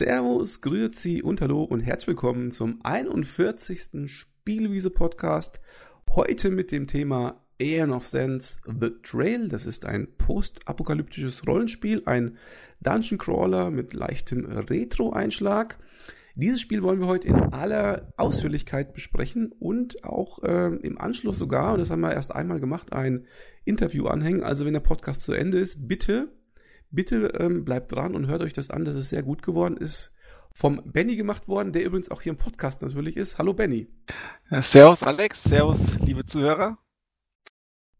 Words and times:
Servus, 0.00 0.62
Grüezi 0.62 1.20
und 1.22 1.42
Hallo 1.42 1.62
und 1.62 1.80
herzlich 1.80 2.08
willkommen 2.08 2.52
zum 2.52 2.80
41. 2.84 4.10
Spielwiese 4.10 4.88
Podcast. 4.88 5.60
Heute 6.14 6.48
mit 6.48 6.72
dem 6.72 6.86
Thema 6.86 7.44
Aeon 7.60 7.90
of 7.90 8.06
Sense 8.06 8.56
The 8.64 8.92
Trail. 9.02 9.48
Das 9.48 9.66
ist 9.66 9.84
ein 9.84 10.08
postapokalyptisches 10.16 11.46
Rollenspiel, 11.46 12.00
ein 12.06 12.38
Dungeon 12.80 13.18
Crawler 13.18 13.70
mit 13.70 13.92
leichtem 13.92 14.46
Retro-Einschlag. 14.46 15.78
Dieses 16.34 16.62
Spiel 16.62 16.80
wollen 16.80 17.00
wir 17.00 17.06
heute 17.06 17.28
in 17.28 17.34
aller 17.34 18.14
Ausführlichkeit 18.16 18.94
besprechen 18.94 19.52
und 19.52 20.02
auch 20.02 20.42
äh, 20.42 20.76
im 20.76 20.98
Anschluss 20.98 21.36
sogar, 21.36 21.74
und 21.74 21.80
das 21.80 21.90
haben 21.90 22.00
wir 22.00 22.14
erst 22.14 22.34
einmal 22.34 22.58
gemacht, 22.58 22.94
ein 22.94 23.26
Interview 23.66 24.06
anhängen. 24.06 24.42
Also 24.42 24.64
wenn 24.64 24.72
der 24.72 24.80
Podcast 24.80 25.24
zu 25.24 25.34
Ende 25.34 25.58
ist, 25.58 25.88
bitte 25.88 26.32
Bitte 26.90 27.32
ähm, 27.38 27.64
bleibt 27.64 27.92
dran 27.92 28.14
und 28.14 28.26
hört 28.26 28.42
euch 28.42 28.52
das 28.52 28.70
an, 28.70 28.84
dass 28.84 28.96
es 28.96 29.10
sehr 29.10 29.22
gut 29.22 29.42
geworden 29.42 29.76
ist. 29.76 30.12
Vom 30.52 30.82
Benny 30.84 31.14
gemacht 31.14 31.46
worden, 31.46 31.72
der 31.72 31.84
übrigens 31.84 32.10
auch 32.10 32.22
hier 32.22 32.32
im 32.32 32.38
Podcast 32.38 32.82
natürlich 32.82 33.16
ist. 33.16 33.38
Hallo 33.38 33.54
Benny. 33.54 33.86
servus 34.60 35.04
Alex, 35.04 35.44
servus 35.44 35.78
liebe 36.00 36.24
Zuhörer. 36.24 36.78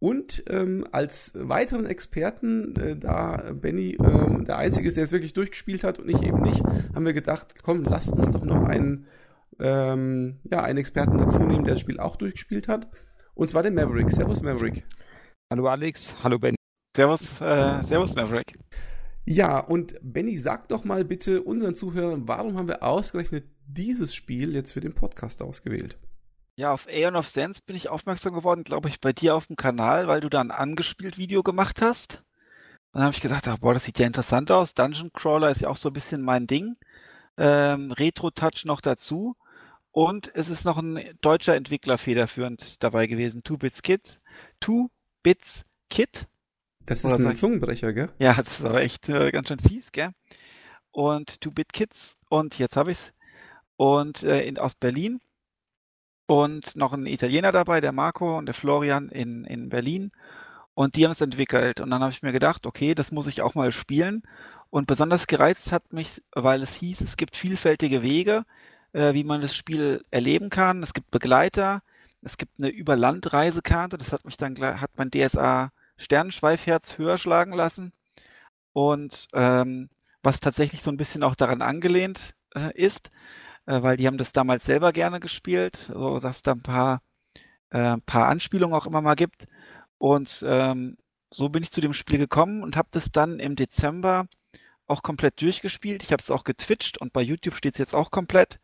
Und 0.00 0.42
ähm, 0.48 0.84
als 0.90 1.32
weiteren 1.36 1.86
Experten, 1.86 2.74
äh, 2.76 2.96
da 2.96 3.52
Benny 3.52 3.96
ähm, 4.02 4.44
der 4.46 4.56
Einzige 4.56 4.88
ist, 4.88 4.96
der 4.96 5.04
es 5.04 5.12
wirklich 5.12 5.34
durchgespielt 5.34 5.84
hat 5.84 5.98
und 5.98 6.08
ich 6.08 6.20
eben 6.22 6.40
nicht, 6.40 6.64
haben 6.94 7.04
wir 7.04 7.12
gedacht, 7.12 7.62
komm, 7.62 7.84
lasst 7.84 8.12
uns 8.12 8.30
doch 8.30 8.44
noch 8.44 8.64
einen, 8.64 9.06
ähm, 9.60 10.40
ja, 10.50 10.62
einen 10.62 10.78
Experten 10.78 11.18
dazu 11.18 11.38
nehmen, 11.38 11.64
der 11.64 11.74
das 11.74 11.80
Spiel 11.80 12.00
auch 12.00 12.16
durchgespielt 12.16 12.66
hat. 12.66 12.88
Und 13.34 13.48
zwar 13.50 13.62
den 13.62 13.74
Maverick. 13.74 14.10
Servus 14.10 14.42
Maverick. 14.42 14.84
Hallo 15.52 15.68
Alex, 15.68 16.16
hallo 16.24 16.38
Benny. 16.38 16.59
Servus, 16.96 17.40
äh, 17.40 17.84
Servus 17.84 18.14
Maverick. 18.14 18.58
Ja, 19.24 19.58
und 19.58 19.94
Benny, 20.02 20.36
sag 20.38 20.68
doch 20.68 20.84
mal 20.84 21.04
bitte 21.04 21.42
unseren 21.42 21.74
Zuhörern, 21.74 22.26
warum 22.26 22.58
haben 22.58 22.68
wir 22.68 22.82
ausgerechnet 22.82 23.44
dieses 23.66 24.14
Spiel 24.14 24.54
jetzt 24.54 24.72
für 24.72 24.80
den 24.80 24.94
Podcast 24.94 25.40
ausgewählt? 25.42 25.98
Ja, 26.56 26.72
auf 26.72 26.88
Aeon 26.88 27.16
of 27.16 27.28
Sense 27.28 27.62
bin 27.64 27.76
ich 27.76 27.88
aufmerksam 27.88 28.34
geworden, 28.34 28.64
glaube 28.64 28.88
ich, 28.88 29.00
bei 29.00 29.12
dir 29.12 29.36
auf 29.36 29.46
dem 29.46 29.56
Kanal, 29.56 30.08
weil 30.08 30.20
du 30.20 30.28
da 30.28 30.40
ein 30.40 30.50
angespielt 30.50 31.16
Video 31.16 31.42
gemacht 31.42 31.80
hast. 31.80 32.22
Dann 32.92 33.04
habe 33.04 33.14
ich 33.14 33.20
gedacht, 33.20 33.46
ach, 33.46 33.58
boah, 33.58 33.72
das 33.72 33.84
sieht 33.84 33.98
ja 33.98 34.06
interessant 34.06 34.50
aus. 34.50 34.74
Dungeon 34.74 35.12
Crawler 35.12 35.50
ist 35.50 35.60
ja 35.60 35.68
auch 35.68 35.76
so 35.76 35.90
ein 35.90 35.94
bisschen 35.94 36.22
mein 36.22 36.46
Ding. 36.46 36.76
Ähm, 37.38 37.92
Retro-Touch 37.92 38.64
noch 38.64 38.80
dazu. 38.80 39.36
Und 39.92 40.30
es 40.34 40.48
ist 40.48 40.64
noch 40.64 40.76
ein 40.76 41.00
deutscher 41.20 41.54
Entwickler 41.54 41.98
federführend 41.98 42.82
dabei 42.82 43.06
gewesen. 43.06 43.42
Two 43.44 43.58
Bits 43.58 43.82
Kit. 43.82 44.20
Two 44.58 44.90
Bits 45.22 45.64
Kit. 45.88 46.26
Das 46.90 47.04
ist 47.04 47.14
Oder 47.14 47.28
ein 47.28 47.36
Zungenbrecher, 47.36 47.92
gell? 47.92 48.08
Ja, 48.18 48.34
das 48.34 48.58
ist 48.58 48.64
aber 48.64 48.82
echt 48.82 49.08
äh, 49.08 49.30
ganz 49.30 49.46
schön 49.46 49.60
fies, 49.60 49.92
gell? 49.92 50.10
Und 50.90 51.40
Two 51.40 51.52
Bit 51.52 51.72
Kids. 51.72 52.16
Und 52.28 52.58
jetzt 52.58 52.74
habe 52.74 52.90
ich's. 52.90 53.12
Und 53.76 54.24
äh, 54.24 54.40
in, 54.40 54.58
aus 54.58 54.74
Berlin. 54.74 55.20
Und 56.26 56.74
noch 56.74 56.92
ein 56.92 57.06
Italiener 57.06 57.52
dabei, 57.52 57.80
der 57.80 57.92
Marco 57.92 58.36
und 58.36 58.46
der 58.46 58.56
Florian 58.56 59.08
in, 59.08 59.44
in 59.44 59.68
Berlin. 59.68 60.10
Und 60.74 60.96
die 60.96 61.04
haben 61.04 61.12
es 61.12 61.20
entwickelt. 61.20 61.78
Und 61.78 61.90
dann 61.90 62.00
habe 62.00 62.10
ich 62.10 62.22
mir 62.22 62.32
gedacht, 62.32 62.66
okay, 62.66 62.96
das 62.96 63.12
muss 63.12 63.28
ich 63.28 63.40
auch 63.40 63.54
mal 63.54 63.70
spielen. 63.70 64.24
Und 64.68 64.88
besonders 64.88 65.28
gereizt 65.28 65.70
hat 65.70 65.92
mich, 65.92 66.20
weil 66.32 66.60
es 66.60 66.74
hieß, 66.74 67.02
es 67.02 67.16
gibt 67.16 67.36
vielfältige 67.36 68.02
Wege, 68.02 68.42
äh, 68.94 69.14
wie 69.14 69.22
man 69.22 69.42
das 69.42 69.54
Spiel 69.54 70.04
erleben 70.10 70.50
kann. 70.50 70.82
Es 70.82 70.92
gibt 70.92 71.12
Begleiter, 71.12 71.82
es 72.20 72.36
gibt 72.36 72.58
eine 72.58 72.68
Überlandreisekarte, 72.68 73.96
das 73.96 74.10
hat 74.10 74.24
mich 74.24 74.36
dann 74.36 74.58
hat 74.58 74.90
mein 74.96 75.12
DSA 75.12 75.70
Sternenschweifherz 76.00 76.98
höher 76.98 77.18
schlagen 77.18 77.52
lassen. 77.52 77.92
Und 78.72 79.28
ähm, 79.32 79.90
was 80.22 80.40
tatsächlich 80.40 80.82
so 80.82 80.90
ein 80.90 80.96
bisschen 80.96 81.22
auch 81.22 81.34
daran 81.34 81.62
angelehnt 81.62 82.34
äh, 82.54 82.72
ist, 82.74 83.10
äh, 83.66 83.82
weil 83.82 83.96
die 83.96 84.06
haben 84.06 84.18
das 84.18 84.32
damals 84.32 84.64
selber 84.64 84.92
gerne 84.92 85.20
gespielt, 85.20 85.90
so 85.92 86.18
dass 86.18 86.42
da 86.42 86.52
ein 86.52 86.62
paar, 86.62 87.02
äh, 87.70 87.96
paar 88.06 88.28
Anspielungen 88.28 88.76
auch 88.76 88.86
immer 88.86 89.02
mal 89.02 89.14
gibt. 89.14 89.46
Und 89.98 90.42
ähm, 90.46 90.96
so 91.30 91.48
bin 91.48 91.62
ich 91.62 91.70
zu 91.70 91.80
dem 91.80 91.94
Spiel 91.94 92.18
gekommen 92.18 92.62
und 92.62 92.76
habe 92.76 92.88
das 92.90 93.12
dann 93.12 93.38
im 93.38 93.56
Dezember 93.56 94.26
auch 94.86 95.02
komplett 95.02 95.40
durchgespielt. 95.40 96.02
Ich 96.02 96.12
habe 96.12 96.20
es 96.20 96.30
auch 96.30 96.44
getwitcht 96.44 96.98
und 96.98 97.12
bei 97.12 97.22
YouTube 97.22 97.54
steht 97.54 97.74
es 97.74 97.78
jetzt 97.78 97.94
auch 97.94 98.10
komplett. 98.10 98.58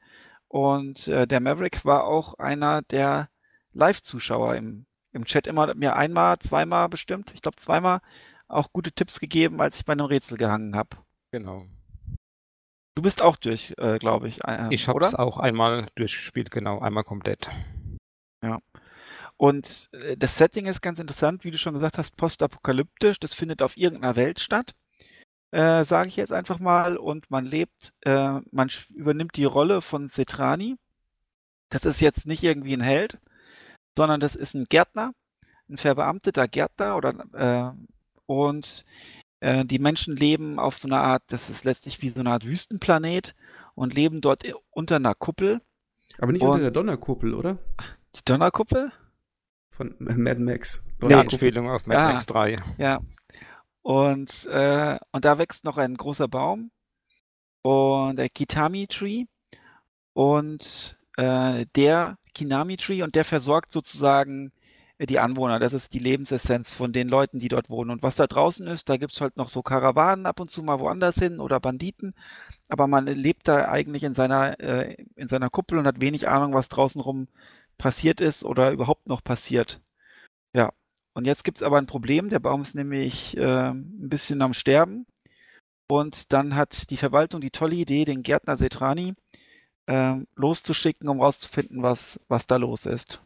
Und 0.49 1.09
äh, 1.09 1.27
der 1.27 1.41
Maverick 1.41 1.85
war 1.85 2.05
auch 2.05 2.35
einer 2.35 2.83
der 2.83 3.29
Live-Zuschauer 3.73 4.57
im, 4.57 4.87
im 5.17 5.25
Chat 5.25 5.47
immer 5.47 5.75
mir 5.75 5.97
einmal, 5.97 6.39
zweimal 6.39 6.89
bestimmt, 6.89 7.33
ich 7.35 7.43
glaube 7.43 7.57
zweimal 7.57 8.01
auch 8.49 8.73
gute 8.73 8.93
Tipps 8.93 9.19
gegeben, 9.19 9.61
als 9.61 9.79
ich 9.79 9.85
bei 9.85 9.93
einem 9.93 10.07
Rätsel 10.07 10.39
gehangen 10.39 10.77
habe. 10.77 10.97
Genau. 11.33 11.67
Du 12.95 13.03
bist 13.03 13.21
auch 13.21 13.37
durch, 13.37 13.75
äh, 13.77 13.99
glaube 13.99 14.29
ich. 14.29 14.43
Äh, 14.47 14.69
ich 14.71 14.89
habe 14.89 15.05
es 15.05 15.15
auch 15.15 15.37
einmal 15.37 15.89
durchgespielt, 15.97 16.51
genau, 16.51 16.79
einmal 16.79 17.05
komplett. 17.05 17.51
Ja. 18.43 18.61
Und 19.37 19.91
äh, 19.93 20.17
das 20.17 20.39
Setting 20.39 20.67
ist 20.67 20.81
ganz 20.81 20.99
interessant, 20.99 21.45
wie 21.45 21.51
du 21.51 21.59
schon 21.59 21.75
gesagt 21.75 21.99
hast, 21.99 22.17
postapokalyptisch. 22.17 23.21
Das 23.21 23.35
findet 23.35 23.61
auf 23.61 23.77
irgendeiner 23.77 24.17
Welt 24.17 24.41
statt, 24.41 24.75
äh, 25.51 25.85
sage 25.85 26.09
ich 26.09 26.17
jetzt 26.17 26.33
einfach 26.33 26.59
mal. 26.59 26.97
Und 26.97 27.31
man 27.31 27.45
lebt, 27.45 27.93
äh, 28.03 28.41
man 28.51 28.71
übernimmt 28.95 29.37
die 29.37 29.45
Rolle 29.45 29.83
von 29.83 30.09
Cetrani. 30.09 30.77
Das 31.69 31.85
ist 31.85 32.01
jetzt 32.01 32.27
nicht 32.27 32.43
irgendwie 32.43 32.75
ein 32.75 32.81
Held, 32.81 33.19
sondern 33.97 34.21
das 34.21 34.35
ist 34.35 34.55
ein 34.55 34.67
Gärtner, 34.69 35.13
ein 35.69 35.79
verbeamteter 35.79 36.49
Gärtner 36.49 36.97
oder 36.97 37.15
äh, 37.33 37.73
und 38.27 38.85
äh, 39.41 39.65
die 39.65 39.79
Menschen 39.79 40.17
leben 40.17 40.59
auf 40.59 40.77
so 40.77 40.89
einer 40.89 41.01
Art, 41.01 41.23
das 41.29 41.51
ist 41.51 41.65
letztlich 41.65 42.03
wie 42.03 42.09
so 42.09 42.21
eine 42.21 42.31
Art 42.31 42.45
Wüstenplanet 42.45 43.35
und 43.75 43.95
leben 43.95 44.21
dort 44.21 44.45
unter 44.71 44.97
einer 44.97 45.15
Kuppel. 45.15 45.61
Aber 46.19 46.33
nicht 46.33 46.43
und 46.43 46.49
unter 46.49 46.63
der 46.63 46.71
Donnerkuppel, 46.71 47.35
oder? 47.35 47.59
Die 48.17 48.25
Donnerkuppel? 48.25 48.93
Von 49.71 49.95
Mad 49.99 50.41
Max. 50.41 50.83
Ja, 51.03 51.21
Anspielung 51.21 51.69
auf 51.69 51.87
Mad 51.87 52.01
ja, 52.01 52.13
Max 52.13 52.27
3. 52.27 52.63
Ja. 52.79 53.01
Und, 53.83 54.47
äh, 54.47 54.99
und 55.13 55.25
da 55.25 55.39
wächst 55.39 55.65
noch 55.65 55.77
ein 55.77 55.97
großer 55.97 56.27
Baum 56.27 56.71
und 57.63 58.17
der 58.17 58.29
Kitami 58.29 58.87
Tree 58.87 59.27
und 60.13 60.99
äh, 61.17 61.67
der 61.77 62.17
Kinami 62.37 62.77
Tree 62.77 63.03
und 63.03 63.15
der 63.15 63.25
versorgt 63.25 63.73
sozusagen 63.73 64.53
äh, 64.99 65.07
die 65.07 65.19
Anwohner. 65.19 65.59
Das 65.59 65.73
ist 65.73 65.95
die 65.95 65.99
Lebensessenz 65.99 66.75
von 66.75 66.93
den 66.93 67.09
Leuten, 67.09 67.39
die 67.39 67.49
dort 67.49 67.71
wohnen. 67.71 67.91
Und 67.91 68.03
was 68.03 68.17
da 68.17 68.27
draußen 68.27 68.67
ist, 68.67 68.89
da 68.89 68.99
gibt's 68.99 69.21
halt 69.21 69.37
noch 69.37 69.49
so 69.49 69.63
Karawanen 69.63 70.27
ab 70.27 70.39
und 70.39 70.51
zu 70.51 70.63
mal 70.63 70.79
woanders 70.79 71.17
hin 71.17 71.41
oder 71.41 71.61
Banditen. 71.61 72.15
Aber 72.69 72.87
man 72.87 73.07
lebt 73.07 73.49
da 73.49 73.69
eigentlich 73.69 74.05
in 74.05 74.15
seiner, 74.15 74.61
äh, 74.61 74.97
in 75.17 75.29
seiner 75.29 75.49
Kuppel 75.49 75.79
und 75.79 75.87
hat 75.87 76.01
wenig 76.01 76.29
Ahnung, 76.29 76.53
was 76.53 76.69
draußen 76.69 77.01
rum 77.01 77.29
passiert 77.79 78.21
ist 78.21 78.45
oder 78.45 78.71
überhaupt 78.71 79.09
noch 79.09 79.25
passiert. 79.25 79.81
Ja. 80.55 80.73
Und 81.15 81.25
jetzt 81.25 81.45
gibt's 81.45 81.63
aber 81.63 81.79
ein 81.79 81.87
Problem. 81.87 82.29
Der 82.29 82.41
Baum 82.41 82.61
ist 82.61 82.75
nämlich 82.75 83.35
äh, 83.39 83.71
ein 83.71 84.09
bisschen 84.11 84.43
am 84.43 84.53
Sterben. 84.53 85.07
Und 85.89 86.33
dann 86.33 86.55
hat 86.55 86.91
die 86.91 86.99
Verwaltung 86.99 87.41
die 87.41 87.51
tolle 87.51 87.77
Idee, 87.77 88.05
den 88.05 88.23
Gärtner 88.23 88.57
Setrani 88.59 89.15
äh, 89.87 90.17
loszuschicken, 90.35 91.09
um 91.09 91.21
rauszufinden, 91.21 91.83
was, 91.83 92.21
was 92.29 92.47
da 92.47 92.57
los 92.57 92.87
ist. 92.87 93.21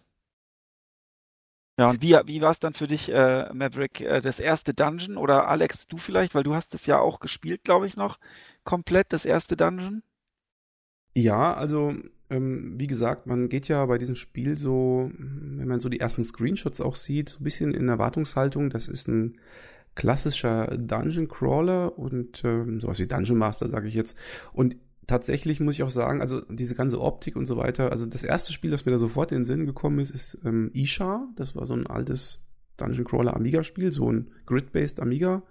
Ja, 1.78 1.88
und 1.88 2.02
wie, 2.02 2.14
wie 2.26 2.42
war 2.42 2.50
es 2.50 2.58
dann 2.58 2.74
für 2.74 2.86
dich, 2.86 3.10
äh, 3.10 3.50
Maverick, 3.54 4.02
äh, 4.02 4.20
das 4.20 4.38
erste 4.38 4.74
Dungeon? 4.74 5.16
Oder 5.16 5.48
Alex, 5.48 5.88
du 5.88 5.96
vielleicht, 5.96 6.34
weil 6.34 6.42
du 6.42 6.54
hast 6.54 6.74
es 6.74 6.84
ja 6.84 6.98
auch 6.98 7.20
gespielt, 7.20 7.64
glaube 7.64 7.86
ich, 7.86 7.96
noch 7.96 8.18
komplett, 8.64 9.14
das 9.14 9.24
erste 9.24 9.56
Dungeon? 9.56 10.02
Ja, 11.14 11.54
also 11.54 11.94
ähm, 12.28 12.74
wie 12.78 12.86
gesagt, 12.86 13.26
man 13.26 13.48
geht 13.48 13.68
ja 13.68 13.84
bei 13.86 13.98
diesem 13.98 14.14
Spiel 14.14 14.56
so, 14.56 15.10
wenn 15.16 15.66
man 15.66 15.80
so 15.80 15.88
die 15.88 16.00
ersten 16.00 16.22
Screenshots 16.22 16.80
auch 16.80 16.94
sieht, 16.94 17.30
so 17.30 17.40
ein 17.40 17.44
bisschen 17.44 17.74
in 17.74 17.88
Erwartungshaltung. 17.88 18.70
Das 18.70 18.86
ist 18.86 19.08
ein 19.08 19.38
klassischer 19.94 20.66
Dungeon 20.76 21.28
Crawler 21.28 21.98
und 21.98 22.44
ähm, 22.44 22.80
sowas 22.80 22.98
wie 22.98 23.06
Dungeon 23.06 23.38
Master, 23.38 23.68
sage 23.68 23.88
ich 23.88 23.94
jetzt. 23.94 24.16
Und 24.52 24.76
tatsächlich 25.10 25.58
muss 25.58 25.74
ich 25.74 25.82
auch 25.82 25.90
sagen, 25.90 26.20
also 26.20 26.40
diese 26.40 26.76
ganze 26.76 27.00
Optik 27.00 27.34
und 27.34 27.46
so 27.46 27.56
weiter, 27.56 27.90
also 27.90 28.06
das 28.06 28.22
erste 28.22 28.52
Spiel, 28.52 28.70
das 28.70 28.86
mir 28.86 28.92
da 28.92 28.98
sofort 28.98 29.32
in 29.32 29.38
den 29.38 29.44
Sinn 29.44 29.66
gekommen 29.66 29.98
ist, 29.98 30.10
ist 30.10 30.38
ähm, 30.44 30.70
Isha. 30.72 31.28
Das 31.34 31.56
war 31.56 31.66
so 31.66 31.74
ein 31.74 31.88
altes 31.88 32.44
Dungeon 32.76 33.04
Crawler 33.04 33.34
Amiga-Spiel, 33.34 33.90
so 33.92 34.10
ein 34.10 34.30
Grid-based 34.46 35.00
Amiga. 35.00 35.42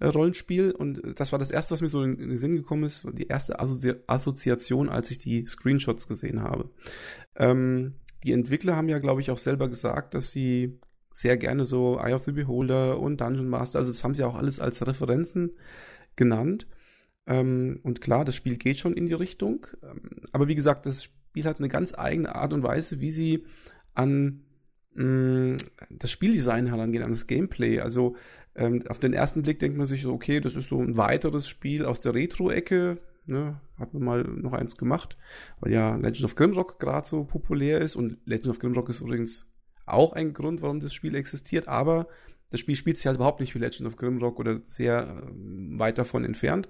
Rollenspiel 0.00 0.72
und 0.72 1.00
das 1.18 1.30
war 1.30 1.38
das 1.38 1.50
erste, 1.50 1.72
was 1.72 1.80
mir 1.80 1.88
so 1.88 2.02
in 2.02 2.16
den 2.18 2.36
Sinn 2.36 2.56
gekommen 2.56 2.82
ist, 2.82 3.06
die 3.12 3.28
erste 3.28 3.60
Assozi 3.60 3.94
Assoziation, 4.06 4.88
als 4.88 5.10
ich 5.10 5.18
die 5.18 5.46
Screenshots 5.46 6.08
gesehen 6.08 6.42
habe. 6.42 6.68
Ähm, 7.36 7.94
die 8.24 8.32
Entwickler 8.32 8.76
haben 8.76 8.88
ja, 8.88 8.98
glaube 8.98 9.20
ich, 9.20 9.30
auch 9.30 9.38
selber 9.38 9.68
gesagt, 9.68 10.14
dass 10.14 10.30
sie 10.30 10.78
sehr 11.12 11.36
gerne 11.36 11.64
so 11.64 11.98
Eye 11.98 12.12
of 12.12 12.24
the 12.24 12.32
Beholder 12.32 12.98
und 12.98 13.20
Dungeon 13.20 13.48
Master, 13.48 13.78
also 13.78 13.92
das 13.92 14.02
haben 14.02 14.14
sie 14.14 14.24
auch 14.24 14.34
alles 14.34 14.58
als 14.58 14.84
Referenzen 14.84 15.52
genannt. 16.16 16.66
Ähm, 17.26 17.80
und 17.82 18.00
klar, 18.00 18.24
das 18.24 18.34
Spiel 18.34 18.56
geht 18.56 18.78
schon 18.78 18.94
in 18.94 19.06
die 19.06 19.14
Richtung. 19.14 19.66
Ähm, 19.82 20.00
aber 20.32 20.48
wie 20.48 20.54
gesagt, 20.54 20.86
das 20.86 21.04
Spiel 21.04 21.44
hat 21.44 21.58
eine 21.58 21.68
ganz 21.68 21.94
eigene 21.96 22.34
Art 22.34 22.52
und 22.52 22.62
Weise, 22.62 23.00
wie 23.00 23.10
sie 23.10 23.44
an 23.94 24.44
mh, 24.94 25.04
mm, 25.04 25.56
das 25.90 26.10
Spieldesign 26.10 26.66
herangehen, 26.66 27.04
an 27.04 27.12
das 27.12 27.26
Gameplay. 27.26 27.80
Also 27.80 28.16
ähm, 28.54 28.84
auf 28.88 28.98
den 28.98 29.12
ersten 29.12 29.42
Blick 29.42 29.58
denkt 29.58 29.76
man 29.76 29.86
sich 29.86 30.02
so, 30.02 30.12
okay, 30.12 30.40
das 30.40 30.54
ist 30.54 30.68
so 30.68 30.80
ein 30.80 30.96
weiteres 30.96 31.48
Spiel 31.48 31.84
aus 31.84 32.00
der 32.00 32.14
Retro-Ecke, 32.14 32.98
Ne? 33.26 33.58
Hat 33.78 33.94
man 33.94 34.04
mal 34.04 34.22
noch 34.22 34.52
eins 34.52 34.76
gemacht, 34.76 35.16
weil 35.60 35.72
ja 35.72 35.96
Legend 35.96 36.24
of 36.24 36.34
Grimrock 36.34 36.78
gerade 36.78 37.06
so 37.06 37.24
populär 37.24 37.80
ist 37.80 37.96
und 37.96 38.18
Legend 38.26 38.48
of 38.48 38.58
Grimrock 38.58 38.88
ist 38.90 39.00
übrigens 39.00 39.46
auch 39.86 40.12
ein 40.12 40.34
Grund, 40.34 40.60
warum 40.60 40.80
das 40.80 40.92
Spiel 40.92 41.14
existiert, 41.14 41.66
aber 41.66 42.06
das 42.50 42.60
Spiel 42.60 42.76
spielt 42.76 42.98
sich 42.98 43.06
halt 43.06 43.16
überhaupt 43.16 43.40
nicht 43.40 43.54
wie 43.54 43.58
Legend 43.58 43.88
of 43.88 43.96
Grimrock 43.96 44.38
oder 44.38 44.58
sehr 44.58 45.02
äh, 45.02 45.78
weit 45.78 45.98
davon 45.98 46.24
entfernt. 46.24 46.68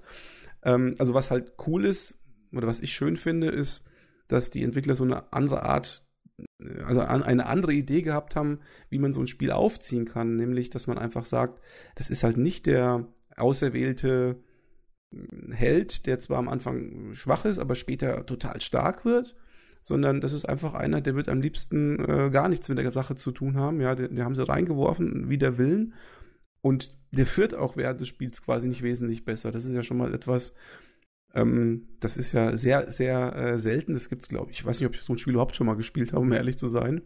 Ähm, 0.63 0.95
also 0.99 1.13
was 1.13 1.31
halt 1.31 1.53
cool 1.67 1.85
ist 1.85 2.17
oder 2.51 2.67
was 2.67 2.79
ich 2.79 2.93
schön 2.93 3.17
finde, 3.17 3.49
ist, 3.49 3.83
dass 4.27 4.49
die 4.49 4.63
Entwickler 4.63 4.95
so 4.95 5.03
eine 5.03 5.31
andere 5.33 5.63
Art, 5.63 6.05
äh, 6.59 6.81
also 6.81 7.01
eine 7.01 7.45
andere 7.45 7.73
Idee 7.73 8.01
gehabt 8.01 8.35
haben, 8.35 8.59
wie 8.89 8.99
man 8.99 9.13
so 9.13 9.21
ein 9.21 9.27
Spiel 9.27 9.51
aufziehen 9.51 10.05
kann, 10.05 10.35
nämlich, 10.35 10.69
dass 10.69 10.87
man 10.87 10.97
einfach 10.97 11.25
sagt, 11.25 11.61
das 11.95 12.09
ist 12.09 12.23
halt 12.23 12.37
nicht 12.37 12.65
der 12.65 13.07
auserwählte 13.37 14.43
Held, 15.51 16.07
der 16.07 16.19
zwar 16.19 16.39
am 16.39 16.49
Anfang 16.49 17.13
schwach 17.13 17.45
ist, 17.45 17.59
aber 17.59 17.75
später 17.75 18.25
total 18.25 18.59
stark 18.59 19.05
wird, 19.05 19.35
sondern 19.85 20.19
das 20.19 20.33
ist 20.33 20.49
einfach 20.49 20.73
einer, 20.73 20.99
der 20.99 21.13
wird 21.13 21.29
am 21.29 21.41
liebsten 21.41 21.99
äh, 21.99 22.31
gar 22.31 22.49
nichts 22.49 22.69
mit 22.69 22.79
der 22.79 22.89
Sache 22.89 23.13
zu 23.13 23.31
tun 23.31 23.55
haben. 23.55 23.79
Ja, 23.81 23.93
den, 23.93 24.15
den 24.15 24.25
haben 24.25 24.33
sie 24.33 24.47
reingeworfen, 24.47 25.29
wie 25.29 25.37
der 25.37 25.59
Willen. 25.59 25.93
Und 26.61 26.97
der 27.11 27.27
wird 27.37 27.53
auch 27.53 27.77
während 27.77 28.01
des 28.01 28.07
Spiels 28.07 28.41
quasi 28.41 28.67
nicht 28.67 28.81
wesentlich 28.81 29.25
besser. 29.25 29.51
Das 29.51 29.63
ist 29.63 29.75
ja 29.75 29.83
schon 29.83 29.97
mal 29.97 30.15
etwas, 30.15 30.55
ähm, 31.35 31.87
das 31.99 32.17
ist 32.17 32.31
ja 32.31 32.57
sehr, 32.57 32.91
sehr 32.91 33.35
äh, 33.35 33.59
selten. 33.59 33.93
Das 33.93 34.09
gibt 34.09 34.23
es, 34.23 34.27
glaube 34.27 34.49
ich. 34.49 34.57
Ich 34.57 34.65
weiß 34.65 34.79
nicht, 34.79 34.87
ob 34.87 34.95
ich 34.95 35.01
so 35.01 35.13
ein 35.13 35.19
Spiel 35.19 35.33
überhaupt 35.33 35.55
schon 35.55 35.67
mal 35.67 35.75
gespielt 35.75 36.13
habe, 36.13 36.23
um 36.23 36.33
ehrlich 36.33 36.57
zu 36.57 36.67
sein. 36.67 37.03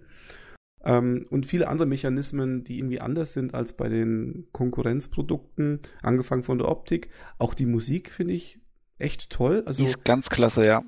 Ähm, 0.81 1.26
und 1.31 1.46
viele 1.46 1.68
andere 1.68 1.86
Mechanismen, 1.86 2.64
die 2.64 2.78
irgendwie 2.78 3.02
anders 3.02 3.34
sind 3.34 3.56
als 3.56 3.74
bei 3.74 3.90
den 3.90 4.48
Konkurrenzprodukten, 4.54 5.81
angefangen 6.02 6.44
von 6.44 6.58
der 6.58 6.70
Optik. 6.70 7.10
Auch 7.40 7.54
die 7.54 7.66
Musik 7.66 8.10
finde 8.10 8.36
ich 8.36 8.62
echt 9.00 9.31
toll. 9.31 9.64
Also, 9.66 9.84
die 9.84 9.90
ist 9.90 10.06
ganz 10.06 10.30
klasse, 10.30 10.66
ja. 10.66 10.81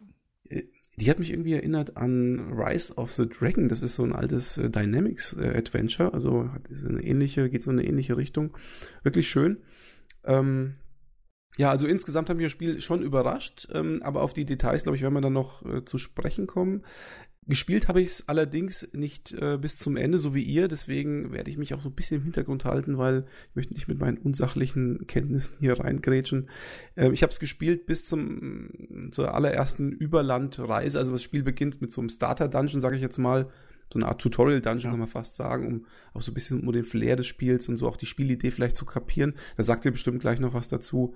Die 1.02 1.10
hat 1.10 1.18
mich 1.18 1.32
irgendwie 1.32 1.54
erinnert 1.54 1.98
an 1.98 2.54
Rise 2.54 2.94
of 2.94 3.12
the 3.12 3.28
Dragon. 3.28 3.68
Das 3.68 3.82
ist 3.82 3.96
so 3.96 4.04
ein 4.04 4.14
altes 4.14 4.60
äh, 4.60 4.70
Dynamics 4.70 5.34
äh, 5.34 5.58
Adventure. 5.58 6.14
Also 6.14 6.48
ist 6.70 6.86
eine 6.86 7.02
ähnliche, 7.02 7.50
geht 7.50 7.64
so 7.64 7.72
in 7.72 7.80
eine 7.80 7.88
ähnliche 7.88 8.18
Richtung. 8.18 8.56
Wirklich 9.02 9.28
schön. 9.28 9.58
Ähm, 10.24 10.76
ja, 11.58 11.72
also 11.72 11.88
insgesamt 11.88 12.30
hat 12.30 12.38
mich 12.38 12.46
das 12.46 12.52
Spiel 12.52 12.80
schon 12.82 13.02
überrascht, 13.02 13.68
ähm, 13.74 14.02
aber 14.04 14.22
auf 14.22 14.34
die 14.34 14.46
Details, 14.46 14.84
glaube 14.84 14.96
ich, 14.96 15.02
werden 15.02 15.16
wir 15.16 15.22
dann 15.22 15.34
noch 15.34 15.66
äh, 15.66 15.84
zu 15.84 15.98
sprechen 15.98 16.46
kommen. 16.46 16.86
Gespielt 17.48 17.88
habe 17.88 18.02
ich 18.02 18.08
es 18.08 18.30
allerdings 18.30 18.88
nicht 18.94 19.34
äh, 19.34 19.58
bis 19.58 19.78
zum 19.78 19.98
Ende, 19.98 20.20
so 20.20 20.36
wie 20.36 20.44
ihr. 20.44 20.68
Deswegen 20.68 21.32
werde 21.32 21.50
ich 21.50 21.58
mich 21.58 21.74
auch 21.74 21.82
so 21.82 21.90
ein 21.90 21.96
bisschen 21.96 22.18
im 22.18 22.24
Hintergrund 22.24 22.66
halten, 22.66 23.00
weil 23.00 23.26
ich 23.50 23.56
möchte 23.56 23.74
nicht 23.74 23.88
mit 23.88 24.00
meinen 24.00 24.20
unsachlichen 24.20 25.08
Kenntnissen 25.08 25.56
hier 25.60 25.80
reingrätschen. 25.80 26.50
Äh, 26.96 27.12
ich 27.12 27.24
habe 27.24 27.34
es 27.34 27.40
gespielt 27.40 27.88
bis 27.88 28.06
zum 28.06 28.70
zur 29.10 29.34
allerersten 29.34 29.92
Überlandreise. 29.92 31.00
Also 31.00 31.14
das 31.14 31.24
Spiel 31.24 31.42
beginnt 31.42 31.82
mit 31.82 31.92
so 31.92 32.02
einem 32.02 32.10
Starter-Dungeon, 32.10 32.80
sage 32.80 32.96
ich 32.96 33.02
jetzt 33.02 33.18
mal. 33.18 33.50
So 33.92 33.98
eine 33.98 34.08
Art 34.08 34.22
Tutorial-Dungeon 34.22 34.84
ja. 34.86 34.90
kann 34.92 35.00
man 35.00 35.08
fast 35.08 35.36
sagen, 35.36 35.66
um 35.66 35.86
auch 36.14 36.22
so 36.22 36.32
ein 36.32 36.36
bisschen 36.36 36.62
um 36.62 36.72
den 36.72 36.84
Flair 36.84 37.16
des 37.16 37.26
Spiels 37.26 37.68
und 37.68 37.78
so 37.78 37.88
auch 37.88 37.98
die 37.98 38.06
Spielidee 38.06 38.52
vielleicht 38.52 38.76
zu 38.76 38.86
kapieren. 38.86 39.34
Da 39.58 39.64
sagt 39.64 39.84
ihr 39.84 39.92
bestimmt 39.92 40.22
gleich 40.22 40.40
noch 40.40 40.54
was 40.54 40.68
dazu. 40.68 41.16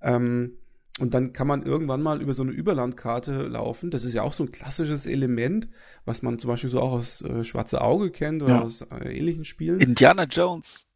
Ähm, 0.00 0.52
und 0.98 1.12
dann 1.12 1.32
kann 1.32 1.46
man 1.46 1.62
irgendwann 1.62 2.02
mal 2.02 2.22
über 2.22 2.32
so 2.32 2.42
eine 2.42 2.52
Überlandkarte 2.52 3.46
laufen. 3.48 3.90
Das 3.90 4.04
ist 4.04 4.14
ja 4.14 4.22
auch 4.22 4.32
so 4.32 4.44
ein 4.44 4.52
klassisches 4.52 5.04
Element, 5.04 5.68
was 6.04 6.22
man 6.22 6.38
zum 6.38 6.48
Beispiel 6.48 6.70
so 6.70 6.80
auch 6.80 6.92
aus 6.92 7.22
äh, 7.22 7.44
Schwarze 7.44 7.82
Auge 7.82 8.10
kennt 8.10 8.42
oder 8.42 8.54
ja. 8.54 8.62
aus 8.62 8.80
äh, 8.80 9.16
ähnlichen 9.16 9.44
Spielen. 9.44 9.80
Indiana 9.80 10.24
Jones. 10.24 10.86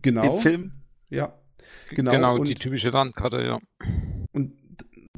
Genau. 0.00 0.34
Den 0.34 0.40
Film. 0.40 0.72
Ja. 1.10 1.38
Genau, 1.90 2.12
genau 2.12 2.34
und, 2.36 2.48
die 2.48 2.54
typische 2.54 2.90
Landkarte, 2.90 3.42
ja. 3.42 3.58
Und 4.32 4.52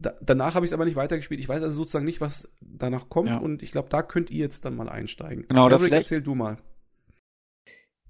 da, 0.00 0.14
danach 0.22 0.54
habe 0.54 0.64
ich 0.64 0.70
es 0.70 0.74
aber 0.74 0.84
nicht 0.84 0.96
weitergespielt. 0.96 1.40
Ich 1.40 1.48
weiß 1.48 1.62
also 1.62 1.76
sozusagen 1.76 2.04
nicht, 2.04 2.20
was 2.20 2.50
danach 2.60 3.08
kommt. 3.08 3.28
Ja. 3.28 3.38
Und 3.38 3.62
ich 3.62 3.72
glaube, 3.72 3.88
da 3.90 4.02
könnt 4.02 4.30
ihr 4.30 4.38
jetzt 4.38 4.64
dann 4.64 4.76
mal 4.76 4.88
einsteigen. 4.88 5.46
Genau, 5.48 5.68
Eric, 5.68 5.82
vielleicht... 5.82 6.04
erzähl 6.04 6.22
du 6.22 6.34
mal. 6.34 6.58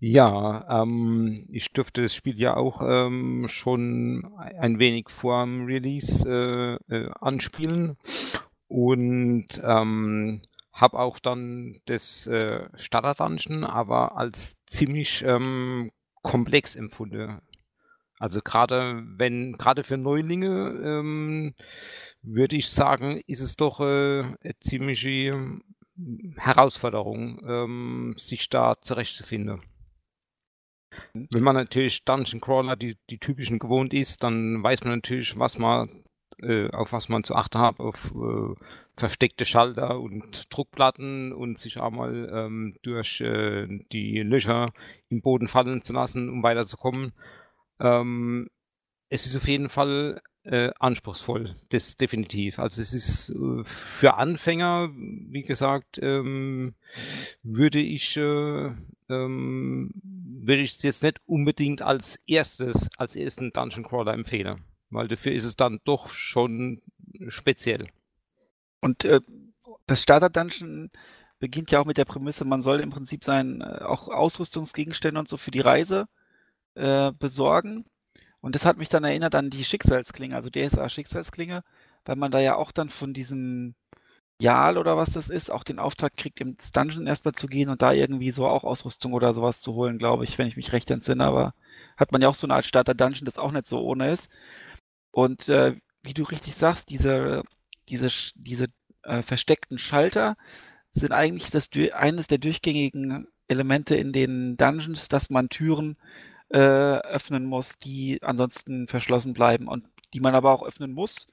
Ja, 0.06 0.83
ähm, 0.83 1.47
ich 1.51 1.73
dürfte 1.73 2.03
das 2.03 2.15
Spiel 2.15 2.39
ja 2.39 2.59
auch 2.59 2.83
ähm, 2.85 3.47
schon 3.49 4.31
ein 4.37 4.79
wenig 4.79 5.09
vor 5.09 5.43
dem 5.43 5.65
Release 5.65 6.29
äh, 6.29 6.95
äh, 6.95 7.11
anspielen 7.23 7.97
und 8.69 9.47
ähm, 9.65 10.43
habe 10.75 10.99
auch 10.99 11.19
dann 11.19 11.81
das 11.87 12.27
äh, 12.27 12.69
Starter 12.75 13.15
Dungeon 13.15 13.65
aber 13.65 14.19
als 14.19 14.59
ziemlich 14.67 15.25
ähm, 15.25 15.91
komplex 16.21 16.77
empfunden. 16.77 17.41
Also 18.19 18.43
gerade 18.43 19.03
wenn 19.06 19.55
gerade 19.56 19.85
für 19.85 19.97
Neulinge 19.97 20.83
ähm, 20.85 21.55
würde 22.21 22.56
ich 22.56 22.69
sagen, 22.69 23.23
ist 23.27 23.41
es 23.41 23.56
doch 23.56 23.81
äh, 23.81 24.21
eine 24.21 24.59
ziemliche 24.61 25.61
Herausforderung, 26.37 27.41
ähm, 27.49 28.15
sich 28.19 28.51
da 28.51 28.75
zurechtzufinden. 28.83 29.62
Wenn 31.14 31.44
man 31.44 31.55
natürlich 31.55 32.05
Dungeon 32.05 32.40
Crawler 32.40 32.75
die, 32.75 32.96
die 33.08 33.19
typischen 33.19 33.61
gewohnt 33.61 33.94
ist, 33.94 34.22
dann 34.25 34.62
weiß 34.62 34.82
man 34.82 34.96
natürlich, 34.96 35.38
was 35.38 35.58
man, 35.58 36.05
äh, 36.43 36.69
auf 36.70 36.93
was 36.93 37.08
man 37.08 37.22
zu 37.22 37.37
achten 37.37 37.58
hat, 37.58 37.78
auf 37.78 38.12
äh, 38.14 38.55
versteckte 38.96 39.44
Schalter 39.44 40.00
und 40.00 40.52
Druckplatten 40.52 41.32
und 41.32 41.61
sich 41.61 41.81
einmal 41.81 42.28
ähm, 42.32 42.76
durch 42.82 43.20
äh, 43.20 43.66
die 43.93 44.20
Löcher 44.20 44.72
im 45.08 45.22
Boden 45.22 45.46
fallen 45.46 45.82
zu 45.84 45.93
lassen, 45.93 46.28
um 46.28 46.43
weiterzukommen. 46.43 47.12
Ähm, 47.78 48.50
es 49.08 49.26
ist 49.26 49.37
auf 49.37 49.46
jeden 49.46 49.70
Fall 49.70 50.20
äh, 50.44 50.70
anspruchsvoll, 50.79 51.55
das 51.70 51.96
definitiv. 51.96 52.58
Also 52.58 52.82
es 52.82 52.93
ist 52.93 53.31
äh, 53.31 53.64
für 53.64 54.14
Anfänger, 54.14 54.91
wie 54.94 55.43
gesagt, 55.43 55.99
ähm, 56.02 56.75
würde 57.43 57.81
ich 57.81 58.17
äh, 58.17 58.73
ähm, 59.08 59.91
würde 60.02 60.62
ich 60.62 60.76
es 60.76 60.82
jetzt 60.82 61.02
nicht 61.02 61.20
unbedingt 61.26 61.82
als 61.82 62.20
erstes, 62.26 62.88
als 62.99 63.17
ersten 63.17 63.52
Dungeon 63.52 63.85
Crawler 63.85 64.12
empfehlen, 64.12 64.61
weil 64.91 65.08
dafür 65.08 65.32
ist 65.32 65.44
es 65.44 65.56
dann 65.56 65.81
doch 65.85 66.08
schon 66.08 66.81
speziell. 67.29 67.88
Und 68.81 69.05
äh, 69.05 69.20
das 69.87 70.02
Starter 70.02 70.31
Dungeon 70.31 70.91
beginnt 71.38 71.70
ja 71.70 71.81
auch 71.81 71.87
mit 71.87 71.96
der 71.96 72.05
Prämisse, 72.05 72.44
man 72.44 72.63
soll 72.63 72.81
im 72.81 72.91
Prinzip 72.91 73.24
sein 73.24 73.60
äh, 73.60 73.82
auch 73.82 74.08
Ausrüstungsgegenstände 74.08 75.19
und 75.19 75.29
so 75.29 75.36
für 75.36 75.51
die 75.51 75.60
Reise 75.60 76.06
äh, 76.74 77.13
besorgen 77.13 77.86
und 78.44 78.55
das 78.55 78.67
hat 78.67 78.77
mich 78.77 78.91
dann 78.91 79.05
erinnert 79.05 79.34
an 79.34 79.48
die 79.48 79.65
Schicksalsklinge, 79.65 80.36
also 80.36 80.51
DSA 80.51 80.91
Schicksalsklinge, 80.91 81.65
weil 82.05 82.17
man 82.17 82.31
da 82.31 82.41
ja 82.41 82.56
auch 82.56 82.72
dann 82.72 82.91
von 82.91 83.15
diesem 83.15 83.74
Jal 84.39 84.77
oder 84.77 84.98
was 84.98 85.13
das 85.13 85.31
ist, 85.31 85.51
auch 85.51 85.65
den 85.65 85.79
Auftrag 85.79 86.15
kriegt, 86.15 86.43
ins 86.43 86.70
Dungeon 86.70 87.06
erstmal 87.06 87.32
zu 87.32 87.46
gehen 87.46 87.70
und 87.70 87.81
da 87.81 87.94
irgendwie 87.94 88.32
so 88.32 88.46
auch 88.46 88.63
Ausrüstung 88.63 89.15
oder 89.15 89.32
sowas 89.32 89.63
zu 89.63 89.72
holen, 89.72 89.96
glaube 89.96 90.24
ich, 90.24 90.36
wenn 90.36 90.46
ich 90.46 90.58
mich 90.58 90.74
recht 90.74 90.91
entsinne. 90.91 91.24
Aber 91.24 91.55
hat 91.96 92.13
man 92.13 92.20
ja 92.20 92.29
auch 92.29 92.34
so 92.34 92.46
eine 92.46 92.53
Art 92.53 92.67
Starter-Dungeon, 92.67 93.24
das 93.24 93.39
auch 93.39 93.51
nicht 93.51 93.67
so 93.67 93.81
ohne 93.81 94.10
ist. 94.10 94.31
Und 95.10 95.48
äh, 95.48 95.77
wie 96.03 96.13
du 96.13 96.24
richtig 96.24 96.55
sagst, 96.55 96.91
diese, 96.91 97.44
diese, 97.89 98.10
diese 98.34 98.67
äh, 99.05 99.22
versteckten 99.22 99.79
Schalter 99.79 100.36
sind 100.93 101.13
eigentlich 101.13 101.51
das, 101.51 101.70
eines 101.94 102.27
der 102.27 102.36
durchgängigen 102.36 103.27
Elemente 103.48 103.96
in 103.96 104.13
den 104.13 104.58
Dungeons, 104.58 105.08
dass 105.08 105.31
man 105.31 105.48
Türen 105.48 105.96
äh, 106.55 107.01
öffnen 107.01 107.46
muss, 107.46 107.79
die 107.79 108.23
ansonsten 108.23 108.87
verschlossen 108.87 109.34
bleiben 109.34 109.67
und 109.67 109.84
die 110.13 110.20
man 110.20 110.37
aber 110.37 110.53
auch 110.53 110.63
öffnen 110.63 110.93
muss, 110.93 111.27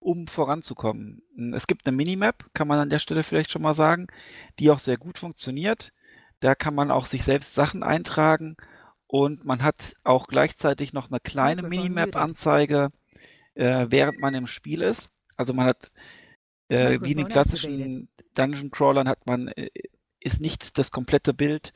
um 0.00 0.26
voranzukommen. 0.26 1.22
Es 1.54 1.66
gibt 1.66 1.86
eine 1.86 1.94
Minimap, 1.94 2.46
kann 2.54 2.68
man 2.68 2.78
an 2.78 2.88
der 2.88 2.98
Stelle 2.98 3.22
vielleicht 3.22 3.50
schon 3.50 3.60
mal 3.60 3.74
sagen, 3.74 4.06
die 4.58 4.70
auch 4.70 4.78
sehr 4.78 4.96
gut 4.96 5.18
funktioniert. 5.18 5.92
Da 6.40 6.54
kann 6.54 6.74
man 6.74 6.90
auch 6.90 7.04
sich 7.04 7.22
selbst 7.22 7.54
Sachen 7.54 7.82
eintragen 7.82 8.56
und 9.06 9.44
man 9.44 9.62
hat 9.62 9.94
auch 10.04 10.26
gleichzeitig 10.26 10.94
noch 10.94 11.10
eine 11.10 11.20
kleine 11.20 11.62
Minimap-Anzeige, 11.62 12.88
äh, 13.54 13.86
während 13.90 14.20
man 14.20 14.34
im 14.34 14.46
Spiel 14.46 14.80
ist. 14.80 15.10
Also 15.36 15.52
man 15.52 15.66
hat 15.66 15.90
äh, 16.68 16.98
wie 17.02 17.12
in 17.12 17.18
den 17.18 17.28
klassischen 17.28 18.08
Dungeon 18.34 18.70
Crawlern 18.70 19.06
hat 19.06 19.26
man 19.26 19.48
äh, 19.48 19.68
ist 20.18 20.40
nicht 20.40 20.78
das 20.78 20.90
komplette 20.90 21.34
Bild 21.34 21.74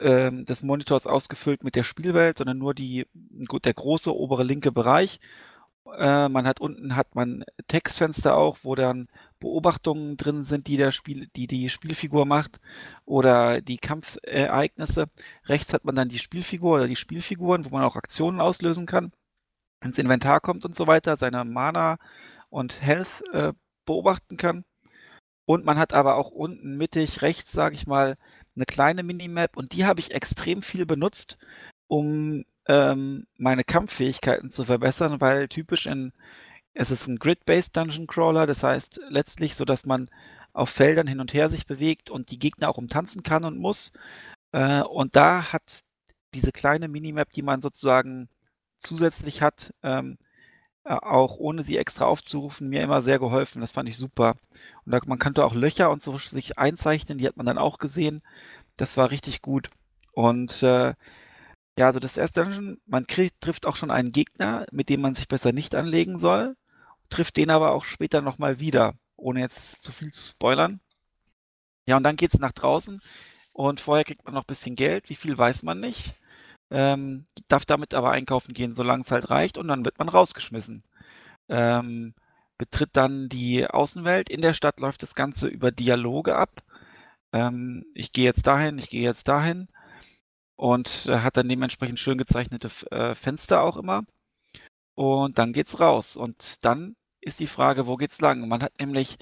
ähm, 0.00 0.44
des 0.44 0.62
Monitors 0.62 1.06
ausgefüllt 1.06 1.64
mit 1.64 1.74
der 1.74 1.82
Spielwelt, 1.82 2.38
sondern 2.38 2.58
nur 2.58 2.74
die, 2.74 3.06
der 3.14 3.74
große 3.74 4.14
obere 4.14 4.44
linke 4.44 4.72
Bereich. 4.72 5.20
Äh, 5.96 6.28
man 6.28 6.46
hat 6.46 6.60
unten 6.60 6.96
hat 6.96 7.14
man 7.14 7.44
Textfenster 7.68 8.36
auch, 8.36 8.58
wo 8.62 8.74
dann 8.74 9.08
Beobachtungen 9.38 10.16
drin 10.16 10.44
sind, 10.44 10.66
die 10.66 10.76
der 10.76 10.92
Spiel, 10.92 11.28
die 11.36 11.46
die 11.46 11.70
Spielfigur 11.70 12.26
macht 12.26 12.60
oder 13.04 13.60
die 13.60 13.78
Kampfereignisse. 13.78 15.06
Rechts 15.44 15.72
hat 15.72 15.84
man 15.84 15.94
dann 15.94 16.08
die 16.08 16.18
Spielfigur 16.18 16.74
oder 16.74 16.88
die 16.88 16.96
Spielfiguren, 16.96 17.64
wo 17.64 17.70
man 17.70 17.84
auch 17.84 17.96
Aktionen 17.96 18.40
auslösen 18.40 18.86
kann, 18.86 19.12
ins 19.82 19.98
Inventar 19.98 20.40
kommt 20.40 20.64
und 20.64 20.74
so 20.76 20.86
weiter, 20.86 21.16
seine 21.16 21.44
Mana 21.44 21.98
und 22.50 22.82
Health 22.82 23.22
äh, 23.32 23.52
beobachten 23.84 24.36
kann. 24.36 24.64
Und 25.46 25.64
man 25.64 25.78
hat 25.78 25.92
aber 25.92 26.16
auch 26.16 26.30
unten 26.30 26.76
mittig 26.76 27.22
rechts, 27.22 27.52
sage 27.52 27.76
ich 27.76 27.86
mal, 27.86 28.16
eine 28.56 28.66
kleine 28.66 29.02
Minimap 29.02 29.56
und 29.56 29.72
die 29.72 29.84
habe 29.84 30.00
ich 30.00 30.12
extrem 30.12 30.62
viel 30.62 30.86
benutzt, 30.86 31.38
um 31.88 32.44
ähm, 32.66 33.26
meine 33.38 33.64
Kampffähigkeiten 33.64 34.50
zu 34.50 34.64
verbessern, 34.64 35.20
weil 35.20 35.48
typisch 35.48 35.86
in 35.86 36.12
Es 36.74 36.90
ist 36.90 37.06
ein 37.06 37.18
Grid-based 37.18 37.76
Dungeon 37.76 38.06
Crawler, 38.06 38.46
das 38.46 38.62
heißt 38.62 39.00
letztlich 39.08 39.54
so, 39.56 39.64
dass 39.64 39.86
man 39.86 40.10
auf 40.52 40.70
Feldern 40.70 41.06
hin 41.06 41.20
und 41.20 41.34
her 41.34 41.50
sich 41.50 41.66
bewegt 41.66 42.10
und 42.10 42.30
die 42.30 42.38
Gegner 42.38 42.68
auch 42.70 42.78
umtanzen 42.78 43.22
kann 43.22 43.44
und 43.44 43.58
muss. 43.58 43.92
Äh, 44.52 44.82
und 44.82 45.16
da 45.16 45.52
hat 45.52 45.84
diese 46.34 46.52
kleine 46.52 46.88
Minimap, 46.88 47.30
die 47.30 47.42
man 47.42 47.62
sozusagen 47.62 48.28
zusätzlich 48.78 49.42
hat, 49.42 49.74
ähm, 49.82 50.18
äh, 50.20 50.25
auch 50.86 51.36
ohne 51.36 51.62
sie 51.62 51.76
extra 51.76 52.06
aufzurufen, 52.06 52.68
mir 52.68 52.82
immer 52.82 53.02
sehr 53.02 53.18
geholfen. 53.18 53.60
Das 53.60 53.72
fand 53.72 53.88
ich 53.88 53.96
super. 53.96 54.36
Und 54.84 54.92
da, 54.92 55.00
man 55.06 55.18
konnte 55.18 55.44
auch 55.44 55.54
Löcher 55.54 55.90
und 55.90 56.02
so 56.02 56.18
sich 56.18 56.58
einzeichnen, 56.58 57.18
die 57.18 57.26
hat 57.26 57.36
man 57.36 57.46
dann 57.46 57.58
auch 57.58 57.78
gesehen. 57.78 58.22
Das 58.76 58.96
war 58.96 59.10
richtig 59.10 59.42
gut. 59.42 59.68
Und 60.12 60.62
äh, 60.62 60.94
ja, 61.78 61.86
also 61.86 62.00
das 62.00 62.16
erste 62.16 62.42
Dungeon, 62.42 62.80
man 62.86 63.06
kriegt, 63.06 63.40
trifft 63.40 63.66
auch 63.66 63.76
schon 63.76 63.90
einen 63.90 64.12
Gegner, 64.12 64.66
mit 64.72 64.88
dem 64.88 65.00
man 65.00 65.14
sich 65.14 65.28
besser 65.28 65.52
nicht 65.52 65.74
anlegen 65.74 66.18
soll, 66.18 66.56
trifft 67.10 67.36
den 67.36 67.50
aber 67.50 67.72
auch 67.72 67.84
später 67.84 68.22
nochmal 68.22 68.60
wieder, 68.60 68.94
ohne 69.16 69.40
jetzt 69.40 69.82
zu 69.82 69.92
viel 69.92 70.12
zu 70.12 70.26
spoilern. 70.26 70.80
Ja, 71.86 71.96
und 71.96 72.02
dann 72.02 72.16
geht's 72.16 72.38
nach 72.38 72.52
draußen 72.52 73.00
und 73.52 73.80
vorher 73.80 74.04
kriegt 74.04 74.24
man 74.24 74.34
noch 74.34 74.44
ein 74.44 74.48
bisschen 74.48 74.76
Geld, 74.76 75.08
wie 75.10 75.16
viel 75.16 75.36
weiß 75.36 75.62
man 75.62 75.80
nicht. 75.80 76.14
Ähm, 76.70 77.26
darf 77.48 77.64
damit 77.64 77.94
aber 77.94 78.10
einkaufen 78.10 78.54
gehen, 78.54 78.74
solange 78.74 79.02
es 79.04 79.10
halt 79.10 79.30
reicht 79.30 79.58
und 79.58 79.68
dann 79.68 79.84
wird 79.84 79.98
man 79.98 80.08
rausgeschmissen. 80.08 80.82
Ähm, 81.48 82.14
betritt 82.58 82.90
dann 82.94 83.28
die 83.28 83.66
Außenwelt. 83.66 84.28
In 84.28 84.42
der 84.42 84.54
Stadt 84.54 84.80
läuft 84.80 85.02
das 85.02 85.14
Ganze 85.14 85.48
über 85.48 85.70
Dialoge 85.70 86.36
ab. 86.36 86.62
Ähm, 87.32 87.84
ich 87.94 88.12
gehe 88.12 88.24
jetzt 88.24 88.46
dahin, 88.46 88.78
ich 88.78 88.90
gehe 88.90 89.02
jetzt 89.02 89.28
dahin 89.28 89.68
und 90.56 91.06
äh, 91.08 91.20
hat 91.20 91.36
dann 91.36 91.48
dementsprechend 91.48 92.00
schön 92.00 92.18
gezeichnete 92.18 92.70
äh, 92.90 93.14
Fenster 93.14 93.62
auch 93.62 93.76
immer. 93.76 94.04
Und 94.94 95.38
dann 95.38 95.52
geht's 95.52 95.80
raus. 95.80 96.16
Und 96.16 96.64
dann 96.64 96.96
ist 97.20 97.40
die 97.40 97.46
Frage, 97.46 97.86
wo 97.86 97.96
geht's 97.96 98.20
lang? 98.20 98.48
Man 98.48 98.62
hat 98.62 98.78
nämlich, 98.80 99.18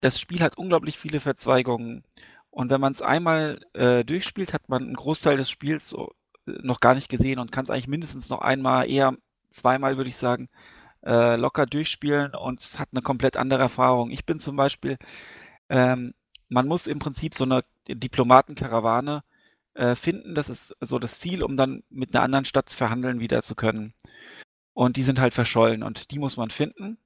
das 0.00 0.20
Spiel 0.20 0.40
hat 0.40 0.58
unglaublich 0.58 0.98
viele 0.98 1.20
Verzweigungen. 1.20 2.04
Und 2.50 2.70
wenn 2.70 2.80
man 2.80 2.92
es 2.94 3.02
einmal 3.02 3.60
äh, 3.74 4.04
durchspielt, 4.04 4.52
hat 4.52 4.68
man 4.68 4.82
einen 4.84 4.94
Großteil 4.94 5.36
des 5.36 5.50
Spiels 5.50 5.88
so, 5.88 6.10
äh, 6.10 6.14
noch 6.46 6.80
gar 6.80 6.94
nicht 6.94 7.08
gesehen 7.08 7.38
und 7.38 7.52
kann 7.52 7.64
es 7.64 7.70
eigentlich 7.70 7.88
mindestens 7.88 8.28
noch 8.28 8.40
einmal, 8.40 8.90
eher 8.90 9.16
zweimal, 9.50 9.96
würde 9.96 10.10
ich 10.10 10.16
sagen, 10.16 10.48
äh, 11.04 11.36
locker 11.36 11.66
durchspielen 11.66 12.34
und 12.34 12.60
hat 12.78 12.88
eine 12.92 13.02
komplett 13.02 13.36
andere 13.36 13.62
Erfahrung. 13.62 14.10
Ich 14.10 14.24
bin 14.24 14.40
zum 14.40 14.56
Beispiel, 14.56 14.98
ähm, 15.68 16.14
man 16.48 16.66
muss 16.66 16.86
im 16.86 16.98
Prinzip 16.98 17.34
so 17.34 17.44
eine 17.44 17.64
Diplomatenkarawane 17.88 19.22
äh, 19.74 19.96
finden. 19.96 20.34
Das 20.34 20.48
ist 20.48 20.74
so 20.80 20.98
das 20.98 21.18
Ziel, 21.18 21.42
um 21.42 21.56
dann 21.56 21.82
mit 21.90 22.14
einer 22.14 22.24
anderen 22.24 22.44
Stadt 22.44 22.70
verhandeln 22.70 23.20
wieder 23.20 23.42
zu 23.42 23.54
können. 23.54 23.94
Und 24.72 24.96
die 24.96 25.02
sind 25.02 25.20
halt 25.20 25.34
verschollen 25.34 25.82
und 25.82 26.10
die 26.10 26.18
muss 26.18 26.36
man 26.36 26.50
finden. 26.50 26.98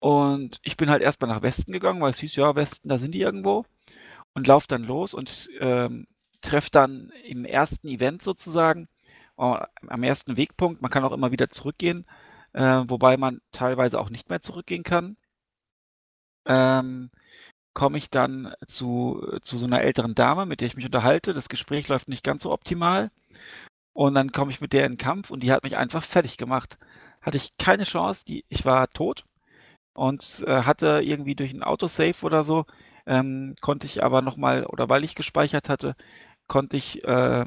Und 0.00 0.60
ich 0.62 0.76
bin 0.76 0.90
halt 0.90 1.02
erstmal 1.02 1.30
nach 1.30 1.42
Westen 1.42 1.72
gegangen, 1.72 2.02
weil 2.02 2.10
es 2.10 2.18
hieß, 2.18 2.36
ja, 2.36 2.54
Westen, 2.54 2.88
da 2.90 2.98
sind 2.98 3.12
die 3.12 3.22
irgendwo. 3.22 3.64
Und 4.34 4.46
lauf 4.46 4.66
dann 4.66 4.84
los 4.84 5.14
und 5.14 5.48
ähm, 5.60 6.06
treffe 6.44 6.70
dann 6.70 7.10
im 7.26 7.44
ersten 7.44 7.88
Event 7.88 8.22
sozusagen, 8.22 8.88
äh, 9.38 9.58
am 9.88 10.02
ersten 10.02 10.36
Wegpunkt, 10.36 10.82
man 10.82 10.90
kann 10.90 11.04
auch 11.04 11.12
immer 11.12 11.32
wieder 11.32 11.50
zurückgehen, 11.50 12.06
äh, 12.52 12.82
wobei 12.86 13.16
man 13.16 13.40
teilweise 13.52 14.00
auch 14.00 14.10
nicht 14.10 14.30
mehr 14.30 14.40
zurückgehen 14.40 14.84
kann. 14.84 15.16
Ähm, 16.46 17.10
komme 17.74 17.98
ich 17.98 18.10
dann 18.10 18.54
zu, 18.66 19.38
zu 19.42 19.58
so 19.58 19.66
einer 19.66 19.82
älteren 19.82 20.14
Dame, 20.14 20.46
mit 20.46 20.60
der 20.60 20.68
ich 20.68 20.76
mich 20.76 20.86
unterhalte. 20.86 21.34
Das 21.34 21.48
Gespräch 21.48 21.88
läuft 21.88 22.08
nicht 22.08 22.24
ganz 22.24 22.44
so 22.44 22.52
optimal. 22.52 23.10
Und 23.94 24.14
dann 24.14 24.32
komme 24.32 24.50
ich 24.50 24.60
mit 24.60 24.72
der 24.72 24.86
in 24.86 24.92
den 24.92 24.98
Kampf 24.98 25.30
und 25.30 25.40
die 25.42 25.52
hat 25.52 25.64
mich 25.64 25.76
einfach 25.76 26.04
fertig 26.04 26.36
gemacht. 26.36 26.78
Hatte 27.22 27.36
ich 27.36 27.56
keine 27.58 27.84
Chance, 27.84 28.24
die, 28.26 28.44
ich 28.48 28.64
war 28.64 28.88
tot 28.90 29.24
und 29.94 30.44
äh, 30.46 30.62
hatte 30.64 31.00
irgendwie 31.02 31.34
durch 31.36 31.52
ein 31.52 31.62
Autosave 31.62 32.24
oder 32.24 32.44
so, 32.44 32.66
ähm, 33.06 33.54
konnte 33.60 33.86
ich 33.86 34.02
aber 34.04 34.22
nochmal, 34.22 34.66
oder 34.66 34.88
weil 34.88 35.04
ich 35.04 35.14
gespeichert 35.14 35.68
hatte, 35.68 35.94
konnte 36.46 36.76
ich, 36.76 37.04
äh, 37.04 37.44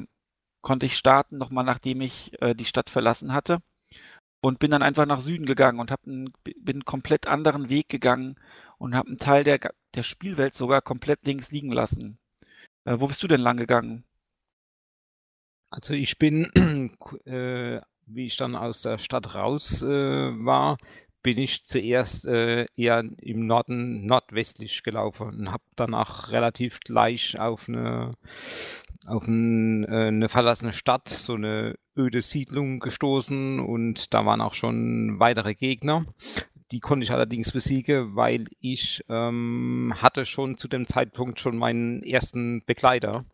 konnte 0.62 0.86
ich 0.86 0.96
starten, 0.96 1.38
nochmal 1.38 1.64
nachdem 1.64 2.00
ich 2.00 2.32
äh, 2.40 2.54
die 2.54 2.64
Stadt 2.64 2.90
verlassen 2.90 3.32
hatte 3.32 3.60
und 4.40 4.58
bin 4.58 4.70
dann 4.70 4.82
einfach 4.82 5.06
nach 5.06 5.20
Süden 5.20 5.46
gegangen 5.46 5.80
und 5.80 5.90
hab 5.90 6.06
einen, 6.06 6.32
bin 6.44 6.76
einen 6.76 6.84
komplett 6.84 7.26
anderen 7.26 7.68
Weg 7.68 7.88
gegangen 7.88 8.36
und 8.78 8.94
habe 8.94 9.08
einen 9.08 9.18
Teil 9.18 9.44
der, 9.44 9.58
der 9.94 10.02
Spielwelt 10.02 10.54
sogar 10.54 10.82
komplett 10.82 11.26
links 11.26 11.50
liegen 11.50 11.72
lassen. 11.72 12.18
Äh, 12.84 13.00
wo 13.00 13.08
bist 13.08 13.22
du 13.22 13.28
denn 13.28 13.40
lang 13.40 13.56
gegangen? 13.56 14.04
Also 15.70 15.94
ich 15.94 16.18
bin, 16.18 16.50
äh, 17.24 17.80
wie 18.06 18.26
ich 18.26 18.36
dann 18.36 18.56
aus 18.56 18.82
der 18.82 18.98
Stadt 18.98 19.34
raus 19.34 19.82
äh, 19.82 19.86
war, 19.86 20.78
bin 21.28 21.36
ich 21.36 21.66
zuerst 21.66 22.24
äh, 22.24 22.68
eher 22.74 23.04
im 23.20 23.46
Norden 23.46 24.06
nordwestlich 24.06 24.82
gelaufen 24.82 25.28
und 25.28 25.52
habe 25.52 25.62
danach 25.76 26.32
relativ 26.32 26.80
gleich 26.80 27.38
auf 27.38 27.68
eine 27.68 28.14
auf 29.06 29.26
ein, 29.26 29.84
äh, 29.84 30.06
eine 30.06 30.30
verlassene 30.30 30.72
Stadt, 30.72 31.10
so 31.10 31.34
eine 31.34 31.74
öde 31.98 32.22
Siedlung 32.22 32.78
gestoßen 32.78 33.60
und 33.60 34.14
da 34.14 34.24
waren 34.24 34.40
auch 34.40 34.54
schon 34.54 35.20
weitere 35.20 35.54
Gegner. 35.54 36.06
Die 36.70 36.80
konnte 36.80 37.04
ich 37.04 37.12
allerdings 37.12 37.52
besiegen, 37.52 38.16
weil 38.16 38.46
ich 38.62 39.04
ähm, 39.10 39.92
hatte 39.98 40.24
schon 40.24 40.56
zu 40.56 40.66
dem 40.66 40.86
Zeitpunkt 40.86 41.40
schon 41.40 41.58
meinen 41.58 42.02
ersten 42.02 42.64
Begleiter 42.64 43.26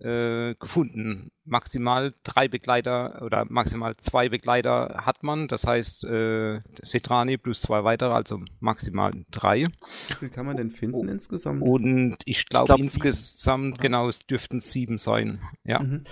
äh, 0.00 0.54
gefunden. 0.54 1.30
Maximal 1.44 2.14
drei 2.24 2.48
Begleiter 2.48 3.22
oder 3.22 3.46
maximal 3.48 3.96
zwei 3.98 4.28
Begleiter 4.28 5.02
hat 5.04 5.22
man. 5.22 5.48
Das 5.48 5.66
heißt, 5.66 6.04
äh, 6.04 6.60
Cetrani 6.84 7.38
plus 7.38 7.62
zwei 7.62 7.84
weitere, 7.84 8.12
also 8.12 8.40
maximal 8.60 9.12
drei. 9.30 9.68
Wie 10.08 10.14
viel 10.14 10.28
kann 10.28 10.46
man 10.46 10.56
denn 10.56 10.70
finden 10.70 11.08
oh. 11.08 11.12
insgesamt? 11.12 11.62
Und 11.62 12.18
ich 12.24 12.46
glaube 12.46 12.66
glaub, 12.66 12.80
insgesamt, 12.80 13.74
sieben. 13.74 13.82
genau, 13.82 14.08
es 14.08 14.26
dürften 14.26 14.60
sieben 14.60 14.98
sein. 14.98 15.40
Ja. 15.64 15.80
Mhm. 15.80 16.04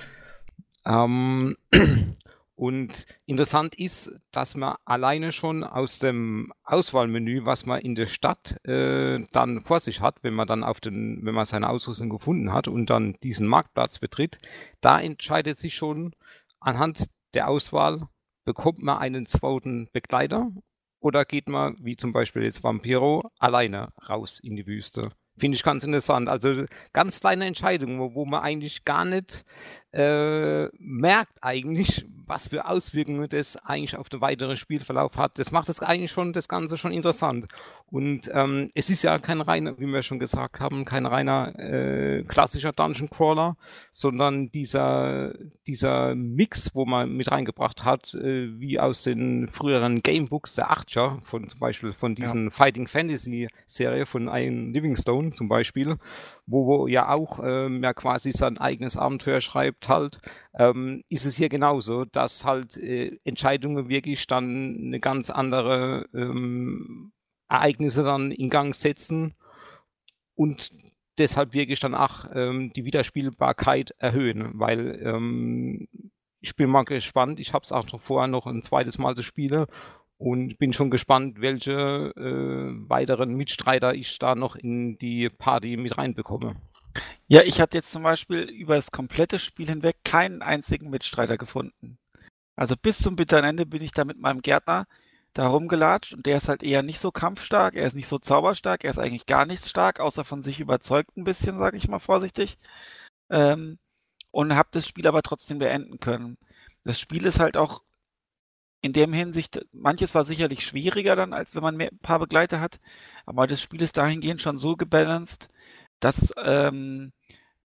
Ähm, 0.87 1.57
und 2.57 3.07
interessant 3.27 3.75
ist, 3.75 4.11
dass 4.33 4.57
man 4.57 4.77
alleine 4.87 5.33
schon 5.33 5.63
aus 5.63 5.99
dem 5.99 6.53
Auswahlmenü, 6.65 7.45
was 7.45 7.67
man 7.67 7.83
in 7.83 7.95
der 7.95 8.07
Stadt 8.07 8.57
äh, 8.67 9.21
dann 9.33 9.63
vor 9.63 9.81
sich 9.81 10.01
hat, 10.01 10.23
wenn 10.23 10.33
man 10.33 10.49
dann 10.49 10.65
auf 10.65 10.81
den, 10.81 11.21
wenn 11.23 11.35
man 11.35 11.45
seine 11.45 11.69
Ausrüstung 11.69 12.09
gefunden 12.09 12.55
hat 12.55 12.67
und 12.67 12.89
dann 12.89 13.13
diesen 13.23 13.47
Marktplatz 13.47 13.99
betritt, 13.99 14.39
da 14.81 14.99
entscheidet 14.99 15.61
sich 15.61 15.75
schon 15.75 16.15
anhand 16.59 17.11
der 17.35 17.49
Auswahl, 17.49 18.09
bekommt 18.47 18.83
man 18.83 18.99
einen 18.99 19.27
zweiten 19.27 19.91
Begleiter 19.93 20.51
oder 21.01 21.27
geht 21.27 21.49
man, 21.49 21.77
wie 21.81 21.97
zum 21.97 22.15
Beispiel 22.15 22.43
jetzt 22.43 22.65
Vampiro, 22.65 23.31
alleine 23.39 23.93
raus 24.09 24.41
in 24.41 24.57
die 24.57 24.67
Wüste. 24.67 25.13
Finde 25.39 25.57
ich 25.57 25.63
ganz 25.63 25.85
interessant. 25.85 26.29
Also 26.29 26.65
ganz 26.95 27.21
kleine 27.21 27.45
Entscheidungen, 27.45 28.01
wo, 28.01 28.15
wo 28.15 28.25
man 28.25 28.43
eigentlich 28.43 28.85
gar 28.87 29.05
nicht 29.05 29.45
äh, 29.97 30.69
merkt 30.79 31.43
eigentlich, 31.43 32.05
was 32.27 32.49
für 32.49 32.69
Auswirkungen 32.69 33.29
das 33.29 33.57
eigentlich 33.65 33.97
auf 33.97 34.09
den 34.09 34.21
weiteren 34.21 34.57
Spielverlauf 34.57 35.17
hat. 35.17 35.39
Das 35.39 35.53
macht 35.53 35.69
das 35.69 35.81
eigentlich 35.81 36.11
schon 36.11 36.33
das 36.33 36.49
Ganze 36.49 36.77
schon 36.77 36.93
interessant. 36.93 37.47
Und 37.89 38.29
ähm, 38.35 38.71
es 38.75 38.91
ist 38.91 39.05
ja 39.05 39.19
kein 39.21 39.41
reiner, 39.41 39.79
wie 39.79 39.87
wir 39.87 40.03
schon 40.03 40.19
gesagt 40.19 40.59
haben, 40.59 40.85
kein 40.85 41.07
reiner 41.07 41.57
äh, 41.57 42.25
klassischer 42.25 42.73
Dungeon 42.73 43.09
Crawler, 43.09 43.57
sondern 43.93 44.51
dieser 44.51 45.35
dieser 45.69 46.17
Mix, 46.17 46.75
wo 46.75 46.85
man 46.85 47.17
mit 47.17 47.31
reingebracht 47.31 47.85
hat, 47.85 48.13
äh, 48.15 48.59
wie 48.59 48.81
aus 48.81 49.05
den 49.05 49.49
früheren 49.49 50.03
Gamebooks 50.03 50.55
der 50.55 50.73
Achter, 50.73 51.21
von 51.27 51.49
zum 51.49 51.61
Beispiel 51.61 51.93
von 51.93 52.17
diesen 52.17 52.47
ja. 52.47 52.51
Fighting 52.51 52.89
Fantasy 52.89 53.49
Serie 53.67 54.05
von 54.05 54.27
Ian 54.27 54.73
Livingstone 54.73 55.31
zum 55.31 55.49
Beispiel, 55.49 55.97
wo, 56.47 56.67
wo 56.67 56.87
ja 56.89 57.09
auch 57.09 57.41
ähm, 57.43 57.85
ja 57.85 57.95
quasi 57.95 58.33
sein 58.33 58.59
eigenes 58.59 58.97
Abenteuer 58.97 59.41
schreibt 59.41 59.86
halt, 59.89 60.19
ähm, 60.59 61.03
ist 61.09 61.25
es 61.25 61.37
hier 61.37 61.49
genauso, 61.49 62.05
dass 62.05 62.45
halt 62.45 62.77
äh, 62.77 63.19
Entscheidungen 63.25 63.89
wirklich 63.89 64.27
dann 64.27 64.77
eine 64.87 65.01
ganz 65.01 65.31
andere 65.31 66.07
ähm, 66.15 67.13
Ereignisse 67.49 68.03
dann 68.05 68.33
in 68.33 68.49
Gang 68.49 68.75
setzen 68.75 69.35
und 70.35 70.71
deshalb 71.19 71.53
wirklich 71.53 71.81
dann 71.81 71.95
auch 71.95 72.27
ähm, 72.35 72.73
die 72.75 72.85
Wiederspielbarkeit 72.85 73.93
erhöhen, 73.99 74.53
weil 74.55 75.01
ähm, 75.03 75.89
ich 76.41 76.55
bin 76.57 76.71
mal 76.71 76.85
gespannt, 76.85 77.41
ich 77.41 77.53
habe 77.55 77.65
es 77.65 77.73
auch 77.73 77.91
noch 77.93 78.01
vorher 78.01 78.29
noch 78.29 78.47
ein 78.47 78.63
zweites 78.63 78.99
Mal 78.99 79.17
zu 79.17 79.23
spielen 79.23 79.67
und 80.19 80.59
bin 80.59 80.73
schon 80.73 80.91
gespannt, 80.91 81.41
welche 81.41 82.13
äh, 82.17 82.89
weiteren 82.89 83.35
Mitstreiter 83.35 83.95
ich 83.95 84.19
da 84.19 84.35
noch 84.35 84.57
in 84.57 84.99
die 84.99 85.29
Party 85.29 85.77
mit 85.77 85.99
reinbekomme. 85.99 86.57
Ja, 87.29 87.43
ich 87.43 87.61
hatte 87.61 87.77
jetzt 87.77 87.93
zum 87.93 88.03
Beispiel 88.03 88.43
über 88.43 88.77
das 88.77 88.91
komplette 88.93 89.39
Spiel 89.39 89.69
hinweg 89.69 89.97
keinen 90.05 90.43
einzigen 90.43 90.91
Mitstreiter 90.91 91.37
gefunden. 91.39 91.99
Also 92.57 92.77
bis 92.77 92.99
zum 92.99 93.17
bitteren 93.17 93.45
Ende 93.45 93.67
bin 93.67 93.83
ich 93.83 93.93
da 93.93 94.05
mit 94.05 94.19
meinem 94.19 94.43
Gärtner 94.43 94.87
da 95.35 95.49
rumgelatscht 95.49 96.15
und 96.15 96.25
der 96.25 96.39
ist 96.39 96.49
halt 96.49 96.63
eher 96.63 96.83
nicht 96.83 97.01
so 97.01 97.11
kampfstark, 97.11 97.75
er 97.75 97.87
ist 97.87 97.95
nicht 97.95 98.09
so 98.09 98.19
zauberstark, 98.19 98.85
er 98.85 98.91
ist 98.91 98.99
eigentlich 98.99 99.27
gar 99.27 99.45
nicht 99.45 99.67
stark, 99.67 100.01
außer 100.01 100.25
von 100.25 100.43
sich 100.43 100.61
überzeugt 100.61 101.17
ein 101.17 101.25
bisschen, 101.25 101.59
sage 101.59 101.77
ich 101.77 101.89
mal 101.89 101.99
vorsichtig. 101.99 102.59
Ähm, 103.31 103.79
und 104.31 104.55
habe 104.55 104.69
das 104.73 104.87
Spiel 104.87 105.07
aber 105.07 105.23
trotzdem 105.23 105.59
beenden 105.59 106.01
können. 106.01 106.39
Das 106.85 107.01
Spiel 107.01 107.27
ist 107.27 107.41
halt 107.41 107.57
auch 107.57 107.83
in 108.83 108.93
dem 108.93 109.13
Hinsicht, 109.13 109.67
manches 109.73 110.15
war 110.15 110.25
sicherlich 110.25 110.65
schwieriger 110.65 111.17
dann, 111.17 111.33
als 111.33 111.55
wenn 111.55 111.63
man 111.63 111.77
mehr, 111.77 111.91
ein 111.91 111.99
paar 111.99 112.19
Begleiter 112.21 112.61
hat, 112.61 112.81
aber 113.27 113.47
das 113.47 113.61
Spiel 113.61 113.83
ist 113.83 113.97
dahingehend 113.97 114.41
schon 114.41 114.59
so 114.59 114.77
gebalanced, 114.77 115.49
dass, 116.01 116.33
ähm, 116.43 117.13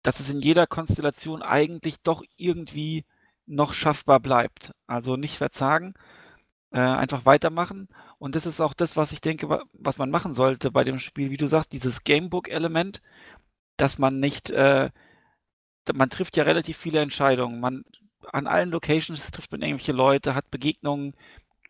dass 0.03 0.21
es 0.21 0.31
in 0.31 0.41
jeder 0.41 0.67
Konstellation 0.67 1.43
eigentlich 1.43 2.01
doch 2.03 2.23
irgendwie 2.37 3.05
noch 3.47 3.75
schaffbar 3.75 4.21
bleibt. 4.21 4.73
Also 4.87 5.17
nicht 5.17 5.37
verzagen, 5.37 5.95
äh, 6.73 6.81
einfach 6.81 7.27
weitermachen. 7.27 7.89
Und 8.19 8.37
das 8.37 8.47
ist 8.47 8.61
auch 8.61 8.75
das, 8.75 8.97
was 8.97 9.13
ich 9.13 9.21
denke, 9.21 9.61
was 9.73 9.99
man 9.99 10.11
machen 10.11 10.35
sollte 10.35 10.71
bei 10.71 10.85
dem 10.85 10.99
Spiel, 10.99 11.31
wie 11.31 11.37
du 11.37 11.47
sagst, 11.49 11.73
dieses 11.73 12.05
Gamebook-Element, 12.05 13.03
dass 13.77 13.99
man 13.99 14.21
nicht, 14.21 14.51
äh, 14.51 14.91
man 15.93 16.11
trifft 16.11 16.37
ja 16.37 16.45
relativ 16.45 16.77
viele 16.77 17.01
Entscheidungen. 17.01 17.61
Man 17.61 17.85
an 18.33 18.47
allen 18.47 18.71
Locations 18.71 19.31
trifft 19.31 19.53
man 19.53 19.63
irgendwelche 19.63 19.93
Leute, 19.93 20.35
hat 20.35 20.51
Begegnungen 20.51 21.15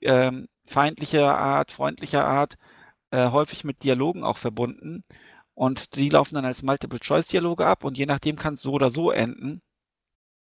ähm, 0.02 0.48
feindlicher 0.66 1.38
Art, 1.38 1.72
freundlicher 1.72 2.26
Art, 2.26 2.56
äh, 3.10 3.30
häufig 3.30 3.64
mit 3.64 3.82
Dialogen 3.82 4.24
auch 4.24 4.36
verbunden. 4.38 5.02
Und 5.60 5.94
die 5.96 6.08
laufen 6.08 6.36
dann 6.36 6.46
als 6.46 6.62
Multiple-Choice-Dialoge 6.62 7.66
ab 7.66 7.84
und 7.84 7.98
je 7.98 8.06
nachdem 8.06 8.36
kann 8.36 8.54
es 8.54 8.62
so 8.62 8.72
oder 8.72 8.90
so 8.90 9.10
enden. 9.10 9.60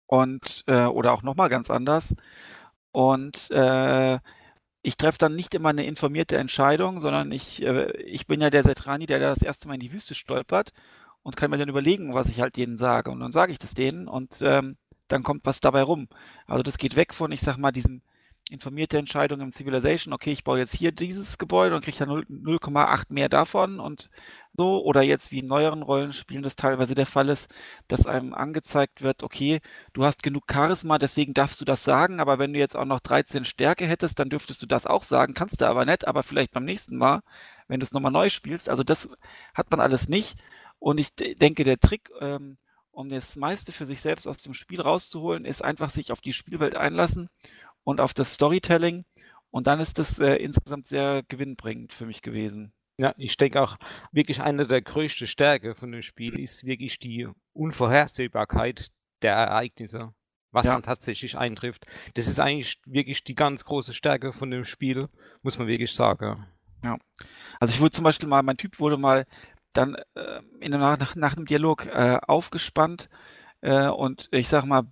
Und, 0.06 0.66
äh, 0.68 0.84
oder 0.84 1.14
auch 1.14 1.24
nochmal 1.24 1.48
ganz 1.48 1.70
anders. 1.70 2.14
Und 2.92 3.50
äh, 3.52 4.20
ich 4.82 4.98
treffe 4.98 5.18
dann 5.18 5.34
nicht 5.34 5.54
immer 5.54 5.70
eine 5.70 5.86
informierte 5.86 6.36
Entscheidung, 6.38 7.00
sondern 7.00 7.32
ich, 7.32 7.62
äh, 7.62 7.90
ich 8.02 8.28
bin 8.28 8.42
ja 8.42 8.50
der 8.50 8.64
Setrani, 8.64 9.06
der 9.06 9.20
da 9.20 9.30
das 9.30 9.44
erste 9.44 9.70
Mal 9.70 9.76
in 9.76 9.80
die 9.80 9.94
Wüste 9.94 10.14
stolpert 10.14 10.74
und 11.24 11.38
kann 11.38 11.52
mir 11.52 11.58
dann 11.58 11.70
überlegen, 11.70 12.14
was 12.14 12.28
ich 12.28 12.42
halt 12.42 12.58
denen 12.58 12.76
sage. 12.76 13.10
Und 13.10 13.22
dann 13.22 13.32
sage 13.32 13.54
ich 13.54 13.60
das 13.60 13.74
denen 13.74 14.10
und 14.10 14.42
ähm, 14.42 14.76
dann 15.08 15.24
kommt 15.24 15.46
was 15.46 15.62
dabei 15.62 15.84
rum. 15.84 16.10
Also 16.48 16.64
das 16.64 16.78
geht 16.78 16.98
weg 16.98 17.14
von, 17.14 17.32
ich 17.32 17.40
sag 17.40 17.56
mal, 17.56 17.72
diesem 17.72 18.02
informierte 18.50 18.98
Entscheidung 18.98 19.42
im 19.42 19.52
Civilization, 19.52 20.14
okay, 20.14 20.32
ich 20.32 20.44
baue 20.44 20.60
jetzt 20.60 20.74
hier 20.74 20.92
dieses 20.92 21.38
Gebäude 21.38 21.76
und 21.76 21.84
kriege 21.84 21.98
dann 21.98 22.10
0,8 22.10 23.06
mehr 23.10 23.28
davon 23.28 23.80
und 23.80 24.10
so. 24.56 24.84
Oder 24.84 25.02
jetzt 25.02 25.32
wie 25.32 25.40
in 25.40 25.48
neueren 25.48 25.82
Rollenspielen 25.82 26.44
das 26.44 26.56
teilweise 26.56 26.96
der 26.96 27.06
Fall 27.06 27.30
ist, 27.30 27.54
dass 27.88 28.08
einem 28.08 28.34
angezeigt 28.34 29.02
wird, 29.02 29.24
okay, 29.24 29.60
du 29.94 30.06
hast 30.06 30.24
genug 30.24 30.46
Charisma, 30.50 30.98
deswegen 30.98 31.34
darfst 31.34 31.60
du 31.60 31.66
das 31.66 31.84
sagen, 31.84 32.20
aber 32.20 32.40
wenn 32.40 32.54
du 32.54 32.60
jetzt 32.60 32.76
auch 32.76 32.86
noch 32.86 33.02
13 33.02 33.44
Stärke 33.44 33.86
hättest, 33.86 34.20
dann 34.20 34.30
dürftest 34.30 34.62
du 34.62 34.66
das 34.66 34.86
auch 34.86 35.04
sagen, 35.04 35.34
kannst 35.34 35.60
du 35.60 35.68
aber 35.68 35.86
nicht, 35.86 36.08
aber 36.08 36.24
vielleicht 36.24 36.52
beim 36.52 36.66
nächsten 36.66 36.98
Mal, 36.98 37.22
wenn 37.68 37.82
du 37.82 37.84
es 37.84 37.92
nochmal 37.92 38.12
neu 38.14 38.30
spielst. 38.30 38.70
Also 38.70 38.84
das 38.84 39.10
hat 39.54 39.70
man 39.72 39.82
alles 39.82 40.08
nicht. 40.08 40.38
Und 40.80 41.00
ich 41.00 41.14
denke, 41.16 41.64
der 41.64 41.80
Trick, 41.80 42.12
ähm, 42.22 42.58
um 42.92 43.10
das 43.10 43.36
meiste 43.36 43.72
für 43.72 43.86
sich 43.86 44.02
selbst 44.02 44.28
aus 44.28 44.38
dem 44.38 44.54
Spiel 44.54 44.82
rauszuholen, 44.82 45.46
ist 45.46 45.64
einfach 45.64 45.90
sich 45.90 46.12
auf 46.12 46.22
die 46.22 46.34
Spielwelt 46.34 46.76
einlassen 46.76 47.30
und 47.88 48.02
auf 48.02 48.14
das 48.14 48.34
Storytelling. 48.34 49.06
Und 49.50 49.66
dann 49.66 49.80
ist 49.80 49.98
das 49.98 50.20
äh, 50.20 50.36
insgesamt 50.36 50.88
sehr 50.88 51.24
gewinnbringend 51.30 51.94
für 51.94 52.06
mich 52.06 52.22
gewesen. 52.22 52.74
Ja, 52.98 53.14
ich 53.18 53.38
denke 53.38 53.62
auch, 53.62 53.78
wirklich 54.12 54.42
eine 54.42 54.68
der 54.68 54.82
größten 54.82 55.26
Stärke 55.26 55.74
von 55.74 55.94
dem 55.94 56.02
Spiel 56.02 56.38
ist 56.38 56.66
wirklich 56.66 57.00
die 57.00 57.30
Unvorhersehbarkeit 57.54 58.92
der 59.22 59.36
Ereignisse, 59.36 60.14
was 60.52 60.66
ja. 60.66 60.74
dann 60.74 60.84
tatsächlich 60.84 61.38
eintrifft. 61.38 61.86
Das 62.16 62.28
ist 62.28 62.42
eigentlich 62.42 62.78
wirklich 62.86 63.24
die 63.24 63.36
ganz 63.36 63.64
große 63.64 63.94
Stärke 63.94 64.34
von 64.34 64.52
dem 64.52 64.66
Spiel, 64.66 65.08
muss 65.42 65.58
man 65.58 65.68
wirklich 65.68 65.94
sagen. 65.94 66.46
Ja. 66.84 66.98
Also 67.62 67.74
ich 67.74 67.80
wurde 67.80 67.92
zum 67.92 68.04
Beispiel 68.04 68.28
mal, 68.28 68.44
mein 68.44 68.58
Typ 68.58 68.80
wurde 68.80 68.98
mal 68.98 69.26
dann 69.72 69.96
äh, 70.16 70.42
in, 70.60 70.72
nach, 70.72 71.16
nach 71.16 71.38
einem 71.38 71.46
Dialog 71.46 71.86
äh, 71.86 72.20
aufgespannt 72.28 73.08
äh, 73.62 73.88
und 73.88 74.28
ich 74.32 74.50
sag 74.50 74.66
mal 74.66 74.84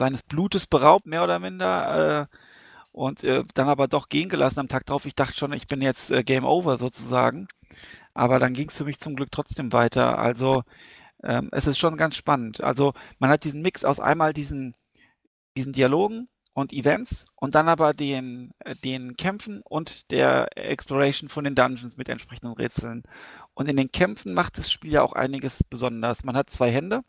seines 0.00 0.22
Blutes 0.24 0.66
beraubt, 0.66 1.06
mehr 1.06 1.22
oder 1.22 1.38
minder, 1.38 2.28
äh, 2.30 2.36
und 2.92 3.22
äh, 3.22 3.44
dann 3.54 3.68
aber 3.68 3.86
doch 3.86 4.08
gehen 4.08 4.28
gelassen 4.28 4.60
am 4.60 4.68
Tag 4.68 4.86
drauf. 4.86 5.06
Ich 5.06 5.14
dachte 5.14 5.36
schon, 5.38 5.52
ich 5.52 5.68
bin 5.68 5.82
jetzt 5.82 6.10
äh, 6.10 6.24
Game 6.24 6.44
Over 6.44 6.78
sozusagen. 6.78 7.48
Aber 8.14 8.40
dann 8.40 8.54
ging 8.54 8.68
es 8.68 8.76
für 8.76 8.84
mich 8.84 8.98
zum 8.98 9.14
Glück 9.14 9.30
trotzdem 9.30 9.72
weiter. 9.72 10.18
Also 10.18 10.64
ähm, 11.22 11.50
es 11.52 11.66
ist 11.68 11.78
schon 11.78 11.96
ganz 11.96 12.16
spannend. 12.16 12.62
Also 12.62 12.94
man 13.20 13.30
hat 13.30 13.44
diesen 13.44 13.62
Mix 13.62 13.84
aus 13.84 14.00
einmal 14.00 14.32
diesen, 14.32 14.74
diesen 15.56 15.72
Dialogen, 15.72 16.28
und 16.52 16.72
Events 16.72 17.24
und 17.36 17.54
dann 17.54 17.68
aber 17.68 17.94
den, 17.94 18.52
äh, 18.60 18.74
den 18.76 19.16
Kämpfen 19.16 19.62
und 19.62 20.10
der 20.10 20.56
Exploration 20.56 21.28
von 21.28 21.44
den 21.44 21.54
Dungeons 21.54 21.96
mit 21.96 22.08
entsprechenden 22.08 22.54
Rätseln. 22.54 23.02
Und 23.54 23.68
in 23.68 23.76
den 23.76 23.90
Kämpfen 23.90 24.34
macht 24.34 24.58
das 24.58 24.70
Spiel 24.70 24.92
ja 24.92 25.02
auch 25.02 25.12
einiges 25.12 25.62
besonders. 25.64 26.24
Man 26.24 26.36
hat 26.36 26.50
zwei 26.50 26.70
Hände, 26.70 27.02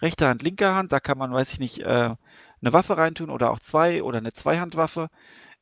rechte 0.00 0.28
Hand, 0.28 0.42
linke 0.42 0.74
Hand, 0.74 0.92
da 0.92 1.00
kann 1.00 1.18
man, 1.18 1.32
weiß 1.32 1.52
ich 1.52 1.60
nicht, 1.60 1.80
äh, 1.80 1.84
eine 2.62 2.72
Waffe 2.72 2.96
reintun 2.96 3.30
oder 3.30 3.50
auch 3.50 3.60
zwei 3.60 4.02
oder 4.02 4.18
eine 4.18 4.32
Zweihandwaffe, 4.32 5.08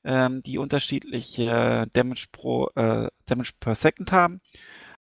ähm, 0.05 0.43
die 0.43 0.59
unterschiedlich 0.59 1.39
äh, 1.39 1.87
Damage 1.93 2.27
pro 2.33 2.69
äh, 2.75 3.09
Damage 3.27 3.53
per 3.61 3.75
Second 3.75 4.13
haben 4.13 4.41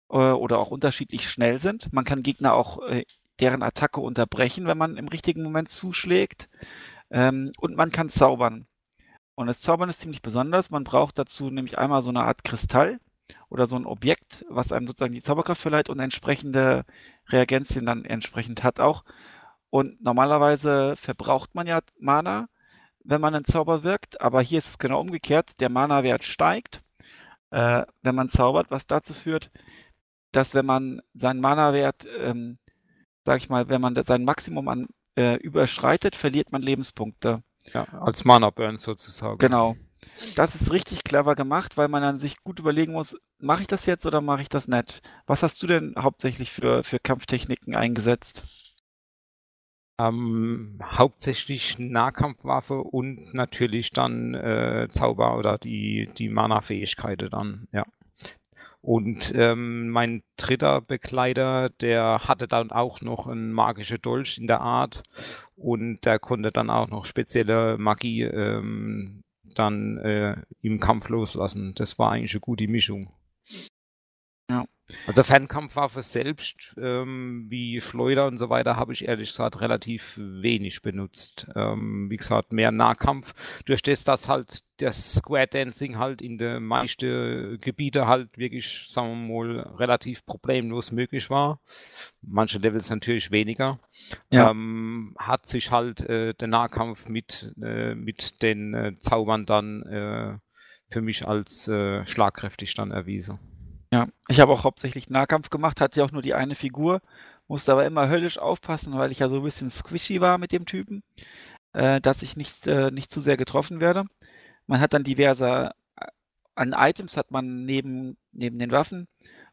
äh, 0.10 0.16
oder 0.16 0.60
auch 0.60 0.72
unterschiedlich 0.72 1.30
schnell 1.30 1.60
sind. 1.60 1.92
Man 1.94 2.06
kann 2.06 2.24
Gegner 2.24 2.54
auch 2.54 2.80
deren 3.40 3.64
Attacke 3.64 4.00
unterbrechen, 4.00 4.68
wenn 4.68 4.78
man 4.78 4.98
im 4.98 5.08
richtigen 5.08 5.44
Moment 5.44 5.70
zuschlägt. 5.70 6.50
Ähm, 7.12 7.52
und 7.58 7.76
man 7.76 7.92
kann 7.92 8.10
zaubern. 8.10 8.66
Und 9.36 9.48
das 9.48 9.62
Zaubern 9.62 9.90
ist 9.90 10.00
ziemlich 10.00 10.22
besonders. 10.22 10.70
Man 10.70 10.84
braucht 10.84 11.18
dazu 11.18 11.50
nämlich 11.50 11.78
einmal 11.78 12.04
so 12.04 12.10
eine 12.10 12.24
Art 12.24 12.44
Kristall 12.44 13.00
oder 13.50 13.68
so 13.68 13.76
ein 13.76 13.86
Objekt, 13.86 14.46
was 14.50 14.72
einem 14.72 14.88
sozusagen 14.88 15.14
die 15.14 15.22
Zauberkraft 15.22 15.62
verleiht 15.62 15.90
und 15.90 16.00
entsprechende 16.00 16.86
Reagenzien 17.30 17.86
dann 17.86 18.06
entsprechend 18.06 18.64
hat 18.64 18.80
auch. 18.80 19.04
Und 19.70 20.02
normalerweise 20.02 20.96
verbraucht 20.98 21.56
man 21.56 21.68
ja 21.68 21.80
Mana, 22.00 22.48
wenn 23.04 23.22
man 23.22 23.36
einen 23.36 23.46
Zauber 23.46 23.84
wirkt, 23.84 24.22
aber 24.22 24.42
hier 24.42 24.60
ist 24.60 24.68
es 24.70 24.78
genau 24.78 25.00
umgekehrt. 25.00 25.60
Der 25.60 25.70
Mana-Wert 25.70 26.24
steigt, 26.24 26.84
äh, 27.52 27.84
wenn 28.02 28.16
man 28.16 28.30
zaubert, 28.30 28.72
was 28.72 28.88
dazu 28.88 29.14
führt, 29.14 29.52
dass 30.32 30.54
wenn 30.54 30.66
man 30.66 31.02
seinen 31.14 31.42
Mana-Wert, 31.42 32.08
ähm, 32.20 32.58
sag 33.26 33.38
ich 33.38 33.50
mal, 33.50 33.70
wenn 33.70 33.82
man 33.82 34.02
sein 34.04 34.26
Maximum 34.26 34.68
an 34.68 34.88
äh, 35.16 35.36
überschreitet, 35.36 36.16
verliert 36.16 36.52
man 36.52 36.62
Lebenspunkte. 36.62 37.44
Ja, 37.74 37.86
als 37.86 38.26
Mana 38.26 38.50
Burn 38.50 38.78
sozusagen. 38.78 39.38
Genau. 39.38 39.76
Das 40.36 40.56
ist 40.56 40.72
richtig 40.72 41.04
clever 41.04 41.36
gemacht, 41.36 41.78
weil 41.78 41.88
man 41.88 42.02
dann 42.02 42.18
sich 42.18 42.44
gut 42.44 42.60
überlegen 42.60 42.94
muss, 42.94 43.18
mache 43.40 43.62
ich 43.62 43.68
das 43.68 43.86
jetzt 43.86 44.06
oder 44.06 44.22
mache 44.22 44.42
ich 44.42 44.50
das 44.50 44.68
nicht? 44.68 45.02
Was 45.26 45.44
hast 45.44 45.62
du 45.64 45.68
denn 45.68 45.96
hauptsächlich 45.98 46.52
für, 46.52 46.84
für 46.84 47.00
Kampftechniken 47.00 47.76
eingesetzt? 47.76 48.44
Ähm, 50.00 50.80
hauptsächlich 50.84 51.78
Nahkampfwaffe 51.78 52.80
und 52.80 53.34
natürlich 53.34 53.92
dann 53.92 54.34
äh, 54.34 54.88
Zauber 54.92 55.38
oder 55.38 55.58
die, 55.58 56.10
die 56.18 56.30
Mana-Fähigkeiten 56.30 57.30
dann, 57.30 57.68
ja. 57.72 57.86
Und 58.82 59.32
ähm, 59.34 59.90
mein 59.90 60.24
dritter 60.36 60.82
Begleiter, 60.82 61.70
der 61.70 62.28
hatte 62.28 62.48
dann 62.48 62.72
auch 62.72 63.00
noch 63.00 63.28
einen 63.28 63.54
magischen 63.54 64.02
Dolch 64.02 64.38
in 64.38 64.48
der 64.48 64.60
Art 64.60 65.04
und 65.56 66.04
der 66.04 66.20
konnte 66.20 66.52
dann 66.52 66.70
auch 66.70 66.90
noch 66.90 67.06
spezielle 67.06 67.78
Magie 67.78 68.24
ähm, 68.24 69.22
dann 69.54 69.98
äh, 70.00 70.36
im 70.62 70.80
Kampf 70.80 71.10
loslassen. 71.10 71.74
Das 71.76 72.00
war 72.00 72.12
eigentlich 72.12 72.34
eine 72.34 72.42
gute 72.42 72.68
Mischung. 72.68 73.12
Ja. 74.50 74.66
Also 75.08 75.24
Fernkampfwaffe 75.24 76.02
selbst, 76.02 76.76
ähm, 76.78 77.46
wie 77.48 77.80
Schleuder 77.80 78.28
und 78.28 78.38
so 78.38 78.50
weiter, 78.50 78.76
habe 78.76 78.92
ich 78.92 79.08
ehrlich 79.08 79.30
gesagt 79.30 79.62
relativ 79.62 80.18
wenig 80.18 80.82
benutzt. 80.82 81.48
Ähm, 81.56 82.10
wie 82.10 82.18
gesagt, 82.18 82.52
mehr 82.52 82.72
Nahkampf. 82.72 83.34
Durch 83.66 83.82
das, 83.82 84.04
dass 84.04 84.28
halt 84.28 84.62
das 84.78 85.16
Square 85.16 85.48
Dancing 85.48 85.98
halt 85.98 86.22
in 86.22 86.38
den 86.38 86.64
meisten 86.64 87.58
Gebiete 87.62 88.08
halt 88.08 88.38
wirklich, 88.38 88.86
sagen 88.88 89.28
wir 89.28 89.44
mal, 89.44 89.60
relativ 89.78 90.26
problemlos 90.26 90.92
möglich 90.92 91.30
war. 91.30 91.62
Manche 92.22 92.60
Levels 92.60 92.90
natürlich 92.90 93.32
weniger. 93.32 93.80
Ja. 94.32 94.52
Ähm, 94.52 95.16
hat 95.18 95.48
sich 95.48 95.72
halt 95.72 96.02
äh, 96.02 96.34
der 96.34 96.48
Nahkampf 96.50 97.08
mit, 97.08 97.54
äh, 97.62 97.96
mit 97.96 98.42
den 98.42 98.74
äh, 98.74 99.00
Zaubern 99.00 99.46
dann 99.46 99.84
äh, 99.84 100.38
für 100.92 101.02
mich 101.02 101.26
als 101.26 101.68
äh, 101.70 102.06
schlagkräftig 102.06 102.76
dann 102.76 102.92
erwiesen. 102.92 103.40
Ja, 103.94 104.08
ich 104.28 104.40
habe 104.40 104.52
auch 104.52 104.64
hauptsächlich 104.64 105.12
Nahkampf 105.12 105.52
gemacht, 105.52 105.80
hatte 105.80 106.00
ja 106.00 106.06
auch 106.06 106.12
nur 106.12 106.24
die 106.24 106.34
eine 106.34 106.56
Figur, 106.56 107.00
musste 107.48 107.72
aber 107.74 107.86
immer 107.86 108.10
höllisch 108.10 108.40
aufpassen, 108.40 108.98
weil 108.98 109.12
ich 109.12 109.20
ja 109.20 109.30
so 109.30 109.36
ein 109.38 109.44
bisschen 109.44 109.70
squishy 109.70 110.20
war 110.20 110.40
mit 110.40 110.52
dem 110.52 110.66
Typen, 110.66 111.04
äh, 111.74 112.02
dass 112.02 112.24
ich 112.24 112.36
nicht, 112.36 112.66
äh, 112.66 112.90
nicht 112.90 113.12
zu 113.12 113.22
sehr 113.22 113.38
getroffen 113.38 113.80
werde. 113.80 114.06
Man 114.66 114.80
hat 114.82 114.94
dann 114.94 115.04
diverse 115.04 115.74
äh, 115.98 116.08
an 116.56 116.74
Items 116.76 117.18
hat 117.18 117.30
man 117.30 117.66
neben, 117.66 118.18
neben 118.32 118.58
den 118.58 118.72
Waffen 118.72 119.08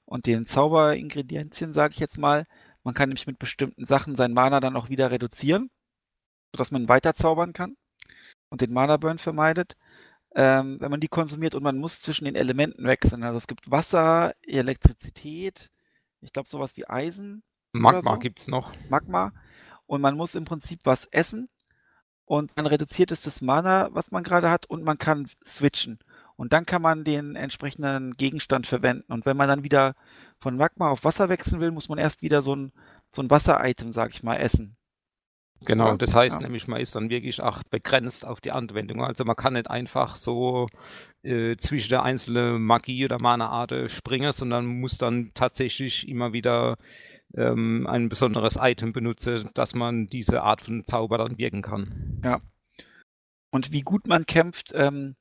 und 0.06 0.24
den 0.26 0.46
Zauberingredienzien, 0.46 1.74
sage 1.74 1.92
ich 1.94 2.00
jetzt 2.00 2.16
mal. 2.18 2.46
Man 2.82 2.94
kann 2.94 3.10
nämlich 3.10 3.26
mit 3.26 3.38
bestimmten 3.38 3.84
Sachen 3.86 4.16
sein 4.16 4.32
Mana 4.32 4.60
dann 4.60 4.76
auch 4.76 4.88
wieder 4.88 5.10
reduzieren, 5.10 5.70
sodass 6.54 6.70
man 6.70 6.88
weiter 6.88 7.12
zaubern 7.14 7.52
kann 7.52 7.76
und 8.50 8.62
den 8.62 8.72
Mana 8.72 8.96
Burn 8.96 9.18
vermeidet 9.18 9.76
ähm, 10.34 10.80
wenn 10.80 10.90
man 10.90 11.00
die 11.00 11.08
konsumiert 11.08 11.54
und 11.54 11.62
man 11.62 11.78
muss 11.78 12.00
zwischen 12.00 12.24
den 12.24 12.36
Elementen 12.36 12.84
wechseln. 12.84 13.22
Also 13.22 13.36
es 13.36 13.46
gibt 13.46 13.70
Wasser, 13.70 14.32
Elektrizität, 14.42 15.70
ich 16.20 16.32
glaube 16.32 16.48
sowas 16.48 16.76
wie 16.76 16.88
Eisen. 16.88 17.42
Magma 17.72 18.14
so. 18.14 18.18
gibt's 18.18 18.48
noch. 18.48 18.72
Magma. 18.88 19.32
Und 19.86 20.00
man 20.00 20.16
muss 20.16 20.34
im 20.34 20.44
Prinzip 20.44 20.80
was 20.84 21.06
essen 21.06 21.48
und 22.24 22.52
dann 22.54 22.66
reduziert 22.66 23.10
es 23.10 23.22
das 23.22 23.42
Mana, 23.42 23.88
was 23.92 24.12
man 24.12 24.22
gerade 24.22 24.50
hat 24.50 24.66
und 24.66 24.84
man 24.84 24.98
kann 24.98 25.28
switchen. 25.44 25.98
Und 26.36 26.52
dann 26.52 26.64
kann 26.64 26.80
man 26.80 27.04
den 27.04 27.34
entsprechenden 27.34 28.12
Gegenstand 28.12 28.66
verwenden. 28.66 29.12
Und 29.12 29.26
wenn 29.26 29.36
man 29.36 29.48
dann 29.48 29.64
wieder 29.64 29.94
von 30.38 30.56
Magma 30.56 30.88
auf 30.88 31.04
Wasser 31.04 31.28
wechseln 31.28 31.60
will, 31.60 31.70
muss 31.72 31.88
man 31.88 31.98
erst 31.98 32.22
wieder 32.22 32.40
so 32.40 32.54
ein, 32.54 32.72
so 33.10 33.20
ein 33.20 33.30
Wasser-Item, 33.30 33.92
sag 33.92 34.14
ich 34.14 34.22
mal, 34.22 34.36
essen. 34.36 34.76
Genau, 35.66 35.96
das 35.96 36.14
heißt 36.14 36.40
ja. 36.40 36.46
nämlich, 36.46 36.68
man 36.68 36.80
ist 36.80 36.94
dann 36.94 37.10
wirklich 37.10 37.42
auch 37.42 37.62
begrenzt 37.64 38.26
auf 38.26 38.40
die 38.40 38.52
Anwendung. 38.52 39.04
Also 39.04 39.24
man 39.24 39.36
kann 39.36 39.52
nicht 39.52 39.68
einfach 39.70 40.16
so 40.16 40.68
äh, 41.22 41.56
zwischen 41.56 41.90
der 41.90 42.02
einzelnen 42.02 42.62
Magie 42.62 43.04
oder 43.04 43.18
Mana-Art 43.18 43.90
springen, 43.90 44.32
sondern 44.32 44.64
muss 44.66 44.96
dann 44.96 45.32
tatsächlich 45.34 46.08
immer 46.08 46.32
wieder 46.32 46.76
ähm, 47.34 47.86
ein 47.86 48.08
besonderes 48.08 48.56
Item 48.60 48.92
benutzen, 48.92 49.50
dass 49.54 49.74
man 49.74 50.06
diese 50.06 50.42
Art 50.42 50.62
von 50.62 50.84
Zauber 50.86 51.18
dann 51.18 51.38
wirken 51.38 51.62
kann. 51.62 52.20
Ja. 52.24 52.40
Und 53.50 53.72
wie 53.72 53.82
gut 53.82 54.06
man 54.06 54.26
kämpft, 54.26 54.72
ähm, 54.74 55.16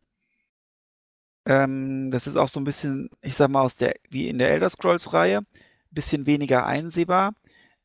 ähm, 1.46 2.12
das 2.12 2.28
ist 2.28 2.38
auch 2.38 2.50
so 2.50 2.60
ein 2.60 2.64
bisschen, 2.66 3.10
ich 3.22 3.36
sag 3.36 3.50
mal, 3.50 3.62
aus 3.62 3.76
der, 3.76 3.96
wie 4.10 4.30
in 4.30 4.38
der 4.38 4.52
Elder 4.52 4.70
Scrolls-Reihe, 4.70 5.42
bisschen 5.92 6.26
weniger 6.28 6.66
einsehbar. 6.66 7.34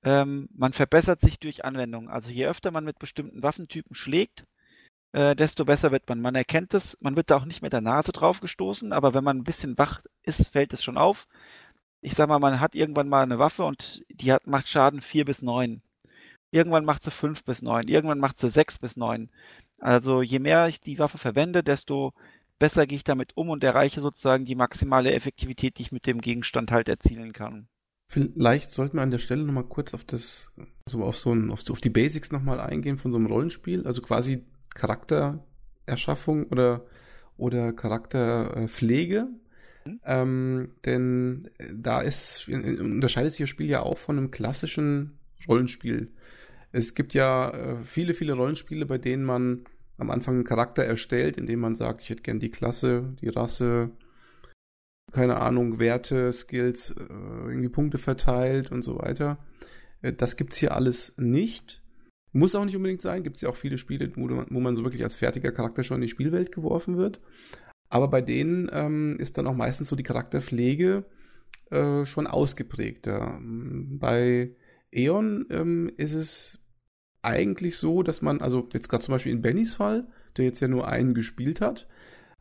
Ähm, 0.04 0.48
man 0.54 0.72
verbessert 0.74 1.20
sich 1.22 1.38
durch 1.40 1.64
Anwendung. 1.64 2.08
Also 2.10 2.30
je 2.30 2.46
öfter 2.46 2.70
man 2.70 2.84
mit 2.84 2.98
bestimmten 2.98 3.42
Waffentypen 3.42 3.96
schlägt, 3.96 4.44
äh, 5.12 5.34
desto 5.34 5.64
besser 5.64 5.92
wird 5.92 6.08
man. 6.08 6.20
Man 6.20 6.34
erkennt 6.34 6.74
es, 6.74 6.98
man 7.00 7.16
wird 7.16 7.30
da 7.30 7.36
auch 7.36 7.46
nicht 7.46 7.62
mit 7.62 7.72
der 7.72 7.80
Nase 7.80 8.12
drauf 8.12 8.40
gestoßen, 8.40 8.92
aber 8.92 9.14
wenn 9.14 9.24
man 9.24 9.38
ein 9.38 9.44
bisschen 9.44 9.78
wach 9.78 10.02
ist, 10.22 10.48
fällt 10.50 10.72
es 10.74 10.82
schon 10.84 10.98
auf. 10.98 11.26
Ich 12.02 12.14
sag 12.14 12.28
mal, 12.28 12.38
man 12.38 12.60
hat 12.60 12.74
irgendwann 12.74 13.08
mal 13.08 13.22
eine 13.22 13.38
Waffe 13.38 13.64
und 13.64 14.04
die 14.10 14.32
hat, 14.32 14.46
macht 14.46 14.68
Schaden 14.68 15.00
4 15.00 15.24
bis 15.24 15.42
9. 15.42 15.82
Irgendwann 16.50 16.84
macht 16.84 17.04
sie 17.04 17.10
5 17.10 17.44
bis 17.44 17.62
9, 17.62 17.88
irgendwann 17.88 18.20
macht 18.20 18.38
sie 18.40 18.50
6 18.50 18.78
bis 18.78 18.96
9. 18.96 19.30
Also 19.80 20.22
je 20.22 20.38
mehr 20.38 20.68
ich 20.68 20.80
die 20.80 20.98
Waffe 20.98 21.18
verwende, 21.18 21.62
desto 21.64 22.12
besser 22.58 22.86
gehe 22.86 22.96
ich 22.96 23.04
damit 23.04 23.36
um 23.36 23.50
und 23.50 23.64
erreiche 23.64 24.00
sozusagen 24.00 24.44
die 24.44 24.54
maximale 24.54 25.12
Effektivität, 25.12 25.78
die 25.78 25.82
ich 25.82 25.92
mit 25.92 26.06
dem 26.06 26.20
Gegenstand 26.20 26.70
halt 26.72 26.88
erzielen 26.88 27.32
kann. 27.32 27.68
Vielleicht 28.08 28.70
sollten 28.70 28.98
wir 28.98 29.02
an 29.02 29.10
der 29.10 29.18
Stelle 29.18 29.42
nochmal 29.42 29.64
kurz 29.64 29.94
auf 29.94 30.04
das, 30.04 30.52
also 30.86 31.02
auf 31.04 31.16
so 31.16 31.32
ein, 31.32 31.50
auf, 31.50 31.68
auf 31.70 31.80
die 31.80 31.90
Basics 31.90 32.30
nochmal 32.30 32.60
eingehen 32.60 32.98
von 32.98 33.10
so 33.10 33.16
einem 33.16 33.26
Rollenspiel, 33.26 33.86
also 33.86 34.02
quasi 34.02 34.44
Charaktererschaffung 34.74 36.44
oder, 36.44 36.84
oder 37.36 37.72
Charakterpflege. 37.72 39.28
Ähm, 40.04 40.70
denn 40.84 41.50
da 41.72 42.00
ist, 42.00 42.48
unterscheidet 42.48 43.32
sich 43.32 43.40
das 43.40 43.50
Spiel 43.50 43.68
ja 43.68 43.82
auch 43.82 43.98
von 43.98 44.16
einem 44.16 44.30
klassischen 44.30 45.18
Rollenspiel. 45.46 46.10
Es 46.72 46.94
gibt 46.94 47.14
ja 47.14 47.50
äh, 47.50 47.84
viele, 47.84 48.14
viele 48.14 48.32
Rollenspiele, 48.32 48.86
bei 48.86 48.98
denen 48.98 49.24
man 49.24 49.64
am 49.98 50.10
Anfang 50.10 50.34
einen 50.34 50.44
Charakter 50.44 50.84
erstellt, 50.84 51.36
indem 51.36 51.60
man 51.60 51.74
sagt, 51.74 52.02
ich 52.02 52.10
hätte 52.10 52.22
gern 52.22 52.40
die 52.40 52.50
Klasse, 52.50 53.14
die 53.20 53.28
Rasse, 53.28 53.90
keine 55.12 55.40
Ahnung, 55.40 55.78
Werte, 55.78 56.32
Skills, 56.32 56.90
äh, 56.90 57.02
irgendwie 57.02 57.68
Punkte 57.68 57.98
verteilt 57.98 58.70
und 58.72 58.82
so 58.82 58.98
weiter. 58.98 59.38
Äh, 60.02 60.12
das 60.12 60.36
gibt's 60.36 60.56
hier 60.56 60.74
alles 60.74 61.14
nicht. 61.16 61.82
Muss 62.32 62.54
auch 62.54 62.64
nicht 62.64 62.76
unbedingt 62.76 63.02
sein. 63.02 63.22
Gibt 63.22 63.36
es 63.36 63.42
ja 63.42 63.48
auch 63.48 63.56
viele 63.56 63.78
Spiele, 63.78 64.10
wo 64.16 64.26
man, 64.26 64.46
wo 64.50 64.60
man 64.60 64.74
so 64.74 64.82
wirklich 64.82 65.04
als 65.04 65.14
fertiger 65.14 65.52
Charakter 65.52 65.84
schon 65.84 65.96
in 65.96 66.02
die 66.02 66.08
Spielwelt 66.08 66.52
geworfen 66.52 66.96
wird. 66.96 67.20
Aber 67.88 68.08
bei 68.08 68.20
denen 68.20 68.68
ähm, 68.72 69.16
ist 69.20 69.38
dann 69.38 69.46
auch 69.46 69.54
meistens 69.54 69.88
so 69.88 69.94
die 69.94 70.02
Charakterpflege 70.02 71.04
äh, 71.70 72.04
schon 72.06 72.26
ausgeprägter. 72.26 73.38
Bei 73.40 74.50
Eon 74.90 75.46
ähm, 75.50 75.92
ist 75.96 76.14
es 76.14 76.58
eigentlich 77.22 77.78
so, 77.78 78.02
dass 78.02 78.20
man, 78.20 78.40
also 78.40 78.68
jetzt 78.72 78.88
gerade 78.88 79.04
zum 79.04 79.12
Beispiel 79.12 79.32
in 79.32 79.42
Bennys 79.42 79.74
Fall, 79.74 80.08
der 80.36 80.44
jetzt 80.44 80.60
ja 80.60 80.68
nur 80.68 80.88
einen 80.88 81.14
gespielt 81.14 81.60
hat, 81.60 81.86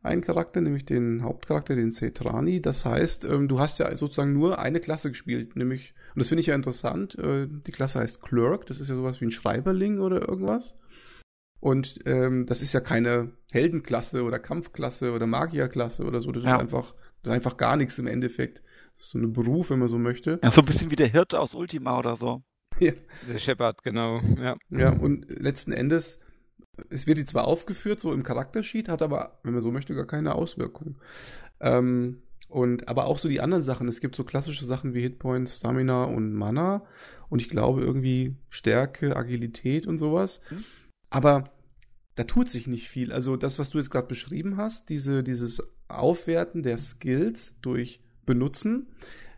einen 0.04 0.22
Charakter, 0.22 0.62
nämlich 0.62 0.86
den 0.86 1.24
Hauptcharakter, 1.24 1.76
den 1.76 1.92
Cetrani. 1.92 2.62
Das 2.62 2.86
heißt, 2.86 3.26
ähm, 3.26 3.48
du 3.48 3.60
hast 3.60 3.80
ja 3.80 3.96
sozusagen 3.96 4.34
nur 4.34 4.60
eine 4.60 4.80
Klasse 4.80 5.10
gespielt, 5.10 5.56
nämlich, 5.56 5.94
und 6.13 6.20
das 6.20 6.28
finde 6.28 6.42
ich 6.42 6.48
ja 6.48 6.56
interessant, 6.56 7.18
äh, 7.18 7.48
die 7.48 7.72
Klasse 7.72 8.00
heißt 8.00 8.22
Clerk, 8.22 8.66
das 8.66 8.80
ist 8.80 8.89
ja 8.89 8.96
sowas 8.96 9.22
wie 9.22 9.26
ein 9.26 9.32
Schreiberling 9.32 10.00
oder 10.00 10.28
irgendwas. 10.28 10.78
Und 11.60 12.02
ähm, 12.06 12.46
das 12.46 12.62
ist 12.62 12.74
ja 12.74 12.82
keine 12.82 13.32
Heldenklasse 13.54 14.24
oder 14.24 14.38
Kampfklasse 14.38 15.13
oder 15.13 15.26
Magierklasse 15.26 16.04
oder 16.04 16.20
so. 16.20 16.34
Das 16.34 16.44
ja. 16.44 16.56
ist 16.56 16.60
einfach, 16.60 16.94
das 17.22 17.32
ist 17.32 17.36
einfach 17.36 17.56
gar 17.56 17.78
nichts 17.78 17.98
im 18.00 18.08
Endeffekt. 18.08 18.62
Das 18.94 19.06
ist 19.06 19.10
so 19.12 19.20
ein 19.20 19.32
Beruf, 19.32 19.70
wenn 19.70 19.80
man 19.80 19.88
so 19.88 19.98
möchte. 19.98 20.42
Ja, 20.44 20.52
so 20.52 20.60
ein 20.60 20.66
bisschen 20.66 20.92
wie 20.92 20.98
der 20.98 21.08
Hirte 21.08 21.39
aus 21.39 21.56
Ultima 21.56 21.98
oder 21.98 22.18
so. 22.18 22.44
Ja. 22.80 22.92
Der 23.30 23.38
Shepard, 23.38 23.82
genau. 23.84 24.20
Ja. 24.38 24.58
ja, 24.70 24.89
und 24.89 25.26
letzten 25.30 25.72
Endes, 25.72 26.20
es 26.89 27.07
wird 27.07 27.17
die 27.17 27.25
zwar 27.25 27.45
aufgeführt, 27.45 27.99
so 27.99 28.13
im 28.13 28.23
Charaktersheet, 28.23 28.89
hat 28.89 29.01
aber, 29.01 29.39
wenn 29.43 29.53
man 29.53 29.62
so 29.62 29.71
möchte, 29.71 29.93
gar 29.95 30.07
keine 30.07 30.36
Auswirkung. 30.36 30.95
Ähm, 31.59 32.21
und 32.49 32.88
aber 32.88 33.07
auch 33.07 33.17
so 33.17 33.29
die 33.29 33.41
anderen 33.41 33.63
Sachen. 33.63 33.88
Es 33.88 33.99
gibt 33.99 34.15
so 34.15 34.23
klassische 34.23 34.65
Sachen 34.65 34.93
wie 34.93 35.01
Hitpoints, 35.01 35.57
Stamina 35.57 36.03
und 36.03 36.33
Mana. 36.33 36.86
Und 37.29 37.41
ich 37.41 37.49
glaube 37.49 37.81
irgendwie 37.81 38.36
Stärke, 38.49 39.15
Agilität 39.15 39.88
und 39.88 39.97
sowas. 39.97 40.41
Mhm. 40.51 40.63
Aber 41.09 41.51
da 42.15 42.25
tut 42.25 42.49
sich 42.49 42.67
nicht 42.67 42.89
viel. 42.89 43.12
Also 43.12 43.38
das, 43.38 43.57
was 43.57 43.71
du 43.71 43.79
jetzt 43.79 43.89
gerade 43.89 44.07
beschrieben 44.07 44.57
hast, 44.57 44.89
diese, 44.89 45.23
dieses 45.23 45.63
Aufwerten 45.88 46.62
der 46.62 46.77
Skills 46.77 47.55
durch 47.62 48.01
Benutzen, 48.25 48.88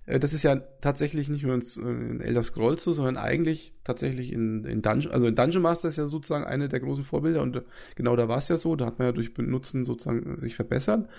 das 0.05 0.33
ist 0.33 0.43
ja 0.43 0.57
tatsächlich 0.81 1.29
nicht 1.29 1.43
nur 1.43 1.55
in, 1.55 2.21
Elder 2.21 2.43
Scrolls 2.43 2.83
so, 2.83 2.93
sondern 2.93 3.17
eigentlich 3.17 3.73
tatsächlich 3.83 4.31
in, 4.31 4.63
in 4.65 4.81
Dungeon, 4.81 5.11
also 5.11 5.25
in 5.25 5.35
Dungeon 5.35 5.63
Master 5.63 5.89
ist 5.89 5.97
ja 5.97 6.05
sozusagen 6.05 6.45
eine 6.45 6.69
der 6.69 6.79
großen 6.79 7.03
Vorbilder 7.03 7.41
und 7.41 7.55
äh, 7.55 7.61
genau 7.95 8.15
da 8.15 8.27
war 8.27 8.37
es 8.37 8.47
ja 8.47 8.57
so, 8.57 8.75
da 8.75 8.85
hat 8.85 8.99
man 8.99 9.07
ja 9.07 9.11
durch 9.11 9.33
Benutzen 9.33 9.83
sozusagen 9.83 10.37
sich 10.37 10.55
verbessert. 10.55 11.09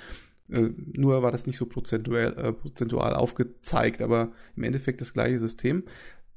Äh, 0.48 0.70
nur 0.92 1.22
war 1.22 1.32
das 1.32 1.46
nicht 1.46 1.56
so 1.56 1.66
prozentual, 1.66 2.36
äh, 2.38 2.52
prozentual 2.52 3.14
aufgezeigt, 3.14 4.02
aber 4.02 4.32
im 4.54 4.62
Endeffekt 4.62 5.00
das 5.00 5.12
gleiche 5.12 5.40
System. 5.40 5.82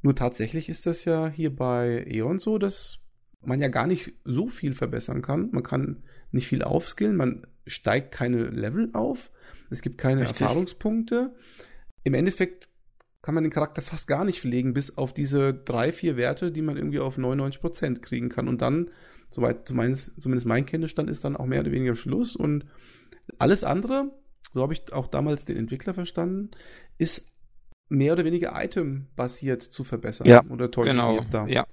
Nur 0.02 0.16
tatsächlich 0.16 0.70
ist 0.70 0.88
das 0.88 1.06
ja 1.06 1.28
hier 1.28 1.56
bei 1.56 2.06
Eon 2.10 2.40
so, 2.40 2.58
dass 2.58 3.00
man 3.42 3.62
ja 3.62 3.68
gar 3.68 3.86
nicht 3.86 4.14
so 4.26 4.48
viel 4.48 4.74
verbessern 4.74 5.22
kann. 5.22 5.50
Man 5.52 5.64
kann 5.64 6.04
nicht 6.32 6.48
viel 6.48 6.64
aufskillen, 6.64 7.16
man 7.16 7.46
steigt 7.68 8.12
keine 8.12 8.46
Level 8.46 8.90
auf, 8.94 9.32
es 9.70 9.84
gibt 9.84 10.00
keine 10.00 10.22
Richtig. 10.22 10.42
Erfahrungspunkte 10.42 11.36
im 12.10 12.16
Endeffekt 12.16 12.70
kann 13.22 13.36
man 13.36 13.44
den 13.44 13.54
Charakter 13.54 13.84
fast 13.84 14.08
gar 14.08 14.26
nicht 14.26 14.42
pflegen, 14.42 14.74
bis 14.74 14.98
auf 14.98 15.14
diese 15.14 15.54
drei, 15.54 15.92
vier 15.92 16.18
Werte, 16.18 16.52
die 16.52 16.64
man 16.64 16.76
irgendwie 16.76 17.00
auf 17.00 17.20
99% 17.20 18.00
kriegen 18.00 18.30
kann. 18.30 18.48
Und 18.48 18.62
dann, 18.64 18.90
soweit 19.30 19.68
zumindest 19.68 20.46
mein 20.46 20.66
Kenntnisstand 20.66 21.08
ist, 21.08 21.24
dann 21.24 21.38
auch 21.38 21.46
mehr 21.46 21.60
oder 21.60 21.72
weniger 21.72 21.96
Schluss. 21.96 22.36
Und 22.36 22.66
alles 23.38 23.64
andere, 23.64 24.12
so 24.56 24.64
habe 24.64 24.74
ich 24.74 24.92
auch 24.92 25.06
damals 25.06 25.46
den 25.46 25.58
Entwickler 25.58 25.94
verstanden, 25.94 26.50
ist 26.98 27.30
mehr 27.90 28.14
oder 28.14 28.26
weniger 28.26 28.54
item-basiert 28.56 29.62
zu 29.62 29.84
verbessern. 29.84 30.26
Ja, 30.26 30.44
oder 30.50 30.72
täusche 30.72 30.94
genau. 30.94 31.16
jetzt 31.16 31.32
da? 31.34 31.46
Ja, 31.46 31.68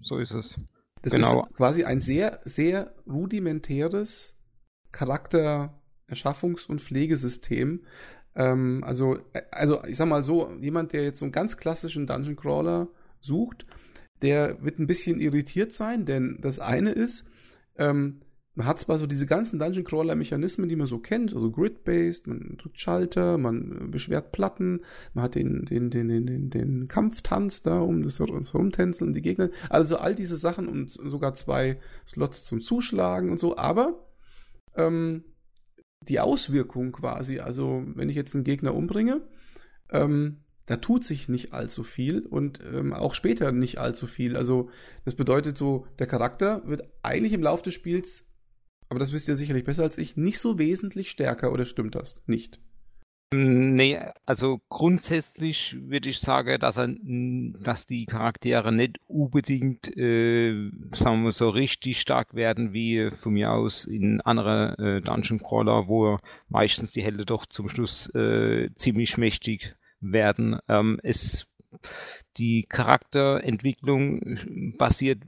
so 0.00 0.18
ist 0.18 0.32
es. 0.32 0.56
Das 1.02 1.12
genau. 1.12 1.44
ist 1.44 1.54
quasi 1.54 1.84
ein 1.84 2.00
sehr, 2.00 2.40
sehr 2.44 2.94
rudimentäres 3.06 4.36
Charaktererschaffungs- 4.92 6.66
und 6.66 6.80
Pflegesystem, 6.80 7.84
ähm, 8.36 8.84
also, 8.84 9.16
äh, 9.32 9.42
also 9.50 9.82
ich 9.84 9.96
sag 9.96 10.08
mal 10.08 10.22
so, 10.22 10.52
jemand, 10.60 10.92
der 10.92 11.02
jetzt 11.02 11.18
so 11.18 11.24
einen 11.24 11.32
ganz 11.32 11.56
klassischen 11.56 12.06
Dungeon 12.06 12.36
Crawler 12.36 12.88
sucht, 13.20 13.66
der 14.22 14.62
wird 14.62 14.78
ein 14.78 14.86
bisschen 14.86 15.20
irritiert 15.20 15.72
sein, 15.72 16.04
denn 16.04 16.38
das 16.40 16.60
eine 16.60 16.90
ist, 16.90 17.24
ähm, 17.76 18.20
man 18.54 18.66
hat 18.66 18.80
zwar 18.80 18.98
so 18.98 19.06
diese 19.06 19.26
ganzen 19.26 19.58
Dungeon 19.58 19.84
Crawler 19.84 20.14
Mechanismen, 20.14 20.68
die 20.68 20.76
man 20.76 20.86
so 20.86 20.98
kennt, 20.98 21.34
also 21.34 21.50
Grid-based, 21.50 22.26
man 22.26 22.56
drückt 22.56 22.80
Schalter, 22.80 23.36
man 23.36 23.90
beschwert 23.90 24.32
Platten, 24.32 24.80
man 25.12 25.24
hat 25.24 25.34
den, 25.34 25.66
den, 25.66 25.90
den, 25.90 26.08
den, 26.08 26.50
den, 26.50 26.88
Kampftanz 26.88 27.62
da, 27.62 27.80
um 27.80 28.02
das, 28.02 28.16
das 28.16 28.54
Rumtänzeln, 28.54 29.12
die 29.12 29.20
Gegner, 29.20 29.50
also 29.68 29.98
all 29.98 30.14
diese 30.14 30.36
Sachen 30.36 30.68
und 30.68 30.90
sogar 30.90 31.34
zwei 31.34 31.78
Slots 32.06 32.44
zum 32.44 32.62
Zuschlagen 32.62 33.30
und 33.30 33.38
so, 33.38 33.58
aber 33.58 34.06
ähm, 34.74 35.24
die 36.02 36.20
Auswirkung 36.20 36.92
quasi, 36.92 37.40
also 37.40 37.82
wenn 37.94 38.08
ich 38.08 38.16
jetzt 38.16 38.34
einen 38.34 38.44
Gegner 38.44 38.74
umbringe, 38.74 39.22
ähm, 39.90 40.44
da 40.66 40.76
tut 40.76 41.04
sich 41.04 41.28
nicht 41.28 41.52
allzu 41.52 41.84
viel 41.84 42.20
und 42.26 42.60
ähm, 42.60 42.92
auch 42.92 43.14
später 43.14 43.52
nicht 43.52 43.78
allzu 43.78 44.06
viel. 44.06 44.36
Also 44.36 44.68
das 45.04 45.14
bedeutet 45.14 45.56
so, 45.56 45.86
der 45.98 46.08
Charakter 46.08 46.62
wird 46.66 46.82
eigentlich 47.02 47.32
im 47.32 47.42
Laufe 47.42 47.62
des 47.62 47.74
Spiels, 47.74 48.24
aber 48.88 48.98
das 48.98 49.12
wisst 49.12 49.28
ihr 49.28 49.36
sicherlich 49.36 49.64
besser 49.64 49.84
als 49.84 49.98
ich, 49.98 50.16
nicht 50.16 50.38
so 50.38 50.58
wesentlich 50.58 51.10
stärker 51.10 51.52
oder 51.52 51.64
stimmt 51.64 51.94
das 51.94 52.22
nicht? 52.26 52.60
Nee, 53.32 53.98
also 54.24 54.60
grundsätzlich 54.68 55.76
würde 55.88 56.10
ich 56.10 56.20
sagen, 56.20 56.60
dass, 56.60 56.76
er, 56.76 56.94
dass 56.94 57.84
die 57.84 58.06
Charaktere 58.06 58.70
nicht 58.70 59.00
unbedingt, 59.08 59.88
äh, 59.96 60.70
sagen 60.92 61.24
wir 61.24 61.32
so, 61.32 61.48
richtig 61.50 62.00
stark 62.00 62.34
werden, 62.34 62.72
wie 62.72 63.10
von 63.20 63.32
mir 63.32 63.50
aus 63.50 63.84
in 63.84 64.20
anderen 64.20 64.78
äh, 64.78 65.00
Dungeon 65.00 65.40
Crawler, 65.40 65.88
wo 65.88 66.18
meistens 66.48 66.92
die 66.92 67.02
Helden 67.02 67.26
doch 67.26 67.46
zum 67.46 67.68
Schluss 67.68 68.08
äh, 68.14 68.70
ziemlich 68.76 69.18
mächtig 69.18 69.74
werden. 70.00 70.60
Ähm, 70.68 71.00
es, 71.02 71.48
die 72.36 72.66
Charakterentwicklung 72.68 74.74
basiert 74.78 75.22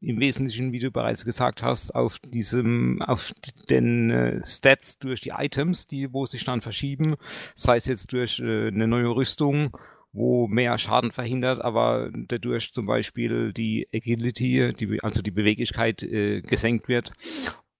im 0.00 0.20
Wesentlichen, 0.20 0.72
wie 0.72 0.78
du 0.78 0.90
bereits 0.90 1.24
gesagt 1.24 1.62
hast, 1.62 1.94
auf 1.94 2.18
diesem, 2.20 3.02
auf 3.02 3.32
den 3.68 4.10
äh, 4.10 4.40
Stats 4.44 4.98
durch 4.98 5.20
die 5.20 5.32
Items, 5.36 5.86
die, 5.86 6.12
wo 6.12 6.26
sich 6.26 6.44
dann 6.44 6.60
verschieben, 6.60 7.16
sei 7.54 7.76
es 7.76 7.86
jetzt 7.86 8.12
durch 8.12 8.38
äh, 8.38 8.68
eine 8.68 8.86
neue 8.86 9.08
Rüstung, 9.08 9.76
wo 10.12 10.46
mehr 10.46 10.78
Schaden 10.78 11.12
verhindert, 11.12 11.60
aber 11.60 12.10
dadurch 12.12 12.72
zum 12.72 12.86
Beispiel 12.86 13.52
die 13.52 13.88
Agility, 13.92 14.72
die, 14.78 15.02
also 15.02 15.20
die 15.20 15.30
Beweglichkeit 15.30 16.02
äh, 16.02 16.42
gesenkt 16.42 16.88
wird 16.88 17.12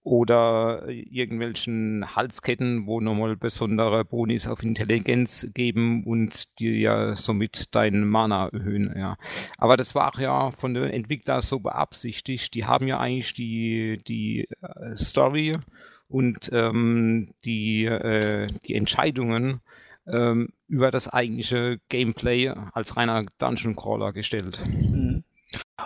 oder 0.03 0.87
irgendwelchen 0.87 2.15
Halsketten, 2.15 2.85
wo 2.87 3.01
nochmal 3.01 3.35
besondere 3.35 4.05
Bonis 4.05 4.47
auf 4.47 4.63
Intelligenz 4.63 5.47
geben 5.53 6.03
und 6.05 6.57
dir 6.59 6.75
ja 6.77 7.15
somit 7.15 7.75
deinen 7.75 8.07
Mana 8.07 8.47
erhöhen, 8.47 8.93
ja. 8.97 9.17
Aber 9.57 9.77
das 9.77 9.95
war 9.95 10.17
ja 10.19 10.51
von 10.51 10.73
den 10.73 10.85
Entwicklern 10.85 11.41
so 11.41 11.59
beabsichtigt. 11.59 12.53
Die 12.53 12.65
haben 12.65 12.87
ja 12.87 12.99
eigentlich 12.99 13.33
die, 13.33 14.01
die 14.07 14.47
äh, 14.61 14.95
Story 14.95 15.59
und 16.07 16.49
ähm, 16.53 17.33
die, 17.43 17.85
äh, 17.85 18.47
die 18.65 18.75
Entscheidungen 18.75 19.61
ähm, 20.07 20.49
über 20.67 20.91
das 20.91 21.07
eigentliche 21.07 21.79
Gameplay 21.89 22.49
als 22.73 22.97
reiner 22.97 23.25
Dungeon 23.37 23.75
Crawler 23.75 24.13
gestellt. 24.13 24.59
Mhm. 24.65 25.23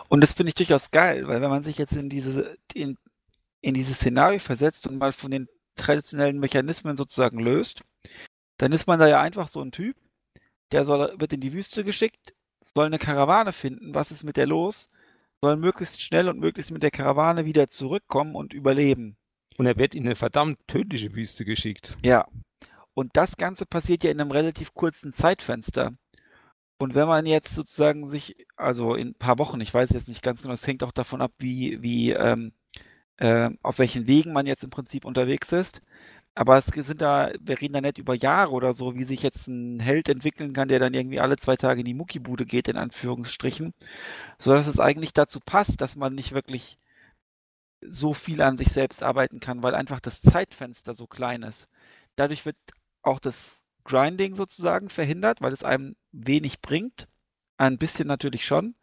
Und 0.10 0.22
das 0.22 0.34
finde 0.34 0.50
ich 0.50 0.56
durchaus 0.56 0.92
geil, 0.92 1.28
weil 1.28 1.42
wenn 1.42 1.50
man 1.50 1.64
sich 1.64 1.78
jetzt 1.78 1.96
in 1.96 2.10
diese, 2.10 2.58
in, 2.74 2.98
in 3.64 3.74
dieses 3.74 3.96
Szenario 3.96 4.40
versetzt 4.40 4.86
und 4.88 4.98
mal 4.98 5.14
von 5.14 5.32
den 5.32 5.48
traditionellen 5.76 6.38
Mechanismen 6.38 6.98
sozusagen 6.98 7.40
löst, 7.40 7.82
dann 8.58 8.74
ist 8.74 8.88
man 8.88 9.00
da 9.00 9.08
ja 9.08 9.22
einfach 9.22 9.48
so 9.48 9.62
ein 9.62 9.72
Typ, 9.72 9.96
der 10.74 10.84
soll, 10.84 11.16
wird 11.18 11.34
in 11.34 11.40
die 11.40 11.54
Wüste 11.54 11.86
geschickt, 11.86 12.36
soll 12.60 12.86
eine 12.86 13.00
Karawane 13.00 13.54
finden, 13.54 13.96
was 13.96 14.12
ist 14.12 14.24
mit 14.24 14.36
der 14.36 14.48
los, 14.48 14.90
soll 15.42 15.56
möglichst 15.56 16.02
schnell 16.02 16.28
und 16.28 16.40
möglichst 16.40 16.72
mit 16.72 16.84
der 16.84 16.92
Karawane 16.92 17.46
wieder 17.46 17.70
zurückkommen 17.70 18.36
und 18.36 18.54
überleben. 18.54 19.16
Und 19.58 19.66
er 19.66 19.78
wird 19.78 19.96
in 19.96 20.06
eine 20.06 20.16
verdammt 20.16 20.60
tödliche 20.68 21.16
Wüste 21.16 21.46
geschickt. 21.46 21.96
Ja. 22.04 22.28
Und 22.94 23.16
das 23.16 23.38
Ganze 23.38 23.66
passiert 23.66 24.04
ja 24.04 24.12
in 24.12 24.20
einem 24.20 24.32
relativ 24.32 24.74
kurzen 24.74 25.14
Zeitfenster. 25.14 25.94
Und 26.80 26.96
wenn 26.96 27.08
man 27.08 27.26
jetzt 27.26 27.56
sozusagen 27.56 28.10
sich, 28.10 28.36
also 28.58 28.96
in 28.96 29.10
ein 29.10 29.16
paar 29.16 29.40
Wochen, 29.40 29.62
ich 29.62 29.74
weiß 29.74 29.92
jetzt 29.92 30.10
nicht 30.10 30.22
ganz 30.22 30.42
genau, 30.42 30.54
es 30.54 30.68
hängt 30.68 30.84
auch 30.84 30.92
davon 30.92 31.22
ab, 31.22 31.32
wie, 31.38 31.82
wie 31.82 32.12
ähm, 32.12 32.52
äh, 33.18 33.50
auf 33.62 33.80
welchen 33.80 34.08
Wegen 34.08 34.34
man 34.34 34.46
jetzt 34.46 34.64
im 34.64 34.70
Prinzip 34.70 35.06
unterwegs 35.06 35.52
ist. 35.52 35.82
Aber 36.36 36.58
es 36.58 36.66
sind 36.66 37.02
da, 37.02 37.32
wir 37.40 37.62
reden 37.62 37.74
da 37.74 37.82
nicht 37.82 38.00
über 38.00 38.16
Jahre 38.16 38.52
oder 38.52 38.74
so, 38.74 38.96
wie 38.96 39.04
sich 39.04 39.22
jetzt 39.22 39.48
ein 39.48 39.80
Held 39.80 40.10
entwickeln 40.10 40.54
kann, 40.54 40.68
der 40.68 40.80
dann 40.80 40.94
irgendwie 40.96 41.20
alle 41.20 41.38
zwei 41.38 41.56
Tage 41.56 41.82
in 41.82 41.86
die 41.86 41.94
Muckibude 41.94 42.46
geht, 42.46 42.68
in 42.68 42.78
Anführungsstrichen, 42.78 43.74
so 44.40 44.54
dass 44.54 44.68
es 44.68 44.80
eigentlich 44.80 45.14
dazu 45.14 45.40
passt, 45.40 45.82
dass 45.82 45.96
man 45.96 46.16
nicht 46.16 46.32
wirklich 46.34 46.80
so 47.82 48.14
viel 48.14 48.42
an 48.42 48.58
sich 48.58 48.70
selbst 48.70 49.04
arbeiten 49.04 49.40
kann, 49.40 49.62
weil 49.62 49.76
einfach 49.76 50.00
das 50.00 50.22
Zeitfenster 50.22 50.94
so 50.94 51.08
klein 51.08 51.44
ist. 51.44 51.68
Dadurch 52.16 52.46
wird 52.46 52.58
auch 53.04 53.20
das 53.20 53.64
Grinding 53.84 54.36
sozusagen 54.36 54.90
verhindert, 54.90 55.42
weil 55.42 55.54
es 55.54 55.64
einem 55.64 55.96
wenig 56.12 56.62
bringt. 56.62 57.08
Ein 57.58 57.78
bisschen 57.78 58.08
natürlich 58.08 58.46
schon. 58.46 58.76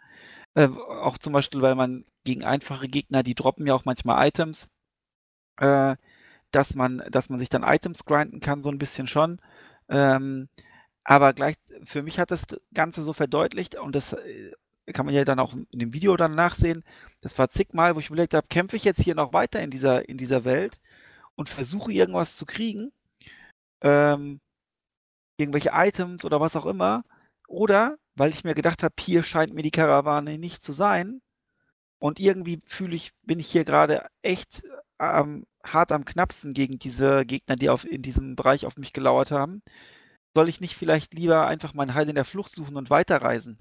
Äh, 0.54 0.68
auch 0.68 1.18
zum 1.18 1.32
Beispiel, 1.32 1.62
weil 1.62 1.74
man 1.74 2.04
gegen 2.24 2.44
einfache 2.44 2.88
Gegner, 2.88 3.22
die 3.22 3.34
droppen 3.34 3.66
ja 3.66 3.74
auch 3.74 3.84
manchmal 3.84 4.26
Items, 4.28 4.68
äh, 5.58 5.96
dass 6.50 6.74
man, 6.74 7.02
dass 7.10 7.28
man 7.28 7.38
sich 7.38 7.48
dann 7.48 7.62
Items 7.62 8.04
grinden 8.04 8.40
kann, 8.40 8.62
so 8.62 8.70
ein 8.70 8.78
bisschen 8.78 9.06
schon. 9.06 9.40
Ähm, 9.88 10.48
aber 11.04 11.32
gleich, 11.32 11.56
für 11.84 12.02
mich 12.02 12.18
hat 12.18 12.30
das 12.30 12.46
Ganze 12.74 13.02
so 13.02 13.12
verdeutlicht 13.12 13.74
und 13.76 13.94
das 13.94 14.12
äh, 14.12 14.52
kann 14.92 15.06
man 15.06 15.14
ja 15.14 15.24
dann 15.24 15.38
auch 15.38 15.54
in 15.54 15.78
dem 15.78 15.92
Video 15.92 16.16
dann 16.16 16.34
nachsehen. 16.34 16.84
Das 17.20 17.38
war 17.38 17.50
zigmal, 17.50 17.94
wo 17.94 18.00
ich 18.00 18.08
überlegt 18.08 18.34
habe, 18.34 18.46
kämpfe 18.48 18.76
ich 18.76 18.84
jetzt 18.84 19.02
hier 19.02 19.14
noch 19.14 19.32
weiter 19.32 19.60
in 19.62 19.70
dieser, 19.70 20.08
in 20.08 20.18
dieser 20.18 20.44
Welt 20.44 20.80
und 21.36 21.48
versuche 21.48 21.92
irgendwas 21.92 22.36
zu 22.36 22.46
kriegen, 22.46 22.92
ähm, 23.82 24.40
irgendwelche 25.36 25.70
Items 25.72 26.24
oder 26.24 26.40
was 26.40 26.56
auch 26.56 26.66
immer, 26.66 27.04
oder 27.48 27.98
weil 28.14 28.30
ich 28.30 28.44
mir 28.44 28.54
gedacht 28.54 28.82
habe, 28.82 28.94
hier 29.00 29.22
scheint 29.22 29.54
mir 29.54 29.62
die 29.62 29.70
Karawane 29.70 30.38
nicht 30.38 30.62
zu 30.62 30.72
sein, 30.72 31.22
und 32.00 32.18
irgendwie 32.18 32.60
fühle 32.66 32.96
ich, 32.96 33.12
bin 33.22 33.38
ich 33.38 33.48
hier 33.48 33.64
gerade 33.64 34.08
echt 34.22 34.64
ähm, 34.98 35.46
hart 35.62 35.92
am 35.92 36.04
knappsten 36.04 36.54
gegen 36.54 36.78
diese 36.78 37.24
Gegner, 37.26 37.56
die 37.56 37.68
auf, 37.68 37.84
in 37.84 38.02
diesem 38.02 38.36
Bereich 38.36 38.66
auf 38.66 38.76
mich 38.76 38.92
gelauert 38.92 39.30
haben. 39.30 39.62
Soll 40.34 40.48
ich 40.48 40.60
nicht 40.60 40.76
vielleicht 40.76 41.14
lieber 41.14 41.46
einfach 41.46 41.74
mein 41.74 41.94
Heil 41.94 42.08
in 42.08 42.14
der 42.14 42.24
Flucht 42.24 42.52
suchen 42.52 42.76
und 42.76 42.88
weiterreisen? 42.88 43.58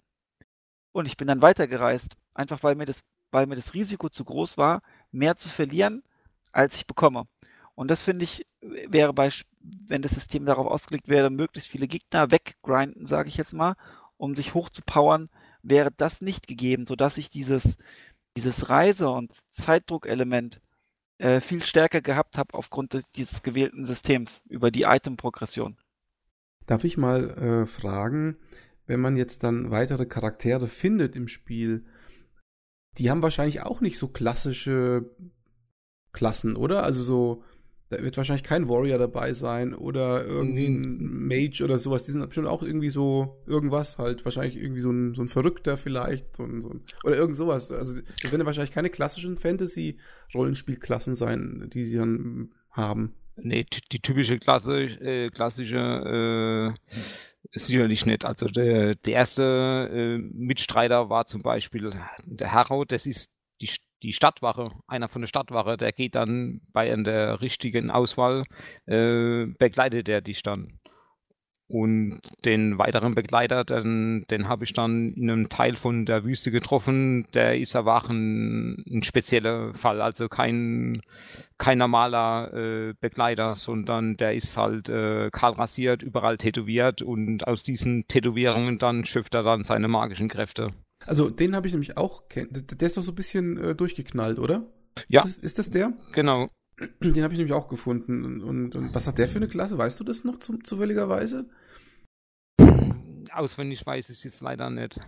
Und 0.93 1.05
ich 1.05 1.17
bin 1.17 1.27
dann 1.27 1.41
weitergereist, 1.41 2.15
einfach 2.33 2.63
weil 2.63 2.75
mir 2.75 2.85
das, 2.85 3.01
weil 3.31 3.45
mir 3.45 3.55
das 3.55 3.73
Risiko 3.73 4.09
zu 4.09 4.23
groß 4.23 4.57
war, 4.57 4.81
mehr 5.11 5.35
zu 5.35 5.49
verlieren, 5.49 6.01
als 6.53 6.75
ich 6.77 6.87
bekomme. 6.87 7.25
Und 7.75 7.89
das 7.89 8.03
finde 8.03 8.23
ich, 8.23 8.45
wäre 8.61 9.13
bei, 9.13 9.29
wenn 9.59 10.01
das 10.01 10.13
System 10.13 10.45
darauf 10.45 10.67
ausgelegt 10.67 11.09
wäre, 11.09 11.29
möglichst 11.29 11.69
viele 11.69 11.87
Gegner 11.87 12.31
weggrinden, 12.31 13.05
sage 13.05 13.27
ich 13.27 13.35
jetzt 13.35 13.53
mal, 13.53 13.75
um 14.17 14.33
sich 14.33 14.53
hochzupowern, 14.53 15.29
wäre 15.61 15.91
das 15.95 16.21
nicht 16.21 16.47
gegeben, 16.47 16.85
sodass 16.87 17.17
ich 17.17 17.29
dieses, 17.29 17.77
dieses 18.39 18.69
Reise- 18.69 19.09
und 19.09 19.33
Zeitdruckelement 19.51 20.61
äh, 21.17 21.41
viel 21.41 21.61
stärker 21.61 21.99
gehabt 21.99 22.37
habe 22.37 22.53
aufgrund 22.53 22.93
des, 22.93 23.03
dieses 23.15 23.43
gewählten 23.43 23.83
Systems 23.83 24.41
über 24.47 24.71
die 24.71 24.83
Item-Progression. 24.83 25.75
Darf 26.65 26.85
ich 26.85 26.97
mal 26.97 27.31
äh, 27.31 27.65
fragen, 27.65 28.37
wenn 28.85 29.01
man 29.01 29.17
jetzt 29.17 29.43
dann 29.43 29.71
weitere 29.71 30.05
Charaktere 30.05 30.69
findet 30.69 31.17
im 31.17 31.27
Spiel, 31.27 31.85
die 32.97 33.11
haben 33.11 33.21
wahrscheinlich 33.21 33.61
auch 33.61 33.81
nicht 33.81 33.97
so 33.97 34.07
klassische 34.07 35.09
Klassen, 36.13 36.55
oder? 36.55 36.83
Also 36.83 37.03
so 37.03 37.43
da 37.89 38.03
wird 38.03 38.17
wahrscheinlich 38.17 38.43
kein 38.43 38.69
Warrior 38.69 38.99
dabei 38.99 39.33
sein 39.33 39.73
oder 39.73 40.23
irgendwie 40.23 40.67
ein 40.67 41.27
Mage 41.27 41.63
oder 41.63 41.77
sowas. 41.79 42.05
Die 42.05 42.11
sind 42.11 42.25
bestimmt 42.25 42.47
auch 42.47 42.61
irgendwie 42.61 42.91
so 42.91 43.41
irgendwas 43.47 43.97
halt. 43.97 44.23
Wahrscheinlich 44.25 44.57
irgendwie 44.57 44.81
so 44.81 44.91
ein, 44.91 45.15
so 45.15 45.23
ein 45.23 45.27
Verrückter 45.27 45.75
vielleicht. 45.75 46.35
So 46.35 46.43
ein, 46.43 46.61
so 46.61 46.69
ein, 46.69 46.81
oder 47.03 47.15
irgend 47.15 47.35
sowas. 47.35 47.71
Also 47.71 47.95
das 47.95 48.31
werden 48.31 48.41
ja 48.41 48.45
wahrscheinlich 48.45 48.73
keine 48.73 48.91
klassischen 48.91 49.37
Fantasy-Rollenspielklassen 49.37 51.15
sein, 51.15 51.69
die 51.73 51.83
sie 51.83 51.97
dann 51.97 52.53
haben. 52.69 53.15
Nee, 53.35 53.65
die 53.91 53.99
typische 54.01 54.37
Klasse, 54.37 54.81
äh, 54.81 55.29
klassische 55.29 56.75
äh, 56.75 56.97
sicherlich 57.53 58.05
nicht. 58.05 58.23
Also 58.23 58.47
der, 58.47 58.95
der 58.95 59.13
erste 59.13 59.89
äh, 59.91 60.17
Mitstreiter 60.17 61.09
war 61.09 61.25
zum 61.25 61.41
Beispiel 61.41 61.91
der 62.25 62.51
Harrow, 62.51 62.85
das 62.85 63.07
ist 63.07 63.29
die 64.03 64.13
Stadtwache, 64.13 64.71
einer 64.87 65.09
von 65.09 65.21
der 65.21 65.27
Stadtwache, 65.27 65.77
der 65.77 65.91
geht 65.91 66.15
dann 66.15 66.61
bei 66.71 66.95
der 66.95 67.41
richtigen 67.41 67.91
Auswahl, 67.91 68.43
äh, 68.85 69.45
begleitet 69.57 70.09
er 70.09 70.21
dich 70.21 70.43
dann. 70.43 70.79
Und 71.69 72.21
den 72.45 72.79
weiteren 72.79 73.13
Begleiter, 73.13 73.63
den, 73.63 74.25
den 74.31 74.49
habe 74.49 74.63
ich 74.63 74.73
dann 74.73 75.13
in 75.13 75.29
einem 75.29 75.49
Teil 75.49 75.75
von 75.75 76.07
der 76.07 76.23
Wüste 76.23 76.49
getroffen. 76.49 77.27
Der 77.35 77.59
ist 77.59 77.75
aber 77.75 77.97
auch 77.97 78.09
ein, 78.09 78.83
ein 78.89 79.03
spezieller 79.03 79.75
Fall, 79.75 80.01
also 80.01 80.29
kein, 80.29 81.03
kein 81.59 81.77
normaler 81.77 82.51
äh, 82.55 82.93
Begleiter, 82.99 83.55
sondern 83.55 84.17
der 84.17 84.33
ist 84.33 84.57
halt 84.57 84.89
äh, 84.89 85.29
kahl 85.31 85.51
rasiert, 85.51 86.01
überall 86.01 86.37
tätowiert 86.37 87.03
und 87.03 87.45
aus 87.47 87.61
diesen 87.61 88.07
Tätowierungen 88.07 88.79
dann 88.79 89.05
schöpft 89.05 89.35
er 89.35 89.43
dann 89.43 89.63
seine 89.63 89.87
magischen 89.87 90.27
Kräfte. 90.27 90.73
Also 91.05 91.29
den 91.29 91.55
habe 91.55 91.67
ich 91.67 91.73
nämlich 91.73 91.97
auch, 91.97 92.23
der 92.29 92.87
ist 92.87 92.97
doch 92.97 93.03
so 93.03 93.11
ein 93.11 93.15
bisschen 93.15 93.57
äh, 93.57 93.75
durchgeknallt, 93.75 94.39
oder? 94.39 94.67
Ja. 95.07 95.23
Ist 95.23 95.37
das, 95.37 95.43
ist 95.43 95.59
das 95.59 95.71
der? 95.71 95.93
Genau. 96.13 96.49
Den 97.01 97.23
habe 97.23 97.33
ich 97.33 97.39
nämlich 97.39 97.53
auch 97.53 97.67
gefunden. 97.67 98.23
Und, 98.23 98.41
und, 98.41 98.75
und, 98.75 98.95
was 98.95 99.07
hat 99.07 99.17
der 99.17 99.27
für 99.27 99.37
eine 99.37 99.47
Klasse? 99.47 99.77
Weißt 99.77 99.99
du 99.99 100.03
das 100.03 100.23
noch 100.23 100.39
zu, 100.39 100.57
zufälligerweise? 100.57 101.49
Auswendig 103.31 103.85
weiß 103.85 104.09
ich 104.09 104.17
es 104.17 104.23
jetzt 104.23 104.41
leider 104.41 104.69
nicht. 104.69 104.99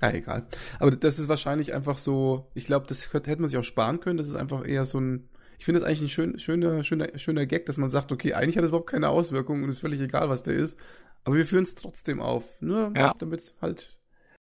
Ah, 0.00 0.10
egal. 0.10 0.46
Aber 0.78 0.90
das 0.90 1.18
ist 1.18 1.28
wahrscheinlich 1.28 1.72
einfach 1.74 1.98
so, 1.98 2.50
ich 2.54 2.66
glaube, 2.66 2.86
das 2.86 3.12
hätte 3.12 3.40
man 3.40 3.48
sich 3.48 3.58
auch 3.58 3.64
sparen 3.64 4.00
können. 4.00 4.18
Das 4.18 4.28
ist 4.28 4.34
einfach 4.34 4.66
eher 4.66 4.84
so 4.84 5.00
ein, 5.00 5.28
ich 5.58 5.64
finde 5.64 5.80
das 5.80 5.88
eigentlich 5.88 6.02
ein 6.02 6.08
schön, 6.08 6.38
schöner, 6.38 6.84
schöner, 6.84 7.18
schöner 7.18 7.46
Gag, 7.46 7.66
dass 7.66 7.78
man 7.78 7.90
sagt, 7.90 8.12
okay, 8.12 8.34
eigentlich 8.34 8.56
hat 8.56 8.64
es 8.64 8.70
überhaupt 8.70 8.90
keine 8.90 9.08
Auswirkungen 9.08 9.64
und 9.64 9.70
ist 9.70 9.80
völlig 9.80 10.00
egal, 10.00 10.28
was 10.28 10.42
der 10.42 10.54
ist. 10.54 10.78
Aber 11.24 11.36
wir 11.36 11.46
führen 11.46 11.64
es 11.64 11.74
trotzdem 11.74 12.20
auf. 12.20 12.60
Nur 12.60 12.92
ja. 12.94 13.14
damit 13.18 13.40
es 13.40 13.54
halt 13.60 13.98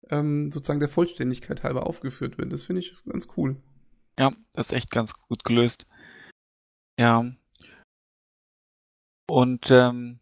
ähm, 0.09 0.51
sozusagen 0.51 0.79
der 0.79 0.89
Vollständigkeit 0.89 1.63
halber 1.63 1.87
aufgeführt 1.87 2.37
wird. 2.37 2.51
Das 2.51 2.63
finde 2.63 2.81
ich 2.81 2.95
ganz 3.05 3.27
cool. 3.37 3.57
Ja, 4.19 4.33
das 4.53 4.67
ist 4.67 4.73
echt 4.73 4.91
ganz 4.91 5.13
gut 5.13 5.43
gelöst. 5.43 5.85
Ja. 6.99 7.25
Und 9.29 9.69
ähm, 9.71 10.19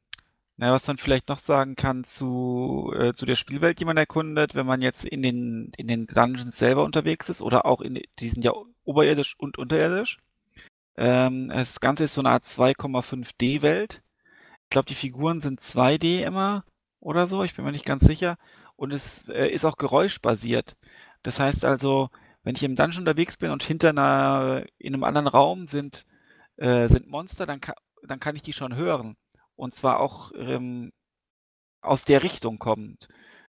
na, 0.58 0.72
was 0.72 0.88
man 0.88 0.98
vielleicht 0.98 1.30
noch 1.30 1.40
sagen 1.40 1.76
kann 1.76 2.04
zu, 2.04 2.94
äh, 2.98 3.14
zu 3.14 3.26
der 3.26 3.36
Spielwelt, 3.36 3.80
die 3.80 3.86
man 3.86 3.98
erkundet, 3.98 4.56
wenn 4.56 4.66
man 4.66 4.82
jetzt 4.82 5.04
in 5.04 5.22
den, 5.22 5.72
in 5.78 5.88
den 5.88 6.08
Dungeons 6.08 6.58
selber 6.58 6.84
unterwegs 6.84 7.30
ist 7.30 7.42
oder 7.42 7.66
auch 7.66 7.82
in, 7.82 8.02
die 8.20 8.28
sind 8.28 8.44
ja 8.44 8.54
oberirdisch 8.84 9.36
und 9.38 9.58
unterirdisch. 9.58 10.20
Ähm, 10.98 11.50
das 11.50 11.80
Ganze 11.82 12.06
ist 12.06 12.14
so 12.14 12.22
eine 12.22 12.30
Art 12.30 12.46
2,5D-Welt. 12.46 14.02
Ich 14.64 14.70
glaube, 14.70 14.88
die 14.88 14.96
Figuren 14.96 15.42
sind 15.42 15.62
2D 15.62 16.24
immer 16.24 16.64
oder 17.00 17.28
so, 17.28 17.44
ich 17.44 17.56
bin 17.56 17.66
mir 17.66 17.72
nicht 17.72 17.86
ganz 17.86 18.04
sicher 18.06 18.38
und 18.76 18.92
es 18.94 19.28
äh, 19.30 19.48
ist 19.48 19.66
auch 19.66 19.78
geräuschbasiert. 19.78 20.76
Das 21.24 21.40
heißt 21.40 21.66
also, 21.66 22.10
wenn 22.44 22.56
ich 22.56 22.64
im 22.64 22.76
Dungeon 22.76 23.02
unterwegs 23.02 23.38
bin 23.38 23.52
und 23.52 23.64
hinter 23.64 23.90
einer, 23.90 24.66
in 24.78 24.94
einem 24.94 25.04
anderen 25.04 25.28
Raum 25.28 25.68
sind, 25.68 26.06
äh, 26.58 26.88
sind 26.88 27.08
Monster, 27.08 27.46
dann 27.46 27.62
kann, 27.62 27.76
dann 28.04 28.20
kann 28.20 28.36
ich 28.36 28.44
die 28.44 28.54
schon 28.54 28.76
hören. 28.76 29.18
Und 29.56 29.74
zwar 29.74 30.00
auch 30.00 30.32
ähm, 30.36 30.92
aus 31.82 32.04
der 32.04 32.24
Richtung 32.24 32.60
kommend. 32.60 33.08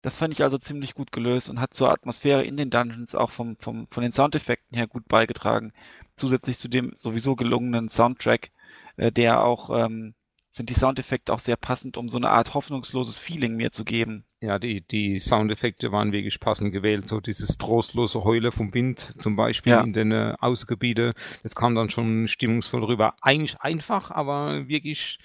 Das 0.02 0.16
fand 0.16 0.32
ich 0.32 0.42
also 0.42 0.56
ziemlich 0.58 0.94
gut 0.94 1.12
gelöst 1.12 1.50
und 1.50 1.60
hat 1.60 1.74
zur 1.74 1.90
Atmosphäre 1.90 2.42
in 2.42 2.56
den 2.56 2.70
Dungeons 2.70 3.14
auch 3.14 3.30
vom, 3.30 3.56
vom, 3.58 3.86
von 3.90 4.02
den 4.02 4.12
Soundeffekten 4.12 4.76
her 4.76 4.86
gut 4.86 5.06
beigetragen. 5.08 5.72
Zusätzlich 6.16 6.58
zu 6.58 6.68
dem 6.68 6.92
sowieso 6.94 7.36
gelungenen 7.36 7.90
Soundtrack, 7.90 8.50
äh, 8.96 9.12
der 9.12 9.44
auch 9.44 9.70
ähm, 9.70 10.14
sind 10.52 10.68
die 10.68 10.74
Soundeffekte 10.74 11.32
auch 11.32 11.38
sehr 11.38 11.56
passend, 11.56 11.96
um 11.96 12.08
so 12.08 12.16
eine 12.16 12.30
Art 12.30 12.54
hoffnungsloses 12.54 13.18
Feeling 13.18 13.54
mir 13.54 13.70
zu 13.70 13.84
geben. 13.84 14.24
Ja, 14.40 14.58
die, 14.58 14.80
die 14.80 15.20
Soundeffekte 15.20 15.92
waren 15.92 16.12
wirklich 16.12 16.40
passend 16.40 16.72
gewählt. 16.72 17.08
So 17.08 17.20
dieses 17.20 17.56
trostlose 17.56 18.24
Heule 18.24 18.50
vom 18.50 18.74
Wind 18.74 19.14
zum 19.18 19.36
Beispiel 19.36 19.72
ja. 19.72 19.80
in 19.80 19.92
den 19.92 20.10
äh, 20.10 20.34
Ausgebiete, 20.40 21.14
das 21.42 21.54
kam 21.54 21.74
dann 21.74 21.90
schon 21.90 22.26
stimmungsvoll 22.26 22.84
rüber. 22.84 23.14
Eigentlich 23.20 23.60
einfach, 23.60 24.10
aber 24.10 24.66
wirklich 24.68 25.18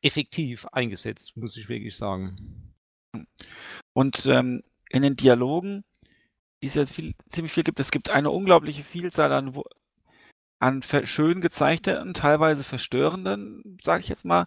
effektiv 0.00 0.66
eingesetzt, 0.66 1.36
muss 1.36 1.56
ich 1.58 1.68
wirklich 1.68 1.96
sagen. 1.96 2.72
Und 3.92 4.24
ähm, 4.26 4.62
in 4.88 5.02
den 5.02 5.16
Dialogen, 5.16 5.84
die 6.62 6.68
es 6.68 6.74
jetzt 6.74 6.92
viel, 6.92 7.14
ziemlich 7.30 7.52
viel 7.52 7.64
gibt, 7.64 7.80
es 7.80 7.90
gibt 7.90 8.08
eine 8.08 8.30
unglaubliche 8.30 8.82
Vielzahl 8.82 9.32
an, 9.32 9.54
an 10.60 10.82
schön 10.82 11.40
gezeichneten, 11.40 12.14
teilweise 12.14 12.62
verstörenden, 12.62 13.78
sage 13.82 14.02
ich 14.02 14.08
jetzt 14.08 14.24
mal, 14.24 14.46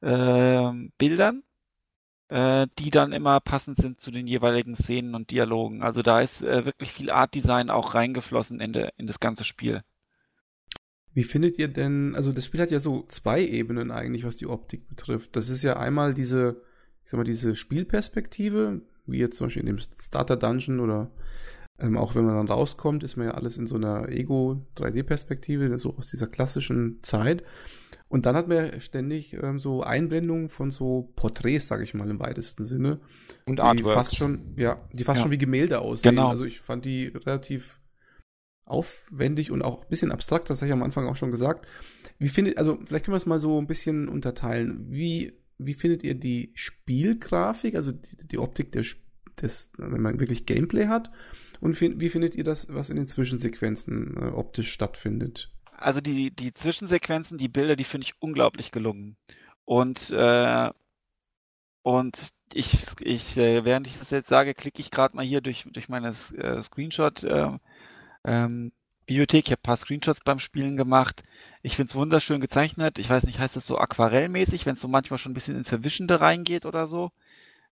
äh, 0.00 0.72
Bildern, 0.98 1.42
äh, 2.28 2.66
die 2.78 2.90
dann 2.90 3.12
immer 3.12 3.40
passend 3.40 3.78
sind 3.78 4.00
zu 4.00 4.10
den 4.10 4.26
jeweiligen 4.26 4.74
Szenen 4.74 5.14
und 5.14 5.30
Dialogen. 5.30 5.82
Also 5.82 6.02
da 6.02 6.22
ist 6.22 6.42
äh, 6.42 6.64
wirklich 6.64 6.92
viel 6.92 7.10
Art 7.10 7.34
Design 7.34 7.68
auch 7.68 7.94
reingeflossen 7.94 8.58
in, 8.58 8.72
de, 8.72 8.88
in 8.96 9.06
das 9.06 9.20
ganze 9.20 9.44
Spiel. 9.44 9.82
Wie 11.12 11.24
findet 11.24 11.58
ihr 11.58 11.68
denn, 11.68 12.14
also 12.14 12.32
das 12.32 12.46
Spiel 12.46 12.60
hat 12.60 12.70
ja 12.70 12.78
so 12.78 13.04
zwei 13.08 13.44
Ebenen 13.44 13.90
eigentlich, 13.90 14.24
was 14.24 14.38
die 14.38 14.46
Optik 14.46 14.88
betrifft. 14.88 15.36
Das 15.36 15.50
ist 15.50 15.62
ja 15.62 15.76
einmal 15.76 16.14
diese, 16.14 16.62
ich 17.04 17.10
sag 17.10 17.18
mal, 17.18 17.24
diese 17.24 17.54
Spielperspektive, 17.54 18.80
wie 19.06 19.18
jetzt 19.18 19.36
zum 19.36 19.48
Beispiel 19.48 19.60
in 19.60 19.66
dem 19.66 19.78
Starter 19.78 20.36
Dungeon 20.36 20.80
oder 20.80 21.10
ähm, 21.80 21.96
auch 21.96 22.14
wenn 22.14 22.24
man 22.24 22.36
dann 22.36 22.48
rauskommt, 22.48 23.02
ist 23.02 23.16
man 23.16 23.26
ja 23.26 23.34
alles 23.34 23.56
in 23.56 23.66
so 23.66 23.76
einer 23.76 24.08
Ego-3D-Perspektive, 24.08 25.78
so 25.78 25.96
aus 25.96 26.08
dieser 26.08 26.26
klassischen 26.26 27.02
Zeit. 27.02 27.42
Und 28.08 28.26
dann 28.26 28.34
hat 28.36 28.48
man 28.48 28.56
ja 28.56 28.80
ständig 28.80 29.34
ähm, 29.34 29.58
so 29.60 29.82
Einblendungen 29.82 30.48
von 30.48 30.70
so 30.70 31.12
Porträts, 31.16 31.68
sage 31.68 31.84
ich 31.84 31.94
mal 31.94 32.10
im 32.10 32.18
weitesten 32.18 32.64
Sinne. 32.64 33.00
Und 33.46 33.60
die 33.60 33.62
Artworks. 33.62 33.94
fast 33.94 34.16
schon, 34.16 34.54
ja, 34.56 34.80
die 34.92 35.04
fast 35.04 35.18
ja. 35.18 35.22
schon 35.22 35.30
wie 35.30 35.38
Gemälde 35.38 35.80
aussehen. 35.80 36.16
Genau. 36.16 36.28
Also 36.28 36.44
ich 36.44 36.60
fand 36.60 36.84
die 36.84 37.06
relativ 37.06 37.80
aufwendig 38.64 39.50
und 39.50 39.62
auch 39.62 39.82
ein 39.82 39.88
bisschen 39.88 40.12
abstrakt, 40.12 40.48
das 40.48 40.60
habe 40.60 40.68
ich 40.68 40.72
am 40.72 40.82
Anfang 40.82 41.06
auch 41.08 41.16
schon 41.16 41.30
gesagt. 41.30 41.66
Wie 42.18 42.28
findet, 42.28 42.58
also 42.58 42.78
vielleicht 42.84 43.04
können 43.04 43.14
wir 43.14 43.18
es 43.18 43.26
mal 43.26 43.40
so 43.40 43.58
ein 43.58 43.66
bisschen 43.66 44.08
unterteilen. 44.08 44.86
Wie, 44.90 45.32
wie 45.58 45.74
findet 45.74 46.04
ihr 46.04 46.14
die 46.14 46.52
Spielgrafik, 46.54 47.74
also 47.74 47.92
die, 47.92 48.28
die 48.28 48.38
Optik 48.38 48.72
des, 48.72 48.96
des, 49.40 49.72
wenn 49.76 50.02
man 50.02 50.20
wirklich 50.20 50.46
Gameplay 50.46 50.86
hat? 50.86 51.10
Und 51.60 51.80
wie 51.80 52.08
findet 52.08 52.34
ihr 52.34 52.44
das, 52.44 52.68
was 52.70 52.90
in 52.90 52.96
den 52.96 53.06
Zwischensequenzen 53.06 54.16
äh, 54.16 54.26
optisch 54.30 54.72
stattfindet? 54.72 55.50
Also 55.76 56.00
die, 56.00 56.30
die 56.30 56.52
Zwischensequenzen, 56.52 57.38
die 57.38 57.48
Bilder, 57.48 57.76
die 57.76 57.84
finde 57.84 58.06
ich 58.06 58.14
unglaublich 58.20 58.70
gelungen. 58.70 59.16
Und, 59.64 60.10
äh, 60.10 60.70
und 61.82 62.30
ich, 62.52 62.86
ich 63.00 63.36
äh, 63.36 63.64
während 63.64 63.86
ich 63.86 63.98
das 63.98 64.10
jetzt 64.10 64.28
sage, 64.28 64.54
klicke 64.54 64.80
ich 64.80 64.90
gerade 64.90 65.16
mal 65.16 65.24
hier 65.24 65.40
durch, 65.40 65.66
durch 65.70 65.88
meine 65.88 66.08
äh, 66.08 66.62
Screenshot 66.62 67.22
äh, 67.22 67.50
ähm, 68.24 68.72
Bibliothek. 69.06 69.46
Ich 69.46 69.52
habe 69.52 69.60
ein 69.60 69.62
paar 69.62 69.76
Screenshots 69.76 70.20
beim 70.24 70.38
Spielen 70.38 70.76
gemacht. 70.76 71.24
Ich 71.62 71.76
finde 71.76 71.90
es 71.90 71.96
wunderschön 71.96 72.40
gezeichnet. 72.40 72.98
Ich 72.98 73.10
weiß 73.10 73.24
nicht, 73.24 73.38
heißt 73.38 73.56
es 73.56 73.66
so 73.66 73.76
aquarellmäßig, 73.76 74.66
wenn 74.66 74.74
es 74.74 74.80
so 74.80 74.88
manchmal 74.88 75.18
schon 75.18 75.32
ein 75.32 75.34
bisschen 75.34 75.56
ins 75.56 75.68
Verwischende 75.68 76.20
reingeht 76.20 76.64
oder 76.64 76.86
so. 76.86 77.10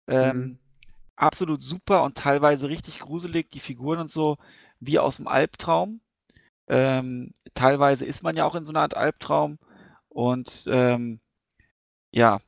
Ähm, 0.08 0.38
mhm. 0.38 0.60
Absolut 1.18 1.62
super 1.64 2.04
und 2.04 2.18
teilweise 2.18 2.70
richtig 2.70 3.00
gruselig, 3.00 3.52
die 3.52 3.60
Figuren 3.60 4.00
und 4.00 4.12
so, 4.12 4.38
wie 4.80 5.00
aus 5.00 5.18
dem 5.18 5.28
Albtraum. 5.28 6.00
Ähm, 6.68 7.34
teilweise 7.54 8.06
ist 8.06 8.24
man 8.24 8.36
ja 8.38 8.46
auch 8.46 8.56
in 8.56 8.66
so 8.66 8.72
einer 8.72 8.82
Art 8.82 8.96
Albtraum. 8.96 9.60
Und 10.10 10.66
ähm, 10.68 11.20
ja, 12.12 12.40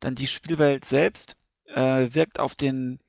dann 0.00 0.14
die 0.14 0.28
Spielwelt 0.28 0.84
selbst 0.84 1.36
äh, 1.66 2.14
wirkt 2.14 2.38
auf 2.38 2.54
den 2.54 3.00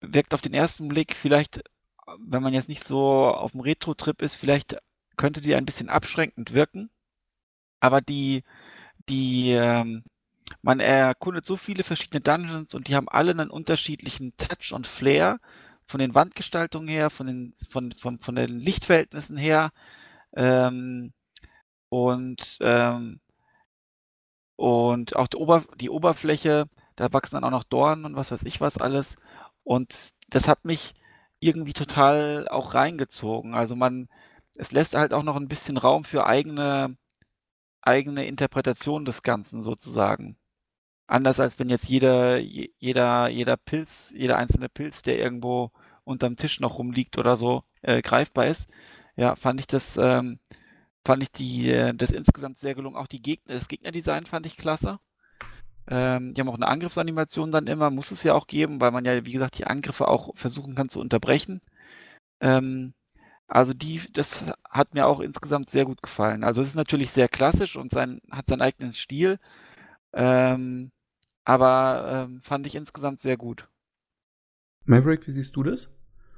wirkt 0.00 0.34
auf 0.34 0.42
den 0.42 0.54
ersten 0.54 0.88
Blick 0.88 1.16
vielleicht 1.16 1.62
wenn 2.18 2.42
man 2.42 2.54
jetzt 2.54 2.68
nicht 2.68 2.84
so 2.84 3.26
auf 3.26 3.52
dem 3.52 3.60
Retro-Trip 3.60 4.22
ist, 4.22 4.34
vielleicht 4.36 4.76
könnte 5.16 5.40
die 5.40 5.54
ein 5.54 5.66
bisschen 5.66 5.88
abschränkend 5.88 6.52
wirken. 6.52 6.90
Aber 7.80 8.00
die, 8.00 8.44
die, 9.08 9.52
ähm, 9.52 10.04
man 10.62 10.80
erkundet 10.80 11.46
so 11.46 11.56
viele 11.56 11.84
verschiedene 11.84 12.20
Dungeons 12.20 12.74
und 12.74 12.88
die 12.88 12.94
haben 12.96 13.08
alle 13.08 13.32
einen 13.32 13.50
unterschiedlichen 13.50 14.36
Touch 14.36 14.72
und 14.72 14.86
Flair 14.86 15.40
von 15.86 16.00
den 16.00 16.14
Wandgestaltungen 16.14 16.88
her, 16.88 17.10
von 17.10 17.26
den, 17.26 17.54
von, 17.70 17.94
von, 17.98 18.18
von 18.18 18.34
den 18.34 18.58
Lichtverhältnissen 18.58 19.36
her. 19.36 19.70
Ähm, 20.36 21.12
und, 21.88 22.58
ähm, 22.60 23.20
und 24.56 25.16
auch 25.16 25.28
die, 25.28 25.36
Ober 25.36 25.64
die 25.76 25.90
Oberfläche, 25.90 26.66
da 26.96 27.12
wachsen 27.12 27.36
dann 27.36 27.44
auch 27.44 27.50
noch 27.50 27.64
Dornen 27.64 28.04
und 28.04 28.16
was 28.16 28.30
weiß 28.32 28.42
ich 28.44 28.60
was 28.60 28.78
alles. 28.78 29.16
Und 29.64 30.10
das 30.28 30.48
hat 30.48 30.64
mich 30.64 30.94
irgendwie 31.40 31.72
total 31.72 32.48
auch 32.48 32.74
reingezogen. 32.74 33.54
Also 33.54 33.76
man, 33.76 34.08
es 34.56 34.72
lässt 34.72 34.94
halt 34.94 35.14
auch 35.14 35.22
noch 35.22 35.36
ein 35.36 35.48
bisschen 35.48 35.76
Raum 35.78 36.04
für 36.04 36.26
eigene, 36.26 36.96
eigene 37.88 38.26
Interpretation 38.26 39.04
des 39.04 39.22
Ganzen 39.22 39.62
sozusagen. 39.62 40.36
Anders 41.08 41.40
als 41.40 41.58
wenn 41.58 41.70
jetzt 41.70 41.88
jeder, 41.88 42.38
jeder, 42.38 43.28
jeder 43.28 43.56
Pilz, 43.56 44.12
jeder 44.14 44.36
einzelne 44.36 44.68
Pilz, 44.68 45.02
der 45.02 45.18
irgendwo 45.18 45.72
unterm 46.04 46.36
Tisch 46.36 46.60
noch 46.60 46.78
rumliegt 46.78 47.18
oder 47.18 47.36
so, 47.36 47.64
äh, 47.82 48.02
greifbar 48.02 48.46
ist. 48.46 48.68
Ja, 49.16 49.34
fand 49.36 49.60
ich 49.60 49.66
das, 49.66 49.96
ähm, 49.96 50.38
fand 51.04 51.22
ich 51.22 51.30
die, 51.32 51.70
äh, 51.70 51.94
das 51.94 52.10
insgesamt 52.12 52.58
sehr 52.58 52.74
gelungen. 52.74 52.96
Auch 52.96 53.06
die 53.06 53.22
Gegner, 53.22 53.54
das 53.54 53.68
Gegnerdesign 53.68 54.26
fand 54.26 54.46
ich 54.46 54.56
klasse. 54.56 55.00
Ähm, 55.88 56.34
die 56.34 56.40
haben 56.40 56.48
auch 56.50 56.54
eine 56.54 56.68
Angriffsanimation 56.68 57.50
dann 57.50 57.66
immer, 57.66 57.90
muss 57.90 58.10
es 58.10 58.22
ja 58.22 58.34
auch 58.34 58.46
geben, 58.46 58.80
weil 58.80 58.90
man 58.90 59.04
ja, 59.06 59.24
wie 59.24 59.32
gesagt, 59.32 59.56
die 59.58 59.66
Angriffe 59.66 60.08
auch 60.08 60.36
versuchen 60.36 60.74
kann 60.74 60.90
zu 60.90 61.00
unterbrechen. 61.00 61.62
Ähm, 62.40 62.92
also 63.48 63.72
die, 63.72 64.02
das 64.12 64.52
hat 64.68 64.94
mir 64.94 65.06
auch 65.06 65.20
insgesamt 65.20 65.70
sehr 65.70 65.86
gut 65.86 66.02
gefallen. 66.02 66.44
Also 66.44 66.60
es 66.60 66.68
ist 66.68 66.74
natürlich 66.74 67.10
sehr 67.10 67.28
klassisch 67.28 67.76
und 67.76 67.92
sein, 67.92 68.20
hat 68.30 68.46
seinen 68.46 68.60
eigenen 68.60 68.92
Stil, 68.92 69.38
ähm, 70.12 70.90
aber 71.44 72.26
ähm, 72.28 72.40
fand 72.40 72.66
ich 72.66 72.74
insgesamt 72.74 73.20
sehr 73.20 73.38
gut. 73.38 73.66
Maverick, 74.84 75.26
wie 75.26 75.30
siehst 75.30 75.56
du 75.56 75.62
das? 75.62 75.90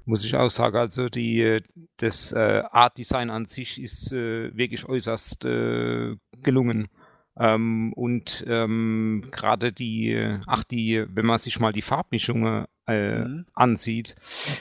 Muss 0.05 0.25
ich 0.25 0.35
auch 0.37 0.51
sagen, 0.51 0.77
also 0.77 1.09
die, 1.09 1.63
das 1.99 2.33
äh, 2.33 2.63
Art 2.71 2.97
Design 2.97 3.31
an 3.31 3.47
sich 3.47 3.81
ist 3.81 4.13
äh, 4.13 4.57
wirklich 4.57 4.89
äußerst 4.89 5.45
äh, 5.45 6.17
gelungen. 6.43 6.89
Ähm, 7.37 7.93
und 7.95 8.45
ähm, 8.47 9.29
gerade 9.31 9.73
die, 9.73 10.39
ach 10.47 10.65
die, 10.65 11.05
wenn 11.09 11.27
man 11.27 11.39
sich 11.39 11.61
mal 11.61 11.73
die 11.73 11.83
Farbmischungen 11.83 12.67
äh, 12.87 13.25
mhm. 13.25 13.47
ansieht, 13.55 14.17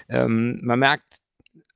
ähm, 0.07 0.59
man 0.63 0.79
merkt 0.79 1.19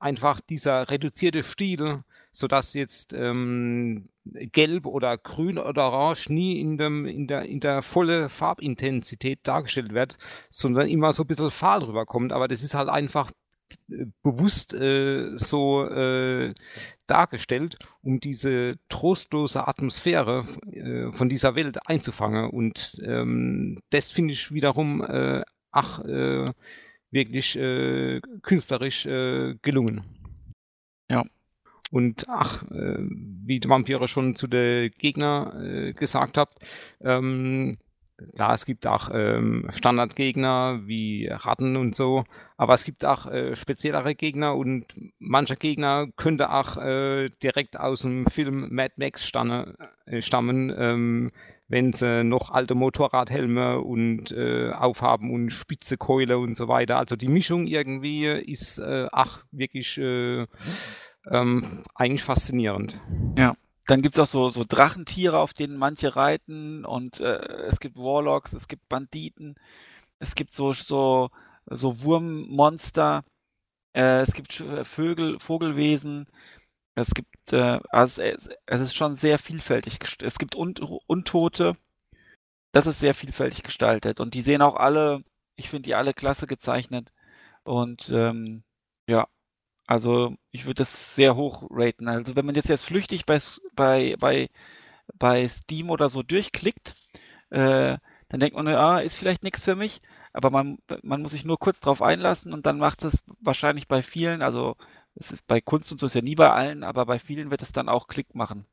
einfach 0.04 0.40
dieser 0.40 0.90
reduzierte 0.90 1.42
Stil, 1.42 2.04
so 2.30 2.46
dass 2.46 2.74
jetzt 2.74 3.12
ähm, 3.12 4.08
Gelb 4.24 4.86
oder 4.86 5.16
Grün 5.18 5.58
oder 5.58 5.92
Orange 5.92 6.30
nie 6.30 6.60
in 6.60 6.78
dem 6.78 7.06
in 7.06 7.26
der 7.26 7.42
in 7.42 7.60
der 7.60 7.82
volle 7.82 8.28
Farbintensität 8.28 9.40
dargestellt 9.44 9.94
wird, 9.94 10.18
sondern 10.50 10.88
immer 10.88 11.12
so 11.12 11.22
ein 11.22 11.26
bisschen 11.26 11.50
fahl 11.50 11.82
rüberkommt. 11.82 12.32
Aber 12.32 12.48
das 12.48 12.62
ist 12.62 12.74
halt 12.74 12.88
einfach 12.88 13.32
bewusst 14.22 14.74
äh, 14.74 15.36
so 15.36 15.88
äh, 15.88 16.54
dargestellt, 17.06 17.78
um 18.02 18.20
diese 18.20 18.76
trostlose 18.88 19.66
Atmosphäre 19.66 20.46
äh, 20.70 21.16
von 21.16 21.28
dieser 21.28 21.54
Welt 21.54 21.86
einzufangen. 21.88 22.50
Und 22.50 22.98
ähm, 23.04 23.80
das 23.90 24.10
finde 24.10 24.34
ich 24.34 24.52
wiederum 24.52 25.02
äh, 25.02 25.42
ach 25.74 26.04
äh, 26.04 26.52
wirklich 27.14 27.56
äh, 27.56 28.20
künstlerisch 28.42 29.06
äh, 29.06 29.54
gelungen. 29.62 30.02
Ja. 31.08 31.24
Und 31.90 32.26
ach, 32.28 32.64
äh, 32.70 32.98
wie 32.98 33.60
die 33.60 33.68
Vampire 33.68 34.08
schon 34.08 34.36
zu 34.36 34.46
den 34.46 34.90
Gegner 34.98 35.54
äh, 35.62 35.92
gesagt 35.92 36.36
habt, 36.36 36.58
ähm, 37.00 37.72
Klar, 38.34 38.52
es 38.52 38.64
gibt 38.64 38.86
auch 38.86 39.10
ähm, 39.12 39.68
Standardgegner 39.72 40.82
wie 40.84 41.26
Ratten 41.26 41.76
und 41.76 41.96
so, 41.96 42.24
aber 42.56 42.74
es 42.74 42.84
gibt 42.84 43.04
auch 43.04 43.26
äh, 43.26 43.56
speziellere 43.56 44.14
Gegner 44.14 44.54
und 44.54 44.86
mancher 45.18 45.56
Gegner 45.56 46.06
könnte 46.16 46.52
auch 46.52 46.76
äh, 46.76 47.30
direkt 47.42 47.78
aus 47.78 48.02
dem 48.02 48.26
Film 48.26 48.68
Mad 48.72 48.94
Max 48.98 49.26
stanne, 49.26 49.74
äh, 50.06 50.22
stammen. 50.22 50.72
Ähm, 50.78 51.32
wenn 51.68 51.92
sie 51.92 52.24
noch 52.24 52.50
alte 52.50 52.74
Motorradhelme 52.74 53.80
und 53.80 54.30
äh, 54.32 54.70
aufhaben 54.70 55.32
und 55.32 55.50
spitze 55.50 55.96
Keule 55.96 56.38
und 56.38 56.56
so 56.56 56.68
weiter. 56.68 56.98
Also 56.98 57.16
die 57.16 57.28
Mischung 57.28 57.66
irgendwie 57.66 58.26
ist 58.26 58.78
äh, 58.78 59.08
ach 59.12 59.44
wirklich 59.50 59.98
äh, 59.98 60.46
ähm, 61.30 61.84
eigentlich 61.94 62.22
faszinierend. 62.22 62.98
Ja. 63.38 63.54
Dann 63.86 64.00
gibt 64.00 64.16
es 64.16 64.20
auch 64.20 64.26
so, 64.26 64.48
so 64.48 64.64
Drachentiere, 64.66 65.38
auf 65.38 65.52
denen 65.52 65.76
manche 65.76 66.16
reiten 66.16 66.86
und 66.86 67.20
äh, 67.20 67.66
es 67.68 67.80
gibt 67.80 67.96
Warlocks, 67.96 68.54
es 68.54 68.66
gibt 68.66 68.88
Banditen, 68.88 69.56
es 70.18 70.34
gibt 70.34 70.54
so, 70.54 70.72
so, 70.72 71.28
so 71.66 72.02
Wurmmonster, 72.02 73.24
äh, 73.92 74.22
es 74.22 74.32
gibt 74.32 74.64
Vögel, 74.84 75.38
Vogelwesen, 75.38 76.26
es 76.94 77.10
gibt, 77.14 77.52
äh, 77.52 77.80
also 77.90 78.22
es, 78.22 78.48
es 78.66 78.80
ist 78.80 78.94
schon 78.94 79.16
sehr 79.16 79.38
vielfältig. 79.38 79.98
Es 80.22 80.38
gibt 80.38 80.56
Un 80.56 80.74
Untote. 81.06 81.76
Das 82.72 82.86
ist 82.86 83.00
sehr 83.00 83.14
vielfältig 83.14 83.62
gestaltet. 83.62 84.20
Und 84.20 84.34
die 84.34 84.40
sehen 84.42 84.62
auch 84.62 84.76
alle, 84.76 85.24
ich 85.56 85.70
finde 85.70 85.82
die 85.82 85.94
alle 85.94 86.14
klasse 86.14 86.46
gezeichnet. 86.46 87.12
Und 87.64 88.10
ähm, 88.10 88.64
ja, 89.06 89.28
also 89.86 90.34
ich 90.50 90.66
würde 90.66 90.82
das 90.82 91.14
sehr 91.14 91.36
hoch 91.36 91.66
raten. 91.70 92.08
Also 92.08 92.36
wenn 92.36 92.46
man 92.46 92.54
jetzt 92.54 92.68
jetzt 92.68 92.84
flüchtig 92.84 93.26
bei, 93.26 93.40
bei, 93.74 94.16
bei, 94.18 94.48
bei 95.14 95.48
Steam 95.48 95.90
oder 95.90 96.10
so 96.10 96.22
durchklickt, 96.22 96.94
äh, 97.50 97.98
dann 98.28 98.40
denkt 98.40 98.56
man, 98.56 98.66
ah, 98.68 99.00
ist 99.00 99.16
vielleicht 99.16 99.42
nichts 99.44 99.64
für 99.64 99.76
mich, 99.76 100.00
aber 100.32 100.50
man, 100.50 100.78
man 101.02 101.22
muss 101.22 101.32
sich 101.32 101.44
nur 101.44 101.58
kurz 101.58 101.80
drauf 101.80 102.02
einlassen 102.02 102.52
und 102.52 102.66
dann 102.66 102.78
macht 102.78 103.04
es 103.04 103.22
wahrscheinlich 103.40 103.86
bei 103.86 104.02
vielen, 104.02 104.42
also 104.42 104.76
es 105.14 105.30
ist 105.30 105.46
bei 105.46 105.60
Kunst 105.60 105.92
und 105.92 105.98
so 105.98 106.06
ist 106.06 106.14
ja 106.14 106.22
nie 106.22 106.34
bei 106.34 106.50
allen, 106.50 106.82
aber 106.82 107.06
bei 107.06 107.18
vielen 107.18 107.50
wird 107.50 107.62
es 107.62 107.72
dann 107.72 107.88
auch 107.88 108.08
Klick 108.08 108.34
machen. 108.34 108.66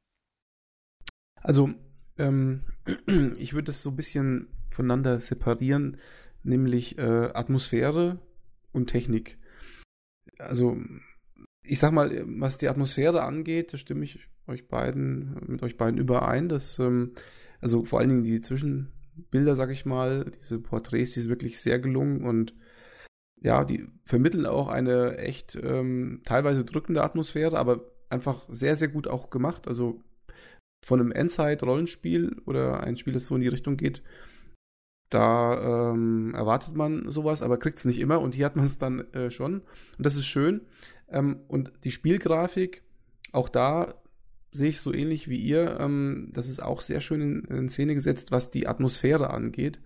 Also, 1.35 1.73
ähm, 2.17 2.63
ich 3.37 3.53
würde 3.53 3.71
es 3.71 3.81
so 3.81 3.89
ein 3.89 3.95
bisschen 3.95 4.47
voneinander 4.69 5.19
separieren, 5.19 5.97
nämlich 6.43 6.97
äh, 6.97 7.31
Atmosphäre 7.33 8.19
und 8.71 8.87
Technik. 8.87 9.37
Also, 10.37 10.77
ich 11.63 11.79
sag 11.79 11.91
mal, 11.91 12.23
was 12.25 12.57
die 12.57 12.69
Atmosphäre 12.69 13.23
angeht, 13.23 13.73
da 13.73 13.77
stimme 13.77 14.03
ich 14.03 14.19
euch 14.47 14.67
beiden, 14.67 15.35
mit 15.47 15.61
euch 15.63 15.77
beiden 15.77 15.99
überein, 15.99 16.49
dass, 16.49 16.79
ähm, 16.79 17.13
also 17.59 17.85
vor 17.85 17.99
allen 17.99 18.09
Dingen 18.09 18.23
die 18.23 18.41
Zwischenbilder, 18.41 19.55
sag 19.55 19.69
ich 19.69 19.85
mal, 19.85 20.31
diese 20.39 20.59
Porträts, 20.59 21.13
die 21.13 21.21
sind 21.21 21.29
wirklich 21.29 21.59
sehr 21.59 21.79
gelungen 21.79 22.23
und 22.23 22.55
ja, 23.41 23.65
die 23.65 23.87
vermitteln 24.05 24.45
auch 24.45 24.69
eine 24.69 25.17
echt 25.17 25.55
ähm, 25.55 26.21
teilweise 26.25 26.63
drückende 26.63 27.03
Atmosphäre, 27.03 27.57
aber 27.57 27.85
einfach 28.09 28.47
sehr, 28.49 28.77
sehr 28.77 28.87
gut 28.87 29.07
auch 29.07 29.29
gemacht. 29.29 29.67
Also 29.67 30.01
von 30.83 30.99
einem 30.99 31.11
Endzeit-Rollenspiel 31.11 32.41
oder 32.45 32.83
ein 32.83 32.97
Spiel, 32.97 33.13
das 33.13 33.25
so 33.25 33.35
in 33.35 33.41
die 33.41 33.47
Richtung 33.47 33.77
geht, 33.77 34.03
da 35.09 35.91
ähm, 35.91 36.33
erwartet 36.33 36.75
man 36.75 37.09
sowas, 37.09 37.41
aber 37.41 37.57
kriegt 37.57 37.79
es 37.79 37.85
nicht 37.85 37.99
immer 37.99 38.21
und 38.21 38.33
hier 38.33 38.45
hat 38.45 38.55
man 38.55 38.65
es 38.65 38.77
dann 38.77 39.11
äh, 39.13 39.29
schon. 39.29 39.61
Und 39.97 40.05
das 40.05 40.15
ist 40.15 40.25
schön. 40.25 40.61
Ähm, 41.09 41.41
und 41.47 41.73
die 41.83 41.91
Spielgrafik, 41.91 42.83
auch 43.31 43.49
da 43.49 43.95
sehe 44.51 44.69
ich 44.69 44.81
so 44.81 44.93
ähnlich 44.93 45.27
wie 45.27 45.37
ihr, 45.37 45.79
ähm, 45.79 46.29
das 46.33 46.49
ist 46.49 46.61
auch 46.61 46.81
sehr 46.81 47.01
schön 47.01 47.21
in, 47.21 47.43
in 47.45 47.69
Szene 47.69 47.93
gesetzt, 47.93 48.31
was 48.31 48.51
die 48.51 48.67
Atmosphäre 48.67 49.31
angeht. 49.31 49.81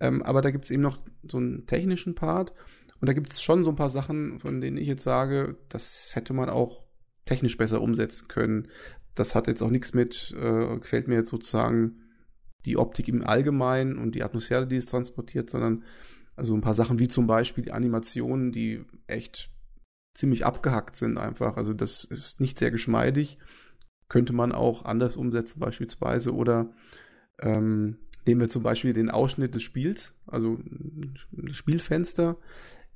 Ähm, 0.00 0.22
aber 0.22 0.42
da 0.42 0.50
gibt 0.50 0.64
es 0.64 0.70
eben 0.70 0.82
noch 0.82 0.98
so 1.28 1.38
einen 1.38 1.66
technischen 1.66 2.14
Part 2.14 2.52
und 3.00 3.06
da 3.06 3.12
gibt 3.12 3.30
es 3.30 3.42
schon 3.42 3.64
so 3.64 3.70
ein 3.70 3.76
paar 3.76 3.90
Sachen, 3.90 4.40
von 4.40 4.60
denen 4.60 4.76
ich 4.76 4.88
jetzt 4.88 5.04
sage, 5.04 5.56
das 5.68 6.10
hätte 6.14 6.32
man 6.32 6.48
auch 6.48 6.84
technisch 7.24 7.56
besser 7.56 7.80
umsetzen 7.80 8.28
können. 8.28 8.68
Das 9.14 9.34
hat 9.34 9.46
jetzt 9.46 9.62
auch 9.62 9.70
nichts 9.70 9.94
mit, 9.94 10.34
äh, 10.36 10.78
gefällt 10.78 11.08
mir 11.08 11.16
jetzt 11.16 11.30
sozusagen 11.30 12.02
die 12.64 12.76
Optik 12.76 13.08
im 13.08 13.24
Allgemeinen 13.24 13.98
und 13.98 14.14
die 14.14 14.22
Atmosphäre, 14.22 14.66
die 14.66 14.76
es 14.76 14.86
transportiert, 14.86 15.50
sondern 15.50 15.84
also 16.34 16.54
ein 16.54 16.60
paar 16.60 16.74
Sachen 16.74 16.98
wie 16.98 17.08
zum 17.08 17.26
Beispiel 17.26 17.64
die 17.64 17.72
Animationen, 17.72 18.52
die 18.52 18.84
echt 19.06 19.50
ziemlich 20.14 20.44
abgehackt 20.44 20.96
sind 20.96 21.18
einfach. 21.18 21.56
Also 21.56 21.74
das 21.74 22.04
ist 22.04 22.40
nicht 22.40 22.58
sehr 22.58 22.70
geschmeidig. 22.70 23.38
Könnte 24.08 24.32
man 24.32 24.52
auch 24.52 24.84
anders 24.84 25.16
umsetzen 25.16 25.60
beispielsweise 25.60 26.34
oder 26.34 26.72
ähm, 27.40 27.98
nehmen 28.26 28.40
wir 28.40 28.48
zum 28.48 28.62
Beispiel 28.62 28.92
den 28.92 29.10
Ausschnitt 29.10 29.54
des 29.54 29.62
Spiels, 29.62 30.14
also 30.26 30.58
das 31.32 31.56
Spielfenster 31.56 32.36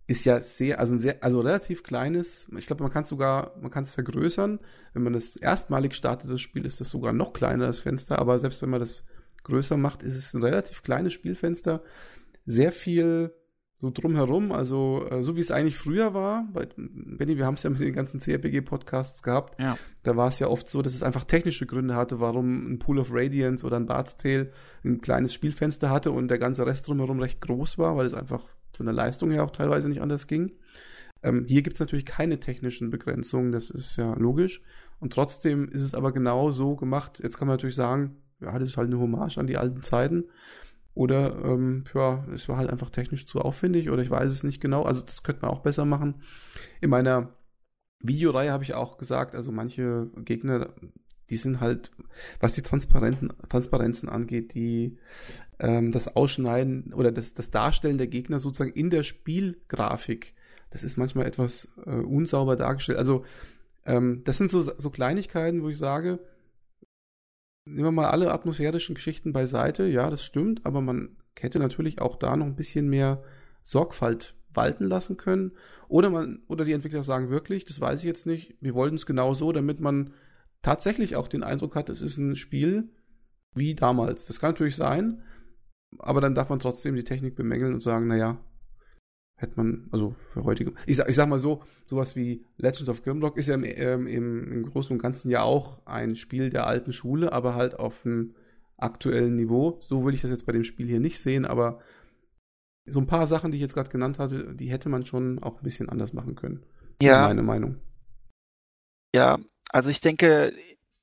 ist 0.06 0.24
ja 0.24 0.42
sehr, 0.42 0.80
also 0.80 0.94
ein 0.94 0.98
sehr, 0.98 1.22
also 1.22 1.40
relativ 1.40 1.82
kleines. 1.82 2.48
Ich 2.56 2.66
glaube, 2.66 2.82
man 2.82 2.92
kann 2.92 3.02
es 3.02 3.08
sogar, 3.08 3.56
man 3.60 3.70
kann 3.70 3.84
es 3.84 3.92
vergrößern. 3.92 4.58
Wenn 4.92 5.02
man 5.02 5.12
das 5.12 5.36
erstmalig 5.36 5.94
startet, 5.94 6.30
das 6.30 6.40
Spiel, 6.40 6.66
ist 6.66 6.80
das 6.80 6.90
sogar 6.90 7.12
noch 7.12 7.32
kleiner, 7.32 7.66
das 7.66 7.80
Fenster. 7.80 8.18
Aber 8.18 8.38
selbst 8.38 8.62
wenn 8.62 8.70
man 8.70 8.80
das 8.80 9.04
größer 9.44 9.76
macht, 9.76 10.02
ist 10.02 10.16
es 10.16 10.34
ein 10.34 10.42
relativ 10.42 10.82
kleines 10.82 11.12
Spielfenster. 11.12 11.82
Sehr 12.46 12.72
viel 12.72 13.32
so 13.82 13.90
drumherum, 13.90 14.52
also 14.52 15.04
äh, 15.10 15.24
so 15.24 15.34
wie 15.34 15.40
es 15.40 15.50
eigentlich 15.50 15.76
früher 15.76 16.14
war. 16.14 16.48
Bei, 16.52 16.68
Benny, 16.76 17.36
wir 17.36 17.44
haben 17.44 17.54
es 17.54 17.64
ja 17.64 17.70
mit 17.70 17.80
den 17.80 17.92
ganzen 17.92 18.20
CRPG-Podcasts 18.20 19.24
gehabt. 19.24 19.58
Ja. 19.58 19.76
Da 20.04 20.16
war 20.16 20.28
es 20.28 20.38
ja 20.38 20.46
oft 20.46 20.70
so, 20.70 20.82
dass 20.82 20.94
es 20.94 21.02
einfach 21.02 21.24
technische 21.24 21.66
Gründe 21.66 21.96
hatte, 21.96 22.20
warum 22.20 22.74
ein 22.74 22.78
Pool 22.78 23.00
of 23.00 23.08
Radiance 23.10 23.66
oder 23.66 23.76
ein 23.78 23.86
Bard's 23.86 24.16
Tale 24.16 24.52
ein 24.84 25.00
kleines 25.00 25.34
Spielfenster 25.34 25.90
hatte 25.90 26.12
und 26.12 26.28
der 26.28 26.38
ganze 26.38 26.64
Rest 26.64 26.86
drumherum 26.86 27.18
recht 27.18 27.40
groß 27.40 27.76
war, 27.76 27.96
weil 27.96 28.06
es 28.06 28.14
einfach 28.14 28.44
von 28.72 28.86
der 28.86 28.94
Leistung 28.94 29.32
her 29.32 29.42
auch 29.42 29.50
teilweise 29.50 29.88
nicht 29.88 30.00
anders 30.00 30.28
ging. 30.28 30.52
Ähm, 31.24 31.44
hier 31.48 31.62
gibt 31.62 31.74
es 31.74 31.80
natürlich 31.80 32.06
keine 32.06 32.38
technischen 32.38 32.90
Begrenzungen, 32.90 33.50
das 33.50 33.68
ist 33.70 33.96
ja 33.96 34.14
logisch. 34.14 34.62
Und 35.00 35.12
trotzdem 35.12 35.68
ist 35.68 35.82
es 35.82 35.94
aber 35.94 36.12
genau 36.12 36.52
so 36.52 36.76
gemacht. 36.76 37.18
Jetzt 37.20 37.36
kann 37.36 37.48
man 37.48 37.56
natürlich 37.56 37.74
sagen, 37.74 38.22
ja, 38.40 38.56
das 38.56 38.70
ist 38.70 38.76
halt 38.76 38.86
eine 38.86 39.00
Hommage 39.00 39.38
an 39.38 39.48
die 39.48 39.56
alten 39.56 39.82
Zeiten. 39.82 40.26
Oder 40.94 41.42
ähm, 41.44 41.84
ja, 41.94 42.24
es 42.34 42.48
war 42.48 42.58
halt 42.58 42.70
einfach 42.70 42.90
technisch 42.90 43.26
zu 43.26 43.40
aufwendig 43.40 43.88
oder 43.90 44.02
ich 44.02 44.10
weiß 44.10 44.30
es 44.30 44.42
nicht 44.42 44.60
genau. 44.60 44.82
Also 44.82 45.02
das 45.02 45.22
könnte 45.22 45.42
man 45.42 45.50
auch 45.50 45.60
besser 45.60 45.84
machen. 45.84 46.22
In 46.80 46.90
meiner 46.90 47.34
Videoreihe 48.00 48.52
habe 48.52 48.64
ich 48.64 48.74
auch 48.74 48.98
gesagt, 48.98 49.34
also 49.34 49.52
manche 49.52 50.10
Gegner, 50.16 50.74
die 51.30 51.36
sind 51.36 51.60
halt, 51.60 51.92
was 52.40 52.54
die 52.54 52.62
Transparenten, 52.62 53.32
Transparenzen 53.48 54.08
angeht, 54.08 54.54
die 54.54 54.98
ähm, 55.58 55.92
das 55.92 56.14
Ausschneiden 56.14 56.92
oder 56.92 57.10
das, 57.10 57.32
das 57.32 57.50
Darstellen 57.50 57.96
der 57.96 58.08
Gegner 58.08 58.38
sozusagen 58.38 58.72
in 58.72 58.90
der 58.90 59.02
Spielgrafik, 59.02 60.34
das 60.70 60.82
ist 60.82 60.98
manchmal 60.98 61.26
etwas 61.26 61.70
äh, 61.86 61.90
unsauber 61.90 62.56
dargestellt. 62.56 62.98
Also 62.98 63.24
ähm, 63.86 64.22
das 64.24 64.38
sind 64.38 64.50
so, 64.50 64.60
so 64.60 64.90
Kleinigkeiten, 64.90 65.62
wo 65.62 65.68
ich 65.68 65.78
sage, 65.78 66.18
nehmen 67.64 67.84
wir 67.84 67.92
mal 67.92 68.10
alle 68.10 68.32
atmosphärischen 68.32 68.94
Geschichten 68.94 69.32
beiseite, 69.32 69.86
ja, 69.86 70.10
das 70.10 70.24
stimmt, 70.24 70.64
aber 70.64 70.80
man 70.80 71.16
hätte 71.38 71.58
natürlich 71.58 72.00
auch 72.00 72.16
da 72.16 72.36
noch 72.36 72.46
ein 72.46 72.56
bisschen 72.56 72.88
mehr 72.88 73.22
Sorgfalt 73.62 74.34
walten 74.54 74.86
lassen 74.86 75.16
können. 75.16 75.52
Oder 75.88 76.10
man, 76.10 76.42
oder 76.48 76.64
die 76.64 76.72
Entwickler 76.72 77.02
sagen 77.02 77.30
wirklich, 77.30 77.64
das 77.64 77.80
weiß 77.80 78.00
ich 78.00 78.06
jetzt 78.06 78.26
nicht, 78.26 78.56
wir 78.60 78.74
wollten 78.74 78.96
es 78.96 79.06
genau 79.06 79.34
so, 79.34 79.52
damit 79.52 79.80
man 79.80 80.12
tatsächlich 80.62 81.16
auch 81.16 81.28
den 81.28 81.42
Eindruck 81.42 81.74
hat, 81.76 81.88
es 81.88 82.02
ist 82.02 82.16
ein 82.16 82.36
Spiel 82.36 82.90
wie 83.54 83.74
damals. 83.74 84.26
Das 84.26 84.40
kann 84.40 84.52
natürlich 84.52 84.76
sein, 84.76 85.22
aber 85.98 86.20
dann 86.20 86.34
darf 86.34 86.48
man 86.48 86.60
trotzdem 86.60 86.94
die 86.94 87.04
Technik 87.04 87.34
bemängeln 87.34 87.74
und 87.74 87.80
sagen, 87.80 88.06
naja, 88.06 88.38
hätte 89.42 89.56
man, 89.56 89.88
also 89.90 90.14
für 90.30 90.44
heutige, 90.44 90.72
ich 90.86 90.96
sag, 90.96 91.08
ich 91.08 91.16
sag 91.16 91.28
mal 91.28 91.38
so, 91.38 91.62
sowas 91.86 92.16
wie 92.16 92.44
Legend 92.56 92.88
of 92.88 93.02
Grimlock 93.02 93.36
ist 93.36 93.48
ja 93.48 93.54
im, 93.54 93.64
ähm, 93.64 94.06
im, 94.06 94.52
im 94.52 94.66
Großen 94.66 94.92
und 94.92 95.02
Ganzen 95.02 95.30
ja 95.30 95.42
auch 95.42 95.84
ein 95.84 96.16
Spiel 96.16 96.48
der 96.48 96.66
alten 96.66 96.92
Schule, 96.92 97.32
aber 97.32 97.54
halt 97.54 97.78
auf 97.78 98.06
einem 98.06 98.34
aktuellen 98.78 99.36
Niveau. 99.36 99.78
So 99.82 100.04
will 100.04 100.14
ich 100.14 100.22
das 100.22 100.30
jetzt 100.30 100.46
bei 100.46 100.52
dem 100.52 100.64
Spiel 100.64 100.86
hier 100.86 101.00
nicht 101.00 101.20
sehen, 101.20 101.44
aber 101.44 101.80
so 102.86 103.00
ein 103.00 103.06
paar 103.06 103.26
Sachen, 103.26 103.52
die 103.52 103.56
ich 103.56 103.62
jetzt 103.62 103.74
gerade 103.74 103.90
genannt 103.90 104.18
hatte, 104.18 104.54
die 104.54 104.70
hätte 104.70 104.88
man 104.88 105.06
schon 105.06 105.38
auch 105.40 105.58
ein 105.58 105.62
bisschen 105.62 105.88
anders 105.88 106.12
machen 106.12 106.34
können. 106.34 106.64
Ja. 107.00 107.12
Das 107.12 107.16
ist 107.16 107.28
meine 107.28 107.42
Meinung. 107.42 107.80
Ja, 109.14 109.38
also 109.70 109.90
ich 109.90 110.00
denke, 110.00 110.52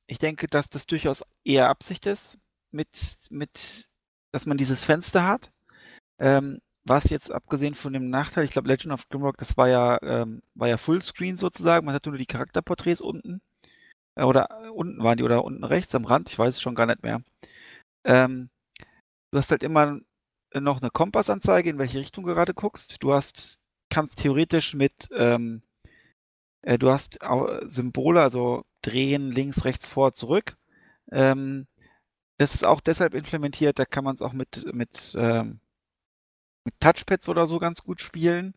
ich 0.07 0.17
denke, 0.17 0.47
dass 0.47 0.69
das 0.69 0.87
durchaus 0.87 1.23
eher 1.43 1.69
Absicht 1.69 2.05
ist, 2.05 2.37
mit, 2.71 3.17
mit, 3.29 3.87
dass 4.31 4.45
man 4.45 4.57
dieses 4.57 4.83
Fenster 4.83 5.25
hat. 5.25 5.51
Ähm, 6.19 6.59
was 6.85 7.09
jetzt 7.09 7.31
abgesehen 7.31 7.75
von 7.75 7.93
dem 7.93 8.09
Nachteil, 8.09 8.45
ich 8.45 8.51
glaube 8.51 8.67
Legend 8.67 8.93
of 8.93 9.07
Grimrock, 9.09 9.37
das 9.37 9.57
war 9.57 9.69
ja, 9.69 10.01
ähm, 10.01 10.41
war 10.55 10.67
ja 10.67 10.77
Fullscreen 10.77 11.37
sozusagen, 11.37 11.85
man 11.85 11.95
hatte 11.95 12.09
nur 12.09 12.17
die 12.17 12.25
Charakterporträts 12.25 13.01
unten. 13.01 13.41
Äh, 14.15 14.23
oder 14.23 14.49
äh, 14.65 14.69
unten 14.69 15.03
waren 15.03 15.17
die 15.17 15.23
oder 15.23 15.43
unten 15.43 15.63
rechts 15.63 15.95
am 15.95 16.05
Rand, 16.05 16.31
ich 16.31 16.39
weiß 16.39 16.55
es 16.55 16.61
schon 16.61 16.75
gar 16.75 16.85
nicht 16.85 17.03
mehr. 17.03 17.21
Ähm, 18.05 18.49
du 19.31 19.37
hast 19.39 19.51
halt 19.51 19.63
immer 19.63 19.99
noch 20.53 20.81
eine 20.81 20.89
Kompassanzeige, 20.91 21.69
in 21.69 21.77
welche 21.79 21.99
Richtung 21.99 22.25
du 22.25 22.33
gerade 22.33 22.53
guckst. 22.53 22.97
Du 23.03 23.13
hast, 23.13 23.59
kannst 23.89 24.19
theoretisch 24.19 24.73
mit, 24.73 25.09
ähm, 25.15 25.61
äh, 26.63 26.77
du 26.79 26.89
hast 26.89 27.19
Symbole, 27.65 28.21
also 28.21 28.65
drehen, 28.81 29.31
links, 29.31 29.65
rechts, 29.65 29.85
vor, 29.85 30.13
zurück. 30.13 30.57
Ähm, 31.11 31.67
das 32.37 32.55
ist 32.55 32.65
auch 32.65 32.81
deshalb 32.81 33.13
implementiert, 33.13 33.79
da 33.79 33.85
kann 33.85 34.03
man 34.03 34.15
es 34.15 34.21
auch 34.21 34.33
mit, 34.33 34.65
mit, 34.73 35.15
ähm, 35.17 35.59
mit 36.69 36.79
Touchpads 36.79 37.27
oder 37.29 37.47
so 37.47 37.57
ganz 37.57 37.83
gut 37.83 38.01
spielen. 38.01 38.53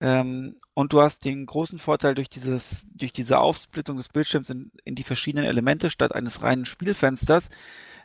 Ähm, 0.00 0.56
und 0.74 0.92
du 0.92 1.02
hast 1.02 1.24
den 1.24 1.44
großen 1.44 1.80
Vorteil 1.80 2.14
durch 2.14 2.28
dieses, 2.28 2.86
durch 2.94 3.12
diese 3.12 3.40
Aufsplittung 3.40 3.96
des 3.96 4.10
Bildschirms 4.10 4.48
in, 4.48 4.70
in 4.84 4.94
die 4.94 5.02
verschiedenen 5.02 5.44
Elemente 5.44 5.90
statt 5.90 6.14
eines 6.14 6.42
reinen 6.42 6.66
Spielfensters, 6.66 7.48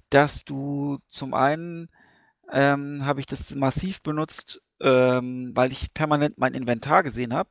dass 0.09 0.43
du 0.43 0.99
zum 1.07 1.35
einen 1.35 1.89
ähm, 2.51 3.05
habe 3.05 3.19
ich 3.19 3.27
das 3.27 3.53
massiv 3.53 4.01
benutzt, 4.01 4.61
ähm, 4.81 5.51
weil 5.53 5.71
ich 5.71 5.93
permanent 5.93 6.37
mein 6.39 6.55
Inventar 6.55 7.03
gesehen 7.03 7.33
habe. 7.33 7.49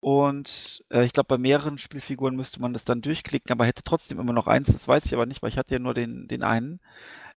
Und 0.00 0.84
äh, 0.90 1.04
ich 1.04 1.12
glaube, 1.12 1.28
bei 1.28 1.38
mehreren 1.38 1.78
Spielfiguren 1.78 2.36
müsste 2.36 2.60
man 2.60 2.72
das 2.72 2.84
dann 2.84 3.02
durchklicken, 3.02 3.52
aber 3.52 3.66
hätte 3.66 3.82
trotzdem 3.84 4.18
immer 4.18 4.32
noch 4.32 4.46
eins. 4.46 4.72
Das 4.72 4.88
weiß 4.88 5.04
ich 5.04 5.14
aber 5.14 5.26
nicht, 5.26 5.42
weil 5.42 5.50
ich 5.50 5.58
hatte 5.58 5.74
ja 5.74 5.78
nur 5.78 5.94
den, 5.94 6.26
den 6.28 6.42
einen. 6.42 6.80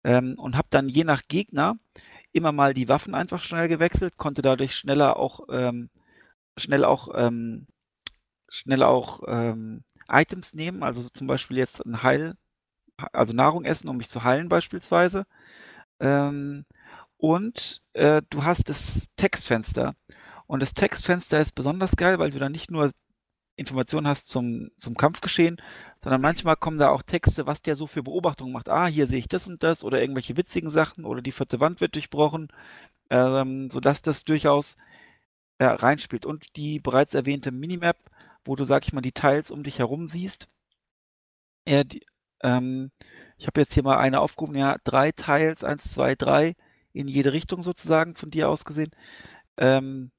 Ähm, 0.04 0.34
und 0.38 0.56
habe 0.56 0.68
dann 0.70 0.88
je 0.88 1.04
nach 1.04 1.22
Gegner 1.28 1.76
immer 2.32 2.52
mal 2.52 2.74
die 2.74 2.88
Waffen 2.88 3.14
einfach 3.14 3.42
schnell 3.42 3.68
gewechselt, 3.68 4.16
konnte 4.16 4.42
dadurch 4.42 4.76
schneller 4.76 5.16
auch 5.16 5.40
ähm, 5.50 5.90
schnell 6.56 6.84
auch 6.84 7.08
ähm, 7.14 7.66
schnell 8.48 8.82
auch 8.82 9.22
ähm, 9.26 9.84
Items 10.10 10.54
nehmen, 10.54 10.82
also 10.82 11.08
zum 11.10 11.26
Beispiel 11.26 11.58
jetzt 11.58 11.84
ein 11.84 12.02
Heil, 12.02 12.34
also 13.12 13.32
Nahrung 13.32 13.64
essen, 13.64 13.88
um 13.88 13.96
mich 13.98 14.08
zu 14.08 14.24
heilen 14.24 14.48
beispielsweise. 14.48 15.26
Ähm, 16.00 16.64
und 17.16 17.82
äh, 17.92 18.22
du 18.30 18.44
hast 18.44 18.68
das 18.68 19.08
Textfenster. 19.16 19.94
Und 20.46 20.60
das 20.60 20.74
Textfenster 20.74 21.40
ist 21.40 21.54
besonders 21.54 21.96
geil, 21.96 22.18
weil 22.18 22.30
du 22.30 22.38
da 22.38 22.48
nicht 22.48 22.70
nur 22.70 22.90
Informationen 23.58 24.06
hast 24.06 24.28
zum, 24.28 24.70
zum 24.76 24.94
Kampfgeschehen, 24.94 25.60
sondern 26.00 26.20
manchmal 26.20 26.56
kommen 26.56 26.78
da 26.78 26.90
auch 26.90 27.02
Texte, 27.02 27.46
was 27.46 27.60
der 27.60 27.76
so 27.76 27.86
für 27.86 28.02
Beobachtungen 28.02 28.52
macht. 28.52 28.68
Ah, 28.68 28.86
hier 28.86 29.08
sehe 29.08 29.18
ich 29.18 29.28
das 29.28 29.48
und 29.48 29.62
das 29.62 29.84
oder 29.84 30.00
irgendwelche 30.00 30.36
witzigen 30.36 30.70
Sachen 30.70 31.04
oder 31.04 31.22
die 31.22 31.32
vierte 31.32 31.60
Wand 31.60 31.80
wird 31.80 31.94
durchbrochen, 31.94 32.48
ähm, 33.10 33.68
sodass 33.70 34.00
das 34.00 34.24
durchaus 34.24 34.76
äh, 35.58 35.64
reinspielt. 35.64 36.24
Und 36.24 36.56
die 36.56 36.78
bereits 36.80 37.14
erwähnte 37.14 37.50
Minimap, 37.50 37.98
wo 38.44 38.56
du, 38.56 38.64
sag 38.64 38.86
ich 38.86 38.92
mal, 38.92 39.00
die 39.00 39.12
Teils 39.12 39.50
um 39.50 39.62
dich 39.64 39.78
herum 39.80 40.06
siehst. 40.06 40.48
Ja, 41.66 41.84
die, 41.84 42.04
ähm, 42.42 42.90
ich 43.36 43.46
habe 43.46 43.60
jetzt 43.60 43.74
hier 43.74 43.82
mal 43.82 43.98
eine 43.98 44.20
aufgehoben, 44.20 44.56
ja, 44.56 44.76
drei 44.84 45.12
Teils, 45.12 45.64
eins, 45.64 45.92
zwei, 45.92 46.14
drei, 46.14 46.54
in 46.92 47.08
jede 47.08 47.32
Richtung 47.32 47.62
sozusagen 47.62 48.14
von 48.14 48.30
dir 48.30 48.48
aus 48.48 48.64
gesehen. 48.64 48.90
Ähm, 49.56 50.10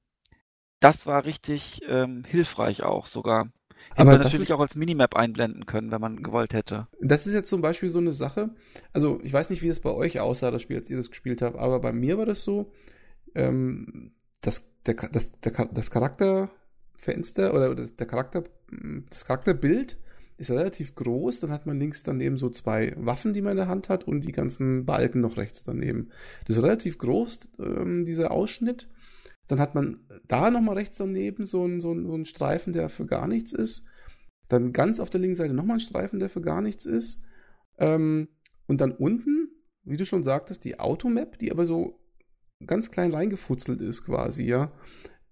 das 0.80 1.06
war 1.06 1.24
richtig 1.24 1.80
ähm, 1.88 2.24
hilfreich 2.26 2.82
auch 2.82 3.06
sogar. 3.06 3.44
Hätte 3.90 4.00
Aber 4.02 4.12
man 4.12 4.20
natürlich 4.20 4.48
ist- 4.48 4.52
auch 4.52 4.60
als 4.60 4.76
Minimap 4.76 5.16
einblenden 5.16 5.64
können, 5.66 5.90
wenn 5.90 6.00
man 6.00 6.22
gewollt 6.22 6.52
hätte. 6.52 6.86
Das 7.00 7.26
ist 7.26 7.32
jetzt 7.34 7.48
zum 7.48 7.62
Beispiel 7.62 7.88
so 7.90 7.98
eine 7.98 8.12
Sache. 8.12 8.50
Also, 8.92 9.20
ich 9.22 9.32
weiß 9.32 9.48
nicht, 9.50 9.62
wie 9.62 9.68
es 9.68 9.80
bei 9.80 9.90
euch 9.90 10.20
aussah, 10.20 10.50
das 10.50 10.62
Spiel, 10.62 10.76
als 10.76 10.90
ihr 10.90 10.96
das 10.98 11.10
gespielt 11.10 11.40
habt, 11.42 11.56
aber 11.56 11.80
bei 11.80 11.92
mir 11.92 12.18
war 12.18 12.26
das 12.26 12.44
so, 12.44 12.72
ähm, 13.34 14.12
das, 14.42 14.70
der, 14.86 14.94
das, 14.94 15.32
der, 15.40 15.52
das 15.72 15.90
Charakterfenster 15.90 17.54
oder 17.54 17.74
das, 17.74 17.96
der 17.96 18.06
Charakter, 18.06 18.44
das 19.08 19.24
Charakterbild 19.24 19.96
ist 20.36 20.50
relativ 20.50 20.94
groß. 20.94 21.40
Dann 21.40 21.50
hat 21.50 21.66
man 21.66 21.78
links 21.78 22.02
daneben 22.02 22.36
so 22.36 22.48
zwei 22.50 22.94
Waffen, 22.96 23.34
die 23.34 23.42
man 23.42 23.52
in 23.52 23.56
der 23.58 23.68
Hand 23.68 23.88
hat 23.88 24.04
und 24.04 24.22
die 24.22 24.32
ganzen 24.32 24.84
Balken 24.86 25.20
noch 25.20 25.36
rechts 25.36 25.64
daneben. 25.64 26.10
Das 26.46 26.56
ist 26.56 26.62
relativ 26.62 26.98
groß, 26.98 27.40
ähm, 27.58 28.04
dieser 28.04 28.30
Ausschnitt. 28.30 28.88
Dann 29.50 29.60
hat 29.60 29.74
man 29.74 29.98
da 30.28 30.50
nochmal 30.50 30.76
rechts 30.76 30.98
daneben 30.98 31.44
so 31.44 31.64
einen, 31.64 31.80
so, 31.80 31.90
einen, 31.90 32.06
so 32.06 32.14
einen 32.14 32.24
Streifen, 32.24 32.72
der 32.72 32.88
für 32.88 33.04
gar 33.04 33.26
nichts 33.26 33.52
ist. 33.52 33.84
Dann 34.48 34.72
ganz 34.72 35.00
auf 35.00 35.10
der 35.10 35.20
linken 35.20 35.34
Seite 35.34 35.54
nochmal 35.54 35.78
ein 35.78 35.80
Streifen, 35.80 36.20
der 36.20 36.30
für 36.30 36.40
gar 36.40 36.62
nichts 36.62 36.86
ist. 36.86 37.20
Ähm, 37.78 38.28
und 38.66 38.80
dann 38.80 38.92
unten, 38.92 39.48
wie 39.82 39.96
du 39.96 40.06
schon 40.06 40.22
sagtest, 40.22 40.64
die 40.64 40.78
Automap, 40.78 41.36
die 41.38 41.50
aber 41.50 41.64
so 41.66 42.00
ganz 42.64 42.92
klein 42.92 43.12
reingefutzelt 43.12 43.80
ist 43.80 44.04
quasi, 44.04 44.44
ja. 44.44 44.72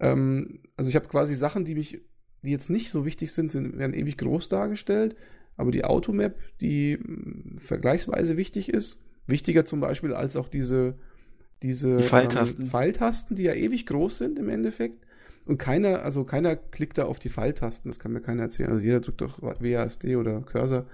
Ähm, 0.00 0.62
also 0.76 0.90
ich 0.90 0.96
habe 0.96 1.06
quasi 1.06 1.36
Sachen, 1.36 1.64
die 1.64 1.76
mich, 1.76 2.00
die 2.42 2.50
jetzt 2.50 2.70
nicht 2.70 2.90
so 2.90 3.04
wichtig 3.04 3.32
sind, 3.32 3.52
sind 3.52 3.78
werden 3.78 3.94
ewig 3.94 4.18
groß 4.18 4.48
dargestellt. 4.48 5.14
Aber 5.56 5.70
die 5.70 5.84
Automap, 5.84 6.34
die 6.60 6.96
mh, 6.96 7.60
vergleichsweise 7.60 8.36
wichtig 8.36 8.68
ist, 8.68 9.00
wichtiger 9.26 9.64
zum 9.64 9.78
Beispiel 9.80 10.12
als 10.12 10.34
auch 10.34 10.48
diese, 10.48 10.98
diese 11.62 11.96
Die 11.96 12.04
Pfeiltasten. 12.04 12.64
Ähm, 12.64 12.70
Pfeiltasten, 12.70 13.36
die 13.36 13.44
ja 13.44 13.54
ewig 13.54 13.86
groß 13.86 14.18
sind 14.18 14.38
im 14.38 14.48
Endeffekt. 14.48 15.04
Und 15.46 15.58
keiner, 15.58 16.02
also 16.02 16.24
keiner 16.24 16.56
klickt 16.56 16.98
da 16.98 17.06
auf 17.06 17.18
die 17.18 17.30
Pfeiltasten, 17.30 17.90
das 17.90 17.98
kann 17.98 18.12
mir 18.12 18.20
keiner 18.20 18.42
erzählen. 18.42 18.70
Also 18.70 18.84
jeder 18.84 19.00
drückt 19.00 19.22
doch 19.22 19.42
WASD 19.42 20.16
oder 20.16 20.42
Cursor. 20.42 20.86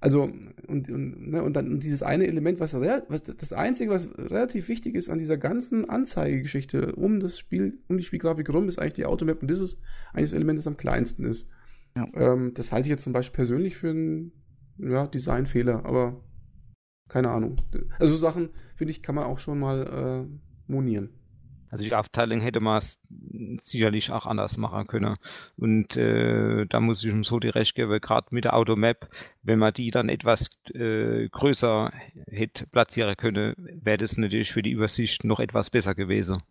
Also, 0.00 0.30
und, 0.66 0.90
und, 0.90 1.30
ne, 1.30 1.42
und 1.42 1.54
dann 1.54 1.80
dieses 1.80 2.02
eine 2.02 2.26
Element, 2.26 2.60
was, 2.60 2.74
was 2.74 3.22
das 3.22 3.52
Einzige, 3.54 3.90
was 3.90 4.10
relativ 4.18 4.68
wichtig 4.68 4.96
ist 4.96 5.08
an 5.08 5.18
dieser 5.18 5.38
ganzen 5.38 5.88
Anzeigegeschichte 5.88 6.94
um 6.96 7.20
das 7.20 7.38
Spiel, 7.38 7.78
um 7.88 7.96
die 7.96 8.02
Spielgrafik 8.02 8.52
rum, 8.52 8.68
ist 8.68 8.78
eigentlich 8.78 8.94
die 8.94 9.06
Automap 9.06 9.40
und 9.40 9.50
das 9.50 9.60
ist 9.60 9.78
eigentlich 10.12 10.30
das 10.30 10.34
Element, 10.34 10.58
das 10.58 10.66
am 10.66 10.76
kleinsten 10.76 11.24
ist. 11.24 11.48
Ja. 11.96 12.06
Ähm, 12.14 12.52
das 12.54 12.72
halte 12.72 12.86
ich 12.86 12.90
jetzt 12.90 13.04
zum 13.04 13.14
Beispiel 13.14 13.36
persönlich 13.36 13.76
für 13.76 13.90
einen 13.90 14.32
ja, 14.76 15.06
Designfehler, 15.06 15.86
aber 15.86 16.20
keine 17.08 17.30
Ahnung. 17.30 17.56
Also 17.98 18.14
so 18.14 18.20
Sachen, 18.20 18.50
finde 18.76 18.90
ich, 18.92 19.02
kann 19.02 19.14
man 19.14 19.24
auch 19.24 19.38
schon 19.38 19.58
mal 19.58 20.26
äh, 20.26 20.72
monieren. 20.72 21.10
Also 21.74 21.82
die 21.82 21.94
Aufteilung 21.96 22.40
hätte 22.40 22.60
man 22.60 22.80
sicherlich 23.58 24.12
auch 24.12 24.26
anders 24.26 24.58
machen 24.58 24.86
können. 24.86 25.16
Und 25.56 25.96
äh, 25.96 26.66
da 26.66 26.78
muss 26.78 27.02
ich 27.02 27.10
ihm 27.10 27.24
so 27.24 27.40
die 27.40 27.48
Recht 27.48 27.74
geben, 27.74 28.00
gerade 28.00 28.28
mit 28.30 28.44
der 28.44 28.54
Automap, 28.54 29.08
wenn 29.42 29.58
man 29.58 29.74
die 29.74 29.90
dann 29.90 30.08
etwas 30.08 30.50
äh, 30.72 31.28
größer 31.30 31.92
hätte 32.28 32.68
platzieren 32.68 33.16
können, 33.16 33.56
wäre 33.82 33.98
das 33.98 34.16
natürlich 34.16 34.52
für 34.52 34.62
die 34.62 34.70
Übersicht 34.70 35.24
noch 35.24 35.40
etwas 35.40 35.68
besser 35.68 35.96
gewesen. 35.96 36.44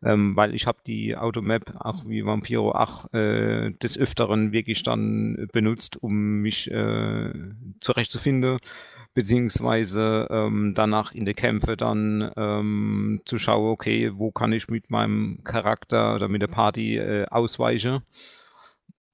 Ähm, 0.00 0.36
weil 0.36 0.54
ich 0.54 0.68
habe 0.68 0.78
die 0.86 1.16
Automap 1.16 1.74
auch 1.80 2.06
wie 2.06 2.24
Vampiro 2.24 2.70
auch 2.70 3.12
äh, 3.12 3.72
des 3.72 3.98
Öfteren 3.98 4.52
wirklich 4.52 4.84
dann 4.84 5.48
benutzt, 5.52 6.00
um 6.00 6.42
mich 6.42 6.70
äh, 6.70 7.32
zurechtzufinden 7.80 8.60
beziehungsweise 9.18 10.28
ähm, 10.30 10.74
danach 10.76 11.10
in 11.10 11.24
die 11.24 11.34
Kämpfe 11.34 11.76
dann 11.76 12.30
ähm, 12.36 13.20
zu 13.24 13.36
schauen, 13.36 13.72
okay, 13.72 14.12
wo 14.14 14.30
kann 14.30 14.52
ich 14.52 14.68
mit 14.68 14.90
meinem 14.90 15.42
Charakter 15.42 16.14
oder 16.14 16.28
mit 16.28 16.40
der 16.40 16.46
Party 16.46 16.98
äh, 16.98 17.26
ausweichen. 17.26 18.02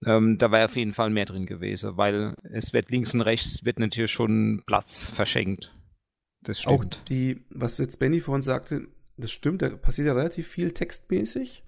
Ähm, 0.05 0.36
da 0.36 0.52
wäre 0.52 0.66
auf 0.66 0.76
jeden 0.76 0.92
Fall 0.92 1.09
mehr 1.09 1.24
drin 1.24 1.46
gewesen, 1.46 1.96
weil 1.96 2.36
es 2.52 2.74
wird 2.74 2.90
links 2.90 3.14
und 3.14 3.22
rechts 3.22 3.64
wird 3.64 3.78
natürlich 3.78 4.11
schon 4.11 4.62
Platz 4.66 5.07
verschenkt. 5.07 5.74
Das 6.42 6.66
Auch 6.66 6.82
stimmt. 6.82 7.00
die, 7.09 7.40
was 7.48 7.78
jetzt 7.78 7.98
Benny 7.98 8.20
vorhin 8.20 8.42
sagte, 8.42 8.86
das 9.16 9.30
stimmt, 9.30 9.62
da 9.62 9.70
passiert 9.70 10.09
ja 10.09 10.12
relativ 10.12 10.48
viel 10.48 10.72
textmäßig. 10.72 11.64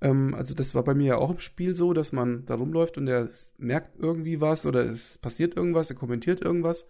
Ähm, 0.00 0.36
also 0.36 0.54
das 0.54 0.72
war 0.76 0.84
bei 0.84 0.94
mir 0.94 1.06
ja 1.06 1.16
auch 1.16 1.30
im 1.30 1.40
Spiel 1.40 1.74
so, 1.74 1.92
dass 1.94 2.12
man 2.12 2.46
da 2.46 2.54
rumläuft 2.54 2.96
und 2.96 3.08
er 3.08 3.28
merkt 3.58 3.98
irgendwie 3.98 4.40
was 4.40 4.66
oder 4.66 4.88
es 4.88 5.18
passiert 5.18 5.56
irgendwas, 5.56 5.90
er 5.90 5.96
kommentiert 5.96 6.42
irgendwas. 6.42 6.86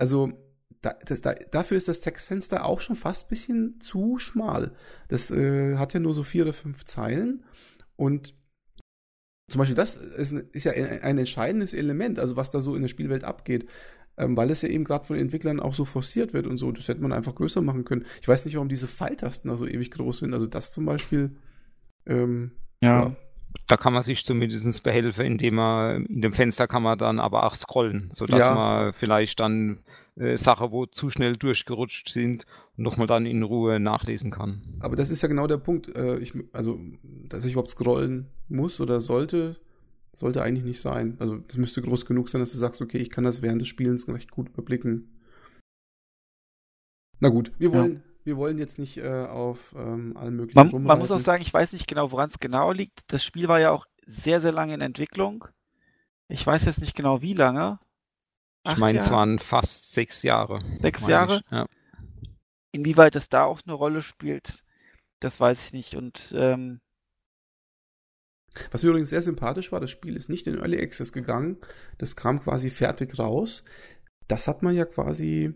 Also 0.00 0.32
da, 0.82 0.94
das, 1.04 1.20
da, 1.20 1.34
dafür 1.34 1.76
ist 1.76 1.88
das 1.88 2.00
Textfenster 2.00 2.64
auch 2.64 2.80
schon 2.80 2.96
fast 2.96 3.26
ein 3.26 3.28
bisschen 3.28 3.80
zu 3.80 4.18
schmal. 4.18 4.72
Das 5.08 5.30
äh, 5.30 5.76
hat 5.76 5.94
ja 5.94 6.00
nur 6.00 6.14
so 6.14 6.22
vier 6.22 6.42
oder 6.44 6.52
fünf 6.52 6.84
Zeilen 6.84 7.44
und 7.96 8.34
zum 9.48 9.58
Beispiel 9.58 9.76
das 9.76 9.96
ist, 9.96 10.32
ist 10.32 10.64
ja 10.64 10.72
ein, 10.72 11.18
entscheidendes 11.18 11.74
Element, 11.74 12.20
also 12.20 12.36
was 12.36 12.50
da 12.50 12.60
so 12.60 12.76
in 12.76 12.82
der 12.82 12.88
Spielwelt 12.88 13.24
abgeht 13.24 13.66
ähm, 14.20 14.36
weil 14.36 14.50
es 14.50 14.62
ja 14.62 14.68
eben 14.68 14.84
gerade 14.84 15.04
von 15.04 15.16
den 15.16 15.26
Entwicklern 15.26 15.60
auch 15.60 15.74
so 15.74 15.84
forciert 15.84 16.34
wird 16.34 16.46
und 16.46 16.58
so. 16.58 16.70
Das 16.72 16.88
hätte 16.88 17.00
man 17.00 17.12
einfach 17.12 17.34
größer 17.34 17.62
machen 17.62 17.84
können. 17.84 18.04
Ich 18.20 18.28
weiß 18.28 18.44
nicht, 18.44 18.54
warum 18.54 18.68
diese 18.68 18.86
Pfeiltasten 18.86 19.50
da 19.50 19.56
so 19.56 19.66
ewig 19.66 19.90
groß 19.90 20.20
sind. 20.20 20.34
Also 20.34 20.46
das 20.46 20.72
zum 20.72 20.84
Beispiel. 20.84 21.36
Ähm, 22.06 22.52
ja. 22.82 23.16
Da 23.66 23.76
kann 23.76 23.92
man 23.92 24.02
sich 24.02 24.24
zumindest 24.24 24.82
behelfen, 24.82 25.24
indem 25.24 25.56
man 25.56 26.06
in 26.06 26.22
dem 26.22 26.32
Fenster 26.32 26.66
kann 26.66 26.82
man 26.82 26.98
dann 26.98 27.18
aber 27.20 27.44
auch 27.44 27.54
scrollen, 27.54 28.10
sodass 28.12 28.38
Ja. 28.38 28.54
man 28.54 28.92
vielleicht 28.94 29.38
dann 29.40 29.78
äh, 30.16 30.36
Sachen, 30.36 30.70
wo 30.72 30.86
zu 30.86 31.08
schnell 31.10 31.36
durchgerutscht 31.36 32.08
sind, 32.08 32.46
nochmal 32.76 33.06
dann 33.06 33.26
in 33.26 33.42
Ruhe 33.42 33.78
nachlesen 33.80 34.30
kann. 34.30 34.62
Aber 34.80 34.96
das 34.96 35.10
ist 35.10 35.22
ja 35.22 35.28
genau 35.28 35.46
der 35.46 35.58
Punkt. 35.58 35.94
Äh, 35.96 36.18
ich, 36.18 36.32
also, 36.52 36.80
dass 37.02 37.44
ich 37.44 37.52
überhaupt 37.52 37.70
scrollen 37.70 38.26
muss 38.48 38.80
oder 38.80 39.00
sollte, 39.00 39.56
sollte 40.14 40.42
eigentlich 40.42 40.64
nicht 40.64 40.80
sein. 40.80 41.16
Also 41.20 41.36
das 41.36 41.56
müsste 41.56 41.80
groß 41.82 42.06
genug 42.06 42.28
sein, 42.28 42.40
dass 42.40 42.52
du 42.52 42.58
sagst, 42.58 42.80
okay, 42.82 42.98
ich 42.98 43.10
kann 43.10 43.24
das 43.24 43.40
während 43.42 43.60
des 43.60 43.68
Spielens 43.68 44.08
recht 44.08 44.30
gut 44.30 44.48
überblicken. 44.48 45.16
Na 47.20 47.28
gut, 47.28 47.52
wir 47.58 47.72
wollen, 47.72 48.02
wir 48.24 48.36
wollen 48.36 48.58
jetzt 48.58 48.78
nicht 48.78 48.98
äh, 48.98 49.26
auf 49.26 49.74
ähm, 49.76 50.16
allen 50.16 50.36
möglichen 50.36 50.70
Man, 50.70 50.82
man 50.82 50.98
muss 50.98 51.10
auch 51.10 51.18
sagen, 51.18 51.42
ich 51.42 51.52
weiß 51.52 51.72
nicht 51.72 51.88
genau, 51.88 52.10
woran 52.12 52.30
es 52.30 52.38
genau 52.38 52.72
liegt. 52.72 53.00
Das 53.08 53.24
Spiel 53.24 53.48
war 53.48 53.60
ja 53.60 53.70
auch 53.70 53.86
sehr, 54.04 54.40
sehr 54.40 54.52
lange 54.52 54.74
in 54.74 54.80
Entwicklung. 54.80 55.46
Ich 56.28 56.46
weiß 56.46 56.64
jetzt 56.64 56.80
nicht 56.80 56.94
genau, 56.94 57.22
wie 57.22 57.34
lange. 57.34 57.78
Ich 58.64 58.72
Acht 58.72 58.78
meine, 58.78 58.98
es 58.98 59.10
waren 59.10 59.38
fast 59.38 59.92
sechs 59.92 60.22
Jahre. 60.22 60.60
Sechs 60.80 61.06
Jahre? 61.06 61.40
Ich. 61.46 61.50
Ja. 61.50 61.66
Inwieweit 62.72 63.14
das 63.14 63.28
da 63.28 63.44
auch 63.44 63.60
eine 63.64 63.74
Rolle 63.74 64.02
spielt, 64.02 64.62
das 65.18 65.40
weiß 65.40 65.66
ich 65.66 65.72
nicht. 65.72 65.96
Und 65.96 66.32
ähm, 66.36 66.80
Was 68.70 68.82
mir 68.82 68.90
übrigens 68.90 69.10
sehr 69.10 69.22
sympathisch 69.22 69.72
war, 69.72 69.80
das 69.80 69.90
Spiel 69.90 70.14
ist 70.14 70.28
nicht 70.28 70.46
in 70.46 70.58
Early 70.58 70.80
Access 70.80 71.12
gegangen. 71.12 71.58
Das 71.98 72.16
kam 72.16 72.40
quasi 72.40 72.70
fertig 72.70 73.18
raus. 73.18 73.64
Das 74.28 74.46
hat 74.46 74.62
man 74.62 74.76
ja 74.76 74.84
quasi 74.84 75.54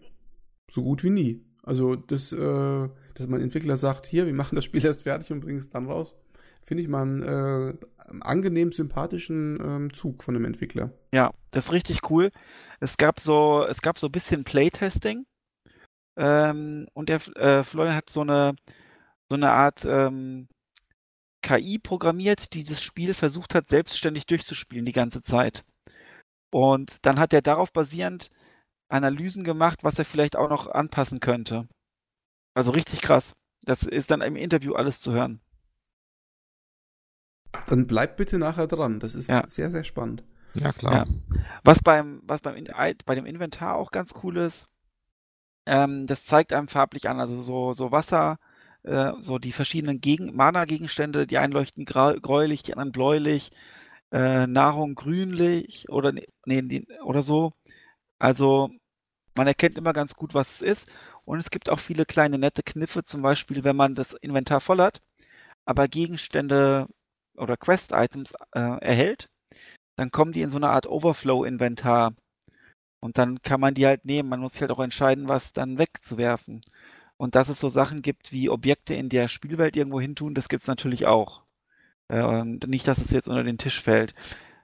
so 0.68 0.82
gut 0.82 1.04
wie 1.04 1.10
nie. 1.10 1.44
Also, 1.64 1.96
das, 1.96 2.32
äh, 2.32 2.88
dass 3.14 3.26
man 3.26 3.40
Entwickler 3.40 3.76
sagt, 3.76 4.06
hier, 4.06 4.26
wir 4.26 4.34
machen 4.34 4.56
das 4.56 4.64
Spiel 4.64 4.84
erst 4.84 5.02
fertig 5.02 5.32
und 5.32 5.40
bringen 5.40 5.58
es 5.58 5.70
dann 5.70 5.86
raus, 5.86 6.14
finde 6.62 6.82
ich 6.82 6.88
mal 6.88 7.02
einen 7.02 7.22
äh, 7.22 7.74
angenehm 8.20 8.72
sympathischen 8.72 9.58
ähm, 9.60 9.92
Zug 9.94 10.22
von 10.22 10.36
einem 10.36 10.44
Entwickler. 10.44 10.92
ja, 11.12 11.32
das 11.50 11.66
ist 11.66 11.72
richtig 11.72 12.10
cool. 12.10 12.30
Es 12.80 12.96
gab 12.96 13.20
so, 13.20 13.66
es 13.68 13.80
gab 13.80 13.98
so 13.98 14.08
ein 14.08 14.12
bisschen 14.12 14.44
Playtesting 14.44 15.24
Ähm, 16.16 16.86
und 16.94 17.08
der 17.08 17.16
äh, 17.36 17.64
Florian 17.64 17.96
hat 17.96 18.10
so 18.10 18.20
eine, 18.20 18.54
so 19.28 19.36
eine 19.36 19.50
Art 19.50 19.84
ähm, 19.84 20.48
KI 21.42 21.78
programmiert, 21.78 22.54
die 22.54 22.64
das 22.64 22.82
Spiel 22.82 23.14
versucht 23.14 23.54
hat, 23.54 23.68
selbstständig 23.68 24.26
durchzuspielen 24.26 24.86
die 24.86 24.92
ganze 24.92 25.22
Zeit. 25.22 25.64
Und 26.50 27.04
dann 27.06 27.18
hat 27.18 27.32
er 27.32 27.42
darauf 27.42 27.72
basierend 27.72 28.30
Analysen 28.88 29.44
gemacht, 29.44 29.80
was 29.82 29.98
er 29.98 30.04
vielleicht 30.04 30.36
auch 30.36 30.48
noch 30.48 30.68
anpassen 30.68 31.20
könnte. 31.20 31.68
Also 32.54 32.70
richtig 32.70 33.00
krass. 33.02 33.34
Das 33.64 33.82
ist 33.82 34.10
dann 34.10 34.20
im 34.20 34.36
Interview 34.36 34.74
alles 34.74 35.00
zu 35.00 35.12
hören. 35.12 35.40
Dann 37.68 37.86
bleibt 37.86 38.16
bitte 38.16 38.38
nachher 38.38 38.66
dran. 38.66 39.00
Das 39.00 39.14
ist 39.14 39.28
Ja. 39.28 39.44
sehr, 39.48 39.70
sehr 39.70 39.84
spannend. 39.84 40.22
Ja, 40.54 40.72
klar. 40.72 41.06
Was 41.64 41.80
beim, 41.80 42.20
was 42.24 42.42
beim 42.42 42.64
bei 43.06 43.14
dem 43.14 43.26
Inventar 43.26 43.74
auch 43.74 43.90
ganz 43.90 44.12
cool 44.22 44.36
ist, 44.36 44.68
ähm, 45.66 46.06
das 46.06 46.24
zeigt 46.24 46.52
einem 46.52 46.68
farblich 46.68 47.08
an, 47.08 47.20
also 47.20 47.42
so, 47.42 47.72
so 47.72 47.90
Wasser, 47.90 48.38
äh, 48.82 49.12
so 49.20 49.38
die 49.38 49.52
verschiedenen 49.52 50.00
Gegen 50.00 50.34
Mana-Gegenstände, 50.36 51.26
die 51.26 51.38
einen 51.38 51.52
leuchten 51.52 51.84
gräulich, 51.86 52.62
die 52.62 52.72
anderen 52.74 52.92
bläulich, 52.92 53.50
äh, 54.12 54.46
Nahrung 54.46 54.94
grünlich 54.94 55.88
oder 55.88 56.12
nee, 56.12 56.26
nee, 56.62 56.86
oder 57.02 57.22
so. 57.22 57.52
Also 58.18 58.70
man 59.36 59.46
erkennt 59.46 59.78
immer 59.78 59.92
ganz 59.92 60.14
gut, 60.14 60.34
was 60.34 60.56
es 60.56 60.62
ist. 60.62 60.92
Und 61.24 61.38
es 61.38 61.50
gibt 61.50 61.70
auch 61.70 61.80
viele 61.80 62.04
kleine 62.04 62.38
nette 62.38 62.62
Kniffe, 62.62 63.04
zum 63.04 63.22
Beispiel, 63.22 63.64
wenn 63.64 63.76
man 63.76 63.94
das 63.94 64.12
Inventar 64.14 64.60
voll 64.60 64.80
hat, 64.80 65.00
aber 65.64 65.88
Gegenstände 65.88 66.86
oder 67.36 67.56
Quest-Items 67.56 68.34
äh, 68.52 68.60
erhält, 68.80 69.28
dann 69.96 70.10
kommen 70.10 70.32
die 70.32 70.42
in 70.42 70.50
so 70.50 70.58
eine 70.58 70.70
Art 70.70 70.86
Overflow-Inventar. 70.86 72.14
Und 73.00 73.18
dann 73.18 73.42
kann 73.42 73.60
man 73.60 73.74
die 73.74 73.86
halt 73.86 74.04
nehmen. 74.04 74.28
Man 74.28 74.40
muss 74.40 74.52
sich 74.52 74.62
halt 74.62 74.70
auch 74.70 74.80
entscheiden, 74.80 75.28
was 75.28 75.52
dann 75.52 75.78
wegzuwerfen. 75.78 76.62
Und 77.16 77.34
dass 77.34 77.48
es 77.48 77.60
so 77.60 77.68
Sachen 77.68 78.02
gibt 78.02 78.32
wie 78.32 78.50
Objekte 78.50 78.94
in 78.94 79.08
der 79.08 79.28
Spielwelt 79.28 79.76
irgendwo 79.76 80.00
hin 80.00 80.16
tun, 80.16 80.34
das 80.34 80.48
gibt's 80.48 80.66
natürlich 80.66 81.06
auch. 81.06 81.42
Ähm, 82.08 82.60
nicht, 82.66 82.88
dass 82.88 82.98
es 82.98 83.10
jetzt 83.10 83.28
unter 83.28 83.44
den 83.44 83.58
Tisch 83.58 83.80
fällt. 83.80 84.14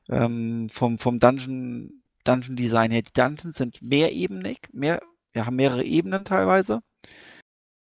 Ähm, 0.09 0.69
vom, 0.71 0.99
vom 0.99 1.21
Dungeon, 1.21 2.00
Dungeon 2.25 2.57
Design 2.57 2.91
her. 2.91 3.03
Die 3.03 3.13
Dungeons 3.13 3.57
sind 3.57 3.83
mehrebenig, 3.83 4.69
mehr, 4.73 5.01
wir 5.33 5.47
haben 5.47 5.57
mehrere 5.57 5.85
Ebenen 5.85 6.25
teilweise. 6.25 6.83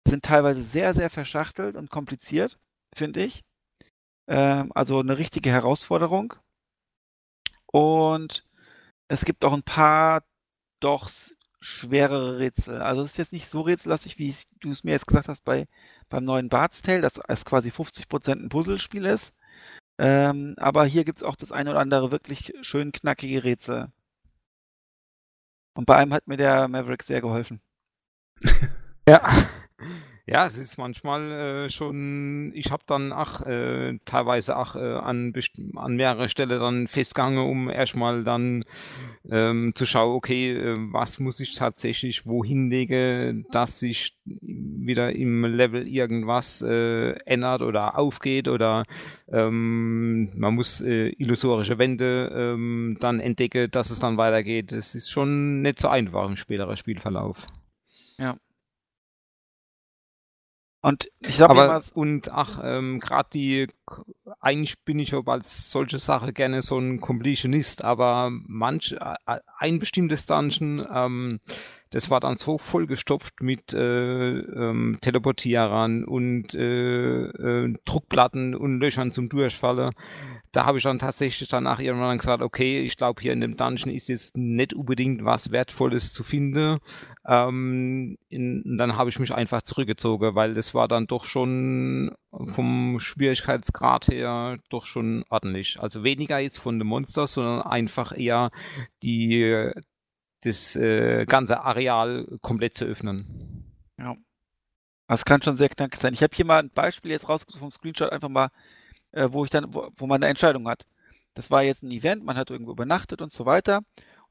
Sind 0.06 0.24
teilweise 0.24 0.62
sehr, 0.62 0.94
sehr 0.94 1.10
verschachtelt 1.10 1.76
und 1.76 1.90
kompliziert, 1.90 2.58
finde 2.94 3.24
ich. 3.24 3.42
Ähm, 4.28 4.72
also 4.74 5.00
eine 5.00 5.18
richtige 5.18 5.50
Herausforderung. 5.50 6.34
Und 7.66 8.46
es 9.08 9.24
gibt 9.24 9.44
auch 9.44 9.52
ein 9.52 9.62
paar 9.62 10.22
doch 10.80 11.10
schwerere 11.60 12.38
Rätsel. 12.38 12.82
Also 12.82 13.02
es 13.02 13.12
ist 13.12 13.16
jetzt 13.18 13.32
nicht 13.32 13.48
so 13.48 13.62
rätsellastig, 13.62 14.18
wie 14.18 14.34
du 14.60 14.70
es 14.70 14.84
mir 14.84 14.92
jetzt 14.92 15.06
gesagt 15.06 15.28
hast 15.28 15.44
bei 15.44 15.66
beim 16.10 16.24
neuen 16.24 16.48
Bart's 16.50 16.82
Tale, 16.82 17.00
dass 17.00 17.18
es 17.28 17.44
quasi 17.44 17.70
50% 17.70 18.32
ein 18.32 18.48
Puzzlespiel 18.50 19.06
ist. 19.06 19.34
Ähm, 19.98 20.54
aber 20.58 20.84
hier 20.84 21.04
gibt 21.04 21.20
es 21.20 21.24
auch 21.24 21.36
das 21.36 21.52
eine 21.52 21.70
oder 21.70 21.80
andere 21.80 22.10
wirklich 22.10 22.52
schön 22.62 22.92
knackige 22.92 23.44
Rätsel. 23.44 23.92
Und 25.74 25.86
bei 25.86 25.96
einem 25.96 26.12
hat 26.14 26.26
mir 26.26 26.36
der 26.36 26.68
Maverick 26.68 27.02
sehr 27.02 27.20
geholfen. 27.20 27.60
Ja. 29.06 29.20
Ja, 30.26 30.46
es 30.46 30.56
ist 30.56 30.78
manchmal 30.78 31.30
äh, 31.30 31.70
schon, 31.70 32.50
ich 32.54 32.72
habe 32.72 32.82
dann 32.86 33.12
auch 33.12 33.42
äh, 33.42 33.98
teilweise 34.06 34.56
auch 34.56 34.74
äh, 34.74 34.78
an, 34.78 35.34
an 35.76 35.96
mehrere 35.96 36.30
Stellen 36.30 36.60
dann 36.60 36.88
festgegangen, 36.88 37.46
um 37.46 37.68
erstmal 37.68 38.24
dann 38.24 38.64
ähm, 39.30 39.72
zu 39.74 39.84
schauen, 39.84 40.14
okay, 40.16 40.52
äh, 40.52 40.76
was 40.92 41.20
muss 41.20 41.40
ich 41.40 41.54
tatsächlich 41.54 42.24
wohin 42.24 42.70
legen, 42.70 43.44
dass 43.50 43.80
sich 43.80 44.16
wieder 44.24 45.12
im 45.14 45.44
Level 45.44 45.86
irgendwas 45.86 46.62
äh, 46.62 47.10
ändert 47.26 47.60
oder 47.60 47.98
aufgeht 47.98 48.48
oder 48.48 48.84
ähm, 49.30 50.30
man 50.38 50.54
muss 50.54 50.80
äh, 50.80 51.08
illusorische 51.18 51.76
Wände 51.76 52.32
ähm, 52.34 52.96
dann 52.98 53.20
entdecken, 53.20 53.70
dass 53.70 53.90
es 53.90 53.98
dann 53.98 54.16
weitergeht. 54.16 54.72
Es 54.72 54.94
ist 54.94 55.10
schon 55.10 55.60
nicht 55.60 55.80
so 55.80 55.88
einfach 55.88 56.26
im 56.26 56.36
späteren 56.36 56.78
Spielverlauf. 56.78 57.46
Und 60.84 61.10
ich 61.20 61.36
sag 61.36 61.48
Aber 61.48 61.64
immer, 61.64 61.82
und 61.94 62.30
ach, 62.30 62.60
ähm, 62.62 63.00
gerade 63.00 63.30
die, 63.32 63.68
eigentlich 64.38 64.78
bin 64.80 64.98
ich 64.98 65.14
auch 65.14 65.26
als 65.28 65.70
solche 65.70 65.98
Sache 65.98 66.34
gerne 66.34 66.60
so 66.60 66.78
ein 66.78 67.00
Completionist, 67.00 67.82
aber 67.82 68.28
manch, 68.30 68.92
äh, 68.92 69.38
ein 69.56 69.78
bestimmtes 69.78 70.26
Dungeon, 70.26 70.86
ähm, 70.94 71.40
das 71.94 72.10
war 72.10 72.18
dann 72.18 72.36
so 72.36 72.58
vollgestopft 72.58 73.40
mit 73.40 73.72
äh, 73.72 74.38
ähm, 74.38 74.98
Teleportierern 75.00 76.04
und 76.04 76.52
äh, 76.52 77.26
äh, 77.26 77.74
Druckplatten 77.84 78.56
und 78.56 78.80
Löchern 78.80 79.12
zum 79.12 79.28
Durchfallen. 79.28 79.92
Da 80.50 80.66
habe 80.66 80.78
ich 80.78 80.84
dann 80.84 80.98
tatsächlich 80.98 81.48
danach 81.48 81.78
irgendwann 81.78 82.18
gesagt, 82.18 82.42
okay, 82.42 82.80
ich 82.80 82.96
glaube 82.96 83.22
hier 83.22 83.32
in 83.32 83.40
dem 83.40 83.56
Dungeon 83.56 83.94
ist 83.94 84.08
jetzt 84.08 84.36
nicht 84.36 84.74
unbedingt 84.74 85.24
was 85.24 85.52
Wertvolles 85.52 86.12
zu 86.12 86.24
finden. 86.24 86.78
Ähm, 87.28 88.18
in, 88.28 88.76
dann 88.76 88.96
habe 88.96 89.10
ich 89.10 89.20
mich 89.20 89.32
einfach 89.32 89.62
zurückgezogen, 89.62 90.34
weil 90.34 90.54
das 90.54 90.74
war 90.74 90.88
dann 90.88 91.06
doch 91.06 91.22
schon 91.22 92.10
vom 92.54 92.98
Schwierigkeitsgrad 92.98 94.08
her 94.08 94.58
doch 94.68 94.84
schon 94.84 95.24
ordentlich. 95.30 95.78
Also 95.78 96.02
weniger 96.02 96.40
jetzt 96.40 96.58
von 96.58 96.80
den 96.80 96.88
Monsters, 96.88 97.34
sondern 97.34 97.62
einfach 97.62 98.16
eher 98.16 98.50
die 99.04 99.70
das 100.44 100.76
äh, 100.76 101.24
ganze 101.26 101.60
Areal 101.60 102.38
komplett 102.42 102.76
zu 102.76 102.84
öffnen. 102.84 103.64
das 105.08 105.24
kann 105.24 105.42
schon 105.42 105.56
sehr 105.56 105.68
knackig 105.68 106.00
sein. 106.00 106.14
Ich 106.14 106.22
habe 106.22 106.34
hier 106.34 106.44
mal 106.44 106.60
ein 106.60 106.70
Beispiel 106.70 107.10
jetzt 107.10 107.28
rausgesucht 107.28 107.60
vom 107.60 107.70
Screenshot, 107.70 108.10
einfach 108.10 108.28
mal, 108.28 108.48
äh, 109.12 109.28
wo 109.30 109.44
ich 109.44 109.50
dann, 109.50 109.72
wo, 109.74 109.90
wo 109.96 110.06
man 110.06 110.22
eine 110.22 110.30
Entscheidung 110.30 110.68
hat. 110.68 110.86
Das 111.34 111.50
war 111.50 111.62
jetzt 111.62 111.82
ein 111.82 111.90
Event, 111.90 112.24
man 112.24 112.36
hat 112.36 112.50
irgendwo 112.50 112.72
übernachtet 112.72 113.20
und 113.20 113.32
so 113.32 113.44
weiter. 113.44 113.82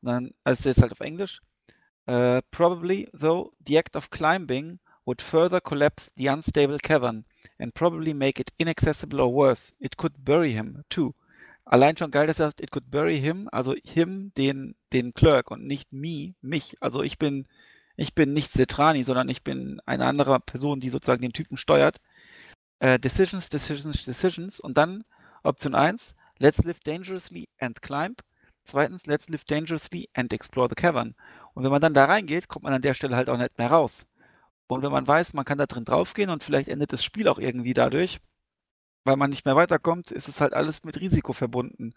Und 0.02 0.10
dann, 0.10 0.32
also 0.44 0.68
jetzt 0.68 0.82
halt 0.82 0.92
auf 0.92 1.00
Englisch. 1.02 1.42
Uh, 2.06 2.42
probably, 2.52 3.10
though, 3.14 3.54
the 3.66 3.78
act 3.78 3.96
of 3.96 4.10
climbing 4.10 4.80
would 5.06 5.22
further 5.22 5.62
collapse 5.62 6.12
the 6.18 6.28
unstable 6.28 6.78
cavern 6.78 7.24
and 7.60 7.74
probably 7.74 8.14
make 8.14 8.42
it 8.42 8.52
inaccessible 8.58 9.22
or 9.22 9.34
worse. 9.34 9.74
It 9.80 9.96
could 9.96 10.14
bury 10.26 10.52
him, 10.52 10.84
too. 10.90 11.14
Allein 11.66 11.98
schon 11.98 12.12
geil, 12.12 12.28
dass 12.28 12.40
er 12.40 12.48
sagt, 12.48 12.62
it 12.62 12.72
could 12.72 12.92
bury 12.92 13.20
him, 13.20 13.48
also 13.52 13.74
him, 13.84 14.34
den, 14.36 14.76
den 14.92 15.14
Clerk 15.14 15.50
und 15.50 15.66
nicht 15.66 15.94
me, 15.94 16.36
mich. 16.42 16.76
Also 16.82 17.04
ich 17.04 17.18
bin, 17.18 17.48
ich 17.96 18.14
bin 18.14 18.34
nicht 18.34 18.52
Setrani, 18.52 19.04
sondern 19.04 19.30
ich 19.30 19.44
bin 19.44 19.82
eine 19.86 20.06
andere 20.06 20.40
Person, 20.40 20.82
die 20.82 20.90
sozusagen 20.90 21.22
den 21.22 21.34
Typen 21.34 21.58
steuert. 21.58 22.02
Äh, 22.80 23.00
decisions, 23.00 23.50
decisions, 23.50 24.04
decisions. 24.04 24.60
Und 24.60 24.78
dann 24.78 25.06
Option 25.44 25.74
1, 25.74 26.16
let's 26.38 26.64
live 26.64 26.80
dangerously 26.82 27.48
and 27.60 27.82
climb. 27.82 28.16
Zweitens, 28.66 29.06
let's 29.06 29.30
live 29.30 29.46
dangerously 29.46 30.10
and 30.14 30.34
explore 30.34 30.68
the 30.70 30.76
cavern. 30.76 31.16
Und 31.54 31.64
wenn 31.64 31.72
man 31.72 31.82
dann 31.82 31.94
da 31.94 32.06
reingeht, 32.06 32.48
kommt 32.48 32.64
man 32.64 32.74
an 32.74 32.82
der 32.82 32.94
Stelle 32.94 33.16
halt 33.16 33.30
auch 33.30 33.38
nicht 33.38 33.58
mehr 33.58 33.72
raus. 33.72 34.06
Und 34.68 34.82
wenn 34.82 34.92
man 34.92 35.08
weiß, 35.08 35.34
man 35.34 35.46
kann 35.46 35.58
da 35.58 35.66
drin 35.66 35.86
draufgehen 35.86 36.30
und 36.30 36.44
vielleicht 36.44 36.70
endet 36.70 36.94
das 36.94 37.04
Spiel 37.04 37.28
auch 37.28 37.40
irgendwie 37.40 37.74
dadurch, 37.74 38.20
weil 39.04 39.18
man 39.18 39.30
nicht 39.30 39.46
mehr 39.46 39.56
weiterkommt, 39.56 40.12
ist 40.12 40.30
es 40.30 40.40
halt 40.40 40.54
alles 40.54 40.84
mit 40.84 41.00
Risiko 41.00 41.34
verbunden. 41.34 41.94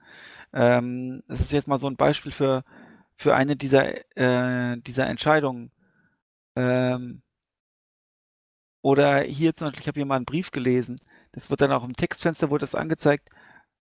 Ähm, 0.52 1.22
das 1.28 1.40
ist 1.40 1.52
jetzt 1.52 1.68
mal 1.68 1.78
so 1.78 1.86
ein 1.88 1.96
Beispiel 1.96 2.32
für, 2.32 2.64
für 3.16 3.34
eine 3.34 3.56
dieser, 3.56 3.94
äh, 4.16 4.76
dieser 4.78 5.06
Entscheidungen. 5.06 5.70
Ähm, 6.56 7.22
oder 8.82 9.20
hier 9.20 9.54
zum 9.54 9.66
Beispiel, 9.68 9.82
ich 9.82 9.88
habe 9.88 10.00
hier 10.00 10.06
mal 10.06 10.16
einen 10.16 10.24
Brief 10.24 10.50
gelesen. 10.50 11.00
Das 11.32 11.50
wird 11.50 11.60
dann 11.60 11.72
auch 11.72 11.84
im 11.84 11.94
Textfenster 11.94 12.50
wurde 12.50 12.62
das 12.62 12.74
angezeigt. 12.74 13.30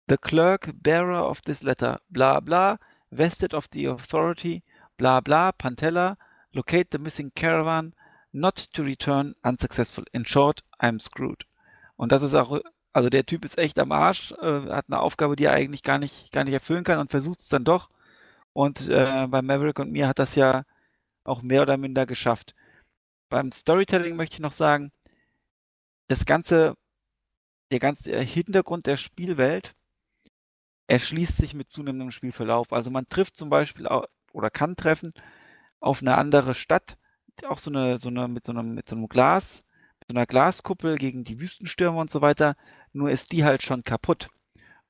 The 0.09 0.17
clerk 0.17 0.73
bearer 0.83 1.29
of 1.29 1.43
this 1.43 1.63
letter, 1.63 2.01
bla 2.09 2.41
bla, 2.41 2.79
vested 3.11 3.55
of 3.55 3.67
the 3.73 3.89
authority, 3.89 4.65
bla 4.97 5.21
bla, 5.21 5.53
Pantella, 5.53 6.17
locate 6.53 6.89
the 6.93 6.99
missing 6.99 7.31
caravan, 7.35 7.95
not 8.33 8.73
to 8.73 8.83
return, 8.83 9.35
unsuccessful. 9.43 10.05
In 10.13 10.25
short, 10.25 10.63
I'm 10.81 11.01
screwed. 11.01 11.45
Und 11.97 12.13
das 12.13 12.23
ist 12.23 12.35
auch, 12.35 12.59
also 12.93 13.09
der 13.11 13.27
Typ 13.27 13.45
ist 13.45 13.59
echt 13.59 13.79
am 13.79 13.93
Arsch, 13.93 14.33
äh, 14.33 14.71
hat 14.71 14.87
eine 14.89 15.01
Aufgabe, 15.01 15.37
die 15.37 15.45
er 15.45 15.53
eigentlich 15.53 15.83
gar 15.83 15.99
nicht, 15.99 16.33
gar 16.33 16.45
nicht 16.45 16.55
erfüllen 16.55 16.85
kann 16.85 16.99
und 16.99 17.11
versucht 17.11 17.41
es 17.41 17.49
dann 17.49 17.65
doch. 17.65 17.91
Und 18.53 18.89
äh, 18.89 19.27
bei 19.29 19.43
Maverick 19.43 19.79
und 19.79 19.93
mir 19.93 20.09
hat 20.09 20.19
das 20.19 20.35
ja 20.35 20.65
auch 21.25 21.43
mehr 21.43 21.63
oder 21.63 21.77
minder 21.77 22.07
geschafft. 22.07 22.55
Beim 23.31 23.53
Storytelling 23.53 24.17
möchte 24.17 24.35
ich 24.35 24.41
noch 24.41 24.53
sagen, 24.53 24.91
das 26.09 26.25
ganze, 26.27 26.75
der 27.71 27.81
ganze 27.81 28.19
Hintergrund 28.21 28.87
der 28.87 28.97
Spielwelt 28.97 29.75
erschließt 30.89 31.37
sich 31.37 31.55
mit 31.55 31.71
zunehmendem 31.71 32.11
Spielverlauf. 32.11 32.73
Also 32.73 32.91
man 32.91 33.09
trifft 33.09 33.37
zum 33.37 33.51
Beispiel 33.51 33.87
oder 34.33 34.51
kann 34.51 34.77
treffen 34.77 35.13
auf 35.81 36.01
eine 36.01 36.17
andere 36.17 36.55
Stadt, 36.55 36.97
auch 37.47 37.59
so 37.59 37.71
eine, 37.71 38.01
so 38.01 38.09
eine, 38.09 38.27
mit 38.27 38.47
so 38.47 38.53
einem, 38.53 38.75
mit 38.75 38.89
so 38.89 38.97
einem 38.97 39.09
Glas, 39.09 39.65
so 40.09 40.15
einer 40.15 40.27
Glaskuppel 40.27 40.97
gegen 40.97 41.23
die 41.25 41.39
Wüstenstürme 41.41 41.99
und 41.99 42.11
so 42.11 42.21
weiter. 42.23 42.57
Nur 42.93 43.11
ist 43.11 43.33
die 43.33 43.45
halt 43.45 43.63
schon 43.63 43.83
kaputt. 43.83 44.31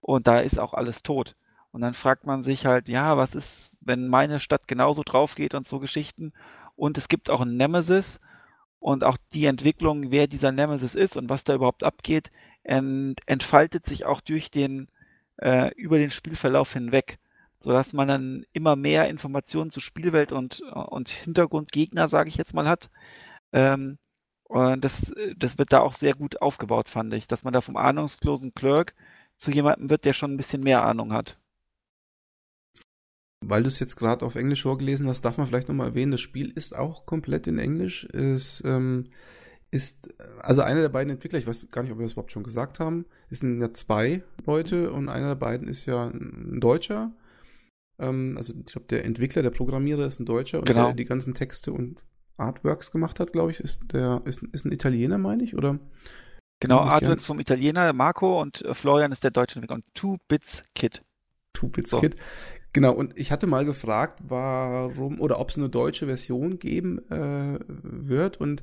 Und 0.01 0.27
da 0.27 0.41
ist 0.41 0.59
auch 0.59 0.75
alles 0.75 1.03
tot. 1.03 1.37
Und 1.73 1.81
dann 1.83 1.95
fragt 1.95 2.27
man 2.27 2.43
sich 2.43 2.67
halt, 2.67 2.89
ja, 2.89 3.17
was 3.17 3.35
ist, 3.35 3.73
wenn 3.81 4.09
meine 4.09 4.41
Stadt 4.41 4.69
genauso 4.69 5.03
drauf 5.05 5.35
geht 5.35 5.55
und 5.55 5.67
so 5.69 5.81
Geschichten. 5.81 6.33
Und 6.77 6.99
es 6.99 7.09
gibt 7.09 7.31
auch 7.31 7.41
einen 7.41 7.57
Nemesis. 7.57 8.21
und 8.81 9.05
auch 9.05 9.17
die 9.33 9.47
Entwicklung, 9.47 10.11
wer 10.11 10.27
dieser 10.27 10.53
Nemesis 10.53 10.95
ist 10.95 11.17
und 11.17 11.29
was 11.29 11.45
da 11.45 11.55
überhaupt 11.55 11.83
abgeht, 11.85 12.31
ent, 12.63 13.21
entfaltet 13.27 13.87
sich 13.87 14.05
auch 14.05 14.21
durch 14.21 14.51
den 14.51 14.89
äh, 15.39 15.73
über 15.75 15.99
den 15.99 16.11
Spielverlauf 16.11 16.73
hinweg, 16.73 17.19
sodass 17.61 17.93
man 17.93 18.09
dann 18.09 18.47
immer 18.53 18.77
mehr 18.77 19.09
Informationen 19.09 19.71
zu 19.71 19.81
Spielwelt 19.81 20.33
und 20.33 20.61
und 20.63 21.09
Hintergrundgegner, 21.11 22.09
sage 22.09 22.29
ich 22.29 22.37
jetzt 22.37 22.55
mal, 22.55 22.69
hat. 22.69 22.91
Ähm, 23.53 23.99
und 24.49 24.83
das, 24.85 25.13
das 25.37 25.59
wird 25.59 25.73
da 25.73 25.81
auch 25.81 25.93
sehr 25.93 26.15
gut 26.15 26.41
aufgebaut, 26.43 26.89
fand 26.89 27.13
ich, 27.15 27.27
dass 27.27 27.45
man 27.45 27.53
da 27.53 27.61
vom 27.61 27.77
ahnungslosen 27.77 28.55
Clerk 28.55 28.95
zu 29.37 29.51
jemandem 29.51 29.91
wird, 29.91 30.05
der 30.05 30.15
schon 30.15 30.33
ein 30.33 30.37
bisschen 30.37 30.63
mehr 30.63 30.85
Ahnung 30.85 31.13
hat. 31.13 31.39
Weil 33.45 33.63
du 33.63 33.69
es 33.69 33.79
jetzt 33.79 33.97
gerade 33.97 34.25
auf 34.25 34.35
Englisch 34.35 34.63
vorgelesen 34.63 35.07
hast, 35.07 35.25
darf 35.25 35.39
man 35.39 35.47
vielleicht 35.47 35.69
nochmal 35.69 35.89
erwähnen, 35.89 36.13
das 36.13 36.21
Spiel 36.21 36.51
ist 36.51 36.75
auch 36.75 37.07
komplett 37.07 37.47
in 37.47 37.59
Englisch. 37.59 38.05
Es 38.13 38.65
ähm, 38.65 39.05
ist, 39.71 40.09
also 40.41 40.63
einer 40.63 40.81
der 40.81 40.89
beiden 40.89 41.13
Entwickler, 41.13 41.39
ich 41.39 41.47
weiß 41.47 41.69
gar 41.71 41.83
nicht, 41.83 41.93
ob 41.93 41.99
wir 41.99 42.05
das 42.05 42.13
überhaupt 42.13 42.33
schon 42.33 42.43
gesagt 42.43 42.81
haben, 42.81 43.05
es 43.31 43.41
sind 43.41 43.61
ja 43.61 43.73
zwei 43.75 44.25
Leute 44.45 44.91
und 44.93 45.09
einer 45.09 45.29
der 45.29 45.35
beiden 45.37 45.69
ist 45.69 45.87
ja 45.87 46.09
ein 46.09 46.59
Deutscher. 46.59 47.13
Ähm, 48.01 48.35
also 48.37 48.55
ich 48.55 48.73
glaube, 48.73 48.87
der 48.89 49.05
Entwickler, 49.05 49.43
der 49.43 49.51
Programmierer 49.51 50.07
ist 50.07 50.19
ein 50.21 50.27
Deutscher 50.27 50.59
und 50.59 50.67
Genau. 50.67 50.87
der 50.87 50.95
die 50.95 51.05
ganzen 51.05 51.35
Texte 51.35 51.73
und 51.73 52.03
Artworks 52.39 52.91
gemacht 52.91 53.21
hat, 53.21 53.33
glaube 53.33 53.51
ich, 53.51 53.61
ist 53.61 53.93
der 53.93 54.23
ist, 54.25 54.43
ist 54.53 54.65
ein 54.65 54.73
Italiener, 54.73 55.19
meine 55.19 55.43
ich, 55.43 55.57
oder? 55.57 55.79
Genau, 56.61 56.79
Artworks 56.81 57.27
vom 57.27 57.39
Italiener 57.39 57.93
Marco 57.93 58.41
und 58.41 58.65
äh, 58.65 58.75
Florian 58.75 59.13
ist 59.13 59.23
der 59.23 59.31
deutsche 59.31 59.57
Entwickler 59.57 59.77
und 59.77 59.85
Two 59.95 60.17
Bits 60.29 60.63
Kid. 60.75 61.03
Two-Bits 61.59 61.91
So. 61.91 62.01
Kid. 62.01 62.17
Genau, 62.73 62.93
und 62.93 63.19
ich 63.19 63.33
hatte 63.33 63.47
mal 63.47 63.65
gefragt, 63.65 64.21
warum 64.23 65.21
oder 65.21 65.41
ob 65.41 65.51
es 65.51 65.59
eine 65.59 65.69
deutsche 65.69 66.07
Version 66.07 66.59
geben 66.59 66.99
äh, 67.11 67.59
wird. 67.67 68.37
Und 68.37 68.63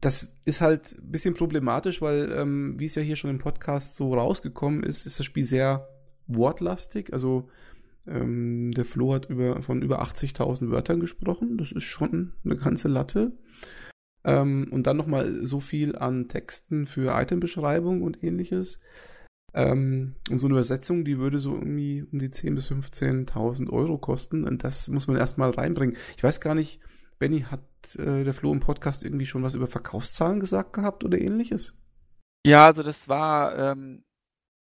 das 0.00 0.36
ist 0.44 0.60
halt 0.60 0.92
ein 0.98 1.10
bisschen 1.10 1.34
problematisch, 1.34 2.02
weil, 2.02 2.30
ähm, 2.32 2.78
wie 2.78 2.86
es 2.86 2.94
ja 2.94 3.02
hier 3.02 3.16
schon 3.16 3.30
im 3.30 3.38
Podcast 3.38 3.96
so 3.96 4.14
rausgekommen 4.14 4.82
ist, 4.82 5.06
ist 5.06 5.18
das 5.18 5.26
Spiel 5.26 5.44
sehr 5.44 5.88
wortlastig. 6.26 7.12
Also 7.12 7.48
ähm, 8.06 8.72
der 8.72 8.84
Flo 8.84 9.14
hat 9.14 9.28
über, 9.28 9.62
von 9.62 9.82
über 9.82 10.02
80.000 10.02 10.70
Wörtern 10.70 11.00
gesprochen. 11.00 11.56
Das 11.58 11.72
ist 11.72 11.84
schon 11.84 12.32
eine 12.44 12.56
ganze 12.56 12.88
Latte. 12.88 13.32
Ähm, 14.24 14.68
und 14.70 14.86
dann 14.86 14.96
nochmal 14.96 15.32
so 15.46 15.60
viel 15.60 15.96
an 15.96 16.28
Texten 16.28 16.86
für 16.86 17.18
Itembeschreibung 17.20 18.02
und 18.02 18.22
ähnliches. 18.22 18.78
Ähm, 19.54 20.14
und 20.30 20.38
so 20.38 20.46
eine 20.46 20.54
Übersetzung, 20.54 21.04
die 21.04 21.18
würde 21.18 21.38
so 21.38 21.54
irgendwie 21.54 22.02
um 22.10 22.18
die 22.18 22.30
10.000 22.30 22.54
bis 22.54 22.70
15.000 22.70 23.70
Euro 23.70 23.98
kosten. 23.98 24.44
Und 24.44 24.64
das 24.64 24.88
muss 24.88 25.06
man 25.06 25.16
erstmal 25.16 25.50
reinbringen. 25.50 25.96
Ich 26.16 26.22
weiß 26.22 26.40
gar 26.40 26.54
nicht, 26.54 26.80
Benny, 27.18 27.42
hat 27.42 27.62
äh, 27.96 28.24
der 28.24 28.34
Flo 28.34 28.52
im 28.52 28.60
Podcast 28.60 29.04
irgendwie 29.04 29.26
schon 29.26 29.42
was 29.42 29.54
über 29.54 29.66
Verkaufszahlen 29.66 30.40
gesagt 30.40 30.72
gehabt 30.72 31.04
oder 31.04 31.20
ähnliches? 31.20 31.76
Ja, 32.44 32.66
also 32.66 32.82
das 32.82 33.08
war, 33.08 33.56
ähm, 33.56 34.02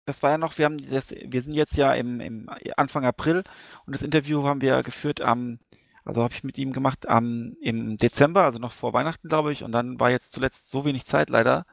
das 0.09 0.23
war 0.23 0.31
ja 0.31 0.37
noch, 0.37 0.57
wir 0.57 0.65
haben 0.65 0.77
das, 0.89 1.11
wir 1.11 1.41
sind 1.43 1.53
jetzt 1.53 1.77
ja 1.77 1.93
im, 1.93 2.19
im 2.19 2.49
Anfang 2.77 3.05
April 3.05 3.43
und 3.85 3.95
das 3.95 4.01
Interview 4.01 4.43
haben 4.43 4.61
wir 4.61 4.83
geführt 4.83 5.21
am, 5.21 5.59
also 6.05 6.23
habe 6.23 6.33
ich 6.33 6.43
mit 6.43 6.57
ihm 6.57 6.73
gemacht 6.73 7.07
am 7.07 7.55
im 7.61 7.97
Dezember, 7.97 8.43
also 8.43 8.59
noch 8.59 8.73
vor 8.73 8.93
Weihnachten, 8.93 9.29
glaube 9.29 9.53
ich, 9.53 9.63
und 9.63 9.71
dann 9.71 9.99
war 9.99 10.09
jetzt 10.11 10.31
zuletzt 10.31 10.69
so 10.71 10.83
wenig 10.85 11.05
Zeit 11.05 11.29
leider 11.29 11.65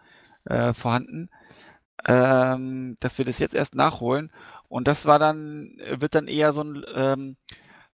äh, 0.44 0.74
vorhanden, 0.74 1.30
ähm, 2.06 2.96
dass 3.00 3.18
wir 3.18 3.24
das 3.24 3.38
jetzt 3.38 3.54
erst 3.54 3.74
nachholen. 3.74 4.30
Und 4.68 4.88
das 4.88 5.06
war 5.06 5.18
dann, 5.18 5.76
wird 5.98 6.14
dann 6.14 6.28
eher 6.28 6.52
so 6.52 6.62
ein 6.62 6.84
ähm, 6.94 7.36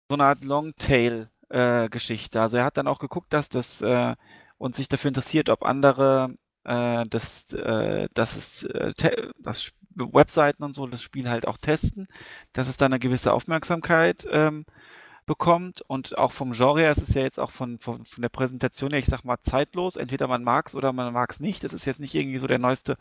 so 0.08 0.16
eine 0.16 0.24
Art 0.24 0.44
Longtail 0.44 1.30
äh, 1.48 1.88
Geschichte. 1.88 2.40
Also 2.40 2.58
er 2.58 2.64
hat 2.64 2.76
dann 2.76 2.88
auch 2.88 2.98
geguckt, 2.98 3.32
dass 3.32 3.48
das 3.48 3.82
äh, 3.82 4.14
und 4.58 4.76
sich 4.76 4.88
dafür 4.88 5.08
interessiert, 5.08 5.48
ob 5.48 5.64
andere 5.64 6.34
äh, 6.64 7.06
das, 7.08 7.52
äh, 7.52 8.08
das 8.14 8.36
ist 8.36 8.64
äh, 8.64 8.92
das 9.38 9.72
Webseiten 9.96 10.62
und 10.62 10.74
so 10.74 10.86
das 10.86 11.02
Spiel 11.02 11.28
halt 11.28 11.46
auch 11.48 11.58
testen, 11.58 12.08
dass 12.52 12.68
es 12.68 12.76
da 12.76 12.86
eine 12.86 12.98
gewisse 12.98 13.32
Aufmerksamkeit 13.32 14.26
ähm, 14.30 14.64
bekommt 15.26 15.82
und 15.82 16.16
auch 16.16 16.30
vom 16.30 16.52
Genre 16.52 16.80
her, 16.80 16.92
es 16.92 16.98
ist 16.98 17.14
ja 17.14 17.22
jetzt 17.22 17.40
auch 17.40 17.50
von, 17.50 17.78
von, 17.80 18.04
von 18.04 18.22
der 18.22 18.28
Präsentation 18.28 18.90
her, 18.92 19.00
ich 19.00 19.06
sag 19.06 19.24
mal, 19.24 19.38
zeitlos. 19.40 19.96
Entweder 19.96 20.28
man 20.28 20.44
mag's 20.44 20.74
oder 20.76 20.92
man 20.92 21.12
mag's 21.12 21.40
nicht. 21.40 21.64
Es 21.64 21.74
ist 21.74 21.84
jetzt 21.84 21.98
nicht 22.00 22.14
irgendwie 22.14 22.38
so 22.38 22.46
der 22.46 22.60
neueste 22.60 22.96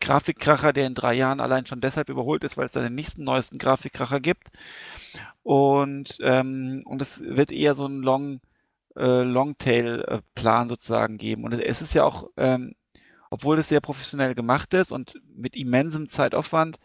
Grafikkracher, 0.00 0.74
der 0.74 0.86
in 0.86 0.94
drei 0.94 1.14
Jahren 1.14 1.40
allein 1.40 1.66
schon 1.66 1.80
deshalb 1.80 2.10
überholt 2.10 2.44
ist, 2.44 2.58
weil 2.58 2.66
es 2.66 2.72
da 2.72 2.82
den 2.82 2.94
nächsten 2.94 3.24
neuesten 3.24 3.58
Grafikkracher 3.58 4.20
gibt. 4.20 4.50
Und, 5.42 6.18
ähm, 6.20 6.82
und 6.84 7.00
es 7.00 7.20
wird 7.20 7.50
eher 7.50 7.74
so 7.74 7.86
ein 7.86 8.02
Long, 8.02 8.40
äh, 8.96 9.22
Longtail-Plan 9.22 10.68
sozusagen 10.68 11.16
geben. 11.16 11.44
Und 11.44 11.52
es 11.52 11.80
ist 11.80 11.94
ja 11.94 12.04
auch, 12.04 12.28
ähm, 12.36 12.74
obwohl 13.30 13.58
es 13.58 13.68
sehr 13.68 13.80
professionell 13.80 14.34
gemacht 14.34 14.74
ist 14.74 14.92
und 14.92 15.14
mit 15.34 15.56
immensem 15.56 16.08
Zeitaufwand, 16.08 16.78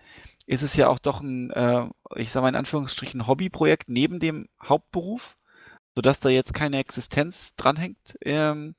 ist 0.46 0.62
es 0.62 0.76
ja 0.76 0.88
auch 0.88 1.00
doch 1.00 1.22
ein, 1.22 1.50
äh, 1.52 1.88
ich 2.16 2.32
sage 2.32 2.44
mal 2.44 2.50
in 2.50 2.56
Anführungsstrichen, 2.56 3.28
Hobbyprojekt 3.28 3.90
neben 3.90 4.20
dem 4.20 4.48
Hauptberuf, 4.64 5.38
sodass 5.96 6.20
da 6.20 6.30
jetzt 6.30 6.54
keine 6.54 6.78
Existenz 6.78 7.56
dranhängt. 7.56 8.18
Ähm, 8.22 8.76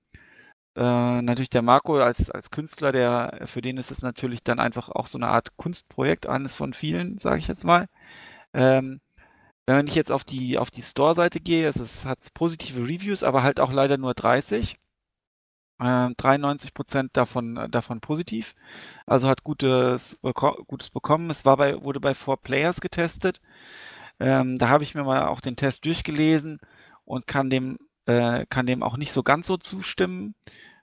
äh, 0.76 1.22
natürlich 1.22 1.50
der 1.50 1.62
Marco 1.62 1.98
als, 1.98 2.30
als 2.30 2.50
Künstler, 2.50 2.92
der 2.92 3.42
für 3.46 3.62
den 3.62 3.78
ist 3.78 3.90
es 3.90 4.02
natürlich 4.02 4.42
dann 4.44 4.60
einfach 4.60 4.88
auch 4.90 5.06
so 5.06 5.18
eine 5.18 5.28
Art 5.28 5.56
Kunstprojekt, 5.56 6.26
eines 6.26 6.54
von 6.54 6.74
vielen, 6.74 7.18
sage 7.18 7.38
ich 7.38 7.48
jetzt 7.48 7.64
mal. 7.64 7.86
Ähm, 8.54 9.00
wenn 9.66 9.88
ich 9.88 9.94
jetzt 9.96 10.12
auf 10.12 10.24
die 10.24 10.58
auf 10.58 10.70
die 10.70 10.82
Store-Seite 10.82 11.40
gehe, 11.40 11.68
es 11.68 11.76
ist, 11.76 12.04
hat 12.06 12.18
positive 12.34 12.82
Reviews, 12.82 13.22
aber 13.24 13.42
halt 13.42 13.60
auch 13.60 13.72
leider 13.72 13.98
nur 13.98 14.14
30. 14.14 14.76
Ähm, 15.80 16.14
93 16.16 16.72
Prozent 16.72 17.16
davon 17.16 17.68
davon 17.70 18.00
positiv, 18.00 18.54
also 19.06 19.28
hat 19.28 19.44
gutes 19.44 20.18
gutes 20.66 20.90
bekommen. 20.90 21.30
Es 21.30 21.44
war 21.44 21.56
bei 21.58 21.82
wurde 21.82 22.00
bei 22.00 22.14
Four 22.14 22.38
Players 22.38 22.80
getestet. 22.80 23.42
Ähm, 24.20 24.58
da 24.58 24.68
habe 24.70 24.84
ich 24.84 24.94
mir 24.94 25.04
mal 25.04 25.26
auch 25.28 25.40
den 25.40 25.56
Test 25.56 25.84
durchgelesen 25.84 26.60
und 27.04 27.26
kann 27.26 27.50
dem 27.50 27.78
äh, 28.06 28.46
kann 28.46 28.66
dem 28.66 28.82
auch 28.82 28.96
nicht 28.96 29.12
so 29.12 29.22
ganz 29.22 29.46
so 29.48 29.56
zustimmen. 29.58 30.34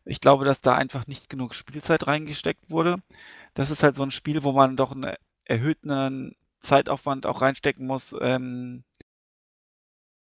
Ich 0.05 0.21
glaube, 0.21 0.45
dass 0.45 0.61
da 0.61 0.75
einfach 0.75 1.07
nicht 1.07 1.29
genug 1.29 1.55
Spielzeit 1.55 2.07
reingesteckt 2.07 2.69
wurde. 2.69 2.97
Das 3.53 3.71
ist 3.71 3.83
halt 3.83 3.95
so 3.95 4.03
ein 4.03 4.11
Spiel, 4.11 4.43
wo 4.43 4.51
man 4.51 4.77
doch 4.77 4.91
einen 4.91 5.15
erhöhten 5.45 6.35
Zeitaufwand 6.59 7.25
auch 7.25 7.41
reinstecken 7.41 7.85
muss, 7.87 8.15
ähm, 8.21 8.83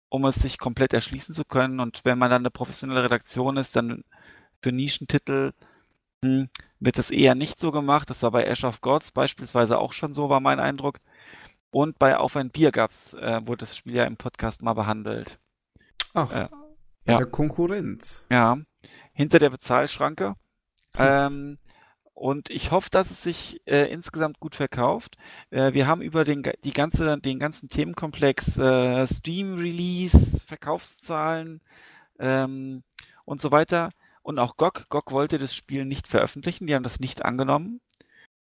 um 0.08 0.24
es 0.26 0.36
sich 0.36 0.58
komplett 0.58 0.92
erschließen 0.92 1.34
zu 1.34 1.44
können. 1.44 1.80
Und 1.80 2.04
wenn 2.04 2.18
man 2.18 2.30
dann 2.30 2.42
eine 2.42 2.50
professionelle 2.50 3.04
Redaktion 3.04 3.56
ist, 3.56 3.76
dann 3.76 4.04
für 4.64 4.72
Nischentitel 4.72 5.52
hm, 6.24 6.48
wird 6.80 6.96
das 6.96 7.10
eher 7.10 7.34
nicht 7.34 7.60
so 7.60 7.70
gemacht. 7.70 8.08
Das 8.08 8.22
war 8.22 8.30
bei 8.30 8.44
Ash 8.44 8.64
of 8.64 8.80
Gods 8.80 9.12
beispielsweise 9.12 9.78
auch 9.78 9.92
schon 9.92 10.14
so, 10.14 10.30
war 10.30 10.40
mein 10.40 10.58
Eindruck. 10.58 11.00
Und 11.70 11.98
bei 11.98 12.16
Auf 12.16 12.34
ein 12.36 12.48
Bier 12.50 12.72
gab's, 12.72 13.12
äh, 13.14 13.46
wurde 13.46 13.60
das 13.60 13.76
Spiel 13.76 13.94
ja 13.94 14.04
im 14.04 14.16
Podcast 14.16 14.62
mal 14.62 14.72
behandelt. 14.72 15.38
Ach, 16.14 16.32
Äh, 16.32 16.48
ja. 17.04 17.18
der 17.18 17.26
Konkurrenz. 17.26 18.26
Ja, 18.30 18.56
hinter 19.12 19.38
der 19.38 19.50
Bezahlschranke. 19.50 20.34
Ähm, 20.96 21.58
und 22.14 22.48
ich 22.48 22.70
hoffe, 22.70 22.88
dass 22.90 23.10
es 23.10 23.22
sich 23.22 23.60
äh, 23.66 23.92
insgesamt 23.92 24.40
gut 24.40 24.54
verkauft. 24.54 25.18
Äh, 25.50 25.74
wir 25.74 25.86
haben 25.86 26.00
über 26.00 26.24
den, 26.24 26.42
die 26.62 26.72
ganze, 26.72 27.18
den 27.18 27.38
ganzen 27.38 27.68
Themenkomplex 27.68 28.56
äh, 28.56 29.06
Steam 29.08 29.58
Release, 29.58 30.40
Verkaufszahlen 30.46 31.60
ähm, 32.18 32.82
und 33.26 33.42
so 33.42 33.50
weiter 33.50 33.90
und 34.24 34.38
auch 34.38 34.56
GOG. 34.56 34.86
GOG 34.88 35.12
wollte 35.12 35.38
das 35.38 35.54
Spiel 35.54 35.84
nicht 35.84 36.08
veröffentlichen, 36.08 36.66
die 36.66 36.74
haben 36.74 36.82
das 36.82 36.98
nicht 36.98 37.24
angenommen, 37.24 37.80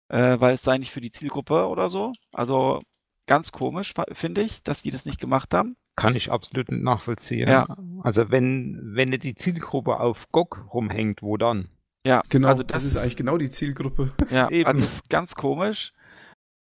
äh, 0.07 0.39
weil 0.39 0.55
es 0.55 0.61
sei 0.61 0.77
nicht 0.77 0.91
für 0.91 1.01
die 1.01 1.11
Zielgruppe 1.11 1.67
oder 1.67 1.89
so. 1.89 2.13
Also 2.31 2.79
ganz 3.27 3.51
komisch, 3.51 3.93
finde 4.13 4.41
ich, 4.41 4.63
dass 4.63 4.81
die 4.81 4.91
das 4.91 5.05
nicht 5.05 5.19
gemacht 5.19 5.53
haben. 5.53 5.75
Kann 5.95 6.15
ich 6.15 6.31
absolut 6.31 6.71
nicht 6.71 6.83
nachvollziehen. 6.83 7.49
Ja. 7.49 7.65
Also 8.01 8.31
wenn, 8.31 8.79
wenn 8.95 9.11
die 9.11 9.35
Zielgruppe 9.35 9.99
auf 9.99 10.31
GOG 10.31 10.65
rumhängt, 10.73 11.21
wo 11.21 11.37
dann? 11.37 11.69
Ja, 12.05 12.21
Genau, 12.29 12.49
also 12.49 12.63
das, 12.63 12.83
ist 12.83 12.97
eigentlich 12.97 13.15
genau 13.15 13.37
die 13.37 13.49
Zielgruppe. 13.49 14.11
Ja, 14.29 14.49
Eben. 14.51 14.67
also 14.67 14.81
das 14.81 14.93
ist 14.93 15.09
ganz 15.09 15.35
komisch. 15.35 15.93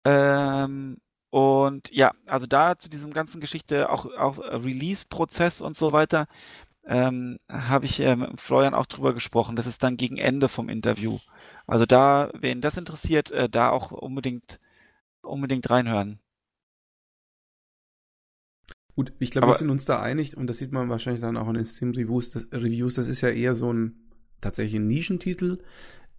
Ähm, 0.06 0.98
und 1.30 1.90
ja, 1.92 2.12
also 2.28 2.46
da 2.46 2.78
zu 2.78 2.90
diesem 2.90 3.12
ganzen 3.14 3.42
Geschichte, 3.42 3.90
auch, 3.90 4.06
auch 4.06 4.38
Release-Prozess 4.38 5.62
und 5.62 5.76
so 5.76 5.92
weiter, 5.92 6.28
ähm, 6.86 7.40
habe 7.50 7.86
ich 7.86 8.00
ähm, 8.00 8.20
mit 8.20 8.42
Florian 8.42 8.74
auch 8.74 8.86
drüber 8.86 9.14
gesprochen. 9.14 9.56
Das 9.56 9.68
ist 9.68 9.84
dann 9.84 9.98
gegen 9.98 10.18
Ende 10.18 10.50
vom 10.50 10.70
Interview. 10.70 11.20
Also 11.66 11.86
da, 11.86 12.30
wen 12.34 12.62
das 12.62 12.78
interessiert, 12.78 13.32
äh, 13.32 13.50
da 13.50 13.70
auch 13.70 13.92
unbedingt, 13.92 14.60
unbedingt 15.22 15.70
reinhören. 15.70 16.20
Gut, 18.96 19.12
ich 19.20 19.32
glaube, 19.32 19.48
wir 19.48 19.54
sind 19.54 19.72
uns 19.72 19.86
da 19.86 20.02
einig 20.02 20.38
und 20.38 20.46
das 20.48 20.60
sieht 20.60 20.72
man 20.72 20.90
wahrscheinlich 20.90 21.22
dann 21.22 21.38
auch 21.38 21.48
in 21.48 21.56
den 21.56 21.66
Steam-Reviews. 21.66 22.32
Das, 22.32 22.48
Reviews, 22.52 22.96
das 22.96 23.08
ist 23.08 23.22
ja 23.22 23.30
eher 23.30 23.56
so 23.56 23.74
ein 23.74 23.96
tatsächlich 24.40 24.80
ein 24.80 24.88
Nischentitel. 24.88 25.60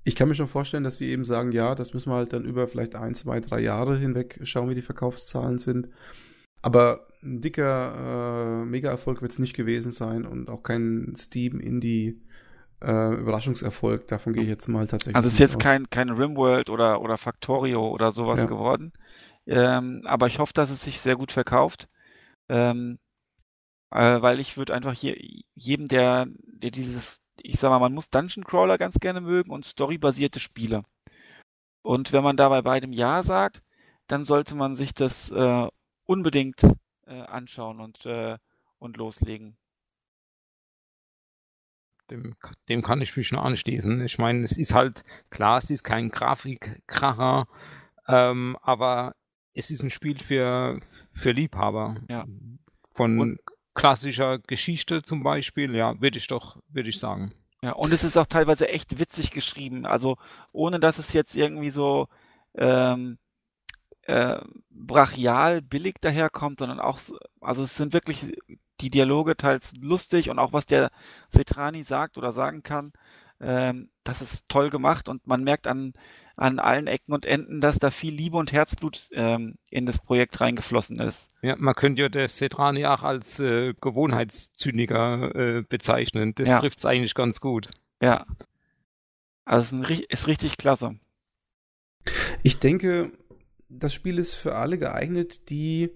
Ich 0.02 0.16
kann 0.16 0.28
mir 0.28 0.34
schon 0.34 0.48
vorstellen, 0.48 0.82
dass 0.82 0.96
sie 0.96 1.06
eben 1.06 1.24
sagen, 1.24 1.52
ja, 1.52 1.74
das 1.74 1.94
müssen 1.94 2.10
wir 2.10 2.16
halt 2.16 2.32
dann 2.32 2.44
über 2.44 2.66
vielleicht 2.66 2.96
ein, 2.96 3.14
zwei, 3.14 3.40
drei 3.40 3.60
Jahre 3.60 3.96
hinweg 3.96 4.40
schauen, 4.42 4.70
wie 4.70 4.74
die 4.74 4.82
Verkaufszahlen 4.82 5.58
sind. 5.58 5.88
Aber 6.64 7.06
ein 7.22 7.42
dicker 7.42 8.62
äh, 8.62 8.64
Mega-Erfolg 8.64 9.20
wird 9.20 9.32
es 9.32 9.38
nicht 9.38 9.54
gewesen 9.54 9.92
sein 9.92 10.24
und 10.24 10.48
auch 10.48 10.62
kein 10.62 11.14
Steam-Indie 11.14 12.22
äh, 12.82 13.14
Überraschungserfolg. 13.14 14.06
Davon 14.06 14.32
gehe 14.32 14.44
ich 14.44 14.48
jetzt 14.48 14.68
mal 14.68 14.86
tatsächlich. 14.86 15.14
Also 15.14 15.26
es 15.26 15.34
ist 15.34 15.40
jetzt 15.40 15.56
aus. 15.56 15.62
kein, 15.62 15.90
kein 15.90 16.08
Rimworld 16.08 16.70
oder, 16.70 17.02
oder 17.02 17.18
Factorio 17.18 17.86
oder 17.88 18.12
sowas 18.12 18.40
ja. 18.40 18.46
geworden. 18.46 18.94
Ähm, 19.46 20.00
aber 20.06 20.26
ich 20.26 20.38
hoffe, 20.38 20.54
dass 20.54 20.70
es 20.70 20.82
sich 20.82 21.00
sehr 21.00 21.16
gut 21.16 21.32
verkauft. 21.32 21.86
Ähm, 22.48 22.98
äh, 23.90 24.22
weil 24.22 24.40
ich 24.40 24.56
würde 24.56 24.72
einfach 24.72 24.94
hier 24.94 25.16
jedem, 25.54 25.86
der, 25.86 26.26
der 26.46 26.70
dieses, 26.70 27.20
ich 27.42 27.58
sag 27.58 27.68
mal, 27.68 27.78
man 27.78 27.92
muss 27.92 28.08
Dungeon 28.08 28.44
Crawler 28.44 28.78
ganz 28.78 28.98
gerne 29.00 29.20
mögen 29.20 29.50
und 29.50 29.66
storybasierte 29.66 30.40
Spiele. 30.40 30.84
Und 31.82 32.12
wenn 32.12 32.24
man 32.24 32.38
dabei 32.38 32.62
beidem 32.62 32.94
Ja 32.94 33.22
sagt, 33.22 33.62
dann 34.06 34.24
sollte 34.24 34.54
man 34.54 34.76
sich 34.76 34.94
das 34.94 35.30
äh, 35.30 35.68
unbedingt 36.06 36.62
äh, 37.06 37.20
anschauen 37.20 37.80
und, 37.80 38.04
äh, 38.06 38.38
und 38.78 38.96
loslegen. 38.96 39.56
Dem, 42.10 42.36
dem 42.68 42.82
kann 42.82 43.00
ich 43.00 43.16
mich 43.16 43.32
nur 43.32 43.42
anschließen. 43.42 44.04
Ich 44.04 44.18
meine, 44.18 44.44
es 44.44 44.58
ist 44.58 44.74
halt 44.74 45.04
klar, 45.30 45.58
es 45.58 45.70
ist 45.70 45.84
kein 45.84 46.10
Grafikkracher, 46.10 47.48
ähm, 48.06 48.58
aber 48.60 49.14
es 49.54 49.70
ist 49.70 49.82
ein 49.82 49.90
Spiel 49.90 50.18
für, 50.18 50.80
für 51.12 51.30
Liebhaber. 51.30 51.96
Ja. 52.10 52.26
Von 52.94 53.18
und, 53.18 53.40
klassischer 53.74 54.38
Geschichte 54.38 55.02
zum 55.02 55.22
Beispiel, 55.22 55.74
ja, 55.74 56.00
würde 56.00 56.18
ich 56.18 56.26
doch, 56.26 56.58
würde 56.68 56.90
ich 56.90 56.98
sagen. 56.98 57.32
Ja, 57.62 57.72
und 57.72 57.92
es 57.92 58.04
ist 58.04 58.16
auch 58.16 58.26
teilweise 58.26 58.68
echt 58.68 58.98
witzig 58.98 59.30
geschrieben. 59.30 59.86
Also 59.86 60.18
ohne 60.52 60.80
dass 60.80 60.98
es 60.98 61.12
jetzt 61.14 61.34
irgendwie 61.34 61.70
so 61.70 62.08
ähm, 62.54 63.18
äh, 64.06 64.38
brachial 64.70 65.62
billig 65.62 65.96
daherkommt, 66.00 66.58
sondern 66.58 66.80
auch, 66.80 66.98
also 67.40 67.62
es 67.62 67.74
sind 67.74 67.92
wirklich 67.92 68.36
die 68.80 68.90
Dialoge 68.90 69.36
teils 69.36 69.72
lustig 69.80 70.30
und 70.30 70.38
auch 70.38 70.52
was 70.52 70.66
der 70.66 70.90
Setrani 71.30 71.84
sagt 71.84 72.18
oder 72.18 72.32
sagen 72.32 72.62
kann, 72.62 72.92
ähm, 73.40 73.88
das 74.04 74.22
ist 74.22 74.48
toll 74.48 74.70
gemacht 74.70 75.08
und 75.08 75.26
man 75.26 75.42
merkt 75.42 75.66
an, 75.66 75.92
an 76.36 76.58
allen 76.58 76.86
Ecken 76.86 77.12
und 77.12 77.26
Enden, 77.26 77.60
dass 77.60 77.78
da 77.78 77.90
viel 77.90 78.14
Liebe 78.14 78.36
und 78.36 78.52
Herzblut 78.52 79.08
ähm, 79.12 79.56
in 79.70 79.86
das 79.86 79.98
Projekt 79.98 80.40
reingeflossen 80.40 81.00
ist. 81.00 81.30
Ja, 81.42 81.56
man 81.56 81.74
könnte 81.74 82.02
ja 82.02 82.08
der 82.08 82.28
Setrani 82.28 82.86
auch 82.86 83.02
als 83.02 83.40
äh, 83.40 83.74
Gewohnheitszyniker 83.80 85.34
äh, 85.34 85.62
bezeichnen. 85.62 86.34
Das 86.34 86.48
ja. 86.48 86.58
trifft 86.58 86.78
es 86.78 86.86
eigentlich 86.86 87.14
ganz 87.14 87.40
gut. 87.40 87.70
Ja. 88.00 88.26
Also 89.44 89.78
es 89.78 89.90
ist, 89.90 90.00
ist 90.00 90.26
richtig 90.26 90.56
klasse. 90.56 90.96
Ich 92.42 92.58
denke, 92.58 93.12
das 93.78 93.94
Spiel 93.94 94.18
ist 94.18 94.34
für 94.34 94.54
alle 94.54 94.78
geeignet, 94.78 95.50
die 95.50 95.90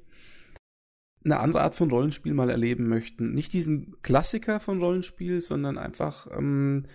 eine 1.24 1.40
andere 1.40 1.62
Art 1.62 1.74
von 1.74 1.90
Rollenspiel 1.90 2.34
mal 2.34 2.50
erleben 2.50 2.88
möchten. 2.88 3.32
Nicht 3.32 3.52
diesen 3.52 4.00
Klassiker 4.02 4.60
von 4.60 4.80
Rollenspiel, 4.80 5.40
sondern 5.40 5.76
einfach 5.78 6.26
ähm, 6.30 6.86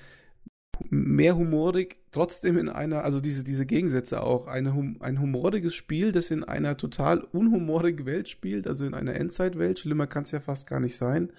mehr 0.90 1.36
humorig, 1.36 1.98
trotzdem 2.12 2.58
in 2.58 2.70
einer, 2.70 3.04
also 3.04 3.20
diese, 3.20 3.44
diese 3.44 3.66
Gegensätze 3.66 4.24
auch, 4.24 4.48
eine, 4.48 4.96
ein 5.00 5.20
humoriges 5.20 5.76
Spiel, 5.76 6.12
das 6.12 6.32
in 6.32 6.44
einer 6.44 6.78
total 6.78 7.20
unhumorigen 7.22 8.06
Welt 8.06 8.28
spielt, 8.28 8.68
also 8.68 8.86
in 8.86 8.94
einer 8.94 9.16
Endzeitwelt, 9.16 9.80
schlimmer 9.80 10.08
kann 10.08 10.24
es 10.24 10.32
ja 10.32 10.40
fast 10.40 10.68
gar 10.68 10.80
nicht 10.80 10.96
sein, 10.96 11.32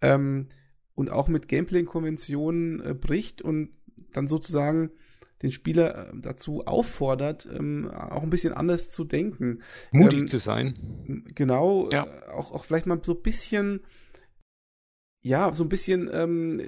ähm, 0.00 0.48
und 0.94 1.10
auch 1.10 1.28
mit 1.28 1.48
Gameplay-Konventionen 1.48 2.80
äh, 2.84 2.94
bricht 2.94 3.42
und 3.42 3.70
dann 4.12 4.28
sozusagen 4.28 4.90
den 5.42 5.50
Spieler 5.50 6.08
äh, 6.08 6.12
dazu 6.20 6.66
auffordert, 6.66 7.48
ähm, 7.52 7.90
auch 7.90 8.22
ein 8.22 8.30
bisschen 8.30 8.54
anders 8.54 8.90
zu 8.90 9.04
denken. 9.04 9.60
Mutig 9.92 10.20
ähm, 10.20 10.28
zu 10.28 10.38
sein. 10.38 11.24
Genau, 11.34 11.88
ja. 11.92 12.06
äh, 12.06 12.30
auch, 12.30 12.52
auch 12.52 12.64
vielleicht 12.64 12.86
mal 12.86 13.00
so 13.02 13.12
ein 13.14 13.22
bisschen, 13.22 13.80
ja, 15.22 15.52
so 15.52 15.64
ein 15.64 15.68
bisschen 15.68 16.08
ähm, 16.12 16.60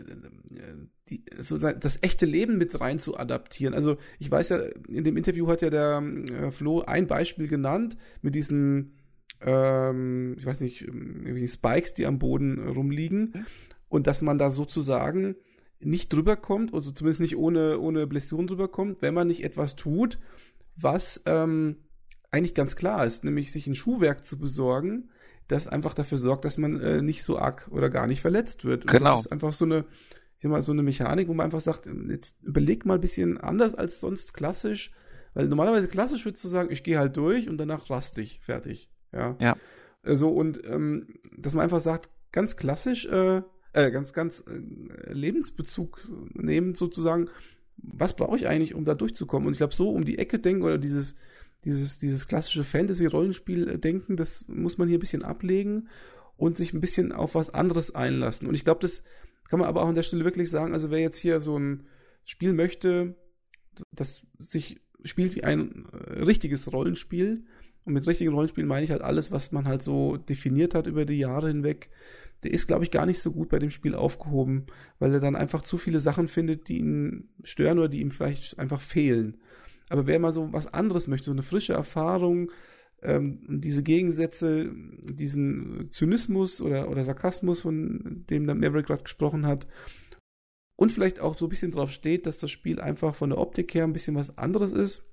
die, 1.08 1.24
so 1.38 1.56
das 1.58 1.98
echte 2.02 2.26
Leben 2.26 2.58
mit 2.58 2.80
rein 2.80 2.98
zu 2.98 3.16
adaptieren. 3.16 3.74
Also 3.74 3.96
ich 4.18 4.30
weiß 4.30 4.48
ja, 4.50 4.58
in 4.88 5.04
dem 5.04 5.16
Interview 5.16 5.46
hat 5.48 5.62
ja 5.62 5.70
der 5.70 6.02
äh, 6.30 6.50
Flo 6.50 6.80
ein 6.80 7.06
Beispiel 7.06 7.48
genannt 7.48 7.96
mit 8.22 8.34
diesen, 8.34 8.96
ähm, 9.40 10.34
ich 10.38 10.44
weiß 10.44 10.60
nicht, 10.60 10.82
irgendwie 10.82 11.46
Spikes, 11.46 11.94
die 11.94 12.06
am 12.06 12.18
Boden 12.18 12.68
rumliegen. 12.68 13.32
Mhm. 13.34 13.46
Und 13.88 14.08
dass 14.08 14.20
man 14.20 14.36
da 14.36 14.50
sozusagen 14.50 15.36
nicht 15.80 16.12
drüber 16.12 16.36
kommt, 16.36 16.74
also 16.74 16.90
zumindest 16.90 17.20
nicht 17.20 17.36
ohne, 17.36 17.78
ohne 17.78 18.06
Blessuren 18.06 18.46
drüber 18.46 18.68
kommt, 18.68 19.02
wenn 19.02 19.14
man 19.14 19.26
nicht 19.26 19.44
etwas 19.44 19.76
tut, 19.76 20.18
was 20.76 21.22
ähm, 21.26 21.76
eigentlich 22.30 22.54
ganz 22.54 22.76
klar 22.76 23.06
ist, 23.06 23.24
nämlich 23.24 23.52
sich 23.52 23.66
ein 23.66 23.74
Schuhwerk 23.74 24.24
zu 24.24 24.38
besorgen, 24.38 25.10
das 25.48 25.66
einfach 25.66 25.94
dafür 25.94 26.18
sorgt, 26.18 26.44
dass 26.44 26.58
man 26.58 26.80
äh, 26.80 27.02
nicht 27.02 27.22
so 27.22 27.38
arg 27.38 27.68
oder 27.70 27.88
gar 27.88 28.06
nicht 28.06 28.20
verletzt 28.20 28.64
wird. 28.64 28.84
Und 28.84 28.90
genau. 28.90 29.16
Das 29.16 29.26
ist 29.26 29.32
einfach 29.32 29.52
so 29.52 29.64
eine, 29.64 29.84
ich 30.36 30.42
sag 30.42 30.50
mal, 30.50 30.62
so 30.62 30.72
eine 30.72 30.82
Mechanik, 30.82 31.28
wo 31.28 31.34
man 31.34 31.44
einfach 31.44 31.60
sagt, 31.60 31.88
jetzt 32.08 32.42
überleg 32.42 32.84
mal 32.84 32.94
ein 32.94 33.00
bisschen 33.00 33.38
anders 33.38 33.74
als 33.74 34.00
sonst 34.00 34.34
klassisch, 34.34 34.92
weil 35.34 35.48
normalerweise 35.48 35.88
klassisch 35.88 36.24
würdest 36.24 36.44
du 36.44 36.48
sagen, 36.48 36.70
ich 36.72 36.82
gehe 36.82 36.98
halt 36.98 37.16
durch 37.16 37.48
und 37.48 37.58
danach 37.58 37.88
rast 37.90 38.18
ich, 38.18 38.40
fertig. 38.40 38.90
Ja. 39.12 39.36
Ja. 39.40 39.56
So, 40.02 40.10
also, 40.10 40.28
und 40.30 40.64
ähm, 40.64 41.08
dass 41.36 41.54
man 41.54 41.64
einfach 41.64 41.80
sagt, 41.80 42.10
ganz 42.32 42.56
klassisch, 42.56 43.06
äh, 43.06 43.42
äh, 43.76 43.90
ganz, 43.90 44.12
ganz 44.12 44.42
äh, 44.48 45.12
Lebensbezug 45.12 46.00
nehmen, 46.32 46.74
sozusagen, 46.74 47.28
was 47.76 48.16
brauche 48.16 48.36
ich 48.36 48.48
eigentlich, 48.48 48.74
um 48.74 48.86
da 48.86 48.94
durchzukommen? 48.94 49.46
Und 49.46 49.52
ich 49.52 49.58
glaube, 49.58 49.74
so 49.74 49.90
um 49.90 50.04
die 50.04 50.18
Ecke 50.18 50.38
denken 50.38 50.62
oder 50.62 50.78
dieses, 50.78 51.14
dieses, 51.64 51.98
dieses 51.98 52.26
klassische 52.26 52.64
Fantasy-Rollenspiel-Denken, 52.64 54.16
das 54.16 54.46
muss 54.48 54.78
man 54.78 54.88
hier 54.88 54.96
ein 54.96 55.00
bisschen 55.00 55.22
ablegen 55.22 55.88
und 56.38 56.56
sich 56.56 56.72
ein 56.72 56.80
bisschen 56.80 57.12
auf 57.12 57.34
was 57.34 57.50
anderes 57.50 57.94
einlassen. 57.94 58.48
Und 58.48 58.54
ich 58.54 58.64
glaube, 58.64 58.80
das 58.80 59.02
kann 59.48 59.60
man 59.60 59.68
aber 59.68 59.82
auch 59.82 59.88
an 59.88 59.94
der 59.94 60.02
Stelle 60.02 60.24
wirklich 60.24 60.50
sagen, 60.50 60.72
also 60.72 60.90
wer 60.90 61.00
jetzt 61.00 61.18
hier 61.18 61.40
so 61.42 61.58
ein 61.58 61.86
Spiel 62.24 62.54
möchte, 62.54 63.14
das 63.92 64.22
sich 64.38 64.80
spielt 65.04 65.36
wie 65.36 65.44
ein 65.44 65.86
äh, 65.92 66.22
richtiges 66.22 66.72
Rollenspiel, 66.72 67.44
und 67.86 67.92
mit 67.92 68.06
richtigen 68.06 68.32
Rollenspielen 68.32 68.68
meine 68.68 68.84
ich 68.84 68.90
halt 68.90 69.00
alles, 69.00 69.30
was 69.30 69.52
man 69.52 69.66
halt 69.66 69.80
so 69.80 70.16
definiert 70.16 70.74
hat 70.74 70.88
über 70.88 71.06
die 71.06 71.18
Jahre 71.18 71.48
hinweg, 71.48 71.88
der 72.42 72.50
ist, 72.50 72.66
glaube 72.66 72.84
ich, 72.84 72.90
gar 72.90 73.06
nicht 73.06 73.20
so 73.20 73.30
gut 73.30 73.48
bei 73.48 73.60
dem 73.60 73.70
Spiel 73.70 73.94
aufgehoben, 73.94 74.66
weil 74.98 75.14
er 75.14 75.20
dann 75.20 75.36
einfach 75.36 75.62
zu 75.62 75.78
viele 75.78 76.00
Sachen 76.00 76.28
findet, 76.28 76.68
die 76.68 76.78
ihn 76.78 77.28
stören 77.44 77.78
oder 77.78 77.88
die 77.88 78.00
ihm 78.00 78.10
vielleicht 78.10 78.58
einfach 78.58 78.80
fehlen. 78.80 79.38
Aber 79.88 80.06
wer 80.06 80.18
mal 80.18 80.32
so 80.32 80.52
was 80.52 80.66
anderes 80.66 81.06
möchte, 81.06 81.26
so 81.26 81.32
eine 81.32 81.44
frische 81.44 81.74
Erfahrung, 81.74 82.50
ähm, 83.02 83.40
diese 83.48 83.84
Gegensätze, 83.84 84.70
diesen 85.04 85.88
Zynismus 85.92 86.60
oder, 86.60 86.90
oder 86.90 87.04
Sarkasmus, 87.04 87.60
von 87.60 88.24
dem 88.28 88.46
der 88.46 88.56
Maverick 88.56 88.86
gerade 88.86 89.04
gesprochen 89.04 89.46
hat, 89.46 89.66
und 90.76 90.92
vielleicht 90.92 91.20
auch 91.20 91.38
so 91.38 91.46
ein 91.46 91.48
bisschen 91.48 91.70
drauf 91.70 91.90
steht, 91.90 92.26
dass 92.26 92.38
das 92.38 92.50
Spiel 92.50 92.80
einfach 92.80 93.14
von 93.14 93.30
der 93.30 93.38
Optik 93.38 93.72
her 93.74 93.84
ein 93.84 93.94
bisschen 93.94 94.14
was 94.16 94.36
anderes 94.36 94.72
ist, 94.72 95.06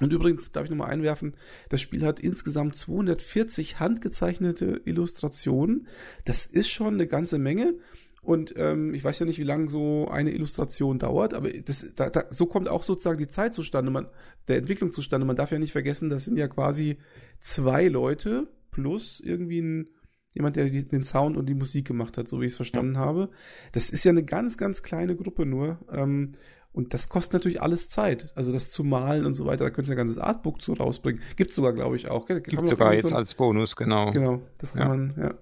und 0.00 0.12
übrigens 0.12 0.52
darf 0.52 0.64
ich 0.64 0.70
nochmal 0.70 0.90
einwerfen, 0.90 1.34
das 1.68 1.80
Spiel 1.80 2.04
hat 2.04 2.18
insgesamt 2.18 2.76
240 2.76 3.78
handgezeichnete 3.78 4.80
Illustrationen. 4.84 5.86
Das 6.24 6.46
ist 6.46 6.70
schon 6.70 6.94
eine 6.94 7.06
ganze 7.06 7.38
Menge. 7.38 7.74
Und 8.22 8.54
ähm, 8.56 8.94
ich 8.94 9.02
weiß 9.02 9.18
ja 9.18 9.26
nicht, 9.26 9.40
wie 9.40 9.44
lange 9.44 9.68
so 9.68 10.08
eine 10.08 10.30
Illustration 10.30 11.00
dauert, 11.00 11.34
aber 11.34 11.50
das, 11.50 11.92
da, 11.96 12.08
da, 12.08 12.24
so 12.30 12.46
kommt 12.46 12.68
auch 12.68 12.84
sozusagen 12.84 13.18
die 13.18 13.26
Zeit 13.26 13.52
zustande, 13.52 13.90
man, 13.90 14.06
der 14.46 14.58
Entwicklung 14.58 14.92
zustande. 14.92 15.26
Man 15.26 15.34
darf 15.34 15.50
ja 15.50 15.58
nicht 15.58 15.72
vergessen, 15.72 16.08
das 16.08 16.24
sind 16.24 16.36
ja 16.36 16.46
quasi 16.46 16.98
zwei 17.40 17.88
Leute 17.88 18.46
plus 18.70 19.20
irgendwie 19.20 19.60
ein, 19.60 19.88
jemand, 20.34 20.54
der 20.54 20.70
die, 20.70 20.86
den 20.86 21.02
Sound 21.02 21.36
und 21.36 21.46
die 21.46 21.54
Musik 21.54 21.84
gemacht 21.84 22.16
hat, 22.16 22.28
so 22.28 22.40
wie 22.40 22.46
ich 22.46 22.52
es 22.52 22.56
verstanden 22.56 22.94
ja. 22.94 23.00
habe. 23.00 23.28
Das 23.72 23.90
ist 23.90 24.04
ja 24.04 24.10
eine 24.10 24.24
ganz, 24.24 24.56
ganz 24.56 24.84
kleine 24.84 25.16
Gruppe 25.16 25.44
nur. 25.44 25.80
Ähm, 25.90 26.32
und 26.72 26.94
das 26.94 27.08
kostet 27.08 27.34
natürlich 27.34 27.60
alles 27.60 27.90
Zeit. 27.90 28.32
Also 28.34 28.50
das 28.50 28.70
zu 28.70 28.82
malen 28.82 29.26
und 29.26 29.34
so 29.34 29.44
weiter. 29.44 29.64
Da 29.64 29.70
könntest 29.70 29.90
du 29.90 29.92
ein 29.94 29.98
ganzes 29.98 30.18
Artbook 30.18 30.62
zu 30.62 30.72
rausbringen. 30.72 31.22
Gibt's 31.36 31.54
sogar, 31.54 31.74
glaube 31.74 31.96
ich, 31.96 32.08
auch. 32.08 32.26
Gibt 32.26 32.48
Gibt's 32.48 32.70
sogar 32.70 32.94
jetzt 32.94 33.08
so 33.08 33.14
als 33.14 33.34
Bonus, 33.34 33.76
genau. 33.76 34.10
Genau, 34.10 34.42
das 34.58 34.72
kann 34.72 34.80
ja. 34.80 34.88
man, 34.88 35.14
ja. 35.18 35.34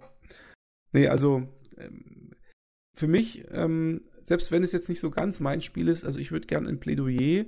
Nee, 0.93 1.07
also 1.07 1.47
ähm, 1.77 2.35
für 2.97 3.07
mich, 3.07 3.45
ähm, 3.53 4.03
selbst 4.23 4.51
wenn 4.51 4.65
es 4.65 4.73
jetzt 4.73 4.89
nicht 4.89 5.01
so 5.01 5.11
ganz 5.11 5.39
mein 5.41 5.63
Spiel 5.63 5.87
ist, 5.87 6.05
also 6.05 6.19
ich 6.19 6.33
würde 6.33 6.49
gerne 6.49 6.69
ein 6.69 6.81
Plädoyer 6.81 7.45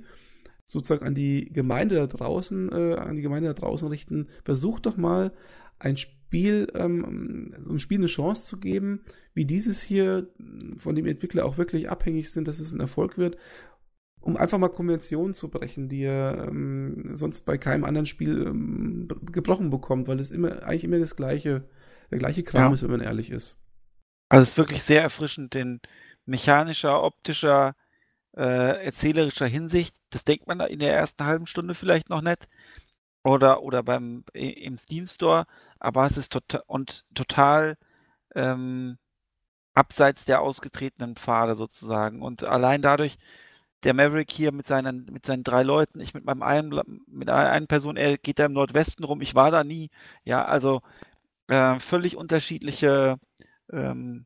sozusagen 0.65 1.05
an 1.05 1.13
die 1.13 1.51
Gemeinde 1.51 1.95
da 1.95 2.07
draußen, 2.07 2.71
äh, 2.71 2.95
an 2.95 3.17
die 3.17 3.21
Gemeinde 3.21 3.49
da 3.49 3.53
draußen 3.53 3.89
richten. 3.89 4.29
Versucht 4.45 4.85
doch 4.85 4.95
mal 4.95 5.33
ein 5.77 5.97
Spiel, 5.97 6.67
ähm, 6.73 7.53
so 7.59 7.73
ein 7.73 7.79
Spiel 7.79 7.97
eine 7.97 8.07
Chance 8.07 8.43
zu 8.43 8.57
geben, 8.57 9.03
wie 9.33 9.45
dieses 9.45 9.81
hier, 9.81 10.29
von 10.77 10.95
dem 10.95 11.05
Entwickler 11.05 11.45
auch 11.45 11.57
wirklich 11.57 11.89
abhängig 11.89 12.31
sind, 12.31 12.47
dass 12.47 12.61
es 12.61 12.71
ein 12.71 12.79
Erfolg 12.79 13.17
wird 13.17 13.35
um 14.23 14.37
einfach 14.37 14.57
mal 14.57 14.69
Konventionen 14.69 15.33
zu 15.33 15.49
brechen, 15.49 15.89
die 15.89 16.03
er 16.03 16.47
ähm, 16.47 17.15
sonst 17.15 17.41
bei 17.41 17.57
keinem 17.57 17.83
anderen 17.83 18.05
Spiel 18.05 18.47
ähm, 18.47 19.07
gebrochen 19.31 19.69
bekommt, 19.69 20.07
weil 20.07 20.19
es 20.19 20.31
immer 20.31 20.63
eigentlich 20.63 20.85
immer 20.85 20.99
das 20.99 21.15
gleiche, 21.15 21.67
der 22.09 22.19
gleiche 22.19 22.43
Kram 22.43 22.69
ja. 22.69 22.73
ist, 22.73 22.83
wenn 22.83 22.91
man 22.91 23.01
ehrlich 23.01 23.29
ist. 23.29 23.57
Also 24.29 24.43
es 24.43 24.49
ist 24.51 24.57
wirklich 24.57 24.83
sehr 24.83 25.01
erfrischend 25.01 25.53
in 25.55 25.81
mechanischer, 26.25 27.03
optischer, 27.03 27.75
äh, 28.35 28.85
erzählerischer 28.85 29.45
Hinsicht. 29.45 29.95
Das 30.09 30.23
denkt 30.23 30.47
man 30.47 30.61
in 30.61 30.79
der 30.79 30.95
ersten 30.95 31.25
halben 31.25 31.45
Stunde 31.45 31.75
vielleicht 31.75 32.09
noch 32.09 32.21
nicht. 32.21 32.47
Oder, 33.25 33.61
oder 33.61 33.83
beim 33.83 34.25
im 34.33 34.77
Steam 34.77 35.07
Store, 35.07 35.45
aber 35.79 36.05
es 36.05 36.17
ist 36.17 36.33
total 36.33 36.63
und 36.67 37.05
total 37.13 37.77
ähm, 38.35 38.97
abseits 39.73 40.25
der 40.25 40.41
ausgetretenen 40.41 41.15
Pfade 41.15 41.55
sozusagen. 41.55 42.21
Und 42.21 42.43
allein 42.43 42.81
dadurch, 42.81 43.17
der 43.83 43.93
Maverick 43.93 44.31
hier 44.31 44.51
mit 44.51 44.67
seinen, 44.67 45.05
mit 45.11 45.25
seinen 45.25 45.43
drei 45.43 45.63
Leuten, 45.63 45.99
ich 45.99 46.13
mit 46.13 46.25
meinem 46.25 46.43
einen, 46.43 47.01
mit 47.07 47.29
einer, 47.29 47.65
Person, 47.67 47.97
er 47.97 48.17
geht 48.17 48.39
da 48.39 48.45
im 48.45 48.53
Nordwesten 48.53 49.05
rum, 49.05 49.21
ich 49.21 49.35
war 49.35 49.51
da 49.51 49.63
nie. 49.63 49.89
Ja, 50.23 50.45
also 50.45 50.81
äh, 51.47 51.79
völlig 51.79 52.15
unterschiedliche 52.15 53.17
ähm, 53.71 54.25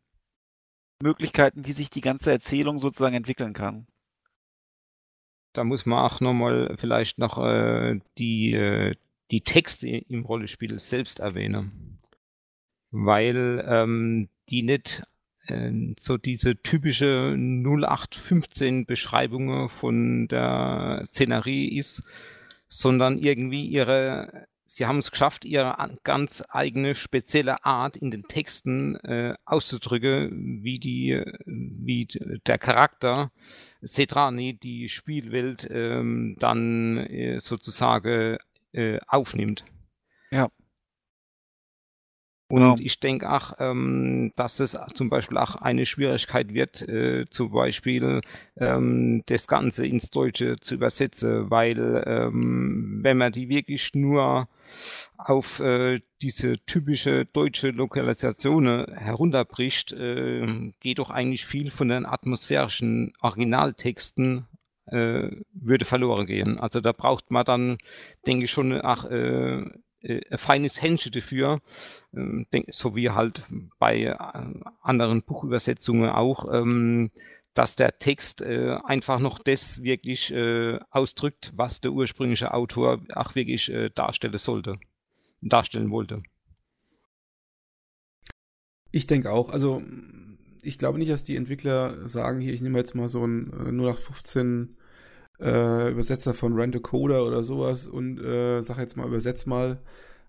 Möglichkeiten, 1.01 1.65
wie 1.65 1.73
sich 1.73 1.89
die 1.89 2.01
ganze 2.01 2.31
Erzählung 2.31 2.79
sozusagen 2.79 3.15
entwickeln 3.15 3.53
kann. 3.53 3.87
Da 5.53 5.63
muss 5.63 5.85
man 5.85 5.99
auch 5.99 6.21
nochmal 6.21 6.75
vielleicht 6.79 7.17
noch 7.17 7.37
äh, 7.39 7.99
die, 8.17 8.53
äh, 8.53 8.95
die 9.31 9.41
Texte 9.41 9.87
im 9.87 10.23
Rollenspiel 10.25 10.77
selbst 10.79 11.19
erwähnen. 11.19 11.99
Weil 12.91 13.65
ähm, 13.67 14.29
die 14.49 14.63
nicht 14.63 15.03
so 15.99 16.17
diese 16.17 16.55
typische 16.61 17.35
0815 17.37 18.85
Beschreibung 18.85 19.69
von 19.69 20.27
der 20.27 21.07
Szenerie 21.11 21.77
ist, 21.77 22.03
sondern 22.67 23.17
irgendwie 23.17 23.65
ihre 23.65 24.47
sie 24.67 24.85
haben 24.85 24.99
es 24.99 25.11
geschafft, 25.11 25.45
ihre 25.45 25.77
ganz 26.03 26.43
eigene 26.49 26.93
spezielle 26.93 27.65
Art 27.65 27.97
in 27.97 28.11
den 28.11 28.23
Texten 28.23 28.95
äh, 28.97 29.33
auszudrücken, 29.45 30.63
wie 30.63 30.79
die, 30.79 31.23
wie 31.45 32.07
der 32.45 32.57
Charakter 32.57 33.31
Sedrani 33.81 34.53
die 34.53 34.89
Spielwelt 34.89 35.67
ähm, 35.71 36.35
dann 36.39 36.97
äh, 36.97 37.39
sozusagen 37.39 38.37
äh, 38.73 38.99
aufnimmt. 39.07 39.63
Ja. 40.31 40.49
Und 42.49 42.61
ja. 42.61 42.75
ich 42.79 42.99
denke 43.01 43.29
auch, 43.29 43.53
ähm, 43.59 44.31
dass 44.37 44.61
es 44.61 44.77
zum 44.93 45.09
Beispiel 45.09 45.37
auch 45.37 45.55
eine 45.55 45.85
Schwierigkeit 45.85 46.53
wird, 46.53 46.81
äh, 46.87 47.25
zum 47.29 47.51
Beispiel 47.51 48.21
ähm, 48.55 49.23
das 49.25 49.47
Ganze 49.47 49.85
ins 49.85 50.09
Deutsche 50.11 50.57
zu 50.57 50.75
übersetzen, 50.75 51.49
weil 51.49 52.03
ähm, 52.05 52.99
wenn 53.01 53.17
man 53.17 53.33
die 53.33 53.49
wirklich 53.49 53.93
nur 53.95 54.47
auf 55.17 55.59
äh, 55.59 55.99
diese 56.21 56.57
typische 56.65 57.25
deutsche 57.25 57.71
Lokalisation 57.71 58.85
herunterbricht, 58.93 59.91
äh, 59.91 60.71
geht 60.79 60.99
doch 60.99 61.09
eigentlich 61.09 61.45
viel 61.45 61.69
von 61.69 61.89
den 61.89 62.05
atmosphärischen 62.05 63.13
Originaltexten 63.19 64.47
äh, 64.85 65.31
würde 65.53 65.85
verloren 65.85 66.25
gehen. 66.27 66.59
Also 66.59 66.79
da 66.79 66.93
braucht 66.93 67.29
man 67.29 67.45
dann, 67.45 67.77
denke 68.25 68.45
ich 68.45 68.51
schon, 68.51 68.79
ach, 68.81 69.05
äh, 69.05 69.65
äh, 70.07 70.21
ein 70.29 70.37
feines 70.37 70.81
Händchen 70.81 71.11
dafür, 71.11 71.61
ähm, 72.13 72.45
so 72.69 72.95
wie 72.95 73.09
halt 73.09 73.43
bei 73.79 74.03
äh, 74.03 74.15
anderen 74.81 75.23
Buchübersetzungen 75.23 76.09
auch, 76.09 76.51
ähm, 76.51 77.11
dass 77.53 77.75
der 77.75 77.97
Text 77.97 78.41
äh, 78.41 78.77
einfach 78.85 79.19
noch 79.19 79.39
das 79.39 79.81
wirklich 79.81 80.31
äh, 80.31 80.79
ausdrückt, 80.91 81.51
was 81.55 81.81
der 81.81 81.91
ursprüngliche 81.91 82.53
Autor 82.53 83.01
auch 83.15 83.35
wirklich 83.35 83.71
äh, 83.71 83.89
darstellen 83.89 84.37
sollte, 84.37 84.77
darstellen 85.41 85.89
wollte. 85.89 86.21
Ich 88.91 89.07
denke 89.07 89.31
auch, 89.31 89.49
also 89.49 89.81
ich 90.61 90.77
glaube 90.77 90.99
nicht, 90.99 91.11
dass 91.11 91.23
die 91.23 91.35
Entwickler 91.35 92.07
sagen, 92.07 92.41
hier, 92.41 92.53
ich 92.53 92.61
nehme 92.61 92.77
jetzt 92.77 92.95
mal 92.95 93.07
so 93.07 93.25
ein 93.25 93.51
äh, 93.53 93.71
0815 93.71 94.76
äh, 95.39 95.91
Übersetzer 95.91 96.33
von 96.33 96.59
Randall 96.59 96.81
Coder 96.81 97.25
oder 97.25 97.43
sowas 97.43 97.87
und 97.87 98.19
äh, 98.19 98.61
sag 98.61 98.77
jetzt 98.79 98.97
mal, 98.97 99.07
übersetz 99.07 99.45
mal. 99.45 99.79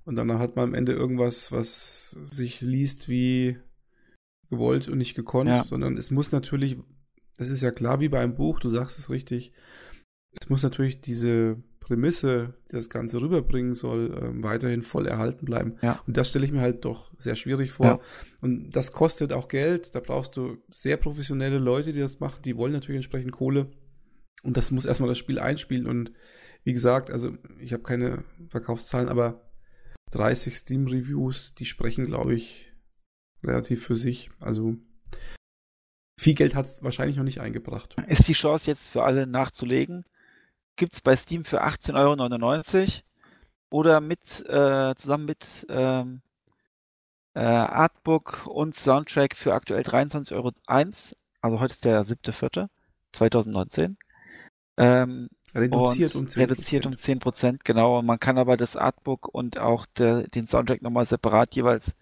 Und 0.05 0.17
dann 0.17 0.39
hat 0.39 0.57
man 0.57 0.69
am 0.69 0.75
Ende 0.75 0.93
irgendwas, 0.93 1.53
was 1.53 2.17
sich 2.25 2.61
liest 2.61 3.09
wie 3.09 3.59
gewollt 4.51 4.89
und 4.89 4.99
nicht 4.99 5.15
gekonnt, 5.15 5.51
ja. 5.51 5.65
sondern 5.65 5.99
es 5.99 6.11
muss 6.11 6.33
natürlich, 6.33 6.79
das 7.37 7.51
ist 7.51 7.63
ja 7.63 7.71
klar 7.71 8.01
wie 8.01 8.09
bei 8.09 8.21
einem 8.21 8.35
Buch, 8.35 8.61
du 8.61 8.71
sagst 8.71 8.99
es 8.99 9.11
richtig, 9.11 9.53
es 10.41 10.49
muss 10.49 10.63
natürlich 10.63 11.01
diese 11.01 11.63
Prämisse, 11.81 12.55
die 12.71 12.77
das 12.77 12.91
Ganze 12.91 13.21
rüberbringen 13.21 13.75
soll, 13.75 14.13
äh, 14.13 14.43
weiterhin 14.43 14.83
voll 14.83 15.07
erhalten 15.07 15.47
bleiben. 15.47 15.77
Ja. 15.81 16.01
Und 16.07 16.17
das 16.17 16.29
stelle 16.29 16.45
ich 16.45 16.53
mir 16.53 16.61
halt 16.61 16.85
doch 16.85 17.13
sehr 17.19 17.35
schwierig 17.35 17.73
vor. 17.73 17.87
Ja. 17.87 18.01
Und 18.41 18.73
das 18.73 18.93
kostet 18.93 19.33
auch 19.33 19.49
Geld. 19.49 19.95
Da 19.95 20.01
brauchst 20.01 20.37
du 20.37 20.59
sehr 20.71 20.99
professionelle 20.99 21.59
Leute, 21.59 21.95
die 21.95 22.01
das 22.01 22.21
machen. 22.21 22.43
Die 22.45 22.57
wollen 22.57 22.73
natürlich 22.73 22.99
entsprechend 22.99 23.33
Kohle. 23.33 23.71
Und 24.43 24.57
das 24.57 24.71
muss 24.71 24.85
erstmal 24.85 25.09
das 25.09 25.19
Spiel 25.19 25.39
einspielen. 25.39 25.87
Und 25.87 26.13
wie 26.65 26.73
gesagt, 26.73 27.11
also 27.11 27.37
ich 27.61 27.73
habe 27.73 27.83
keine 27.83 28.25
Verkaufszahlen, 28.49 29.09
aber 29.09 29.49
30 30.11 30.57
Steam-Reviews, 30.57 31.55
die 31.55 31.67
sprechen, 31.67 32.07
glaube 32.07 32.35
ich, 32.35 32.73
relativ 33.43 33.85
für 33.85 33.97
sich. 33.97 34.31
Also 34.41 34.77
viel 36.19 36.35
Geld 36.35 36.55
hat 36.55 36.67
es 36.67 36.83
wahrscheinlich 36.83 37.17
noch 37.17 37.25
nicht 37.25 37.41
eingebracht. 37.41 37.95
Ist 38.09 38.29
die 38.29 38.33
Chance 38.33 38.67
jetzt 38.67 38.89
für 38.89 39.05
alle 39.05 39.27
nachzulegen? 39.27 40.05
Gibt 40.77 40.95
es 40.95 41.01
bei 41.01 41.17
Steam 41.17 41.45
für 41.45 41.65
18,99 41.65 41.95
Euro 41.95 42.93
oder 43.71 44.01
mit 44.01 44.21
äh, 44.49 44.95
zusammen 44.97 45.27
mit 45.27 45.67
ähm, 45.69 46.23
äh, 47.35 47.41
Artbook 47.41 48.47
und 48.47 48.77
Soundtrack 48.77 49.37
für 49.37 49.55
aktuell 49.55 49.83
23,01 49.83 50.35
Euro. 50.35 50.53
Also 51.41 51.61
heute 51.61 51.75
ist 51.75 51.85
der 51.85 52.05
7.4.2019. 52.05 53.97
Ähm, 54.79 55.29
reduziert 55.55 56.15
um 56.15 56.27
10%. 56.27 56.37
Reduziert 56.39 56.87
um 56.87 56.97
10 56.97 57.19
Prozent, 57.19 57.65
genau. 57.65 58.01
Man 58.03 58.21
kann 58.21 58.39
aber 58.39 58.57
das 58.57 58.77
Artbook 58.77 59.29
und 59.29 59.59
auch 59.59 59.87
der, 59.87 60.29
den 60.29 60.47
Soundtrack 60.47 60.83
nochmal 60.83 61.05
separat 61.05 61.55
jeweils 61.55 61.95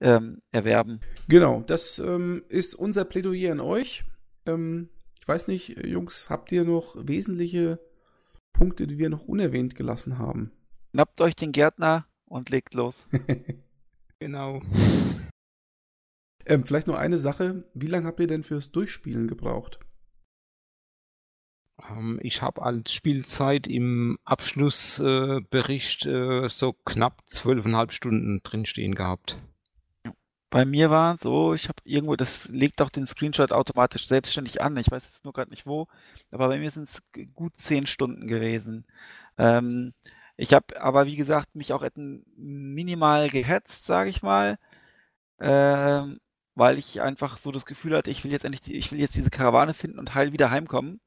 ähm, 0.00 0.42
erwerben. 0.52 1.00
Genau, 1.26 1.62
das 1.66 1.98
ähm, 1.98 2.44
ist 2.48 2.74
unser 2.74 3.04
Plädoyer 3.04 3.52
an 3.52 3.60
euch. 3.60 4.04
Ähm, 4.46 4.90
ich 5.20 5.26
weiß 5.26 5.48
nicht, 5.48 5.84
Jungs, 5.84 6.28
habt 6.30 6.52
ihr 6.52 6.64
noch 6.64 6.96
wesentliche 6.98 7.80
Punkte, 8.52 8.86
die 8.86 8.98
wir 8.98 9.08
noch 9.08 9.24
unerwähnt 9.24 9.74
gelassen 9.74 10.18
haben? 10.18 10.52
Schnappt 10.90 11.20
euch 11.20 11.34
den 11.34 11.52
Gärtner 11.52 12.06
und 12.26 12.50
legt 12.50 12.74
los. 12.74 13.06
genau. 14.20 14.60
Ähm, 16.44 16.64
vielleicht 16.64 16.86
noch 16.86 16.96
eine 16.96 17.18
Sache. 17.18 17.64
Wie 17.74 17.86
lange 17.86 18.06
habt 18.06 18.20
ihr 18.20 18.26
denn 18.26 18.42
fürs 18.42 18.72
Durchspielen 18.72 19.28
gebraucht? 19.28 19.80
Ähm, 21.90 22.18
ich 22.22 22.42
habe 22.42 22.62
als 22.62 22.92
Spielzeit 22.92 23.66
im 23.66 24.18
Abschlussbericht 24.24 26.06
äh, 26.06 26.48
so 26.48 26.72
knapp 26.72 27.22
zwölfeinhalb 27.30 27.92
Stunden 27.92 28.42
drinstehen 28.42 28.94
gehabt. 28.94 29.38
Bei 30.50 30.64
mir 30.64 30.88
war 30.88 31.18
so, 31.18 31.52
ich 31.52 31.68
habe 31.68 31.82
irgendwo, 31.84 32.16
das 32.16 32.48
legt 32.48 32.80
auch 32.80 32.88
den 32.88 33.06
Screenshot 33.06 33.52
automatisch 33.52 34.06
selbstständig 34.06 34.62
an. 34.62 34.78
Ich 34.78 34.90
weiß 34.90 35.04
jetzt 35.04 35.24
nur 35.24 35.34
gerade 35.34 35.50
nicht 35.50 35.66
wo, 35.66 35.88
aber 36.30 36.48
bei 36.48 36.58
mir 36.58 36.70
sind 36.70 36.88
es 36.88 37.02
gut 37.34 37.56
zehn 37.58 37.86
Stunden 37.86 38.26
gewesen. 38.26 38.86
Ähm, 39.36 39.92
ich 40.38 40.54
habe 40.54 40.80
aber 40.80 41.06
wie 41.06 41.16
gesagt 41.16 41.54
mich 41.54 41.72
auch 41.72 41.86
minimal 42.36 43.28
gehetzt, 43.28 43.84
sage 43.84 44.08
ich 44.08 44.22
mal, 44.22 44.56
ähm, 45.40 46.18
weil 46.54 46.78
ich 46.78 47.02
einfach 47.02 47.38
so 47.38 47.52
das 47.52 47.66
Gefühl 47.66 47.96
hatte, 47.96 48.10
ich 48.10 48.24
will 48.24 48.32
jetzt 48.32 48.44
endlich, 48.44 48.74
ich 48.74 48.90
will 48.90 49.00
jetzt 49.00 49.16
diese 49.16 49.30
Karawane 49.30 49.74
finden 49.74 49.98
und 49.98 50.14
heil 50.14 50.32
wieder 50.32 50.50
heimkommen 50.50 51.00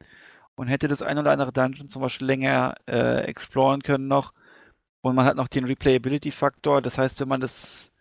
und 0.55 0.67
hätte 0.67 0.87
das 0.87 1.01
ein 1.01 1.17
oder 1.17 1.31
andere 1.31 1.51
Dungeon 1.51 1.89
zum 1.89 2.01
Beispiel 2.01 2.27
länger 2.27 2.75
äh, 2.87 3.23
exploren 3.25 3.83
können 3.83 4.07
noch. 4.07 4.33
Und 5.01 5.15
man 5.15 5.25
hat 5.25 5.37
noch 5.37 5.47
den 5.47 5.65
Replayability-Faktor. 5.65 6.81
Das 6.81 6.97
heißt, 6.97 7.19
wenn 7.19 7.27
man 7.27 7.41
das, 7.41 7.91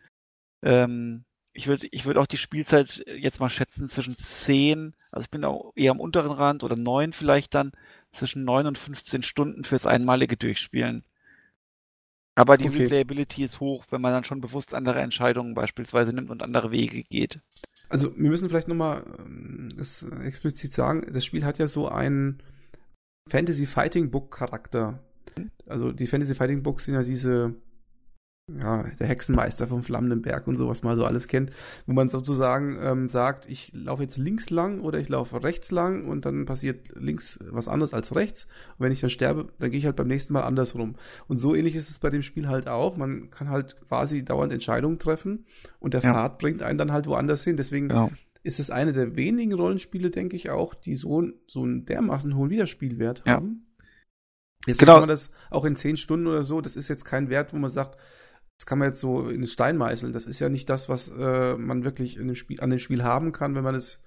ähm, 0.62 1.24
ich 1.52 1.66
würde 1.66 1.88
ich 1.90 2.04
würde 2.04 2.20
auch 2.20 2.26
die 2.26 2.36
Spielzeit 2.36 3.02
jetzt 3.06 3.40
mal 3.40 3.50
schätzen 3.50 3.88
zwischen 3.88 4.16
10, 4.18 4.94
also 5.10 5.24
ich 5.24 5.30
bin 5.30 5.44
auch 5.44 5.72
eher 5.74 5.92
am 5.92 6.00
unteren 6.00 6.32
Rand 6.32 6.62
oder 6.62 6.76
9 6.76 7.12
vielleicht 7.12 7.54
dann, 7.54 7.72
zwischen 8.12 8.44
9 8.44 8.66
und 8.66 8.78
15 8.78 9.22
Stunden 9.22 9.64
fürs 9.64 9.86
einmalige 9.86 10.36
Durchspielen. 10.36 11.04
Aber 12.34 12.56
die 12.56 12.68
okay. 12.68 12.84
Replayability 12.84 13.44
ist 13.44 13.60
hoch, 13.60 13.84
wenn 13.90 14.00
man 14.00 14.12
dann 14.12 14.24
schon 14.24 14.40
bewusst 14.40 14.74
andere 14.74 15.00
Entscheidungen 15.00 15.54
beispielsweise 15.54 16.12
nimmt 16.12 16.30
und 16.30 16.42
andere 16.42 16.70
Wege 16.70 17.02
geht. 17.02 17.40
Also 17.90 18.16
wir 18.16 18.30
müssen 18.30 18.48
vielleicht 18.48 18.68
nochmal 18.68 19.04
ähm, 19.18 19.74
das 19.76 20.06
explizit 20.24 20.72
sagen, 20.72 21.04
das 21.12 21.24
Spiel 21.24 21.44
hat 21.44 21.58
ja 21.58 21.66
so 21.66 21.88
einen 21.88 22.38
Fantasy 23.28 23.66
Fighting 23.66 24.10
Book 24.10 24.30
Charakter. 24.30 25.00
Also 25.66 25.92
die 25.92 26.06
Fantasy 26.06 26.34
Fighting 26.34 26.62
Books 26.62 26.86
sind 26.86 26.94
ja 26.94 27.02
diese 27.02 27.54
ja, 28.58 28.84
der 28.98 29.06
Hexenmeister 29.06 29.66
vom 29.66 29.82
Flammenden 29.82 30.22
Berg 30.22 30.46
und 30.46 30.56
so, 30.56 30.68
was 30.68 30.82
man 30.82 30.96
so 30.96 31.04
alles 31.04 31.28
kennt, 31.28 31.50
wo 31.86 31.92
man 31.92 32.08
sozusagen 32.08 32.78
ähm, 32.82 33.08
sagt, 33.08 33.48
ich 33.48 33.72
laufe 33.74 34.02
jetzt 34.02 34.16
links 34.16 34.50
lang 34.50 34.80
oder 34.80 34.98
ich 34.98 35.08
laufe 35.08 35.42
rechts 35.42 35.70
lang 35.70 36.06
und 36.06 36.24
dann 36.24 36.46
passiert 36.46 36.88
links 36.94 37.38
was 37.50 37.68
anderes 37.68 37.94
als 37.94 38.14
rechts. 38.14 38.46
Und 38.78 38.84
wenn 38.84 38.92
ich 38.92 39.00
dann 39.00 39.10
sterbe, 39.10 39.48
dann 39.58 39.70
gehe 39.70 39.78
ich 39.78 39.86
halt 39.86 39.96
beim 39.96 40.08
nächsten 40.08 40.32
Mal 40.32 40.42
andersrum. 40.42 40.96
Und 41.28 41.38
so 41.38 41.54
ähnlich 41.54 41.76
ist 41.76 41.90
es 41.90 41.98
bei 41.98 42.10
dem 42.10 42.22
Spiel 42.22 42.48
halt 42.48 42.68
auch. 42.68 42.96
Man 42.96 43.30
kann 43.30 43.50
halt 43.50 43.76
quasi 43.88 44.24
dauernd 44.24 44.52
Entscheidungen 44.52 44.98
treffen 44.98 45.46
und 45.78 45.94
der 45.94 46.02
ja. 46.02 46.12
Pfad 46.12 46.38
bringt 46.38 46.62
einen 46.62 46.78
dann 46.78 46.92
halt 46.92 47.06
woanders 47.06 47.44
hin. 47.44 47.56
Deswegen 47.56 47.88
genau. 47.88 48.10
ist 48.42 48.60
es 48.60 48.70
eine 48.70 48.92
der 48.92 49.16
wenigen 49.16 49.52
Rollenspiele, 49.52 50.10
denke 50.10 50.36
ich 50.36 50.50
auch, 50.50 50.74
die 50.74 50.96
so, 50.96 51.22
so 51.46 51.62
einen 51.62 51.84
dermaßen 51.84 52.34
hohen 52.34 52.50
Wiederspielwert 52.50 53.22
ja. 53.26 53.34
haben. 53.34 53.66
Jetzt 54.66 54.78
genau. 54.78 54.94
kann 54.94 55.02
man 55.02 55.08
das 55.08 55.30
auch 55.50 55.64
in 55.64 55.76
zehn 55.76 55.96
Stunden 55.96 56.26
oder 56.26 56.42
so, 56.42 56.60
das 56.60 56.76
ist 56.76 56.88
jetzt 56.88 57.04
kein 57.04 57.30
Wert, 57.30 57.54
wo 57.54 57.56
man 57.56 57.70
sagt, 57.70 57.96
das 58.60 58.66
kann 58.66 58.78
man 58.78 58.88
jetzt 58.88 59.00
so 59.00 59.26
in 59.30 59.40
den 59.40 59.46
Stein 59.46 59.78
meißeln. 59.78 60.12
Das 60.12 60.26
ist 60.26 60.38
ja 60.38 60.50
nicht 60.50 60.68
das, 60.68 60.90
was 60.90 61.08
äh, 61.08 61.56
man 61.56 61.82
wirklich 61.82 62.18
in 62.18 62.26
dem 62.26 62.34
Spiel, 62.34 62.60
an 62.60 62.68
dem 62.68 62.78
Spiel 62.78 63.02
haben 63.02 63.32
kann, 63.32 63.54
wenn 63.54 63.64
man 63.64 63.74
es, 63.74 64.02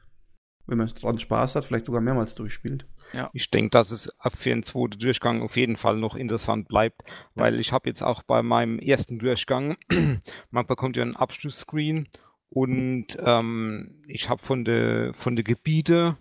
wenn 0.68 0.78
man 0.78 0.86
dran 0.86 1.18
Spaß 1.18 1.56
hat, 1.56 1.66
vielleicht 1.66 1.88
sogar 1.88 2.02
mehrmals 2.02 2.36
durchspielt. 2.36 2.86
Ja. 3.14 3.32
Ich 3.34 3.50
denke, 3.50 3.72
dass 3.72 3.90
es 3.90 4.12
ab 4.20 4.34
für 4.38 4.50
den 4.50 4.62
zweiten 4.62 5.00
Durchgang 5.00 5.42
auf 5.42 5.58
jeden 5.58 5.76
Fall 5.76 5.98
noch 5.98 6.14
interessant 6.16 6.68
bleibt, 6.68 7.02
weil 7.34 7.60
ich 7.60 7.72
habe 7.72 7.90
jetzt 7.90 8.04
auch 8.04 8.22
bei 8.22 8.44
meinem 8.44 8.78
ersten 8.78 9.18
Durchgang, 9.18 9.76
man 10.52 10.68
bekommt 10.68 10.98
ja 10.98 11.02
einen 11.02 11.16
Abschlussscreen 11.16 12.08
und 12.50 13.18
ähm, 13.26 14.04
ich 14.08 14.30
habe 14.30 14.46
von 14.46 14.66
der 14.66 15.16
von 15.16 15.36
der 15.36 15.44
Gebiete 15.44 16.18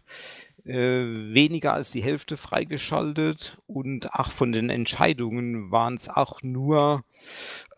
äh, 0.64 1.34
weniger 1.34 1.72
als 1.74 1.90
die 1.90 2.02
Hälfte 2.02 2.36
freigeschaltet 2.36 3.58
und 3.66 4.14
auch 4.14 4.30
von 4.30 4.52
den 4.52 4.70
Entscheidungen 4.70 5.70
waren 5.70 5.94
es 5.94 6.08
auch 6.08 6.42
nur 6.42 7.04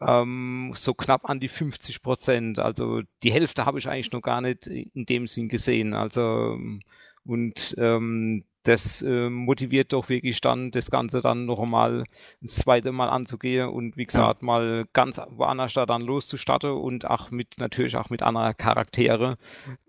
ähm, 0.00 0.72
so 0.74 0.94
knapp 0.94 1.28
an 1.28 1.40
die 1.40 1.48
50 1.48 2.02
Prozent. 2.02 2.58
Also 2.58 3.02
die 3.22 3.32
Hälfte 3.32 3.66
habe 3.66 3.78
ich 3.78 3.88
eigentlich 3.88 4.12
noch 4.12 4.22
gar 4.22 4.40
nicht 4.40 4.66
in 4.66 5.06
dem 5.06 5.26
Sinn 5.26 5.48
gesehen. 5.48 5.94
Also 5.94 6.58
und 7.24 7.74
ähm, 7.78 8.44
das 8.64 9.02
äh, 9.02 9.28
motiviert 9.28 9.92
doch 9.92 10.08
wirklich 10.08 10.40
dann, 10.40 10.70
das 10.70 10.90
Ganze 10.90 11.20
dann 11.20 11.44
noch 11.44 11.60
einmal 11.60 12.04
das 12.40 12.56
zweite 12.56 12.92
Mal 12.92 13.08
anzugehen 13.08 13.68
und 13.68 13.96
wie 13.96 14.06
gesagt 14.06 14.42
mal 14.42 14.86
ganz 14.92 15.20
woanders 15.28 15.74
da 15.74 15.86
dann 15.86 16.02
loszustarten 16.02 16.72
und 16.72 17.08
auch 17.08 17.30
mit 17.30 17.58
natürlich 17.58 17.96
auch 17.96 18.10
mit 18.10 18.22
anderen 18.22 18.56
Charaktere 18.56 19.36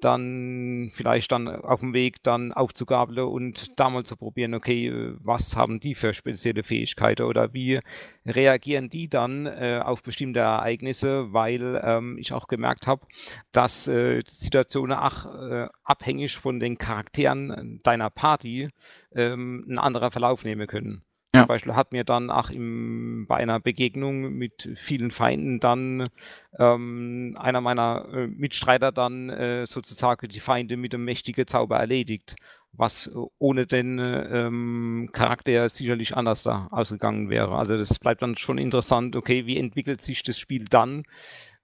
dann 0.01 0.91
vielleicht 0.93 1.31
dann 1.31 1.47
auf 1.47 1.79
dem 1.79 1.93
Weg 1.93 2.21
dann 2.23 2.51
aufzugabeln 2.51 3.27
und 3.27 3.79
da 3.79 3.89
mal 3.89 4.03
zu 4.03 4.17
probieren, 4.17 4.53
okay, 4.53 5.13
was 5.23 5.55
haben 5.55 5.79
die 5.79 5.95
für 5.95 6.13
spezielle 6.13 6.63
Fähigkeiten 6.63 7.23
oder 7.23 7.53
wie 7.53 7.79
reagieren 8.25 8.89
die 8.89 9.07
dann 9.07 9.45
äh, 9.45 9.81
auf 9.83 10.03
bestimmte 10.03 10.39
Ereignisse, 10.39 11.31
weil 11.31 11.81
ähm, 11.83 12.17
ich 12.17 12.33
auch 12.33 12.47
gemerkt 12.47 12.87
habe, 12.87 13.05
dass 13.51 13.87
äh, 13.87 14.21
Situationen 14.27 14.97
auch 14.97 15.25
äh, 15.25 15.67
abhängig 15.83 16.35
von 16.35 16.59
den 16.59 16.77
Charakteren 16.77 17.79
deiner 17.83 18.09
Party 18.09 18.64
ähm, 19.13 19.65
ein 19.67 19.79
anderer 19.79 20.11
Verlauf 20.11 20.43
nehmen 20.43 20.67
können. 20.67 21.03
Ja. 21.35 21.41
Zum 21.41 21.47
Beispiel 21.47 21.75
hat 21.75 21.91
mir 21.91 22.05
dann 22.05 22.29
auch 22.29 22.49
im, 22.49 23.25
bei 23.27 23.35
einer 23.35 23.59
Begegnung 23.59 24.33
mit 24.33 24.69
vielen 24.77 25.11
Feinden 25.11 25.59
dann 25.59 26.09
ähm, 26.57 27.35
einer 27.37 27.59
meiner 27.59 28.07
äh, 28.13 28.27
Mitstreiter 28.27 28.93
dann 28.93 29.29
äh, 29.29 29.65
sozusagen 29.65 30.29
die 30.29 30.39
Feinde 30.39 30.77
mit 30.77 30.93
einem 30.93 31.03
mächtigen 31.03 31.45
Zauber 31.45 31.77
erledigt, 31.77 32.37
was 32.71 33.11
ohne 33.37 33.65
den 33.67 33.99
ähm, 33.99 35.09
Charakter 35.11 35.67
sicherlich 35.67 36.15
anders 36.15 36.43
da 36.43 36.69
ausgegangen 36.71 37.29
wäre. 37.29 37.57
Also 37.57 37.77
das 37.77 37.99
bleibt 37.99 38.21
dann 38.21 38.37
schon 38.37 38.57
interessant, 38.57 39.17
okay, 39.17 39.45
wie 39.45 39.57
entwickelt 39.57 40.01
sich 40.03 40.23
das 40.23 40.39
Spiel 40.39 40.63
dann, 40.63 41.03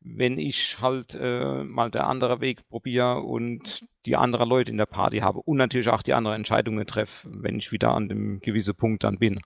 wenn 0.02 0.38
ich 0.38 0.80
halt 0.82 1.16
äh, 1.20 1.64
mal 1.64 1.92
der 1.92 2.08
andere 2.08 2.42
Weg 2.42 2.68
probiere 2.70 3.22
und 3.22 3.86
die 4.06 4.16
anderen 4.16 4.50
Leute 4.50 4.72
in 4.72 4.78
der 4.78 4.88
Party 4.88 5.20
habe 5.20 5.40
und 5.40 5.58
natürlich 5.58 5.90
auch 5.90 6.02
die 6.02 6.14
anderen 6.14 6.38
Entscheidungen 6.38 6.86
treffe, 6.88 7.28
wenn 7.32 7.60
ich 7.60 7.72
wieder 7.72 7.94
an 7.94 8.10
dem 8.10 8.40
gewissen 8.40 8.76
Punkt 8.76 9.04
dann 9.04 9.20
bin. 9.20 9.42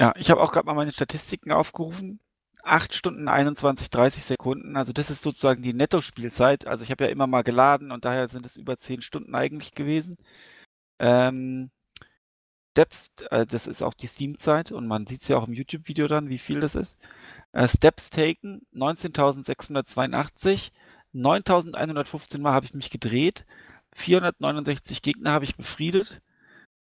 Ja, 0.00 0.14
ich 0.16 0.30
habe 0.30 0.40
auch 0.42 0.52
gerade 0.52 0.66
mal 0.66 0.74
meine 0.74 0.92
Statistiken 0.92 1.52
aufgerufen. 1.52 2.18
8 2.64 2.94
Stunden 2.94 3.28
21, 3.28 3.90
30 3.90 4.24
Sekunden. 4.24 4.76
Also 4.76 4.92
das 4.92 5.10
ist 5.10 5.22
sozusagen 5.22 5.62
die 5.62 5.74
Netto-Spielzeit. 5.74 6.66
Also 6.66 6.84
ich 6.84 6.90
habe 6.90 7.04
ja 7.04 7.10
immer 7.10 7.26
mal 7.26 7.42
geladen 7.42 7.90
und 7.90 8.04
daher 8.04 8.28
sind 8.28 8.46
es 8.46 8.56
über 8.56 8.78
10 8.78 9.02
Stunden 9.02 9.34
eigentlich 9.34 9.74
gewesen. 9.74 10.16
Ähm, 10.98 11.70
Steps, 12.72 13.10
äh, 13.30 13.44
das 13.46 13.66
ist 13.66 13.82
auch 13.82 13.92
die 13.92 14.06
Steam-Zeit 14.06 14.72
und 14.72 14.86
man 14.86 15.06
sieht 15.06 15.22
es 15.22 15.28
ja 15.28 15.36
auch 15.36 15.46
im 15.46 15.52
YouTube-Video 15.52 16.08
dann, 16.08 16.30
wie 16.30 16.38
viel 16.38 16.60
das 16.60 16.74
ist. 16.74 16.98
Äh, 17.52 17.68
Steps 17.68 18.08
taken 18.08 18.66
19.682, 18.74 20.72
9.115 21.14 22.38
Mal 22.40 22.54
habe 22.54 22.64
ich 22.64 22.72
mich 22.72 22.88
gedreht, 22.88 23.44
469 23.94 25.02
Gegner 25.02 25.32
habe 25.32 25.44
ich 25.44 25.56
befriedet. 25.56 26.22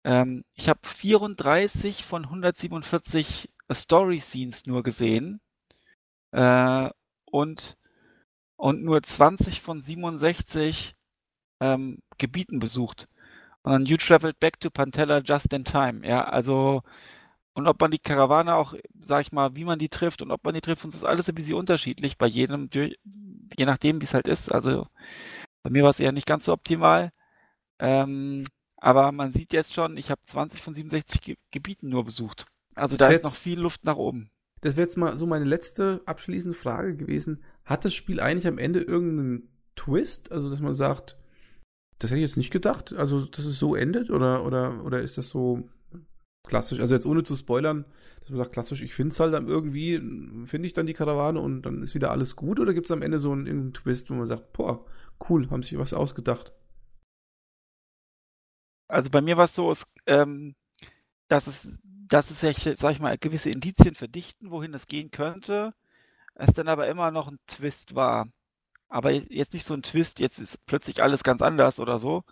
Ähm, 0.04 0.44
ich 0.56 0.68
habe 0.68 0.82
34 0.84 2.04
von 2.04 2.26
147 2.26 3.50
Story 3.72 4.20
Scenes 4.20 4.66
nur 4.66 4.84
gesehen 4.84 5.40
äh, 6.32 6.90
und 7.26 7.78
und 8.58 8.84
nur 8.84 9.02
20 9.04 9.62
von 9.62 9.84
67 9.84 10.96
ähm, 11.62 12.00
Gebieten 12.18 12.60
besucht. 12.60 13.08
Und 13.68 13.74
dann 13.74 13.86
you 13.86 13.98
traveled 13.98 14.40
back 14.40 14.62
to 14.62 14.70
Pantella 14.70 15.20
just 15.20 15.52
in 15.52 15.66
time. 15.66 16.08
Ja, 16.08 16.24
also 16.24 16.84
und 17.52 17.68
ob 17.68 17.82
man 17.82 17.92
die 17.92 18.00
Karawane 18.00 18.56
auch, 18.56 18.76
sag 19.02 19.26
ich 19.26 19.34
mal, 19.34 19.56
wie 19.56 19.66
man 19.66 19.78
die 19.78 19.90
trifft 19.90 20.22
und 20.22 20.32
ob 20.32 20.42
man 20.46 20.54
die 20.54 20.62
trifft, 20.62 20.86
uns 20.86 20.96
ist 20.96 21.04
alles 21.04 21.28
ein 21.28 21.36
bisschen 21.36 21.56
unterschiedlich 21.56 22.18
bei 22.18 22.28
jedem, 22.28 22.70
je 22.72 23.66
nachdem, 23.66 24.00
wie 24.00 24.06
es 24.06 24.14
halt 24.14 24.30
ist. 24.30 24.54
Also 24.54 24.88
bei 25.64 25.70
mir 25.70 25.84
war 25.84 25.90
es 25.90 26.00
eher 26.00 26.14
nicht 26.14 26.26
ganz 26.28 26.46
so 26.46 26.54
optimal. 26.54 27.12
Ähm, 27.78 28.46
aber 28.78 29.12
man 29.12 29.34
sieht 29.34 29.52
jetzt 29.52 29.74
schon, 29.74 29.98
ich 29.98 30.12
habe 30.12 30.22
20 30.28 30.62
von 30.62 30.74
67 30.74 31.20
Ge 31.20 31.36
Gebieten 31.52 31.90
nur 31.90 32.06
besucht. 32.06 32.46
Also 32.74 32.96
das 32.96 33.10
da 33.10 33.14
ist 33.14 33.24
noch 33.26 33.36
viel 33.36 33.60
Luft 33.60 33.84
nach 33.84 33.98
oben. 33.98 34.32
Das 34.62 34.78
wäre 34.78 34.88
jetzt 34.88 34.96
mal 34.96 35.18
so 35.18 35.26
meine 35.28 35.44
letzte 35.44 36.02
abschließende 36.06 36.58
Frage 36.58 36.96
gewesen. 36.96 37.44
Hat 37.66 37.84
das 37.84 37.94
Spiel 37.94 38.22
eigentlich 38.22 38.48
am 38.48 38.60
Ende 38.60 38.80
irgendeinen 38.80 39.50
Twist? 39.76 40.32
Also, 40.32 40.50
dass 40.50 40.62
man 40.62 40.74
sagt, 40.74 41.18
das 42.00 42.12
hätte 42.12 42.20
ich 42.20 42.28
jetzt 42.28 42.38
nicht 42.38 42.52
gedacht. 42.52 42.94
Also, 42.94 43.26
dass 43.26 43.46
es 43.46 43.60
so 43.60 43.76
endet? 43.76 44.10
Oder, 44.10 44.46
oder, 44.46 44.84
oder 44.84 45.02
ist 45.02 45.18
das 45.18 45.30
so 45.30 45.70
klassisch, 46.48 46.80
also 46.80 46.94
jetzt 46.94 47.06
ohne 47.06 47.24
zu 47.24 47.36
spoilern, 47.36 47.86
dass 48.22 48.30
man 48.30 48.40
sagt, 48.40 48.54
klassisch, 48.54 48.82
ich 48.82 48.94
finde 48.94 49.14
es 49.14 49.20
halt 49.20 49.34
dann 49.34 49.48
irgendwie, 49.48 49.98
finde 50.46 50.68
ich 50.68 50.74
dann 50.74 50.88
die 50.88 50.94
Karawane 50.94 51.40
und 51.40 51.62
dann 51.64 51.84
ist 51.84 51.94
wieder 51.94 52.12
alles 52.12 52.36
gut 52.36 52.60
oder 52.60 52.74
gibt 52.74 52.88
es 52.88 52.92
am 52.92 53.02
Ende 53.02 53.20
so 53.20 53.32
einen, 53.32 53.48
einen, 53.48 53.74
Twist, 53.74 54.10
wo 54.10 54.16
man 54.16 54.26
sagt, 54.26 54.54
boah, 54.54 54.86
cool, 55.30 55.50
haben 55.50 55.64
sich 55.64 55.78
was 55.78 55.94
ausgedacht? 55.94 56.54
Also 58.88 59.10
bei 59.10 59.22
mir 59.22 59.38
war 59.38 59.46
es 59.46 59.56
so, 59.56 59.74
ähm, 60.06 60.56
dass 61.28 61.48
es, 61.48 61.80
dass 61.84 62.32
es, 62.32 62.40
sag 62.40 62.92
ich 62.92 63.00
mal, 63.00 63.18
gewisse 63.18 63.50
Indizien 63.50 63.96
verdichten, 63.96 64.50
wohin 64.50 64.74
es 64.74 64.88
gehen 64.88 65.12
könnte, 65.12 65.74
es 66.36 66.54
dann 66.54 66.70
aber 66.70 66.88
immer 66.88 67.12
noch 67.12 67.28
ein 67.28 67.40
Twist 67.48 67.96
war. 67.96 68.30
Aber 68.90 69.12
jetzt 69.12 69.54
nicht 69.54 69.66
so 69.66 69.74
ein 69.74 69.84
Twist, 69.84 70.20
jetzt 70.20 70.40
ist 70.40 70.66
plötzlich 70.66 71.04
alles 71.04 71.24
ganz 71.24 71.42
anders 71.42 71.80
oder 71.80 72.00
so. 72.00 72.24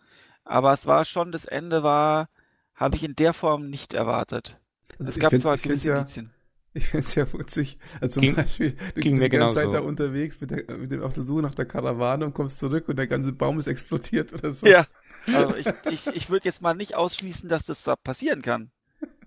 Aber 0.44 0.74
es 0.74 0.86
war 0.86 1.06
schon, 1.06 1.32
das 1.32 1.46
Ende 1.46 1.84
war, 1.84 2.30
habe 2.76 2.96
ich 2.96 3.04
in 3.04 3.16
der 3.16 3.34
Form 3.34 3.70
nicht 3.70 3.94
erwartet. 3.94 4.60
Also 5.00 5.12
es 5.12 5.20
gab 5.20 5.38
zwar 5.40 5.58
gewisse 5.58 5.90
ja, 5.90 5.98
Indizien. 5.98 6.32
Ich 6.74 6.88
finde 6.88 7.06
es 7.06 7.16
ja 7.16 7.32
witzig. 7.32 7.78
Also 8.02 8.16
zum 8.16 8.24
ging, 8.24 8.36
Beispiel, 8.36 8.72
du 8.96 9.02
bist 9.02 9.24
die 9.24 9.30
ganze 9.30 9.56
Zeit 9.56 9.66
so. 9.66 9.72
da 9.72 9.80
unterwegs 9.80 10.42
mit, 10.42 10.52
der, 10.52 10.78
mit 10.78 10.92
dem, 10.92 11.04
auf 11.04 11.14
der 11.14 11.24
Suche 11.24 11.42
nach 11.42 11.56
der 11.56 11.66
Karawane 11.66 12.26
und 12.26 12.34
kommst 12.34 12.60
zurück 12.60 12.90
und 12.90 12.98
der 12.98 13.08
ganze 13.08 13.32
Baum 13.32 13.58
ist 13.60 13.68
explodiert 13.68 14.34
oder 14.34 14.52
so. 14.52 14.68
Ja, 14.68 14.86
also 15.34 15.56
ich, 15.56 15.68
ich, 15.90 16.08
ich 16.08 16.30
würde 16.30 16.46
jetzt 16.46 16.62
mal 16.62 16.74
nicht 16.74 16.96
ausschließen, 16.96 17.48
dass 17.48 17.66
das 17.66 17.84
da 17.84 17.96
passieren 17.96 18.42
kann. 18.42 18.72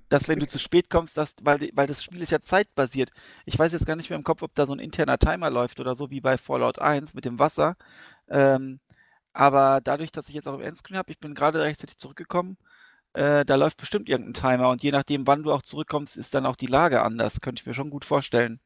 Dass 0.09 0.29
wenn 0.29 0.41
du 0.41 0.47
zu 0.47 0.59
spät 0.59 0.89
kommst, 0.91 1.17
dass, 1.17 1.35
weil, 1.43 1.71
weil 1.75 1.87
das 1.87 2.03
Spiel 2.03 2.23
ist 2.23 2.33
ja 2.33 2.41
zeitbasiert. 2.41 3.11
Ich 3.45 3.59
weiß 3.59 3.73
jetzt 3.73 3.87
gar 3.87 3.97
nicht 3.97 4.11
mehr 4.11 4.19
im 4.19 4.25
Kopf, 4.25 4.43
ob 4.43 4.55
da 4.55 4.67
so 4.67 4.73
ein 4.73 4.79
interner 4.79 5.19
Timer 5.19 5.51
läuft 5.51 5.81
oder 5.81 5.95
so 5.95 6.11
wie 6.11 6.21
bei 6.21 6.39
Fallout 6.39 6.79
1 6.79 7.15
mit 7.15 7.25
dem 7.25 7.39
Wasser. 7.39 7.77
Ähm, 8.29 8.81
aber 9.33 9.81
dadurch, 9.83 10.11
dass 10.13 10.29
ich 10.29 10.35
jetzt 10.35 10.49
auch 10.49 10.55
im 10.55 10.63
Endscreen 10.63 10.99
habe, 10.99 11.11
ich 11.11 11.19
bin 11.19 11.35
gerade 11.35 11.61
rechtzeitig 11.61 11.99
zurückgekommen, 11.99 12.57
äh, 13.13 13.45
da 13.45 13.57
läuft 13.57 13.79
bestimmt 13.79 14.09
irgendein 14.09 14.35
Timer 14.35 14.71
und 14.71 14.83
je 14.83 14.91
nachdem, 14.91 15.27
wann 15.27 15.43
du 15.43 15.53
auch 15.53 15.63
zurückkommst, 15.63 16.17
ist 16.17 16.35
dann 16.35 16.47
auch 16.47 16.57
die 16.57 16.67
Lage 16.67 17.03
anders. 17.03 17.41
Könnte 17.41 17.61
ich 17.61 17.67
mir 17.67 17.75
schon 17.75 17.91
gut 17.91 18.05
vorstellen. 18.05 18.61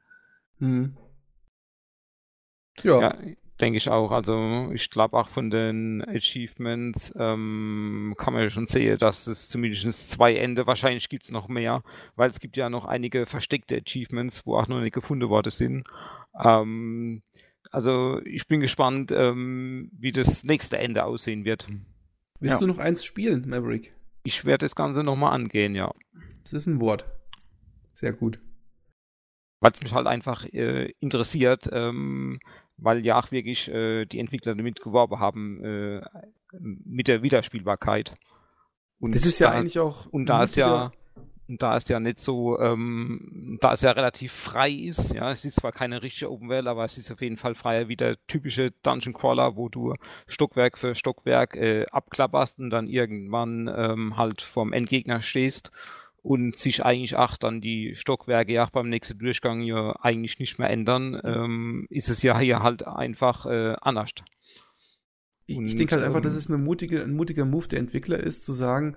Hm. 0.58 0.96
Ja. 2.82 3.00
ja 3.00 3.18
denke 3.62 3.78
ich 3.78 3.88
auch. 3.88 4.10
Also 4.10 4.70
ich 4.74 4.90
glaube 4.90 5.16
auch 5.16 5.28
von 5.28 5.48
den 5.48 6.02
Achievements 6.06 7.14
ähm, 7.16 8.14
kann 8.18 8.34
man 8.34 8.42
ja 8.42 8.50
schon 8.50 8.66
sehen, 8.66 8.98
dass 8.98 9.26
es 9.28 9.48
zumindest 9.48 10.10
zwei 10.10 10.34
Ende, 10.34 10.66
wahrscheinlich 10.66 11.08
gibt 11.08 11.24
es 11.24 11.30
noch 11.30 11.48
mehr, 11.48 11.82
weil 12.16 12.28
es 12.28 12.40
gibt 12.40 12.56
ja 12.56 12.68
noch 12.68 12.84
einige 12.84 13.24
versteckte 13.24 13.76
Achievements, 13.76 14.44
wo 14.44 14.56
auch 14.56 14.66
noch 14.66 14.80
nicht 14.80 14.92
gefunden 14.92 15.28
worden 15.28 15.52
sind. 15.52 15.84
Ähm, 16.42 17.22
also 17.70 18.20
ich 18.24 18.48
bin 18.48 18.60
gespannt, 18.60 19.12
ähm, 19.12 19.90
wie 19.92 20.12
das 20.12 20.42
nächste 20.42 20.78
Ende 20.78 21.04
aussehen 21.04 21.44
wird. 21.44 21.68
Willst 22.40 22.54
ja. 22.54 22.58
du 22.58 22.66
noch 22.66 22.78
eins 22.78 23.04
spielen, 23.04 23.48
Maverick? 23.48 23.94
Ich 24.24 24.44
werde 24.44 24.64
das 24.64 24.74
Ganze 24.74 25.04
nochmal 25.04 25.32
angehen, 25.32 25.76
ja. 25.76 25.92
Das 26.42 26.52
ist 26.52 26.66
ein 26.66 26.80
Wort. 26.80 27.06
Sehr 27.92 28.12
gut. 28.12 28.40
Was 29.60 29.74
mich 29.80 29.92
halt 29.92 30.08
einfach 30.08 30.44
äh, 30.46 30.92
interessiert, 30.98 31.70
ähm, 31.72 32.40
weil 32.76 33.04
ja 33.04 33.18
auch 33.18 33.30
wirklich 33.30 33.68
äh, 33.68 34.04
die 34.06 34.18
Entwickler 34.18 34.54
damit 34.54 34.80
geworben 34.80 35.18
haben, 35.18 35.64
äh, 35.64 36.02
mit 36.60 37.08
der 37.08 37.22
Wiederspielbarkeit. 37.22 38.14
Und 38.98 39.14
das 39.14 39.26
ist 39.26 39.38
ja 39.38 39.50
da, 39.50 39.58
eigentlich 39.58 39.78
auch. 39.78 40.06
Und 40.06 40.26
da 40.26 40.44
ist 40.44 40.56
ja 40.56 40.92
da 41.58 41.76
es 41.76 41.88
ja 41.88 42.00
nicht 42.00 42.20
so, 42.20 42.58
ähm, 42.60 43.58
da 43.60 43.72
es 43.72 43.82
ja 43.82 43.90
relativ 43.90 44.32
frei 44.32 44.70
ist, 44.70 45.12
ja, 45.12 45.30
es 45.32 45.44
ist 45.44 45.56
zwar 45.56 45.72
keine 45.72 46.02
richtige 46.02 46.30
Open 46.30 46.48
World, 46.48 46.66
aber 46.66 46.84
es 46.84 46.98
ist 46.98 47.10
auf 47.10 47.20
jeden 47.20 47.36
Fall 47.36 47.54
freier 47.54 47.88
wie 47.88 47.96
der 47.96 48.16
typische 48.26 48.72
Dungeon 48.82 49.12
Crawler, 49.12 49.56
wo 49.56 49.68
du 49.68 49.94
Stockwerk 50.26 50.78
für 50.78 50.94
Stockwerk 50.94 51.56
äh, 51.56 51.86
abklapperst 51.90 52.58
und 52.58 52.70
dann 52.70 52.88
irgendwann 52.88 53.70
ähm, 53.74 54.16
halt 54.16 54.40
vorm 54.40 54.72
Endgegner 54.72 55.20
stehst 55.22 55.70
und 56.22 56.56
sich 56.56 56.84
eigentlich 56.84 57.16
auch 57.16 57.36
dann 57.36 57.60
die 57.60 57.94
Stockwerke 57.96 58.62
auch 58.62 58.70
beim 58.70 58.88
nächsten 58.88 59.18
Durchgang 59.18 59.60
ja 59.62 59.96
eigentlich 60.00 60.38
nicht 60.38 60.58
mehr 60.58 60.70
ändern, 60.70 61.20
ähm, 61.24 61.86
ist 61.90 62.08
es 62.08 62.22
ja 62.22 62.38
hier 62.38 62.62
halt 62.62 62.86
einfach 62.86 63.46
äh, 63.46 63.74
anders. 63.80 64.10
Ich, 65.46 65.58
ich 65.58 65.76
denke 65.76 65.96
halt 65.96 66.04
einfach, 66.04 66.20
dass 66.20 66.32
ähm, 66.32 66.38
es 66.38 66.48
eine 66.48 66.58
mutige, 66.58 67.02
ein 67.02 67.14
mutiger 67.14 67.44
Move 67.44 67.68
der 67.68 67.80
Entwickler 67.80 68.18
ist, 68.18 68.44
zu 68.44 68.52
sagen, 68.52 68.96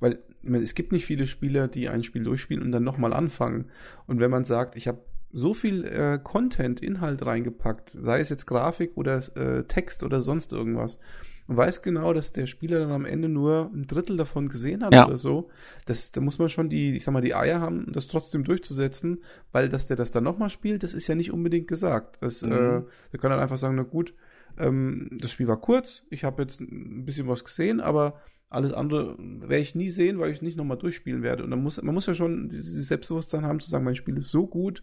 weil 0.00 0.18
meine, 0.42 0.64
es 0.64 0.74
gibt 0.74 0.92
nicht 0.92 1.06
viele 1.06 1.26
Spieler, 1.26 1.68
die 1.68 1.88
ein 1.88 2.02
Spiel 2.02 2.24
durchspielen 2.24 2.62
und 2.62 2.72
dann 2.72 2.84
nochmal 2.84 3.12
anfangen. 3.12 3.70
Und 4.06 4.20
wenn 4.20 4.30
man 4.30 4.44
sagt, 4.44 4.76
ich 4.76 4.88
habe 4.88 5.04
so 5.32 5.54
viel 5.54 5.84
äh, 5.84 6.18
Content, 6.22 6.80
Inhalt 6.80 7.24
reingepackt, 7.24 7.90
sei 7.90 8.20
es 8.20 8.28
jetzt 8.28 8.46
Grafik 8.46 8.96
oder 8.96 9.22
äh, 9.36 9.64
Text 9.64 10.02
oder 10.04 10.22
sonst 10.22 10.52
irgendwas, 10.52 10.98
und 11.46 11.56
weiß 11.56 11.82
genau, 11.82 12.12
dass 12.12 12.32
der 12.32 12.46
Spieler 12.46 12.78
dann 12.80 12.90
am 12.90 13.04
Ende 13.04 13.28
nur 13.28 13.70
ein 13.74 13.86
Drittel 13.86 14.16
davon 14.16 14.48
gesehen 14.48 14.84
hat 14.84 14.94
ja. 14.94 15.06
oder 15.06 15.18
so. 15.18 15.50
Das, 15.84 16.10
da 16.12 16.20
muss 16.20 16.38
man 16.38 16.48
schon 16.48 16.70
die, 16.70 16.96
ich 16.96 17.04
sag 17.04 17.12
mal, 17.12 17.20
die 17.20 17.34
Eier 17.34 17.60
haben, 17.60 17.92
das 17.92 18.06
trotzdem 18.06 18.44
durchzusetzen, 18.44 19.22
weil 19.52 19.68
dass 19.68 19.86
der 19.86 19.96
das 19.96 20.10
dann 20.10 20.24
nochmal 20.24 20.50
spielt, 20.50 20.82
das 20.82 20.94
ist 20.94 21.06
ja 21.06 21.14
nicht 21.14 21.32
unbedingt 21.32 21.68
gesagt. 21.68 22.16
Das, 22.20 22.42
mhm. 22.42 22.52
äh, 22.52 22.82
der 23.12 23.20
kann 23.20 23.30
dann 23.30 23.40
einfach 23.40 23.58
sagen, 23.58 23.74
na 23.74 23.82
gut, 23.82 24.14
ähm, 24.58 25.10
das 25.20 25.32
Spiel 25.32 25.48
war 25.48 25.60
kurz, 25.60 26.04
ich 26.10 26.24
habe 26.24 26.42
jetzt 26.42 26.60
ein 26.60 27.04
bisschen 27.04 27.28
was 27.28 27.44
gesehen, 27.44 27.80
aber 27.80 28.20
alles 28.48 28.72
andere 28.72 29.16
werde 29.18 29.58
ich 29.58 29.74
nie 29.74 29.90
sehen, 29.90 30.18
weil 30.18 30.30
ich 30.30 30.36
es 30.36 30.42
nicht 30.42 30.56
nochmal 30.56 30.78
durchspielen 30.78 31.22
werde. 31.22 31.44
Und 31.44 31.50
dann 31.50 31.62
muss, 31.62 31.82
man 31.82 31.94
muss 31.94 32.06
ja 32.06 32.14
schon 32.14 32.48
dieses 32.48 32.88
Selbstbewusstsein 32.88 33.44
haben, 33.44 33.60
zu 33.60 33.68
sagen, 33.68 33.84
mein 33.84 33.96
Spiel 33.96 34.16
ist 34.16 34.30
so 34.30 34.46
gut 34.46 34.82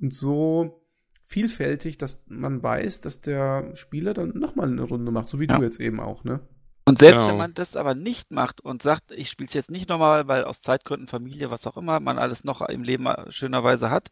und 0.00 0.14
so 0.14 0.80
vielfältig, 1.28 1.98
dass 1.98 2.22
man 2.26 2.62
weiß, 2.62 3.02
dass 3.02 3.20
der 3.20 3.76
Spieler 3.76 4.14
dann 4.14 4.30
nochmal 4.30 4.68
eine 4.68 4.82
Runde 4.82 5.12
macht, 5.12 5.28
so 5.28 5.38
wie 5.38 5.46
ja. 5.46 5.58
du 5.58 5.62
jetzt 5.62 5.78
eben 5.78 6.00
auch, 6.00 6.24
ne? 6.24 6.40
Und 6.86 7.00
selbst 7.00 7.20
genau. 7.20 7.32
wenn 7.32 7.36
man 7.36 7.54
das 7.54 7.76
aber 7.76 7.94
nicht 7.94 8.30
macht 8.30 8.62
und 8.62 8.82
sagt, 8.82 9.12
ich 9.12 9.28
spiele 9.28 9.48
es 9.48 9.52
jetzt 9.52 9.70
nicht 9.70 9.90
nochmal, 9.90 10.26
weil 10.26 10.44
aus 10.44 10.62
Zeitgründen, 10.62 11.06
Familie, 11.06 11.50
was 11.50 11.66
auch 11.66 11.76
immer, 11.76 12.00
man 12.00 12.18
alles 12.18 12.44
noch 12.44 12.62
im 12.62 12.82
Leben 12.82 13.06
schönerweise 13.28 13.90
hat, 13.90 14.10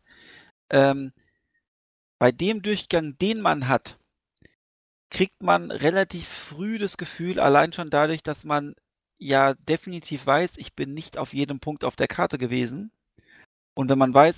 ähm, 0.70 1.12
bei 2.18 2.32
dem 2.32 2.60
Durchgang, 2.60 3.16
den 3.16 3.40
man 3.40 3.66
hat, 3.66 3.98
kriegt 5.08 5.42
man 5.42 5.70
relativ 5.70 6.28
früh 6.28 6.78
das 6.78 6.98
Gefühl, 6.98 7.40
allein 7.40 7.72
schon 7.72 7.88
dadurch, 7.88 8.22
dass 8.22 8.44
man 8.44 8.74
ja 9.16 9.54
definitiv 9.54 10.26
weiß, 10.26 10.58
ich 10.58 10.74
bin 10.74 10.92
nicht 10.92 11.16
auf 11.16 11.32
jedem 11.32 11.60
Punkt 11.60 11.82
auf 11.82 11.96
der 11.96 12.08
Karte 12.08 12.36
gewesen. 12.36 12.90
Und 13.72 13.88
wenn 13.88 13.98
man 13.98 14.12
weiß, 14.12 14.34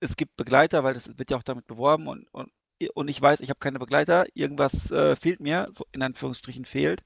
es 0.00 0.16
gibt 0.16 0.36
Begleiter, 0.36 0.82
weil 0.82 0.94
das 0.94 1.06
wird 1.18 1.30
ja 1.30 1.36
auch 1.36 1.42
damit 1.42 1.66
beworben 1.66 2.08
und, 2.08 2.26
und, 2.32 2.50
und 2.94 3.08
ich 3.08 3.20
weiß, 3.20 3.40
ich 3.40 3.50
habe 3.50 3.60
keine 3.60 3.78
Begleiter, 3.78 4.26
irgendwas 4.34 4.90
äh, 4.90 5.14
fehlt 5.16 5.40
mir, 5.40 5.68
so 5.72 5.84
in 5.92 6.02
Anführungsstrichen 6.02 6.64
fehlt, 6.64 7.02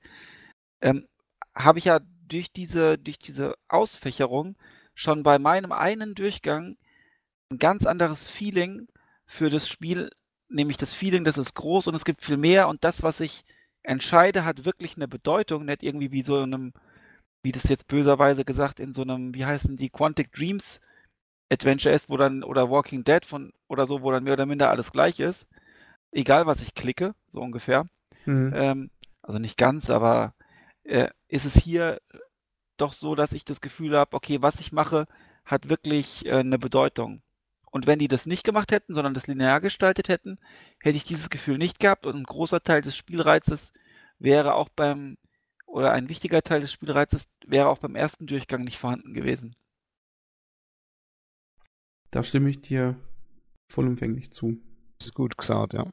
ähm, 0.81 1.07
habe 1.55 1.79
ich 1.79 1.87
ja 1.87 2.01
durch 2.29 2.53
diese, 2.53 2.99
durch 2.99 3.19
diese 3.19 3.57
Ausfächerung 3.69 4.57
schon 4.95 5.23
bei 5.23 5.39
meinem 5.39 5.73
einen 5.73 6.15
Durchgang 6.15 6.77
ein 7.51 7.59
ganz 7.59 7.85
anderes 7.85 8.29
Feeling 8.29 8.89
für 9.27 9.51
das 9.51 9.69
Spiel, 9.69 10.11
nämlich 10.49 10.77
das 10.77 10.95
Feeling, 10.95 11.25
das 11.25 11.39
ist 11.39 11.55
groß 11.55 11.89
und 11.89 11.95
es 11.95 12.05
gibt 12.05 12.23
viel 12.23 12.37
mehr 12.37 12.69
und 12.69 12.85
das, 12.85 13.03
was 13.03 13.21
ich 13.21 13.45
entscheide, 13.83 14.45
hat 14.45 14.65
wirklich 14.65 14.97
eine 14.97 15.09
Bedeutung, 15.09 15.65
nicht 15.65 15.83
irgendwie 15.83 16.13
wie 16.13 16.23
so 16.23 16.39
einem, 16.39 16.73
wie 17.43 17.53
das 17.53 17.65
jetzt 17.65 17.89
böserweise 17.89 18.45
gesagt, 18.45 18.81
in 18.81 18.95
so 18.95 19.03
einem, 19.03 19.35
wie 19.35 19.45
heißen 19.45 19.77
die, 19.77 19.91
Quantic 19.91 20.33
Dreams 20.33 20.81
Adventure 21.51 21.95
ist, 21.95 22.09
wo 22.09 22.17
dann, 22.17 22.43
oder 22.43 22.71
Walking 22.71 23.05
Dead 23.05 23.25
von, 23.25 23.53
oder 23.69 23.87
so, 23.87 24.03
wo 24.03 24.11
dann 24.11 24.25
mehr 24.25 24.35
oder 24.35 24.47
minder 24.47 24.71
alles 24.71 24.93
gleich 24.93 25.21
ist. 25.21 25.47
Egal, 26.13 26.47
was 26.47 26.63
ich 26.63 26.75
klicke, 26.75 27.15
so 27.29 27.41
ungefähr. 27.41 27.87
Mhm. 28.25 28.53
Ähm, 28.55 28.91
also 29.23 29.39
nicht 29.39 29.57
ganz, 29.57 29.91
aber 29.91 30.35
äh, 30.85 31.09
ist 31.29 31.45
es 31.45 31.55
hier 31.55 32.01
doch 32.77 32.93
so, 32.93 33.15
dass 33.15 33.33
ich 33.33 33.45
das 33.45 33.61
Gefühl 33.61 33.97
habe, 33.97 34.17
okay, 34.17 34.43
was 34.43 34.61
ich 34.61 34.73
mache, 34.73 35.07
hat 35.45 35.69
wirklich 35.69 36.27
äh, 36.27 36.39
eine 36.39 36.59
Bedeutung. 36.59 37.23
Und 37.71 37.87
wenn 37.87 37.99
die 37.99 38.09
das 38.09 38.27
nicht 38.27 38.45
gemacht 38.45 38.71
hätten, 38.71 38.95
sondern 38.95 39.15
das 39.15 39.27
linear 39.27 39.61
gestaltet 39.61 40.09
hätten, 40.09 40.39
hätte 40.81 40.97
ich 40.97 41.05
dieses 41.05 41.29
Gefühl 41.29 41.59
nicht 41.59 41.81
gehabt 41.81 42.07
und 42.07 42.17
ein 42.17 42.25
großer 42.25 42.63
Teil 42.63 42.83
des 42.83 42.97
Spielreizes 42.97 43.73
wäre 44.19 44.55
auch 44.55 44.69
beim, 44.69 45.17
oder 45.67 45.93
ein 45.93 46.09
wichtiger 46.09 46.43
Teil 46.43 46.61
des 46.61 46.73
Spielreizes 46.73 47.29
wäre 47.45 47.69
auch 47.69 47.79
beim 47.79 47.97
ersten 47.97 48.27
Durchgang 48.27 48.63
nicht 48.63 48.79
vorhanden 48.79 49.13
gewesen. 49.13 49.57
Da 52.15 52.23
stimme 52.23 52.49
ich 52.49 52.61
dir 52.61 52.95
vollumfänglich 53.67 54.31
zu. 54.31 54.57
Das 54.99 55.09
ist 55.09 55.15
gut 55.15 55.37
gesagt, 55.37 55.73
ja. 55.73 55.91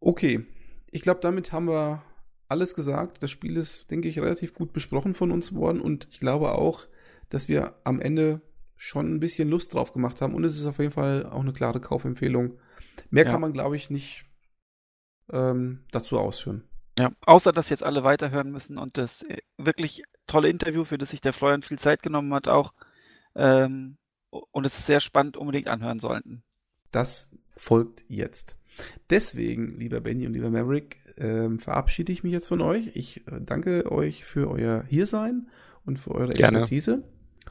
Okay, 0.00 0.44
ich 0.90 1.00
glaube, 1.00 1.20
damit 1.20 1.50
haben 1.50 1.66
wir 1.66 2.02
alles 2.50 2.74
gesagt. 2.74 3.22
Das 3.22 3.30
Spiel 3.30 3.56
ist, 3.56 3.90
denke 3.90 4.06
ich, 4.08 4.18
relativ 4.18 4.52
gut 4.52 4.74
besprochen 4.74 5.14
von 5.14 5.32
uns 5.32 5.54
worden 5.54 5.80
und 5.80 6.06
ich 6.10 6.20
glaube 6.20 6.52
auch, 6.52 6.86
dass 7.30 7.48
wir 7.48 7.74
am 7.84 8.02
Ende 8.02 8.42
schon 8.76 9.14
ein 9.14 9.18
bisschen 9.18 9.48
Lust 9.48 9.72
drauf 9.72 9.94
gemacht 9.94 10.20
haben 10.20 10.34
und 10.34 10.44
es 10.44 10.60
ist 10.60 10.66
auf 10.66 10.78
jeden 10.78 10.92
Fall 10.92 11.24
auch 11.24 11.40
eine 11.40 11.54
klare 11.54 11.80
Kaufempfehlung. 11.80 12.58
Mehr 13.08 13.24
ja. 13.24 13.30
kann 13.30 13.40
man, 13.40 13.54
glaube 13.54 13.76
ich, 13.76 13.88
nicht 13.88 14.26
ähm, 15.32 15.86
dazu 15.90 16.18
ausführen. 16.18 16.68
Ja, 16.98 17.12
außer 17.24 17.52
dass 17.52 17.70
jetzt 17.70 17.82
alle 17.82 18.04
weiterhören 18.04 18.50
müssen 18.50 18.76
und 18.76 18.98
das 18.98 19.22
äh, 19.22 19.38
wirklich 19.56 20.02
tolle 20.26 20.50
Interview, 20.50 20.84
für 20.84 20.98
das 20.98 21.12
sich 21.12 21.22
der 21.22 21.32
Florian 21.32 21.62
viel 21.62 21.78
Zeit 21.78 22.02
genommen 22.02 22.34
hat, 22.34 22.46
auch 22.46 22.74
ähm, 23.34 23.96
und 24.50 24.64
es 24.64 24.78
ist 24.78 24.86
sehr 24.86 25.00
spannend, 25.00 25.36
unbedingt 25.36 25.68
anhören 25.68 26.00
sollten. 26.00 26.42
Das 26.90 27.30
folgt 27.56 28.04
jetzt. 28.08 28.56
Deswegen, 29.10 29.78
lieber 29.78 30.00
Benny 30.00 30.26
und 30.26 30.34
lieber 30.34 30.50
Maverick, 30.50 30.98
ähm, 31.16 31.58
verabschiede 31.58 32.12
ich 32.12 32.22
mich 32.22 32.32
jetzt 32.32 32.48
von 32.48 32.60
euch. 32.60 32.90
Ich 32.94 33.26
äh, 33.26 33.40
danke 33.40 33.90
euch 33.90 34.24
für 34.24 34.50
euer 34.50 34.84
Hiersein 34.88 35.48
und 35.84 35.98
für 35.98 36.14
eure 36.14 36.32
Gerne. 36.32 36.60
Expertise. 36.60 37.02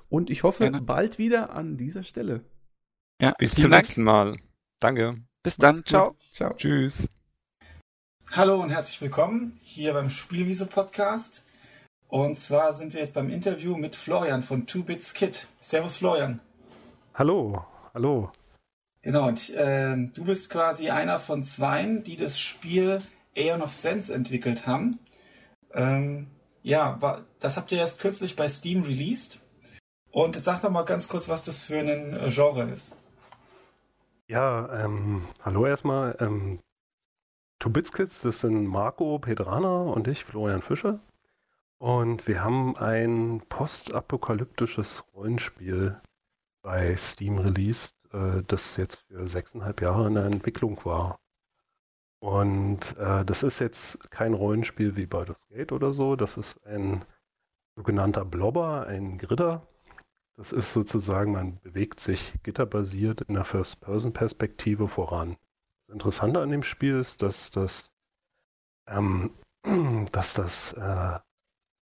Und 0.09 0.29
ich 0.29 0.43
hoffe, 0.43 0.65
Gerne. 0.65 0.81
bald 0.81 1.17
wieder 1.17 1.55
an 1.55 1.77
dieser 1.77 2.03
Stelle. 2.03 2.43
Ja, 3.19 3.33
bis 3.37 3.55
zum 3.55 3.71
nächsten 3.71 4.03
Mal. 4.03 4.37
Danke. 4.79 5.17
Bis 5.41 5.57
dann. 5.57 5.83
Ciao. 5.85 6.15
Ciao. 6.31 6.53
Tschüss. 6.55 7.07
Hallo 8.31 8.61
und 8.61 8.69
herzlich 8.69 8.99
willkommen 9.01 9.59
hier 9.61 9.93
beim 9.93 10.09
Spielwiese 10.09 10.65
Podcast. 10.65 11.45
Und 12.07 12.35
zwar 12.35 12.73
sind 12.73 12.93
wir 12.93 12.99
jetzt 12.99 13.13
beim 13.13 13.29
Interview 13.29 13.77
mit 13.77 13.95
Florian 13.95 14.43
von 14.43 14.67
Two 14.67 14.83
Bits 14.83 15.13
Kit. 15.13 15.47
Servus 15.59 15.95
Florian. 15.95 16.39
Hallo, 17.17 17.65
hallo. 17.93 18.29
Genau, 19.01 19.29
und 19.29 19.49
äh, 19.51 19.95
du 19.95 20.25
bist 20.25 20.49
quasi 20.49 20.89
einer 20.89 21.17
von 21.17 21.43
zweien, 21.43 22.03
die 22.03 22.17
das 22.17 22.37
Spiel 22.37 23.01
Aeon 23.37 23.61
of 23.61 23.73
Sense 23.73 24.13
entwickelt 24.13 24.67
haben. 24.67 24.99
Ähm, 25.71 26.27
ja, 26.61 27.01
war, 27.01 27.23
das 27.39 27.55
habt 27.55 27.71
ihr 27.71 27.77
erst 27.77 28.01
kürzlich 28.01 28.35
bei 28.35 28.49
Steam 28.49 28.83
released. 28.83 29.39
Und 30.11 30.35
sag 30.35 30.61
doch 30.61 30.69
mal 30.69 30.83
ganz 30.83 31.07
kurz, 31.07 31.29
was 31.29 31.45
das 31.45 31.63
für 31.63 31.79
ein 31.79 32.17
äh, 32.17 32.29
Genre 32.29 32.63
ist. 32.63 32.97
Ja, 34.27 34.83
ähm, 34.83 35.25
hallo 35.41 35.65
erstmal. 35.65 36.17
Ähm, 36.19 36.59
Tubitskits, 37.59 38.23
das 38.23 38.41
sind 38.41 38.65
Marco 38.65 39.19
Pedrana 39.19 39.83
und 39.83 40.09
ich, 40.09 40.25
Florian 40.25 40.61
Fischer. 40.61 40.99
Und 41.77 42.27
wir 42.27 42.43
haben 42.43 42.75
ein 42.75 43.41
postapokalyptisches 43.47 45.05
Rollenspiel 45.13 46.01
bei 46.65 46.95
Steam 46.97 47.37
released, 47.37 47.95
äh, 48.11 48.41
das 48.47 48.75
jetzt 48.75 49.05
für 49.07 49.27
sechseinhalb 49.27 49.81
Jahre 49.81 50.07
in 50.07 50.15
der 50.15 50.25
Entwicklung 50.25 50.83
war. 50.83 51.19
Und 52.19 52.97
äh, 52.97 53.23
das 53.23 53.43
ist 53.43 53.59
jetzt 53.59 54.09
kein 54.09 54.33
Rollenspiel 54.33 54.95
wie 54.95 55.05
Baldur's 55.05 55.47
Gate 55.49 55.71
oder 55.71 55.93
so. 55.93 56.15
Das 56.15 56.37
ist 56.37 56.65
ein 56.65 57.05
sogenannter 57.77 58.25
Blobber, 58.25 58.87
ein 58.87 59.19
Gridder. 59.19 59.67
Das 60.37 60.51
ist 60.51 60.73
sozusagen, 60.73 61.33
man 61.33 61.59
bewegt 61.61 61.99
sich 61.99 62.33
gitterbasiert 62.41 63.21
in 63.21 63.35
der 63.35 63.45
First-Person-Perspektive 63.45 64.87
voran. 64.87 65.37
Das 65.81 65.89
Interessante 65.89 66.41
an 66.41 66.49
dem 66.49 66.63
Spiel 66.63 66.97
ist, 66.97 67.21
dass 67.21 67.51
das, 67.51 67.91
ähm, 68.87 69.35
dass 70.11 70.33
das 70.33 70.73
äh, 70.73 71.19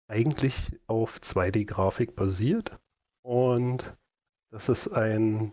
eigentlich 0.09 0.79
auf 0.87 1.17
2D-Grafik 1.21 2.15
basiert 2.15 2.79
und 3.23 3.97
dass 4.51 4.69
es 4.69 4.91
ein 4.91 5.53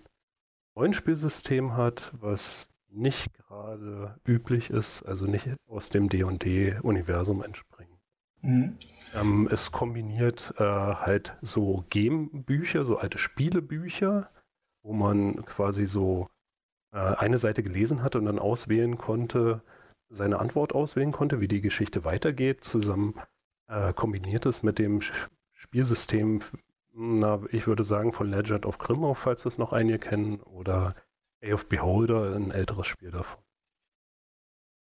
Rollenspielsystem 0.76 1.76
hat, 1.76 2.14
was 2.20 2.70
nicht 2.90 3.34
gerade 3.34 4.20
üblich 4.26 4.70
ist, 4.70 5.04
also 5.04 5.26
nicht 5.26 5.50
aus 5.68 5.90
dem 5.90 6.10
D&D-Universum 6.10 7.44
entspringt. 7.44 8.00
Mhm. 8.42 8.78
Ähm, 9.14 9.50
es 9.52 9.72
kombiniert 9.72 10.54
äh, 10.58 10.64
halt 10.64 11.38
so 11.42 11.86
Game-Bücher, 11.90 12.86
so 12.86 12.98
alte 12.98 13.18
Spielebücher, 13.18 14.30
wo 14.84 14.94
man 14.94 15.46
quasi 15.46 15.86
so 15.86 16.30
äh, 16.92 16.98
eine 16.98 17.38
Seite 17.38 17.64
gelesen 17.64 18.04
hatte 18.04 18.20
und 18.20 18.26
dann 18.26 18.40
auswählen 18.40 18.98
konnte, 18.98 19.62
seine 20.10 20.40
Antwort 20.40 20.74
auswählen 20.74 21.12
konnte, 21.12 21.42
wie 21.42 21.48
die 21.48 21.62
Geschichte 21.62 22.04
weitergeht, 22.06 22.64
zusammen 22.64 23.16
äh, 23.68 23.94
kombiniert 23.94 24.46
es 24.46 24.64
mit 24.64 24.80
dem 24.80 25.02
Spielsystem 25.54 26.42
na, 26.96 27.42
ich 27.52 27.68
würde 27.68 27.84
sagen 27.84 28.14
von 28.14 28.30
Legend 28.30 28.66
of 28.66 28.78
Grimmauf, 28.78 29.20
falls 29.20 29.44
das 29.44 29.58
noch 29.58 29.74
einige 29.74 30.00
kennen, 30.00 30.40
oder 30.42 30.96
A 31.44 31.54
of 31.54 31.68
Beholder, 31.68 32.36
ein 32.36 32.52
älteres 32.52 32.88
Spiel 32.88 33.12
davon. 33.12 33.40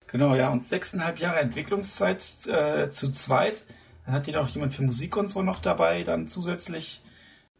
Genau, 0.06 0.34
ja, 0.34 0.50
und 0.50 0.64
sechseinhalb 0.64 1.18
Jahre 1.18 1.40
Entwicklungszeit 1.40 2.20
äh, 2.46 2.90
zu 2.90 3.10
zweit. 3.10 3.64
Dann 4.04 4.14
hat 4.14 4.26
jeder 4.26 4.42
auch 4.42 4.48
jemand 4.48 4.74
für 4.74 4.82
Musik 4.82 5.16
und 5.16 5.28
so 5.28 5.42
noch 5.42 5.60
dabei, 5.60 6.04
dann 6.04 6.28
zusätzlich. 6.28 7.02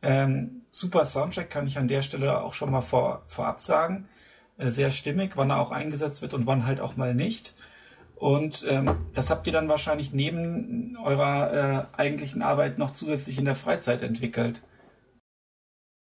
Ähm, 0.02 0.62
super 0.70 1.04
Soundtrack 1.06 1.50
kann 1.50 1.66
ich 1.66 1.78
an 1.78 1.88
der 1.88 2.02
Stelle 2.02 2.42
auch 2.42 2.54
schon 2.54 2.70
mal 2.70 2.82
vor, 2.82 3.22
vorab 3.26 3.58
sagen. 3.60 4.08
Äh, 4.56 4.70
sehr 4.70 4.90
stimmig, 4.90 5.36
wann 5.36 5.50
er 5.50 5.58
auch 5.58 5.72
eingesetzt 5.72 6.22
wird 6.22 6.34
und 6.34 6.46
wann 6.46 6.66
halt 6.66 6.80
auch 6.80 6.96
mal 6.96 7.14
nicht. 7.14 7.54
Und 8.16 8.64
ähm, 8.68 9.06
das 9.12 9.30
habt 9.30 9.46
ihr 9.46 9.52
dann 9.52 9.68
wahrscheinlich 9.68 10.12
neben 10.12 10.96
eurer 11.02 11.52
äh, 11.52 11.98
eigentlichen 11.98 12.42
Arbeit 12.42 12.78
noch 12.78 12.92
zusätzlich 12.92 13.38
in 13.38 13.44
der 13.44 13.56
Freizeit 13.56 14.02
entwickelt. 14.02 14.62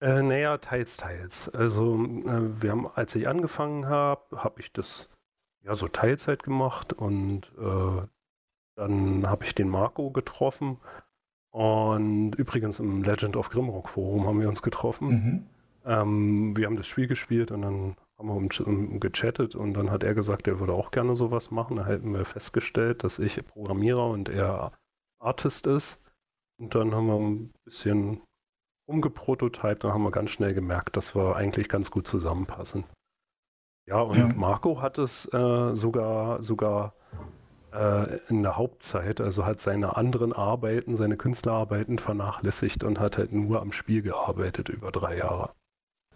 Äh, 0.01 0.23
naja, 0.23 0.59
teils, 0.59 0.97
teils. 0.97 1.49
Also 1.49 1.95
äh, 1.95 2.63
wir 2.63 2.71
haben, 2.71 2.89
als 2.95 3.15
ich 3.15 3.29
angefangen 3.29 3.87
habe, 3.87 4.23
habe 4.37 4.61
ich 4.61 4.73
das 4.73 5.09
ja 5.63 5.75
so 5.75 5.89
Teilzeit 5.89 6.43
gemacht 6.43 6.93
und 6.93 7.53
äh, 7.59 8.03
dann 8.75 9.27
habe 9.29 9.45
ich 9.45 9.55
den 9.55 9.69
Marco 9.69 10.11
getroffen 10.11 10.79
und 11.51 12.35
übrigens 12.35 12.81
im 12.81 13.03
Legend 13.03 13.37
of 13.37 13.51
Grimrock 13.51 13.89
Forum 13.89 14.27
haben 14.27 14.41
wir 14.41 14.49
uns 14.49 14.63
getroffen. 14.63 15.09
Mhm. 15.09 15.47
Ähm, 15.85 16.57
wir 16.57 16.67
haben 16.67 16.77
das 16.77 16.87
Spiel 16.87 17.07
gespielt 17.07 17.51
und 17.51 17.63
dann 17.63 17.97
haben 18.31 18.49
wir 18.51 19.01
gechattet 19.01 19.55
und 19.55 19.75
dann 19.75 19.91
hat 19.91 20.05
er 20.05 20.15
gesagt, 20.15 20.49
er 20.49 20.61
würde 20.61 20.73
auch 20.73 20.91
gerne 20.91 21.15
sowas 21.15 21.51
machen. 21.51 21.77
Da 21.77 21.87
hätten 21.87 22.13
wir 22.13 22.25
festgestellt, 22.25 23.05
dass 23.05 23.19
ich 23.19 23.45
Programmierer 23.45 24.09
und 24.09 24.29
er 24.29 24.73
Artist 25.21 25.67
ist. 25.67 25.99
Und 26.59 26.75
dann 26.75 26.95
haben 26.95 27.07
wir 27.07 27.17
ein 27.17 27.53
bisschen 27.65 28.21
umgeprototypt, 28.87 29.85
dann 29.85 29.93
haben 29.93 30.03
wir 30.03 30.11
ganz 30.11 30.31
schnell 30.31 30.55
gemerkt, 30.55 30.97
dass 30.97 31.15
wir 31.15 31.37
eigentlich 31.37 31.69
ganz 31.69 31.91
gut 31.91 32.07
zusammenpassen. 32.07 32.85
Ja, 33.87 34.01
und 34.01 34.19
ja. 34.19 34.29
Marco 34.35 34.81
hat 34.81 34.99
es 34.99 35.27
äh, 35.33 35.75
sogar, 35.75 36.41
sogar 36.43 36.95
äh, 37.73 38.19
in 38.29 38.43
der 38.43 38.57
Hauptzeit, 38.57 39.21
also 39.21 39.45
hat 39.45 39.61
seine 39.61 39.97
anderen 39.97 40.33
Arbeiten, 40.33 40.97
seine 40.97 41.17
Künstlerarbeiten 41.17 41.99
vernachlässigt 41.99 42.85
und 42.85 43.01
hat 43.01 43.19
halt 43.19 43.33
nur 43.33 43.61
am 43.61 43.73
Spiel 43.73 44.03
gearbeitet 44.03 44.69
über 44.69 44.93
drei 44.93 45.17
Jahre. 45.17 45.51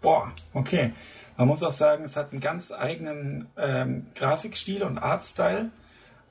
Boah, 0.01 0.31
okay. 0.53 0.93
Man 1.37 1.47
muss 1.47 1.61
auch 1.61 1.71
sagen, 1.71 2.03
es 2.03 2.15
hat 2.15 2.31
einen 2.31 2.41
ganz 2.41 2.71
eigenen 2.71 3.47
ähm, 3.57 4.07
Grafikstil 4.15 4.83
und 4.83 4.97
Artstyle. 4.97 5.69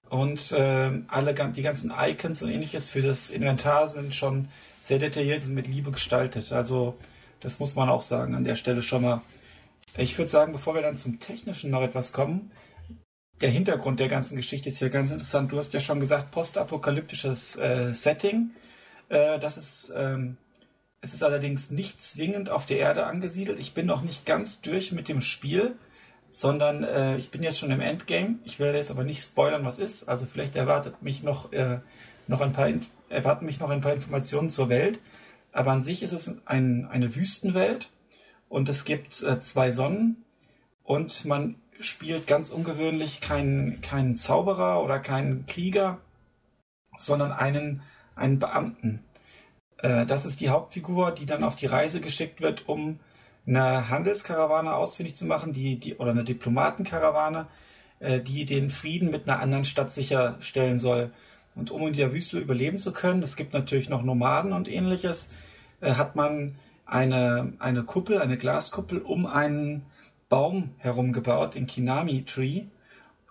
Und 0.09 0.53
äh, 0.53 1.01
alle 1.09 1.35
die 1.35 1.63
ganzen 1.63 1.93
Icons 1.97 2.43
und 2.43 2.51
ähnliches 2.51 2.91
für 2.91 3.03
das 3.03 3.31
Inventar 3.31 3.89
sind 3.89 4.15
schon 4.15 4.49
sehr 4.83 4.99
detailliert 4.99 5.45
und 5.45 5.55
mit 5.55 5.67
Liebe 5.67 5.91
gestaltet. 5.91 6.53
Also 6.53 6.97
das 7.41 7.59
muss 7.59 7.75
man 7.75 7.89
auch 7.89 8.03
sagen 8.03 8.35
an 8.35 8.45
der 8.45 8.55
Stelle 8.55 8.83
schon 8.83 9.03
mal. 9.03 9.23
Ich 9.97 10.17
würde 10.19 10.29
sagen, 10.29 10.53
bevor 10.53 10.75
wir 10.75 10.83
dann 10.83 10.97
zum 10.97 11.19
Technischen 11.19 11.71
noch 11.71 11.83
etwas 11.83 12.13
kommen, 12.13 12.51
der 13.41 13.51
Hintergrund 13.51 14.01
der 14.01 14.09
ganzen 14.09 14.37
Geschichte 14.37 14.69
ist 14.69 14.81
ja 14.81 14.89
ganz 14.89 15.11
interessant. 15.11 15.53
Du 15.53 15.59
hast 15.59 15.73
ja 15.73 15.81
schon 15.81 16.01
gesagt, 16.01 16.31
postapokalyptisches 16.31 17.57
äh, 17.57 17.93
Setting. 17.93 18.51
Äh, 19.09 19.39
das 19.39 19.57
ist, 19.57 19.93
ähm, 19.95 20.37
es 21.07 21.15
ist 21.15 21.23
allerdings 21.23 21.71
nicht 21.71 22.03
zwingend 22.03 22.51
auf 22.51 22.67
der 22.67 22.79
Erde 22.79 23.07
angesiedelt. 23.07 23.61
Ich 23.61 23.75
bin 23.75 23.87
noch 23.87 24.03
nicht 24.03 24.27
ganz 24.27 24.61
durch 24.61 24.91
mit 24.91 25.07
dem 25.07 25.23
Spiel, 25.23 25.77
sondern 26.31 26.83
äh, 26.83 27.17
ich 27.17 27.31
bin 27.31 27.45
jetzt 27.45 27.61
schon 27.61 27.71
im 27.71 27.81
Endgame. 27.81 28.41
Ich 28.43 28.59
werde 28.59 28.77
jetzt 28.77 28.91
aber 28.91 29.05
nicht 29.05 29.23
spoilern, 29.23 29.65
was 29.65 29.79
ist. 29.79 30.09
Also 30.09 30.27
vielleicht 30.27 30.57
erwartet 30.57 31.03
mich 31.03 31.23
noch, 31.23 31.53
äh, 31.53 31.79
noch 32.27 32.41
ein 32.41 32.53
paar 32.53 32.69
erwarten 33.09 33.47
mich 33.47 33.61
noch 33.61 33.71
ein 33.71 33.83
paar 33.83 33.93
Informationen 33.93 34.51
zur 34.51 34.69
Welt. 34.69 34.99
Aber 35.53 35.71
an 35.71 35.81
sich 35.81 36.03
ist 36.03 36.13
es 36.13 36.45
ein, 36.45 36.89
eine 36.89 37.15
Wüstenwelt 37.15 37.89
und 38.49 38.69
es 38.69 38.85
gibt 38.85 39.23
äh, 39.23 39.41
zwei 39.41 39.71
Sonnen 39.71 40.25
und 40.83 41.25
man 41.25 41.55
spielt 41.79 42.27
ganz 42.27 42.51
ungewöhnlich 42.51 43.21
keinen, 43.21 43.81
keinen 43.81 44.17
Zauberer 44.17 44.83
oder 44.83 44.99
keinen 44.99 45.47
Krieger, 45.47 45.99
sondern 46.99 47.31
einen, 47.31 47.83
einen 48.17 48.41
Beamten. 48.41 49.06
Äh, 49.79 50.07
das 50.07 50.25
ist 50.25 50.41
die 50.41 50.51
Hauptfigur, 50.51 51.13
die 51.13 51.27
dann 51.27 51.45
auf 51.45 51.57
die 51.57 51.67
Reise 51.67 52.01
geschickt 52.01 52.41
wird, 52.41 52.69
um 52.69 52.99
eine 53.47 53.89
Handelskarawane 53.89 54.75
ausfindig 54.75 55.17
zu 55.17 55.25
machen, 55.25 55.53
die, 55.53 55.79
die, 55.79 55.97
oder 55.97 56.11
eine 56.11 56.25
Diplomatenkarawane, 56.25 57.47
äh, 58.01 58.21
die 58.21 58.45
den 58.45 58.71
Frieden 58.71 59.11
mit 59.11 59.29
einer 59.29 59.41
anderen 59.41 59.65
Stadt 59.65 59.93
sicherstellen 59.93 60.79
soll. 60.79 61.11
Und 61.55 61.71
um 61.71 61.87
in 61.87 61.95
der 61.95 62.13
Wüste 62.13 62.39
überleben 62.39 62.79
zu 62.79 62.93
können, 62.93 63.23
es 63.23 63.37
gibt 63.37 63.55
natürlich 63.55 63.89
noch 63.89 64.03
Nomaden 64.03 64.53
und 64.53 64.69
ähnliches, 64.69 65.31
äh, 65.81 65.95
hat 65.95 66.17
man 66.17 66.57
eine, 66.85 67.55
eine 67.59 67.83
Kuppel, 67.85 68.21
eine 68.21 68.37
Glaskuppel 68.37 68.99
um 68.99 69.27
einen 69.27 69.87
Baum 70.29 70.75
herum 70.79 71.13
gebaut, 71.13 71.55
den 71.55 71.67
Kinami 71.67 72.25
Tree. 72.25 72.65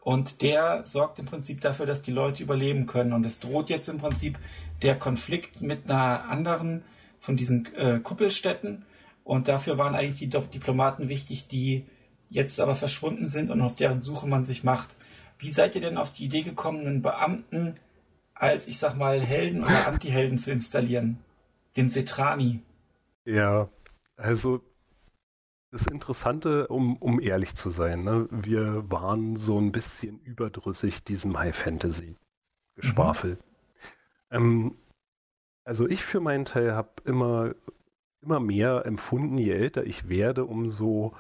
Und 0.01 0.41
der 0.41 0.83
sorgt 0.83 1.19
im 1.19 1.25
Prinzip 1.25 1.61
dafür, 1.61 1.85
dass 1.85 2.03
die 2.03 2.11
Leute 2.11 2.43
überleben 2.43 2.85
können. 2.85 3.11
Und 3.13 3.25
es 3.25 3.39
droht 3.39 3.69
jetzt 3.69 3.89
im 3.89 3.97
Prinzip 3.97 4.37
der 4.81 4.97
Konflikt 4.97 5.61
mit 5.61 5.89
einer 5.89 6.29
anderen 6.29 6.83
von 7.19 7.37
diesen 7.37 7.73
äh, 7.75 7.99
Kuppelstädten. 7.99 8.85
Und 9.23 9.47
dafür 9.47 9.77
waren 9.77 9.95
eigentlich 9.95 10.17
die 10.17 10.29
Diplomaten 10.29 11.09
wichtig, 11.09 11.47
die 11.47 11.85
jetzt 12.29 12.59
aber 12.59 12.75
verschwunden 12.75 13.27
sind 13.27 13.49
und 13.49 13.61
auf 13.61 13.75
deren 13.75 14.01
Suche 14.01 14.27
man 14.27 14.43
sich 14.43 14.63
macht. 14.63 14.97
Wie 15.39 15.49
seid 15.49 15.75
ihr 15.75 15.81
denn 15.81 15.97
auf 15.97 16.11
die 16.11 16.25
Idee 16.25 16.43
gekommen, 16.43 16.85
einen 16.85 17.01
Beamten 17.01 17.75
als, 18.35 18.67
ich 18.67 18.77
sag 18.77 18.95
mal, 18.95 19.21
Helden 19.21 19.63
oder 19.63 19.87
Antihelden 19.87 20.37
zu 20.37 20.51
installieren. 20.51 21.19
Den 21.75 21.89
Setrani. 21.89 22.61
Ja, 23.23 23.69
also 24.17 24.61
das 25.71 25.87
Interessante, 25.87 26.67
um, 26.67 26.97
um 26.97 27.19
ehrlich 27.19 27.55
zu 27.55 27.69
sein, 27.69 28.03
ne, 28.03 28.27
wir 28.29 28.89
waren 28.89 29.35
so 29.35 29.59
ein 29.59 29.71
bisschen 29.71 30.19
überdrüssig 30.19 31.03
diesem 31.03 31.37
High 31.37 31.55
Fantasy 31.55 32.15
Geschwafel. 32.75 33.31
Mhm. 33.31 33.54
Ähm, 34.31 34.77
also 35.65 35.87
ich 35.87 36.03
für 36.03 36.19
meinen 36.19 36.45
Teil 36.45 36.73
habe 36.73 37.01
immer, 37.05 37.55
immer 38.21 38.39
mehr 38.39 38.85
empfunden, 38.85 39.37
je 39.37 39.51
älter 39.51 39.83
ich 39.85 40.09
werde, 40.09 40.45
umso 40.45 41.15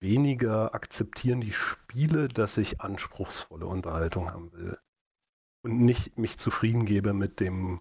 weniger 0.00 0.74
akzeptieren 0.74 1.40
die 1.40 1.52
Spiele, 1.52 2.28
dass 2.28 2.58
ich 2.58 2.80
anspruchsvolle 2.80 3.66
Unterhaltung 3.66 4.30
haben 4.30 4.52
will 4.52 4.78
und 5.64 5.80
nicht 5.80 6.18
mich 6.18 6.38
zufrieden 6.38 6.84
gebe 6.84 7.14
mit 7.14 7.40
dem 7.40 7.80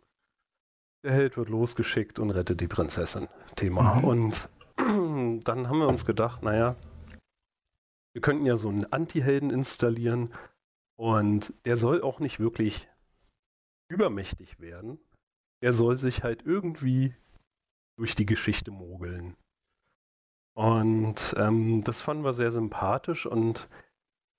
der 1.03 1.11
Held 1.11 1.35
wird 1.35 1.49
losgeschickt 1.49 2.17
und 2.17 2.29
rettet 2.31 2.61
die 2.61 2.67
Prinzessin 2.67 3.27
Thema. 3.55 3.95
Mhm. 3.95 4.03
Und 4.05 4.49
dann 4.77 5.67
haben 5.67 5.79
wir 5.79 5.89
uns 5.89 6.05
gedacht, 6.05 6.43
naja, 6.43 6.75
wir 8.13 8.21
könnten 8.21 8.45
ja 8.45 8.55
so 8.55 8.69
einen 8.69 8.85
Anti-Helden 8.85 9.49
installieren 9.49 10.33
und 10.95 11.53
der 11.65 11.75
soll 11.75 12.01
auch 12.01 12.19
nicht 12.19 12.39
wirklich 12.39 12.87
übermächtig 13.93 14.59
werden. 14.59 14.99
Er 15.61 15.71
soll 15.71 15.95
sich 15.95 16.23
halt 16.23 16.43
irgendwie 16.45 17.15
durch 17.97 18.15
die 18.15 18.25
Geschichte 18.25 18.71
mogeln. 18.71 19.35
Und 20.55 21.35
ähm, 21.37 21.83
das 21.83 22.01
fanden 22.01 22.23
wir 22.23 22.33
sehr 22.33 22.51
sympathisch 22.51 23.25
und 23.25 23.67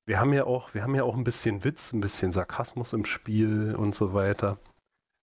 wir 0.06 0.20
haben 0.20 0.32
ja 0.32 0.44
auch, 0.44 0.74
wir 0.74 0.82
haben 0.82 0.94
ja 0.94 1.02
auch 1.02 1.16
ein 1.16 1.24
bisschen 1.24 1.64
Witz, 1.64 1.92
ein 1.92 2.00
bisschen 2.00 2.30
Sarkasmus 2.30 2.92
im 2.92 3.04
Spiel 3.04 3.74
und 3.74 3.94
so 3.94 4.12
weiter. 4.12 4.58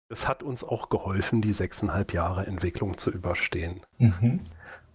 Es 0.10 0.28
hat 0.28 0.44
uns 0.44 0.64
auch 0.64 0.90
geholfen, 0.90 1.42
die 1.42 1.54
sechseinhalb 1.54 2.14
Jahre 2.14 2.46
Entwicklung 2.46 2.98
zu 2.98 3.12
überstehen. 3.12 3.82
Mhm. 3.98 4.42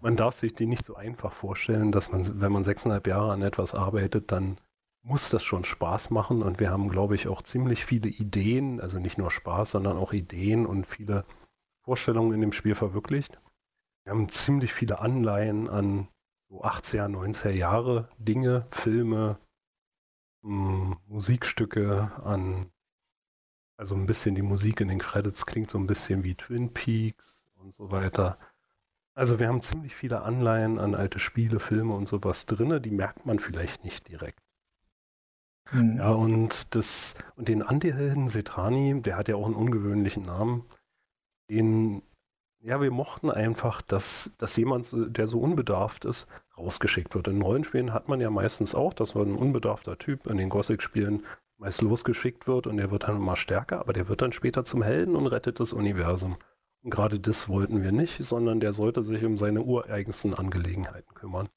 Man 0.00 0.16
darf 0.16 0.34
sich 0.34 0.54
die 0.54 0.66
nicht 0.66 0.84
so 0.84 0.94
einfach 0.94 1.32
vorstellen, 1.32 1.90
dass 1.90 2.10
man, 2.10 2.40
wenn 2.40 2.52
man 2.52 2.64
sechseinhalb 2.64 3.06
Jahre 3.06 3.32
an 3.32 3.42
etwas 3.42 3.74
arbeitet, 3.74 4.32
dann 4.32 4.58
muss 5.06 5.30
das 5.30 5.44
schon 5.44 5.64
Spaß 5.64 6.10
machen. 6.10 6.42
Und 6.42 6.58
wir 6.58 6.70
haben, 6.70 6.88
glaube 6.88 7.14
ich, 7.14 7.28
auch 7.28 7.42
ziemlich 7.42 7.84
viele 7.84 8.08
Ideen, 8.08 8.80
also 8.80 8.98
nicht 8.98 9.18
nur 9.18 9.30
Spaß, 9.30 9.70
sondern 9.70 9.96
auch 9.96 10.12
Ideen 10.12 10.66
und 10.66 10.86
viele 10.86 11.24
Vorstellungen 11.84 12.32
in 12.32 12.40
dem 12.40 12.52
Spiel 12.52 12.74
verwirklicht. 12.74 13.40
Wir 14.04 14.12
haben 14.12 14.28
ziemlich 14.28 14.72
viele 14.72 14.98
Anleihen 14.98 15.68
an 15.68 16.08
so 16.48 16.62
80er, 16.62 17.08
90er 17.08 17.50
Jahre 17.50 18.08
Dinge, 18.18 18.66
Filme, 18.70 19.38
Musikstücke 20.42 22.12
an, 22.24 22.70
also 23.76 23.94
ein 23.94 24.06
bisschen 24.06 24.34
die 24.34 24.42
Musik 24.42 24.80
in 24.80 24.88
den 24.88 24.98
Credits 24.98 25.44
klingt 25.44 25.70
so 25.70 25.78
ein 25.78 25.86
bisschen 25.86 26.24
wie 26.24 26.34
Twin 26.34 26.72
Peaks 26.72 27.48
und 27.56 27.72
so 27.72 27.90
weiter. 27.90 28.38
Also 29.14 29.38
wir 29.38 29.48
haben 29.48 29.60
ziemlich 29.60 29.94
viele 29.94 30.22
Anleihen 30.22 30.78
an 30.78 30.94
alte 30.94 31.18
Spiele, 31.18 31.58
Filme 31.58 31.94
und 31.94 32.06
sowas 32.06 32.46
drin, 32.46 32.80
die 32.82 32.90
merkt 32.90 33.26
man 33.26 33.38
vielleicht 33.38 33.82
nicht 33.84 34.08
direkt. 34.08 34.45
Mhm. 35.72 35.98
Ja, 35.98 36.10
und 36.10 36.74
das, 36.74 37.14
und 37.36 37.48
den 37.48 37.62
Antihelden 37.62 38.28
Setrani, 38.28 39.02
der 39.02 39.16
hat 39.16 39.28
ja 39.28 39.36
auch 39.36 39.46
einen 39.46 39.54
ungewöhnlichen 39.54 40.22
Namen, 40.22 40.64
den 41.50 42.02
ja, 42.66 42.80
wir 42.80 42.90
mochten 42.90 43.30
einfach, 43.30 43.80
dass, 43.80 44.34
dass 44.38 44.56
jemand, 44.56 44.92
der 44.92 45.26
so 45.28 45.38
unbedarft 45.38 46.04
ist, 46.04 46.26
rausgeschickt 46.58 47.14
wird. 47.14 47.28
In 47.28 47.42
Rollenspielen 47.42 47.92
hat 47.92 48.08
man 48.08 48.20
ja 48.20 48.28
meistens 48.28 48.74
auch, 48.74 48.92
dass 48.92 49.14
man 49.14 49.28
ein 49.28 49.36
unbedarfter 49.36 49.98
Typ 49.98 50.26
in 50.26 50.36
den 50.36 50.48
Gothic-Spielen 50.48 51.24
meist 51.58 51.82
losgeschickt 51.82 52.48
wird 52.48 52.66
und 52.66 52.76
der 52.76 52.90
wird 52.90 53.04
dann 53.04 53.16
immer 53.16 53.36
stärker, 53.36 53.78
aber 53.78 53.92
der 53.92 54.08
wird 54.08 54.20
dann 54.20 54.32
später 54.32 54.64
zum 54.64 54.82
Helden 54.82 55.14
und 55.14 55.26
rettet 55.28 55.60
das 55.60 55.72
Universum. 55.72 56.36
Und 56.82 56.90
gerade 56.90 57.20
das 57.20 57.48
wollten 57.48 57.82
wir 57.82 57.92
nicht, 57.92 58.22
sondern 58.24 58.58
der 58.58 58.72
sollte 58.72 59.02
sich 59.02 59.24
um 59.24 59.36
seine 59.36 59.62
ureigensten 59.62 60.34
Angelegenheiten 60.34 61.14
kümmern. 61.14 61.48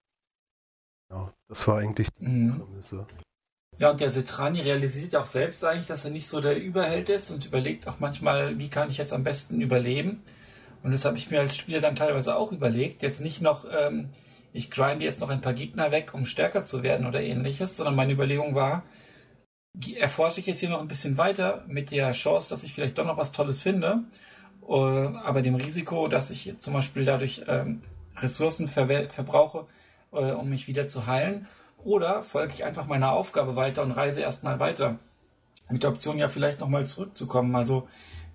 Ja, 1.09 1.33
das 1.47 1.67
war 1.67 1.79
eigentlich 1.79 2.13
die 2.13 2.27
mhm. 2.27 2.59
Prämisse. 2.59 3.07
Ja, 3.79 3.91
und 3.91 4.01
der 4.01 4.09
Setrani 4.09 4.59
realisiert 4.59 5.13
ja 5.13 5.21
auch 5.21 5.25
selbst 5.25 5.63
eigentlich, 5.63 5.87
dass 5.87 6.03
er 6.03 6.11
nicht 6.11 6.27
so 6.27 6.41
der 6.41 6.57
Überheld 6.57 7.07
ist 7.07 7.31
und 7.31 7.45
überlegt 7.45 7.87
auch 7.87 7.99
manchmal, 7.99 8.57
wie 8.59 8.67
kann 8.67 8.89
ich 8.89 8.97
jetzt 8.97 9.13
am 9.13 9.23
besten 9.23 9.61
überleben. 9.61 10.21
Und 10.83 10.91
das 10.91 11.05
habe 11.05 11.17
ich 11.17 11.31
mir 11.31 11.39
als 11.39 11.55
Spieler 11.55 11.79
dann 11.79 11.95
teilweise 11.95 12.35
auch 12.35 12.51
überlegt. 12.51 13.01
Jetzt 13.01 13.21
nicht 13.21 13.41
noch, 13.41 13.65
ähm, 13.71 14.09
ich 14.51 14.69
grinde 14.69 15.05
jetzt 15.05 15.21
noch 15.21 15.29
ein 15.29 15.39
paar 15.39 15.53
Gegner 15.53 15.91
weg, 15.91 16.13
um 16.13 16.25
stärker 16.25 16.63
zu 16.63 16.83
werden 16.83 17.07
oder 17.07 17.21
ähnliches, 17.21 17.77
sondern 17.77 17.95
meine 17.95 18.11
Überlegung 18.11 18.53
war, 18.53 18.83
erforsche 19.95 20.41
ich 20.41 20.47
jetzt 20.47 20.59
hier 20.59 20.69
noch 20.69 20.81
ein 20.81 20.87
bisschen 20.89 21.17
weiter 21.17 21.63
mit 21.67 21.91
der 21.91 22.11
Chance, 22.11 22.49
dass 22.49 22.63
ich 22.63 22.73
vielleicht 22.73 22.97
doch 22.97 23.05
noch 23.05 23.17
was 23.17 23.31
Tolles 23.31 23.61
finde, 23.61 24.03
äh, 24.67 24.73
aber 24.73 25.41
dem 25.41 25.55
Risiko, 25.55 26.09
dass 26.09 26.31
ich 26.31 26.53
zum 26.57 26.73
Beispiel 26.73 27.05
dadurch 27.05 27.43
ähm, 27.47 27.81
Ressourcen 28.17 28.67
ver 28.67 29.09
verbrauche, 29.09 29.67
äh, 30.11 30.31
um 30.31 30.49
mich 30.49 30.67
wieder 30.67 30.87
zu 30.87 31.07
heilen, 31.07 31.47
oder 31.83 32.23
folge 32.23 32.53
ich 32.53 32.63
einfach 32.63 32.85
meiner 32.85 33.11
Aufgabe 33.13 33.55
weiter 33.55 33.83
und 33.83 33.91
reise 33.91 34.21
erstmal 34.21 34.59
weiter. 34.59 34.99
Mit 35.69 35.83
der 35.83 35.91
Option 35.91 36.17
ja 36.17 36.29
vielleicht 36.29 36.59
nochmal 36.59 36.85
zurückzukommen. 36.85 37.55
Also 37.55 37.87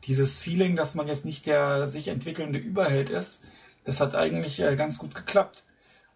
dieses 0.05 0.41
Feeling, 0.41 0.77
dass 0.77 0.95
man 0.95 1.09
jetzt 1.09 1.25
nicht 1.25 1.47
der 1.47 1.89
sich 1.89 2.09
entwickelnde 2.09 2.59
Überheld 2.59 3.11
ist, 3.11 3.43
das 3.85 4.01
hat 4.01 4.15
eigentlich 4.15 4.61
äh, 4.61 4.77
ganz 4.77 4.99
gut 4.99 5.15
geklappt. 5.15 5.65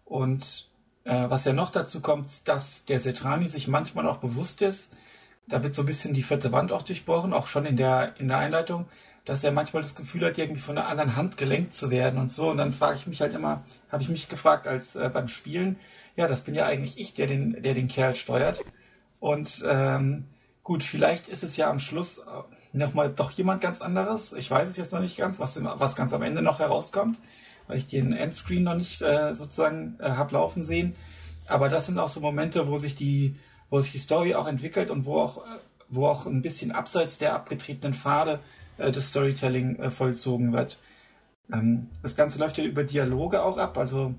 Und 0.05 0.69
äh, 1.03 1.29
was 1.29 1.45
ja 1.45 1.53
noch 1.53 1.71
dazu 1.71 2.01
kommt, 2.01 2.47
dass 2.47 2.85
der 2.85 2.99
Setrani 2.99 3.47
sich 3.47 3.67
manchmal 3.67 4.07
auch 4.07 4.17
bewusst 4.17 4.61
ist, 4.61 4.95
da 5.47 5.63
wird 5.63 5.75
so 5.75 5.83
ein 5.83 5.87
bisschen 5.87 6.13
die 6.13 6.23
vierte 6.23 6.51
Wand 6.51 6.71
auch 6.71 6.83
durchbrochen, 6.83 7.33
auch 7.33 7.47
schon 7.47 7.65
in 7.65 7.77
der, 7.77 8.13
in 8.19 8.27
der 8.27 8.37
Einleitung, 8.37 8.85
dass 9.25 9.43
er 9.43 9.51
manchmal 9.51 9.81
das 9.81 9.95
Gefühl 9.95 10.25
hat, 10.25 10.37
irgendwie 10.37 10.61
von 10.61 10.77
einer 10.77 10.87
anderen 10.87 11.15
Hand 11.15 11.37
gelenkt 11.37 11.73
zu 11.73 11.89
werden 11.89 12.19
und 12.19 12.31
so. 12.31 12.49
Und 12.49 12.57
dann 12.57 12.73
frage 12.73 12.97
ich 12.97 13.07
mich 13.07 13.21
halt 13.21 13.33
immer, 13.33 13.63
habe 13.91 14.03
ich 14.03 14.09
mich 14.09 14.29
gefragt 14.29 14.67
als 14.67 14.95
äh, 14.95 15.09
beim 15.11 15.27
Spielen, 15.27 15.77
ja, 16.15 16.27
das 16.27 16.41
bin 16.41 16.53
ja 16.53 16.65
eigentlich 16.65 16.99
ich, 16.99 17.13
der 17.13 17.27
den, 17.27 17.61
der 17.61 17.73
den 17.73 17.87
Kerl 17.87 18.15
steuert. 18.15 18.63
Und 19.19 19.63
ähm, 19.65 20.25
gut, 20.63 20.83
vielleicht 20.83 21.27
ist 21.27 21.43
es 21.43 21.57
ja 21.57 21.69
am 21.69 21.79
Schluss 21.79 22.19
äh, 22.19 22.23
nochmal 22.77 23.11
doch 23.11 23.31
jemand 23.31 23.61
ganz 23.61 23.81
anderes. 23.81 24.33
Ich 24.33 24.51
weiß 24.51 24.69
es 24.69 24.77
jetzt 24.77 24.93
noch 24.93 24.99
nicht 24.99 25.17
ganz, 25.17 25.39
was, 25.39 25.61
was 25.63 25.95
ganz 25.95 26.13
am 26.13 26.21
Ende 26.21 26.41
noch 26.41 26.59
herauskommt, 26.59 27.19
weil 27.67 27.77
ich 27.77 27.87
den 27.87 28.13
Endscreen 28.13 28.63
noch 28.63 28.75
nicht 28.75 29.01
äh, 29.01 29.33
sozusagen 29.35 29.97
äh, 29.99 30.09
hab 30.09 30.31
laufen 30.31 30.63
sehen. 30.63 30.95
Aber 31.47 31.69
das 31.69 31.87
sind 31.87 31.97
auch 31.97 32.07
so 32.07 32.19
Momente, 32.19 32.67
wo 32.67 32.77
sich 32.77 32.95
die, 32.95 33.35
wo 33.69 33.81
sich 33.81 33.91
die 33.91 33.97
Story 33.97 34.35
auch 34.35 34.47
entwickelt 34.47 34.91
und 34.91 35.05
wo 35.05 35.19
auch, 35.19 35.43
wo 35.87 36.05
auch 36.05 36.25
ein 36.25 36.41
bisschen 36.41 36.71
abseits 36.71 37.17
der 37.17 37.33
abgetretenen 37.33 37.93
Pfade 37.93 38.39
äh, 38.77 38.91
des 38.91 39.09
Storytelling 39.09 39.77
äh, 39.77 39.91
vollzogen 39.91 40.53
wird. 40.53 40.79
Ähm, 41.51 41.89
das 42.01 42.15
Ganze 42.15 42.39
läuft 42.39 42.57
ja 42.57 42.63
über 42.63 42.83
Dialoge 42.83 43.43
auch 43.43 43.57
ab. 43.57 43.77
Also 43.77 44.13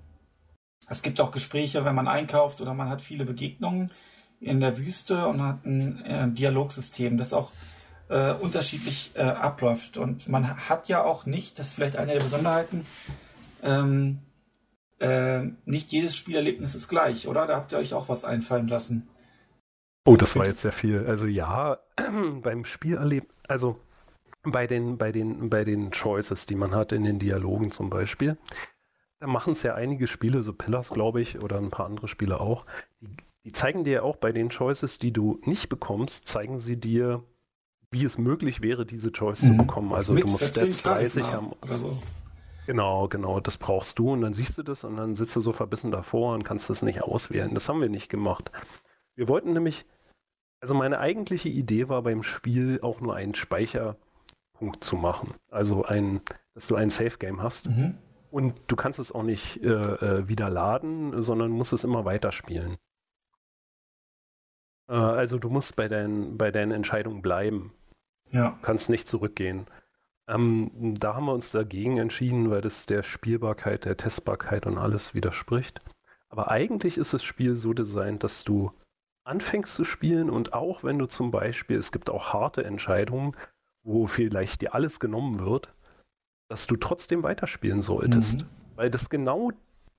es 0.89 1.03
gibt 1.03 1.21
auch 1.21 1.31
Gespräche, 1.31 1.85
wenn 1.85 1.95
man 1.95 2.09
einkauft 2.09 2.61
oder 2.61 2.75
man 2.75 2.89
hat 2.89 3.03
viele 3.03 3.25
Begegnungen 3.25 3.91
in 4.41 4.61
der 4.61 4.79
Wüste 4.79 5.27
und 5.27 5.43
hat 5.43 5.65
ein 5.65 6.05
äh, 6.05 6.29
Dialogsystem, 6.31 7.17
das 7.17 7.33
auch 7.33 7.53
äh, 8.09 8.33
unterschiedlich 8.33 9.13
äh, 9.15 9.23
abläuft. 9.23 9.97
Und 9.97 10.29
man 10.29 10.69
hat 10.69 10.89
ja 10.89 11.05
auch 11.05 11.27
nicht, 11.27 11.59
das 11.59 11.69
ist 11.69 11.75
vielleicht 11.75 11.97
eine 11.97 12.15
der 12.15 12.21
Besonderheiten, 12.21 12.87
ähm, 13.63 14.19
äh, 14.99 15.43
nicht 15.65 15.93
jedes 15.93 16.17
Spielerlebnis 16.17 16.75
ist 16.75 16.89
gleich, 16.89 17.29
oder? 17.29 17.47
Da 17.47 17.57
habt 17.57 17.73
ihr 17.73 17.79
euch 17.79 17.95
auch 17.95 18.09
was 18.09 18.25
einfallen 18.25 18.69
lassen. 18.69 19.09
Oh, 20.07 20.17
das 20.17 20.35
war 20.37 20.47
jetzt 20.47 20.63
sehr 20.63 20.73
viel. 20.73 21.07
Also 21.07 21.27
ja, 21.27 21.79
beim 22.43 22.65
Spielerlebnis, 22.65 23.33
also 23.47 23.79
bei 24.43 24.67
den, 24.67 24.99
bei 24.99 25.13
den, 25.13 25.51
bei 25.51 25.65
den 25.65 25.91
Choices, 25.91 26.47
die 26.47 26.55
man 26.55 26.75
hat 26.75 26.93
in 26.93 27.05
den 27.05 27.19
Dialogen 27.19 27.71
zum 27.71 27.91
Beispiel, 27.91 28.37
da 29.19 29.27
machen 29.27 29.53
es 29.53 29.63
ja 29.63 29.75
einige 29.75 30.07
Spiele, 30.07 30.41
so 30.41 30.53
Pillars, 30.53 30.91
glaube 30.91 31.21
ich, 31.21 31.43
oder 31.43 31.59
ein 31.59 31.71
paar 31.71 31.87
andere 31.87 32.09
Spiele 32.09 32.41
auch, 32.41 32.65
die, 33.01 33.09
die 33.45 33.53
zeigen 33.53 33.85
dir 33.85 34.05
auch 34.05 34.17
bei 34.17 34.33
den 34.33 34.49
Choices, 34.49 34.99
die 34.99 35.13
du 35.13 35.41
nicht 35.45 35.69
bekommst, 35.69 36.27
zeigen 36.27 36.59
sie 36.59 36.77
dir, 36.77 37.23
wie 37.91 38.05
es 38.05 38.19
möglich 38.19 38.63
wäre, 38.63 38.87
diese 38.87 39.13
Choice 39.13 39.43
mhm. 39.43 39.49
zu 39.49 39.57
bekommen. 39.59 39.93
Also 39.93 40.13
Mit 40.13 40.25
du 40.25 40.29
musst 40.29 40.49
Stats 40.49 40.83
30 40.83 41.25
haben. 41.25 41.53
So. 41.67 41.99
Genau, 42.67 43.09
genau, 43.09 43.41
das 43.41 43.57
brauchst 43.57 43.99
du 43.99 44.13
und 44.13 44.21
dann 44.21 44.33
siehst 44.33 44.57
du 44.57 44.63
das 44.63 44.85
und 44.85 44.97
dann 44.97 45.15
sitzt 45.15 45.35
du 45.35 45.41
so 45.41 45.53
verbissen 45.53 45.91
davor 45.91 46.35
und 46.35 46.45
kannst 46.45 46.71
das 46.71 46.83
nicht 46.83 47.03
auswählen. 47.03 47.53
Das 47.53 47.69
haben 47.69 47.81
wir 47.81 47.89
nicht 47.89 48.09
gemacht. 48.09 48.53
Wir 49.17 49.29
wollten 49.29 49.53
nämlich, 49.53 49.87
also 50.61 50.75
meine 50.75 51.01
eigentliche 51.01 51.49
Idee 51.49 51.89
war 51.89 52.03
beim 52.03 52.23
Spiel 52.23 52.79
auch 52.83 53.01
nur 53.01 53.17
einen 53.17 53.35
Speicherpunkt 54.61 54.85
zu 54.85 54.97
machen. 54.97 55.35
Also 55.51 55.85
ein, 55.85 56.21
dass 56.55 56.67
du 56.67 56.77
ein 56.77 56.91
Safe 56.91 57.17
Game 57.19 57.43
hast. 57.43 57.69
Mhm. 57.69 57.99
Und 58.31 58.55
du 58.69 58.77
kannst 58.77 58.99
es 58.99 59.11
auch 59.11 59.25
nicht 59.25 59.63
äh, 59.63 59.69
äh, 59.69 60.29
wieder 60.29 60.51
laden, 60.51 61.21
sondern 61.21 61.51
musst 61.51 61.73
es 61.73 61.85
immer 61.85 62.05
weiterspielen. 62.05 62.77
Äh, 64.89 64.93
also 64.93 65.39
du 65.39 65.51
musst 65.51 65.75
bei, 65.77 65.89
dein, 65.89 66.37
bei 66.37 66.51
deinen 66.51 66.73
Entscheidungen 66.73 67.23
bleiben. 67.23 67.73
Ja. 68.31 68.51
Du 68.51 68.63
kannst 68.63 68.89
nicht 68.89 69.09
zurückgehen. 69.09 69.67
Ähm, 70.29 70.95
da 70.99 71.15
haben 71.15 71.27
wir 71.27 71.33
uns 71.33 71.51
dagegen 71.51 71.99
entschieden, 71.99 72.51
weil 72.51 72.61
das 72.61 72.87
der 72.87 73.03
Spielbarkeit, 73.03 73.85
der 73.85 73.97
Testbarkeit 73.97 74.67
und 74.67 74.79
alles 74.79 75.15
widerspricht. 75.15 75.81
Aber 76.29 76.49
eigentlich 76.49 76.99
ist 76.99 77.13
das 77.13 77.25
Spiel 77.25 77.57
so 77.57 77.73
designt, 77.73 78.23
dass 78.23 78.45
du 78.45 78.71
anfängst 79.25 79.75
zu 79.75 79.83
spielen 79.83 80.31
und 80.31 80.53
auch 80.53 80.85
wenn 80.85 80.99
du 80.99 81.07
zum 81.07 81.33
Beispiel, 81.33 81.77
es 81.77 81.91
gibt 81.91 82.11
auch 82.11 82.33
harte 82.33 82.65
Entscheidungen, 82.65 83.35
wo 83.83 84.07
vielleicht 84.07 84.63
dir 84.63 84.75
alles 84.75 85.01
genommen 85.01 85.41
wird, 85.41 85.75
dass 86.49 86.67
du 86.67 86.77
trotzdem 86.77 87.23
weiterspielen 87.23 87.83
solltest. 87.83 88.41
Mhm. 88.41 88.47
Weil 88.77 88.91
das 88.91 89.11
genau 89.11 89.53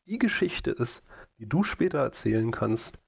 die 0.06 0.18
Geschichte 0.18 0.72
ist, 0.72 1.04
die 1.38 1.48
du 1.48 1.64
später 1.64 2.00
erzählen 2.00 2.52
kannst 2.52 3.00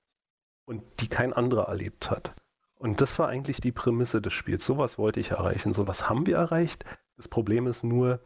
und 0.65 0.83
die 0.99 1.07
kein 1.07 1.33
anderer 1.33 1.67
erlebt 1.67 2.09
hat. 2.09 2.35
Und 2.75 3.01
das 3.01 3.17
war 3.17 3.27
eigentlich 3.29 3.61
die 3.61 3.71
Prämisse 3.71 4.21
des 4.21 4.33
Spiels. 4.33 4.65
Sowas 4.65 4.97
wollte 4.97 5.19
ich 5.19 5.31
erreichen. 5.31 5.73
Sowas 5.73 6.09
haben 6.09 6.27
wir 6.27 6.37
erreicht. 6.37 6.85
Das 7.15 7.27
Problem 7.27 7.67
ist 7.67 7.83
nur, 7.83 8.19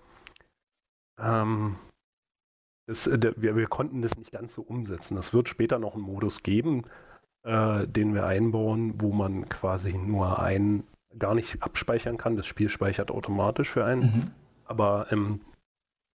ähm, 1.19 1.77
das, 2.87 3.05
äh, 3.07 3.33
wir, 3.35 3.55
wir, 3.55 3.67
konnten 3.67 4.01
das 4.01 4.17
nicht 4.17 4.31
ganz 4.31 4.53
so 4.53 4.61
umsetzen. 4.61 5.17
Es 5.17 5.33
wird 5.33 5.49
später 5.49 5.77
noch 5.77 5.93
einen 5.93 6.03
Modus 6.03 6.41
geben, 6.41 6.85
äh, 7.43 7.87
den 7.87 8.13
wir 8.15 8.25
einbauen, 8.25 8.99
wo 8.99 9.11
man 9.11 9.47
quasi 9.49 9.97
nur 9.97 10.39
einen 10.39 10.87
gar 11.17 11.35
nicht 11.35 11.61
abspeichern 11.63 12.17
kann. 12.17 12.35
Das 12.35 12.45
Spiel 12.45 12.69
speichert 12.69 13.11
automatisch 13.11 13.69
für 13.69 13.85
einen. 13.85 14.01
Mhm. 14.01 14.31
Aber 14.65 15.11
ähm, 15.11 15.41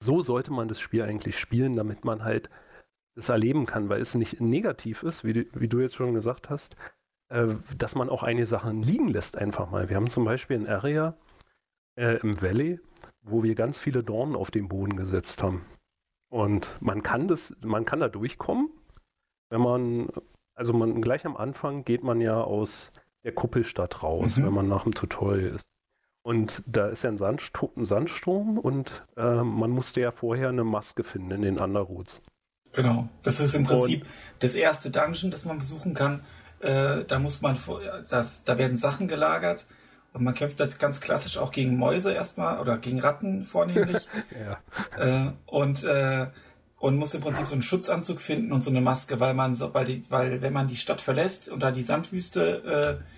so 0.03 0.21
sollte 0.21 0.53
man 0.53 0.69
das 0.69 0.81
Spiel 0.81 1.03
eigentlich 1.03 1.39
spielen, 1.39 1.77
damit 1.77 2.05
man 2.05 2.25
halt 2.25 2.51
das 3.15 3.29
erleben 3.29 3.67
kann, 3.67 3.89
weil 3.89 4.01
es 4.01 4.15
nicht 4.15 4.41
negativ 4.41 5.03
ist, 5.03 5.25
wie 5.25 5.33
du, 5.33 5.45
wie 5.53 5.69
du 5.69 5.81
jetzt 5.81 5.97
schon 5.97 6.15
gesagt 6.15 6.51
hast, 6.51 6.77
äh, 7.31 7.55
dass 7.77 7.95
man 7.95 8.09
auch 8.09 8.23
einige 8.23 8.47
Sachen 8.47 8.83
liegen 8.83 9.09
lässt 9.09 9.37
einfach 9.37 9.71
mal. 9.71 9.89
Wir 9.89 9.97
haben 9.97 10.09
zum 10.09 10.25
Beispiel 10.25 10.57
ein 10.57 10.69
Area 10.69 11.17
äh, 11.97 12.19
im 12.21 12.41
Valley, 12.41 12.79
wo 13.23 13.43
wir 13.43 13.55
ganz 13.55 13.79
viele 13.79 14.05
Dornen 14.05 14.37
auf 14.37 14.51
den 14.51 14.69
Boden 14.69 14.97
gesetzt 14.97 15.43
haben. 15.43 15.67
Und 16.31 16.71
man 16.81 17.03
kann 17.03 17.27
das, 17.27 17.55
man 17.61 17.85
kann 17.85 18.01
da 18.01 18.09
durchkommen, 18.09 18.71
wenn 19.51 19.63
man, 19.63 20.09
also 20.55 20.73
man 20.73 21.01
gleich 21.03 21.27
am 21.27 21.37
Anfang 21.37 21.85
geht 21.85 22.05
man 22.05 22.21
ja 22.21 22.41
aus 22.41 22.93
der 23.29 23.35
Kuppelstadt 23.35 24.03
raus, 24.03 24.39
mhm. 24.39 24.47
wenn 24.47 24.53
man 24.55 24.69
nach 24.69 24.85
dem 24.85 24.95
Tutorial 24.95 25.51
ist. 25.55 25.69
Und 26.23 26.63
da 26.67 26.89
ist 26.89 27.03
ja 27.03 27.11
ein, 27.11 27.19
Sandstrom, 27.19 27.71
ein 27.77 27.85
Sandsturm 27.85 28.59
und 28.59 29.05
äh, 29.17 29.43
man 29.43 29.71
musste 29.71 30.01
ja 30.01 30.13
vorher 30.13 30.49
eine 30.49 30.65
Maske 30.65 31.05
finden 31.05 31.31
in 31.31 31.43
den 31.43 31.59
Underroots. 31.59 32.23
Genau, 32.73 33.09
das 33.23 33.41
ist 33.41 33.55
im 33.55 33.65
Prinzip 33.65 34.03
und, 34.03 34.11
das 34.41 34.55
erste 34.55 34.91
Dungeon, 34.91 35.31
das 35.31 35.45
man 35.45 35.59
besuchen 35.59 35.95
kann, 35.95 36.21
äh, 36.61 37.05
da 37.05 37.19
muss 37.19 37.41
man, 37.43 37.57
das, 38.11 38.45
da 38.45 38.59
werden 38.59 38.77
Sachen 38.77 39.09
gelagert 39.09 39.67
und 40.15 40.25
man 40.25 40.35
kämpft 40.35 40.59
halt 40.61 40.79
ganz 40.79 41.01
klassisch 41.01 41.37
auch 41.39 41.53
gegen 41.53 41.77
Mäuse 41.77 42.13
erstmal 42.13 42.61
oder 42.61 42.79
gegen 42.79 43.01
Ratten 43.01 43.45
vornehmlich. 43.45 44.07
ja. 44.99 45.29
äh, 45.29 45.33
und, 45.47 45.85
äh, 45.85 46.29
und 46.79 46.97
muss 46.97 47.15
im 47.15 47.21
Prinzip 47.21 47.47
so 47.47 47.55
einen 47.55 47.63
Schutzanzug 47.63 48.21
finden 48.21 48.53
und 48.53 48.63
so 48.63 48.71
eine 48.71 48.81
Maske, 48.81 49.21
weil 49.21 49.35
man 49.35 49.55
so, 49.55 49.73
weil 49.75 49.85
die, 49.85 50.05
weil 50.09 50.43
wenn 50.43 50.53
man 50.53 50.69
die 50.69 50.77
Stadt 50.77 51.01
verlässt 51.01 51.49
und 51.49 51.63
da 51.63 51.71
die 51.71 51.83
Sandwüste 51.83 53.01
äh, 53.03 53.18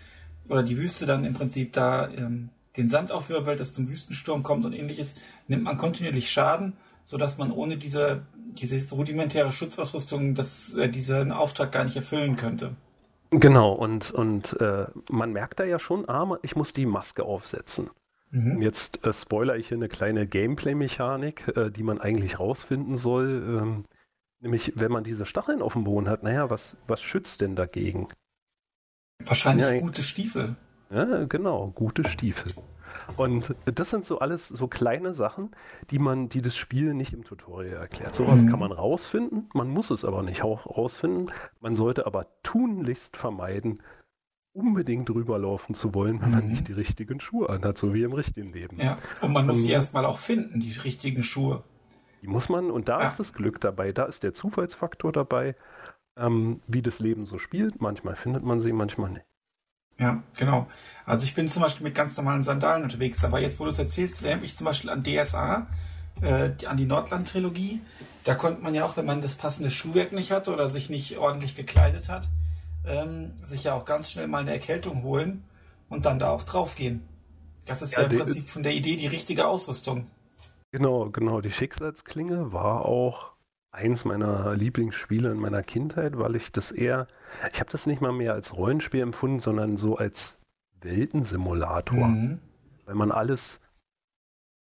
oder 0.51 0.63
die 0.63 0.79
Wüste 0.79 1.07
dann 1.07 1.25
im 1.25 1.35
Prinzip 1.35 1.73
da 1.73 2.09
ähm, 2.09 2.51
den 2.77 2.89
Sand 2.89 3.13
aufwirbelt, 3.13 3.61
es 3.61 3.73
zum 3.73 3.89
Wüstensturm 3.89 4.43
kommt 4.43 4.65
und 4.65 4.73
ähnliches, 4.73 5.17
nimmt 5.49 5.65
man 5.65 5.77
kontinuierlich 5.77 6.31
Schaden, 6.31 6.75
sodass 7.05 7.39
man 7.39 7.51
ohne 7.51 7.77
diese, 7.77 8.23
diese 8.61 8.95
rudimentäre 8.95 9.53
Schutzausrüstung 9.53 10.35
das, 10.35 10.77
äh, 10.77 10.89
diesen 10.89 11.33
Auftrag 11.33 11.73
gar 11.73 11.85
nicht 11.85 11.97
erfüllen 11.97 12.37
könnte. 12.37 12.77
Genau, 13.31 13.73
und, 13.73 14.11
und 14.11 14.61
äh, 14.61 14.87
man 15.09 15.33
merkt 15.33 15.61
da 15.61 15.65
ja 15.65 15.79
schon, 15.79 16.09
ah, 16.09 16.39
ich 16.43 16.57
muss 16.57 16.73
die 16.73 16.87
Maske 16.87 17.23
aufsetzen. 17.23 17.91
Mhm. 18.31 18.61
Jetzt 18.61 19.05
äh, 19.05 19.13
spoiler 19.13 19.57
ich 19.57 19.69
hier 19.69 19.77
eine 19.77 19.89
kleine 19.89 20.27
Gameplay-Mechanik, 20.27 21.53
äh, 21.57 21.71
die 21.71 21.83
man 21.83 22.01
eigentlich 22.01 22.41
rausfinden 22.41 22.97
soll. 22.97 23.61
Ähm, 23.61 23.85
nämlich, 24.41 24.73
wenn 24.77 24.93
man 24.93 25.05
diese 25.05 25.27
Stacheln 25.27 25.63
auf 25.63 25.75
dem 25.75 25.85
Boden 25.85 26.09
hat, 26.09 26.23
naja, 26.23 26.51
was, 26.51 26.77
was 26.87 27.01
schützt 27.03 27.41
denn 27.41 27.57
dagegen? 27.57 28.09
Wahrscheinlich 29.27 29.67
ja, 29.67 29.79
gute 29.79 30.03
Stiefel. 30.03 30.57
Ja, 30.91 31.25
genau, 31.25 31.69
gute 31.69 32.07
Stiefel. 32.09 32.53
Und 33.17 33.55
das 33.65 33.91
sind 33.91 34.05
so 34.05 34.19
alles 34.21 34.49
so 34.49 34.67
kleine 34.69 35.15
Sachen, 35.15 35.51
die 35.91 35.99
man, 35.99 36.29
die 36.29 36.43
das 36.43 36.57
Spiel 36.57 36.95
nicht 36.95 37.13
im 37.13 37.25
Tutorial 37.25 37.77
erklärt. 37.77 38.15
Sowas 38.15 38.43
mhm. 38.43 38.51
kann 38.51 38.59
man 38.61 38.73
rausfinden, 38.73 39.49
man 39.53 39.69
muss 39.69 39.91
es 39.91 40.05
aber 40.05 40.23
nicht 40.23 40.43
auch 40.43 40.67
rausfinden. 40.67 41.31
Man 41.61 41.75
sollte 41.75 42.07
aber 42.07 42.27
tunlichst 42.43 43.17
vermeiden, 43.17 43.83
unbedingt 44.53 45.09
drüber 45.09 45.39
laufen 45.39 45.75
zu 45.75 45.95
wollen, 45.95 46.21
wenn 46.23 46.31
man 46.33 46.45
Mhm. 46.45 46.51
nicht 46.51 46.69
die 46.69 46.73
richtigen 46.73 47.21
Schuhe 47.21 47.49
anhat, 47.51 47.79
so 47.79 47.95
wie 47.95 48.03
im 48.03 48.13
richtigen 48.13 48.53
Leben. 48.53 48.79
Ja, 48.81 48.97
und 49.21 49.33
man 49.33 49.47
muss 49.47 49.59
Und- 49.59 49.67
die 49.67 49.73
erstmal 49.73 50.05
auch 50.05 50.19
finden, 50.19 50.61
die 50.61 50.73
richtigen 50.73 51.23
Schuhe. 51.23 51.63
Die 52.23 52.27
muss 52.27 52.49
man, 52.49 52.71
und 52.71 52.89
da 52.89 53.01
Ja. 53.01 53.09
ist 53.09 53.19
das 53.19 53.33
Glück 53.33 53.61
dabei, 53.61 53.93
da 53.93 54.05
ist 54.05 54.23
der 54.23 54.35
Zufallsfaktor 54.35 55.11
dabei, 55.13 55.55
ähm, 56.17 56.61
wie 56.67 56.83
das 56.83 56.99
Leben 56.99 57.25
so 57.27 57.39
spielt. 57.39 57.81
Manchmal 57.81 58.17
findet 58.17 58.45
man 58.45 58.61
sie, 58.61 58.73
manchmal 58.73 59.11
nicht. 59.11 59.27
Ja, 59.99 60.23
genau. 60.39 60.67
Also 61.05 61.25
ich 61.25 61.35
bin 61.35 61.49
zum 61.49 61.63
Beispiel 61.63 61.85
mit 61.85 61.95
ganz 61.95 62.17
normalen 62.17 62.43
Sandalen 62.43 62.83
unterwegs, 62.83 63.23
aber 63.23 63.41
jetzt, 63.41 63.61
wo 63.61 63.65
du 63.65 63.71
es 63.71 63.79
erzählst, 63.79 64.25
erinnere 64.25 64.47
ich 64.47 64.57
zum 64.57 64.65
Beispiel 64.65 64.89
an 64.89 65.05
DSA, 65.05 65.67
äh, 66.23 66.51
an 66.67 66.77
die 66.79 66.87
Nordland-Trilogie. 66.87 67.81
Da 68.25 68.35
konnte 68.35 68.63
man 68.63 68.75
ja 68.75 68.87
auch, 68.87 68.97
wenn 68.97 69.05
man 69.05 69.21
das 69.21 69.35
passende 69.35 69.71
Schuhwerk 69.71 70.13
nicht 70.13 70.31
hatte 70.31 70.53
oder 70.53 70.69
sich 70.69 70.89
nicht 70.89 71.19
ordentlich 71.19 71.55
gekleidet 71.55 72.09
hat, 72.09 72.29
ähm, 72.87 73.33
sich 73.45 73.65
ja 73.65 73.75
auch 73.75 73.85
ganz 73.85 74.11
schnell 74.11 74.27
mal 74.27 74.39
eine 74.39 74.53
Erkältung 74.53 75.03
holen 75.03 75.45
und 75.91 76.07
dann 76.07 76.19
da 76.19 76.31
auch 76.31 76.45
draufgehen. 76.45 77.07
Das 77.67 77.83
ist 77.83 77.95
ja, 77.95 78.05
Ja, 78.05 78.09
im 78.09 78.19
Prinzip 78.19 78.49
von 78.49 78.63
der 78.63 78.73
Idee 78.73 78.97
die 78.97 79.07
richtige 79.07 79.47
Ausrüstung. 79.47 80.07
Genau, 80.73 81.11
genau. 81.11 81.43
Die 81.43 81.51
Schicksalsklinge 81.51 82.53
war 82.53 82.87
auch 82.87 83.33
eins 83.73 84.05
meiner 84.05 84.55
Lieblingsspiele 84.55 85.31
in 85.31 85.39
meiner 85.39 85.63
Kindheit, 85.63 86.19
weil 86.19 86.37
ich 86.37 86.53
das 86.53 86.73
eher, 86.73 87.07
ich 87.53 87.61
habe 87.61 87.71
das 87.71 87.87
nicht 87.87 88.01
mal 88.01 88.13
mehr 88.13 88.33
als 88.33 88.57
Rollenspiel 88.57 89.01
empfunden, 89.01 89.41
sondern 89.41 89.77
so 89.77 89.97
als 89.97 90.39
Weltensimulator. 90.81 92.09
Mhm. 92.09 92.41
Weil 92.87 92.95
man 92.95 93.13
alles, 93.13 93.61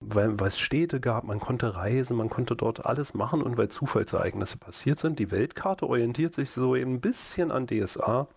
weil, 0.01 0.39
weil 0.39 0.49
es 0.49 0.59
Städte 0.59 1.01
gab, 1.01 1.25
man 1.25 1.41
konnte 1.41 1.75
reisen, 1.75 2.17
man 2.17 2.31
konnte 2.31 2.55
dort 2.55 2.87
alles 2.87 3.15
machen 3.15 3.43
und 3.43 3.57
weil 3.57 3.69
Zufallsereignisse 3.69 4.59
passiert 4.59 4.99
sind. 4.99 5.19
Die 5.19 5.31
Weltkarte 5.31 5.89
orientiert 5.89 6.35
sich 6.35 6.51
so 6.51 6.75
ein 6.75 7.01
bisschen 7.01 7.51
an 7.51 7.67
DSA. 7.67 8.29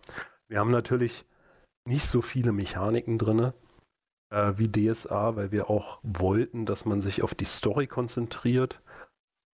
Wir 0.47 0.59
haben 0.59 0.71
natürlich 0.71 1.25
nicht 1.87 2.07
so 2.07 2.21
viele 2.21 2.51
Mechaniken 2.51 3.19
drin 3.19 3.53
äh, 4.31 4.53
wie 4.55 4.71
DSA, 4.71 5.35
weil 5.35 5.51
wir 5.51 5.69
auch 5.69 5.99
wollten, 6.01 6.65
dass 6.65 6.85
man 6.85 7.01
sich 7.01 7.21
auf 7.21 7.35
die 7.35 7.45
Story 7.45 7.85
konzentriert 7.85 8.81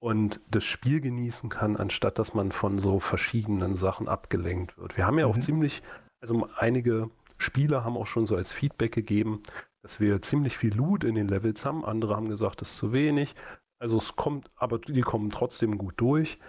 und 0.02 0.40
das 0.50 0.64
Spiel 0.64 1.00
genießen 1.00 1.50
kann, 1.50 1.78
anstatt 1.78 2.18
dass 2.18 2.34
man 2.34 2.52
von 2.52 2.80
so 2.80 3.00
verschiedenen 3.00 3.76
Sachen 3.76 4.08
abgelenkt 4.08 4.78
wird. 4.78 4.98
Wir 4.98 5.06
haben 5.06 5.20
ja 5.20 5.28
auch 5.28 5.36
Mhm. 5.36 5.42
ziemlich, 5.42 5.84
also 6.22 6.50
einige 6.58 7.12
Spieler 7.38 7.84
haben 7.84 7.96
auch 7.98 8.08
schon 8.08 8.26
so 8.26 8.36
als 8.36 8.52
Feedback 8.52 8.92
gegeben, 8.94 9.44
dass 9.84 10.00
wir 10.00 10.22
ziemlich 10.22 10.58
viel 10.58 10.74
Loot 10.74 11.04
in 11.04 11.16
den 11.16 11.28
Levels 11.28 11.66
haben. 11.66 11.86
Andere 11.86 12.16
haben 12.16 12.30
gesagt, 12.30 12.62
das 12.62 12.72
ist 12.72 12.78
zu 12.78 12.94
wenig. 12.94 13.36
Also 13.80 13.98
es 13.98 14.16
kommt, 14.16 14.50
aber 14.56 14.80
die 14.80 15.02
kommen 15.02 15.30
trotzdem 15.30 15.78
gut 15.78 15.94
durch. 15.98 16.40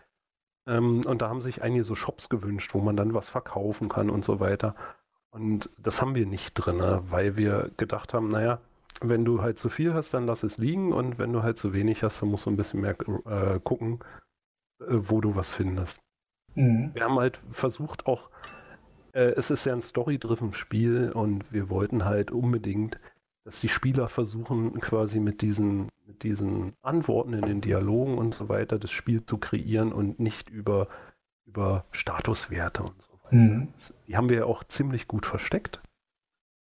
Ähm, 0.66 1.02
und 1.06 1.20
da 1.22 1.28
haben 1.28 1.40
sich 1.42 1.62
einige 1.62 1.84
so 1.84 1.94
Shops 1.94 2.28
gewünscht, 2.30 2.72
wo 2.74 2.80
man 2.80 2.96
dann 2.96 3.14
was 3.14 3.28
verkaufen 3.28 3.88
kann 3.90 4.08
und 4.10 4.24
so 4.24 4.40
weiter. 4.40 4.74
Und 5.30 5.68
das 5.78 6.00
haben 6.00 6.14
wir 6.14 6.26
nicht 6.26 6.54
drin, 6.54 6.78
weil 7.10 7.36
wir 7.36 7.70
gedacht 7.78 8.12
haben, 8.14 8.28
naja, 8.28 8.60
wenn 9.08 9.24
du 9.24 9.42
halt 9.42 9.58
zu 9.58 9.68
viel 9.68 9.94
hast, 9.94 10.14
dann 10.14 10.26
lass 10.26 10.42
es 10.42 10.58
liegen 10.58 10.92
und 10.92 11.18
wenn 11.18 11.32
du 11.32 11.42
halt 11.42 11.58
zu 11.58 11.72
wenig 11.72 12.02
hast, 12.02 12.20
dann 12.22 12.30
musst 12.30 12.46
du 12.46 12.50
ein 12.50 12.56
bisschen 12.56 12.80
mehr 12.80 12.96
äh, 13.26 13.60
gucken, 13.60 14.00
äh, 14.80 14.84
wo 14.88 15.20
du 15.20 15.34
was 15.34 15.52
findest. 15.52 16.02
Mhm. 16.54 16.90
Wir 16.94 17.04
haben 17.04 17.18
halt 17.18 17.40
versucht 17.50 18.06
auch, 18.06 18.30
äh, 19.12 19.32
es 19.36 19.50
ist 19.50 19.64
ja 19.64 19.72
ein 19.72 19.82
story-driven 19.82 20.52
Spiel 20.52 21.12
und 21.12 21.52
wir 21.52 21.68
wollten 21.68 22.04
halt 22.04 22.30
unbedingt, 22.30 22.98
dass 23.44 23.60
die 23.60 23.68
Spieler 23.68 24.08
versuchen, 24.08 24.78
quasi 24.80 25.18
mit 25.18 25.42
diesen, 25.42 25.88
mit 26.06 26.22
diesen 26.22 26.74
Antworten 26.82 27.32
in 27.32 27.42
den 27.42 27.60
Dialogen 27.60 28.18
und 28.18 28.34
so 28.34 28.48
weiter 28.48 28.78
das 28.78 28.92
Spiel 28.92 29.24
zu 29.24 29.38
kreieren 29.38 29.92
und 29.92 30.20
nicht 30.20 30.48
über, 30.48 30.88
über 31.44 31.84
Statuswerte 31.90 32.82
und 32.82 33.02
so 33.02 33.12
weiter. 33.24 33.36
Mhm. 33.36 33.68
Die 34.06 34.16
haben 34.16 34.28
wir 34.28 34.36
ja 34.36 34.44
auch 34.44 34.62
ziemlich 34.64 35.08
gut 35.08 35.26
versteckt. 35.26 35.80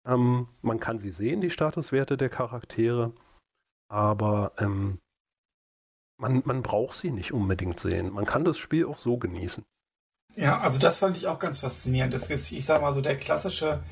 Ähm, 0.06 0.48
man 0.62 0.80
kann 0.80 1.00
sie 1.00 1.12
sehen, 1.12 1.42
die 1.42 1.50
Statuswerte 1.50 2.18
der 2.18 2.30
Charaktere, 2.30 3.14
aber 3.90 4.54
ähm, 4.58 5.00
man, 6.18 6.44
man 6.46 6.62
braucht 6.62 6.96
sie 6.96 7.12
nicht 7.12 7.34
unbedingt 7.34 7.80
sehen. 7.80 8.12
Man 8.12 8.26
kann 8.26 8.46
das 8.46 8.58
Spiel 8.58 8.86
auch 8.86 8.98
so 8.98 9.18
genießen. 9.18 9.64
Ja, 10.36 10.60
also 10.60 10.80
das 10.80 10.98
fand 10.98 11.18
ich 11.18 11.28
auch 11.28 11.40
ganz 11.40 11.60
faszinierend. 11.60 12.14
Das 12.14 12.30
ist, 12.30 12.52
ich 12.52 12.66
sag 12.66 12.82
mal 12.82 12.94
so, 12.94 13.02
der 13.02 13.18
klassische, 13.18 13.84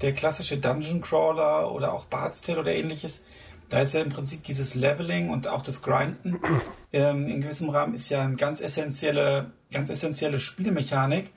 der 0.00 0.12
klassische 0.12 0.58
Dungeon 0.58 1.00
Crawler 1.00 1.72
oder 1.72 1.92
auch 1.92 2.06
Bard's 2.06 2.40
Tale 2.40 2.60
oder 2.60 2.74
ähnliches, 2.74 3.24
da 3.68 3.80
ist 3.80 3.94
ja 3.94 4.00
im 4.00 4.08
Prinzip 4.08 4.44
dieses 4.44 4.74
Leveling 4.74 5.28
und 5.30 5.46
auch 5.46 5.62
das 5.62 5.82
Grinden 5.82 6.40
ähm, 6.92 7.28
in 7.28 7.42
gewissem 7.42 7.68
Rahmen 7.68 7.94
ist 7.94 8.08
ja 8.08 8.22
eine 8.22 8.36
ganz 8.36 8.60
essentielle, 8.60 9.52
ganz 9.70 9.90
essentielle 9.90 10.40
Spielmechanik. 10.40 11.32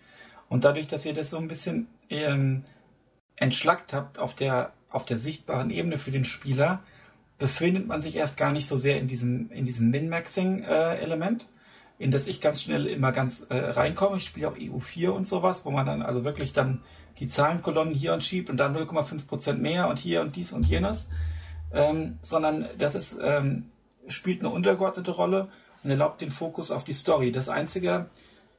Und 0.48 0.64
dadurch, 0.64 0.88
dass 0.88 1.06
ihr 1.06 1.14
das 1.14 1.30
so 1.30 1.38
ein 1.38 1.48
bisschen 1.48 1.88
ähm, 2.10 2.64
entschlackt 3.42 3.92
habt 3.92 4.20
auf 4.20 4.36
der, 4.36 4.72
auf 4.90 5.04
der 5.04 5.18
sichtbaren 5.18 5.72
Ebene 5.72 5.98
für 5.98 6.12
den 6.12 6.26
Spieler, 6.26 6.82
befindet 7.40 7.88
man 7.88 8.02
sich 8.02 8.16
erst 8.16 8.38
gar 8.38 8.52
nicht 8.52 8.68
so 8.68 8.78
sehr 8.78 9.00
in 9.00 9.08
diesem, 9.08 9.52
in 9.52 9.66
diesem 9.66 9.90
Min-Maxing-Element, 9.90 11.48
in 11.98 12.12
das 12.12 12.28
ich 12.28 12.40
ganz 12.40 12.62
schnell 12.62 12.86
immer 12.86 13.12
ganz 13.12 13.48
äh, 13.50 13.58
reinkomme. 13.58 14.18
Ich 14.18 14.26
spiele 14.26 14.48
auch 14.48 14.56
EU4 14.56 15.10
und 15.10 15.28
sowas, 15.28 15.66
wo 15.66 15.72
man 15.72 15.88
dann 15.88 16.04
also 16.04 16.24
wirklich 16.24 16.54
dann 16.54 16.82
die 17.20 17.28
Zahlenkolonnen 17.28 17.96
hier 17.96 18.14
und 18.14 18.24
schiebt 18.24 18.50
und 18.52 18.58
dann 18.58 18.78
0,5% 18.78 19.54
mehr 19.54 19.88
und 19.88 20.00
hier 20.00 20.22
und 20.22 20.36
dies 20.36 20.52
und 20.54 20.68
jenes. 20.68 21.10
Ähm, 21.74 22.20
sondern 22.22 22.68
das 22.78 22.94
ist, 22.94 23.18
ähm, 23.22 23.72
spielt 24.08 24.42
eine 24.42 24.50
untergeordnete 24.50 25.12
Rolle 25.12 25.50
und 25.84 25.90
erlaubt 25.90 26.22
den 26.22 26.32
Fokus 26.32 26.70
auf 26.70 26.84
die 26.84 26.94
Story. 26.94 27.32
Das 27.32 27.50
Einzige, 27.50 28.06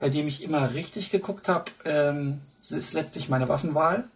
bei 0.01 0.09
dem 0.09 0.27
ich 0.27 0.43
immer 0.43 0.75
richtig 0.75 1.11
geguckt 1.11 1.49
habe, 1.49 1.71
ähm, 1.85 2.41
ist 2.61 2.95
letztlich 2.95 3.29
meine 3.29 3.49
Waffenwahl. 3.49 4.09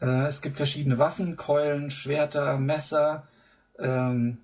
Äh, 0.00 0.26
es 0.26 0.42
gibt 0.42 0.56
verschiedene 0.56 0.98
Waffen, 0.98 1.36
Keulen, 1.36 1.90
Schwerter, 1.90 2.58
Messer, 2.58 3.26
ähm, 3.78 4.38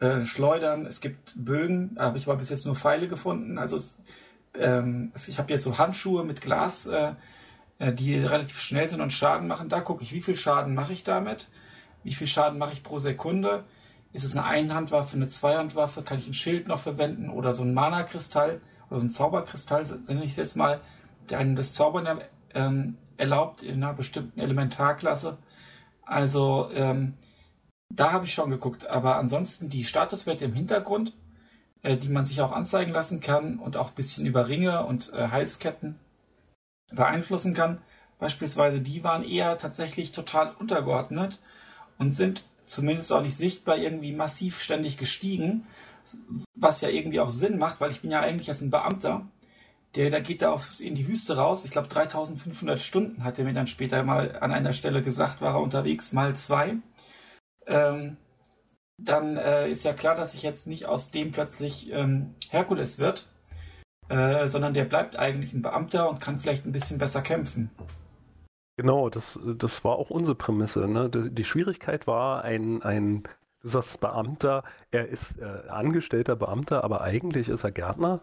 äh, 0.00 0.22
Schleudern. 0.22 0.86
Es 0.86 1.00
gibt 1.00 1.34
Bögen, 1.36 1.96
habe 1.98 2.18
ich 2.18 2.26
aber 2.26 2.36
bis 2.36 2.50
jetzt 2.50 2.66
nur 2.66 2.76
Pfeile 2.76 3.08
gefunden. 3.08 3.58
Also 3.58 3.76
es, 3.76 3.98
ähm, 4.58 5.12
ich 5.26 5.38
habe 5.38 5.52
jetzt 5.52 5.64
so 5.64 5.78
Handschuhe 5.78 6.24
mit 6.24 6.40
Glas, 6.40 6.86
äh, 6.86 7.12
äh, 7.78 7.92
die 7.92 8.18
relativ 8.18 8.60
schnell 8.60 8.88
sind 8.88 9.00
und 9.00 9.12
Schaden 9.12 9.48
machen. 9.48 9.68
Da 9.68 9.80
gucke 9.80 10.02
ich, 10.02 10.12
wie 10.12 10.22
viel 10.22 10.36
Schaden 10.36 10.74
mache 10.74 10.92
ich 10.92 11.04
damit? 11.04 11.48
Wie 12.04 12.14
viel 12.14 12.26
Schaden 12.26 12.58
mache 12.58 12.72
ich 12.72 12.82
pro 12.82 12.98
Sekunde? 12.98 13.64
Ist 14.12 14.24
es 14.24 14.36
eine 14.36 14.44
Einhandwaffe, 14.44 15.16
eine 15.16 15.28
Zweihandwaffe? 15.28 16.02
Kann 16.02 16.18
ich 16.18 16.26
ein 16.26 16.34
Schild 16.34 16.68
noch 16.68 16.80
verwenden 16.80 17.30
oder 17.30 17.54
so 17.54 17.62
ein 17.62 17.72
Mana-Kristall 17.72 18.60
oder 18.90 19.00
so 19.00 19.06
ein 19.06 19.10
Zauberkristall, 19.10 19.84
nenne 20.06 20.24
ich 20.24 20.32
es 20.32 20.36
jetzt 20.36 20.56
mal, 20.56 20.80
der 21.30 21.38
einem 21.38 21.56
das 21.56 21.72
Zaubern 21.72 22.20
ähm, 22.54 22.98
erlaubt 23.22 23.62
in 23.62 23.82
einer 23.82 23.94
bestimmten 23.94 24.40
Elementarklasse. 24.40 25.38
Also 26.04 26.68
ähm, 26.74 27.14
da 27.88 28.10
habe 28.10 28.24
ich 28.24 28.34
schon 28.34 28.50
geguckt, 28.50 28.86
aber 28.86 29.16
ansonsten 29.16 29.70
die 29.70 29.84
Statuswerte 29.84 30.44
im 30.44 30.54
Hintergrund, 30.54 31.14
äh, 31.82 31.96
die 31.96 32.08
man 32.08 32.26
sich 32.26 32.40
auch 32.40 32.52
anzeigen 32.52 32.92
lassen 32.92 33.20
kann 33.20 33.58
und 33.58 33.76
auch 33.76 33.88
ein 33.90 33.94
bisschen 33.94 34.26
über 34.26 34.48
Ringe 34.48 34.84
und 34.84 35.12
äh, 35.12 35.28
Halsketten 35.28 35.98
beeinflussen 36.90 37.54
kann, 37.54 37.80
beispielsweise, 38.18 38.80
die 38.80 39.04
waren 39.04 39.24
eher 39.24 39.56
tatsächlich 39.56 40.10
total 40.10 40.50
untergeordnet 40.58 41.38
und 41.98 42.12
sind 42.12 42.44
zumindest 42.66 43.12
auch 43.12 43.22
nicht 43.22 43.36
sichtbar 43.36 43.76
irgendwie 43.76 44.12
massiv 44.12 44.60
ständig 44.60 44.96
gestiegen, 44.96 45.66
was 46.54 46.80
ja 46.80 46.88
irgendwie 46.88 47.20
auch 47.20 47.30
Sinn 47.30 47.56
macht, 47.56 47.80
weil 47.80 47.92
ich 47.92 48.02
bin 48.02 48.10
ja 48.10 48.20
eigentlich 48.20 48.48
jetzt 48.48 48.62
ein 48.62 48.70
Beamter, 48.70 49.26
der, 49.94 50.10
der 50.10 50.20
geht 50.20 50.42
da 50.42 50.52
auf, 50.52 50.80
in 50.80 50.94
die 50.94 51.06
Wüste 51.06 51.36
raus. 51.36 51.64
Ich 51.64 51.70
glaube 51.70 51.88
3500 51.88 52.80
Stunden 52.80 53.24
hat 53.24 53.38
er 53.38 53.44
mir 53.44 53.52
dann 53.52 53.66
später 53.66 54.02
mal 54.02 54.38
an 54.40 54.52
einer 54.52 54.72
Stelle 54.72 55.02
gesagt, 55.02 55.40
war 55.40 55.54
er 55.54 55.60
unterwegs, 55.60 56.12
mal 56.12 56.34
zwei. 56.34 56.76
Ähm, 57.66 58.16
dann 58.98 59.36
äh, 59.36 59.68
ist 59.68 59.84
ja 59.84 59.92
klar, 59.92 60.14
dass 60.14 60.32
sich 60.32 60.42
jetzt 60.42 60.66
nicht 60.66 60.86
aus 60.86 61.10
dem 61.10 61.32
plötzlich 61.32 61.90
ähm, 61.90 62.34
Herkules 62.50 62.98
wird, 62.98 63.28
äh, 64.08 64.46
sondern 64.46 64.74
der 64.74 64.84
bleibt 64.84 65.16
eigentlich 65.16 65.52
ein 65.52 65.62
Beamter 65.62 66.08
und 66.08 66.20
kann 66.20 66.40
vielleicht 66.40 66.66
ein 66.66 66.72
bisschen 66.72 66.98
besser 66.98 67.22
kämpfen. 67.22 67.70
Genau, 68.76 69.10
das, 69.10 69.38
das 69.58 69.84
war 69.84 69.96
auch 69.96 70.10
unsere 70.10 70.34
Prämisse. 70.34 70.88
Ne? 70.88 71.10
Die, 71.10 71.30
die 71.30 71.44
Schwierigkeit 71.44 72.06
war 72.06 72.42
ein, 72.42 72.82
ein, 72.82 73.24
du 73.60 73.68
sagst 73.68 74.00
Beamter, 74.00 74.64
er 74.90 75.08
ist 75.08 75.38
äh, 75.38 75.68
angestellter 75.68 76.36
Beamter, 76.36 76.82
aber 76.82 77.02
eigentlich 77.02 77.48
ist 77.48 77.64
er 77.64 77.72
Gärtner, 77.72 78.22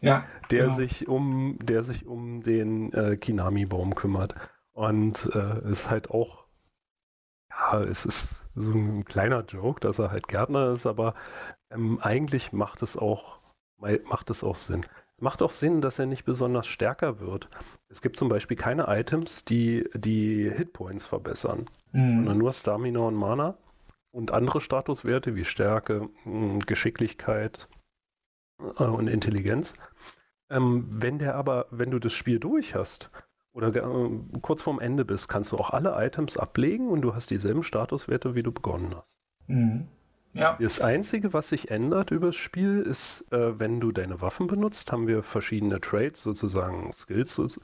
Ja, 0.00 0.24
der 0.50 0.64
genau. 0.64 0.74
sich 0.76 1.08
um, 1.08 1.58
der 1.60 1.82
sich 1.82 2.06
um 2.06 2.42
den 2.42 2.92
äh, 2.92 3.16
Kinami-Baum 3.16 3.94
kümmert. 3.94 4.34
Und 4.72 5.28
äh, 5.34 5.70
ist 5.70 5.90
halt 5.90 6.10
auch, 6.10 6.44
ja, 7.50 7.82
es 7.82 8.06
ist 8.06 8.40
so 8.54 8.72
ein 8.72 9.04
kleiner 9.04 9.44
Joke, 9.44 9.80
dass 9.80 9.98
er 9.98 10.10
halt 10.10 10.28
Gärtner 10.28 10.70
ist, 10.70 10.86
aber 10.86 11.14
ähm, 11.70 11.98
eigentlich 12.00 12.52
macht 12.52 12.82
es 12.82 12.96
auch, 12.96 13.40
macht 13.78 14.30
es 14.30 14.44
auch 14.44 14.56
Sinn. 14.56 14.84
Es 15.16 15.22
macht 15.22 15.42
auch 15.42 15.50
Sinn, 15.50 15.80
dass 15.80 15.98
er 15.98 16.06
nicht 16.06 16.24
besonders 16.24 16.66
stärker 16.68 17.18
wird. 17.18 17.48
Es 17.88 18.02
gibt 18.02 18.16
zum 18.16 18.28
Beispiel 18.28 18.56
keine 18.56 18.86
Items, 18.86 19.44
die 19.44 19.88
die 19.94 20.48
Hitpoints 20.50 21.06
verbessern, 21.06 21.68
Mhm. 21.92 22.16
sondern 22.16 22.38
nur 22.38 22.52
Stamina 22.52 23.00
und 23.00 23.14
Mana 23.14 23.56
und 24.12 24.30
andere 24.30 24.60
Statuswerte 24.60 25.34
wie 25.34 25.44
Stärke, 25.44 26.08
mh, 26.24 26.60
Geschicklichkeit 26.66 27.68
und 28.58 29.08
Intelligenz. 29.08 29.74
Ähm, 30.50 30.88
wenn 30.90 31.18
der 31.18 31.34
aber, 31.34 31.66
wenn 31.70 31.90
du 31.90 31.98
das 31.98 32.12
Spiel 32.12 32.38
durch 32.38 32.74
hast 32.74 33.10
oder 33.52 33.74
äh, 33.74 34.10
kurz 34.40 34.62
vorm 34.62 34.80
Ende 34.80 35.04
bist, 35.04 35.28
kannst 35.28 35.52
du 35.52 35.56
auch 35.56 35.70
alle 35.70 35.94
Items 36.04 36.36
ablegen 36.36 36.88
und 36.88 37.02
du 37.02 37.14
hast 37.14 37.30
dieselben 37.30 37.62
Statuswerte, 37.62 38.34
wie 38.34 38.42
du 38.42 38.52
begonnen 38.52 38.94
hast. 38.96 39.20
Mhm. 39.46 39.88
Ja. 40.34 40.56
Das 40.60 40.80
Einzige, 40.80 41.32
was 41.32 41.48
sich 41.48 41.70
ändert 41.70 42.10
über 42.10 42.26
das 42.26 42.36
Spiel, 42.36 42.82
ist, 42.82 43.24
äh, 43.32 43.58
wenn 43.58 43.80
du 43.80 43.92
deine 43.92 44.20
Waffen 44.20 44.46
benutzt, 44.46 44.92
haben 44.92 45.06
wir 45.06 45.22
verschiedene 45.22 45.80
Trades, 45.80 46.22
sozusagen 46.22 46.92
Skills, 46.92 47.58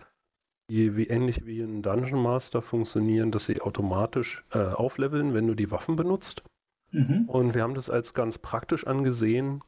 die 0.70 0.96
wie 0.96 1.06
ähnlich 1.06 1.46
wie 1.46 1.60
ein 1.60 1.82
Dungeon 1.82 2.22
Master 2.22 2.62
funktionieren, 2.62 3.30
dass 3.30 3.46
sie 3.46 3.60
automatisch 3.60 4.44
äh, 4.50 4.58
aufleveln, 4.58 5.34
wenn 5.34 5.46
du 5.46 5.54
die 5.54 5.70
Waffen 5.70 5.96
benutzt. 5.96 6.42
Mhm. 6.90 7.24
Und 7.28 7.54
wir 7.54 7.62
haben 7.62 7.74
das 7.74 7.90
als 7.90 8.14
ganz 8.14 8.38
praktisch 8.38 8.86
angesehen, 8.86 9.62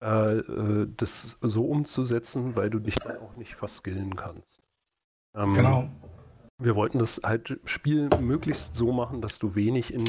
äh, 0.00 0.86
das 0.96 1.38
so 1.40 1.64
umzusetzen, 1.64 2.56
weil 2.56 2.70
du 2.70 2.78
dich 2.78 2.96
dann 2.96 3.18
auch 3.18 3.36
nicht 3.36 3.54
verskillen 3.54 4.16
kannst. 4.16 4.62
Ähm, 5.34 5.54
genau. 5.54 5.88
Wir 6.60 6.74
wollten 6.74 6.98
das 6.98 7.20
halt 7.22 7.60
Spiel 7.64 8.08
möglichst 8.20 8.74
so 8.74 8.92
machen, 8.92 9.20
dass 9.20 9.38
du 9.38 9.54
wenig 9.54 9.92
in 9.92 10.04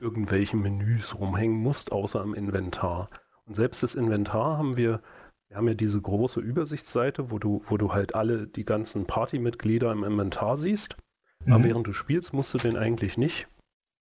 irgendwelchen 0.00 0.60
Menüs 0.60 1.18
rumhängen 1.18 1.56
musst, 1.56 1.92
außer 1.92 2.22
im 2.22 2.34
Inventar. 2.34 3.10
Und 3.46 3.54
selbst 3.54 3.82
das 3.82 3.94
Inventar 3.94 4.58
haben 4.58 4.76
wir, 4.76 5.00
wir 5.48 5.56
haben 5.56 5.68
ja 5.68 5.74
diese 5.74 6.00
große 6.00 6.40
Übersichtsseite, 6.40 7.30
wo 7.30 7.38
du, 7.38 7.62
wo 7.64 7.76
du 7.76 7.92
halt 7.92 8.14
alle 8.14 8.46
die 8.46 8.64
ganzen 8.64 9.06
Partymitglieder 9.06 9.92
im 9.92 10.04
Inventar 10.04 10.56
siehst. 10.56 10.96
Mhm. 11.44 11.52
Aber 11.52 11.64
während 11.64 11.86
du 11.86 11.92
spielst, 11.92 12.32
musst 12.32 12.52
du 12.54 12.58
den 12.58 12.76
eigentlich 12.76 13.16
nicht, 13.16 13.46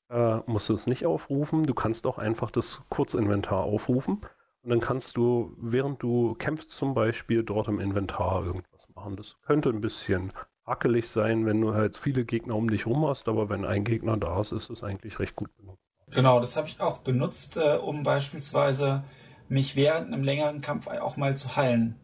äh, 0.10 0.38
musst 0.48 0.70
du 0.70 0.74
es 0.74 0.88
nicht 0.88 1.06
aufrufen. 1.06 1.64
Du 1.64 1.74
kannst 1.74 2.08
auch 2.08 2.18
einfach 2.18 2.50
das 2.50 2.82
Kurzinventar 2.90 3.64
aufrufen. 3.64 4.22
Und 4.64 4.70
dann 4.70 4.80
kannst 4.80 5.18
du, 5.18 5.56
während 5.58 6.02
du 6.02 6.36
kämpfst 6.36 6.72
zum 6.72 6.94
Beispiel, 6.94 7.44
dort 7.44 7.68
im 7.68 7.80
Inventar 7.80 8.46
irgendwas 8.46 8.88
machen. 8.96 9.18
Das 9.18 9.38
könnte 9.42 9.70
ein 9.70 9.82
bisschen 9.82 10.32
hakelig 10.66 11.10
sein, 11.10 11.46
wenn 11.46 11.60
du 11.60 11.74
halt 11.74 11.98
viele 11.98 12.24
Gegner 12.24 12.56
um 12.56 12.70
dich 12.70 12.86
rum 12.86 13.06
hast, 13.06 13.28
aber 13.28 13.50
wenn 13.50 13.66
ein 13.66 13.84
Gegner 13.84 14.16
da 14.16 14.40
ist, 14.40 14.54
ist 14.54 14.70
es 14.70 14.82
eigentlich 14.82 15.20
recht 15.20 15.36
gut 15.36 15.56
benutzt. 15.58 15.82
Genau, 16.12 16.40
das 16.40 16.56
habe 16.56 16.68
ich 16.68 16.80
auch 16.80 17.00
benutzt, 17.00 17.58
äh, 17.58 17.76
um 17.76 18.04
beispielsweise 18.04 19.04
mich 19.50 19.76
während 19.76 20.08
einem 20.08 20.24
längeren 20.24 20.62
Kampf 20.62 20.88
auch 20.88 21.18
mal 21.18 21.36
zu 21.36 21.58
heilen. 21.58 21.96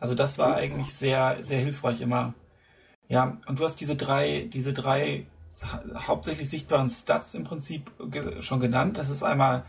Also 0.00 0.14
das 0.14 0.38
war 0.38 0.54
eigentlich 0.56 0.94
sehr, 0.94 1.42
sehr 1.42 1.58
hilfreich 1.58 2.00
immer. 2.00 2.34
Ja, 3.08 3.38
und 3.46 3.58
du 3.58 3.64
hast 3.64 3.76
diese 3.76 3.96
drei, 3.96 4.48
diese 4.52 4.72
drei 4.72 5.26
hauptsächlich 6.06 6.48
sichtbaren 6.48 6.88
Stats 6.88 7.34
im 7.34 7.44
Prinzip 7.44 7.90
schon 8.40 8.60
genannt. 8.60 8.96
Das 8.96 9.10
ist 9.10 9.22
einmal, 9.22 9.64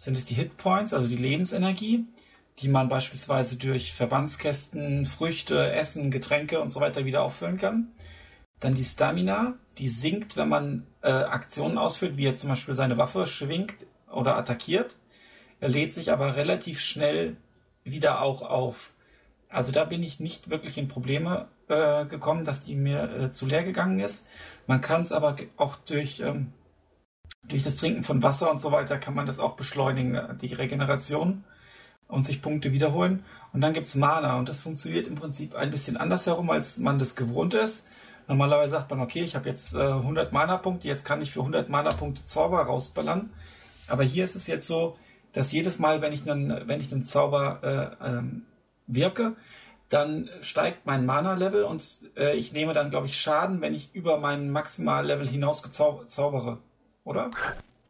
sind 0.00 0.16
es 0.16 0.24
die 0.24 0.34
Hitpoints, 0.34 0.94
also 0.94 1.06
die 1.06 1.16
Lebensenergie 1.16 2.06
die 2.60 2.68
man 2.68 2.88
beispielsweise 2.88 3.56
durch 3.56 3.92
Verbandskästen, 3.92 5.06
Früchte, 5.06 5.72
Essen, 5.72 6.10
Getränke 6.10 6.60
und 6.60 6.68
so 6.68 6.80
weiter 6.80 7.04
wieder 7.04 7.22
auffüllen 7.22 7.56
kann. 7.56 7.88
Dann 8.58 8.74
die 8.74 8.84
Stamina, 8.84 9.54
die 9.78 9.88
sinkt, 9.88 10.36
wenn 10.36 10.48
man 10.48 10.86
äh, 11.02 11.10
Aktionen 11.10 11.78
ausführt, 11.78 12.18
wie 12.18 12.24
jetzt 12.24 12.42
zum 12.42 12.50
Beispiel 12.50 12.74
seine 12.74 12.98
Waffe 12.98 13.26
schwingt 13.26 13.86
oder 14.12 14.36
attackiert. 14.36 14.98
Er 15.60 15.70
lädt 15.70 15.92
sich 15.92 16.12
aber 16.12 16.36
relativ 16.36 16.80
schnell 16.80 17.36
wieder 17.84 18.20
auch 18.20 18.42
auf. 18.42 18.92
Also 19.48 19.72
da 19.72 19.84
bin 19.84 20.02
ich 20.02 20.20
nicht 20.20 20.50
wirklich 20.50 20.76
in 20.76 20.88
Probleme 20.88 21.48
äh, 21.68 22.04
gekommen, 22.04 22.44
dass 22.44 22.64
die 22.64 22.74
mir 22.74 23.10
äh, 23.10 23.30
zu 23.30 23.46
leer 23.46 23.64
gegangen 23.64 24.00
ist. 24.00 24.26
Man 24.66 24.82
kann 24.82 25.00
es 25.00 25.12
aber 25.12 25.36
auch 25.56 25.76
durch, 25.76 26.20
ähm, 26.20 26.52
durch 27.52 27.62
das 27.62 27.76
Trinken 27.76 28.04
von 28.04 28.22
Wasser 28.22 28.50
und 28.50 28.60
so 28.60 28.72
weiter 28.72 28.98
kann 28.98 29.14
man 29.14 29.26
das 29.26 29.40
auch 29.40 29.56
beschleunigen, 29.56 30.14
äh, 30.14 30.36
die 30.36 30.54
Regeneration 30.54 31.44
und 32.08 32.24
sich 32.24 32.42
Punkte 32.42 32.72
wiederholen. 32.72 33.24
Und 33.52 33.60
dann 33.60 33.72
gibt's 33.72 33.94
Mana 33.94 34.38
und 34.38 34.48
das 34.48 34.62
funktioniert 34.62 35.06
im 35.06 35.14
Prinzip 35.14 35.54
ein 35.54 35.70
bisschen 35.70 35.96
anders 35.96 36.26
herum, 36.26 36.50
als 36.50 36.78
man 36.78 36.98
das 36.98 37.16
gewohnt 37.16 37.54
ist. 37.54 37.86
Normalerweise 38.28 38.72
sagt 38.72 38.90
man, 38.90 39.00
okay, 39.00 39.22
ich 39.22 39.34
habe 39.34 39.48
jetzt 39.48 39.74
äh, 39.74 39.78
100 39.78 40.32
Mana-Punkte, 40.32 40.86
jetzt 40.86 41.04
kann 41.04 41.20
ich 41.20 41.32
für 41.32 41.40
100 41.40 41.68
Mana-Punkte 41.68 42.24
Zauber 42.24 42.62
rausballern. 42.62 43.30
Aber 43.88 44.04
hier 44.04 44.24
ist 44.24 44.36
es 44.36 44.46
jetzt 44.46 44.66
so, 44.66 44.96
dass 45.32 45.52
jedes 45.52 45.78
Mal, 45.78 46.00
wenn 46.00 46.12
ich 46.12 46.28
einen, 46.30 46.68
wenn 46.68 46.80
ich 46.80 46.92
einen 46.92 47.02
Zauber 47.02 47.96
äh, 48.00 48.06
ähm, 48.06 48.46
wirke, 48.86 49.36
dann 49.88 50.30
steigt 50.40 50.86
mein 50.86 51.04
Mana-Level 51.04 51.64
und 51.64 51.98
äh, 52.16 52.36
ich 52.36 52.52
nehme 52.52 52.72
dann, 52.72 52.90
glaube 52.90 53.06
ich, 53.06 53.20
Schaden, 53.20 53.60
wenn 53.60 53.74
ich 53.74 53.92
über 53.92 54.18
mein 54.18 54.50
Maximal-Level 54.50 55.28
hinaus 55.28 55.62
zaubere, 55.70 56.58
oder? 57.04 57.30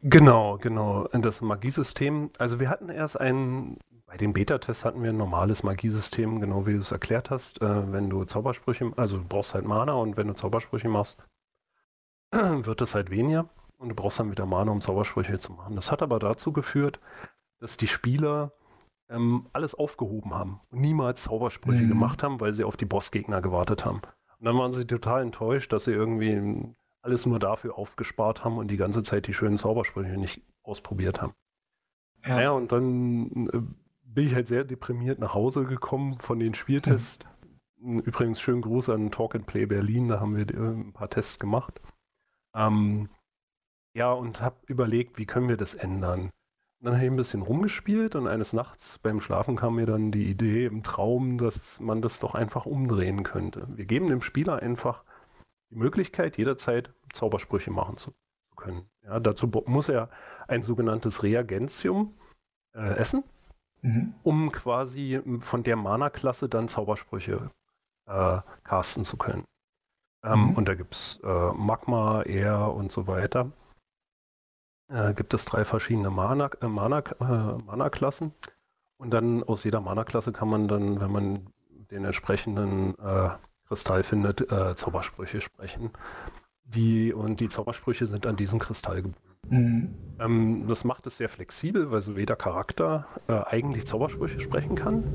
Genau, 0.03 0.57
genau. 0.57 1.07
Das 1.11 1.41
Magiesystem. 1.41 2.31
Also 2.39 2.59
wir 2.59 2.69
hatten 2.69 2.89
erst 2.89 3.19
ein 3.19 3.77
bei 4.11 4.17
den 4.17 4.33
Beta-Tests 4.33 4.83
hatten 4.83 5.03
wir 5.03 5.11
ein 5.11 5.17
normales 5.17 5.63
Magiesystem, 5.63 6.41
genau 6.41 6.67
wie 6.67 6.73
du 6.73 6.79
es 6.79 6.91
erklärt 6.91 7.29
hast. 7.29 7.61
Äh, 7.61 7.93
wenn 7.93 8.09
du 8.09 8.25
Zaubersprüche, 8.25 8.91
also 8.97 9.17
du 9.17 9.23
brauchst 9.23 9.53
halt 9.53 9.63
Mana 9.63 9.93
und 9.93 10.17
wenn 10.17 10.27
du 10.27 10.33
Zaubersprüche 10.33 10.89
machst, 10.89 11.17
wird 12.33 12.81
es 12.81 12.93
halt 12.93 13.09
weniger 13.09 13.47
und 13.77 13.87
du 13.87 13.95
brauchst 13.95 14.19
dann 14.19 14.29
wieder 14.29 14.45
Mana, 14.45 14.69
um 14.73 14.81
Zaubersprüche 14.81 15.39
zu 15.39 15.53
machen. 15.53 15.75
Das 15.75 15.93
hat 15.93 16.01
aber 16.01 16.19
dazu 16.19 16.51
geführt, 16.51 16.99
dass 17.59 17.77
die 17.77 17.87
Spieler 17.87 18.51
ähm, 19.09 19.47
alles 19.53 19.75
aufgehoben 19.75 20.33
haben 20.33 20.59
und 20.71 20.81
niemals 20.81 21.23
Zaubersprüche 21.23 21.83
mhm. 21.83 21.89
gemacht 21.89 22.21
haben, 22.21 22.41
weil 22.41 22.51
sie 22.51 22.65
auf 22.65 22.75
die 22.75 22.85
Bossgegner 22.85 23.41
gewartet 23.41 23.85
haben. 23.85 24.01
Und 24.39 24.45
dann 24.45 24.57
waren 24.57 24.73
sie 24.73 24.85
total 24.85 25.21
enttäuscht, 25.21 25.71
dass 25.71 25.85
sie 25.85 25.93
irgendwie 25.93 26.75
alles 27.01 27.25
nur 27.25 27.39
dafür 27.39 27.77
aufgespart 27.77 28.43
haben 28.43 28.57
und 28.57 28.69
die 28.69 28.77
ganze 28.77 29.03
Zeit 29.03 29.27
die 29.27 29.33
schönen 29.33 29.57
Zaubersprüche 29.57 30.17
nicht 30.17 30.41
ausprobiert 30.63 31.21
haben. 31.21 31.33
Ja, 32.23 32.35
naja, 32.35 32.51
und 32.51 32.71
dann 32.71 33.47
äh, 33.47 33.61
bin 34.03 34.27
ich 34.27 34.35
halt 34.35 34.47
sehr 34.47 34.63
deprimiert 34.63 35.19
nach 35.19 35.33
Hause 35.33 35.65
gekommen 35.65 36.19
von 36.19 36.39
den 36.39 36.53
Spieltests. 36.53 37.25
Mhm. 37.79 37.99
Übrigens 37.99 38.39
schönen 38.39 38.61
Gruß 38.61 38.89
an 38.89 39.11
Talk 39.11 39.33
and 39.35 39.47
Play 39.47 39.65
Berlin, 39.65 40.07
da 40.07 40.19
haben 40.19 40.35
wir 40.35 40.47
äh, 40.49 40.57
ein 40.57 40.93
paar 40.93 41.09
Tests 41.09 41.39
gemacht. 41.39 41.81
Ähm, 42.55 43.09
ja, 43.93 44.11
und 44.11 44.41
habe 44.41 44.57
überlegt, 44.67 45.17
wie 45.17 45.25
können 45.25 45.49
wir 45.49 45.57
das 45.57 45.73
ändern. 45.73 46.29
Und 46.79 46.85
dann 46.85 46.93
habe 46.95 47.05
ich 47.05 47.11
ein 47.11 47.17
bisschen 47.17 47.41
rumgespielt 47.41 48.15
und 48.15 48.27
eines 48.27 48.53
Nachts 48.53 48.99
beim 48.99 49.21
Schlafen 49.21 49.55
kam 49.55 49.75
mir 49.75 49.85
dann 49.85 50.11
die 50.11 50.29
Idee 50.29 50.65
im 50.65 50.83
Traum, 50.83 51.37
dass 51.37 51.79
man 51.79 52.01
das 52.01 52.19
doch 52.19 52.33
einfach 52.35 52.65
umdrehen 52.65 53.23
könnte. 53.23 53.67
Wir 53.75 53.85
geben 53.85 54.07
dem 54.07 54.21
Spieler 54.21 54.57
einfach 54.61 55.03
die 55.71 55.75
Möglichkeit, 55.75 56.37
jederzeit 56.37 56.93
Zaubersprüche 57.13 57.71
machen 57.71 57.97
zu, 57.97 58.13
können. 58.55 58.89
Ja, 59.03 59.19
dazu 59.19 59.47
muss 59.65 59.89
er 59.89 60.09
ein 60.47 60.61
sogenanntes 60.61 61.23
Reagentium 61.23 62.13
äh, 62.75 62.95
essen 62.97 63.23
mhm. 63.81 64.13
um 64.23 64.51
quasi 64.51 65.21
von 65.39 65.63
der 65.63 65.75
Mana-Klasse 65.75 66.49
dann 66.49 66.67
Zaubersprüche 66.67 67.51
äh, 68.07 68.39
casten 68.63 69.03
zu 69.03 69.17
können. 69.17 69.45
Ähm, 70.23 70.49
mhm. 70.49 70.55
Und 70.55 70.67
da 70.67 70.75
gibt 70.75 70.95
es 70.95 71.19
äh, 71.23 71.51
Magma, 71.53 72.23
Air 72.23 72.73
und 72.73 72.91
so 72.91 73.07
weiter. 73.07 73.51
Äh, 74.89 75.13
gibt 75.13 75.33
es 75.33 75.45
drei 75.45 75.65
verschiedene 75.65 76.09
Mana-Klassen. 76.09 76.73
Mana, 76.73 76.99
äh, 76.99 77.57
Mana 77.63 77.89
und 78.97 79.11
dann 79.11 79.43
aus 79.43 79.63
jeder 79.63 79.81
Mana-Klasse 79.81 80.31
kann 80.31 80.49
man 80.49 80.67
dann, 80.67 80.99
wenn 81.01 81.11
man 81.11 81.47
den 81.89 82.05
entsprechenden 82.05 82.97
äh, 82.99 83.31
Kristall 83.71 84.03
findet, 84.03 84.51
äh, 84.51 84.75
Zaubersprüche 84.75 85.39
sprechen. 85.39 85.91
Die, 86.65 87.13
und 87.13 87.39
die 87.39 87.47
Zaubersprüche 87.47 88.05
sind 88.05 88.27
an 88.27 88.35
diesen 88.35 88.59
Kristall 88.59 88.97
gebunden. 89.01 89.37
Mhm. 89.49 89.95
Ähm, 90.19 90.67
das 90.67 90.83
macht 90.83 91.07
es 91.07 91.15
sehr 91.15 91.29
flexibel, 91.29 91.89
weil 91.89 92.01
so 92.01 92.11
jeder 92.11 92.35
Charakter 92.35 93.07
äh, 93.29 93.33
eigentlich 93.45 93.87
Zaubersprüche 93.87 94.41
sprechen 94.41 94.75
kann. 94.75 95.05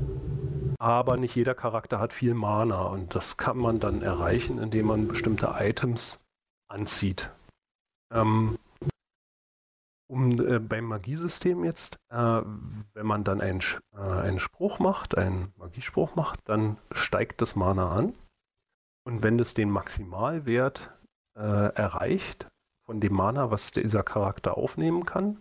Aber 0.79 1.17
nicht 1.17 1.35
jeder 1.35 1.53
Charakter 1.53 1.99
hat 1.99 2.13
viel 2.13 2.33
Mana 2.33 2.81
und 2.81 3.13
das 3.13 3.37
kann 3.37 3.57
man 3.57 3.79
dann 3.79 4.01
erreichen, 4.01 4.57
indem 4.57 4.87
man 4.87 5.07
bestimmte 5.07 5.53
Items 5.59 6.19
anzieht. 6.67 7.29
Ähm, 8.11 8.57
um, 10.07 10.31
äh, 10.31 10.57
beim 10.57 10.85
Magiesystem 10.85 11.63
jetzt, 11.63 11.99
äh, 12.09 12.41
wenn 12.93 13.05
man 13.05 13.23
dann 13.23 13.39
einen, 13.39 13.61
äh, 13.93 13.99
einen 13.99 14.39
Spruch 14.39 14.79
macht, 14.79 15.15
einen 15.15 15.53
Magiespruch 15.57 16.15
macht, 16.15 16.39
dann 16.45 16.77
steigt 16.91 17.41
das 17.41 17.55
Mana 17.55 17.91
an. 17.91 18.13
Und 19.07 19.23
wenn 19.23 19.39
es 19.39 19.53
den 19.53 19.69
Maximalwert 19.69 20.91
äh, 21.33 21.39
erreicht, 21.39 22.49
von 22.83 22.99
dem 22.99 23.13
Mana, 23.13 23.51
was 23.51 23.71
dieser 23.71 24.03
Charakter 24.03 24.57
aufnehmen 24.57 25.05
kann, 25.05 25.37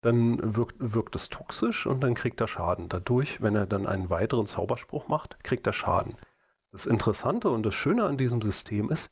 dann 0.00 0.56
wirkt, 0.56 0.76
wirkt 0.78 1.14
es 1.14 1.28
toxisch 1.28 1.86
und 1.86 2.00
dann 2.00 2.14
kriegt 2.14 2.40
er 2.40 2.48
Schaden. 2.48 2.88
Dadurch, 2.88 3.42
wenn 3.42 3.56
er 3.56 3.66
dann 3.66 3.86
einen 3.86 4.08
weiteren 4.08 4.46
Zauberspruch 4.46 5.06
macht, 5.08 5.44
kriegt 5.44 5.66
er 5.66 5.74
Schaden. 5.74 6.16
Das 6.72 6.86
Interessante 6.86 7.50
und 7.50 7.62
das 7.62 7.74
Schöne 7.74 8.06
an 8.06 8.16
diesem 8.16 8.40
System 8.40 8.90
ist, 8.90 9.10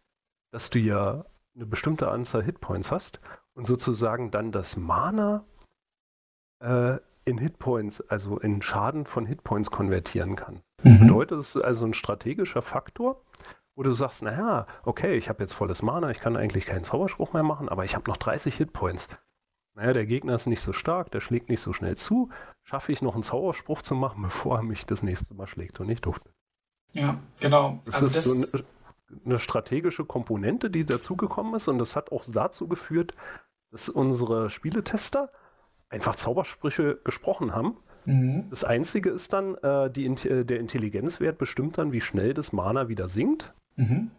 dass 0.52 0.70
du 0.70 0.78
ja 0.78 1.27
eine 1.55 1.66
bestimmte 1.66 2.10
Anzahl 2.10 2.43
Hitpoints 2.43 2.90
hast 2.90 3.20
und 3.52 3.66
sozusagen 3.66 4.31
dann 4.31 4.52
das 4.52 4.78
Mana 4.78 5.44
äh, 6.60 6.97
in 7.27 7.36
Hitpoints, 7.36 8.01
also 8.09 8.39
in 8.39 8.62
Schaden 8.62 9.05
von 9.05 9.27
Hitpoints 9.27 9.70
konvertieren 9.70 10.35
kannst. 10.35 10.73
Das 10.78 10.93
mhm. 10.93 11.01
bedeutet, 11.01 11.40
es 11.40 11.56
ist 11.56 11.62
also 11.62 11.85
ein 11.85 11.93
strategischer 11.93 12.62
Faktor, 12.62 13.23
wo 13.74 13.82
du 13.82 13.93
sagst, 13.93 14.23
naja, 14.23 14.66
okay, 14.85 15.15
ich 15.15 15.28
habe 15.28 15.43
jetzt 15.43 15.55
volles 15.55 15.82
Mana, 15.82 16.11
ich 16.11 16.20
kann 16.20 16.36
eigentlich 16.36 16.66
keinen 16.66 16.85
Zauberspruch 16.85 17.32
mehr 17.32 17.43
machen, 17.43 17.69
aber 17.69 17.85
ich 17.85 17.94
habe 17.94 18.11
noch 18.11 18.16
30 18.16 18.55
Hitpoints. 18.55 19.09
Naja, 19.74 19.94
der 19.94 20.05
Gegner 20.05 20.35
ist 20.35 20.47
nicht 20.47 20.61
so 20.61 20.73
stark, 20.73 21.11
der 21.11 21.20
schlägt 21.20 21.49
nicht 21.49 21.61
so 21.61 21.73
schnell 21.73 21.97
zu. 21.97 22.31
Schaffe 22.62 22.93
ich 22.93 23.01
noch 23.01 23.15
einen 23.15 23.23
Zauberspruch 23.23 23.82
zu 23.82 23.94
machen, 23.94 24.23
bevor 24.23 24.59
er 24.59 24.62
mich 24.62 24.86
das 24.86 25.03
nächste 25.03 25.35
Mal 25.35 25.47
schlägt 25.47 25.81
und 25.81 25.86
nicht 25.86 26.05
durfte. 26.05 26.31
Ja, 26.93 27.19
genau. 27.40 27.81
Das 27.85 27.94
also 27.94 28.07
ist 28.07 28.16
das... 28.16 28.24
so 28.24 28.59
ein 28.59 28.65
eine 29.24 29.39
strategische 29.39 30.05
Komponente, 30.05 30.70
die 30.70 30.85
dazugekommen 30.85 31.55
ist 31.55 31.69
und 31.69 31.78
das 31.78 31.97
hat 31.97 32.12
auch 32.12 32.24
dazu 32.27 32.69
geführt, 32.69 33.15
dass 33.70 33.89
unsere 33.89 34.51
Spieletester 34.51 35.31
einfach 35.89 36.16
Zaubersprüche 36.16 37.01
gesprochen 37.05 37.55
haben. 37.55 37.77
Mhm. 38.05 38.45
Das 38.51 38.65
Einzige 38.65 39.11
ist 39.11 39.33
dann, 39.33 39.55
äh, 39.57 39.91
die, 39.91 40.07
äh, 40.07 40.45
der 40.45 40.61
Intelligenzwert 40.61 41.39
bestimmt 41.39 41.79
dann, 41.79 41.93
wie 41.93 42.01
schnell 42.01 42.35
das 42.35 42.53
Mana 42.53 42.89
wieder 42.89 43.09
sinkt. 43.09 43.53
Mhm. 43.77 44.11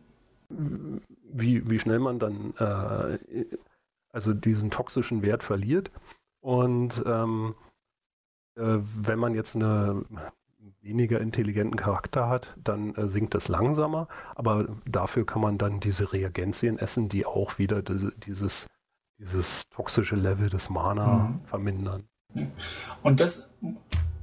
Wie, 0.50 1.70
wie 1.70 1.80
schnell 1.80 2.00
man 2.00 2.20
dann 2.20 2.54
äh, 2.58 3.18
also 4.12 4.34
diesen 4.34 4.72
toxischen 4.72 5.22
Wert 5.22 5.44
verliert. 5.44 5.92
Und 6.40 7.04
ähm, 7.06 7.56
äh, 8.56 8.78
wenn 8.80 9.20
man 9.20 9.34
jetzt 9.34 9.56
einen 9.56 10.06
weniger 10.82 11.20
intelligenten 11.20 11.78
Charakter 11.78 12.30
hat, 12.30 12.56
dann 12.62 12.94
äh, 12.96 13.08
sinkt 13.08 13.36
es 13.36 13.48
langsamer, 13.48 14.08
aber 14.36 14.68
dafür 14.86 15.26
kann 15.26 15.42
man 15.42 15.58
dann 15.58 15.80
diese 15.80 16.14
Reagenzien 16.14 16.78
essen, 16.78 17.10
die 17.10 17.26
auch 17.26 17.58
wieder 17.58 17.82
diese, 17.82 18.12
dieses, 18.12 18.68
dieses 19.18 19.70
toxische 19.70 20.16
Level 20.16 20.50
des 20.50 20.70
Mana 20.70 21.08
mhm. 21.08 21.46
vermindern. 21.46 22.04
Und 23.02 23.20
das, 23.20 23.48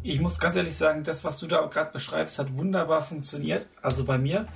ich 0.02 0.20
muss 0.20 0.38
ganz 0.38 0.56
ehrlich 0.56 0.76
sagen, 0.76 1.04
das, 1.04 1.24
was 1.24 1.36
du 1.36 1.46
da 1.46 1.64
gerade 1.66 1.92
beschreibst, 1.92 2.38
hat 2.38 2.54
wunderbar 2.54 3.02
funktioniert. 3.02 3.66
Also 3.82 4.04
bei 4.04 4.18
mir, 4.18 4.46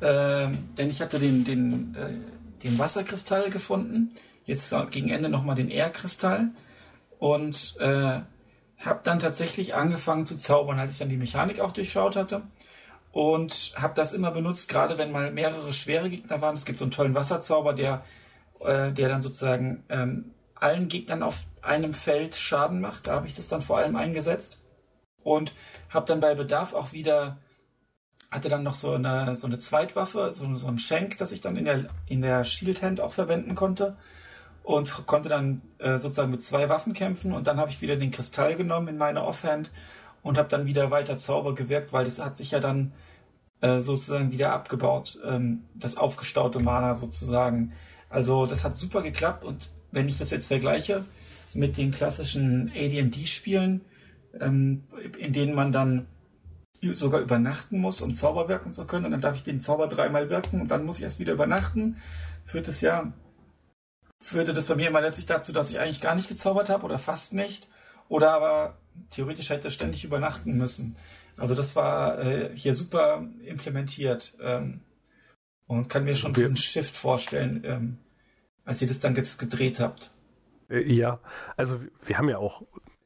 äh, 0.00 0.48
denn 0.76 0.90
ich 0.90 1.00
hatte 1.00 1.18
den, 1.18 1.44
den, 1.44 1.94
äh, 1.94 2.62
den 2.62 2.78
Wasserkristall 2.78 3.50
gefunden, 3.50 4.14
jetzt 4.46 4.74
gegen 4.90 5.10
Ende 5.10 5.28
nochmal 5.28 5.56
den 5.56 5.70
Erdkristall 5.70 6.50
und 7.18 7.76
äh, 7.78 8.20
habe 8.78 9.00
dann 9.02 9.18
tatsächlich 9.18 9.74
angefangen 9.74 10.26
zu 10.26 10.36
zaubern, 10.36 10.78
als 10.78 10.92
ich 10.92 10.98
dann 10.98 11.08
die 11.08 11.16
Mechanik 11.16 11.60
auch 11.60 11.72
durchschaut 11.72 12.16
hatte 12.16 12.42
und 13.12 13.72
habe 13.76 13.94
das 13.94 14.12
immer 14.12 14.32
benutzt, 14.32 14.68
gerade 14.68 14.98
wenn 14.98 15.12
mal 15.12 15.30
mehrere 15.30 15.72
schwere 15.72 16.10
Gegner 16.10 16.40
waren. 16.40 16.54
Es 16.54 16.64
gibt 16.64 16.78
so 16.78 16.84
einen 16.84 16.90
tollen 16.90 17.14
Wasserzauber, 17.14 17.72
der, 17.72 18.04
äh, 18.60 18.92
der 18.92 19.08
dann 19.08 19.22
sozusagen 19.22 19.84
ähm, 19.88 20.32
allen 20.64 20.88
Gegnern 20.88 21.22
auf 21.22 21.44
einem 21.62 21.94
Feld 21.94 22.34
Schaden 22.34 22.80
macht. 22.80 23.06
Da 23.06 23.14
habe 23.14 23.26
ich 23.26 23.34
das 23.34 23.48
dann 23.48 23.60
vor 23.60 23.78
allem 23.78 23.96
eingesetzt 23.96 24.58
und 25.22 25.52
habe 25.90 26.06
dann 26.06 26.20
bei 26.20 26.34
Bedarf 26.34 26.74
auch 26.74 26.92
wieder 26.92 27.38
hatte 28.30 28.48
dann 28.48 28.64
noch 28.64 28.74
so 28.74 28.94
eine, 28.94 29.36
so 29.36 29.46
eine 29.46 29.60
Zweitwaffe, 29.60 30.32
so, 30.32 30.56
so 30.56 30.66
ein 30.66 30.80
Schenk, 30.80 31.18
das 31.18 31.30
ich 31.30 31.40
dann 31.40 31.56
in 31.56 31.66
der, 31.66 31.86
in 32.08 32.20
der 32.20 32.42
Shield 32.42 32.82
Hand 32.82 33.00
auch 33.00 33.12
verwenden 33.12 33.54
konnte 33.54 33.96
und 34.64 35.06
konnte 35.06 35.28
dann 35.28 35.62
äh, 35.78 35.98
sozusagen 35.98 36.32
mit 36.32 36.42
zwei 36.42 36.68
Waffen 36.68 36.94
kämpfen 36.94 37.32
und 37.32 37.46
dann 37.46 37.58
habe 37.58 37.70
ich 37.70 37.80
wieder 37.80 37.94
den 37.94 38.10
Kristall 38.10 38.56
genommen 38.56 38.88
in 38.88 38.98
meine 38.98 39.22
Offhand 39.22 39.70
und 40.22 40.36
habe 40.36 40.48
dann 40.48 40.66
wieder 40.66 40.90
weiter 40.90 41.16
Zauber 41.16 41.54
gewirkt, 41.54 41.92
weil 41.92 42.06
das 42.06 42.18
hat 42.18 42.36
sich 42.36 42.50
ja 42.50 42.58
dann 42.58 42.92
äh, 43.60 43.78
sozusagen 43.78 44.32
wieder 44.32 44.52
abgebaut, 44.52 45.20
ähm, 45.24 45.66
das 45.74 45.96
aufgestaute 45.96 46.58
Mana 46.58 46.94
sozusagen. 46.94 47.72
Also 48.08 48.46
das 48.46 48.64
hat 48.64 48.76
super 48.76 49.02
geklappt 49.02 49.44
und 49.44 49.70
wenn 49.94 50.08
ich 50.08 50.18
das 50.18 50.30
jetzt 50.30 50.48
vergleiche 50.48 51.04
mit 51.54 51.76
den 51.76 51.90
klassischen 51.90 52.70
AD&D-Spielen, 52.74 53.80
ähm, 54.40 54.84
in 55.18 55.32
denen 55.32 55.54
man 55.54 55.72
dann 55.72 56.06
sogar 56.92 57.20
übernachten 57.20 57.78
muss, 57.78 58.02
um 58.02 58.14
Zauber 58.14 58.48
wirken 58.48 58.72
zu 58.72 58.86
können. 58.86 59.06
Und 59.06 59.12
dann 59.12 59.20
darf 59.22 59.36
ich 59.36 59.42
den 59.42 59.60
Zauber 59.60 59.86
dreimal 59.86 60.28
wirken 60.28 60.60
und 60.60 60.70
dann 60.70 60.84
muss 60.84 60.98
ich 60.98 61.04
erst 61.04 61.18
wieder 61.18 61.32
übernachten. 61.32 61.96
Führt 62.44 62.68
es 62.68 62.82
ja 62.82 63.12
führte 64.24 64.54
das 64.54 64.66
bei 64.66 64.74
mir 64.74 64.88
immer 64.88 65.02
letztlich 65.02 65.26
dazu, 65.26 65.52
dass 65.52 65.70
ich 65.70 65.78
eigentlich 65.78 66.00
gar 66.00 66.14
nicht 66.14 66.28
gezaubert 66.28 66.70
habe 66.70 66.84
oder 66.84 66.98
fast 66.98 67.34
nicht. 67.34 67.68
Oder 68.08 68.32
aber 68.32 68.78
theoretisch 69.10 69.50
hätte 69.50 69.70
ständig 69.70 70.04
übernachten 70.04 70.56
müssen. 70.56 70.96
Also 71.36 71.54
das 71.54 71.76
war 71.76 72.18
äh, 72.20 72.50
hier 72.54 72.74
super 72.74 73.26
implementiert 73.44 74.34
ähm, 74.40 74.80
und 75.66 75.88
kann 75.88 76.04
mir 76.04 76.16
schon 76.16 76.32
diesen 76.32 76.56
Shift 76.56 76.96
vorstellen, 76.96 77.62
ähm, 77.64 77.98
als 78.64 78.82
ihr 78.82 78.88
das 78.88 79.00
dann 79.00 79.14
jetzt 79.16 79.38
gedreht 79.38 79.80
habt. 79.80 80.12
Äh, 80.68 80.92
ja, 80.92 81.20
also 81.56 81.80
wir 82.04 82.18
haben 82.18 82.28
ja 82.28 82.38
auch, 82.38 82.62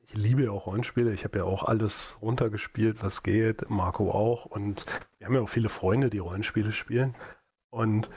ich 0.06 0.14
liebe 0.14 0.44
ja 0.44 0.50
auch 0.50 0.66
Rollenspiele, 0.66 1.12
ich 1.12 1.24
habe 1.24 1.38
ja 1.38 1.44
auch 1.44 1.64
alles 1.64 2.16
runtergespielt, 2.22 3.02
was 3.02 3.22
geht, 3.22 3.68
Marco 3.68 4.10
auch 4.10 4.46
und 4.46 4.84
wir 5.18 5.26
haben 5.26 5.34
ja 5.34 5.40
auch 5.40 5.48
viele 5.48 5.68
Freunde, 5.68 6.10
die 6.10 6.18
Rollenspiele 6.18 6.72
spielen 6.72 7.14
und 7.70 8.08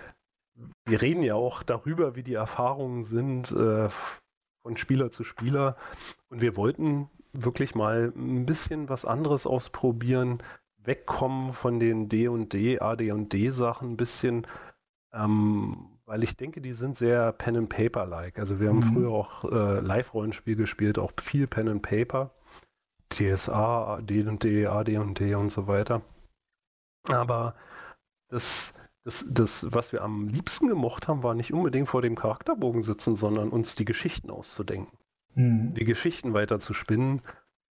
wir 0.86 1.02
reden 1.02 1.24
ja 1.24 1.36
auch 1.36 1.64
darüber, 1.64 2.16
wie 2.16 2.24
die 2.24 2.34
Erfahrungen 2.34 3.04
sind 3.04 3.52
äh, 3.52 3.90
von 4.62 4.78
Spieler 4.78 5.10
zu 5.12 5.24
Spieler. 5.24 5.78
Und 6.30 6.42
wir 6.42 6.56
wollten 6.58 7.10
wirklich 7.34 7.76
mal 7.76 8.14
ein 8.16 8.46
bisschen 8.46 8.90
was 8.90 9.06
anderes 9.06 9.48
ausprobieren, 9.48 10.44
wegkommen 10.78 11.54
von 11.54 11.80
den 11.80 12.10
D 12.10 12.28
und 12.28 12.54
D, 12.54 12.80
AD 12.80 13.12
und 13.12 13.34
D 13.34 13.50
Sachen, 13.50 13.92
ein 13.92 13.98
bisschen, 13.98 14.48
ähm, 15.14 15.90
weil 16.12 16.24
ich 16.24 16.36
denke, 16.36 16.60
die 16.60 16.74
sind 16.74 16.98
sehr 16.98 17.32
Pen 17.32 17.56
and 17.56 17.70
Paper 17.70 18.06
like. 18.06 18.38
Also 18.38 18.60
wir 18.60 18.68
haben 18.68 18.80
mhm. 18.80 18.94
früher 18.94 19.12
auch 19.12 19.46
äh, 19.46 19.80
Live-Rollenspiel 19.80 20.58
gespielt, 20.58 21.00
auch 21.00 21.14
viel 21.22 21.48
Pen 21.48 21.70
and 21.70 21.82
Paper, 21.82 22.32
TSA, 23.12 24.02
D 24.02 24.28
und 24.28 24.44
D, 24.44 24.68
AD 24.68 24.98
und 24.98 25.18
D 25.18 25.36
und 25.36 25.50
so 25.50 25.68
weiter. 25.68 26.02
Aber 27.08 27.56
das 28.28 28.74
das, 29.06 29.26
das, 29.30 29.66
was 29.70 29.94
wir 29.94 30.02
am 30.02 30.28
liebsten 30.28 30.68
gemocht 30.68 31.08
haben, 31.08 31.24
war 31.24 31.34
nicht 31.34 31.54
unbedingt 31.54 31.88
vor 31.88 32.02
dem 32.02 32.16
Charakterbogen 32.16 32.82
sitzen, 32.82 33.16
sondern 33.16 33.50
uns 33.50 33.76
die 33.76 33.86
Geschichten 33.86 34.30
auszudenken. 34.30 34.98
Mhm. 35.36 35.74
Die 35.76 35.86
Geschichten 35.86 36.34
weiter 36.34 36.60
zu 36.60 36.74
spinnen 36.74 37.22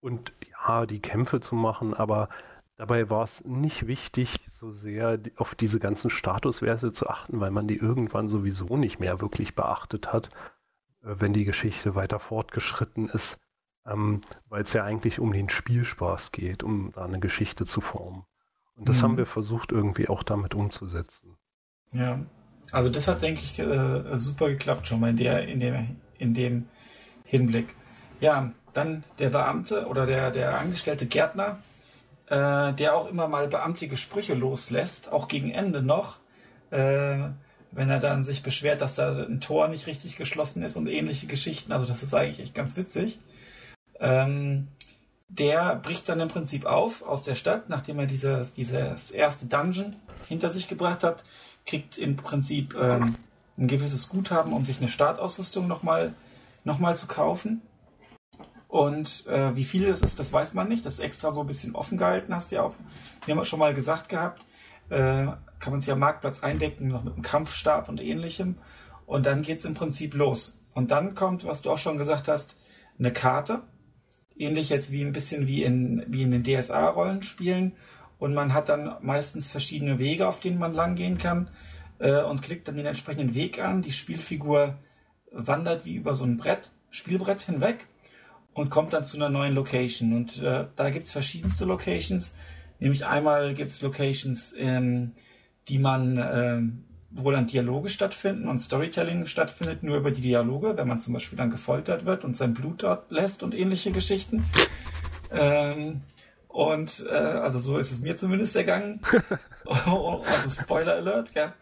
und 0.01 0.33
ja, 0.51 0.87
die 0.87 1.01
Kämpfe 1.01 1.41
zu 1.41 1.55
machen, 1.55 1.93
aber 1.93 2.31
dabei 2.81 3.11
war 3.11 3.25
es 3.25 3.45
nicht 3.45 3.87
wichtig, 3.87 4.41
so 4.47 4.71
sehr 4.71 5.21
auf 5.37 5.55
diese 5.55 5.79
ganzen 5.79 6.09
Statuswerte 6.09 6.93
zu 6.93 7.09
achten, 7.09 7.39
weil 7.39 7.51
man 7.51 7.69
die 7.69 7.77
irgendwann 7.77 8.27
sowieso 8.27 8.79
nicht 8.79 8.99
mehr 8.99 9.21
wirklich 9.21 9.55
beachtet 9.55 10.15
hat, 10.15 10.31
äh, 11.03 11.17
wenn 11.19 11.35
die 11.35 11.45
Geschichte 11.45 11.95
weiter 11.95 12.19
fortgeschritten 12.19 13.11
ist, 13.11 13.39
ähm, 13.85 14.23
weil 14.49 14.63
es 14.63 14.73
ja 14.73 14.83
eigentlich 14.83 15.21
um 15.21 15.31
den 15.31 15.51
Spielspaß 15.51 16.33
geht, 16.33 16.63
um 16.63 16.93
da 16.93 17.05
eine 17.05 17.21
Geschichte 17.21 17.67
zu 17.67 17.83
formen. 17.83 18.25
Und 18.77 18.89
das 18.89 18.99
mhm. 18.99 19.03
haben 19.03 19.17
wir 19.19 19.27
versucht, 19.27 19.73
irgendwie 19.73 20.09
auch 20.09 20.23
damit 20.23 20.55
umzusetzen. 20.55 21.37
Ja, 21.93 22.25
also 22.73 22.89
das 22.91 23.07
hat, 23.09 23.21
denke 23.21 23.43
ich, 23.43 23.59
äh, 23.59 24.19
super 24.19 24.49
geklappt 24.49 24.89
schon 24.89 25.01
mal 25.01 25.11
in, 25.11 25.19
der, 25.19 25.47
in, 25.47 25.61
dem, 25.61 25.97
in 26.17 26.33
dem 26.33 26.69
Hinblick. 27.25 27.75
Ja, 28.21 28.53
dann 28.73 29.05
der 29.19 29.29
Beamte 29.29 29.87
oder 29.87 30.07
der, 30.07 30.31
der 30.31 30.59
angestellte 30.59 31.05
Gärtner, 31.05 31.59
äh, 32.31 32.73
der 32.73 32.95
auch 32.95 33.09
immer 33.09 33.29
mal 33.29 33.49
beamtige 33.49 33.97
Sprüche 33.97 34.35
loslässt, 34.35 35.13
auch 35.13 35.29
gegen 35.29 35.51
Ende 35.51 35.83
noch, 35.83 36.19
äh, 36.71 37.19
wenn 37.73 37.91
er 37.91 38.01
dann 38.01 38.25
sich 38.25 38.43
beschwert, 38.43 38.81
dass 38.81 38.95
da 38.95 39.25
ein 39.25 39.41
Tor 39.41 39.69
nicht 39.69 39.87
richtig 39.87 40.17
geschlossen 40.17 40.63
ist 40.63 40.77
und 40.77 40.87
ähnliche 40.87 41.27
Geschichten. 41.27 41.73
Also 41.73 41.87
das 41.87 42.03
ist 42.03 42.15
eigentlich 42.15 42.41
echt 42.41 42.55
ganz 42.55 42.77
witzig. 42.77 43.19
Ähm, 43.99 44.69
der 45.29 45.77
bricht 45.77 46.09
dann 46.09 46.21
im 46.21 46.29
Prinzip 46.29 46.67
auf 46.67 47.03
aus 47.03 47.23
der 47.23 47.35
Stadt, 47.35 47.69
nachdem 47.69 47.99
er 47.99 48.07
dieses, 48.07 48.55
dieses 48.55 49.11
erste 49.11 49.47
Dungeon 49.47 49.97
hinter 50.29 50.51
sich 50.51 50.69
gebracht 50.69 51.05
hat, 51.05 51.25
kriegt 51.67 51.99
im 51.99 52.17
Prinzip 52.17 52.75
ähm, 52.75 53.17
ein 53.59 53.67
gewisses 53.67 54.09
Guthaben, 54.09 54.53
um 54.53 54.65
sich 54.65 54.79
eine 54.79 54.89
Startausrüstung 54.89 55.69
nochmal 55.69 56.15
noch 56.65 56.79
mal 56.79 56.97
zu 56.97 57.07
kaufen. 57.07 57.63
Und 58.71 59.27
äh, 59.27 59.57
wie 59.57 59.65
viel 59.65 59.89
das 59.89 60.01
ist, 60.01 60.21
das 60.21 60.33
weiß 60.33 60.55
man 60.55 60.69
nicht. 60.69 60.87
Das 60.87 60.95
ist 60.95 61.01
extra 61.01 61.31
so 61.31 61.41
ein 61.41 61.49
bisschen 61.49 61.75
offen 61.75 61.99
gehalten, 61.99 62.33
hast 62.33 62.53
du 62.53 62.57
ja 62.57 62.63
auch. 62.63 62.75
Wir 63.27 63.35
haben 63.35 63.45
schon 63.45 63.59
mal 63.59 63.75
gesagt 63.75 64.09
gehabt, 64.09 64.47
äh, 64.91 65.27
kann 65.59 65.73
man 65.73 65.81
sich 65.81 65.91
am 65.91 65.99
Marktplatz 65.99 66.45
eindecken, 66.45 66.87
noch 66.87 67.03
mit 67.03 67.15
einem 67.15 67.23
Kampfstab 67.23 67.89
und 67.89 68.01
ähnlichem. 68.01 68.59
Und 69.07 69.27
dann 69.27 69.43
geht's 69.43 69.65
im 69.65 69.75
Prinzip 69.75 70.15
los. 70.15 70.61
Und 70.73 70.93
dann 70.93 71.17
kommt, 71.17 71.45
was 71.45 71.63
du 71.63 71.71
auch 71.73 71.79
schon 71.79 71.97
gesagt 71.97 72.29
hast, 72.29 72.57
eine 72.97 73.13
Karte 73.13 73.63
ähnlich 74.37 74.69
jetzt 74.69 74.93
wie 74.93 75.03
ein 75.03 75.13
bisschen 75.13 75.49
wie 75.49 75.65
in, 75.65 76.05
wie 76.07 76.23
in 76.23 76.31
den 76.31 76.45
DSA-Rollenspielen. 76.45 77.73
Und 78.21 78.35
man 78.35 78.55
hat 78.55 78.69
dann 78.69 78.97
meistens 79.01 79.51
verschiedene 79.51 79.99
Wege, 79.99 80.29
auf 80.29 80.39
denen 80.39 80.59
man 80.59 80.75
langgehen 80.75 81.19
kann 81.19 81.51
äh, 81.99 82.23
und 82.23 82.41
klickt 82.41 82.69
dann 82.69 82.77
den 82.77 82.87
entsprechenden 82.87 83.35
Weg 83.35 83.59
an. 83.59 83.83
Die 83.83 83.93
Spielfigur 83.93 84.79
wandert 85.33 85.85
wie 85.85 85.97
über 85.97 86.15
so 86.15 86.23
ein 86.23 86.37
Brett, 86.37 86.71
Spielbrett 86.91 87.43
hinweg 87.43 87.87
und 88.55 88.71
kommt 88.71 88.93
dann 88.93 89.05
zu 89.05 89.17
einer 89.17 89.29
neuen 89.29 89.55
Location. 89.55 90.13
Und 90.13 90.43
äh, 90.43 90.67
da 90.77 90.89
es 90.89 91.13
verschiedenste 91.13 91.65
Locations. 91.65 92.35
Nämlich 92.79 93.07
einmal 93.07 93.55
gibt 93.55 93.71
es 93.71 93.83
Locations, 93.83 94.55
ähm, 94.57 95.13
die 95.69 95.79
man 95.79 96.19
äh, 96.19 96.61
wo 97.11 97.31
dann 97.31 97.47
Dialoge 97.47 97.89
stattfinden 97.89 98.49
und 98.49 98.59
Storytelling 98.59 99.27
stattfindet, 99.27 99.83
nur 99.83 99.97
über 99.97 100.11
die 100.11 100.21
Dialoge, 100.21 100.77
wenn 100.77 100.87
man 100.87 101.01
zum 101.01 101.15
Beispiel 101.15 101.37
dann 101.37 101.51
gefoltert 101.51 102.07
wird 102.07 102.25
und 102.25 102.37
sein 102.37 102.55
Blut 102.55 102.83
dort 102.83 103.11
lässt 103.11 103.43
und 103.43 103.55
ähnliche 103.55 103.91
Geschichten. 103.91 104.45
Ähm, 105.33 106.03
und 106.47 107.05
äh, 107.09 107.15
also 107.15 107.59
so 107.59 107.79
ist 107.79 107.91
es 107.91 108.01
mir 108.01 108.17
zumindest 108.17 108.55
ergangen. 108.55 109.01
also 109.65 110.51
Spoiler 110.51 110.95
Alert, 110.95 111.35
ja. 111.35 111.55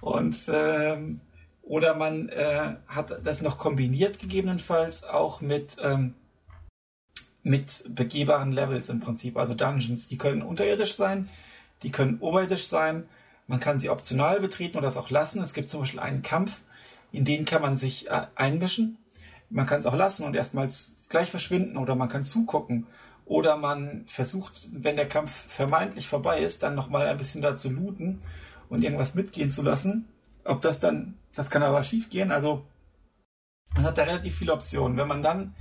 Und 0.00 0.48
ähm, 0.52 1.20
oder 1.68 1.94
man 1.94 2.28
äh, 2.30 2.76
hat 2.88 3.24
das 3.24 3.42
noch 3.42 3.58
kombiniert 3.58 4.18
gegebenenfalls 4.18 5.04
auch 5.04 5.40
mit 5.40 5.76
ähm, 5.82 6.14
mit 7.42 7.84
begehbaren 7.88 8.52
Levels 8.52 8.88
im 8.88 9.00
Prinzip, 9.00 9.36
also 9.36 9.54
Dungeons. 9.54 10.06
Die 10.08 10.18
können 10.18 10.42
unterirdisch 10.42 10.94
sein, 10.94 11.28
die 11.82 11.90
können 11.90 12.18
oberirdisch 12.20 12.66
sein 12.66 13.08
Man 13.46 13.60
kann 13.60 13.78
sie 13.78 13.88
optional 13.88 14.40
betreten 14.40 14.76
oder 14.76 14.86
das 14.86 14.96
auch 14.96 15.10
lassen. 15.10 15.42
Es 15.42 15.54
gibt 15.54 15.70
zum 15.70 15.80
Beispiel 15.80 16.00
einen 16.00 16.22
Kampf, 16.22 16.60
in 17.12 17.24
den 17.24 17.44
kann 17.44 17.62
man 17.62 17.76
sich 17.76 18.08
äh, 18.10 18.26
einmischen. 18.34 18.98
Man 19.50 19.66
kann 19.66 19.78
es 19.78 19.86
auch 19.86 19.94
lassen 19.94 20.24
und 20.24 20.34
erstmals 20.34 20.96
gleich 21.08 21.30
verschwinden 21.30 21.78
oder 21.78 21.94
man 21.94 22.08
kann 22.08 22.22
zugucken. 22.22 22.86
Oder 23.24 23.56
man 23.56 24.04
versucht, 24.06 24.68
wenn 24.72 24.96
der 24.96 25.08
Kampf 25.08 25.32
vermeintlich 25.48 26.08
vorbei 26.08 26.40
ist, 26.40 26.62
dann 26.62 26.74
nochmal 26.74 27.06
ein 27.06 27.18
bisschen 27.18 27.42
da 27.42 27.56
zu 27.56 27.70
looten 27.70 28.20
und 28.68 28.82
irgendwas 28.82 29.14
mitgehen 29.14 29.50
zu 29.50 29.62
lassen. 29.62 30.06
Ob 30.44 30.62
das 30.62 30.80
dann, 30.80 31.14
das 31.38 31.50
kann 31.50 31.62
aber 31.62 31.84
schief 31.84 32.10
gehen. 32.10 32.32
Also 32.32 32.66
man 33.74 33.84
hat 33.84 33.96
da 33.96 34.02
relativ 34.02 34.36
viele 34.36 34.52
Optionen. 34.52 34.96
Wenn 34.96 35.06
man 35.06 35.22
dann 35.22 35.54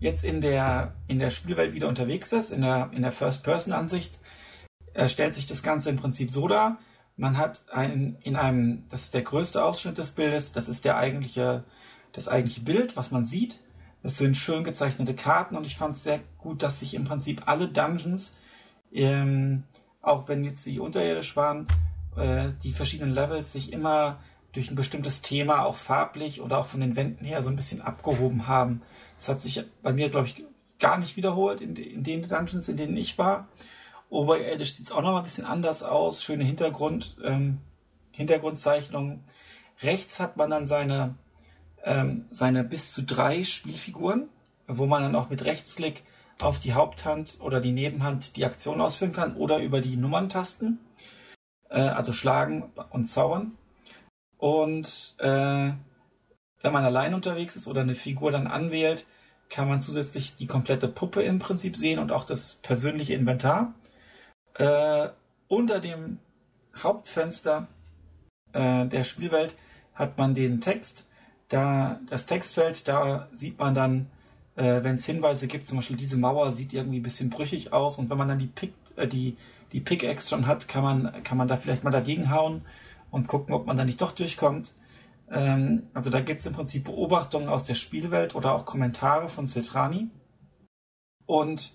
jetzt 0.00 0.24
in 0.24 0.40
der, 0.40 0.94
in 1.06 1.20
der 1.20 1.30
Spielwelt 1.30 1.72
wieder 1.72 1.88
unterwegs 1.88 2.32
ist, 2.32 2.50
in 2.50 2.62
der, 2.62 2.90
in 2.92 3.02
der 3.02 3.12
First-Person-Ansicht, 3.12 4.18
äh, 4.94 5.08
stellt 5.08 5.34
sich 5.34 5.46
das 5.46 5.62
Ganze 5.62 5.90
im 5.90 5.98
Prinzip 5.98 6.30
so 6.32 6.48
dar. 6.48 6.78
Man 7.16 7.36
hat 7.38 7.64
ein, 7.70 8.16
in 8.22 8.34
einem, 8.34 8.84
das 8.88 9.02
ist 9.04 9.14
der 9.14 9.22
größte 9.22 9.62
Ausschnitt 9.62 9.98
des 9.98 10.12
Bildes, 10.12 10.52
das 10.52 10.68
ist 10.68 10.84
der 10.84 10.96
eigentliche, 10.96 11.64
das 12.12 12.28
eigentliche 12.28 12.62
Bild, 12.62 12.96
was 12.96 13.12
man 13.12 13.24
sieht. 13.24 13.60
Das 14.02 14.16
sind 14.16 14.36
schön 14.36 14.64
gezeichnete 14.64 15.14
Karten 15.14 15.56
und 15.56 15.66
ich 15.66 15.76
fand 15.76 15.94
es 15.94 16.02
sehr 16.02 16.20
gut, 16.38 16.62
dass 16.62 16.80
sich 16.80 16.94
im 16.94 17.04
Prinzip 17.04 17.42
alle 17.46 17.68
Dungeons, 17.68 18.34
ähm, 18.90 19.64
auch 20.00 20.26
wenn 20.26 20.42
jetzt 20.42 20.64
die 20.64 20.80
unterirdisch 20.80 21.36
waren, 21.36 21.68
äh, 22.16 22.48
die 22.64 22.72
verschiedenen 22.72 23.12
Levels 23.12 23.52
sich 23.52 23.72
immer 23.72 24.18
durch 24.52 24.70
ein 24.70 24.76
bestimmtes 24.76 25.22
Thema 25.22 25.64
auch 25.64 25.76
farblich 25.76 26.40
oder 26.40 26.58
auch 26.58 26.66
von 26.66 26.80
den 26.80 26.96
Wänden 26.96 27.24
her 27.24 27.42
so 27.42 27.50
ein 27.50 27.56
bisschen 27.56 27.82
abgehoben 27.82 28.48
haben. 28.48 28.82
Das 29.16 29.28
hat 29.28 29.40
sich 29.40 29.62
bei 29.82 29.92
mir, 29.92 30.10
glaube 30.10 30.26
ich, 30.26 30.44
gar 30.78 30.98
nicht 30.98 31.16
wiederholt 31.16 31.60
in, 31.60 31.76
in 31.76 32.02
den 32.02 32.26
Dungeons, 32.26 32.68
in 32.68 32.76
denen 32.76 32.96
ich 32.96 33.18
war. 33.18 33.48
Oberirdisch 34.08 34.74
sieht 34.74 34.86
es 34.86 34.92
auch 34.92 35.02
noch 35.02 35.12
mal 35.12 35.18
ein 35.18 35.24
bisschen 35.24 35.44
anders 35.44 35.82
aus. 35.82 36.22
Schöne 36.22 36.44
Hintergrund, 36.44 37.16
ähm, 37.22 37.58
Hintergrundzeichnungen. 38.12 39.22
Rechts 39.82 40.18
hat 40.18 40.36
man 40.36 40.50
dann 40.50 40.66
seine, 40.66 41.14
ähm, 41.84 42.26
seine 42.30 42.64
bis 42.64 42.92
zu 42.92 43.04
drei 43.04 43.44
Spielfiguren, 43.44 44.28
wo 44.66 44.86
man 44.86 45.02
dann 45.02 45.14
auch 45.14 45.30
mit 45.30 45.44
Rechtsklick 45.44 46.02
auf 46.42 46.58
die 46.58 46.74
Haupthand 46.74 47.38
oder 47.40 47.60
die 47.60 47.72
Nebenhand 47.72 48.36
die 48.36 48.44
Aktion 48.44 48.80
ausführen 48.80 49.12
kann 49.12 49.36
oder 49.36 49.58
über 49.58 49.80
die 49.80 49.96
Nummerntasten, 49.96 50.80
äh, 51.68 51.80
also 51.80 52.12
schlagen 52.12 52.72
und 52.90 53.04
zaubern. 53.04 53.52
Und 54.40 55.14
äh, 55.18 55.70
wenn 56.62 56.72
man 56.72 56.84
allein 56.84 57.12
unterwegs 57.12 57.56
ist 57.56 57.68
oder 57.68 57.82
eine 57.82 57.94
Figur 57.94 58.32
dann 58.32 58.46
anwählt, 58.46 59.06
kann 59.50 59.68
man 59.68 59.82
zusätzlich 59.82 60.36
die 60.36 60.46
komplette 60.46 60.88
Puppe 60.88 61.22
im 61.22 61.38
Prinzip 61.38 61.76
sehen 61.76 61.98
und 61.98 62.10
auch 62.10 62.24
das 62.24 62.56
persönliche 62.62 63.14
Inventar. 63.14 63.74
Äh, 64.54 65.08
unter 65.48 65.78
dem 65.80 66.18
Hauptfenster 66.74 67.68
äh, 68.52 68.86
der 68.86 69.04
Spielwelt 69.04 69.56
hat 69.94 70.16
man 70.16 70.34
den 70.34 70.60
Text. 70.62 71.06
Da 71.48 72.00
das 72.08 72.24
Textfeld, 72.24 72.88
da 72.88 73.28
sieht 73.32 73.58
man 73.58 73.74
dann, 73.74 74.06
äh, 74.56 74.82
wenn 74.82 74.94
es 74.94 75.04
Hinweise 75.04 75.48
gibt, 75.48 75.66
zum 75.66 75.78
Beispiel 75.78 75.96
diese 75.96 76.16
Mauer 76.16 76.52
sieht 76.52 76.72
irgendwie 76.72 77.00
ein 77.00 77.02
bisschen 77.02 77.28
brüchig 77.28 77.74
aus 77.74 77.98
und 77.98 78.08
wenn 78.08 78.16
man 78.16 78.28
dann 78.28 78.38
die, 78.38 78.46
Pick, 78.46 78.72
äh, 78.96 79.06
die, 79.06 79.36
die 79.72 79.80
Pickaxe 79.80 80.30
schon 80.30 80.46
hat, 80.46 80.66
kann 80.66 80.82
man, 80.82 81.22
kann 81.24 81.36
man 81.36 81.48
da 81.48 81.56
vielleicht 81.56 81.84
mal 81.84 81.90
dagegen 81.90 82.30
hauen 82.30 82.62
und 83.10 83.28
gucken, 83.28 83.54
ob 83.54 83.66
man 83.66 83.76
da 83.76 83.84
nicht 83.84 84.00
doch 84.00 84.12
durchkommt. 84.12 84.72
Ähm, 85.30 85.88
also 85.94 86.10
da 86.10 86.20
gibt 86.20 86.40
es 86.40 86.46
im 86.46 86.52
Prinzip 86.52 86.84
Beobachtungen 86.84 87.48
aus 87.48 87.64
der 87.64 87.74
Spielwelt 87.74 88.34
oder 88.34 88.54
auch 88.54 88.64
Kommentare 88.64 89.28
von 89.28 89.46
Cetrani. 89.46 90.08
Und 91.26 91.72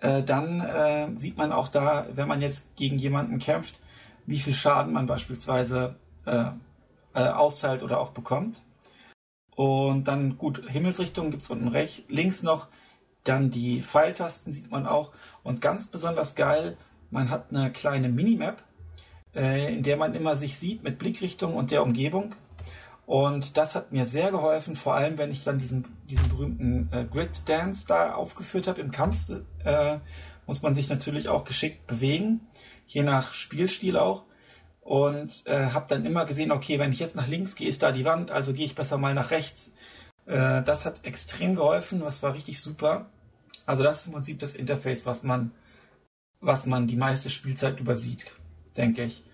äh, 0.00 0.22
dann 0.22 0.60
äh, 0.60 1.08
sieht 1.14 1.36
man 1.36 1.52
auch 1.52 1.68
da, 1.68 2.06
wenn 2.14 2.28
man 2.28 2.40
jetzt 2.40 2.76
gegen 2.76 2.98
jemanden 2.98 3.38
kämpft, 3.38 3.80
wie 4.26 4.38
viel 4.38 4.54
Schaden 4.54 4.92
man 4.92 5.06
beispielsweise 5.06 5.96
äh, 6.26 6.50
äh 7.14 7.28
austeilt 7.28 7.82
oder 7.82 8.00
auch 8.00 8.10
bekommt. 8.10 8.62
Und 9.56 10.04
dann 10.06 10.36
gut, 10.36 10.62
Himmelsrichtung 10.68 11.30
gibt 11.30 11.42
es 11.42 11.50
unten 11.50 11.68
rechts, 11.68 12.02
links 12.08 12.42
noch. 12.42 12.68
Dann 13.24 13.50
die 13.50 13.82
Pfeiltasten 13.82 14.52
sieht 14.52 14.70
man 14.70 14.86
auch. 14.86 15.12
Und 15.42 15.60
ganz 15.60 15.86
besonders 15.86 16.34
geil, 16.34 16.76
man 17.10 17.30
hat 17.30 17.50
eine 17.50 17.72
kleine 17.72 18.08
Minimap, 18.08 18.62
äh, 19.36 19.74
in 19.74 19.82
der 19.82 19.96
man 19.96 20.14
immer 20.14 20.36
sich 20.36 20.58
sieht 20.58 20.82
mit 20.82 20.98
Blickrichtung 20.98 21.54
und 21.54 21.70
der 21.70 21.82
Umgebung. 21.82 22.34
Und 23.06 23.56
das 23.56 23.76
hat 23.76 23.92
mir 23.92 24.04
sehr 24.04 24.32
geholfen, 24.32 24.74
vor 24.74 24.94
allem 24.94 25.16
wenn 25.16 25.30
ich 25.30 25.44
dann 25.44 25.58
diesen, 25.58 25.84
diesen 26.08 26.28
berühmten 26.28 26.88
äh, 26.90 27.04
Grid 27.04 27.48
Dance 27.48 27.86
da 27.86 28.14
aufgeführt 28.14 28.66
habe 28.66 28.80
im 28.80 28.90
Kampf, 28.90 29.30
äh, 29.64 29.98
muss 30.46 30.62
man 30.62 30.74
sich 30.74 30.88
natürlich 30.88 31.28
auch 31.28 31.44
geschickt 31.44 31.86
bewegen, 31.86 32.40
je 32.86 33.02
nach 33.02 33.32
Spielstil 33.32 33.96
auch. 33.96 34.24
Und 34.80 35.46
äh, 35.46 35.70
habe 35.70 35.86
dann 35.88 36.04
immer 36.04 36.24
gesehen, 36.24 36.52
okay, 36.52 36.78
wenn 36.78 36.92
ich 36.92 37.00
jetzt 37.00 37.16
nach 37.16 37.26
links 37.26 37.56
gehe, 37.56 37.68
ist 37.68 37.82
da 37.82 37.90
die 37.90 38.04
Wand, 38.04 38.30
also 38.30 38.52
gehe 38.52 38.66
ich 38.66 38.76
besser 38.76 38.98
mal 38.98 39.14
nach 39.14 39.30
rechts. 39.30 39.72
Äh, 40.26 40.62
das 40.62 40.84
hat 40.84 41.04
extrem 41.04 41.56
geholfen, 41.56 42.00
das 42.00 42.22
war 42.22 42.34
richtig 42.34 42.60
super. 42.60 43.06
Also 43.66 43.82
das 43.82 44.00
ist 44.00 44.06
im 44.08 44.12
Prinzip 44.12 44.38
das 44.38 44.54
Interface, 44.54 45.06
was 45.06 45.22
man, 45.22 45.52
was 46.40 46.66
man 46.66 46.86
die 46.86 46.96
meiste 46.96 47.30
Spielzeit 47.30 47.80
übersieht, 47.80 48.26
denke 48.76 49.04
ich. 49.04 49.24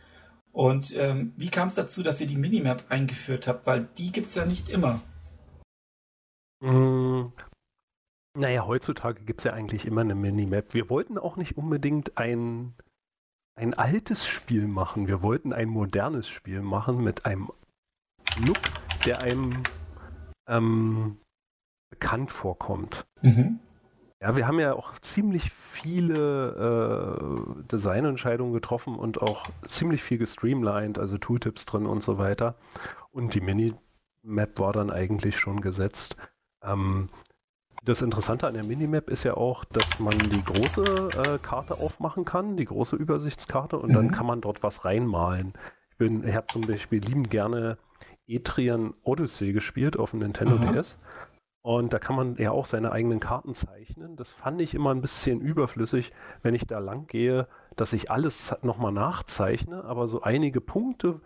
Und 0.53 0.95
ähm, 0.95 1.33
wie 1.37 1.49
kam 1.49 1.69
es 1.69 1.75
dazu, 1.75 2.03
dass 2.03 2.21
ihr 2.21 2.27
die 2.27 2.37
Minimap 2.37 2.85
eingeführt 2.91 3.47
habt? 3.47 3.67
Weil 3.67 3.89
die 3.97 4.13
gibt 4.13 4.27
es 4.27 4.35
ja 4.35 4.45
nicht 4.45 4.69
immer. 4.69 5.01
Mm, 6.61 7.33
naja, 8.39 8.67
heutzutage 8.67 9.25
gibt 9.25 9.41
es 9.41 9.45
ja 9.45 9.53
eigentlich 9.53 9.87
immer 9.87 10.03
eine 10.03 10.15
Minimap. 10.15 10.75
Wir 10.75 10.91
wollten 10.91 11.19
auch 11.19 11.37
nicht 11.37 11.57
unbedingt 11.57 12.19
ein, 12.19 12.75
ein 13.55 13.75
altes 13.75 14.27
Spiel 14.27 14.67
machen. 14.67 15.07
Wir 15.07 15.23
wollten 15.23 15.53
ein 15.53 15.69
modernes 15.69 16.29
Spiel 16.29 16.61
machen 16.63 17.03
mit 17.03 17.25
einem 17.25 17.51
Look, 18.39 18.61
der 19.05 19.21
einem 19.21 19.63
ähm, 20.49 21.19
bekannt 21.91 22.31
vorkommt. 22.31 23.07
Mhm. 23.23 23.59
Ja, 24.23 24.37
wir 24.37 24.47
haben 24.47 24.61
ja 24.61 24.75
auch 24.75 24.97
ziemlich 25.01 25.51
viele 25.51 27.19
äh, 27.19 27.63
Designentscheidungen 27.65 28.53
getroffen 28.53 28.95
und 28.95 29.21
auch 29.21 29.51
ziemlich 29.65 30.01
viel 30.01 30.19
gestreamlined, 30.19 30.97
also 30.97 31.19
Tooltips 31.19 31.67
drin 31.67 31.87
und 31.87 32.05
so 32.05 32.19
weiter. 32.19 32.55
Und 33.11 33.35
die 33.35 33.41
Minimap 33.41 34.61
war 34.61 34.73
dann 34.73 34.93
eigentlich 34.93 35.37
schon 35.37 35.61
gesetzt. 35.61 36.15
Ähm, 36.63 37.09
das 37.85 38.01
Interessante 38.01 38.47
an 38.47 38.55
der 38.55 38.65
Minimap 38.65 39.11
ist 39.11 39.25
ja 39.25 39.35
auch, 39.35 39.65
dass 39.65 39.99
man 39.99 40.17
die 40.17 40.45
große 40.45 41.09
äh, 41.27 41.39
Karte 41.39 41.75
aufmachen 41.75 42.25
kann, 42.25 42.57
die 42.57 42.67
große 42.67 42.95
Übersichtskarte, 42.95 43.77
und 43.77 43.89
mhm. 43.89 43.95
dann 43.95 44.11
kann 44.13 44.27
man 44.27 44.41
dort 44.41 44.63
was 44.63 44.85
reinmalen. 44.85 45.53
Ich, 45.99 46.09
ich 46.09 46.37
habe 46.37 46.47
zum 46.47 46.63
Beispiel 46.63 47.01
lieben 47.01 47.25
gerne 47.25 47.77
Etrian 48.29 48.95
Odyssey 49.03 49.53
gespielt 49.53 49.99
auf 49.99 50.11
dem 50.11 50.21
Nintendo 50.21 50.59
Aha. 50.59 50.71
DS. 50.75 50.97
Und 51.63 51.93
da 51.93 52.01
kann 52.01 52.17
man 52.17 52.37
ja 52.37 52.51
auch 52.51 52.67
seine 52.67 52.91
eigenen 52.91 53.21
Karten 53.21 53.55
zeichnen. 53.55 54.17
Das 54.17 54.31
fand 54.31 54.61
ich 54.61 54.75
immer 54.75 54.91
ein 54.91 55.01
bisschen 55.01 55.41
überflüssig, 55.41 56.13
wenn 56.43 56.57
ich 56.57 56.67
da 56.67 56.81
lang 56.81 57.07
gehe, 57.07 57.47
dass 57.77 57.93
ich 57.93 58.11
alles 58.11 58.53
nochmal 58.63 58.93
nachzeichne. 58.93 59.85
Aber 59.85 60.09
so 60.09 60.23
einige 60.23 60.61
Punkte 60.61 61.21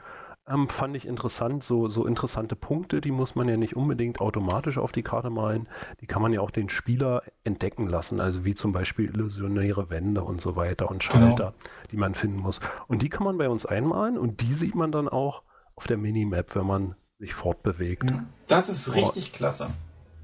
ähm, 0.46 0.68
fand 0.68 0.94
ich 0.94 1.06
interessant. 1.06 1.64
So, 1.64 1.88
so 1.88 2.06
interessante 2.06 2.54
Punkte, 2.54 3.00
die 3.00 3.12
muss 3.12 3.34
man 3.34 3.48
ja 3.48 3.56
nicht 3.56 3.76
unbedingt 3.76 4.20
automatisch 4.20 4.76
auf 4.76 4.92
die 4.92 5.02
Karte 5.02 5.30
malen. 5.30 5.68
Die 6.02 6.06
kann 6.06 6.20
man 6.20 6.34
ja 6.34 6.42
auch 6.42 6.50
den 6.50 6.68
Spieler 6.68 7.22
entdecken 7.44 7.88
lassen. 7.88 8.20
Also 8.20 8.44
wie 8.44 8.54
zum 8.54 8.72
Beispiel 8.72 9.06
illusionäre 9.06 9.88
Wände 9.88 10.22
und 10.22 10.42
so 10.42 10.54
weiter 10.54 10.90
und 10.90 11.02
genau. 11.08 11.28
Schalter, 11.28 11.54
genau. 11.56 11.86
die 11.92 11.96
man 11.96 12.14
finden 12.14 12.40
muss. 12.40 12.60
Und 12.88 13.00
die 13.00 13.08
kann 13.08 13.24
man 13.24 13.38
bei 13.38 13.48
uns 13.48 13.64
einmalen 13.64 14.18
und 14.18 14.42
die 14.42 14.52
sieht 14.52 14.74
man 14.74 14.92
dann 14.92 15.08
auch 15.08 15.42
auf 15.76 15.86
der 15.86 15.96
Minimap, 15.96 16.54
wenn 16.54 16.66
man 16.66 16.94
sich 17.18 17.32
fortbewegt. 17.32 18.12
Das 18.48 18.68
ist 18.68 18.94
richtig 18.94 19.32
oh. 19.32 19.36
klasse. 19.36 19.70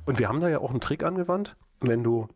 Und 0.04 0.18
wir 0.18 0.28
haben 0.28 0.40
da 0.40 0.48
ja 0.48 0.58
auch 0.58 0.70
einen 0.70 0.80
Trick 0.80 1.02
angewandt. 1.04 1.56
Wenn 1.80 2.02
du 2.02 2.28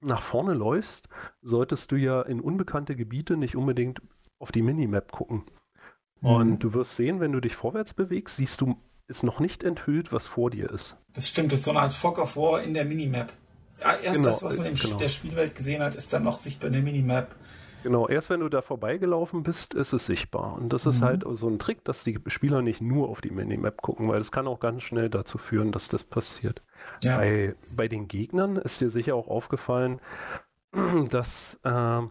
nach 0.00 0.22
vorne 0.22 0.54
läufst, 0.54 1.08
solltest 1.42 1.90
du 1.92 1.96
ja 1.96 2.22
in 2.22 2.40
unbekannte 2.40 2.94
Gebiete 2.94 3.36
nicht 3.36 3.56
unbedingt 3.56 4.00
auf 4.38 4.52
die 4.52 4.62
Minimap 4.62 5.10
gucken. 5.10 5.44
Mhm. 6.20 6.28
Und 6.28 6.58
du 6.60 6.74
wirst 6.74 6.96
sehen, 6.96 7.20
wenn 7.20 7.32
du 7.32 7.40
dich 7.40 7.56
vorwärts 7.56 7.94
bewegst, 7.94 8.36
siehst 8.36 8.60
du, 8.60 8.76
ist 9.08 9.22
noch 9.22 9.40
nicht 9.40 9.64
enthüllt, 9.64 10.12
was 10.12 10.26
vor 10.26 10.50
dir 10.50 10.70
ist. 10.70 10.96
Das 11.14 11.28
stimmt, 11.28 11.52
das 11.52 11.60
ist 11.60 11.64
so 11.64 11.70
eine 11.70 11.80
Art 11.80 11.92
Fog 11.92 12.18
of 12.18 12.36
War 12.36 12.62
in 12.62 12.74
der 12.74 12.84
Minimap. 12.84 13.32
Erst 13.80 14.16
genau, 14.18 14.28
das, 14.28 14.42
was 14.42 14.56
man 14.56 14.66
in 14.66 14.74
genau. 14.76 14.96
der 14.96 15.08
Spielwelt 15.08 15.54
gesehen 15.54 15.82
hat, 15.82 15.94
ist 15.94 16.12
dann 16.12 16.22
noch 16.22 16.38
sichtbar 16.38 16.68
in 16.68 16.74
der 16.74 16.82
Minimap. 16.82 17.34
Genau, 17.82 18.08
erst 18.08 18.30
wenn 18.30 18.40
du 18.40 18.48
da 18.48 18.62
vorbeigelaufen 18.62 19.42
bist, 19.42 19.74
ist 19.74 19.92
es 19.92 20.06
sichtbar. 20.06 20.54
Und 20.54 20.72
das 20.72 20.86
ist 20.86 21.00
mhm. 21.00 21.04
halt 21.04 21.24
so 21.32 21.48
ein 21.48 21.58
Trick, 21.58 21.84
dass 21.84 22.02
die 22.02 22.18
Spieler 22.28 22.62
nicht 22.62 22.80
nur 22.80 23.10
auf 23.10 23.20
die 23.20 23.30
Minimap 23.30 23.82
gucken, 23.82 24.08
weil 24.08 24.20
es 24.20 24.32
kann 24.32 24.46
auch 24.46 24.58
ganz 24.58 24.82
schnell 24.82 25.10
dazu 25.10 25.36
führen, 25.36 25.70
dass 25.70 25.88
das 25.88 26.02
passiert. 26.02 26.62
Ja. 27.04 27.18
Bei, 27.18 27.54
bei 27.76 27.88
den 27.88 28.08
Gegnern 28.08 28.56
ist 28.56 28.80
dir 28.80 28.90
sicher 28.90 29.14
auch 29.14 29.28
aufgefallen, 29.28 30.00
dass, 31.10 31.58
äh, 31.62 32.02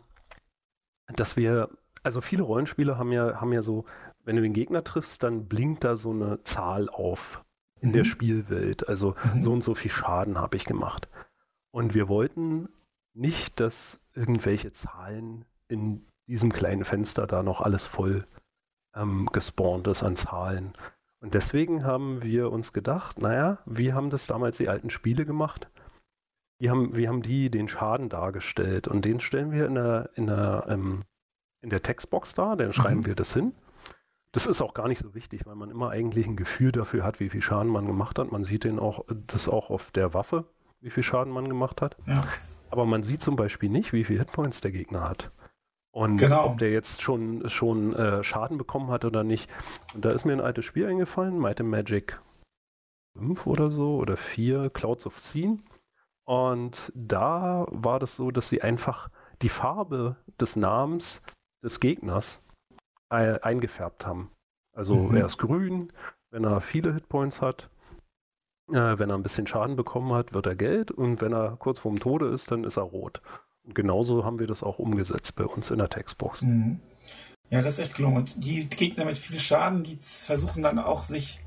dass 1.07 1.37
wir, 1.37 1.69
also 2.03 2.21
viele 2.21 2.43
Rollenspiele 2.43 2.97
haben 2.97 3.11
ja, 3.11 3.39
haben 3.39 3.53
ja 3.53 3.61
so, 3.61 3.85
wenn 4.23 4.35
du 4.35 4.41
den 4.41 4.53
Gegner 4.53 4.83
triffst, 4.83 5.23
dann 5.23 5.47
blinkt 5.47 5.83
da 5.83 5.95
so 5.95 6.11
eine 6.11 6.43
Zahl 6.43 6.89
auf 6.89 7.43
in 7.81 7.89
mhm. 7.89 7.93
der 7.93 8.03
Spielwelt. 8.05 8.87
Also 8.87 9.15
mhm. 9.33 9.41
so 9.41 9.51
und 9.53 9.63
so 9.63 9.75
viel 9.75 9.91
Schaden 9.91 10.37
habe 10.37 10.55
ich 10.55 10.65
gemacht. 10.65 11.07
Und 11.71 11.93
wir 11.93 12.07
wollten 12.07 12.69
nicht, 13.13 13.59
dass 13.59 13.99
irgendwelche 14.13 14.71
Zahlen 14.71 15.45
in 15.67 16.05
diesem 16.27 16.51
kleinen 16.51 16.85
Fenster 16.85 17.27
da 17.27 17.43
noch 17.43 17.61
alles 17.61 17.85
voll 17.85 18.25
ähm, 18.95 19.27
gespawnt 19.31 19.87
ist 19.87 20.03
an 20.03 20.15
Zahlen. 20.15 20.73
Und 21.23 21.35
deswegen 21.35 21.85
haben 21.85 22.21
wir 22.21 22.51
uns 22.51 22.73
gedacht, 22.73 23.21
naja, 23.21 23.59
wie 23.65 23.93
haben 23.93 24.09
das 24.09 24.27
damals 24.27 24.57
die 24.57 24.67
alten 24.67 24.89
Spiele 24.89 25.25
gemacht? 25.25 25.69
Wie 26.59 26.69
haben, 26.69 26.97
wie 26.97 27.07
haben 27.07 27.21
die 27.21 27.49
den 27.49 27.69
Schaden 27.69 28.09
dargestellt? 28.09 28.89
Und 28.89 29.05
den 29.05 29.21
stellen 29.21 29.53
wir 29.53 29.65
in 29.65 29.75
der, 29.75 30.09
in 30.15 30.27
der, 30.27 30.65
ähm, 30.67 31.03
in 31.61 31.69
der 31.69 31.81
Textbox 31.81 32.33
dar, 32.33 32.57
dann 32.57 32.73
schreiben 32.73 32.99
mhm. 32.99 33.05
wir 33.05 33.15
das 33.15 33.33
hin. 33.33 33.53
Das 34.33 34.47
ist 34.47 34.61
auch 34.61 34.73
gar 34.73 34.89
nicht 34.89 34.99
so 35.01 35.15
wichtig, 35.15 35.45
weil 35.45 35.55
man 35.55 35.69
immer 35.69 35.91
eigentlich 35.91 36.27
ein 36.27 36.35
Gefühl 36.35 36.73
dafür 36.73 37.05
hat, 37.05 37.21
wie 37.21 37.29
viel 37.29 37.41
Schaden 37.41 37.71
man 37.71 37.87
gemacht 37.87 38.19
hat. 38.19 38.29
Man 38.33 38.43
sieht 38.43 38.65
den 38.65 38.77
auch, 38.77 39.05
das 39.07 39.47
auch 39.47 39.69
auf 39.69 39.91
der 39.91 40.13
Waffe, 40.13 40.43
wie 40.81 40.89
viel 40.89 41.03
Schaden 41.03 41.31
man 41.31 41.47
gemacht 41.47 41.81
hat. 41.81 41.95
Ja. 42.05 42.27
Aber 42.69 42.85
man 42.85 43.03
sieht 43.03 43.21
zum 43.21 43.37
Beispiel 43.37 43.69
nicht, 43.69 43.93
wie 43.93 44.03
viel 44.03 44.19
Hitpoints 44.19 44.59
der 44.59 44.71
Gegner 44.71 45.07
hat. 45.07 45.31
Und 45.93 46.17
genau. 46.17 46.47
ob 46.47 46.57
der 46.57 46.71
jetzt 46.71 47.03
schon, 47.03 47.47
schon 47.49 47.93
äh, 47.93 48.23
Schaden 48.23 48.57
bekommen 48.57 48.89
hat 48.89 49.05
oder 49.05 49.23
nicht. 49.23 49.47
Und 49.93 50.03
da 50.03 50.09
ist 50.09 50.25
mir 50.25 50.33
ein 50.33 50.41
altes 50.41 50.65
Spiel 50.65 50.87
eingefallen, 50.87 51.37
Might 51.37 51.61
and 51.61 51.69
Magic 51.69 52.19
5 53.15 53.45
oder 53.45 53.69
so 53.69 53.97
oder 53.97 54.17
4, 54.17 54.71
Clouds 54.71 55.05
of 55.05 55.19
Scene. 55.19 55.59
Und 56.25 56.91
da 56.95 57.67
war 57.69 57.99
das 57.99 58.15
so, 58.15 58.31
dass 58.31 58.49
sie 58.49 58.63
einfach 58.63 59.09
die 59.43 59.49
Farbe 59.49 60.15
des 60.39 60.55
Namens 60.55 61.21
des 61.63 61.79
Gegners 61.79 62.41
äh, 63.09 63.39
eingefärbt 63.41 64.07
haben. 64.07 64.31
Also 64.73 64.95
mhm. 64.95 65.15
er 65.15 65.25
ist 65.25 65.37
grün, 65.37 65.93
wenn 66.31 66.43
er 66.43 66.59
viele 66.59 66.91
Hitpoints 66.95 67.39
hat. 67.39 67.69
Äh, 68.69 68.97
wenn 68.97 69.11
er 69.11 69.15
ein 69.15 69.23
bisschen 69.23 69.45
Schaden 69.45 69.75
bekommen 69.75 70.11
hat, 70.13 70.33
wird 70.33 70.47
er 70.47 70.55
gelb. 70.55 70.89
Und 70.89 71.21
wenn 71.21 71.33
er 71.33 71.55
kurz 71.57 71.77
vorm 71.77 71.99
Tode 71.99 72.29
ist, 72.29 72.49
dann 72.49 72.63
ist 72.63 72.77
er 72.77 72.83
rot. 72.83 73.21
Und 73.65 73.75
genauso 73.75 74.25
haben 74.25 74.39
wir 74.39 74.47
das 74.47 74.63
auch 74.63 74.79
umgesetzt 74.79 75.35
bei 75.35 75.45
uns 75.45 75.71
in 75.71 75.77
der 75.77 75.89
Textbox. 75.89 76.41
Mhm. 76.41 76.79
Ja, 77.49 77.61
das 77.61 77.75
ist 77.75 77.79
echt 77.79 77.95
gelungen. 77.95 78.17
Und 78.17 78.43
die 78.43 78.67
Gegner 78.67 79.05
mit 79.05 79.17
viel 79.17 79.39
Schaden, 79.39 79.83
die 79.83 79.97
versuchen 79.99 80.63
dann 80.63 80.79
auch 80.79 81.03
sich, 81.03 81.39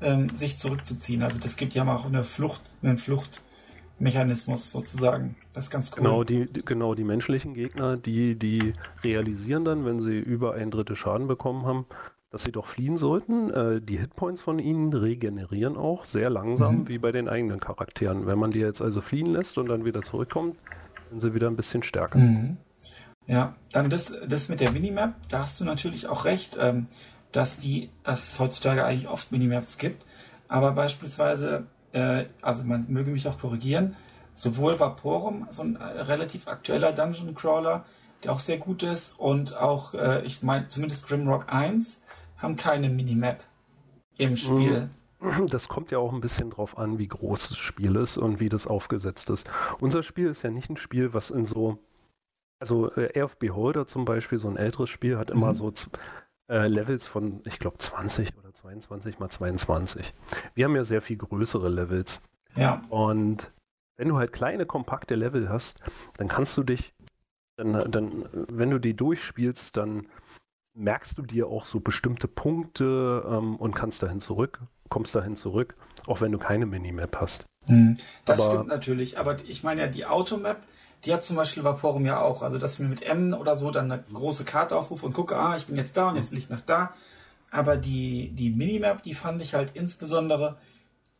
ähm, 0.00 0.30
sich 0.30 0.58
zurückzuziehen. 0.58 1.22
Also 1.22 1.38
das 1.38 1.56
gibt 1.56 1.74
ja 1.74 1.84
mal 1.84 1.96
auch 1.96 2.06
eine 2.06 2.24
Flucht, 2.24 2.62
einen 2.82 2.96
Fluchtmechanismus 2.96 4.70
sozusagen. 4.70 5.36
Das 5.52 5.64
ist 5.64 5.70
ganz 5.70 5.92
cool. 5.92 6.04
Genau, 6.04 6.24
die, 6.24 6.48
genau, 6.64 6.94
die 6.94 7.04
menschlichen 7.04 7.54
Gegner, 7.54 7.96
die, 7.96 8.34
die 8.34 8.72
realisieren 9.04 9.64
dann, 9.64 9.84
wenn 9.84 10.00
sie 10.00 10.18
über 10.18 10.54
ein 10.54 10.70
Drittel 10.70 10.96
Schaden 10.96 11.26
bekommen 11.26 11.66
haben, 11.66 11.86
dass 12.30 12.44
sie 12.44 12.52
doch 12.52 12.66
fliehen 12.66 12.96
sollten. 12.96 13.50
Äh, 13.50 13.80
die 13.82 13.98
Hitpoints 13.98 14.40
von 14.40 14.58
ihnen 14.58 14.92
regenerieren 14.94 15.76
auch 15.76 16.06
sehr 16.06 16.30
langsam, 16.30 16.78
mhm. 16.78 16.88
wie 16.88 16.98
bei 16.98 17.12
den 17.12 17.28
eigenen 17.28 17.60
Charakteren. 17.60 18.26
Wenn 18.26 18.38
man 18.38 18.50
die 18.50 18.60
jetzt 18.60 18.80
also 18.80 19.02
fliehen 19.02 19.26
lässt 19.26 19.58
und 19.58 19.68
dann 19.68 19.84
wieder 19.84 20.00
zurückkommt, 20.00 20.56
sind 21.12 21.20
sie 21.20 21.34
wieder 21.34 21.48
ein 21.48 21.56
bisschen 21.56 21.82
stärker. 21.82 22.18
Mhm. 22.18 22.56
Ja, 23.26 23.54
dann 23.70 23.88
das, 23.90 24.14
das 24.26 24.48
mit 24.48 24.60
der 24.60 24.72
Minimap, 24.72 25.14
da 25.28 25.40
hast 25.40 25.60
du 25.60 25.64
natürlich 25.64 26.08
auch 26.08 26.24
recht, 26.24 26.58
ähm, 26.60 26.86
dass 27.30 27.58
die, 27.58 27.90
dass 28.02 28.32
es 28.32 28.40
heutzutage 28.40 28.84
eigentlich 28.84 29.08
oft 29.08 29.30
Minimaps 29.30 29.78
gibt. 29.78 30.04
Aber 30.48 30.72
beispielsweise, 30.72 31.66
äh, 31.92 32.24
also 32.40 32.64
man 32.64 32.86
möge 32.88 33.10
mich 33.10 33.28
auch 33.28 33.38
korrigieren, 33.38 33.96
sowohl 34.34 34.80
Vaporum, 34.80 35.46
so 35.50 35.62
ein 35.62 35.76
äh, 35.76 35.84
relativ 35.84 36.48
aktueller 36.48 36.92
Dungeon 36.92 37.34
Crawler, 37.34 37.84
der 38.24 38.32
auch 38.32 38.40
sehr 38.40 38.58
gut 38.58 38.82
ist, 38.82 39.18
und 39.18 39.56
auch, 39.56 39.94
äh, 39.94 40.24
ich 40.24 40.42
meine, 40.42 40.66
zumindest 40.66 41.06
Grimrock 41.06 41.52
1 41.52 42.02
haben 42.38 42.56
keine 42.56 42.88
Minimap 42.88 43.40
im 44.18 44.36
Spiel. 44.36 44.80
Mhm. 44.80 44.90
Das 45.48 45.68
kommt 45.68 45.90
ja 45.90 45.98
auch 45.98 46.12
ein 46.12 46.20
bisschen 46.20 46.50
drauf 46.50 46.78
an, 46.78 46.98
wie 46.98 47.08
groß 47.08 47.48
das 47.48 47.58
Spiel 47.58 47.96
ist 47.96 48.18
und 48.18 48.40
wie 48.40 48.48
das 48.48 48.66
aufgesetzt 48.66 49.30
ist. 49.30 49.50
Unser 49.80 50.02
Spiel 50.02 50.28
ist 50.28 50.42
ja 50.42 50.50
nicht 50.50 50.70
ein 50.70 50.76
Spiel, 50.76 51.14
was 51.14 51.30
in 51.30 51.44
so, 51.44 51.78
also 52.58 52.92
äh, 52.92 53.12
Air 53.14 53.26
of 53.26 53.38
Beholder 53.38 53.86
zum 53.86 54.04
Beispiel, 54.04 54.38
so 54.38 54.48
ein 54.48 54.56
älteres 54.56 54.90
Spiel, 54.90 55.18
hat 55.18 55.30
immer 55.30 55.48
mhm. 55.48 55.54
so 55.54 55.72
äh, 56.48 56.66
Levels 56.66 57.06
von, 57.06 57.40
ich 57.44 57.58
glaube, 57.58 57.78
20 57.78 58.36
oder 58.38 58.52
22 58.52 59.18
mal 59.18 59.28
22. 59.28 60.12
Wir 60.54 60.64
haben 60.64 60.76
ja 60.76 60.84
sehr 60.84 61.02
viel 61.02 61.16
größere 61.16 61.68
Levels. 61.68 62.22
Ja. 62.56 62.82
Und 62.90 63.52
wenn 63.96 64.08
du 64.08 64.18
halt 64.18 64.32
kleine, 64.32 64.66
kompakte 64.66 65.14
Level 65.14 65.48
hast, 65.48 65.80
dann 66.16 66.28
kannst 66.28 66.56
du 66.56 66.62
dich, 66.62 66.94
dann, 67.56 67.90
dann 67.90 68.28
wenn 68.32 68.70
du 68.70 68.78
die 68.78 68.94
durchspielst, 68.94 69.76
dann 69.76 70.06
merkst 70.74 71.18
du 71.18 71.22
dir 71.22 71.48
auch 71.48 71.64
so 71.64 71.80
bestimmte 71.80 72.28
Punkte 72.28 73.24
ähm, 73.28 73.56
und 73.56 73.74
kannst 73.74 74.02
dahin 74.02 74.20
zurück 74.20 74.60
kommst 74.92 75.14
dahin 75.14 75.36
zurück, 75.36 75.74
auch 76.06 76.20
wenn 76.20 76.32
du 76.32 76.38
keine 76.38 76.66
Minimap 76.66 77.16
hast. 77.18 77.46
Mhm. 77.66 77.96
Das 78.26 78.38
aber, 78.38 78.50
stimmt 78.50 78.68
natürlich, 78.68 79.18
aber 79.18 79.36
ich 79.48 79.62
meine 79.62 79.80
ja, 79.80 79.86
die 79.86 80.04
Automap, 80.04 80.62
die 81.06 81.14
hat 81.14 81.24
zum 81.24 81.34
Beispiel 81.34 81.64
Vaporum 81.64 82.04
ja 82.04 82.20
auch. 82.20 82.42
Also, 82.42 82.58
dass 82.58 82.74
ich 82.74 82.80
mir 82.80 82.88
mit 82.88 83.02
M 83.02 83.32
oder 83.32 83.56
so 83.56 83.70
dann 83.70 83.90
eine 83.90 84.04
große 84.12 84.44
Karte 84.44 84.76
aufrufe 84.76 85.06
und 85.06 85.14
gucke, 85.14 85.34
ah, 85.34 85.56
ich 85.56 85.66
bin 85.66 85.76
jetzt 85.76 85.96
da 85.96 86.10
und 86.10 86.16
jetzt 86.16 86.30
will 86.30 86.38
ich 86.38 86.50
nach 86.50 86.60
da. 86.60 86.94
Aber 87.50 87.78
die, 87.78 88.32
die 88.34 88.50
Minimap, 88.50 89.02
die 89.02 89.14
fand 89.14 89.40
ich 89.40 89.54
halt 89.54 89.70
insbesondere, 89.74 90.58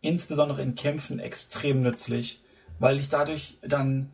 insbesondere 0.02 0.60
in 0.60 0.74
Kämpfen 0.74 1.18
extrem 1.18 1.80
nützlich, 1.80 2.42
weil 2.78 3.00
ich 3.00 3.08
dadurch 3.08 3.56
dann 3.62 4.10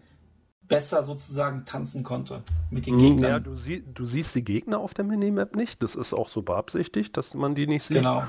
besser 0.68 1.02
sozusagen 1.02 1.64
tanzen 1.64 2.02
konnte 2.02 2.42
mit 2.70 2.86
den 2.86 2.98
Gegnern. 2.98 3.30
Ja, 3.30 3.40
du, 3.40 3.54
sie, 3.54 3.82
du 3.94 4.04
siehst 4.06 4.34
die 4.34 4.44
Gegner 4.44 4.78
auf 4.78 4.94
der 4.94 5.04
Minimap 5.04 5.56
nicht. 5.56 5.82
Das 5.82 5.94
ist 5.94 6.12
auch 6.12 6.28
so 6.28 6.42
beabsichtigt, 6.42 7.16
dass 7.16 7.34
man 7.34 7.54
die 7.54 7.66
nicht 7.66 7.84
sieht. 7.84 7.98
Genau. 7.98 8.24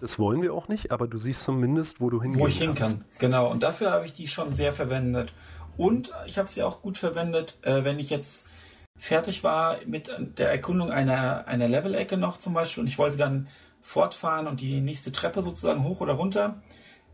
Das 0.00 0.18
wollen 0.18 0.42
wir 0.42 0.52
auch 0.52 0.66
nicht, 0.66 0.90
aber 0.90 1.06
du 1.06 1.16
siehst 1.18 1.44
zumindest, 1.44 2.00
wo 2.00 2.10
du 2.10 2.20
hingehen 2.20 2.40
Wo 2.40 2.48
ich 2.48 2.58
hin 2.58 2.74
kann, 2.74 3.04
genau. 3.20 3.48
Und 3.48 3.62
dafür 3.62 3.92
habe 3.92 4.04
ich 4.04 4.12
die 4.12 4.26
schon 4.26 4.52
sehr 4.52 4.72
verwendet. 4.72 5.32
Und 5.76 6.10
ich 6.26 6.38
habe 6.38 6.48
sie 6.48 6.62
auch 6.64 6.82
gut 6.82 6.98
verwendet, 6.98 7.56
äh, 7.62 7.84
wenn 7.84 7.98
ich 7.98 8.10
jetzt 8.10 8.48
fertig 8.96 9.44
war 9.44 9.78
mit 9.86 10.10
der 10.38 10.50
Erkundung 10.50 10.90
einer, 10.90 11.46
einer 11.46 11.68
Level-Ecke 11.68 12.16
noch 12.16 12.38
zum 12.38 12.52
Beispiel 12.54 12.82
und 12.82 12.88
ich 12.88 12.98
wollte 12.98 13.16
dann 13.16 13.48
fortfahren 13.80 14.46
und 14.46 14.60
die 14.60 14.80
nächste 14.80 15.12
Treppe 15.12 15.42
sozusagen 15.42 15.84
hoch 15.84 16.00
oder 16.00 16.14
runter, 16.14 16.62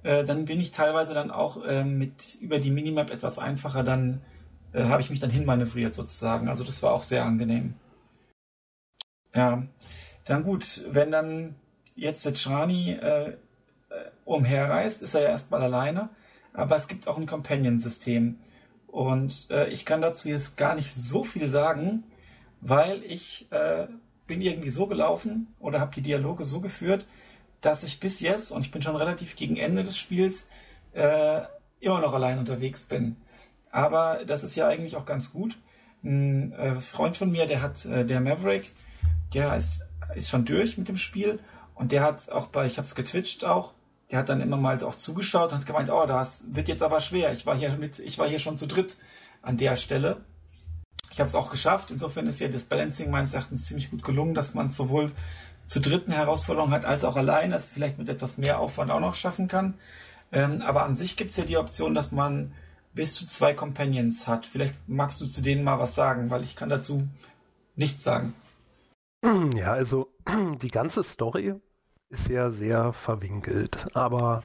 äh, 0.02 0.24
dann 0.24 0.44
bin 0.44 0.60
ich 0.60 0.70
teilweise 0.70 1.14
dann 1.14 1.30
auch 1.30 1.64
äh, 1.64 1.84
mit 1.84 2.36
über 2.40 2.58
die 2.58 2.70
Minimap 2.70 3.10
etwas 3.10 3.38
einfacher, 3.38 3.82
dann 3.82 4.22
äh, 4.78 4.84
habe 4.84 5.02
ich 5.02 5.10
mich 5.10 5.20
dann 5.20 5.30
hinmanövriert 5.30 5.94
sozusagen. 5.94 6.48
Also 6.48 6.64
das 6.64 6.82
war 6.82 6.92
auch 6.92 7.02
sehr 7.02 7.24
angenehm. 7.24 7.74
Ja, 9.34 9.64
dann 10.24 10.42
gut, 10.42 10.84
wenn 10.90 11.10
dann 11.10 11.56
jetzt 11.94 12.24
der 12.24 12.34
Trani 12.34 12.92
äh, 12.92 13.30
äh, 13.30 13.34
umherreist, 14.24 15.02
ist 15.02 15.14
er 15.14 15.22
ja 15.22 15.28
erstmal 15.30 15.62
alleine, 15.62 16.10
aber 16.52 16.76
es 16.76 16.88
gibt 16.88 17.08
auch 17.08 17.18
ein 17.18 17.26
Companion-System. 17.26 18.38
Und 18.86 19.48
äh, 19.50 19.68
ich 19.68 19.84
kann 19.84 20.00
dazu 20.00 20.28
jetzt 20.28 20.56
gar 20.56 20.74
nicht 20.74 20.94
so 20.94 21.24
viel 21.24 21.48
sagen, 21.48 22.04
weil 22.60 23.02
ich 23.04 23.50
äh, 23.50 23.86
bin 24.26 24.40
irgendwie 24.40 24.70
so 24.70 24.86
gelaufen 24.86 25.48
oder 25.58 25.80
habe 25.80 25.94
die 25.94 26.02
Dialoge 26.02 26.44
so 26.44 26.60
geführt, 26.60 27.06
dass 27.60 27.82
ich 27.82 28.00
bis 28.00 28.20
jetzt, 28.20 28.52
und 28.52 28.64
ich 28.64 28.70
bin 28.70 28.82
schon 28.82 28.96
relativ 28.96 29.36
gegen 29.36 29.56
Ende 29.56 29.84
des 29.84 29.98
Spiels, 29.98 30.48
äh, 30.92 31.42
immer 31.80 32.00
noch 32.00 32.14
allein 32.14 32.38
unterwegs 32.38 32.84
bin. 32.84 33.16
Aber 33.70 34.20
das 34.26 34.42
ist 34.42 34.56
ja 34.56 34.68
eigentlich 34.68 34.96
auch 34.96 35.04
ganz 35.04 35.32
gut. 35.32 35.58
Ein 36.02 36.52
äh, 36.52 36.80
Freund 36.80 37.16
von 37.16 37.30
mir, 37.30 37.46
der 37.46 37.60
hat, 37.60 37.84
äh, 37.84 38.04
der 38.04 38.20
Maverick, 38.20 38.72
der 39.34 39.56
ist, 39.56 39.82
ist 40.14 40.28
schon 40.28 40.44
durch 40.44 40.78
mit 40.78 40.88
dem 40.88 40.96
Spiel 40.96 41.40
und 41.74 41.92
der 41.92 42.02
hat 42.02 42.30
auch 42.30 42.46
bei, 42.46 42.66
ich 42.66 42.78
habe 42.78 42.86
es 42.86 42.94
getwitcht 42.94 43.44
auch, 43.44 43.72
der 44.10 44.20
hat 44.20 44.28
dann 44.28 44.40
immer 44.40 44.56
mal 44.56 44.82
auch 44.84 44.94
zugeschaut 44.94 45.52
und 45.52 45.58
hat 45.58 45.66
gemeint, 45.66 45.90
oh, 45.90 46.06
das 46.06 46.44
wird 46.48 46.68
jetzt 46.68 46.82
aber 46.82 47.00
schwer. 47.00 47.32
Ich 47.32 47.44
war 47.46 47.56
hier 47.56 47.70
mit, 47.76 47.98
ich 47.98 48.18
war 48.18 48.28
hier 48.28 48.38
schon 48.38 48.56
zu 48.56 48.66
dritt 48.66 48.96
an 49.42 49.58
der 49.58 49.76
Stelle. 49.76 50.24
Ich 51.10 51.20
habe 51.20 51.28
es 51.28 51.34
auch 51.34 51.50
geschafft. 51.50 51.90
Insofern 51.90 52.26
ist 52.26 52.40
ja 52.40 52.48
das 52.48 52.64
Balancing 52.64 53.10
meines 53.10 53.34
Erachtens 53.34 53.66
ziemlich 53.66 53.90
gut 53.90 54.02
gelungen, 54.02 54.34
dass 54.34 54.54
man 54.54 54.70
sowohl 54.70 55.12
zu 55.66 55.80
dritten 55.80 56.12
Herausforderungen 56.12 56.72
hat, 56.72 56.86
als 56.86 57.04
auch 57.04 57.16
allein, 57.16 57.50
das 57.50 57.68
vielleicht 57.68 57.98
mit 57.98 58.08
etwas 58.08 58.38
mehr 58.38 58.58
Aufwand 58.58 58.90
auch 58.90 59.00
noch 59.00 59.14
schaffen 59.14 59.48
kann. 59.48 59.74
Ähm, 60.32 60.62
aber 60.62 60.84
an 60.84 60.94
sich 60.94 61.16
gibt 61.16 61.30
es 61.30 61.36
ja 61.36 61.44
die 61.44 61.58
Option, 61.58 61.94
dass 61.94 62.10
man 62.10 62.52
bis 62.98 63.14
zu 63.14 63.28
zwei 63.28 63.54
Companions 63.54 64.26
hat. 64.26 64.44
Vielleicht 64.44 64.74
magst 64.88 65.20
du 65.20 65.26
zu 65.26 65.40
denen 65.40 65.62
mal 65.62 65.78
was 65.78 65.94
sagen, 65.94 66.30
weil 66.30 66.42
ich 66.42 66.56
kann 66.56 66.68
dazu 66.68 67.06
nichts 67.76 68.02
sagen. 68.02 68.34
Ja, 69.54 69.72
also 69.72 70.08
die 70.62 70.68
ganze 70.68 71.04
Story 71.04 71.54
ist 72.08 72.28
ja 72.28 72.50
sehr 72.50 72.92
verwinkelt, 72.92 73.86
aber 73.94 74.42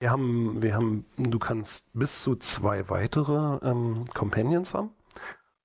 wir 0.00 0.10
haben, 0.10 0.62
wir 0.62 0.74
haben, 0.74 1.06
du 1.16 1.38
kannst 1.38 1.90
bis 1.94 2.22
zu 2.22 2.36
zwei 2.36 2.90
weitere 2.90 3.58
ähm, 3.66 4.04
Companions 4.12 4.74
haben 4.74 4.90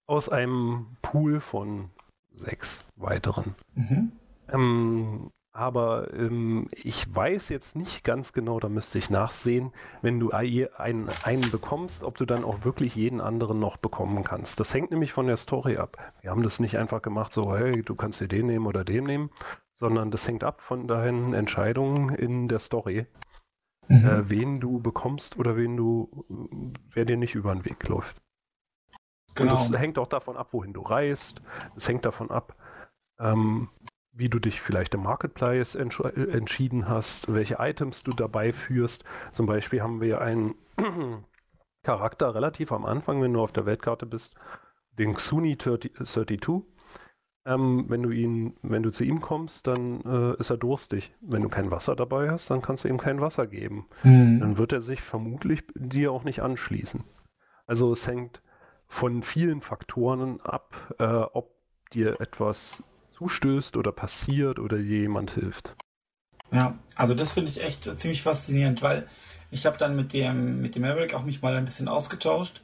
aus 0.05 0.29
einem 0.29 0.95
Pool 1.01 1.41
von 1.41 1.89
sechs 2.31 2.85
weiteren. 2.95 3.53
Mhm. 3.75 4.13
Ähm, 4.47 5.31
aber 5.57 6.13
ähm, 6.13 6.67
ich 6.71 7.13
weiß 7.13 7.49
jetzt 7.49 7.75
nicht 7.75 8.03
ganz 8.03 8.31
genau, 8.31 8.59
da 8.59 8.69
müsste 8.69 8.99
ich 8.99 9.09
nachsehen, 9.09 9.73
wenn 10.03 10.19
du 10.19 10.29
einen, 10.29 11.09
einen 11.23 11.51
bekommst, 11.51 12.03
ob 12.03 12.15
du 12.15 12.25
dann 12.25 12.43
auch 12.43 12.63
wirklich 12.63 12.95
jeden 12.95 13.21
anderen 13.21 13.59
noch 13.59 13.77
bekommen 13.77 14.23
kannst. 14.23 14.59
Das 14.59 14.71
hängt 14.75 14.91
nämlich 14.91 15.13
von 15.13 15.25
der 15.25 15.37
Story 15.37 15.77
ab. 15.77 15.97
Wir 16.21 16.29
haben 16.29 16.43
das 16.43 16.59
nicht 16.59 16.77
einfach 16.77 17.01
gemacht, 17.01 17.33
so, 17.33 17.55
hey, 17.57 17.81
du 17.81 17.95
kannst 17.95 18.21
dir 18.21 18.27
den 18.27 18.45
nehmen 18.45 18.67
oder 18.67 18.83
den 18.83 19.05
nehmen, 19.05 19.31
sondern 19.73 20.11
das 20.11 20.27
hängt 20.27 20.43
ab 20.43 20.61
von 20.61 20.87
deinen 20.87 21.33
Entscheidungen 21.33 22.13
in 22.13 22.47
der 22.47 22.59
Story, 22.59 23.07
mhm. 23.87 24.05
äh, 24.05 24.29
wen 24.29 24.59
du 24.59 24.79
bekommst 24.79 25.39
oder 25.39 25.57
wen 25.57 25.75
du, 25.75 26.23
wer 26.93 27.05
dir 27.05 27.17
nicht 27.17 27.33
über 27.33 27.51
den 27.51 27.65
Weg 27.65 27.87
läuft. 27.87 28.21
Genau. 29.33 29.53
Und 29.53 29.73
das 29.73 29.81
hängt 29.81 29.97
auch 29.97 30.07
davon 30.07 30.37
ab, 30.37 30.49
wohin 30.51 30.73
du 30.73 30.81
reist. 30.81 31.41
Es 31.75 31.87
hängt 31.87 32.05
davon 32.05 32.29
ab, 32.29 32.55
ähm, 33.19 33.69
wie 34.17 34.29
du 34.29 34.39
dich 34.39 34.61
vielleicht 34.61 34.93
im 34.95 35.03
Marketplace 35.03 35.75
entsch 35.75 35.99
entschieden 35.99 36.89
hast, 36.89 37.31
welche 37.31 37.57
Items 37.59 38.03
du 38.03 38.11
dabei 38.11 38.51
führst. 38.51 39.03
Zum 39.31 39.45
Beispiel 39.45 39.81
haben 39.81 40.01
wir 40.01 40.21
einen 40.21 40.55
Charakter 41.83 42.33
relativ 42.33 42.71
am 42.71 42.85
Anfang, 42.85 43.21
wenn 43.21 43.33
du 43.33 43.41
auf 43.41 43.51
der 43.51 43.65
Weltkarte 43.65 44.05
bist, 44.05 44.35
den 44.97 45.13
Xuni 45.13 45.55
30, 45.55 45.93
32. 45.93 46.63
Ähm, 47.45 47.85
wenn 47.87 48.03
du 48.03 48.09
ihn, 48.09 48.57
wenn 48.61 48.83
du 48.83 48.91
zu 48.91 49.05
ihm 49.05 49.21
kommst, 49.21 49.67
dann 49.67 50.01
äh, 50.01 50.37
ist 50.37 50.49
er 50.49 50.57
durstig. 50.57 51.13
Wenn 51.21 51.43
du 51.43 51.49
kein 51.49 51.71
Wasser 51.71 51.95
dabei 51.95 52.29
hast, 52.29 52.49
dann 52.49 52.61
kannst 52.61 52.83
du 52.83 52.89
ihm 52.89 52.97
kein 52.97 53.21
Wasser 53.21 53.47
geben. 53.47 53.87
Mhm. 54.03 54.39
Dann 54.41 54.57
wird 54.57 54.73
er 54.73 54.81
sich 54.81 55.01
vermutlich 55.01 55.63
dir 55.75 56.11
auch 56.11 56.25
nicht 56.25 56.41
anschließen. 56.41 57.03
Also 57.65 57.93
es 57.93 58.05
hängt 58.07 58.41
von 58.87 59.21
vielen 59.21 59.61
Faktoren 59.61 60.41
ab, 60.41 60.95
äh, 60.99 61.05
ob 61.05 61.51
dir 61.93 62.19
etwas 62.19 62.83
zustößt 63.17 63.77
oder 63.77 63.91
passiert 63.91 64.59
oder 64.59 64.77
jemand 64.77 65.31
hilft. 65.31 65.75
Ja, 66.51 66.77
also 66.95 67.13
das 67.13 67.31
finde 67.31 67.51
ich 67.51 67.61
echt 67.61 67.99
ziemlich 67.99 68.21
faszinierend, 68.21 68.81
weil 68.81 69.07
ich 69.51 69.65
habe 69.65 69.77
dann 69.77 69.95
mit 69.95 70.13
dem 70.13 70.61
mit 70.61 70.75
dem 70.75 70.83
Maverick 70.83 71.13
auch 71.13 71.23
mich 71.23 71.41
mal 71.41 71.55
ein 71.55 71.65
bisschen 71.65 71.87
ausgetauscht 71.87 72.61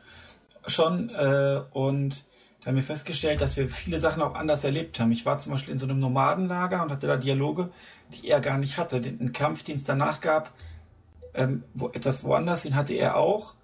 schon 0.67 1.09
äh, 1.09 1.61
und 1.71 2.25
da 2.61 2.67
haben 2.67 2.75
wir 2.75 2.83
festgestellt, 2.83 3.41
dass 3.41 3.57
wir 3.57 3.67
viele 3.67 3.99
Sachen 3.99 4.21
auch 4.21 4.35
anders 4.35 4.63
erlebt 4.63 4.97
haben. 4.99 5.11
Ich 5.11 5.25
war 5.25 5.37
zum 5.37 5.51
Beispiel 5.51 5.73
in 5.73 5.79
so 5.79 5.85
einem 5.85 5.99
Nomadenlager 5.99 6.81
und 6.81 6.91
hatte 6.91 7.07
da 7.07 7.17
Dialoge, 7.17 7.71
die 8.13 8.29
er 8.29 8.39
gar 8.39 8.57
nicht 8.57 8.77
hatte. 8.77 9.01
Den 9.01 9.33
Kampf, 9.33 9.63
den 9.63 9.75
es 9.75 9.83
danach 9.83 10.21
gab, 10.21 10.53
ähm, 11.33 11.65
wo, 11.73 11.89
etwas 11.89 12.23
woanders, 12.23 12.63
den 12.63 12.75
hatte 12.75 12.93
er 12.93 13.17
auch 13.17 13.55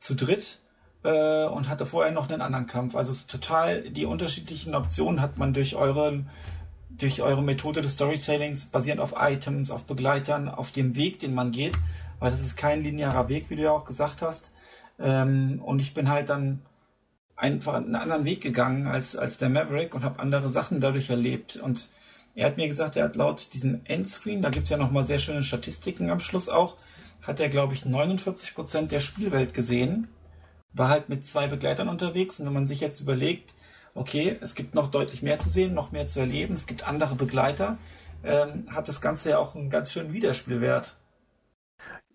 zu 0.00 0.16
dritt 0.16 0.58
äh, 1.04 1.46
und 1.46 1.68
hatte 1.68 1.86
vorher 1.86 2.12
noch 2.12 2.28
einen 2.28 2.40
anderen 2.40 2.66
Kampf. 2.66 2.94
Also 2.94 3.10
es 3.10 3.18
ist 3.18 3.30
total 3.30 3.90
die 3.90 4.06
unterschiedlichen 4.06 4.74
Optionen 4.74 5.20
hat 5.20 5.38
man 5.38 5.52
durch 5.52 5.76
euren 5.76 6.28
durch 6.90 7.22
eure 7.22 7.42
Methode 7.42 7.80
des 7.80 7.92
Storytellings 7.92 8.66
basierend 8.66 9.00
auf 9.00 9.14
Items, 9.18 9.70
auf 9.70 9.84
Begleitern, 9.84 10.48
auf 10.48 10.70
dem 10.70 10.94
Weg, 10.94 11.18
den 11.20 11.34
man 11.34 11.50
geht, 11.50 11.76
weil 12.18 12.30
das 12.30 12.42
ist 12.42 12.56
kein 12.56 12.82
linearer 12.82 13.28
Weg, 13.28 13.46
wie 13.48 13.56
du 13.56 13.62
ja 13.62 13.72
auch 13.72 13.86
gesagt 13.86 14.22
hast. 14.22 14.52
Ähm, 14.98 15.60
und 15.64 15.80
ich 15.80 15.94
bin 15.94 16.10
halt 16.10 16.28
dann 16.28 16.60
einfach 17.34 17.74
einen 17.74 17.96
anderen 17.96 18.24
Weg 18.24 18.40
gegangen 18.40 18.86
als, 18.86 19.16
als 19.16 19.38
der 19.38 19.48
Maverick 19.48 19.94
und 19.94 20.04
habe 20.04 20.20
andere 20.20 20.48
Sachen 20.48 20.80
dadurch 20.80 21.10
erlebt. 21.10 21.56
Und 21.56 21.88
er 22.34 22.46
hat 22.46 22.56
mir 22.56 22.68
gesagt, 22.68 22.96
er 22.96 23.04
hat 23.04 23.16
laut 23.16 23.52
diesem 23.54 23.80
Endscreen, 23.84 24.42
da 24.42 24.50
gibt 24.50 24.64
es 24.64 24.70
ja 24.70 24.76
nochmal 24.76 25.04
sehr 25.04 25.18
schöne 25.18 25.42
Statistiken 25.42 26.10
am 26.10 26.20
Schluss 26.20 26.48
auch, 26.48 26.76
hat 27.22 27.40
er, 27.40 27.48
glaube 27.48 27.74
ich, 27.74 27.84
49% 27.84 28.88
der 28.88 29.00
Spielwelt 29.00 29.54
gesehen 29.54 30.08
war 30.74 30.88
halt 30.88 31.08
mit 31.08 31.26
zwei 31.26 31.46
Begleitern 31.46 31.88
unterwegs 31.88 32.40
und 32.40 32.46
wenn 32.46 32.52
man 32.52 32.66
sich 32.66 32.80
jetzt 32.80 33.00
überlegt, 33.00 33.54
okay, 33.94 34.36
es 34.40 34.54
gibt 34.54 34.74
noch 34.74 34.90
deutlich 34.90 35.22
mehr 35.22 35.38
zu 35.38 35.48
sehen, 35.48 35.74
noch 35.74 35.92
mehr 35.92 36.06
zu 36.06 36.20
erleben, 36.20 36.54
es 36.54 36.66
gibt 36.66 36.86
andere 36.86 37.14
Begleiter, 37.14 37.78
ähm, 38.24 38.66
hat 38.70 38.88
das 38.88 39.00
Ganze 39.00 39.30
ja 39.30 39.38
auch 39.38 39.54
einen 39.54 39.70
ganz 39.70 39.92
schönen 39.92 40.12
Wiederspielwert. 40.12 40.96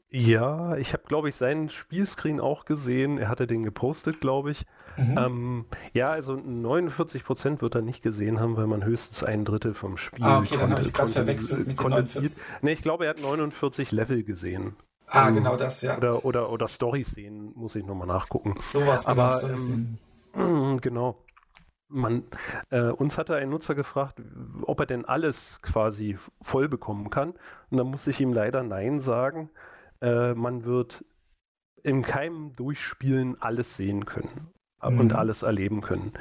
Ja, 0.10 0.78
ich 0.78 0.94
habe, 0.94 1.04
glaube 1.06 1.28
ich, 1.28 1.36
seinen 1.36 1.70
Spielscreen 1.70 2.40
auch 2.40 2.64
gesehen. 2.64 3.18
Er 3.18 3.28
hatte 3.28 3.46
den 3.46 3.64
gepostet, 3.64 4.22
glaube 4.22 4.52
ich. 4.52 4.66
Mhm. 4.96 5.18
Ähm, 5.18 5.66
ja, 5.94 6.10
also 6.10 6.36
49 6.36 7.26
Prozent 7.26 7.62
wird 7.62 7.76
er 7.76 7.82
nicht 7.82 8.02
gesehen 8.02 8.40
haben, 8.40 8.56
weil 8.56 8.68
man 8.68 8.86
höchstens 8.86 9.24
ein 9.24 9.44
Drittel 9.44 9.74
vom 9.74 9.98
Spiel 9.98 10.24
Ah, 10.24 10.40
okay, 10.40 10.58
dann 10.58 10.72
habe 10.72 10.82
ich 10.82 10.88
es 10.88 10.94
gerade 10.94 11.12
verwechselt 11.12 11.68
mit 11.68 11.78
den 11.78 11.90
49. 11.90 12.32
Nee, 12.62 12.72
ich 12.72 12.82
glaube, 12.82 13.04
er 13.04 13.12
hat 13.12 13.22
49 13.22 13.92
Level 13.92 14.24
gesehen. 14.24 14.78
Ah, 15.08 15.30
ähm, 15.30 15.36
genau 15.36 15.56
das, 15.56 15.82
ja. 15.82 15.98
Oder, 15.98 16.26
oder, 16.26 16.52
oder 16.52 16.68
Story-Szenen, 16.68 17.54
muss 17.56 17.76
ich 17.76 17.86
nochmal 17.86 18.08
nachgucken. 18.08 18.56
Sowas, 18.66 19.06
genau, 19.06 19.22
Aber, 19.22 19.44
ähm, 20.34 20.80
genau. 20.82 21.24
Man, 21.90 22.24
äh, 22.70 22.82
uns 22.82 23.18
hatte 23.18 23.36
ein 23.36 23.50
Nutzer 23.50 23.74
gefragt, 23.74 24.22
ob 24.64 24.82
er 24.82 24.86
denn 24.86 25.06
alles 25.06 25.60
quasi 25.62 26.18
voll 26.42 26.68
bekommen 26.68 27.10
kann. 27.10 27.34
Und 27.70 27.78
da 27.78 27.86
muss 27.86 28.08
ich 28.08 28.20
ihm 28.20 28.34
leider 28.34 28.62
Nein 28.64 29.00
sagen. 29.00 29.50
Äh, 30.02 30.34
man 30.34 30.66
wird 30.66 31.06
in 31.84 32.02
keinem 32.02 32.54
Durchspielen 32.58 33.42
alles 33.42 33.78
sehen 33.78 34.06
können 34.06 34.52
mhm. 34.84 35.00
und 35.00 35.16
alles 35.16 35.44
erleben 35.44 35.80
können. 35.80 36.12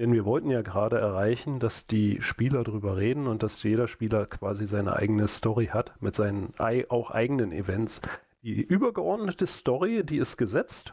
Denn 0.00 0.14
wir 0.14 0.24
wollten 0.24 0.48
ja 0.48 0.62
gerade 0.62 0.98
erreichen, 0.98 1.60
dass 1.60 1.86
die 1.86 2.22
Spieler 2.22 2.64
darüber 2.64 2.96
reden 2.96 3.26
und 3.26 3.42
dass 3.42 3.62
jeder 3.62 3.86
Spieler 3.86 4.24
quasi 4.24 4.66
seine 4.66 4.96
eigene 4.96 5.28
Story 5.28 5.66
hat 5.66 5.92
mit 6.00 6.16
seinen 6.16 6.54
auch 6.88 7.10
eigenen 7.10 7.52
Events. 7.52 8.00
Die 8.40 8.62
übergeordnete 8.62 9.46
Story, 9.46 10.02
die 10.02 10.16
ist 10.16 10.38
gesetzt. 10.38 10.92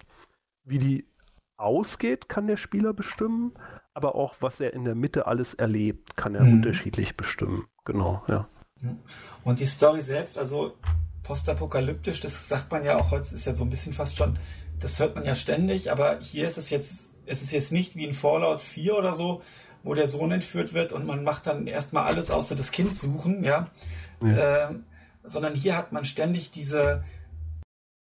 Wie 0.65 0.77
die 0.77 1.07
ausgeht, 1.55 2.27
kann 2.27 2.47
der 2.47 2.57
Spieler 2.57 2.91
bestimmen, 2.91 3.53
aber 3.93 4.15
auch 4.15 4.35
was 4.41 4.59
er 4.59 4.73
in 4.73 4.83
der 4.83 4.95
Mitte 4.95 5.25
alles 5.25 5.53
erlebt, 5.53 6.17
kann 6.17 6.35
er 6.35 6.43
mhm. 6.43 6.55
unterschiedlich 6.55 7.15
bestimmen. 7.15 7.65
Genau, 7.85 8.25
ja. 8.27 8.49
Und 9.45 9.61
die 9.61 9.67
Story 9.67 10.01
selbst, 10.01 10.37
also 10.37 10.73
postapokalyptisch, 11.23 12.19
das 12.19 12.49
sagt 12.49 12.69
man 12.71 12.83
ja 12.83 12.97
auch 12.97 13.11
heute, 13.11 13.33
ist 13.33 13.45
ja 13.45 13.55
so 13.55 13.63
ein 13.63 13.69
bisschen 13.69 13.93
fast 13.93 14.17
schon, 14.17 14.37
das 14.81 14.99
hört 14.99 15.15
man 15.15 15.23
ja 15.23 15.33
ständig, 15.33 15.93
aber 15.93 16.19
hier 16.19 16.45
ist 16.45 16.57
es 16.57 16.69
jetzt 16.71 17.16
es 17.27 17.41
ist 17.41 17.51
jetzt 17.51 17.71
nicht 17.71 17.95
wie 17.95 18.05
in 18.05 18.13
Fallout 18.13 18.61
4 18.61 18.97
oder 18.97 19.13
so, 19.13 19.41
wo 19.83 19.93
der 19.93 20.07
Sohn 20.07 20.31
entführt 20.31 20.73
wird 20.73 20.93
und 20.93 21.05
man 21.05 21.23
macht 21.23 21.47
dann 21.47 21.67
erstmal 21.67 22.03
alles 22.03 22.31
außer 22.31 22.55
das 22.55 22.71
Kind 22.71 22.95
suchen, 22.95 23.43
ja. 23.43 23.67
ja. 24.21 24.69
Äh, 24.69 24.75
sondern 25.23 25.55
hier 25.55 25.75
hat 25.75 25.91
man 25.91 26.05
ständig 26.05 26.51
diese, 26.51 27.03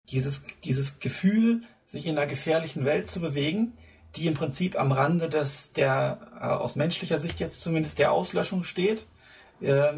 dieses, 0.10 0.46
dieses 0.64 1.00
Gefühl, 1.00 1.64
sich 1.86 2.06
in 2.06 2.18
einer 2.18 2.28
gefährlichen 2.28 2.86
Welt 2.86 3.10
zu 3.10 3.20
bewegen, 3.20 3.74
die 4.16 4.28
im 4.28 4.34
Prinzip 4.34 4.80
am 4.80 4.92
Rande 4.92 5.30
des, 5.30 5.74
der, 5.74 6.20
äh, 6.40 6.46
aus 6.46 6.76
menschlicher 6.76 7.20
Sicht 7.20 7.40
jetzt 7.40 7.62
zumindest 7.62 8.00
der 8.00 8.12
Auslöschung 8.12 8.64
steht, 8.64 9.06
äh, 9.62 9.94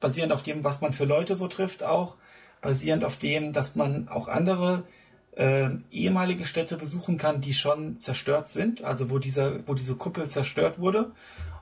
basierend 0.00 0.32
auf 0.32 0.42
dem, 0.42 0.64
was 0.64 0.80
man 0.80 0.92
für 0.92 1.04
Leute 1.04 1.36
so 1.36 1.48
trifft 1.48 1.82
auch, 1.82 2.16
basierend 2.60 3.04
auf 3.04 3.16
dem, 3.16 3.52
dass 3.52 3.76
man 3.76 4.08
auch 4.08 4.28
andere 4.28 4.84
äh, 5.36 5.70
ehemalige 5.90 6.44
Städte 6.44 6.76
besuchen 6.76 7.16
kann, 7.16 7.40
die 7.40 7.54
schon 7.54 7.98
zerstört 8.00 8.48
sind, 8.48 8.84
also 8.84 9.10
wo, 9.10 9.18
dieser, 9.18 9.66
wo 9.66 9.74
diese 9.74 9.94
Kuppel 9.94 10.28
zerstört 10.28 10.78
wurde. 10.78 11.12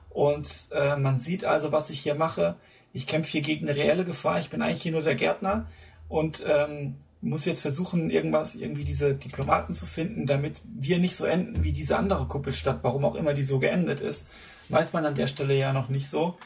Und 0.09 0.69
äh, 0.71 0.97
man 0.97 1.19
sieht 1.19 1.45
also, 1.45 1.71
was 1.71 1.89
ich 1.89 1.99
hier 1.99 2.15
mache. 2.15 2.55
Ich 2.93 3.07
kämpfe 3.07 3.31
hier 3.31 3.41
gegen 3.41 3.67
eine 3.67 3.77
reelle 3.77 4.03
Gefahr. 4.03 4.39
Ich 4.39 4.49
bin 4.49 4.61
eigentlich 4.61 4.81
hier 4.81 4.91
nur 4.91 5.01
der 5.01 5.15
Gärtner 5.15 5.67
und 6.09 6.43
ähm, 6.45 6.95
muss 7.21 7.45
jetzt 7.45 7.61
versuchen, 7.61 8.09
irgendwas, 8.09 8.55
irgendwie 8.55 8.83
diese 8.83 9.13
Diplomaten 9.13 9.73
zu 9.73 9.85
finden, 9.85 10.25
damit 10.25 10.61
wir 10.65 10.97
nicht 10.97 11.15
so 11.15 11.23
enden 11.23 11.63
wie 11.63 11.71
diese 11.71 11.97
andere 11.97 12.27
Kuppelstadt, 12.27 12.79
warum 12.81 13.05
auch 13.05 13.15
immer 13.15 13.33
die 13.33 13.43
so 13.43 13.59
geendet 13.59 14.01
ist. 14.01 14.27
Weiß 14.67 14.91
man 14.91 15.05
an 15.05 15.15
der 15.15 15.27
Stelle 15.27 15.53
ja 15.55 15.71
noch 15.71 15.87
nicht 15.87 16.09
so. 16.09 16.37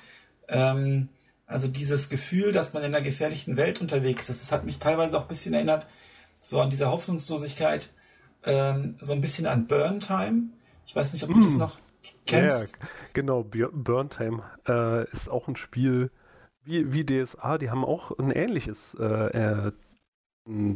Ähm, 0.48 1.10
also 1.48 1.68
dieses 1.68 2.10
Gefühl, 2.10 2.52
dass 2.52 2.74
man 2.74 2.84
in 2.84 2.94
einer 2.94 3.04
gefährlichen 3.04 3.58
Welt 3.58 3.82
unterwegs 3.82 4.30
ist, 4.30 4.42
das 4.42 4.52
hat 4.52 4.66
mich 4.66 4.78
teilweise 4.78 5.18
auch 5.18 5.24
ein 5.24 5.28
bisschen 5.28 5.54
erinnert 5.54 5.88
so 6.50 6.62
an 6.62 6.70
dieser 6.70 6.92
Hoffnungslosigkeit, 6.92 7.94
ähm, 8.44 8.98
so 9.02 9.14
ein 9.14 9.22
bisschen 9.22 9.48
an 9.48 9.68
Burn 9.68 10.00
Time. 10.00 10.50
Ich 10.86 10.96
weiß 10.96 11.14
nicht, 11.14 11.24
ob 11.24 11.32
du 11.32 11.40
mm. 11.40 11.44
das 11.44 11.56
noch 11.56 11.78
kennst. 12.26 12.78
Ja, 12.80 12.88
genau, 13.14 13.44
Burn 13.44 14.10
Time 14.10 14.44
äh, 14.68 15.10
ist 15.12 15.30
auch 15.30 15.48
ein 15.48 15.56
Spiel 15.56 16.12
wie, 16.64 16.92
wie 16.92 17.06
DSA, 17.06 17.58
die 17.58 17.70
haben 17.70 17.86
auch 17.86 18.18
ein 18.18 18.32
ähnliches 18.32 18.96
äh, 19.00 19.06
äh, 19.06 19.72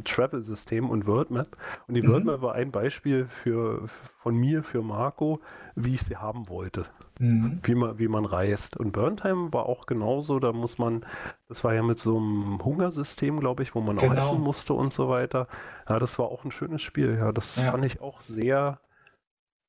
Travel-System 0.03 0.89
und 0.89 1.05
WorldMap. 1.05 1.57
Und 1.87 1.93
die 1.93 2.01
mhm. 2.01 2.11
WorldMap 2.11 2.41
war 2.41 2.55
ein 2.55 2.71
Beispiel 2.71 3.27
für, 3.27 3.87
von 4.17 4.35
mir, 4.35 4.63
für 4.63 4.81
Marco, 4.81 5.41
wie 5.83 5.95
ich 5.95 6.01
sie 6.01 6.17
haben 6.17 6.49
wollte. 6.49 6.85
Mhm. 7.19 7.59
Wie, 7.63 7.75
man, 7.75 7.99
wie 7.99 8.07
man 8.07 8.25
reist. 8.25 8.77
Und 8.77 8.91
Burntime 8.91 9.51
war 9.51 9.65
auch 9.65 9.85
genauso. 9.85 10.39
Da 10.39 10.51
muss 10.51 10.77
man, 10.77 11.05
das 11.47 11.63
war 11.63 11.73
ja 11.73 11.83
mit 11.83 11.99
so 11.99 12.17
einem 12.17 12.63
Hungersystem, 12.63 13.39
glaube 13.39 13.63
ich, 13.63 13.75
wo 13.75 13.81
man 13.81 13.97
genau. 13.97 14.13
auch 14.13 14.17
essen 14.17 14.41
musste 14.41 14.73
und 14.73 14.93
so 14.93 15.09
weiter. 15.09 15.47
Ja, 15.87 15.99
das 15.99 16.17
war 16.19 16.27
auch 16.27 16.45
ein 16.45 16.51
schönes 16.51 16.81
Spiel. 16.81 17.17
Ja, 17.17 17.31
das 17.31 17.55
ja. 17.55 17.71
fand 17.71 17.85
ich 17.85 18.01
auch 18.01 18.21
sehr 18.21 18.79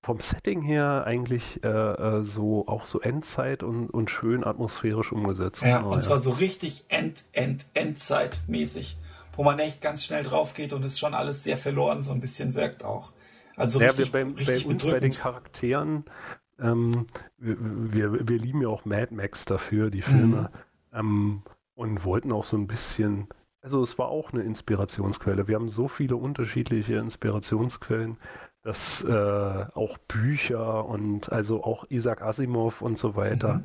vom 0.03 0.19
Setting 0.19 0.63
her 0.63 1.05
eigentlich 1.07 1.63
äh, 1.63 1.69
äh 1.69 2.23
so 2.23 2.67
auch 2.67 2.87
so 2.87 3.01
Endzeit 3.01 3.63
und, 3.63 3.91
und 3.91 4.09
schön 4.09 4.45
atmosphärisch 4.45 5.13
umgesetzt. 5.13 5.63
Ja, 5.63 5.79
genau, 5.79 5.93
und 5.93 6.03
zwar 6.03 6.19
so 6.19 6.31
richtig 6.31 6.85
End, 6.89 7.25
End, 7.33 7.67
Endzeit-mäßig 7.75 8.97
wo 9.41 9.45
man 9.45 9.59
echt 9.59 9.81
ganz 9.81 10.05
schnell 10.05 10.23
drauf 10.23 10.55
geht 10.55 10.73
und 10.73 10.85
es 10.85 10.99
schon 10.99 11.15
alles 11.15 11.43
sehr 11.43 11.57
verloren 11.57 12.03
so 12.03 12.13
ein 12.13 12.21
bisschen 12.21 12.55
wirkt 12.55 12.85
auch. 12.85 13.13
Also 13.57 13.81
ja, 13.81 13.89
richtig, 13.89 14.13
bei, 14.13 14.23
richtig 14.23 14.65
bei 14.65 14.71
uns 14.71 14.85
bei 14.85 15.01
den 15.01 15.13
Charakteren, 15.13 16.05
ähm, 16.59 17.07
wir, 17.39 17.57
wir, 17.61 18.29
wir, 18.29 18.39
lieben 18.39 18.63
ja 18.63 18.69
auch 18.69 18.85
Mad 18.85 19.15
Max 19.15 19.45
dafür, 19.45 19.91
die 19.91 20.03
Filme, 20.03 20.51
mhm. 20.93 20.99
ähm, 20.99 21.43
und 21.75 22.05
wollten 22.05 22.33
auch 22.33 22.45
so 22.45 22.57
ein 22.57 22.67
bisschen, 22.67 23.29
also 23.63 23.83
es 23.83 23.99
war 23.99 24.09
auch 24.09 24.33
eine 24.33 24.43
Inspirationsquelle. 24.43 25.49
Wir 25.49 25.57
haben 25.57 25.69
so 25.69 25.89
viele 25.89 26.17
unterschiedliche 26.17 26.97
Inspirationsquellen, 26.97 28.19
dass 28.63 29.03
äh, 29.03 29.65
auch 29.75 29.97
Bücher 30.07 30.85
und 30.85 31.33
also 31.33 31.65
auch 31.65 31.87
Isaac 31.89 32.21
Asimov 32.21 32.83
und 32.83 32.99
so 32.99 33.17
weiter 33.17 33.55
mhm. 33.55 33.65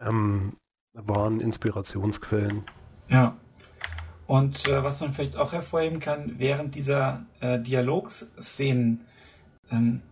ähm, 0.00 0.56
waren 0.94 1.40
Inspirationsquellen. 1.40 2.64
Ja, 3.08 3.36
und 4.26 4.68
äh, 4.68 4.82
was 4.82 5.00
man 5.00 5.12
vielleicht 5.12 5.36
auch 5.36 5.52
hervorheben 5.52 6.00
kann, 6.00 6.34
während 6.38 6.74
dieser 6.74 7.26
äh, 7.40 7.58
Dialogszenen, 7.60 9.02
ähm, 9.74 10.02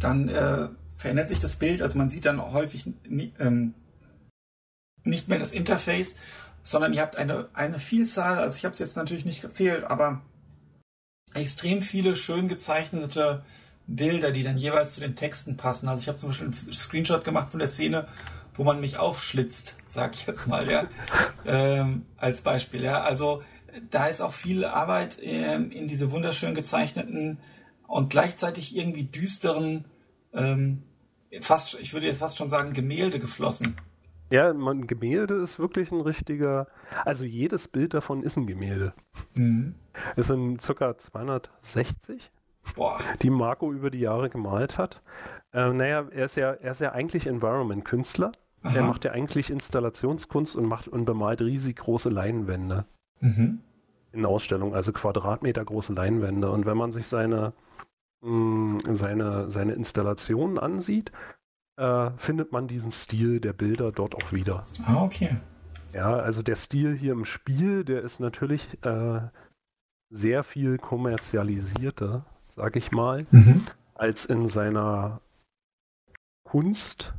dann 0.00 0.28
äh, 0.28 0.68
verändert 0.96 1.28
sich 1.28 1.38
das 1.38 1.56
Bild. 1.56 1.82
Also 1.82 1.98
man 1.98 2.08
sieht 2.08 2.24
dann 2.24 2.40
häufig 2.40 2.86
ähm, 3.38 3.74
nicht 5.04 5.28
mehr 5.28 5.38
das 5.38 5.52
Interface, 5.52 6.16
sondern 6.62 6.92
ihr 6.92 7.02
habt 7.02 7.16
eine, 7.16 7.48
eine 7.54 7.78
Vielzahl, 7.78 8.38
also 8.38 8.56
ich 8.56 8.64
habe 8.64 8.72
es 8.72 8.78
jetzt 8.78 8.96
natürlich 8.96 9.24
nicht 9.24 9.42
gezählt, 9.42 9.84
aber 9.84 10.22
extrem 11.34 11.82
viele 11.82 12.14
schön 12.14 12.48
gezeichnete 12.48 13.44
Bilder, 13.86 14.30
die 14.30 14.42
dann 14.42 14.58
jeweils 14.58 14.94
zu 14.94 15.00
den 15.00 15.16
Texten 15.16 15.56
passen. 15.56 15.88
Also 15.88 16.02
ich 16.02 16.08
habe 16.08 16.18
zum 16.18 16.30
Beispiel 16.30 16.48
einen 16.48 16.72
Screenshot 16.72 17.24
gemacht 17.24 17.50
von 17.50 17.58
der 17.58 17.68
Szene, 17.68 18.06
wo 18.54 18.64
man 18.64 18.80
mich 18.80 18.96
aufschlitzt, 18.98 19.74
sag 19.86 20.14
ich 20.14 20.26
jetzt 20.26 20.46
mal, 20.46 20.70
ja, 20.70 20.86
ähm, 21.44 22.06
als 22.16 22.42
Beispiel, 22.42 22.82
ja. 22.82 23.02
Also 23.02 23.42
da 23.90 24.06
ist 24.06 24.20
auch 24.20 24.34
viel 24.34 24.64
Arbeit 24.64 25.18
ähm, 25.22 25.70
in 25.70 25.88
diese 25.88 26.10
wunderschön 26.10 26.54
gezeichneten 26.54 27.38
und 27.92 28.10
gleichzeitig 28.10 28.76
irgendwie 28.76 29.04
düsteren, 29.04 29.84
ähm, 30.32 30.82
fast, 31.40 31.78
ich 31.80 31.92
würde 31.92 32.06
jetzt 32.06 32.18
fast 32.18 32.38
schon 32.38 32.48
sagen, 32.48 32.72
Gemälde 32.72 33.18
geflossen. 33.18 33.76
Ja, 34.30 34.54
man, 34.54 34.86
Gemälde 34.86 35.34
ist 35.34 35.58
wirklich 35.58 35.92
ein 35.92 36.00
richtiger, 36.00 36.68
also 37.04 37.24
jedes 37.24 37.68
Bild 37.68 37.92
davon 37.92 38.22
ist 38.22 38.36
ein 38.38 38.46
Gemälde. 38.46 38.94
Mhm. 39.34 39.74
Es 40.16 40.28
sind 40.28 40.62
ca. 40.62 40.96
260, 40.96 42.30
Boah. 42.74 42.98
die 43.20 43.28
Marco 43.28 43.70
über 43.72 43.90
die 43.90 44.00
Jahre 44.00 44.30
gemalt 44.30 44.78
hat. 44.78 45.02
Äh, 45.52 45.72
naja, 45.74 46.06
er 46.10 46.24
ist 46.24 46.36
ja, 46.36 46.52
er 46.52 46.70
ist 46.70 46.80
ja 46.80 46.92
eigentlich 46.92 47.26
Environment-Künstler. 47.26 48.32
Er 48.64 48.84
macht 48.84 49.04
ja 49.04 49.10
eigentlich 49.10 49.50
Installationskunst 49.50 50.54
und 50.56 50.64
macht 50.66 50.86
und 50.88 51.04
bemalt 51.04 51.40
riesig 51.42 51.76
große 51.76 52.08
Leinwände 52.08 52.86
Mhm. 53.20 53.58
in 54.12 54.24
Ausstellungen, 54.24 54.74
also 54.74 54.92
Quadratmeter 54.92 55.64
große 55.64 55.92
Leinwände. 55.92 56.48
Und 56.50 56.64
wenn 56.64 56.76
man 56.76 56.92
sich 56.92 57.06
seine, 57.08 57.52
mh, 58.22 58.94
seine, 58.94 59.50
seine 59.50 59.72
Installationen 59.72 60.58
ansieht, 60.58 61.12
äh, 61.76 62.10
findet 62.16 62.52
man 62.52 62.68
diesen 62.68 62.92
Stil 62.92 63.40
der 63.40 63.52
Bilder 63.52 63.92
dort 63.92 64.14
auch 64.14 64.32
wieder. 64.32 64.64
Ah, 64.84 65.02
okay. 65.04 65.36
Ja, 65.92 66.16
also 66.16 66.42
der 66.42 66.56
Stil 66.56 66.96
hier 66.96 67.12
im 67.12 67.24
Spiel, 67.24 67.84
der 67.84 68.02
ist 68.02 68.20
natürlich 68.20 68.66
äh, 68.82 69.20
sehr 70.10 70.44
viel 70.44 70.78
kommerzialisierter, 70.78 72.24
sag 72.48 72.76
ich 72.76 72.92
mal, 72.92 73.26
Mhm. 73.30 73.62
als 73.94 74.24
in 74.26 74.48
seiner 74.48 75.20
Kunst, 76.44 77.14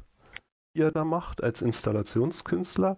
die 0.76 0.82
er 0.82 0.92
da 0.92 1.06
macht, 1.06 1.44
als 1.44 1.62
Installationskünstler. 1.62 2.98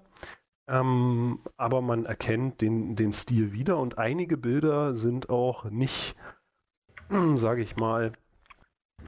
Ähm, 0.68 1.40
aber 1.58 1.82
man 1.82 2.06
erkennt 2.06 2.62
den, 2.62 2.96
den 2.96 3.12
Stil 3.12 3.54
wieder 3.54 3.78
und 3.78 3.98
einige 3.98 4.36
Bilder 4.38 4.96
sind 4.96 5.30
auch 5.30 5.66
nicht, 5.66 6.16
sage 7.36 7.62
ich 7.62 7.76
mal, 7.76 8.14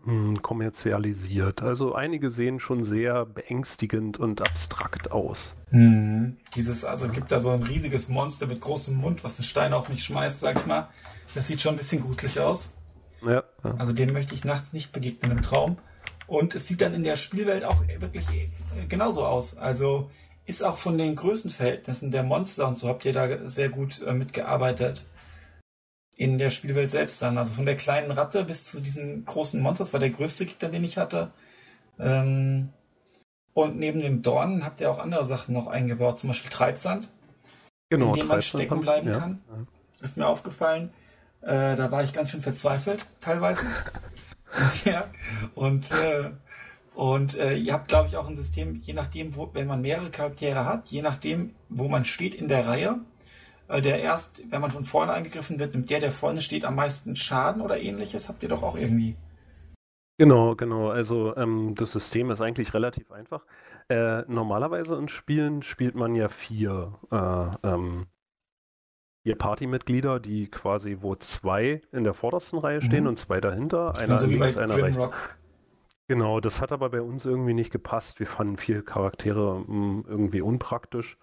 hm, 0.04 0.42
kommerzialisiert. 0.42 1.62
Also 1.62 1.94
einige 1.94 2.32
sehen 2.32 2.60
schon 2.60 2.84
sehr 2.84 3.26
beängstigend 3.26 4.20
und 4.20 4.42
abstrakt 4.42 5.12
aus. 5.12 5.56
Mhm. 5.72 6.38
Dieses, 6.56 6.86
also 6.86 7.08
es 7.08 7.12
gibt 7.12 7.32
da 7.32 7.40
so 7.40 7.50
ein 7.50 7.64
riesiges 7.64 8.08
Monster 8.08 8.48
mit 8.48 8.62
großem 8.62 8.96
Mund, 8.96 9.24
was 9.24 9.38
einen 9.38 9.44
Stein 9.44 9.74
auf 9.74 9.90
mich 9.90 10.04
schmeißt, 10.04 10.40
sag 10.40 10.58
ich 10.58 10.66
mal. 10.66 10.88
Das 11.36 11.48
sieht 11.48 11.62
schon 11.62 11.74
ein 11.74 11.78
bisschen 11.78 12.02
gruselig 12.02 12.40
aus. 12.40 12.72
Ja, 13.22 13.44
ja. 13.64 13.76
Also 13.78 13.94
dem 13.94 14.14
möchte 14.14 14.34
ich 14.34 14.46
nachts 14.46 14.74
nicht 14.74 14.94
begegnen 14.94 15.32
im 15.32 15.42
Traum. 15.42 15.78
Und 16.28 16.56
es 16.56 16.68
sieht 16.68 16.82
dann 16.82 16.94
in 16.94 17.04
der 17.04 17.16
Spielwelt 17.16 17.64
auch 17.64 17.82
wirklich 18.00 18.28
genauso 18.90 19.26
aus. 19.26 19.58
Also 19.58 20.10
ist 20.46 20.64
auch 20.64 20.78
von 20.78 20.98
den 20.98 21.16
Größenverhältnissen 21.16 22.12
der 22.12 22.24
Monster 22.24 22.68
und 22.68 22.76
so 22.76 22.88
habt 22.88 23.04
ihr 23.06 23.14
da 23.14 23.50
sehr 23.50 23.70
gut 23.70 24.02
äh, 24.02 24.14
mitgearbeitet. 24.14 25.06
In 26.18 26.38
der 26.38 26.50
Spielwelt 26.50 26.92
selbst 26.92 27.22
dann. 27.22 27.38
Also 27.38 27.54
von 27.54 27.66
der 27.66 27.76
kleinen 27.76 28.12
Ratte 28.12 28.44
bis 28.44 28.66
zu 28.66 28.82
diesen 28.82 29.24
großen 29.24 29.62
Monster. 29.62 29.84
Das 29.84 29.94
war 29.94 30.00
der 30.00 30.10
größte 30.10 30.46
Gegner, 30.46 30.70
den 30.70 30.84
ich 30.84 30.98
hatte. 30.98 31.32
Ähm, 32.00 32.70
und 33.54 33.78
neben 33.78 34.02
dem 34.02 34.22
Dorn 34.22 34.66
habt 34.66 34.82
ihr 34.82 34.92
auch 34.92 35.00
andere 35.00 35.26
Sachen 35.26 35.54
noch 35.54 35.68
eingebaut. 35.68 36.20
Zum 36.20 36.30
Beispiel 36.30 36.52
Treibsand. 36.52 37.10
Genau, 37.90 38.10
in 38.10 38.20
dem 38.20 38.28
man 38.28 38.42
stecken 38.42 38.82
bleiben 38.82 39.08
ja, 39.08 39.20
kann. 39.20 39.42
Ist 40.02 40.18
mir 40.18 40.28
aufgefallen. 40.28 40.92
Äh, 41.42 41.76
da 41.76 41.92
war 41.92 42.04
ich 42.04 42.14
ganz 42.14 42.32
schön 42.32 42.42
verzweifelt, 42.42 43.06
teilweise. 43.20 43.66
ja. 44.86 45.06
Und, 45.56 45.92
äh, 45.92 46.32
und 46.96 47.38
äh, 47.38 47.56
ihr 47.56 47.74
habt, 47.74 47.88
glaube 47.88 48.10
ich, 48.10 48.18
auch 48.18 48.28
ein 48.28 48.36
System, 48.36 48.82
je 48.84 48.94
nachdem, 48.94 49.36
wo, 49.36 49.50
wenn 49.54 49.68
man 49.68 49.82
mehrere 49.82 50.10
Charaktere 50.10 50.66
hat, 50.66 50.88
je 50.88 51.02
nachdem, 51.02 51.56
wo 51.70 51.88
man 51.88 52.06
steht 52.06 52.36
in 52.36 52.48
der 52.48 52.68
Reihe, 52.68 53.00
der 53.70 54.00
erst, 54.02 54.44
wenn 54.52 54.62
man 54.62 54.72
von 54.72 54.84
vorne 54.84 55.14
angegriffen 55.14 55.60
wird, 55.60 55.74
nimmt 55.74 55.90
der, 55.90 56.00
der 56.00 56.12
vorne 56.12 56.42
steht, 56.42 56.66
am 56.66 56.76
meisten 56.76 57.16
Schaden 57.16 57.62
oder 57.62 57.80
ähnliches, 57.80 58.30
habt 58.30 58.44
ihr 58.44 58.50
doch 58.50 58.64
auch 58.64 58.78
irgendwie. 58.78 59.16
Genau, 60.20 60.56
genau. 60.56 60.90
Also 60.90 61.36
ähm, 61.38 61.76
das 61.76 61.92
System 61.92 62.32
ist 62.32 62.42
eigentlich 62.42 62.74
relativ 62.74 63.12
einfach. 63.12 63.46
Äh, 63.90 64.24
normalerweise 64.28 64.96
in 64.96 65.08
Spielen 65.10 65.62
spielt 65.62 65.96
man 65.96 66.16
ja 66.16 66.28
vier, 66.28 67.00
äh, 67.12 67.68
ähm, 67.68 68.08
vier 69.24 69.36
Partymitglieder, 69.36 70.20
die 70.20 70.50
quasi, 70.50 70.98
wo 71.02 71.16
zwei 71.16 71.82
in 71.92 72.04
der 72.04 72.14
vordersten 72.14 72.58
Reihe 72.60 72.82
stehen 72.82 73.04
Mhm. 73.04 73.10
und 73.10 73.18
zwei 73.20 73.40
dahinter, 73.42 73.98
einer 73.98 74.14
Also 74.14 74.26
links, 74.28 74.58
einer 74.58 74.76
rechts. 74.78 74.98
Grimrock. 74.98 75.38
Genau, 76.10 76.40
das 76.40 76.62
hat 76.62 76.72
aber 76.72 76.90
bei 76.90 77.02
uns 77.02 77.26
irgendwie 77.26 77.54
nicht 77.54 77.72
gepasst. 77.72 78.20
Wir 78.20 78.28
fanden 78.28 78.58
vier 78.58 78.84
Charaktere 78.84 79.60
mh, 79.68 80.06
irgendwie 80.08 80.42
unpraktisch. 80.42 81.18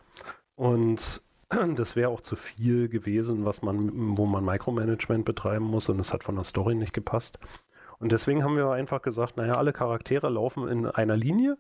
Und 0.57 1.23
das 1.77 1.97
wäre 1.97 2.09
auch 2.11 2.21
zu 2.21 2.37
viel 2.37 2.89
gewesen, 2.89 3.45
was 3.45 3.63
man, 3.63 4.17
wo 4.17 4.27
man 4.27 4.45
Micromanagement 4.45 5.25
betreiben 5.25 5.65
muss 5.65 5.89
und 5.89 5.99
es 6.01 6.13
hat 6.13 6.25
von 6.25 6.35
der 6.37 6.45
Story 6.45 6.75
nicht 6.75 6.93
gepasst. 6.93 7.39
Und 7.99 8.13
deswegen 8.13 8.43
haben 8.45 8.57
wir 8.57 8.71
einfach 8.71 9.03
gesagt, 9.03 9.37
naja, 9.37 9.55
alle 9.55 9.73
Charaktere 9.73 10.29
laufen 10.29 10.69
in 10.69 10.87
einer 10.87 11.17
Linie 11.17 11.57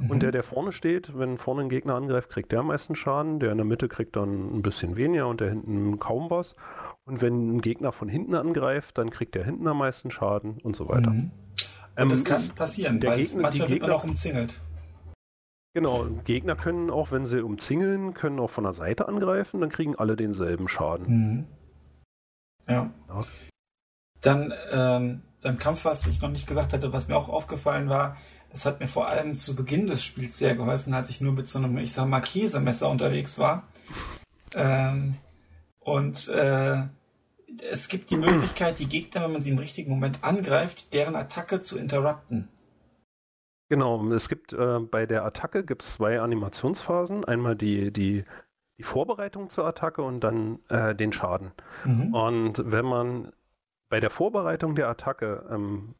Mhm. 0.00 0.10
und 0.10 0.22
der, 0.22 0.30
der 0.30 0.44
vorne 0.44 0.70
steht, 0.70 1.18
wenn 1.18 1.38
vorne 1.38 1.62
ein 1.62 1.68
Gegner 1.68 1.96
angreift, 1.96 2.30
kriegt 2.30 2.52
der 2.52 2.60
am 2.60 2.68
meisten 2.68 2.94
Schaden, 2.94 3.40
der 3.40 3.50
in 3.50 3.58
der 3.58 3.64
Mitte 3.66 3.88
kriegt 3.88 4.14
dann 4.14 4.54
ein 4.56 4.62
bisschen 4.62 4.96
weniger 4.96 5.26
und 5.26 5.40
der 5.40 5.48
hinten 5.50 5.98
kaum 5.98 6.30
was. 6.30 6.54
Und 7.04 7.20
wenn 7.20 7.56
ein 7.56 7.60
Gegner 7.60 7.90
von 7.90 8.08
hinten 8.08 8.36
angreift, 8.36 8.96
dann 8.96 9.10
kriegt 9.10 9.34
der 9.34 9.44
hinten 9.44 9.66
am 9.66 9.78
meisten 9.78 10.12
Schaden 10.12 10.58
und 10.62 10.76
so 10.76 10.88
weiter. 10.88 11.10
Mhm. 11.10 11.18
Und 11.20 11.32
Ähm, 11.96 12.08
das 12.10 12.24
kann 12.24 12.42
passieren, 12.54 13.00
der 13.00 13.10
weil 13.10 13.18
Gegner- 13.18 13.34
die 13.38 13.42
manchmal 13.42 13.68
wird 13.70 13.80
man 13.80 13.88
Gegner- 13.88 13.96
auch 13.96 14.04
umzingelt. 14.04 14.54
Genau, 15.78 16.06
Gegner 16.24 16.56
können 16.56 16.90
auch, 16.90 17.12
wenn 17.12 17.24
sie 17.24 17.40
umzingeln, 17.40 18.12
können 18.12 18.40
auch 18.40 18.50
von 18.50 18.64
der 18.64 18.72
Seite 18.72 19.06
angreifen, 19.06 19.60
dann 19.60 19.70
kriegen 19.70 19.94
alle 19.94 20.16
denselben 20.16 20.66
Schaden. 20.66 21.06
Mhm. 21.06 21.46
Ja. 22.66 22.90
Ja. 23.08 23.20
Dann 24.20 24.52
ähm, 24.72 25.22
beim 25.40 25.56
Kampf, 25.56 25.84
was 25.84 26.04
ich 26.08 26.20
noch 26.20 26.30
nicht 26.30 26.48
gesagt 26.48 26.72
hatte, 26.72 26.92
was 26.92 27.06
mir 27.06 27.16
auch 27.16 27.28
aufgefallen 27.28 27.88
war, 27.88 28.16
das 28.50 28.64
hat 28.64 28.80
mir 28.80 28.88
vor 28.88 29.06
allem 29.06 29.34
zu 29.34 29.54
Beginn 29.54 29.86
des 29.86 30.02
Spiels 30.02 30.36
sehr 30.36 30.56
geholfen, 30.56 30.94
als 30.94 31.10
ich 31.10 31.20
nur 31.20 31.32
mit 31.32 31.48
so 31.48 31.60
einem, 31.60 31.78
ich 31.78 31.92
sag 31.92 32.08
mal, 32.08 32.22
Käsemesser 32.22 32.90
unterwegs 32.90 33.38
war. 33.38 33.62
Ähm, 34.56 35.14
und 35.78 36.26
äh, 36.26 36.82
es 37.70 37.86
gibt 37.86 38.10
die 38.10 38.16
Möglichkeit, 38.16 38.80
die 38.80 38.88
Gegner, 38.88 39.22
wenn 39.22 39.32
man 39.32 39.42
sie 39.42 39.50
im 39.50 39.58
richtigen 39.58 39.92
Moment 39.92 40.24
angreift, 40.24 40.92
deren 40.92 41.14
Attacke 41.14 41.62
zu 41.62 41.78
interrupten. 41.78 42.48
Genau, 43.68 44.06
es 44.12 44.28
gibt 44.28 44.52
äh, 44.52 44.80
bei 44.80 45.06
der 45.06 45.24
Attacke 45.24 45.64
gibt 45.64 45.82
es 45.82 45.92
zwei 45.94 46.20
Animationsphasen. 46.20 47.24
Einmal 47.24 47.54
die, 47.54 47.92
die, 47.92 48.24
die 48.78 48.82
Vorbereitung 48.82 49.50
zur 49.50 49.66
Attacke 49.66 50.02
und 50.02 50.20
dann 50.20 50.60
äh, 50.68 50.94
den 50.94 51.12
Schaden. 51.12 51.52
Mhm. 51.84 52.14
Und 52.14 52.62
wenn 52.64 52.86
man 52.86 53.32
bei 53.90 54.00
der 54.00 54.10
Vorbereitung 54.10 54.74
der 54.74 54.88
Attacke 54.88 55.46
ähm, 55.50 55.94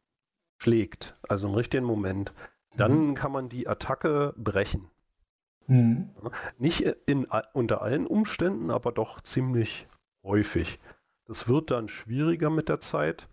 schlägt, 0.59 1.17
also 1.29 1.49
im 1.49 1.55
richtigen 1.55 1.85
Moment, 1.85 2.33
dann 2.77 3.15
kann 3.15 3.33
man 3.33 3.49
die 3.49 3.69
Attacke 3.69 4.35
brechen. 4.37 4.89
Mhm. 5.67 6.11
Nicht 6.59 6.81
in, 6.81 7.27
unter 7.53 7.83
allen 7.83 8.07
Umständen, 8.07 8.71
aber 8.71 8.93
doch 8.93 9.21
ziemlich 9.21 9.87
häufig. 10.23 10.79
Das 11.27 11.49
wird 11.49 11.71
dann 11.71 11.89
schwieriger 11.89 12.49
mit 12.49 12.69
der 12.71 12.81
Zeit, 12.81 13.29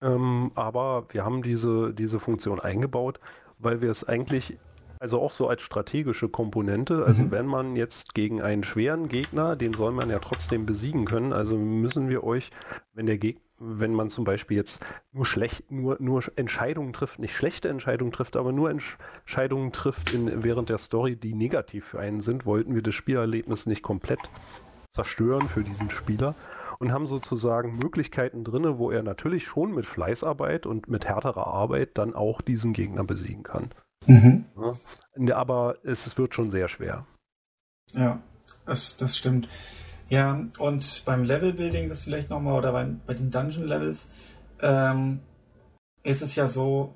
ähm, 0.00 0.52
aber 0.54 1.06
wir 1.10 1.24
haben 1.24 1.42
diese, 1.42 1.92
diese 1.92 2.20
Funktion 2.20 2.60
eingebaut, 2.60 3.18
weil 3.58 3.80
wir 3.80 3.90
es 3.90 4.04
eigentlich, 4.04 4.58
also 5.00 5.20
auch 5.20 5.32
so 5.32 5.48
als 5.48 5.62
strategische 5.62 6.28
Komponente, 6.28 7.04
also 7.04 7.24
Mhm. 7.24 7.30
wenn 7.30 7.46
man 7.46 7.76
jetzt 7.76 8.14
gegen 8.14 8.42
einen 8.42 8.64
schweren 8.64 9.08
Gegner, 9.08 9.56
den 9.56 9.72
soll 9.72 9.92
man 9.92 10.10
ja 10.10 10.18
trotzdem 10.18 10.66
besiegen 10.66 11.04
können, 11.04 11.32
also 11.32 11.56
müssen 11.56 12.08
wir 12.08 12.24
euch, 12.24 12.50
wenn 12.94 13.06
der 13.06 13.18
Gegner 13.18 13.42
wenn 13.60 13.92
man 13.92 14.08
zum 14.08 14.22
Beispiel 14.24 14.56
jetzt 14.56 14.80
nur 15.12 15.26
schlecht, 15.26 15.70
nur, 15.70 15.96
nur 15.98 16.22
Entscheidungen 16.36 16.92
trifft, 16.92 17.18
nicht 17.18 17.34
schlechte 17.34 17.68
Entscheidungen 17.68 18.12
trifft, 18.12 18.36
aber 18.36 18.52
nur 18.52 18.70
Entscheidungen 18.70 19.72
trifft 19.72 20.14
in, 20.14 20.44
während 20.44 20.68
der 20.68 20.78
Story, 20.78 21.16
die 21.16 21.34
negativ 21.34 21.86
für 21.86 21.98
einen 21.98 22.20
sind, 22.20 22.46
wollten 22.46 22.76
wir 22.76 22.82
das 22.82 22.94
Spielerlebnis 22.94 23.66
nicht 23.66 23.82
komplett 23.82 24.20
zerstören 24.90 25.48
für 25.48 25.64
diesen 25.64 25.90
Spieler 25.90 26.34
und 26.78 26.92
haben 26.92 27.06
sozusagen 27.06 27.76
Möglichkeiten 27.76 28.44
drin, 28.44 28.78
wo 28.78 28.90
er 28.90 29.02
natürlich 29.02 29.44
schon 29.44 29.74
mit 29.74 29.86
Fleißarbeit 29.86 30.66
und 30.66 30.88
mit 30.88 31.06
härterer 31.06 31.46
Arbeit 31.46 31.98
dann 31.98 32.14
auch 32.14 32.40
diesen 32.40 32.72
Gegner 32.72 33.04
besiegen 33.04 33.42
kann. 33.42 33.70
Mhm. 34.06 34.44
Ja. 35.16 35.36
Aber 35.36 35.76
es 35.82 36.16
wird 36.16 36.34
schon 36.34 36.50
sehr 36.50 36.68
schwer. 36.68 37.06
Ja, 37.92 38.20
das, 38.66 38.96
das 38.96 39.16
stimmt. 39.16 39.48
Ja, 40.08 40.46
und 40.58 41.02
beim 41.04 41.24
Levelbuilding, 41.24 41.88
das 41.88 42.04
vielleicht 42.04 42.30
nochmal, 42.30 42.58
oder 42.58 42.72
beim, 42.72 43.00
bei 43.06 43.14
den 43.14 43.30
Dungeon-Levels, 43.30 44.10
ähm, 44.60 45.20
ist 46.02 46.22
es 46.22 46.34
ja 46.36 46.48
so, 46.48 46.94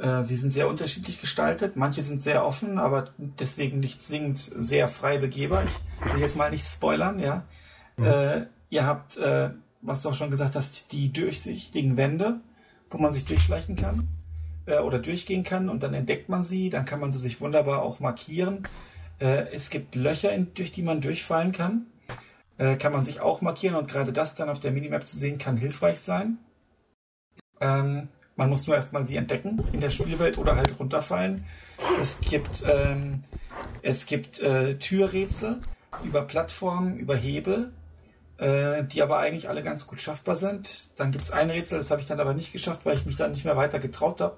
Äh, 0.00 0.22
sie 0.22 0.36
sind 0.36 0.52
sehr 0.52 0.68
unterschiedlich 0.68 1.20
gestaltet. 1.20 1.74
Manche 1.74 2.02
sind 2.02 2.22
sehr 2.22 2.46
offen, 2.46 2.78
aber 2.78 3.12
deswegen 3.18 3.80
nicht 3.80 4.00
zwingend 4.00 4.38
sehr 4.38 4.86
frei 4.86 5.18
begehbar. 5.18 5.64
Ich 5.66 6.14
will 6.14 6.20
jetzt 6.20 6.36
mal 6.36 6.52
nicht 6.52 6.64
spoilern, 6.64 7.18
ja. 7.18 7.42
Mhm. 7.96 8.04
Äh, 8.04 8.46
ihr 8.70 8.86
habt, 8.86 9.16
äh, 9.16 9.50
was 9.80 10.02
du 10.02 10.10
auch 10.10 10.14
schon 10.14 10.30
gesagt 10.30 10.56
hast, 10.56 10.92
die 10.92 11.12
durchsichtigen 11.12 11.96
Wände, 11.96 12.40
wo 12.90 12.98
man 12.98 13.12
sich 13.12 13.24
durchschleichen 13.24 13.76
kann 13.76 14.08
äh, 14.66 14.78
oder 14.78 14.98
durchgehen 14.98 15.44
kann 15.44 15.68
und 15.68 15.82
dann 15.82 15.94
entdeckt 15.94 16.28
man 16.28 16.44
sie. 16.44 16.70
Dann 16.70 16.84
kann 16.84 17.00
man 17.00 17.12
sie 17.12 17.18
sich 17.18 17.40
wunderbar 17.40 17.82
auch 17.82 18.00
markieren. 18.00 18.66
Äh, 19.20 19.52
es 19.52 19.70
gibt 19.70 19.94
Löcher, 19.94 20.32
in, 20.32 20.52
durch 20.54 20.72
die 20.72 20.82
man 20.82 21.00
durchfallen 21.00 21.52
kann. 21.52 21.86
Äh, 22.58 22.76
kann 22.76 22.92
man 22.92 23.04
sich 23.04 23.20
auch 23.20 23.40
markieren 23.40 23.76
und 23.76 23.88
gerade 23.88 24.12
das 24.12 24.34
dann 24.34 24.48
auf 24.48 24.58
der 24.58 24.72
Minimap 24.72 25.06
zu 25.06 25.16
sehen, 25.16 25.38
kann 25.38 25.56
hilfreich 25.56 26.00
sein. 26.00 26.38
Ähm, 27.60 28.08
man 28.36 28.50
muss 28.50 28.66
nur 28.66 28.76
erstmal 28.76 29.06
sie 29.06 29.16
entdecken 29.16 29.62
in 29.72 29.80
der 29.80 29.90
Spielwelt 29.90 30.38
oder 30.38 30.56
halt 30.56 30.78
runterfallen. 30.78 31.44
Es 32.00 32.20
gibt, 32.20 32.64
ähm, 32.66 33.24
es 33.82 34.06
gibt 34.06 34.40
äh, 34.40 34.76
Türrätsel 34.78 35.60
über 36.04 36.22
Plattformen, 36.22 36.96
über 36.96 37.16
Hebel, 37.16 37.72
äh, 38.38 38.84
die 38.84 39.02
aber 39.02 39.18
eigentlich 39.18 39.48
alle 39.48 39.62
ganz 39.62 39.86
gut 39.86 40.00
schaffbar 40.00 40.36
sind. 40.36 40.98
Dann 40.98 41.10
gibt 41.10 41.24
es 41.24 41.30
ein 41.30 41.50
Rätsel, 41.50 41.78
das 41.78 41.90
habe 41.90 42.00
ich 42.00 42.06
dann 42.06 42.20
aber 42.20 42.34
nicht 42.34 42.52
geschafft, 42.52 42.86
weil 42.86 42.96
ich 42.96 43.06
mich 43.06 43.16
dann 43.16 43.32
nicht 43.32 43.44
mehr 43.44 43.56
weiter 43.56 43.78
getraut 43.78 44.20
habe. 44.20 44.36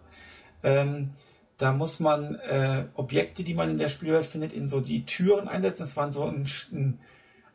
Ähm, 0.63 1.11
da 1.59 1.73
muss 1.73 2.01
man 2.01 2.37
äh, 2.37 2.87
Objekte, 2.95 3.45
die 3.45 3.55
man 3.55 3.71
in 3.71 3.79
der 3.79 3.91
Spielwelt 3.91 4.27
findet, 4.27 4.53
in 4.53 4.69
so 4.69 4.81
die 4.81 5.05
Türen 5.05 5.49
einsetzen. 5.49 5.83
Das 5.83 5.97
waren 5.97 6.11
so 6.11 6.25
ein, 6.25 6.47
ein, 6.73 6.99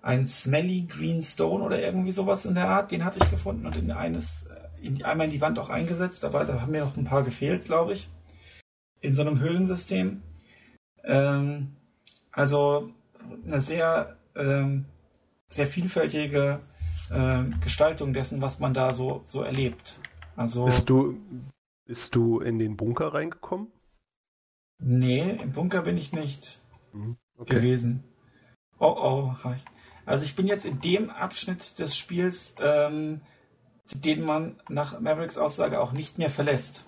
ein 0.02 0.28
Smelly 0.28 0.84
Green 0.84 1.24
Stone 1.24 1.64
oder 1.64 1.82
irgendwie 1.82 2.12
sowas 2.12 2.46
in 2.46 2.56
der 2.56 2.68
Art. 2.68 2.92
Den 2.92 3.04
hatte 3.04 3.20
ich 3.22 3.32
gefunden 3.32 3.66
und 3.66 3.76
in 3.76 3.92
eines 3.92 4.48
in, 4.86 5.04
einmal 5.04 5.28
in 5.28 5.34
die 5.34 5.42
Wand 5.42 5.60
auch 5.60 5.70
eingesetzt, 5.70 6.24
aber 6.24 6.46
da 6.46 6.62
haben 6.62 6.72
mir 6.72 6.86
noch 6.86 6.96
ein 6.96 7.06
paar 7.06 7.24
gefehlt, 7.24 7.66
glaube 7.66 7.94
ich. 7.94 8.10
In 9.02 9.16
so 9.16 9.22
einem 9.22 9.40
Höhlensystem. 9.40 10.22
Ähm, 11.04 11.76
also 12.32 12.92
eine 13.46 13.62
sehr, 13.62 14.18
ähm, 14.36 14.86
sehr 15.56 15.68
vielfältige 15.68 16.60
äh, 17.12 17.44
Gestaltung 17.62 18.14
dessen, 18.14 18.42
was 18.42 18.60
man 18.60 18.74
da 18.74 18.94
so, 18.94 19.22
so 19.26 19.42
erlebt. 19.42 20.00
Also, 20.36 20.66
bist, 20.66 20.90
du, 20.90 21.18
bist 21.86 22.16
du 22.16 22.40
in 22.40 22.60
den 22.60 22.76
Bunker 22.76 23.14
reingekommen? 23.14 23.72
Nee, 24.80 25.38
im 25.42 25.52
Bunker 25.54 25.82
bin 25.82 25.98
ich 25.98 26.12
nicht 26.12 26.62
mhm, 26.92 27.18
okay. 27.38 27.56
gewesen. 27.56 28.04
Oh 28.78 28.96
oh. 28.98 29.36
Also 30.06 30.26
ich 30.26 30.36
bin 30.36 30.48
jetzt 30.48 30.66
in 30.66 30.82
dem 30.82 31.10
Abschnitt 31.10 31.80
des 31.80 31.98
Spiels 31.98 32.56
ähm, 32.60 33.22
den 33.94 34.24
man 34.24 34.60
nach 34.70 35.00
Mavericks 35.00 35.38
Aussage 35.38 35.80
auch 35.80 35.92
nicht 35.92 36.18
mehr 36.18 36.30
verlässt. 36.30 36.86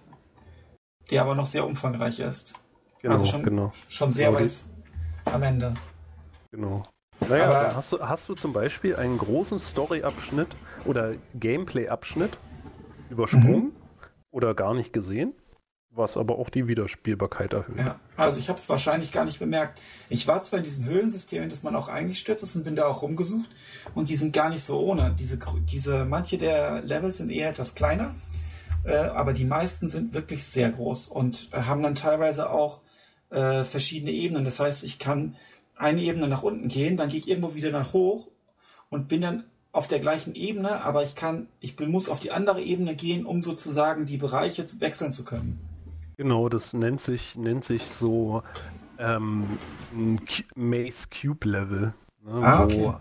Der 1.10 1.22
aber 1.22 1.36
noch 1.36 1.46
sehr 1.46 1.66
umfangreich 1.66 2.20
ist. 2.20 2.56
Genau, 3.02 3.14
also 3.14 3.26
schon, 3.26 3.44
genau. 3.44 3.72
schon 3.88 4.12
sehr 4.12 4.32
genau 4.32 4.42
weit 4.42 4.64
am 5.26 5.44
Ende. 5.44 5.74
Genau. 6.52 6.84
Naja, 7.28 7.46
aber 7.46 7.76
hast 7.76 7.92
du, 7.92 8.00
hast 8.00 8.30
du 8.30 8.36
zum 8.36 8.54
Beispiel 8.54 8.96
einen 8.96 9.18
großen 9.18 9.60
Story-Abschnitt 9.60 10.50
oder 10.86 11.16
Gameplay-Abschnitt 11.36 12.38
übersprungen 13.10 13.64
mhm. 13.64 13.72
oder 14.32 14.54
gar 14.54 14.74
nicht 14.74 14.94
gesehen? 14.94 15.34
was 15.98 16.16
aber 16.16 16.38
auch 16.38 16.50
die 16.50 16.68
Wiederspielbarkeit 16.68 17.54
erhöht. 17.54 17.78
Ja, 17.78 18.00
also 18.16 18.40
ich 18.40 18.50
habe 18.50 18.60
es 18.60 18.70
wahrscheinlich 18.70 19.12
gar 19.12 19.26
nicht 19.26 19.40
bemerkt. 19.40 19.82
Ich 20.10 20.28
war 20.28 20.44
zwar 20.44 20.60
in 20.60 20.66
diesem 20.66 20.86
Höhlensystem, 20.86 21.44
in 21.44 21.50
das 21.50 21.64
man 21.64 21.76
auch 21.76 21.88
eingestürzt 21.88 22.44
ist 22.44 22.56
und 22.56 22.64
bin 22.64 22.76
da 22.76 22.86
auch 22.86 23.02
rumgesucht 23.02 23.50
und 23.96 24.10
die 24.10 24.16
sind 24.16 24.34
gar 24.34 24.50
nicht 24.50 24.64
so 24.64 24.80
ohne. 24.80 25.16
Diese, 25.18 25.40
diese 25.70 26.06
manche 26.06 26.38
der 26.38 26.82
Levels 26.84 27.18
sind 27.18 27.32
eher 27.32 27.50
etwas 27.50 27.76
kleiner, 27.76 28.16
äh, 28.86 28.96
aber 28.96 29.34
die 29.34 29.46
meisten 29.46 29.90
sind 29.90 30.14
wirklich 30.14 30.44
sehr 30.44 30.70
groß 30.70 31.08
und 31.10 31.50
äh, 31.52 31.64
haben 31.64 31.84
dann 31.84 31.96
teilweise 31.96 32.50
auch 32.50 32.82
äh, 33.30 33.64
verschiedene 33.64 34.12
Ebenen. 34.12 34.46
Das 34.46 34.60
heißt, 34.60 34.84
ich 34.84 35.00
kann 35.00 35.36
eine 35.78 36.02
Ebene 36.02 36.28
nach 36.28 36.44
unten 36.44 36.68
gehen, 36.68 36.98
dann 36.98 37.10
gehe 37.10 37.20
ich 37.20 37.28
irgendwo 37.28 37.56
wieder 37.56 37.72
nach 37.72 37.94
hoch 37.94 38.28
und 38.90 39.08
bin 39.08 39.22
dann 39.22 39.44
auf 39.72 39.88
der 39.88 40.00
gleichen 40.00 40.34
Ebene, 40.34 40.84
aber 40.84 41.04
ich 41.04 41.16
kann, 41.16 41.48
ich 41.60 41.80
muss 41.80 42.10
auf 42.10 42.20
die 42.20 42.32
andere 42.32 42.62
Ebene 42.62 42.96
gehen, 42.96 43.26
um 43.26 43.42
sozusagen 43.42 44.06
die 44.06 44.18
Bereiche 44.18 44.66
wechseln 44.80 45.12
zu 45.12 45.24
können. 45.24 45.60
Genau, 46.18 46.50
das 46.50 46.74
nennt 46.74 47.00
sich, 47.00 47.36
nennt 47.36 47.64
sich 47.64 47.84
so 47.84 48.42
ähm, 48.98 49.46
ein 49.94 50.20
Maze 50.56 51.08
Cube 51.10 51.48
Level. 51.48 51.94
Ne, 52.26 52.34
ah, 52.44 52.64
okay. 52.64 52.94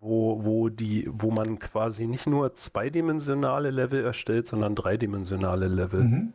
wo, 0.00 0.44
wo, 0.44 0.68
die, 0.68 1.08
wo 1.10 1.30
man 1.30 1.58
quasi 1.58 2.06
nicht 2.06 2.26
nur 2.26 2.54
zweidimensionale 2.54 3.70
Level 3.70 4.04
erstellt, 4.04 4.46
sondern 4.46 4.74
dreidimensionale 4.74 5.68
Level. 5.68 6.04
Mhm. 6.04 6.32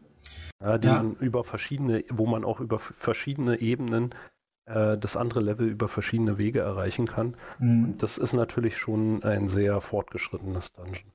Ja, 0.61 0.77
die 0.77 0.87
ja. 0.87 1.03
man 1.03 1.15
über 1.17 1.43
verschiedene, 1.43 2.03
wo 2.09 2.25
man 2.25 2.43
auch 2.43 2.59
über 2.59 2.79
verschiedene 2.79 3.59
Ebenen 3.59 4.11
äh, 4.65 4.97
das 4.97 5.15
andere 5.15 5.41
Level 5.41 5.67
über 5.67 5.87
verschiedene 5.87 6.37
Wege 6.37 6.59
erreichen 6.59 7.07
kann. 7.07 7.35
Mhm. 7.59 7.97
Das 7.97 8.17
ist 8.17 8.33
natürlich 8.33 8.77
schon 8.77 9.23
ein 9.23 9.47
sehr 9.47 9.81
fortgeschrittenes 9.81 10.73
Dungeon. 10.73 11.11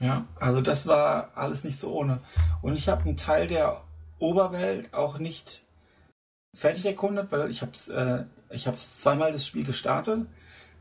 Ja, 0.00 0.26
also 0.40 0.60
das 0.60 0.86
war 0.86 1.30
alles 1.36 1.64
nicht 1.64 1.78
so 1.78 1.92
ohne. 1.92 2.20
Und 2.60 2.74
ich 2.74 2.88
habe 2.88 3.04
einen 3.04 3.16
Teil 3.16 3.46
der 3.46 3.82
Oberwelt 4.18 4.92
auch 4.94 5.18
nicht 5.18 5.64
fertig 6.54 6.86
erkundet, 6.86 7.32
weil 7.32 7.50
ich 7.50 7.62
habe 7.62 7.72
es 7.72 7.88
äh, 7.88 8.24
ich 8.50 8.66
hab's 8.66 8.98
zweimal 8.98 9.32
das 9.32 9.46
Spiel 9.46 9.64
gestartet. 9.64 10.26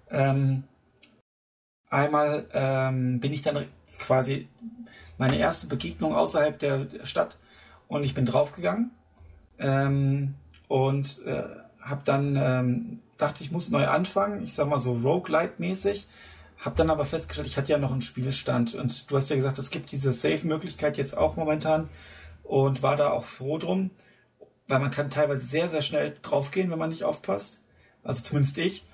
Ähm, 0.10 0.64
einmal 1.90 2.46
ähm, 2.54 3.20
bin 3.20 3.34
ich 3.34 3.42
dann 3.42 3.68
quasi 3.98 4.48
meine 5.18 5.38
erste 5.38 5.68
Begegnung 5.68 6.16
außerhalb 6.16 6.58
der, 6.60 6.86
der 6.86 7.06
Stadt 7.06 7.38
und 7.88 8.04
ich 8.04 8.14
bin 8.14 8.26
draufgegangen 8.26 8.92
ähm, 9.60 10.36
und 10.68 11.24
äh, 11.26 11.61
habe 11.82 12.02
dann 12.06 12.36
ähm, 12.36 12.99
dachte 13.18 13.44
ich 13.44 13.52
muss 13.52 13.70
neu 13.70 13.88
anfangen, 13.88 14.44
ich 14.44 14.53
sag 14.53 14.68
mal 14.68 14.80
so 14.80 14.94
Roguelite-mäßig, 14.94 16.08
habe 16.58 16.76
dann 16.76 16.90
aber 16.90 17.06
festgestellt, 17.06 17.48
ich 17.48 17.58
hatte 17.58 17.72
ja 17.72 17.78
noch 17.78 17.91
einen 17.91 18.02
Spielstand 18.02 18.76
und 18.76 19.10
du 19.10 19.16
hast 19.16 19.30
ja 19.30 19.36
gesagt, 19.36 19.58
es 19.58 19.70
gibt 19.72 19.91
diese 19.91 20.14
Save-Möglichkeit 20.14 20.98
jetzt 20.98 21.18
auch 21.18 21.36
momentan 21.36 21.90
und 22.44 22.84
war 22.84 22.95
da 22.95 23.12
auch 23.12 23.24
froh 23.24 23.58
drum, 23.58 23.91
weil 24.68 24.80
man 24.80 24.91
kann 24.91 25.10
teilweise 25.10 25.45
sehr, 25.45 25.70
sehr 25.70 25.82
schnell 25.82 26.18
draufgehen, 26.22 26.70
wenn 26.72 26.80
man 26.80 26.90
nicht 26.90 27.03
aufpasst. 27.03 27.60
Also 28.03 28.24
zumindest 28.24 28.58
ich. 28.58 28.86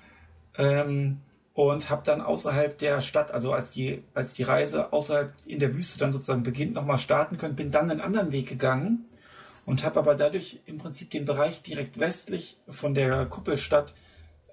Ähm, 0.56 1.20
und 1.54 1.90
habe 1.90 2.02
dann 2.04 2.20
außerhalb 2.20 2.78
der 2.78 3.00
Stadt, 3.00 3.32
also 3.32 3.52
als 3.52 3.72
die, 3.72 4.04
als 4.14 4.32
die 4.32 4.44
Reise 4.44 4.92
außerhalb 4.92 5.32
in 5.44 5.58
der 5.58 5.74
Wüste 5.74 5.98
dann 5.98 6.12
sozusagen 6.12 6.44
beginnt, 6.44 6.74
nochmal 6.74 6.98
starten 6.98 7.36
können, 7.36 7.56
bin 7.56 7.72
dann 7.72 7.90
einen 7.90 8.00
anderen 8.00 8.30
Weg 8.30 8.48
gegangen 8.48 9.07
und 9.68 9.84
habe 9.84 9.98
aber 9.98 10.14
dadurch 10.14 10.60
im 10.64 10.78
Prinzip 10.78 11.10
den 11.10 11.26
Bereich 11.26 11.60
direkt 11.60 12.00
westlich 12.00 12.56
von 12.70 12.94
der 12.94 13.26
Kuppelstadt 13.26 13.92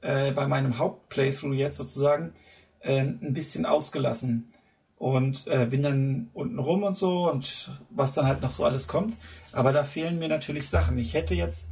äh, 0.01 0.33
bei 0.33 0.45
meinem 0.45 0.77
Hauptplaythrough 0.77 1.53
jetzt 1.53 1.77
sozusagen 1.77 2.33
äh, 2.81 2.99
ein 2.99 3.31
bisschen 3.31 3.65
ausgelassen 3.65 4.45
und 4.97 5.47
äh, 5.47 5.67
bin 5.67 5.83
dann 5.83 6.29
unten 6.33 6.59
rum 6.59 6.83
und 6.83 6.97
so 6.97 7.31
und 7.31 7.71
was 7.91 8.13
dann 8.13 8.25
halt 8.25 8.41
noch 8.41 8.51
so 8.51 8.65
alles 8.65 8.89
kommt. 8.89 9.15
Aber 9.53 9.71
da 9.71 9.85
fehlen 9.85 10.19
mir 10.19 10.27
natürlich 10.27 10.69
Sachen. 10.69 10.97
Ich 10.97 11.13
hätte 11.13 11.33
jetzt, 11.33 11.69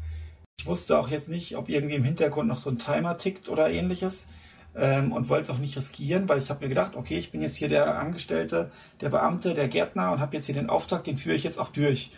ich 0.58 0.66
wusste 0.66 0.98
auch 0.98 1.10
jetzt 1.10 1.28
nicht, 1.28 1.58
ob 1.58 1.68
irgendwie 1.68 1.96
im 1.96 2.06
Hintergrund 2.06 2.48
noch 2.48 2.58
so 2.58 2.70
ein 2.70 2.78
Timer 2.78 3.18
tickt 3.18 3.50
oder 3.50 3.70
ähnliches 3.70 4.28
ähm, 4.74 5.12
und 5.12 5.28
wollte 5.28 5.42
es 5.42 5.50
auch 5.50 5.60
nicht 5.60 5.76
riskieren, 5.76 6.30
weil 6.30 6.38
ich 6.38 6.50
habe 6.50 6.64
mir 6.64 6.70
gedacht, 6.70 6.96
okay, 6.96 7.18
ich 7.18 7.34
bin 7.34 7.42
jetzt 7.42 7.58
hier 7.58 7.68
der 7.68 8.00
Angestellte, 8.00 8.72
der 9.02 9.10
Beamte, 9.10 9.54
der 9.54 9.68
Gärtner 9.68 10.14
und 10.14 10.22
habe 10.22 10.34
jetzt 10.34 10.46
hier 10.46 10.56
den 10.56 10.70
Auftrag, 10.70 11.04
den 11.04 11.18
führe 11.18 11.36
ich 11.36 11.44
jetzt 11.44 11.60
auch 11.60 11.68
durch. 11.68 12.12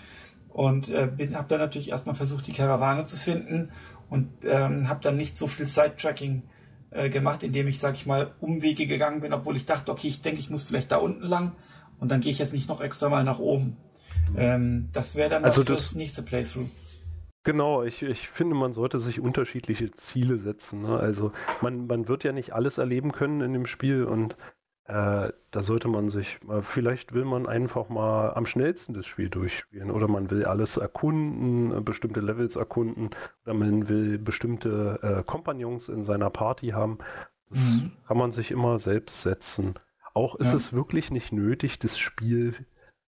Und 0.55 0.87
äh, 0.87 1.09
habe 1.33 1.49
dann 1.49 1.59
natürlich 1.59 1.89
erstmal 1.89 2.15
versucht, 2.15 2.47
die 2.47 2.53
Karawane 2.53 3.05
zu 3.05 3.17
finden 3.17 3.73
und 4.09 4.29
ähm, 4.45 4.87
habe 4.87 5.01
dann 5.03 5.17
nicht 5.17 5.37
so 5.37 5.47
viel 5.47 5.65
Sidetracking 5.65 6.43
äh, 6.91 7.09
gemacht, 7.09 7.43
indem 7.43 7.67
ich, 7.67 7.77
sag 7.77 7.95
ich 7.95 8.05
mal, 8.05 8.31
Umwege 8.39 8.87
gegangen 8.87 9.19
bin, 9.19 9.33
obwohl 9.33 9.57
ich 9.57 9.65
dachte, 9.65 9.91
okay, 9.91 10.07
ich 10.07 10.21
denke, 10.21 10.39
ich 10.39 10.49
muss 10.49 10.63
vielleicht 10.63 10.93
da 10.93 10.95
unten 10.95 11.23
lang 11.23 11.51
und 11.99 12.07
dann 12.07 12.21
gehe 12.21 12.31
ich 12.31 12.39
jetzt 12.39 12.53
nicht 12.53 12.69
noch 12.69 12.79
extra 12.79 13.09
mal 13.09 13.25
nach 13.25 13.39
oben. 13.39 13.75
Ähm, 14.37 14.87
das 14.93 15.15
wäre 15.15 15.29
dann 15.29 15.43
also 15.43 15.61
das, 15.61 15.87
das 15.87 15.95
nächste 15.95 16.21
Playthrough. 16.21 16.69
Genau, 17.43 17.83
ich, 17.83 18.01
ich 18.01 18.29
finde, 18.29 18.55
man 18.55 18.71
sollte 18.71 18.97
sich 18.99 19.19
unterschiedliche 19.19 19.91
Ziele 19.91 20.37
setzen. 20.37 20.83
Ne? 20.83 20.97
Also 20.97 21.33
man, 21.59 21.85
man 21.85 22.07
wird 22.07 22.23
ja 22.23 22.31
nicht 22.31 22.53
alles 22.53 22.77
erleben 22.77 23.11
können 23.11 23.41
in 23.41 23.51
dem 23.51 23.65
Spiel 23.65 24.05
und 24.05 24.37
äh, 24.87 25.31
da 25.49 25.61
sollte 25.63 25.87
man 25.87 26.09
sich, 26.09 26.39
äh, 26.47 26.61
vielleicht 26.61 27.13
will 27.13 27.25
man 27.25 27.47
einfach 27.47 27.89
mal 27.89 28.33
am 28.35 28.45
schnellsten 28.45 28.93
das 28.93 29.07
Spiel 29.07 29.29
durchspielen 29.29 29.89
oder 29.89 30.07
man 30.07 30.29
will 30.29 30.45
alles 30.45 30.77
erkunden, 30.77 31.75
äh, 31.75 31.81
bestimmte 31.81 32.19
Levels 32.19 32.55
erkunden 32.55 33.09
oder 33.43 33.55
man 33.55 33.89
will 33.89 34.19
bestimmte 34.19 34.99
äh, 35.01 35.23
Kompagnons 35.23 35.89
in 35.89 36.03
seiner 36.03 36.29
Party 36.29 36.69
haben. 36.69 36.99
Das 37.49 37.81
mhm. 37.81 37.93
kann 38.07 38.17
man 38.17 38.31
sich 38.31 38.51
immer 38.51 38.77
selbst 38.77 39.23
setzen. 39.23 39.73
Auch 40.13 40.35
ist 40.35 40.51
ja. 40.51 40.55
es 40.55 40.71
wirklich 40.71 41.09
nicht 41.09 41.31
nötig, 41.31 41.79
das 41.79 41.97
Spiel, 41.97 42.53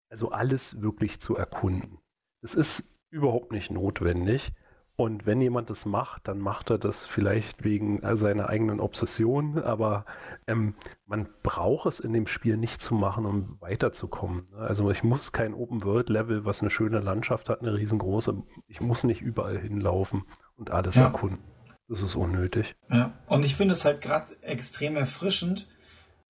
also 0.10 0.32
alles 0.32 0.82
wirklich 0.82 1.20
zu 1.20 1.36
erkunden. 1.36 2.00
Es 2.42 2.56
ist 2.56 2.84
überhaupt 3.12 3.52
nicht 3.52 3.70
notwendig. 3.72 4.52
Und 5.00 5.28
wenn 5.28 5.40
jemand 5.40 5.70
das 5.70 5.86
macht, 5.86 6.28
dann 6.28 6.40
macht 6.40 6.72
er 6.72 6.80
das 6.80 7.06
vielleicht 7.06 7.64
wegen 7.64 8.02
äh, 8.02 8.18
seiner 8.18 8.50
eigenen 8.50 8.80
Obsession, 8.80 9.60
aber 9.60 10.06
ähm, 10.48 10.74
man 11.06 11.30
braucht 11.44 11.86
es 11.86 12.00
in 12.00 12.14
dem 12.14 12.26
Spiel 12.26 12.58
nicht 12.58 12.82
zu 12.82 12.96
machen, 12.96 13.28
um 13.28 13.58
weiterzukommen. 13.60 14.48
Ne? 14.52 14.58
Also 14.58 14.90
ich 14.90 15.04
muss 15.04 15.32
kein 15.32 15.54
Open-World-Level, 15.54 16.46
was 16.46 16.62
eine 16.62 16.72
schöne 16.72 16.98
Landschaft 17.00 17.48
hat, 17.48 17.62
eine 17.62 17.76
riesengroße, 17.76 18.42
ich 18.68 18.82
muss 18.82 19.04
nicht 19.04 19.22
überall 19.22 19.60
hinlaufen 19.60 20.24
und 20.56 20.72
alles 20.72 20.96
ja. 20.96 21.04
erkunden. 21.04 21.44
Das 21.88 22.02
ist 22.02 22.16
unnötig. 22.16 22.76
Ja, 22.90 23.14
und 23.28 23.46
ich 23.46 23.56
finde 23.56 23.74
es 23.74 23.86
halt 23.86 24.02
gerade 24.02 24.36
extrem 24.42 24.98
erfrischend, 24.98 25.68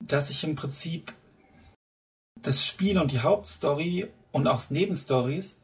dass 0.01 0.29
ich 0.29 0.43
im 0.43 0.55
Prinzip 0.55 1.13
das 2.41 2.65
Spiel 2.65 2.99
und 2.99 3.13
die 3.13 3.21
Hauptstory 3.21 4.09
und 4.33 4.45
auch 4.45 4.69
Nebenstories 4.69 5.61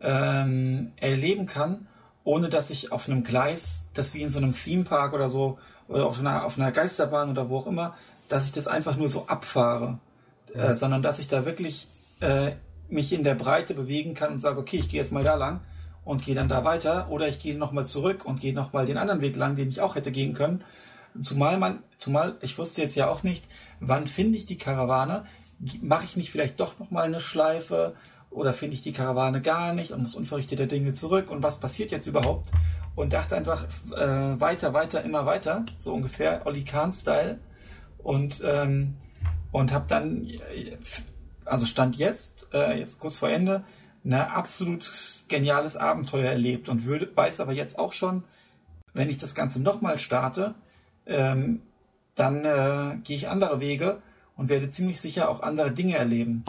ähm, 0.00 0.92
erleben 1.00 1.46
kann 1.46 1.88
ohne 2.24 2.48
dass 2.48 2.70
ich 2.70 2.90
auf 2.90 3.08
einem 3.08 3.22
Gleis, 3.22 3.86
das 3.94 4.14
wie 4.14 4.22
in 4.22 4.30
so 4.30 4.38
einem 4.38 4.52
Themepark 4.52 5.12
oder 5.12 5.28
so, 5.28 5.58
oder 5.88 6.06
auf 6.06 6.18
einer, 6.18 6.44
auf 6.44 6.58
einer 6.58 6.72
Geisterbahn 6.72 7.30
oder 7.30 7.50
wo 7.50 7.58
auch 7.58 7.66
immer, 7.66 7.94
dass 8.28 8.46
ich 8.46 8.52
das 8.52 8.66
einfach 8.66 8.96
nur 8.96 9.08
so 9.08 9.26
abfahre, 9.26 9.98
ja. 10.54 10.70
äh, 10.70 10.74
sondern 10.74 11.02
dass 11.02 11.18
ich 11.18 11.28
da 11.28 11.44
wirklich 11.44 11.88
äh, 12.20 12.52
mich 12.88 13.12
in 13.12 13.24
der 13.24 13.34
Breite 13.34 13.74
bewegen 13.74 14.14
kann 14.14 14.32
und 14.32 14.38
sage, 14.38 14.58
okay, 14.58 14.78
ich 14.78 14.88
gehe 14.88 15.00
jetzt 15.00 15.12
mal 15.12 15.24
da 15.24 15.34
lang 15.34 15.60
und 16.04 16.24
gehe 16.24 16.34
dann 16.34 16.48
da 16.48 16.64
weiter 16.64 17.10
oder 17.10 17.28
ich 17.28 17.38
gehe 17.38 17.56
nochmal 17.56 17.86
zurück 17.86 18.24
und 18.24 18.40
gehe 18.40 18.54
nochmal 18.54 18.86
den 18.86 18.98
anderen 18.98 19.20
Weg 19.20 19.36
lang, 19.36 19.56
den 19.56 19.68
ich 19.68 19.80
auch 19.80 19.94
hätte 19.94 20.12
gehen 20.12 20.32
können. 20.32 20.64
Zumal 21.20 21.58
man, 21.58 21.82
zumal 21.96 22.36
ich 22.40 22.58
wusste 22.58 22.82
jetzt 22.82 22.96
ja 22.96 23.08
auch 23.08 23.22
nicht, 23.22 23.44
wann 23.80 24.06
finde 24.06 24.38
ich 24.38 24.46
die 24.46 24.58
Karawane, 24.58 25.24
mache 25.80 26.04
ich 26.04 26.16
nicht 26.16 26.30
vielleicht 26.30 26.58
doch 26.60 26.78
nochmal 26.78 27.04
eine 27.04 27.20
Schleife 27.20 27.94
oder 28.34 28.52
finde 28.52 28.74
ich 28.74 28.82
die 28.82 28.92
Karawane 28.92 29.40
gar 29.40 29.72
nicht 29.72 29.92
und 29.92 30.02
muss 30.02 30.16
unverrichteter 30.16 30.66
Dinge 30.66 30.92
zurück 30.92 31.30
und 31.30 31.42
was 31.42 31.60
passiert 31.60 31.90
jetzt 31.90 32.06
überhaupt? 32.06 32.50
Und 32.94 33.12
dachte 33.12 33.36
einfach 33.36 33.64
äh, 33.96 34.40
weiter, 34.40 34.72
weiter, 34.72 35.02
immer 35.02 35.26
weiter, 35.26 35.64
so 35.78 35.94
ungefähr 35.94 36.46
Olli 36.46 36.64
Kahn-Style 36.64 37.38
und 37.98 38.42
ähm, 38.44 38.96
und 39.54 39.72
habe 39.72 39.86
dann, 39.88 40.28
also 41.44 41.64
stand 41.64 41.94
jetzt, 41.94 42.48
äh, 42.52 42.76
jetzt 42.76 42.98
kurz 42.98 43.18
vor 43.18 43.30
Ende, 43.30 43.62
ein 44.04 44.12
absolut 44.12 44.92
geniales 45.28 45.76
Abenteuer 45.76 46.28
erlebt 46.30 46.68
und 46.68 46.84
würde, 46.84 47.08
weiß 47.14 47.38
aber 47.38 47.52
jetzt 47.52 47.78
auch 47.78 47.92
schon, 47.92 48.24
wenn 48.94 49.08
ich 49.08 49.18
das 49.18 49.36
Ganze 49.36 49.62
nochmal 49.62 49.98
starte, 49.98 50.56
ähm, 51.06 51.62
dann 52.16 52.44
äh, 52.44 52.96
gehe 53.04 53.16
ich 53.16 53.28
andere 53.28 53.60
Wege 53.60 54.02
und 54.36 54.48
werde 54.48 54.70
ziemlich 54.70 55.00
sicher 55.00 55.28
auch 55.28 55.40
andere 55.40 55.70
Dinge 55.70 55.96
erleben. 55.96 56.44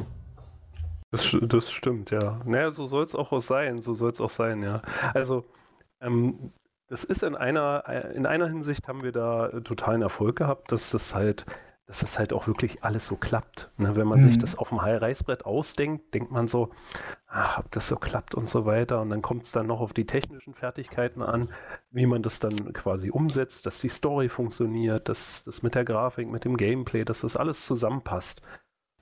Das, 1.11 1.35
das 1.41 1.71
stimmt, 1.71 2.11
ja. 2.11 2.41
Naja, 2.45 2.71
so 2.71 2.85
soll 2.85 3.03
es 3.03 3.15
auch 3.15 3.39
sein, 3.39 3.81
so 3.81 3.93
soll 3.93 4.11
es 4.11 4.21
auch 4.21 4.29
sein, 4.29 4.63
ja. 4.63 4.81
Also, 5.13 5.45
ähm, 6.01 6.51
das 6.87 7.03
ist 7.03 7.23
in 7.23 7.35
einer, 7.35 7.83
in 8.13 8.25
einer 8.25 8.47
Hinsicht 8.47 8.87
haben 8.87 9.03
wir 9.03 9.11
da 9.11 9.49
totalen 9.61 10.01
Erfolg 10.01 10.35
gehabt, 10.35 10.71
dass 10.71 10.91
das 10.91 11.15
halt, 11.15 11.45
dass 11.87 11.99
das 11.99 12.19
halt 12.19 12.31
auch 12.31 12.47
wirklich 12.47 12.83
alles 12.83 13.07
so 13.07 13.15
klappt. 13.15 13.71
Ne? 13.77 13.95
Wenn 13.95 14.07
man 14.07 14.19
mhm. 14.19 14.29
sich 14.29 14.37
das 14.37 14.55
auf 14.55 14.69
dem 14.69 14.77
Reißbrett 14.77 15.45
ausdenkt, 15.45 16.13
denkt 16.13 16.31
man 16.31 16.47
so, 16.47 16.69
ach, 17.27 17.59
ob 17.59 17.71
das 17.71 17.87
so 17.87 17.95
klappt 17.95 18.35
und 18.35 18.47
so 18.47 18.65
weiter. 18.65 19.01
Und 19.01 19.09
dann 19.09 19.23
kommt 19.23 19.45
es 19.45 19.51
dann 19.51 19.67
noch 19.67 19.81
auf 19.81 19.93
die 19.93 20.05
technischen 20.05 20.53
Fertigkeiten 20.53 21.23
an, 21.23 21.49
wie 21.89 22.05
man 22.05 22.21
das 22.21 22.39
dann 22.39 22.73
quasi 22.73 23.09
umsetzt, 23.09 23.65
dass 23.65 23.79
die 23.79 23.89
Story 23.89 24.29
funktioniert, 24.29 25.09
dass 25.09 25.41
das 25.43 25.63
mit 25.63 25.73
der 25.73 25.85
Grafik, 25.85 26.29
mit 26.29 26.45
dem 26.45 26.55
Gameplay, 26.55 27.03
dass 27.03 27.21
das 27.21 27.35
alles 27.35 27.65
zusammenpasst. 27.65 28.41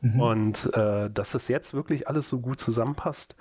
Mhm. 0.03 0.19
Und 0.19 0.73
äh, 0.73 1.09
dass 1.09 1.33
es 1.33 1.47
jetzt 1.47 1.73
wirklich 1.73 2.07
alles 2.07 2.27
so 2.27 2.39
gut 2.41 2.59
zusammenpasst, 2.59 3.35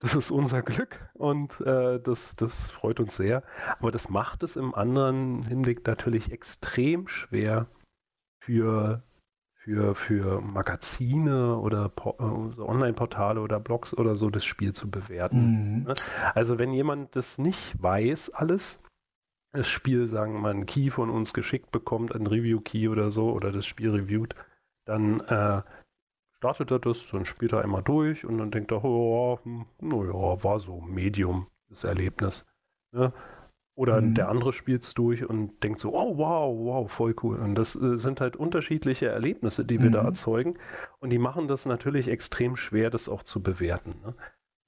das 0.00 0.14
ist 0.14 0.30
unser 0.30 0.62
Glück 0.62 1.08
und 1.14 1.60
äh, 1.62 1.98
das, 1.98 2.36
das 2.36 2.70
freut 2.70 3.00
uns 3.00 3.16
sehr. 3.16 3.42
Aber 3.78 3.90
das 3.90 4.10
macht 4.10 4.42
es 4.42 4.56
im 4.56 4.74
anderen 4.74 5.42
Hinblick 5.42 5.86
natürlich 5.86 6.30
extrem 6.30 7.08
schwer 7.08 7.66
für, 8.44 9.02
für, 9.54 9.94
für 9.94 10.42
Magazine 10.42 11.56
oder 11.56 11.90
äh, 11.96 12.60
Online-Portale 12.60 13.40
oder 13.40 13.58
Blogs 13.58 13.96
oder 13.96 14.14
so 14.14 14.28
das 14.28 14.44
Spiel 14.44 14.74
zu 14.74 14.90
bewerten. 14.90 15.78
Mhm. 15.78 15.82
Ne? 15.84 15.94
Also 16.34 16.58
wenn 16.58 16.72
jemand 16.72 17.16
das 17.16 17.38
nicht 17.38 17.82
weiß, 17.82 18.30
alles, 18.30 18.78
das 19.52 19.66
Spiel, 19.66 20.06
sagen 20.06 20.34
wir 20.34 20.40
mal, 20.40 20.54
ein 20.54 20.66
Key 20.66 20.90
von 20.90 21.08
uns 21.08 21.32
geschickt 21.32 21.72
bekommt, 21.72 22.14
ein 22.14 22.26
Review-Key 22.26 22.88
oder 22.88 23.10
so, 23.10 23.32
oder 23.32 23.52
das 23.52 23.64
Spiel 23.64 23.90
reviewt, 23.90 24.34
dann 24.88 25.20
äh, 25.20 25.62
startet 26.32 26.70
er 26.70 26.78
das, 26.78 27.06
dann 27.08 27.24
spielt 27.24 27.52
er 27.52 27.62
einmal 27.62 27.82
durch 27.82 28.24
und 28.24 28.38
dann 28.38 28.50
denkt 28.50 28.72
er, 28.72 28.84
oh, 28.84 29.38
hm, 29.42 29.66
naja, 29.80 30.42
war 30.42 30.58
so 30.58 30.80
Medium, 30.80 31.46
das 31.68 31.84
Erlebnis. 31.84 32.46
Ne? 32.92 33.12
Oder 33.74 34.00
mhm. 34.00 34.14
der 34.14 34.28
andere 34.28 34.52
spielt 34.52 34.82
es 34.82 34.94
durch 34.94 35.28
und 35.28 35.62
denkt 35.62 35.78
so, 35.78 35.94
oh 35.94 36.16
wow, 36.16 36.56
wow, 36.56 36.90
voll 36.90 37.14
cool. 37.22 37.36
Und 37.36 37.54
das 37.54 37.76
äh, 37.76 37.96
sind 37.96 38.20
halt 38.20 38.34
unterschiedliche 38.34 39.06
Erlebnisse, 39.06 39.64
die 39.64 39.80
wir 39.80 39.90
mhm. 39.90 39.94
da 39.94 40.02
erzeugen. 40.04 40.58
Und 40.98 41.10
die 41.10 41.18
machen 41.18 41.46
das 41.48 41.66
natürlich 41.66 42.08
extrem 42.08 42.56
schwer, 42.56 42.90
das 42.90 43.08
auch 43.08 43.22
zu 43.22 43.42
bewerten. 43.42 44.00
Ne? 44.04 44.14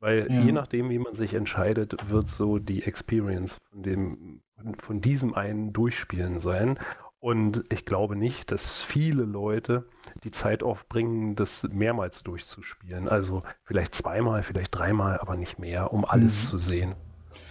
Weil 0.00 0.30
ja. 0.30 0.40
je 0.42 0.52
nachdem, 0.52 0.90
wie 0.90 0.98
man 0.98 1.14
sich 1.14 1.34
entscheidet, 1.34 2.08
wird 2.10 2.28
so 2.28 2.58
die 2.58 2.84
Experience 2.84 3.58
von 3.70 3.82
dem, 3.82 4.42
von 4.78 5.00
diesem 5.00 5.34
einen 5.34 5.72
Durchspielen 5.72 6.38
sein. 6.38 6.78
Und 7.20 7.64
ich 7.68 7.84
glaube 7.84 8.16
nicht, 8.16 8.50
dass 8.50 8.82
viele 8.82 9.24
Leute 9.24 9.84
die 10.24 10.30
Zeit 10.30 10.62
aufbringen, 10.62 11.36
das 11.36 11.64
mehrmals 11.64 12.22
durchzuspielen. 12.22 13.08
Also 13.08 13.42
vielleicht 13.62 13.94
zweimal, 13.94 14.42
vielleicht 14.42 14.74
dreimal, 14.74 15.18
aber 15.20 15.36
nicht 15.36 15.58
mehr, 15.58 15.92
um 15.92 16.06
alles 16.06 16.44
mhm. 16.44 16.48
zu 16.48 16.56
sehen. 16.56 16.94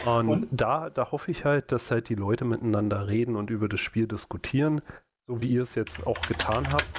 Und, 0.05 0.29
und, 0.29 0.47
da, 0.51 0.89
da 0.89 1.11
hoffe 1.11 1.29
ich 1.29 1.45
halt, 1.45 1.71
dass 1.71 1.91
halt 1.91 2.09
die 2.09 2.15
Leute 2.15 2.45
miteinander 2.45 3.07
reden 3.07 3.35
und 3.35 3.51
über 3.51 3.69
das 3.69 3.79
Spiel 3.79 4.07
diskutieren, 4.07 4.81
so 5.27 5.39
wie 5.39 5.47
ihr 5.47 5.61
es 5.61 5.75
jetzt 5.75 6.05
auch 6.05 6.19
getan 6.21 6.71
habt. 6.71 6.89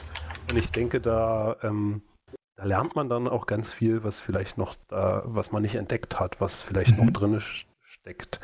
Und 0.48 0.56
ich 0.56 0.70
denke, 0.70 1.00
da, 1.00 1.56
ähm, 1.62 2.02
da 2.54 2.64
lernt 2.64 2.94
man 2.94 3.08
dann 3.08 3.26
auch 3.26 3.46
ganz 3.46 3.72
viel, 3.72 4.04
was 4.04 4.20
vielleicht 4.20 4.58
noch 4.58 4.76
da, 4.86 5.22
was 5.26 5.50
man 5.50 5.62
nicht 5.62 5.74
entdeckt 5.74 6.20
hat, 6.20 6.40
was 6.40 6.60
vielleicht 6.60 6.96
mhm. 6.96 7.06
noch 7.06 7.12
drin 7.12 7.40
steckt. 7.82 8.40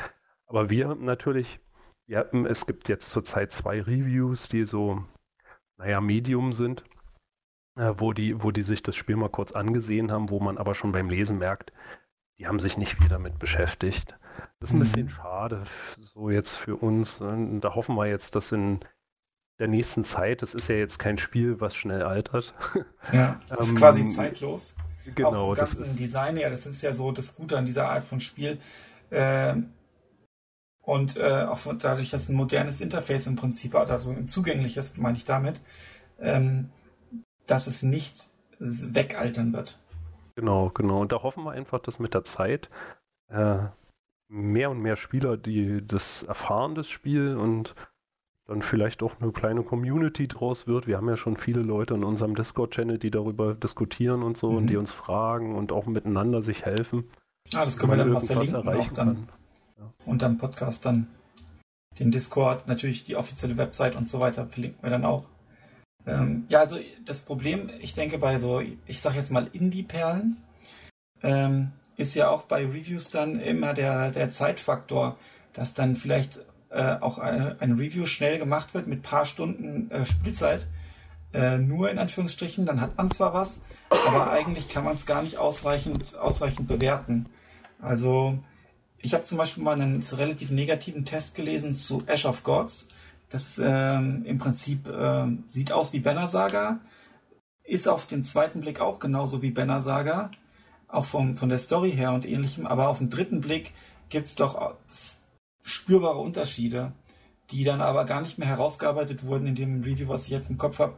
Aber 0.48 0.68
wir 0.68 0.96
natürlich 0.96 1.60
ja, 2.06 2.22
es 2.22 2.66
gibt 2.66 2.88
jetzt 2.88 3.10
zurzeit 3.10 3.52
zwei 3.52 3.80
Reviews, 3.80 4.48
die 4.48 4.64
so, 4.64 5.04
naja, 5.76 6.00
Medium 6.00 6.52
sind, 6.52 6.84
äh, 7.76 7.94
wo, 7.96 8.12
die, 8.12 8.42
wo 8.42 8.50
die 8.50 8.62
sich 8.62 8.82
das 8.82 8.96
Spiel 8.96 9.16
mal 9.16 9.28
kurz 9.28 9.52
angesehen 9.52 10.10
haben, 10.12 10.30
wo 10.30 10.40
man 10.40 10.58
aber 10.58 10.74
schon 10.74 10.92
beim 10.92 11.10
Lesen 11.10 11.38
merkt, 11.38 11.72
die 12.38 12.46
haben 12.46 12.60
sich 12.60 12.76
nicht 12.76 12.96
viel 12.96 13.08
damit 13.08 13.38
beschäftigt. 13.38 14.16
Das 14.60 14.70
ist 14.70 14.74
ein 14.74 14.78
mhm. 14.78 14.82
bisschen 14.82 15.08
schade, 15.08 15.64
so 15.98 16.30
jetzt 16.30 16.54
für 16.56 16.76
uns. 16.76 17.20
Und 17.20 17.60
da 17.62 17.74
hoffen 17.74 17.96
wir 17.96 18.06
jetzt, 18.06 18.34
dass 18.34 18.52
in 18.52 18.80
der 19.58 19.68
nächsten 19.68 20.04
Zeit, 20.04 20.42
das 20.42 20.54
ist 20.54 20.68
ja 20.68 20.76
jetzt 20.76 20.98
kein 20.98 21.18
Spiel, 21.18 21.60
was 21.60 21.74
schnell 21.74 22.02
altert. 22.02 22.54
Ja, 23.12 23.40
das 23.48 23.66
ist 23.66 23.70
ähm, 23.70 23.76
quasi 23.76 24.08
zeitlos. 24.08 24.74
Genau. 25.14 25.52
Auch 25.52 25.54
das 25.54 25.74
ist 25.74 25.98
Design, 25.98 26.36
ja, 26.36 26.50
das 26.50 26.66
ist 26.66 26.82
ja 26.82 26.92
so 26.92 27.12
das 27.12 27.36
Gute 27.36 27.56
an 27.56 27.64
dieser 27.64 27.88
Art 27.88 28.04
von 28.04 28.18
Spiel. 28.20 28.58
Ähm, 29.10 29.70
und 30.86 31.16
äh, 31.16 31.42
auch 31.42 31.58
dadurch, 31.80 32.10
dass 32.10 32.28
ein 32.28 32.36
modernes 32.36 32.80
Interface 32.80 33.26
im 33.26 33.34
Prinzip 33.34 33.74
hat, 33.74 33.90
also 33.90 34.10
ein 34.10 34.28
zugängliches, 34.28 34.96
meine 34.96 35.16
ich 35.16 35.24
damit, 35.24 35.60
ähm, 36.20 36.70
dass 37.46 37.66
es 37.66 37.82
nicht 37.82 38.28
wegaltern 38.60 39.52
wird. 39.52 39.80
Genau, 40.36 40.70
genau. 40.70 41.00
Und 41.00 41.10
da 41.10 41.22
hoffen 41.24 41.42
wir 41.42 41.50
einfach, 41.50 41.80
dass 41.80 41.98
mit 41.98 42.14
der 42.14 42.22
Zeit 42.22 42.70
äh, 43.28 43.58
mehr 44.28 44.70
und 44.70 44.80
mehr 44.80 44.94
Spieler, 44.94 45.36
die 45.36 45.84
das 45.84 46.22
erfahren, 46.22 46.76
das 46.76 46.88
Spiel 46.88 47.36
und 47.36 47.74
dann 48.46 48.62
vielleicht 48.62 49.02
auch 49.02 49.20
eine 49.20 49.32
kleine 49.32 49.64
Community 49.64 50.28
draus 50.28 50.68
wird. 50.68 50.86
Wir 50.86 50.98
haben 50.98 51.08
ja 51.08 51.16
schon 51.16 51.36
viele 51.36 51.62
Leute 51.62 51.94
in 51.94 52.04
unserem 52.04 52.36
Discord-Channel, 52.36 52.98
die 52.98 53.10
darüber 53.10 53.54
diskutieren 53.54 54.22
und 54.22 54.36
so 54.36 54.52
mhm. 54.52 54.56
und 54.58 54.66
die 54.68 54.76
uns 54.76 54.92
fragen 54.92 55.56
und 55.56 55.72
auch 55.72 55.86
miteinander 55.86 56.42
sich 56.42 56.64
helfen. 56.64 57.08
Ah, 57.54 57.64
das 57.64 57.76
können 57.76 57.90
wir 57.90 57.96
dann 57.96 58.12
mal 58.12 58.20
verlinken 58.20 58.68
auch 58.68 58.92
dann. 58.92 59.14
Kann. 59.14 59.28
Dann 59.76 60.38
Podcast 60.38 60.86
dann 60.86 61.08
den 61.98 62.10
Discord, 62.10 62.66
natürlich 62.66 63.04
die 63.04 63.16
offizielle 63.16 63.56
Website 63.56 63.96
und 63.96 64.08
so 64.08 64.20
weiter 64.20 64.46
verlinken 64.46 64.82
wir 64.82 64.90
dann 64.90 65.04
auch. 65.04 65.28
Ähm, 66.06 66.46
ja, 66.48 66.60
also 66.60 66.78
das 67.04 67.22
Problem, 67.22 67.70
ich 67.80 67.94
denke 67.94 68.18
bei 68.18 68.38
so, 68.38 68.60
ich 68.60 69.00
sag 69.00 69.14
jetzt 69.14 69.30
mal 69.30 69.48
Indie-Perlen, 69.52 70.36
ähm, 71.22 71.72
ist 71.96 72.14
ja 72.14 72.28
auch 72.28 72.42
bei 72.42 72.64
Reviews 72.64 73.10
dann 73.10 73.40
immer 73.40 73.74
der, 73.74 74.10
der 74.12 74.28
Zeitfaktor, 74.28 75.18
dass 75.52 75.74
dann 75.74 75.96
vielleicht 75.96 76.38
äh, 76.70 76.96
auch 77.00 77.18
ein, 77.18 77.60
ein, 77.60 77.72
Review 77.72 78.06
schnell 78.06 78.38
gemacht 78.38 78.74
wird 78.74 78.86
mit 78.86 79.02
paar 79.02 79.24
Stunden 79.24 79.90
äh, 79.90 80.04
Spielzeit, 80.04 80.66
äh, 81.32 81.58
nur 81.58 81.90
in 81.90 81.98
Anführungsstrichen, 81.98 82.66
dann 82.66 82.80
hat 82.80 82.96
man 82.96 83.10
zwar 83.10 83.34
was, 83.34 83.62
aber 83.90 84.30
eigentlich 84.30 84.68
kann 84.68 84.84
man 84.84 84.96
es 84.96 85.06
gar 85.06 85.22
nicht 85.22 85.38
ausreichend, 85.38 86.16
ausreichend 86.16 86.68
bewerten. 86.68 87.26
Also 87.80 88.38
ich 88.98 89.14
habe 89.14 89.24
zum 89.24 89.38
Beispiel 89.38 89.62
mal 89.62 89.80
einen 89.80 90.02
relativ 90.02 90.50
negativen 90.50 91.04
Test 91.04 91.34
gelesen 91.34 91.72
zu 91.72 92.02
Ash 92.06 92.26
of 92.26 92.42
Gods. 92.42 92.88
Das 93.28 93.60
ähm, 93.62 94.24
im 94.24 94.38
Prinzip 94.38 94.86
äh, 94.88 95.26
sieht 95.46 95.72
aus 95.72 95.92
wie 95.92 96.00
Banner 96.00 96.26
Saga, 96.26 96.80
ist 97.64 97.88
auf 97.88 98.06
den 98.06 98.22
zweiten 98.22 98.60
Blick 98.60 98.80
auch 98.80 99.00
genauso 99.00 99.42
wie 99.42 99.50
Banner 99.50 99.80
Saga, 99.80 100.30
auch 100.88 101.04
vom, 101.04 101.34
von 101.34 101.48
der 101.48 101.58
Story 101.58 101.90
her 101.92 102.12
und 102.12 102.24
ähnlichem, 102.24 102.66
aber 102.66 102.88
auf 102.88 102.98
den 102.98 103.10
dritten 103.10 103.40
Blick 103.40 103.74
gibt 104.08 104.26
es 104.26 104.36
doch 104.36 104.76
spürbare 105.64 106.18
Unterschiede, 106.18 106.92
die 107.50 107.64
dann 107.64 107.80
aber 107.80 108.04
gar 108.04 108.20
nicht 108.20 108.38
mehr 108.38 108.48
herausgearbeitet 108.48 109.24
wurden 109.24 109.48
in 109.48 109.56
dem 109.56 109.82
Review, 109.82 110.08
was 110.08 110.24
ich 110.24 110.30
jetzt 110.30 110.50
im 110.50 110.58
Kopf 110.58 110.78
habe. 110.78 110.94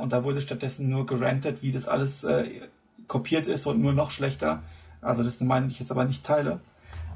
Und 0.00 0.12
da 0.12 0.24
wurde 0.24 0.40
stattdessen 0.40 0.88
nur 0.88 1.06
gerantet, 1.06 1.62
wie 1.62 1.72
das 1.72 1.88
alles 1.88 2.24
äh, 2.24 2.62
kopiert 3.06 3.46
ist 3.46 3.66
und 3.66 3.80
nur 3.80 3.92
noch 3.92 4.12
schlechter. 4.12 4.62
Also 5.00 5.22
das 5.22 5.34
ist 5.34 5.40
eine 5.40 5.48
Meinung, 5.48 5.68
die 5.68 5.74
ich 5.74 5.80
jetzt 5.80 5.90
aber 5.90 6.04
nicht 6.04 6.24
teile. 6.24 6.60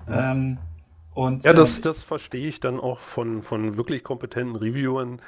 Ähm, 0.09 0.59
und, 1.15 1.45
ja, 1.45 1.53
das, 1.53 1.79
äh, 1.79 1.83
das 1.83 2.03
verstehe 2.03 2.47
ich 2.47 2.61
dann 2.61 2.81
auch 2.81 2.99
von, 2.99 3.43
von 3.43 3.77
wirklich 3.77 4.05
kompetenten 4.05 4.57
Reviewern. 4.57 5.21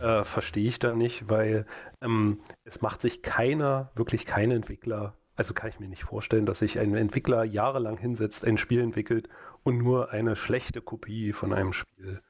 Äh, 0.00 0.24
verstehe 0.24 0.66
ich 0.66 0.78
da 0.78 0.94
nicht, 0.94 1.28
weil 1.28 1.66
ähm, 2.00 2.40
es 2.64 2.82
macht 2.82 3.00
sich 3.00 3.22
keiner, 3.22 3.90
wirklich 3.94 4.26
kein 4.26 4.50
Entwickler, 4.50 5.14
also 5.36 5.54
kann 5.54 5.68
ich 5.70 5.78
mir 5.78 5.88
nicht 5.88 6.04
vorstellen, 6.04 6.46
dass 6.46 6.60
sich 6.60 6.78
ein 6.78 6.94
Entwickler 6.96 7.44
jahrelang 7.44 7.96
hinsetzt, 7.96 8.44
ein 8.44 8.58
Spiel 8.58 8.80
entwickelt 8.80 9.28
und 9.62 9.78
nur 9.78 10.10
eine 10.10 10.36
schlechte 10.36 10.80
Kopie 10.80 11.32
von 11.32 11.52
einem 11.52 11.72
Spiel 11.72 12.20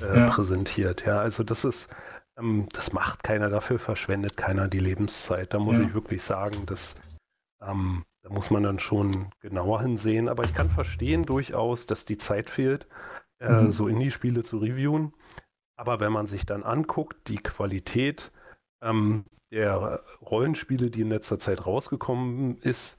äh, 0.00 0.16
ja. 0.16 0.30
präsentiert. 0.30 1.04
Ja, 1.04 1.20
also 1.20 1.42
das 1.42 1.64
ist, 1.64 1.94
ähm, 2.36 2.68
das 2.72 2.92
macht 2.92 3.22
keiner, 3.22 3.50
dafür 3.50 3.78
verschwendet 3.78 4.36
keiner 4.36 4.68
die 4.68 4.80
Lebenszeit. 4.80 5.54
Da 5.54 5.58
muss 5.58 5.78
ja. 5.78 5.84
ich 5.84 5.94
wirklich 5.94 6.22
sagen, 6.22 6.66
dass 6.66 6.96
ähm, 7.60 8.04
da 8.22 8.30
muss 8.30 8.50
man 8.50 8.62
dann 8.62 8.78
schon 8.78 9.30
genauer 9.40 9.82
hinsehen. 9.82 10.28
Aber 10.28 10.44
ich 10.44 10.54
kann 10.54 10.70
verstehen 10.70 11.24
durchaus, 11.24 11.86
dass 11.86 12.04
die 12.04 12.16
Zeit 12.16 12.50
fehlt, 12.50 12.86
äh, 13.40 13.62
mhm. 13.62 13.70
so 13.70 13.88
Indie-Spiele 13.88 14.42
zu 14.42 14.58
reviewen. 14.58 15.12
Aber 15.76 16.00
wenn 16.00 16.12
man 16.12 16.26
sich 16.26 16.46
dann 16.46 16.62
anguckt, 16.62 17.28
die 17.28 17.38
Qualität 17.38 18.30
ähm, 18.82 19.24
der 19.50 20.02
Rollenspiele, 20.20 20.90
die 20.90 21.02
in 21.02 21.08
letzter 21.08 21.38
Zeit 21.38 21.66
rausgekommen 21.66 22.58
ist, 22.58 22.98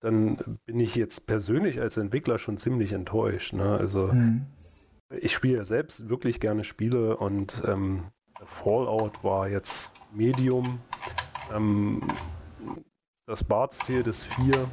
dann 0.00 0.58
bin 0.64 0.80
ich 0.80 0.94
jetzt 0.94 1.26
persönlich 1.26 1.80
als 1.80 1.96
Entwickler 1.96 2.38
schon 2.38 2.58
ziemlich 2.58 2.92
enttäuscht. 2.92 3.52
Ne? 3.52 3.76
Also 3.76 4.08
mhm. 4.08 4.46
ich 5.10 5.32
spiele 5.32 5.58
ja 5.58 5.64
selbst 5.64 6.08
wirklich 6.08 6.40
gerne 6.40 6.64
Spiele 6.64 7.16
und 7.16 7.62
ähm, 7.66 8.04
Fallout 8.44 9.22
war 9.22 9.48
jetzt 9.48 9.92
Medium. 10.12 10.80
Ähm, 11.52 12.02
das 13.26 13.44
Bartstil 13.44 14.02
des 14.02 14.22
Vier, 14.24 14.68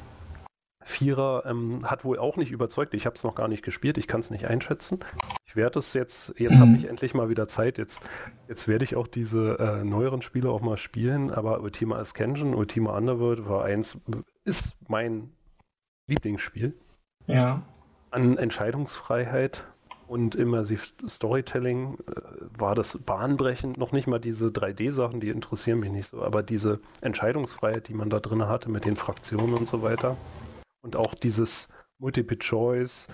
Vierer 0.89 1.43
ähm, 1.45 1.81
hat 1.83 2.03
wohl 2.03 2.17
auch 2.17 2.35
nicht 2.35 2.51
überzeugt. 2.51 2.93
Ich 2.93 3.05
habe 3.05 3.15
es 3.15 3.23
noch 3.23 3.35
gar 3.35 3.47
nicht 3.47 3.63
gespielt, 3.63 3.97
ich 3.97 4.07
kann 4.07 4.21
es 4.21 4.31
nicht 4.31 4.45
einschätzen. 4.45 4.99
Ich 5.45 5.55
werde 5.55 5.79
es 5.79 5.93
jetzt, 5.93 6.33
jetzt 6.37 6.57
habe 6.57 6.75
ich 6.75 6.85
endlich 6.85 7.13
mal 7.13 7.29
wieder 7.29 7.47
Zeit, 7.47 7.77
jetzt, 7.77 8.01
jetzt 8.47 8.67
werde 8.67 8.85
ich 8.85 8.95
auch 8.95 9.07
diese 9.07 9.57
äh, 9.59 9.83
neueren 9.83 10.21
Spiele 10.21 10.49
auch 10.49 10.61
mal 10.61 10.77
spielen, 10.77 11.31
aber 11.31 11.61
Ultima 11.61 11.97
Ascension, 11.97 12.55
Ultima 12.55 12.95
Underworld 12.97 13.47
war 13.47 13.65
eins, 13.65 13.97
ist 14.45 14.75
mein 14.87 15.31
Lieblingsspiel. 16.07 16.73
Ja. 17.27 17.61
An 18.11 18.37
Entscheidungsfreiheit 18.37 19.63
und 20.09 20.33
Immersive 20.33 20.87
Storytelling 21.07 21.99
äh, 21.99 22.21
war 22.57 22.73
das 22.73 22.97
bahnbrechend. 22.97 23.77
Noch 23.77 23.91
nicht 23.91 24.07
mal 24.07 24.19
diese 24.19 24.47
3D-Sachen, 24.47 25.19
die 25.19 25.29
interessieren 25.29 25.79
mich 25.79 25.91
nicht 25.91 26.09
so, 26.09 26.23
aber 26.23 26.41
diese 26.41 26.79
Entscheidungsfreiheit, 27.01 27.87
die 27.87 27.93
man 27.93 28.09
da 28.09 28.19
drin 28.19 28.47
hatte 28.47 28.69
mit 28.69 28.85
den 28.85 28.95
Fraktionen 28.95 29.53
und 29.53 29.67
so 29.67 29.83
weiter. 29.83 30.17
Und 30.81 30.95
auch 30.95 31.13
dieses 31.13 31.69
Multiple-Choice, 31.99 33.07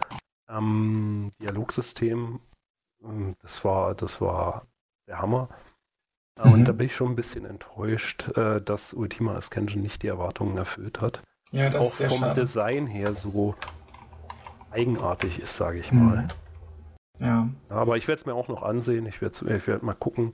ähm, 0.50 1.32
Dialogsystem, 1.42 2.40
ähm, 3.04 3.36
das 3.42 3.66
war, 3.66 3.94
das 3.94 4.22
war 4.22 4.66
der 5.08 5.20
Hammer. 5.20 5.50
Mhm. 6.42 6.54
Und 6.54 6.66
da 6.66 6.72
bin 6.72 6.86
ich 6.86 6.96
schon 6.96 7.10
ein 7.10 7.16
bisschen 7.18 7.46
enttäuscht, 7.46 8.30
äh, 8.38 8.62
dass 8.62 8.94
Ultima 8.94 9.36
Ascension 9.36 9.82
nicht 9.82 10.02
die 10.02 10.08
Erwartungen 10.08 10.58
erfüllt 10.58 11.02
hat. 11.02 11.22
Ja, 11.52 11.70
das 11.70 11.84
auch 11.84 11.88
ist 11.88 11.98
sehr 11.98 12.10
vom 12.10 12.20
schade. 12.20 12.40
Design 12.40 12.88
her 12.88 13.14
so 13.14 13.54
eigenartig 14.72 15.40
ist, 15.40 15.58
sage 15.58 15.80
ich 15.80 15.92
mhm. 15.92 16.28
Ja. 17.20 17.50
Aber 17.70 17.96
ich 17.96 18.08
werde 18.08 18.20
es 18.20 18.26
mir 18.26 18.34
auch 18.34 18.48
noch 18.48 18.64
ansehen. 18.64 19.06
Ich 19.06 19.22
werde 19.22 19.56
ich 19.56 19.68
werd 19.68 19.84
mal 19.84 19.94
gucken, 19.94 20.34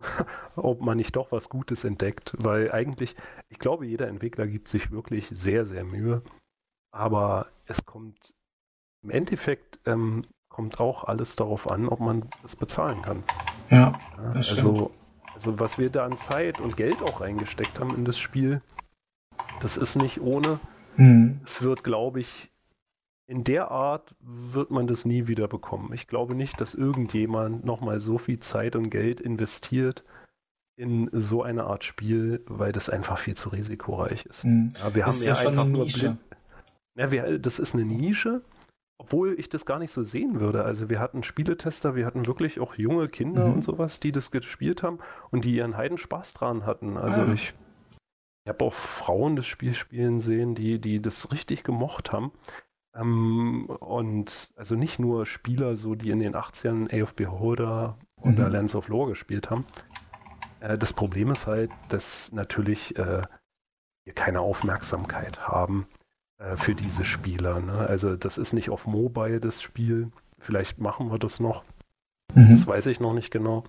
ob 0.56 0.80
man 0.80 0.96
nicht 0.96 1.16
doch 1.16 1.32
was 1.32 1.48
Gutes 1.48 1.84
entdeckt, 1.84 2.34
weil 2.38 2.72
eigentlich, 2.72 3.16
ich 3.48 3.58
glaube, 3.58 3.86
jeder 3.86 4.08
Entwickler 4.08 4.46
gibt 4.46 4.68
sich 4.68 4.90
wirklich 4.90 5.28
sehr, 5.28 5.66
sehr 5.66 5.84
Mühe. 5.84 6.22
Aber 6.90 7.46
es 7.66 7.86
kommt 7.86 8.34
im 9.02 9.10
Endeffekt 9.10 9.80
ähm, 9.86 10.24
kommt 10.48 10.78
auch 10.78 11.04
alles 11.04 11.34
darauf 11.34 11.70
an, 11.70 11.88
ob 11.88 12.00
man 12.00 12.28
es 12.44 12.54
bezahlen 12.54 13.02
kann. 13.02 13.22
Ja, 13.70 13.92
das 14.32 14.50
also, 14.50 14.92
also 15.34 15.58
was 15.58 15.78
wir 15.78 15.90
da 15.90 16.04
an 16.04 16.16
Zeit 16.16 16.60
und 16.60 16.76
Geld 16.76 17.02
auch 17.02 17.20
reingesteckt 17.20 17.80
haben 17.80 17.94
in 17.96 18.04
das 18.04 18.18
Spiel, 18.18 18.60
das 19.60 19.76
ist 19.76 19.96
nicht 19.96 20.20
ohne. 20.20 20.60
Mhm. 20.96 21.40
Es 21.44 21.62
wird, 21.62 21.82
glaube 21.82 22.20
ich, 22.20 22.51
in 23.32 23.44
der 23.44 23.70
Art 23.70 24.14
wird 24.20 24.70
man 24.70 24.86
das 24.86 25.06
nie 25.06 25.26
wieder 25.26 25.48
bekommen. 25.48 25.94
Ich 25.94 26.06
glaube 26.06 26.34
nicht, 26.34 26.60
dass 26.60 26.74
irgendjemand 26.74 27.64
nochmal 27.64 27.98
so 27.98 28.18
viel 28.18 28.40
Zeit 28.40 28.76
und 28.76 28.90
Geld 28.90 29.22
investiert 29.22 30.04
in 30.76 31.08
so 31.14 31.42
eine 31.42 31.64
Art 31.64 31.82
Spiel, 31.82 32.42
weil 32.46 32.72
das 32.72 32.90
einfach 32.90 33.16
viel 33.16 33.34
zu 33.34 33.48
risikoreich 33.48 34.26
ist. 34.26 34.44
Mhm. 34.44 34.74
Ja, 34.78 34.94
wir 34.94 35.06
ist 35.06 35.08
haben 35.08 35.22
ja, 35.22 35.42
ja 35.42 35.48
einfach 35.48 35.64
nur 35.64 35.86
blind. 35.86 36.18
Ja, 36.94 37.10
wir, 37.10 37.38
das 37.38 37.58
ist 37.58 37.72
eine 37.72 37.86
Nische, 37.86 38.42
obwohl 38.98 39.32
ich 39.40 39.48
das 39.48 39.64
gar 39.64 39.78
nicht 39.78 39.92
so 39.92 40.02
sehen 40.02 40.38
würde. 40.38 40.64
Also 40.64 40.90
wir 40.90 41.00
hatten 41.00 41.22
Spieletester, 41.22 41.94
wir 41.94 42.04
hatten 42.04 42.26
wirklich 42.26 42.60
auch 42.60 42.74
junge 42.74 43.08
Kinder 43.08 43.46
mhm. 43.46 43.54
und 43.54 43.62
sowas, 43.62 43.98
die 43.98 44.12
das 44.12 44.30
gespielt 44.30 44.82
haben 44.82 44.98
und 45.30 45.46
die 45.46 45.54
ihren 45.54 45.78
Heidenspaß 45.78 46.34
dran 46.34 46.66
hatten. 46.66 46.98
Also 46.98 47.22
ah. 47.22 47.32
ich, 47.32 47.54
ich 48.44 48.48
habe 48.50 48.62
auch 48.62 48.74
Frauen 48.74 49.36
das 49.36 49.46
Spiel 49.46 49.72
spielen 49.72 50.20
sehen, 50.20 50.54
die, 50.54 50.78
die 50.78 51.00
das 51.00 51.32
richtig 51.32 51.64
gemocht 51.64 52.12
haben. 52.12 52.30
Ähm, 52.94 53.64
und 53.66 54.52
also 54.56 54.74
nicht 54.74 54.98
nur 54.98 55.26
Spieler, 55.26 55.76
so 55.76 55.94
die 55.94 56.10
in 56.10 56.20
den 56.20 56.34
80ern 56.34 56.92
AFB 56.92 57.16
Beholder 57.16 57.96
mhm. 58.22 58.32
oder 58.32 58.48
Lands 58.48 58.74
of 58.74 58.88
Lore 58.88 59.10
gespielt 59.10 59.50
haben. 59.50 59.64
Äh, 60.60 60.78
das 60.78 60.92
Problem 60.92 61.30
ist 61.30 61.46
halt, 61.46 61.70
dass 61.88 62.32
natürlich 62.32 62.96
äh, 62.96 63.22
wir 64.04 64.12
keine 64.14 64.40
Aufmerksamkeit 64.40 65.46
haben 65.46 65.86
äh, 66.38 66.56
für 66.56 66.74
diese 66.74 67.04
Spieler. 67.04 67.60
Ne? 67.60 67.72
Also 67.72 68.16
das 68.16 68.38
ist 68.38 68.52
nicht 68.52 68.70
auf 68.70 68.86
Mobile 68.86 69.40
das 69.40 69.62
Spiel. 69.62 70.10
Vielleicht 70.38 70.78
machen 70.78 71.10
wir 71.10 71.18
das 71.18 71.40
noch. 71.40 71.64
Mhm. 72.34 72.50
Das 72.50 72.66
weiß 72.66 72.86
ich 72.86 73.00
noch 73.00 73.14
nicht 73.14 73.30
genau. 73.30 73.64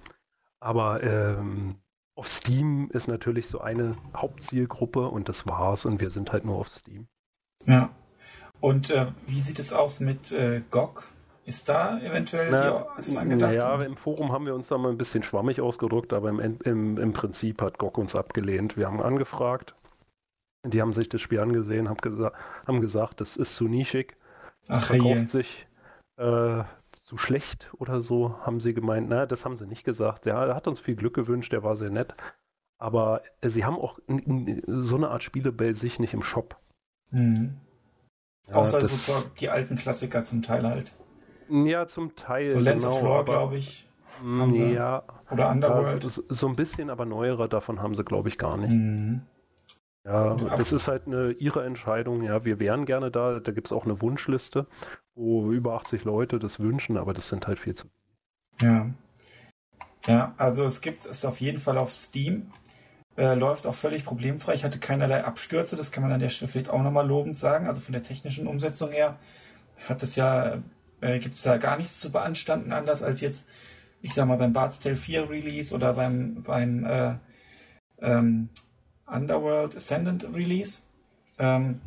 Aber 0.59 1.03
ähm, 1.03 1.75
auf 2.15 2.27
Steam 2.27 2.89
ist 2.91 3.07
natürlich 3.07 3.47
so 3.47 3.59
eine 3.59 3.95
Hauptzielgruppe 4.15 5.07
und 5.07 5.29
das 5.29 5.47
war's 5.47 5.85
und 5.85 5.99
wir 5.99 6.09
sind 6.09 6.31
halt 6.31 6.45
nur 6.45 6.57
auf 6.57 6.69
Steam. 6.69 7.07
Ja. 7.65 7.89
Und 8.64 8.90
äh, 8.91 9.07
wie 9.27 9.41
sieht 9.41 9.60
es 9.60 9.73
aus 9.73 9.99
mit 9.99 10.31
äh, 10.31 10.61
GOG? 10.72 11.10
Ist 11.44 11.68
da 11.68 11.99
eventuell 11.99 12.49
Na, 12.49 12.88
die, 12.95 12.99
ist 13.02 13.18
angedacht? 13.18 13.52
Naja, 13.52 13.76
im 13.81 13.98
Forum 13.98 14.31
haben 14.31 14.45
wir 14.45 14.56
uns 14.56 14.69
da 14.69 14.77
mal 14.77 14.90
ein 14.90 14.98
bisschen 14.98 15.22
schwammig 15.22 15.60
ausgedrückt, 15.60 16.14
aber 16.14 16.30
im, 16.30 16.40
im, 16.40 16.98
im 16.98 17.11
Prinzip 17.11 17.61
hat 17.61 17.77
GOG 17.77 17.98
uns 17.98 18.15
abgelehnt. 18.15 18.77
Wir 18.77 18.88
haben 18.88 19.02
angefragt, 19.02 19.76
die 20.65 20.81
haben 20.81 20.94
sich 20.94 21.10
das 21.10 21.19
Spiel 21.19 21.41
angesehen, 21.41 21.90
haben, 21.90 21.98
gesa 21.98 22.31
haben 22.65 22.80
gesagt, 22.80 23.19
das 23.19 23.35
ist 23.35 23.53
zu 23.57 23.68
nischig, 23.68 24.15
das 24.68 24.85
verkauft 24.85 25.14
je. 25.14 25.26
sich 25.26 25.68
äh, 26.15 26.64
zu 26.94 27.18
schlecht 27.18 27.69
oder 27.80 27.99
so, 27.99 28.38
haben 28.45 28.61
sie 28.61 28.73
gemeint. 28.73 29.10
Na, 29.10 29.26
das 29.26 29.44
haben 29.44 29.57
sie 29.57 29.68
nicht 29.68 29.84
gesagt. 29.84 30.26
Ja, 30.26 30.45
er 30.45 30.56
hat 30.56 30.69
uns 30.69 30.80
viel 30.80 30.95
Glück 30.95 31.15
gewünscht, 31.15 31.52
der 31.52 31.64
war 31.64 31.76
sehr 31.76 31.90
nett. 31.90 32.15
Aber 32.77 33.23
äh, 33.41 33.49
sie 33.49 33.65
haben 33.65 33.76
auch 33.76 33.99
so 34.68 34.95
eine 34.95 35.10
Art 35.10 35.23
Spiele 35.23 35.52
bei 35.52 35.73
sich 35.73 35.99
nicht 35.99 36.14
im 36.14 36.23
Shop. 36.23 36.56
Mhm. 37.11 37.57
Ja, 38.47 38.55
Außer 38.55 38.81
sozusagen 38.81 39.31
die 39.39 39.49
alten 39.49 39.75
Klassiker 39.75 40.23
zum 40.23 40.41
Teil 40.41 40.67
halt. 40.67 40.93
Ja, 41.49 41.87
zum 41.87 42.15
Teil. 42.15 42.49
So 42.49 42.59
Lens 42.59 42.83
genau, 42.83 42.97
of 42.97 43.03
Lore, 43.03 43.25
glaube 43.25 43.57
ich. 43.57 43.89
Ja. 44.21 45.03
Oder 45.31 45.49
Underworld. 45.49 46.03
Also, 46.03 46.23
so 46.29 46.47
ein 46.47 46.55
bisschen, 46.55 46.89
aber 46.89 47.05
neuere 47.05 47.49
davon 47.49 47.81
haben 47.81 47.95
sie, 47.95 48.03
glaube 48.03 48.29
ich, 48.29 48.37
gar 48.37 48.57
nicht. 48.57 48.71
Mhm. 48.71 49.21
Ja, 50.05 50.35
das 50.35 50.73
ist 50.73 50.89
halt 50.89 51.07
eine 51.07 51.31
ihre 51.31 51.63
Entscheidung. 51.63 52.23
Ja, 52.23 52.43
wir 52.43 52.59
wären 52.59 52.85
gerne 52.85 53.09
da. 53.09 53.39
Da 53.39 53.51
gibt 53.53 53.67
es 53.67 53.71
auch 53.71 53.85
eine 53.85 54.01
Wunschliste, 54.01 54.67
wo 55.15 55.49
über 55.51 55.75
80 55.75 56.03
Leute 56.03 56.39
das 56.39 56.59
wünschen, 56.59 56.97
aber 56.97 57.13
das 57.13 57.29
sind 57.29 57.47
halt 57.47 57.59
viel 57.59 57.73
zu. 57.73 57.87
Ja. 58.59 58.89
Ja, 60.05 60.33
also 60.37 60.65
es 60.65 60.81
gibt 60.81 61.05
es 61.05 61.23
auf 61.23 61.39
jeden 61.39 61.59
Fall 61.59 61.77
auf 61.77 61.89
Steam. 61.91 62.51
Äh, 63.15 63.35
läuft 63.35 63.68
auch 63.68 63.76
völlig 63.76 64.06
problemfrei. 64.06 64.56
Ich 64.56 64.64
hatte 64.64 64.80
keinerlei 64.80 65.23
Abstürze, 65.23 65.76
das 65.76 65.91
kann 65.91 66.02
man 66.02 66.11
an 66.11 66.19
der 66.19 66.30
Stelle 66.30 66.49
vielleicht 66.49 66.72
auch 66.72 66.81
nochmal 66.81 67.07
lobend 67.07 67.38
sagen. 67.38 67.68
Also 67.68 67.80
von 67.80 67.94
der 67.94 68.02
technischen 68.02 68.48
Umsetzung 68.48 68.91
her 68.91 69.19
hat 69.88 70.02
es 70.02 70.15
ja, 70.15 70.64
äh, 71.02 71.19
gibt 71.19 71.35
es 71.35 71.44
da 71.44 71.57
gar 71.57 71.77
nichts 71.77 71.99
zu 71.99 72.11
beanstanden, 72.11 72.72
anders 72.72 73.03
als 73.03 73.22
jetzt, 73.22 73.48
ich 74.02 74.15
sag 74.15 74.27
mal, 74.27 74.38
beim 74.38 74.53
Bart's 74.53 74.80
Tale 74.80 74.95
4 74.95 75.30
Release 75.30 75.76
oder 75.76 75.94
beim, 75.94 76.41
beim 76.41 76.85
äh, 76.85 77.14
ähm, 78.02 78.49
Underworld 79.06 79.76
Ascendant 79.76 80.27
Release. 80.34 80.81
Ähm, 81.38 81.81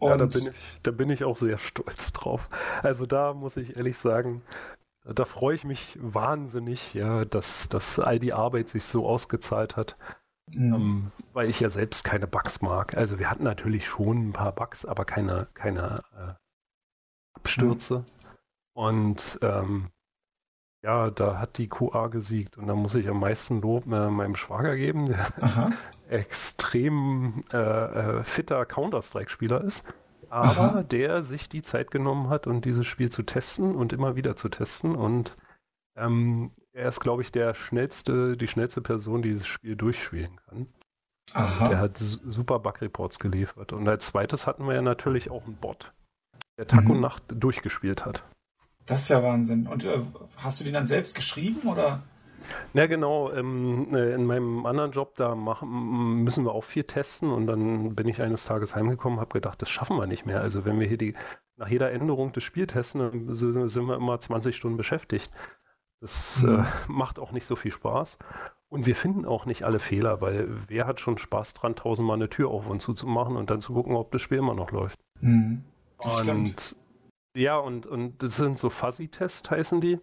ja, 0.00 0.16
da 0.16 0.26
bin, 0.26 0.46
ich, 0.48 0.54
da 0.82 0.90
bin 0.90 1.10
ich 1.10 1.24
auch 1.24 1.36
sehr 1.36 1.58
stolz 1.58 2.12
drauf. 2.12 2.48
Also 2.82 3.06
da 3.06 3.34
muss 3.34 3.56
ich 3.56 3.76
ehrlich 3.76 3.98
sagen, 3.98 4.42
da 5.14 5.24
freue 5.24 5.54
ich 5.54 5.64
mich 5.64 5.98
wahnsinnig, 6.00 6.94
ja, 6.94 7.24
dass, 7.24 7.68
dass 7.68 7.98
all 7.98 8.18
die 8.18 8.32
Arbeit 8.32 8.68
sich 8.68 8.84
so 8.84 9.06
ausgezahlt 9.06 9.76
hat. 9.76 9.96
Mhm. 10.54 10.74
Ähm, 10.74 11.02
weil 11.32 11.50
ich 11.50 11.60
ja 11.60 11.68
selbst 11.68 12.04
keine 12.04 12.26
Bugs 12.26 12.62
mag. 12.62 12.96
Also 12.96 13.18
wir 13.18 13.30
hatten 13.30 13.44
natürlich 13.44 13.86
schon 13.86 14.28
ein 14.28 14.32
paar 14.32 14.52
Bugs, 14.52 14.86
aber 14.86 15.04
keine, 15.04 15.48
keine, 15.54 16.02
äh, 16.16 16.32
Abstürze. 17.34 18.04
Und 18.74 19.38
ähm, 19.42 19.90
ja, 20.82 21.10
da 21.10 21.38
hat 21.38 21.58
die 21.58 21.68
QA 21.68 22.06
gesiegt 22.08 22.56
und 22.56 22.68
da 22.68 22.74
muss 22.74 22.94
ich 22.94 23.08
am 23.08 23.20
meisten 23.20 23.60
Lob 23.60 23.86
äh, 23.86 24.10
meinem 24.10 24.36
Schwager 24.36 24.76
geben, 24.76 25.06
der 25.06 25.72
extrem 26.08 27.44
äh, 27.52 27.56
äh, 27.56 28.24
fitter 28.24 28.64
Counter-Strike-Spieler 28.64 29.62
ist, 29.64 29.84
aber 30.30 30.60
Aha. 30.72 30.82
der 30.82 31.22
sich 31.22 31.48
die 31.48 31.62
Zeit 31.62 31.90
genommen 31.90 32.28
hat, 32.28 32.46
um 32.46 32.60
dieses 32.60 32.86
Spiel 32.86 33.10
zu 33.10 33.22
testen 33.22 33.74
und 33.74 33.92
immer 33.92 34.16
wieder 34.16 34.36
zu 34.36 34.48
testen 34.48 34.94
und 34.96 35.36
ähm, 35.96 36.52
er 36.72 36.88
ist, 36.88 37.00
glaube 37.00 37.22
ich, 37.22 37.32
der 37.32 37.54
schnellste, 37.54 38.36
die 38.36 38.46
schnellste 38.46 38.80
Person, 38.80 39.22
die 39.22 39.30
dieses 39.30 39.46
Spiel 39.48 39.74
durchspielen 39.74 40.36
kann. 40.48 40.66
Der 41.34 41.40
Aha. 41.42 41.76
hat 41.78 41.98
su- 41.98 42.20
super 42.24 42.58
Bug-Reports 42.60 43.18
geliefert. 43.18 43.72
Und 43.72 43.88
als 43.88 44.06
zweites 44.06 44.46
hatten 44.46 44.64
wir 44.66 44.74
ja 44.74 44.82
natürlich 44.82 45.30
auch 45.30 45.44
einen 45.44 45.56
Bot, 45.56 45.92
der 46.56 46.66
Tag 46.68 46.84
Mhm. 46.84 46.90
und 46.92 47.00
Nacht 47.00 47.22
durchgespielt 47.30 48.06
hat. 48.06 48.22
Das 48.86 49.02
ist 49.02 49.08
ja 49.10 49.22
Wahnsinn. 49.22 49.66
Und 49.66 49.84
äh, 49.84 50.00
hast 50.36 50.60
du 50.60 50.64
den 50.64 50.72
dann 50.72 50.86
selbst 50.86 51.14
geschrieben 51.16 51.68
oder? 51.68 52.02
Na 52.72 52.86
genau, 52.86 53.32
ähm, 53.32 53.94
äh, 53.94 54.12
in 54.14 54.24
meinem 54.26 54.66
anderen 54.66 54.92
Job, 54.92 55.14
da 55.16 55.34
machen, 55.34 56.22
müssen 56.24 56.44
wir 56.44 56.52
auch 56.52 56.64
viel 56.64 56.84
testen 56.84 57.30
und 57.30 57.46
dann 57.46 57.94
bin 57.94 58.08
ich 58.08 58.20
eines 58.22 58.44
Tages 58.44 58.74
heimgekommen, 58.74 59.20
habe 59.20 59.32
gedacht, 59.32 59.60
das 59.62 59.70
schaffen 59.70 59.96
wir 59.96 60.06
nicht 60.06 60.26
mehr. 60.26 60.40
Also 60.40 60.64
wenn 60.64 60.78
wir 60.80 60.86
hier 60.86 60.98
die, 60.98 61.14
nach 61.56 61.68
jeder 61.68 61.90
Änderung 61.92 62.32
des 62.32 62.44
Spiels 62.44 62.72
testen, 62.72 63.00
dann 63.00 63.34
si- 63.34 63.68
sind 63.68 63.86
wir 63.86 63.96
immer 63.96 64.18
20 64.20 64.56
Stunden 64.56 64.76
beschäftigt. 64.76 65.30
Das 66.00 66.42
Mhm. 66.42 66.60
äh, 66.60 66.64
macht 66.86 67.18
auch 67.18 67.32
nicht 67.32 67.46
so 67.46 67.56
viel 67.56 67.72
Spaß. 67.72 68.18
Und 68.68 68.86
wir 68.86 68.94
finden 68.94 69.24
auch 69.24 69.46
nicht 69.46 69.64
alle 69.64 69.78
Fehler, 69.78 70.20
weil 70.20 70.48
wer 70.68 70.86
hat 70.86 71.00
schon 71.00 71.16
Spaß 71.18 71.54
dran, 71.54 71.74
tausendmal 71.74 72.16
eine 72.16 72.28
Tür 72.28 72.50
auf 72.50 72.68
und 72.68 72.80
zu 72.80 72.92
zu 72.92 73.06
machen 73.06 73.36
und 73.36 73.50
dann 73.50 73.60
zu 73.60 73.72
gucken, 73.72 73.96
ob 73.96 74.12
das 74.12 74.20
Spiel 74.22 74.38
immer 74.38 74.54
noch 74.54 74.70
läuft. 74.70 74.98
Mhm. 75.20 75.64
Das 76.02 76.20
stimmt. 76.20 76.38
Und 76.38 76.76
ja, 77.34 77.56
und, 77.56 77.86
und 77.86 78.22
das 78.22 78.36
sind 78.36 78.58
so 78.58 78.68
Fuzzy-Tests 78.70 79.50
heißen 79.50 79.80
die. 79.80 79.98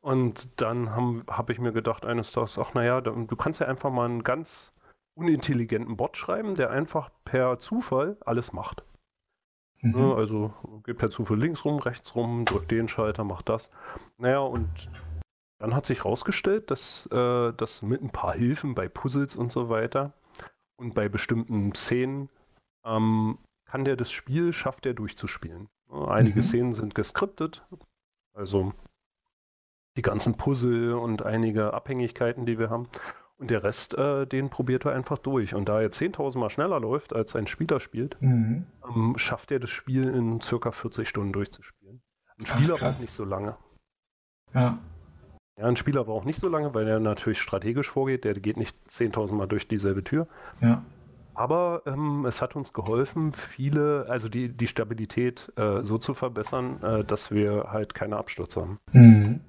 Und 0.00 0.60
dann 0.60 0.90
habe 0.90 1.24
hab 1.28 1.50
ich 1.50 1.58
mir 1.58 1.72
gedacht 1.72 2.06
eines 2.06 2.32
Tages, 2.32 2.58
ach 2.58 2.74
naja, 2.74 3.00
du 3.00 3.26
kannst 3.36 3.60
ja 3.60 3.66
einfach 3.66 3.90
mal 3.90 4.04
einen 4.04 4.22
ganz 4.22 4.72
unintelligenten 5.14 5.96
Bot 5.96 6.16
schreiben, 6.16 6.54
der 6.54 6.70
einfach 6.70 7.10
per 7.24 7.58
Zufall 7.58 8.16
alles 8.24 8.52
macht. 8.52 8.84
Ne, 9.82 9.96
Mhm. 9.96 10.12
also 10.12 10.52
geht 10.84 10.98
per 10.98 11.10
Zufall 11.10 11.38
links 11.38 11.64
rum, 11.64 11.78
rechts 11.78 12.14
rum, 12.14 12.44
drückt 12.44 12.70
den 12.70 12.88
Schalter, 12.88 13.24
macht 13.24 13.48
das. 13.48 13.70
Naja, 14.18 14.40
und 14.40 14.68
dann 15.60 15.74
hat 15.74 15.86
sich 15.86 16.04
herausgestellt, 16.04 16.70
dass 16.70 17.06
äh, 17.12 17.52
das 17.52 17.82
mit 17.82 18.02
ein 18.02 18.10
paar 18.10 18.34
Hilfen 18.34 18.74
bei 18.74 18.88
Puzzles 18.88 19.36
und 19.36 19.50
so 19.52 19.68
weiter 19.68 20.12
und 20.76 20.94
bei 20.94 21.08
bestimmten 21.08 21.74
Szenen 21.74 22.28
ähm, 22.84 23.38
kann 23.66 23.84
der 23.84 23.96
das 23.96 24.10
Spiel, 24.10 24.52
schafft 24.52 24.86
er 24.86 24.94
durchzuspielen. 24.94 25.68
Ne, 25.90 26.08
Einige 26.08 26.38
Mhm. 26.38 26.42
Szenen 26.42 26.72
sind 26.72 26.94
geskriptet, 26.94 27.64
also 28.34 28.72
die 29.98 30.02
ganzen 30.02 30.34
Puzzle 30.36 30.94
und 30.94 31.22
einige 31.26 31.74
Abhängigkeiten, 31.74 32.46
die 32.46 32.56
wir 32.58 32.70
haben. 32.70 32.86
Und 33.36 33.50
der 33.50 33.64
Rest, 33.64 33.98
äh, 33.98 34.26
den 34.26 34.48
probiert 34.48 34.84
er 34.84 34.92
einfach 34.92 35.18
durch. 35.18 35.54
Und 35.54 35.68
da 35.68 35.80
er 35.80 35.90
10.000 35.90 36.38
Mal 36.38 36.50
schneller 36.50 36.78
läuft, 36.80 37.14
als 37.14 37.34
ein 37.36 37.48
Spieler 37.48 37.80
spielt, 37.80 38.16
Mhm. 38.20 38.66
ähm, 38.88 39.14
schafft 39.18 39.50
er 39.50 39.58
das 39.58 39.70
Spiel 39.70 40.08
in 40.08 40.40
circa 40.40 40.70
40 40.70 41.08
Stunden 41.08 41.32
durchzuspielen. 41.32 42.00
Ein 42.38 42.46
Spieler 42.46 42.76
braucht 42.76 43.00
nicht 43.00 43.12
so 43.12 43.24
lange. 43.24 43.56
Ja. 44.54 44.78
Ja, 45.58 45.64
ein 45.66 45.74
Spieler 45.76 46.04
braucht 46.04 46.26
nicht 46.26 46.40
so 46.40 46.48
lange, 46.48 46.72
weil 46.74 46.86
er 46.86 47.00
natürlich 47.00 47.40
strategisch 47.40 47.90
vorgeht. 47.90 48.24
Der 48.24 48.34
geht 48.34 48.56
nicht 48.56 48.76
10.000 48.88 49.36
Mal 49.36 49.48
durch 49.48 49.66
dieselbe 49.66 50.04
Tür. 50.04 50.28
Ja. 50.60 50.84
Aber 51.34 51.82
ähm, 51.86 52.24
es 52.26 52.40
hat 52.42 52.54
uns 52.56 52.72
geholfen, 52.72 53.32
viele, 53.32 54.06
also 54.08 54.28
die, 54.28 54.48
die 54.48 54.66
Stabilität 54.68 55.52
äh, 55.56 55.82
so 55.82 55.98
zu 55.98 56.14
verbessern, 56.14 56.82
äh, 56.82 57.04
dass 57.04 57.30
wir 57.32 57.68
halt 57.70 57.94
keine 57.94 58.16
Abstürze 58.16 58.60
haben. 58.62 58.78
Mhm. 58.92 59.40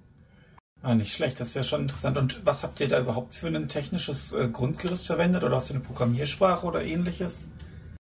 Ah, 0.81 0.95
nicht 0.95 1.14
schlecht, 1.14 1.39
das 1.39 1.49
ist 1.49 1.53
ja 1.56 1.64
schon 1.64 1.81
interessant. 1.81 2.18
Und 2.18 2.45
was 2.45 2.64
habt 2.64 2.80
ihr 2.80 2.88
da 2.88 2.99
überhaupt 3.01 3.34
für 3.34 3.47
ein 3.47 3.68
technisches 3.68 4.31
äh, 4.31 4.47
Grundgerüst 4.47 5.07
verwendet? 5.07 5.43
Oder 5.43 5.57
hast 5.57 5.69
du 5.69 5.73
eine 5.73 5.84
Programmiersprache 5.84 6.65
oder 6.65 6.84
ähnliches? 6.84 7.43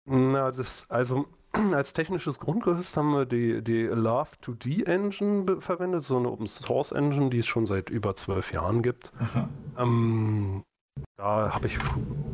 Na, 0.07 0.51
das, 0.51 0.85
also 0.89 1.27
als 1.73 1.93
technisches 1.93 2.39
Grundgerüst 2.39 2.97
haben 2.97 3.11
wir 3.11 3.25
die, 3.25 3.61
die 3.63 3.83
Love 3.83 4.29
2D 4.43 4.85
Engine 4.87 5.61
verwendet, 5.61 6.01
so 6.01 6.17
eine 6.17 6.31
Open 6.31 6.47
Source 6.47 6.91
Engine, 6.91 7.29
die 7.29 7.39
es 7.39 7.45
schon 7.47 7.67
seit 7.67 7.89
über 7.91 8.15
zwölf 8.15 8.51
Jahren 8.51 8.81
gibt. 8.81 9.11
Ähm, 9.77 10.63
da 11.17 11.53
habe 11.53 11.67
ich 11.67 11.77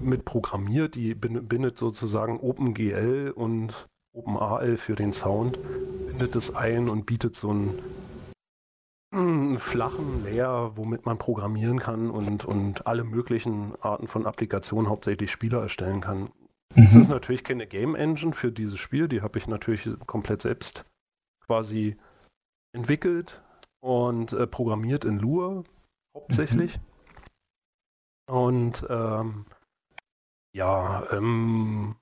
mit 0.02 0.24
programmiert, 0.24 0.96
die 0.96 1.14
bin- 1.14 1.48
bindet 1.48 1.78
sozusagen 1.78 2.40
OpenGL 2.40 3.34
und 3.36 3.88
OpenAL 4.14 4.78
für 4.78 4.96
den 4.96 5.12
Sound, 5.14 5.60
bindet 6.10 6.36
es 6.36 6.54
ein 6.56 6.88
und 6.90 7.06
bietet 7.06 7.36
so 7.36 7.50
einen 7.50 7.80
flachen 9.12 10.24
Layer, 10.24 10.78
womit 10.78 11.06
man 11.06 11.18
programmieren 11.18 11.80
kann 11.80 12.10
und, 12.10 12.46
und 12.46 12.88
alle 12.88 13.04
möglichen 13.04 13.76
Arten 13.82 14.08
von 14.08 14.26
Applikationen, 14.26 14.90
hauptsächlich 14.90 15.32
Spieler 15.32 15.62
erstellen 15.62 16.00
kann. 16.00 16.32
Es 16.76 16.96
ist 16.96 17.10
Mhm. 17.10 17.16
natürlich 17.16 17.44
keine 17.44 17.68
Game 17.68 17.96
Engine 17.96 18.32
für 18.32 18.52
dieses 18.52 18.80
Spiel, 18.80 19.10
die 19.10 19.22
habe 19.22 19.38
ich 19.38 19.48
natürlich 19.48 19.90
komplett 20.08 20.42
selbst 20.42 20.86
quasi 21.46 21.98
entwickelt 22.74 23.42
und 23.82 24.32
äh, 24.32 24.48
programmiert 24.48 25.04
in 25.04 25.20
Lua 25.20 25.64
hauptsächlich. 26.16 26.80
Und 28.30 28.86
ähm, 28.90 29.46
ja, 30.56 31.06
ähm, 31.12 31.98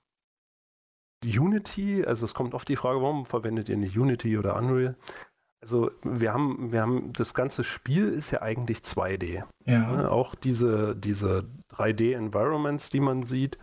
Unity, 1.25 2.05
also 2.05 2.25
es 2.25 2.35
kommt 2.35 2.53
oft 2.53 2.67
die 2.69 2.75
Frage, 2.75 3.01
warum 3.01 3.25
verwendet 3.25 3.67
ihr 3.69 3.77
nicht 3.77 3.97
Unity 3.97 4.38
oder 4.38 4.55
Unreal? 4.55 4.95
Also 5.61 5.91
wir 6.03 6.33
haben, 6.33 6.71
wir 6.71 6.81
haben, 6.81 7.11
das 7.13 7.33
ganze 7.33 7.63
Spiel 7.63 8.09
ist 8.09 8.31
ja 8.31 8.41
eigentlich 8.41 8.79
2D. 8.79 9.43
Ja. 9.65 9.91
Ne? 9.91 10.09
Auch 10.09 10.35
diese, 10.35 10.95
diese 10.95 11.49
3D-Environments, 11.71 12.89
die 12.89 13.01
man 13.01 13.23
sieht, 13.23 13.57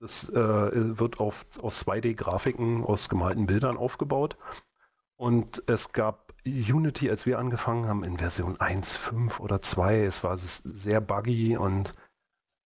das 0.00 0.28
äh, 0.28 0.98
wird 0.98 1.20
auf, 1.20 1.46
aus 1.62 1.86
2D-Grafiken, 1.86 2.84
aus 2.84 3.08
gemalten 3.08 3.46
Bildern 3.46 3.76
aufgebaut. 3.76 4.36
Und 5.16 5.62
es 5.66 5.92
gab 5.92 6.34
Unity, 6.44 7.08
als 7.10 7.26
wir 7.26 7.38
angefangen 7.38 7.86
haben, 7.86 8.04
in 8.04 8.18
Version 8.18 8.56
1.5 8.58 9.40
oder 9.40 9.62
2. 9.62 10.04
Es 10.04 10.22
war 10.22 10.36
sehr 10.36 11.00
buggy 11.00 11.56
und 11.56 11.94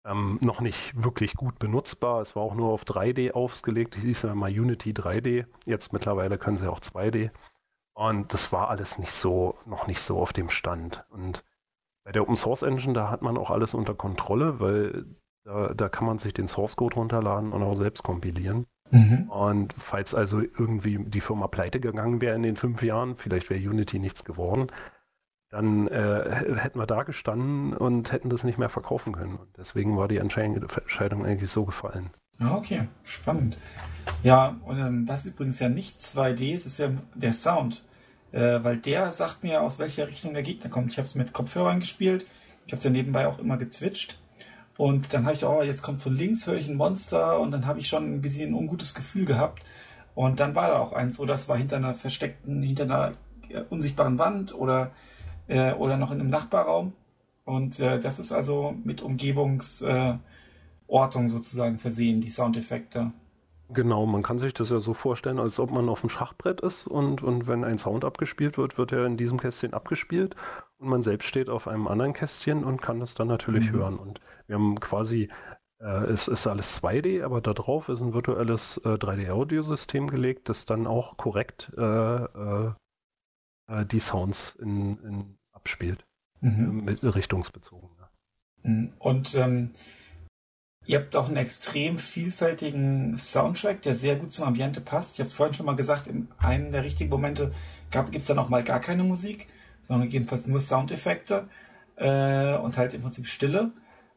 ähm, 0.04 0.38
noch 0.42 0.60
nicht 0.60 1.00
wirklich 1.00 1.34
gut 1.34 1.58
benutzbar. 1.58 2.20
Es 2.20 2.34
war 2.34 2.42
auch 2.42 2.54
nur 2.54 2.70
auf 2.70 2.84
3D 2.84 3.32
ausgelegt. 3.32 3.96
Ich 3.96 4.02
hieß 4.02 4.22
ja 4.22 4.34
mal 4.34 4.50
Unity 4.50 4.92
3D. 4.92 5.46
Jetzt 5.64 5.92
mittlerweile 5.92 6.38
können 6.38 6.56
sie 6.56 6.70
auch 6.70 6.80
2D. 6.80 7.30
Und 7.94 8.32
das 8.32 8.52
war 8.52 8.70
alles 8.70 8.98
nicht 8.98 9.12
so, 9.12 9.58
noch 9.66 9.86
nicht 9.86 10.00
so 10.00 10.18
auf 10.18 10.32
dem 10.32 10.48
Stand. 10.48 11.04
Und 11.10 11.44
bei 12.04 12.12
der 12.12 12.22
Open 12.22 12.36
Source 12.36 12.62
Engine, 12.62 12.94
da 12.94 13.10
hat 13.10 13.22
man 13.22 13.36
auch 13.36 13.50
alles 13.50 13.74
unter 13.74 13.94
Kontrolle, 13.94 14.60
weil 14.60 15.04
da, 15.44 15.74
da 15.74 15.88
kann 15.88 16.06
man 16.06 16.18
sich 16.18 16.32
den 16.32 16.48
Source 16.48 16.76
Code 16.76 16.96
runterladen 16.96 17.52
und 17.52 17.62
auch 17.62 17.74
selbst 17.74 18.02
kompilieren. 18.02 18.66
Mhm. 18.90 19.30
Und 19.30 19.72
falls 19.72 20.14
also 20.14 20.40
irgendwie 20.40 20.98
die 20.98 21.20
Firma 21.20 21.48
pleite 21.48 21.80
gegangen 21.80 22.20
wäre 22.20 22.36
in 22.36 22.42
den 22.42 22.56
fünf 22.56 22.82
Jahren, 22.82 23.16
vielleicht 23.16 23.50
wäre 23.50 23.60
Unity 23.60 23.98
nichts 23.98 24.24
geworden, 24.24 24.68
dann 25.50 25.86
äh, 25.88 26.56
hätten 26.56 26.78
wir 26.78 26.86
da 26.86 27.02
gestanden 27.02 27.76
und 27.76 28.12
hätten 28.12 28.30
das 28.30 28.44
nicht 28.44 28.58
mehr 28.58 28.70
verkaufen 28.70 29.12
können. 29.12 29.36
Und 29.36 29.56
deswegen 29.58 29.98
war 29.98 30.08
die 30.08 30.16
Entscheidung, 30.16 30.56
Entscheidung 30.56 31.26
eigentlich 31.26 31.50
so 31.50 31.64
gefallen. 31.64 32.10
Ah, 32.38 32.56
okay, 32.56 32.88
spannend. 33.04 33.56
Ja, 34.22 34.56
und 34.64 34.78
ähm, 34.78 35.08
was 35.08 35.26
übrigens 35.26 35.58
ja 35.60 35.68
nicht 35.68 35.98
2D 35.98 36.52
ist, 36.54 36.66
ist 36.66 36.78
ja 36.78 36.90
der 37.14 37.32
Sound. 37.32 37.84
Äh, 38.32 38.64
weil 38.64 38.78
der 38.78 39.10
sagt 39.10 39.42
mir, 39.42 39.62
aus 39.62 39.78
welcher 39.78 40.08
Richtung 40.08 40.32
der 40.32 40.42
Gegner 40.42 40.70
kommt. 40.70 40.90
Ich 40.90 40.98
habe 40.98 41.06
es 41.06 41.14
mit 41.14 41.32
Kopfhörern 41.32 41.80
gespielt. 41.80 42.26
Ich 42.66 42.72
habe 42.72 42.78
es 42.78 42.84
ja 42.84 42.90
nebenbei 42.90 43.26
auch 43.26 43.38
immer 43.38 43.58
getwitcht. 43.58 44.18
Und 44.78 45.12
dann 45.12 45.24
habe 45.26 45.36
ich, 45.36 45.44
oh, 45.44 45.62
jetzt 45.62 45.82
kommt 45.82 46.00
von 46.00 46.16
links, 46.16 46.46
höre 46.46 46.56
ich 46.56 46.68
ein 46.68 46.76
Monster 46.76 47.38
und 47.40 47.50
dann 47.50 47.66
habe 47.66 47.78
ich 47.78 47.88
schon 47.88 48.14
ein 48.14 48.22
bisschen 48.22 48.50
ein 48.50 48.54
ungutes 48.54 48.94
Gefühl 48.94 49.26
gehabt. 49.26 49.62
Und 50.14 50.40
dann 50.40 50.54
war 50.54 50.68
da 50.68 50.78
auch 50.78 50.92
eins, 50.92 51.16
so 51.16 51.26
das 51.26 51.48
war 51.48 51.58
hinter 51.58 51.76
einer 51.76 51.94
versteckten, 51.94 52.62
hinter 52.62 52.84
einer 52.84 53.12
äh, 53.48 53.62
unsichtbaren 53.68 54.18
Wand 54.18 54.54
oder, 54.54 54.92
äh, 55.48 55.72
oder 55.72 55.96
noch 55.96 56.10
in 56.10 56.20
einem 56.20 56.30
Nachbarraum. 56.30 56.94
Und 57.44 57.80
äh, 57.80 58.00
das 58.00 58.18
ist 58.18 58.32
also 58.32 58.74
mit 58.84 59.02
Umgebungsortung 59.02 59.90
äh, 59.94 60.18
Ortung 60.92 61.28
sozusagen 61.28 61.78
versehen, 61.78 62.20
die 62.20 62.30
Soundeffekte. 62.30 63.12
Genau, 63.68 64.04
man 64.04 64.22
kann 64.22 64.38
sich 64.38 64.52
das 64.52 64.68
ja 64.68 64.80
so 64.80 64.92
vorstellen, 64.92 65.38
als 65.38 65.58
ob 65.58 65.70
man 65.70 65.88
auf 65.88 66.00
dem 66.00 66.10
Schachbrett 66.10 66.60
ist 66.60 66.86
und, 66.86 67.22
und 67.22 67.46
wenn 67.46 67.64
ein 67.64 67.78
Sound 67.78 68.04
abgespielt 68.04 68.58
wird, 68.58 68.76
wird 68.76 68.92
er 68.92 69.06
in 69.06 69.16
diesem 69.16 69.40
Kästchen 69.40 69.72
abgespielt 69.72 70.36
und 70.78 70.88
man 70.88 71.00
selbst 71.02 71.26
steht 71.26 71.48
auf 71.48 71.66
einem 71.68 71.88
anderen 71.88 72.12
Kästchen 72.12 72.64
und 72.64 72.82
kann 72.82 73.00
das 73.00 73.14
dann 73.14 73.28
natürlich 73.28 73.72
Mhm. 73.72 73.76
hören. 73.76 73.98
Und 73.98 74.20
wir 74.46 74.56
haben 74.56 74.78
quasi, 74.78 75.30
äh, 75.80 76.04
es 76.04 76.28
ist 76.28 76.46
alles 76.46 76.74
2D, 76.82 77.22
aber 77.24 77.40
da 77.40 77.54
drauf 77.54 77.88
ist 77.88 78.02
ein 78.02 78.12
virtuelles 78.12 78.76
äh, 78.84 78.98
3D-Audiosystem 78.98 80.08
gelegt, 80.08 80.50
das 80.50 80.66
dann 80.66 80.86
auch 80.86 81.16
korrekt 81.16 81.72
äh, 81.78 81.80
äh, 81.82 82.72
äh, 83.68 83.86
die 83.86 84.00
Sounds 84.00 84.54
in, 84.60 84.98
in 85.02 85.38
abspielt, 85.52 86.04
Mhm. 86.42 86.84
mit 86.84 87.02
richtungsbezogen. 87.02 87.88
ja. 87.98 88.10
Mhm. 88.70 88.92
Und 88.98 89.34
ähm, 89.34 89.70
Ihr 90.84 90.98
habt 90.98 91.14
auch 91.16 91.28
einen 91.28 91.36
extrem 91.36 91.98
vielfältigen 91.98 93.16
Soundtrack, 93.16 93.82
der 93.82 93.94
sehr 93.94 94.16
gut 94.16 94.32
zum 94.32 94.46
Ambiente 94.46 94.80
passt. 94.80 95.14
Ich 95.14 95.20
habe 95.20 95.28
es 95.28 95.32
vorhin 95.32 95.54
schon 95.54 95.66
mal 95.66 95.76
gesagt, 95.76 96.08
in 96.08 96.28
einem 96.38 96.72
der 96.72 96.82
richtigen 96.82 97.10
Momente 97.10 97.52
gibt 97.90 98.16
es 98.16 98.26
dann 98.26 98.38
auch 98.38 98.48
mal 98.48 98.64
gar 98.64 98.80
keine 98.80 99.04
Musik, 99.04 99.46
sondern 99.80 100.08
jedenfalls 100.08 100.46
nur 100.46 100.60
Soundeffekte 100.60 101.48
äh, 101.96 102.56
und 102.56 102.76
halt 102.76 102.94
im 102.94 103.02
Prinzip 103.02 103.28
Stille. 103.28 103.70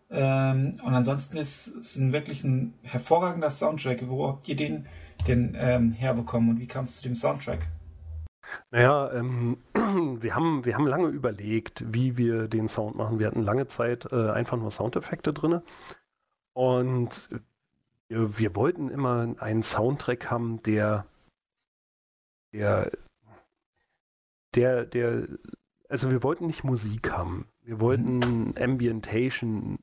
Ähm, 0.10 0.74
und 0.84 0.94
ansonsten 0.94 1.38
ist 1.38 1.68
es 1.68 1.98
ein 1.98 2.14
wirklich 2.14 2.44
ein 2.44 2.74
hervorragender 2.82 3.50
Soundtrack. 3.50 4.08
Wo 4.08 4.28
habt 4.28 4.48
ihr 4.48 4.56
den 4.56 4.88
denn 5.28 5.56
ähm, 5.58 5.92
herbekommen 5.92 6.50
und 6.50 6.60
wie 6.60 6.68
kam 6.68 6.86
es 6.86 6.98
zu 6.98 7.04
dem 7.04 7.16
Soundtrack? 7.16 7.68
Naja, 8.72 9.12
ähm, 9.14 9.58
wir, 9.74 10.36
haben, 10.36 10.66
wir 10.66 10.76
haben 10.76 10.88
lange 10.88 11.08
überlegt, 11.08 11.84
wie 11.88 12.18
wir 12.18 12.48
den 12.48 12.68
Sound 12.68 12.96
machen. 12.96 13.20
Wir 13.20 13.28
hatten 13.28 13.42
lange 13.42 13.68
Zeit 13.68 14.12
äh, 14.12 14.32
einfach 14.32 14.58
nur 14.58 14.72
Soundeffekte 14.72 15.34
drin. 15.34 15.62
Und 16.56 17.30
wir, 18.08 18.38
wir, 18.38 18.56
wollten 18.56 18.90
immer 18.90 19.36
einen 19.40 19.62
Soundtrack 19.62 20.32
haben, 20.32 20.64
der, 20.64 21.06
der, 22.54 22.92
der, 24.56 24.86
der, 24.86 25.28
also 25.90 26.12
wir 26.12 26.24
wollten 26.24 26.48
nicht 26.48 26.64
Musik 26.64 27.12
haben. 27.12 27.46
Wir 27.62 27.82
wollten 27.82 28.20
mhm. 28.20 28.54
Ambientation, 28.58 29.80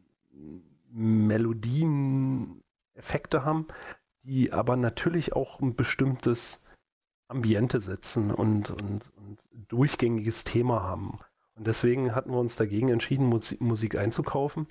Melodien, 0.88 2.62
Effekte 2.94 3.44
haben, 3.44 3.68
die 4.22 4.50
aber 4.50 4.76
natürlich 4.76 5.34
auch 5.34 5.60
ein 5.60 5.76
bestimmtes 5.76 6.58
Ambiente 7.28 7.80
setzen 7.80 8.30
und, 8.30 8.70
und, 8.70 9.12
und 9.18 9.44
durchgängiges 9.68 10.44
Thema 10.44 10.82
haben. 10.82 11.18
Und 11.54 11.66
deswegen 11.66 12.14
hatten 12.14 12.30
wir 12.30 12.38
uns 12.38 12.56
dagegen 12.56 12.88
entschieden, 12.88 13.26
Musik 13.26 13.94
einzukaufen 13.94 14.68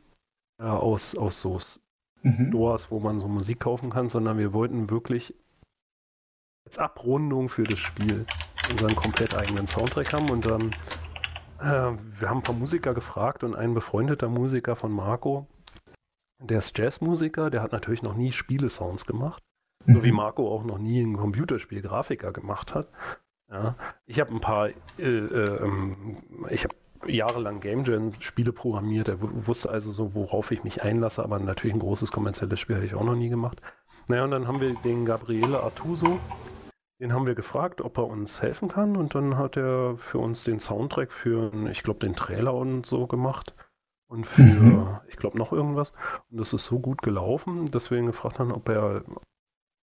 äh, 0.57 0.63
aus, 0.63 1.15
aus 1.15 1.39
so 1.41 1.59
mhm. 2.21 2.47
Stores, 2.49 2.91
wo 2.91 2.99
man 2.99 3.19
so 3.19 3.27
Musik 3.27 3.61
kaufen 3.61 3.89
kann, 3.89 4.09
sondern 4.09 4.37
wir 4.37 4.53
wollten 4.53 4.89
wirklich 4.89 5.35
als 6.65 6.77
Abrundung 6.77 7.49
für 7.49 7.63
das 7.63 7.79
Spiel 7.79 8.25
unseren 8.69 8.95
komplett 8.95 9.35
eigenen 9.35 9.67
Soundtrack 9.67 10.13
haben 10.13 10.29
und 10.29 10.45
dann 10.45 10.71
äh, 11.59 11.97
wir 12.19 12.29
haben 12.29 12.39
ein 12.39 12.43
paar 12.43 12.55
Musiker 12.55 12.93
gefragt 12.93 13.43
und 13.43 13.55
ein 13.55 13.73
befreundeter 13.73 14.29
Musiker 14.29 14.75
von 14.75 14.91
Marco, 14.91 15.47
der 16.39 16.59
ist 16.59 16.77
Jazzmusiker, 16.77 17.49
der 17.49 17.61
hat 17.61 17.71
natürlich 17.71 18.01
noch 18.01 18.15
nie 18.15 18.31
Spielesounds 18.31 19.05
gemacht. 19.05 19.43
Mhm. 19.85 19.95
So 19.95 20.03
wie 20.03 20.11
Marco 20.11 20.53
auch 20.53 20.63
noch 20.63 20.79
nie 20.79 21.01
ein 21.01 21.17
Computerspiel-Grafiker 21.17 22.31
gemacht 22.31 22.73
hat. 22.73 22.87
Ja, 23.49 23.75
ich 24.05 24.19
habe 24.19 24.31
ein 24.31 24.39
paar, 24.39 24.69
äh, 24.69 24.73
äh, 25.03 25.63
ähm, 25.63 26.17
ich 26.49 26.63
habe 26.63 26.75
jahrelang 27.07 27.59
Game 27.59 27.83
Jam 27.83 28.13
Spiele 28.19 28.51
programmiert. 28.51 29.07
Er 29.07 29.21
wusste 29.21 29.69
also 29.69 29.91
so, 29.91 30.15
worauf 30.15 30.51
ich 30.51 30.63
mich 30.63 30.81
einlasse, 30.83 31.23
aber 31.23 31.39
natürlich 31.39 31.75
ein 31.75 31.79
großes 31.79 32.11
kommerzielles 32.11 32.59
Spiel 32.59 32.75
habe 32.75 32.85
ich 32.85 32.95
auch 32.95 33.03
noch 33.03 33.15
nie 33.15 33.29
gemacht. 33.29 33.61
Naja, 34.07 34.23
und 34.23 34.31
dann 34.31 34.47
haben 34.47 34.61
wir 34.61 34.73
den 34.75 35.05
Gabriele 35.05 35.61
Artuso, 35.61 36.19
den 36.99 37.13
haben 37.13 37.25
wir 37.25 37.35
gefragt, 37.35 37.81
ob 37.81 37.97
er 37.97 38.07
uns 38.07 38.41
helfen 38.41 38.67
kann 38.67 38.95
und 38.95 39.15
dann 39.15 39.37
hat 39.37 39.57
er 39.57 39.95
für 39.97 40.19
uns 40.19 40.43
den 40.43 40.59
Soundtrack 40.59 41.11
für, 41.11 41.51
ich 41.69 41.81
glaube, 41.81 41.99
den 41.99 42.13
Trailer 42.13 42.53
und 42.53 42.85
so 42.85 43.07
gemacht 43.07 43.55
und 44.07 44.27
für, 44.27 44.41
mhm. 44.43 44.99
ich 45.07 45.17
glaube, 45.17 45.37
noch 45.37 45.51
irgendwas. 45.51 45.93
Und 46.29 46.39
das 46.39 46.53
ist 46.53 46.65
so 46.65 46.79
gut 46.79 47.01
gelaufen, 47.01 47.71
dass 47.71 47.89
wir 47.89 47.97
ihn 47.97 48.05
gefragt 48.05 48.37
haben, 48.39 48.51
ob 48.51 48.69
er 48.69 49.03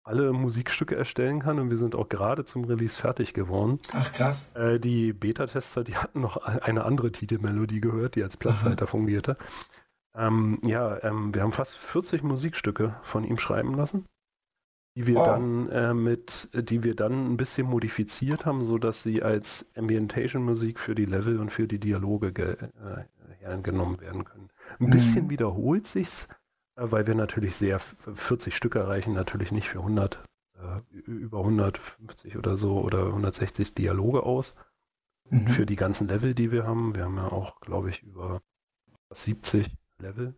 alle 0.07 0.33
Musikstücke 0.33 0.95
erstellen 0.95 1.41
kann 1.41 1.59
und 1.59 1.69
wir 1.69 1.77
sind 1.77 1.97
auch 1.97 2.09
gerade 2.09 2.45
zum 2.45 2.65
Release 2.65 2.99
fertig 2.99 3.35
geworden. 3.35 3.81
Ach 3.93 4.13
krass. 4.13 4.55
Äh, 4.55 4.79
die 4.79 5.13
Beta-Tester, 5.13 5.83
die 5.83 5.97
hatten 5.97 6.21
noch 6.21 6.37
eine 6.37 6.85
andere 6.85 7.11
Titelmelodie 7.11 7.81
gehört, 7.81 8.15
die 8.15 8.23
als 8.23 8.37
Platzhalter 8.37 8.85
Aha. 8.85 8.91
fungierte. 8.91 9.37
Ähm, 10.15 10.61
ja, 10.65 11.03
ähm, 11.03 11.35
wir 11.35 11.43
haben 11.43 11.53
fast 11.53 11.77
40 11.77 12.23
Musikstücke 12.23 12.95
von 13.03 13.25
ihm 13.25 13.37
schreiben 13.37 13.75
lassen, 13.75 14.07
die 14.97 15.09
wir 15.09 15.21
oh. 15.21 15.25
dann 15.25 15.69
äh, 15.71 15.93
mit, 15.93 16.51
die 16.55 16.85
wir 16.85 16.95
dann 16.95 17.33
ein 17.33 17.37
bisschen 17.37 17.67
modifiziert 17.67 18.47
haben, 18.47 18.63
sodass 18.63 19.03
sie 19.03 19.25
als 19.25 19.67
Ambientation-Musik 19.77 20.79
für 20.79 20.95
die 20.95 21.05
Level 21.05 21.41
und 21.41 21.51
für 21.51 21.67
die 21.67 21.81
Dialoge 21.81 22.29
äh, 22.29 23.05
hergenommen 23.41 24.01
werden 24.01 24.25
können. 24.25 24.51
Ein 24.79 24.91
bisschen 24.91 25.25
mhm. 25.25 25.31
wiederholt 25.31 25.87
sich's, 25.89 26.29
weil 26.77 27.07
wir 27.07 27.15
natürlich 27.15 27.57
sehr 27.57 27.79
40 27.79 28.55
Stück 28.55 28.77
erreichen, 28.77 29.15
natürlich 29.15 29.51
nicht 29.51 29.69
für 29.69 29.79
100, 29.79 30.23
äh, 30.59 30.81
über 31.07 31.39
150 31.41 32.37
oder 32.37 32.57
so 32.57 32.79
oder 32.81 33.07
160 33.07 33.75
Dialoge 33.75 34.23
aus. 34.23 34.55
Mhm. 35.31 35.49
Für 35.49 35.67
die 35.67 35.77
ganzen 35.77 36.07
Level, 36.07 36.35
die 36.35 36.53
wir 36.53 36.67
haben, 36.67 36.95
wir 36.95 37.05
haben 37.05 37.17
ja 37.17 37.33
auch, 37.33 37.61
glaube 37.61 37.91
ich, 37.91 38.03
über 38.03 38.43
70 39.11 39.69
Level. 39.99 40.35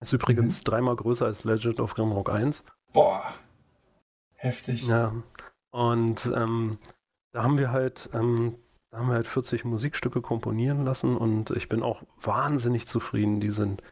Ist 0.00 0.12
übrigens 0.12 0.60
mhm. 0.60 0.64
dreimal 0.64 0.96
größer 0.96 1.26
als 1.26 1.44
Legend 1.44 1.80
of 1.80 1.94
Grimrock 1.94 2.30
1. 2.30 2.62
Boah, 2.92 3.24
heftig. 4.34 4.86
Ja, 4.86 5.14
und 5.70 6.30
ähm, 6.34 6.78
da 7.32 7.42
haben 7.42 7.58
wir 7.58 7.72
halt, 7.72 8.08
ähm, 8.12 8.56
da 8.90 8.98
haben 8.98 9.08
wir 9.08 9.14
halt 9.14 9.26
40 9.26 9.64
Musikstücke 9.64 10.22
komponieren 10.22 10.84
lassen 10.84 11.16
und 11.16 11.50
ich 11.50 11.68
bin 11.68 11.82
auch 11.82 12.04
wahnsinnig 12.20 12.86
zufrieden. 12.86 13.40
Die 13.40 13.50
sind 13.50 13.82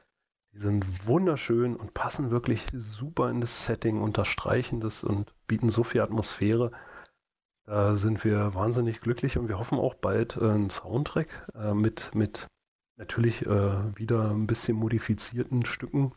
die 0.57 0.63
sind 0.63 1.07
wunderschön 1.07 1.77
und 1.77 1.93
passen 1.93 2.31
wirklich 2.31 2.65
super 2.73 3.29
in 3.29 3.43
das 3.43 3.65
Setting, 3.65 4.01
unterstreichen 4.01 4.81
das 4.81 5.05
und 5.05 5.35
bieten 5.47 5.69
so 5.69 5.85
viel 5.85 6.01
Atmosphäre. 6.01 6.73
Da 7.67 7.95
sind 7.95 8.25
wir 8.25 8.55
wahnsinnig 8.55 9.03
glücklich 9.03 9.37
und 9.37 9.49
wir 9.49 9.59
hoffen 9.59 9.79
auch 9.79 9.95
bald 9.95 10.37
äh, 10.37 10.45
einen 10.45 10.71
Soundtrack 10.71 11.53
äh, 11.55 11.75
mit, 11.75 12.15
mit 12.15 12.47
natürlich 12.97 13.45
äh, 13.45 13.99
wieder 13.99 14.31
ein 14.31 14.47
bisschen 14.47 14.77
modifizierten 14.77 15.65
Stücken 15.65 16.13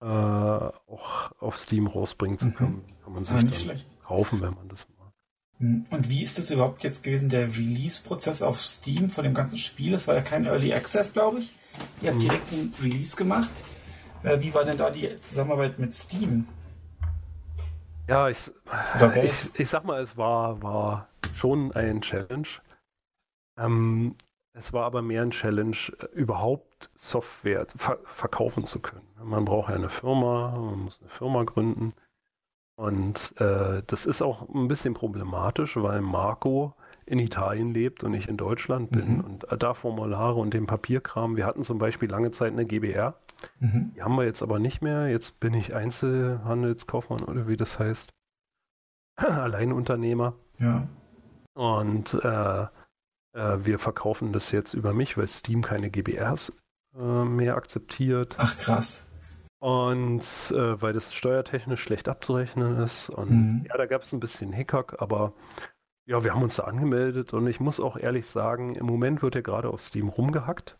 auch 0.00 1.32
auf 1.40 1.58
Steam 1.58 1.88
rausbringen 1.88 2.38
zu 2.38 2.46
mhm. 2.46 2.54
können. 2.54 2.72
Mhm. 2.76 3.02
Kann 3.02 3.12
man 3.14 3.24
sich 3.24 3.34
dann 3.34 3.52
schlecht. 3.52 3.88
kaufen, 4.00 4.40
wenn 4.40 4.54
man 4.54 4.68
das 4.68 4.86
mag. 4.96 5.10
Mhm. 5.58 5.86
Und 5.90 6.08
wie 6.08 6.22
ist 6.22 6.38
das 6.38 6.52
überhaupt 6.52 6.84
jetzt 6.84 7.02
gewesen, 7.02 7.30
der 7.30 7.48
Release-Prozess 7.48 8.42
auf 8.42 8.60
Steam 8.60 9.10
von 9.10 9.24
dem 9.24 9.34
ganzen 9.34 9.58
Spiel? 9.58 9.90
Das 9.90 10.06
war 10.06 10.14
ja 10.14 10.20
kein 10.20 10.44
Early 10.44 10.72
Access, 10.72 11.14
glaube 11.14 11.40
ich. 11.40 11.52
Ihr 12.00 12.12
habt 12.12 12.22
direkt 12.22 12.52
einen 12.52 12.74
Release 12.80 13.16
gemacht. 13.16 13.50
Äh, 14.22 14.40
wie 14.40 14.52
war 14.54 14.64
denn 14.64 14.76
da 14.76 14.90
die 14.90 15.14
Zusammenarbeit 15.16 15.78
mit 15.78 15.94
Steam? 15.94 16.46
Ja, 18.08 18.28
ich, 18.28 18.50
ich, 19.22 19.60
ich 19.60 19.68
sag 19.68 19.84
mal, 19.84 20.00
es 20.00 20.16
war, 20.16 20.62
war 20.62 21.08
schon 21.34 21.72
ein 21.72 22.00
Challenge. 22.00 22.48
Ähm, 23.58 24.14
es 24.54 24.72
war 24.72 24.86
aber 24.86 25.02
mehr 25.02 25.22
ein 25.22 25.30
Challenge, 25.30 25.76
überhaupt 26.14 26.90
Software 26.94 27.66
ver 27.76 27.98
verkaufen 28.04 28.64
zu 28.64 28.80
können. 28.80 29.06
Man 29.22 29.44
braucht 29.44 29.68
ja 29.68 29.76
eine 29.76 29.88
Firma, 29.88 30.50
man 30.50 30.84
muss 30.84 31.00
eine 31.00 31.10
Firma 31.10 31.44
gründen. 31.44 31.92
Und 32.76 33.34
äh, 33.40 33.82
das 33.86 34.06
ist 34.06 34.22
auch 34.22 34.48
ein 34.48 34.68
bisschen 34.68 34.94
problematisch, 34.94 35.76
weil 35.76 36.00
Marco 36.00 36.74
in 37.08 37.18
Italien 37.18 37.72
lebt 37.72 38.04
und 38.04 38.12
ich 38.14 38.28
in 38.28 38.36
Deutschland 38.36 38.90
bin 38.90 39.16
mhm. 39.16 39.20
und 39.20 39.46
da 39.58 39.74
Formulare 39.74 40.34
und 40.34 40.52
den 40.52 40.66
Papierkram. 40.66 41.36
Wir 41.36 41.46
hatten 41.46 41.62
zum 41.62 41.78
Beispiel 41.78 42.10
lange 42.10 42.30
Zeit 42.30 42.52
eine 42.52 42.66
GBR. 42.66 43.14
Mhm. 43.60 43.92
Die 43.94 44.02
haben 44.02 44.16
wir 44.16 44.24
jetzt 44.24 44.42
aber 44.42 44.58
nicht 44.58 44.82
mehr. 44.82 45.08
Jetzt 45.08 45.40
bin 45.40 45.54
ich 45.54 45.74
Einzelhandelskaufmann 45.74 47.22
oder 47.24 47.48
wie 47.48 47.56
das 47.56 47.78
heißt. 47.78 48.12
Alleinunternehmer. 49.16 50.34
Ja. 50.58 50.86
Und 51.54 52.14
äh, 52.22 52.62
äh, 52.62 52.68
wir 53.64 53.78
verkaufen 53.78 54.32
das 54.32 54.52
jetzt 54.52 54.74
über 54.74 54.92
mich, 54.92 55.16
weil 55.16 55.26
Steam 55.28 55.62
keine 55.62 55.90
GBRs 55.90 56.52
äh, 56.98 57.24
mehr 57.24 57.56
akzeptiert. 57.56 58.34
Ach 58.38 58.56
krass. 58.56 59.04
Und 59.60 60.22
äh, 60.52 60.80
weil 60.80 60.92
das 60.92 61.12
steuertechnisch 61.14 61.82
schlecht 61.82 62.08
abzurechnen 62.08 62.80
ist. 62.80 63.08
Und 63.08 63.30
mhm. 63.30 63.66
ja, 63.68 63.76
da 63.76 63.86
gab 63.86 64.02
es 64.02 64.12
ein 64.12 64.20
bisschen 64.20 64.52
Hickhack, 64.52 65.00
aber 65.00 65.32
ja, 66.08 66.24
wir 66.24 66.34
haben 66.34 66.42
uns 66.42 66.56
da 66.56 66.64
angemeldet 66.64 67.34
und 67.34 67.46
ich 67.46 67.60
muss 67.60 67.80
auch 67.80 67.94
ehrlich 67.98 68.26
sagen, 68.26 68.74
im 68.74 68.86
Moment 68.86 69.22
wird 69.22 69.34
ja 69.34 69.42
gerade 69.42 69.68
auf 69.68 69.82
Steam 69.82 70.08
rumgehackt. 70.08 70.78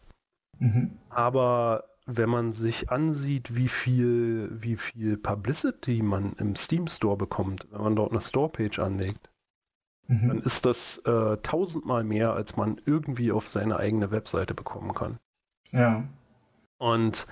Mhm. 0.59 0.99
Aber 1.11 1.85
wenn 2.07 2.31
man 2.31 2.53
sich 2.53 2.91
ansieht, 2.91 3.55
wie 3.55 3.69
viel, 3.69 4.49
wie 4.51 4.77
viel 4.77 5.19
Publicity 5.19 6.01
man 6.03 6.33
im 6.39 6.57
Steam 6.57 6.87
Store 6.87 7.19
bekommt, 7.19 7.69
wenn 7.71 7.83
man 7.83 7.95
dort 7.95 8.13
eine 8.13 8.23
Store-Page 8.23 8.79
anlegt, 8.79 9.29
mhm. 10.07 10.29
dann 10.29 10.39
ist 10.41 10.65
das 10.65 10.97
äh, 11.05 11.37
tausendmal 11.43 12.05
mehr, 12.05 12.33
als 12.33 12.57
man 12.57 12.81
irgendwie 12.87 13.31
auf 13.31 13.49
seine 13.49 13.77
eigene 13.77 14.11
Webseite 14.11 14.55
bekommen 14.55 14.95
kann. 14.95 15.19
Ja. 15.73 16.05
Und 16.79 17.27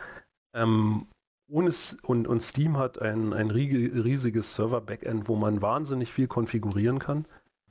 ähm, 0.52 1.07
ohne, 1.49 1.73
und, 2.02 2.28
und 2.28 2.42
Steam 2.42 2.76
hat 2.76 3.00
ein, 3.00 3.33
ein 3.33 3.50
riesiges 3.50 4.55
Server-Backend, 4.55 5.28
wo 5.28 5.36
man 5.36 5.62
wahnsinnig 5.62 6.12
viel 6.12 6.26
konfigurieren 6.26 6.99
kann. 6.99 7.25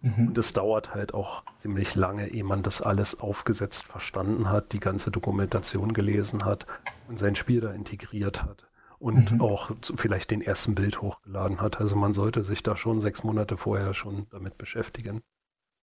Mhm. 0.05 0.27
Und 0.27 0.37
es 0.37 0.53
dauert 0.53 0.93
halt 0.93 1.15
auch 1.15 1.43
ziemlich 1.57 1.95
lange, 1.95 2.27
ehe 2.27 2.43
man 2.43 2.61
das 2.61 2.79
alles 2.79 3.19
aufgesetzt 3.19 3.87
verstanden 3.87 4.49
hat, 4.49 4.71
die 4.71 4.79
ganze 4.79 5.09
Dokumentation 5.09 5.93
gelesen 5.93 6.45
hat 6.45 6.67
und 7.07 7.17
sein 7.17 7.35
Spiel 7.35 7.59
da 7.59 7.71
integriert 7.71 8.43
hat 8.43 8.67
und 8.99 9.31
mhm. 9.31 9.41
auch 9.41 9.71
vielleicht 9.95 10.29
den 10.29 10.43
ersten 10.43 10.75
Bild 10.75 11.01
hochgeladen 11.01 11.59
hat. 11.59 11.81
Also 11.81 11.95
man 11.95 12.13
sollte 12.13 12.43
sich 12.43 12.61
da 12.61 12.75
schon 12.75 13.01
sechs 13.01 13.23
Monate 13.23 13.57
vorher 13.57 13.95
schon 13.95 14.27
damit 14.29 14.59
beschäftigen, 14.59 15.23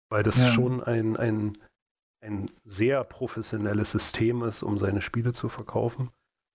weil 0.09 0.21
das 0.21 0.37
ja. 0.37 0.51
schon 0.51 0.83
ein, 0.83 1.17
ein, 1.17 1.57
ein 2.21 2.45
sehr 2.63 3.03
professionelles 3.03 3.89
System 3.91 4.43
ist, 4.43 4.61
um 4.61 4.77
seine 4.77 5.01
Spiele 5.01 5.33
zu 5.33 5.49
verkaufen. 5.49 6.11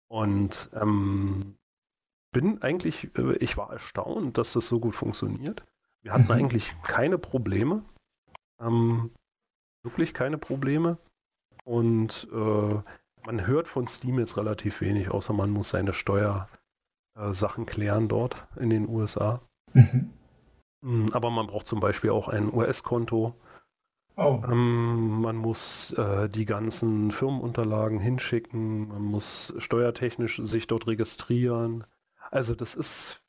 Und 0.08 0.70
ähm, 0.72 1.56
bin 2.30 2.62
eigentlich, 2.62 3.10
äh, 3.18 3.34
ich 3.38 3.56
war 3.56 3.72
erstaunt, 3.72 4.38
dass 4.38 4.52
das 4.52 4.68
so 4.68 4.78
gut 4.78 4.94
funktioniert. 4.94 5.64
Wir 6.06 6.12
hatten 6.12 6.26
mhm. 6.26 6.30
eigentlich 6.30 6.72
keine 6.84 7.18
Probleme. 7.18 7.82
Ähm, 8.60 9.10
wirklich 9.82 10.14
keine 10.14 10.38
Probleme. 10.38 10.98
Und 11.64 12.28
äh, 12.32 12.74
man 13.26 13.44
hört 13.44 13.66
von 13.66 13.88
Steam 13.88 14.20
jetzt 14.20 14.36
relativ 14.36 14.80
wenig, 14.82 15.10
außer 15.10 15.32
man 15.32 15.50
muss 15.50 15.70
seine 15.70 15.92
Steuersachen 15.92 17.64
äh, 17.64 17.66
klären 17.66 18.06
dort 18.06 18.46
in 18.54 18.70
den 18.70 18.88
USA. 18.88 19.40
Mhm. 19.72 20.12
Mm, 20.82 21.08
aber 21.10 21.30
man 21.30 21.48
braucht 21.48 21.66
zum 21.66 21.80
Beispiel 21.80 22.10
auch 22.10 22.28
ein 22.28 22.54
US-Konto. 22.54 23.34
Oh. 24.16 24.40
Ähm, 24.48 25.22
man 25.22 25.34
muss 25.34 25.92
äh, 25.94 26.28
die 26.28 26.44
ganzen 26.44 27.10
Firmenunterlagen 27.10 27.98
hinschicken, 27.98 28.86
man 28.86 29.02
muss 29.02 29.52
steuertechnisch 29.58 30.40
sich 30.40 30.68
dort 30.68 30.86
registrieren. 30.86 31.82
Also 32.30 32.54
das 32.54 32.76
ist, 32.76 33.24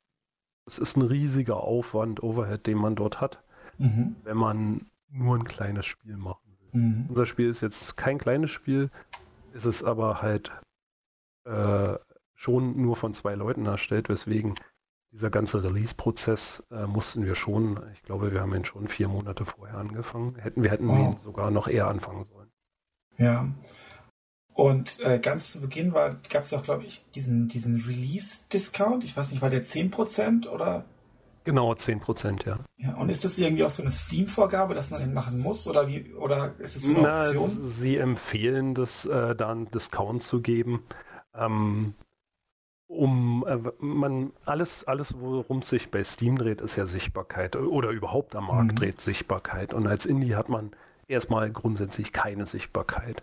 das 0.68 0.78
ist 0.78 0.98
ein 0.98 1.02
riesiger 1.02 1.62
Aufwand, 1.62 2.22
Overhead, 2.22 2.66
den 2.66 2.76
man 2.76 2.94
dort 2.94 3.22
hat, 3.22 3.42
mhm. 3.78 4.16
wenn 4.22 4.36
man 4.36 4.86
nur 5.08 5.34
ein 5.34 5.44
kleines 5.44 5.86
Spiel 5.86 6.18
machen 6.18 6.58
will. 6.60 6.80
Mhm. 6.80 7.06
Unser 7.08 7.24
Spiel 7.24 7.48
ist 7.48 7.62
jetzt 7.62 7.96
kein 7.96 8.18
kleines 8.18 8.50
Spiel, 8.50 8.90
ist 9.54 9.64
es 9.64 9.82
aber 9.82 10.20
halt 10.20 10.52
äh, 11.44 11.94
schon 12.34 12.82
nur 12.82 12.96
von 12.96 13.14
zwei 13.14 13.34
Leuten 13.34 13.64
erstellt, 13.64 14.10
weswegen 14.10 14.56
dieser 15.10 15.30
ganze 15.30 15.64
Release-Prozess 15.64 16.62
äh, 16.70 16.86
mussten 16.86 17.24
wir 17.24 17.34
schon, 17.34 17.80
ich 17.94 18.02
glaube, 18.02 18.30
wir 18.30 18.42
haben 18.42 18.54
ihn 18.54 18.66
schon 18.66 18.88
vier 18.88 19.08
Monate 19.08 19.46
vorher 19.46 19.78
angefangen. 19.78 20.34
Hätten, 20.34 20.62
wir 20.62 20.70
hätten 20.70 20.88
wow. 20.88 20.98
ihn 20.98 21.16
sogar 21.16 21.50
noch 21.50 21.66
eher 21.66 21.88
anfangen 21.88 22.24
sollen. 22.24 22.50
Ja. 23.16 23.48
Und 24.58 24.98
äh, 25.04 25.20
ganz 25.20 25.52
zu 25.52 25.60
Beginn 25.60 25.92
gab 25.92 26.42
es 26.42 26.52
auch, 26.52 26.64
glaube 26.64 26.82
ich, 26.82 27.04
diesen, 27.14 27.46
diesen 27.46 27.80
Release-Discount. 27.80 29.04
Ich 29.04 29.16
weiß 29.16 29.30
nicht, 29.30 29.40
war 29.40 29.50
der 29.50 29.62
10% 29.62 30.48
oder? 30.48 30.84
Genau, 31.44 31.70
10%, 31.70 32.44
ja. 32.44 32.58
ja. 32.76 32.94
Und 32.96 33.08
ist 33.08 33.24
das 33.24 33.38
irgendwie 33.38 33.62
auch 33.62 33.70
so 33.70 33.84
eine 33.84 33.92
Steam-Vorgabe, 33.92 34.74
dass 34.74 34.90
man 34.90 35.00
den 35.00 35.14
machen 35.14 35.38
muss? 35.38 35.68
Oder, 35.68 35.86
wie, 35.86 36.12
oder 36.12 36.58
ist 36.58 36.74
es 36.74 36.82
so 36.82 36.90
eine 36.90 37.02
Na, 37.02 37.20
Option? 37.20 37.50
Sie 37.68 37.98
empfehlen, 37.98 38.74
das 38.74 39.04
äh, 39.04 39.36
da 39.36 39.52
einen 39.52 39.70
Discount 39.70 40.22
zu 40.22 40.40
geben. 40.40 40.82
Ähm, 41.36 41.94
um 42.88 43.44
äh, 43.46 43.58
man 43.78 44.32
alles, 44.44 44.82
alles, 44.88 45.14
worum 45.20 45.58
es 45.58 45.68
sich 45.68 45.88
bei 45.92 46.02
Steam 46.02 46.36
dreht, 46.36 46.62
ist 46.62 46.74
ja 46.74 46.84
Sichtbarkeit 46.84 47.54
oder 47.54 47.90
überhaupt 47.90 48.34
am 48.34 48.48
Markt 48.48 48.72
mhm. 48.72 48.74
dreht 48.74 49.00
Sichtbarkeit. 49.00 49.72
Und 49.72 49.86
als 49.86 50.04
Indie 50.04 50.34
hat 50.34 50.48
man 50.48 50.72
erstmal 51.06 51.48
grundsätzlich 51.52 52.12
keine 52.12 52.44
Sichtbarkeit. 52.44 53.22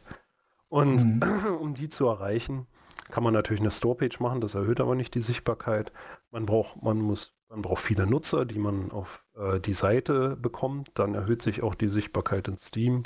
Und 0.76 1.06
mhm. 1.06 1.22
um 1.62 1.74
die 1.74 1.88
zu 1.88 2.06
erreichen, 2.06 2.68
kann 3.10 3.24
man 3.24 3.34
natürlich 3.34 3.62
eine 3.62 3.72
Storepage 3.72 4.20
machen, 4.20 4.42
das 4.42 4.56
erhöht 4.56 4.82
aber 4.82 4.96
nicht 4.96 5.16
die 5.16 5.22
Sichtbarkeit. 5.22 5.94
Man 6.32 6.46
braucht, 6.46 6.84
man 6.84 7.00
muss, 7.00 7.34
man 7.48 7.62
braucht 7.62 7.82
viele 7.82 8.06
Nutzer, 8.06 8.44
die 8.44 8.60
man 8.60 8.92
auf 8.92 9.24
äh, 9.38 9.62
die 9.62 9.72
Seite 9.72 10.36
bekommt, 10.36 10.92
dann 10.96 11.16
erhöht 11.16 11.42
sich 11.42 11.64
auch 11.64 11.76
die 11.76 11.88
Sichtbarkeit 11.88 12.50
in 12.50 12.58
Steam. 12.58 13.04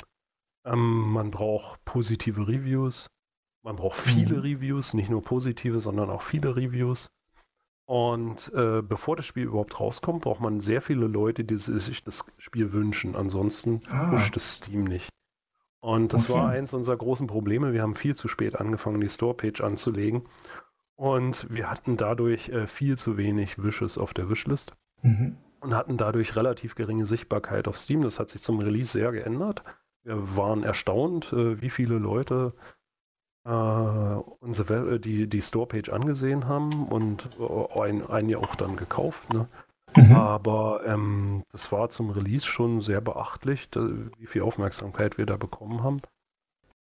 Ähm, 0.64 1.12
man 1.12 1.30
braucht 1.30 1.84
positive 1.84 2.48
Reviews. 2.48 3.08
Man 3.62 3.76
braucht 3.76 4.00
viele 4.00 4.38
mhm. 4.38 4.40
Reviews, 4.40 4.92
nicht 4.92 5.08
nur 5.08 5.22
positive, 5.22 5.78
sondern 5.78 6.10
auch 6.10 6.22
viele 6.22 6.56
Reviews. 6.56 7.08
Und 7.84 8.52
äh, 8.52 8.82
bevor 8.82 9.14
das 9.14 9.26
Spiel 9.26 9.44
überhaupt 9.44 9.78
rauskommt, 9.78 10.22
braucht 10.22 10.40
man 10.40 10.58
sehr 10.58 10.82
viele 10.82 11.06
Leute, 11.06 11.44
die 11.44 11.56
sich 11.56 12.02
das 12.02 12.24
Spiel 12.36 12.72
wünschen. 12.72 13.14
Ansonsten 13.14 13.78
ah. 13.88 14.10
pusht 14.10 14.36
es 14.36 14.54
Steam 14.54 14.82
nicht. 14.82 15.10
Und 15.80 16.12
das 16.12 16.28
okay. 16.28 16.38
war 16.38 16.48
eins 16.50 16.74
unserer 16.74 16.96
großen 16.96 17.26
Probleme. 17.26 17.72
Wir 17.72 17.82
haben 17.82 17.94
viel 17.94 18.14
zu 18.14 18.28
spät 18.28 18.56
angefangen, 18.56 19.00
die 19.00 19.08
Storepage 19.08 19.62
anzulegen. 19.64 20.22
Und 20.94 21.46
wir 21.48 21.70
hatten 21.70 21.96
dadurch 21.96 22.50
äh, 22.50 22.66
viel 22.66 22.98
zu 22.98 23.16
wenig 23.16 23.62
Wishes 23.62 23.96
auf 23.96 24.12
der 24.12 24.28
Wishlist. 24.28 24.74
Mhm. 25.02 25.38
Und 25.60 25.74
hatten 25.74 25.96
dadurch 25.96 26.36
relativ 26.36 26.74
geringe 26.74 27.06
Sichtbarkeit 27.06 27.68
auf 27.68 27.78
Steam. 27.78 28.02
Das 28.02 28.18
hat 28.18 28.30
sich 28.30 28.42
zum 28.42 28.58
Release 28.58 28.92
sehr 28.92 29.10
geändert. 29.12 29.62
Wir 30.02 30.36
waren 30.36 30.62
erstaunt, 30.62 31.32
äh, 31.32 31.60
wie 31.60 31.70
viele 31.70 31.98
Leute 31.98 32.54
äh, 33.44 33.50
unsere, 33.50 34.94
äh, 34.94 34.98
die, 34.98 35.26
die 35.26 35.40
Storepage 35.40 35.90
angesehen 35.90 36.46
haben 36.46 36.88
und 36.88 37.30
äh, 37.38 38.28
Jahr 38.28 38.40
auch 38.40 38.54
dann 38.54 38.76
gekauft. 38.76 39.32
Ne? 39.32 39.48
Mhm. 39.96 40.14
Aber 40.14 40.82
ähm, 40.86 41.42
das 41.52 41.70
war 41.72 41.90
zum 41.90 42.10
Release 42.10 42.46
schon 42.46 42.80
sehr 42.80 43.00
beachtlich, 43.00 43.68
wie 43.74 44.26
viel 44.26 44.42
Aufmerksamkeit 44.42 45.18
wir 45.18 45.26
da 45.26 45.36
bekommen 45.36 45.82
haben. 45.82 46.00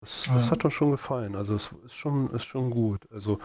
Das, 0.01 0.29
das 0.33 0.51
hat 0.51 0.65
uns 0.65 0.75
schon 0.75 0.91
gefallen. 0.91 1.37
Also 1.37 1.55
es 1.55 1.71
ist 1.85 1.95
schon, 1.95 2.31
ist 2.35 2.45
schon 2.45 2.71
gut. 2.71 3.07
Also 3.13 3.39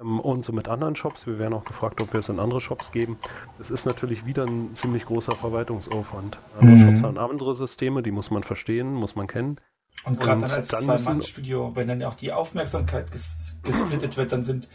ähm, 0.00 0.20
und 0.20 0.44
so 0.44 0.52
mit 0.52 0.68
anderen 0.68 0.96
Shops, 0.96 1.26
wir 1.26 1.38
werden 1.38 1.54
auch 1.54 1.64
gefragt, 1.64 2.00
ob 2.00 2.12
wir 2.12 2.20
es 2.20 2.28
in 2.28 2.38
andere 2.38 2.60
Shops 2.60 2.92
geben. 2.92 3.18
Das 3.58 3.70
ist 3.70 3.86
natürlich 3.86 4.24
wieder 4.24 4.44
ein 4.46 4.74
ziemlich 4.74 5.04
großer 5.04 5.34
Verwaltungsaufwand. 5.34 6.38
Andere 6.58 6.76
mhm. 6.76 6.90
Shops 6.90 7.02
haben 7.02 7.18
andere 7.18 7.54
Systeme, 7.54 8.02
die 8.02 8.12
muss 8.12 8.30
man 8.30 8.42
verstehen, 8.42 8.94
muss 8.94 9.16
man 9.16 9.26
kennen. 9.26 9.58
Und 10.04 10.20
gerade 10.20 10.42
dann 10.42 10.50
als 10.50 10.68
Zwei-Mann-Studio, 10.68 11.72
wenn 11.74 11.88
dann 11.88 12.02
auch 12.04 12.14
die 12.14 12.32
Aufmerksamkeit 12.32 13.10
ges 13.10 13.56
gesplittet 13.62 14.16
wird, 14.16 14.32
dann 14.32 14.44
sind 14.44 14.68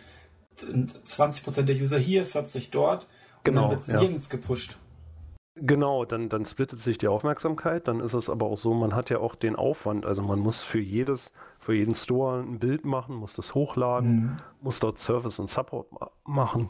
20% 0.58 1.64
der 1.64 1.76
User 1.76 1.98
hier, 1.98 2.26
40 2.26 2.72
dort 2.72 3.08
genau, 3.46 3.64
und 3.64 3.64
dann 3.64 3.70
wird 3.72 3.80
es 3.82 3.88
ja. 3.88 4.00
nirgends 4.00 4.30
gepusht. 4.30 4.78
Genau, 5.58 6.04
dann, 6.04 6.28
dann 6.28 6.46
splittet 6.46 6.82
sich 6.82 6.98
die 6.98 7.08
Aufmerksamkeit, 7.08 7.88
dann 7.88 8.02
ist 8.02 8.14
es 8.14 8.30
aber 8.30 8.46
auch 8.46 8.58
so, 8.58 8.74
man 8.74 8.94
hat 8.94 9.10
ja 9.10 9.20
auch 9.20 9.36
den 9.36 9.56
Aufwand, 9.56 10.06
also 10.06 10.22
man 10.22 10.40
muss 10.40 10.62
für 10.62 10.82
jedes, 10.82 11.32
für 11.60 11.74
jeden 11.74 11.96
Store 11.96 12.42
ein 12.42 12.60
Bild 12.60 12.84
machen, 12.84 13.16
muss 13.16 13.36
das 13.36 13.56
hochladen, 13.56 14.12
mhm. 14.12 14.38
muss 14.60 14.82
dort 14.82 14.98
Service 14.98 15.40
und 15.40 15.50
Support 15.50 15.94
ma 15.94 16.12
machen. 16.26 16.70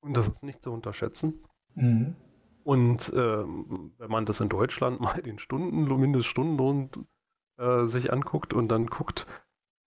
Und 0.00 0.16
das 0.16 0.26
ist 0.26 0.42
nicht 0.42 0.62
zu 0.62 0.72
unterschätzen. 0.72 1.44
Mhm. 1.74 2.16
Und 2.62 3.12
äh, 3.12 3.44
wenn 3.44 4.10
man 4.10 4.24
das 4.24 4.40
in 4.40 4.48
Deutschland 4.48 5.00
mal 5.02 5.20
den 5.20 5.38
Stunden, 5.38 5.84
Mindeststundenlohn 5.84 6.88
äh, 7.58 7.84
sich 7.84 8.10
anguckt 8.10 8.54
und 8.54 8.68
dann 8.68 8.86
guckt, 8.86 9.26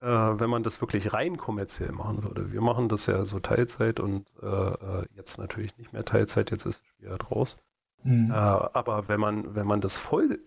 äh, 0.02 0.08
wenn 0.08 0.50
man 0.50 0.64
das 0.64 0.82
wirklich 0.82 1.14
rein 1.14 1.38
kommerziell 1.38 1.92
machen 1.92 2.24
würde. 2.24 2.52
Wir 2.52 2.62
machen 2.62 2.90
das 2.90 3.06
ja 3.06 3.26
so 3.26 3.40
Teilzeit 3.40 4.00
und 4.00 4.28
äh, 4.42 4.46
äh 4.46 5.06
jetzt 5.16 5.38
natürlich 5.38 5.78
nicht 5.78 5.94
mehr 5.94 6.06
Teilzeit, 6.06 6.52
jetzt 6.52 6.66
ist 6.66 6.82
das 6.82 6.88
Spiel 6.88 7.10
halt 7.10 7.32
raus. 7.32 7.58
Mhm. 8.04 8.32
Äh, 8.32 8.34
aber 8.34 9.08
wenn 9.08 9.20
man, 9.20 9.56
wenn 9.56 9.68
man 9.68 9.82
das 9.82 9.98
voll, 9.98 10.40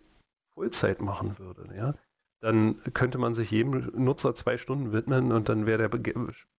Vollzeit 0.54 1.00
machen 1.00 1.38
würde, 1.38 1.68
ja, 1.76 1.94
dann 2.40 2.82
könnte 2.94 3.18
man 3.18 3.34
sich 3.34 3.50
jedem 3.50 3.90
Nutzer 3.94 4.34
zwei 4.34 4.56
Stunden 4.56 4.92
widmen 4.92 5.32
und 5.32 5.48
dann 5.48 5.66
wäre 5.66 5.88
der 5.88 6.00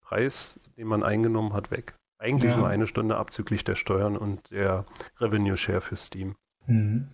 Preis, 0.02 0.60
den 0.78 0.88
man 0.88 1.04
eingenommen 1.04 1.54
hat, 1.54 1.72
weg. 1.72 1.96
Eigentlich 2.20 2.52
ja. 2.52 2.58
nur 2.58 2.68
eine 2.68 2.86
Stunde 2.86 3.18
abzüglich 3.18 3.64
der 3.64 3.76
Steuern 3.76 4.16
und 4.16 4.52
der 4.52 4.86
Revenue 5.20 5.58
Share 5.58 5.82
für 5.82 5.96
Steam. 5.96 6.36
Mhm. 6.68 7.08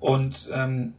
Und 0.00 0.50
ähm, 0.52 0.94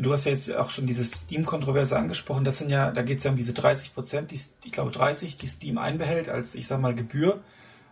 Du 0.00 0.12
hast 0.12 0.24
ja 0.24 0.32
jetzt 0.32 0.54
auch 0.54 0.70
schon 0.70 0.86
diese 0.86 1.04
Steam-Kontroverse 1.04 1.96
angesprochen. 1.96 2.44
Das 2.44 2.58
sind 2.58 2.70
ja, 2.70 2.90
da 2.92 3.02
geht 3.02 3.18
es 3.18 3.24
ja 3.24 3.30
um 3.30 3.36
diese 3.36 3.52
30 3.52 3.94
Prozent, 3.94 4.30
die, 4.30 4.40
ich 4.64 4.72
glaube 4.72 4.90
30, 4.90 5.36
die 5.36 5.46
Steam 5.46 5.78
einbehält 5.78 6.28
als, 6.28 6.54
ich 6.54 6.66
sag 6.66 6.80
mal, 6.80 6.94
Gebühr 6.94 7.40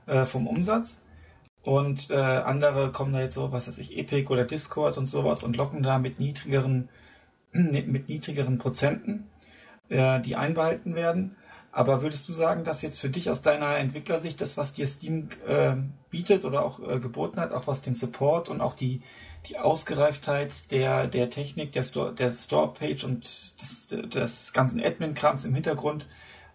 äh, 0.06 0.24
vom 0.24 0.46
Umsatz. 0.46 1.02
Und 1.62 2.10
äh, 2.10 2.14
andere 2.14 2.92
kommen 2.92 3.12
da 3.12 3.20
jetzt 3.20 3.34
so, 3.34 3.50
was 3.50 3.66
weiß 3.66 3.78
ich, 3.78 3.98
Epic 3.98 4.32
oder 4.32 4.44
Discord 4.44 4.98
und 4.98 5.06
sowas 5.06 5.42
und 5.42 5.56
locken 5.56 5.82
da 5.82 5.98
mit 5.98 6.20
niedrigeren, 6.20 6.88
mit 7.52 8.08
niedrigeren 8.08 8.58
Prozenten, 8.58 9.26
äh, 9.88 10.20
die 10.20 10.36
einbehalten 10.36 10.94
werden. 10.94 11.36
Aber 11.72 12.02
würdest 12.02 12.28
du 12.28 12.32
sagen, 12.32 12.62
dass 12.62 12.82
jetzt 12.82 13.00
für 13.00 13.10
dich 13.10 13.28
aus 13.30 13.42
deiner 13.42 13.76
Entwicklersicht 13.78 14.40
das, 14.40 14.56
was 14.56 14.74
dir 14.74 14.86
Steam 14.86 15.28
äh, 15.46 15.74
bietet 16.08 16.44
oder 16.44 16.64
auch 16.64 16.78
äh, 16.78 17.00
geboten 17.00 17.40
hat, 17.40 17.52
auch 17.52 17.66
was 17.66 17.82
den 17.82 17.94
Support 17.94 18.48
und 18.48 18.60
auch 18.60 18.74
die 18.74 19.02
die 19.48 19.58
Ausgereiftheit 19.58 20.70
der, 20.70 21.06
der 21.06 21.30
Technik, 21.30 21.72
der, 21.72 21.82
Store, 21.82 22.14
der 22.14 22.30
Store-Page 22.30 23.04
und 23.04 23.60
des, 23.60 23.88
des 23.88 24.52
ganzen 24.52 24.80
Admin-Krams 24.80 25.44
im 25.44 25.54
Hintergrund 25.54 26.06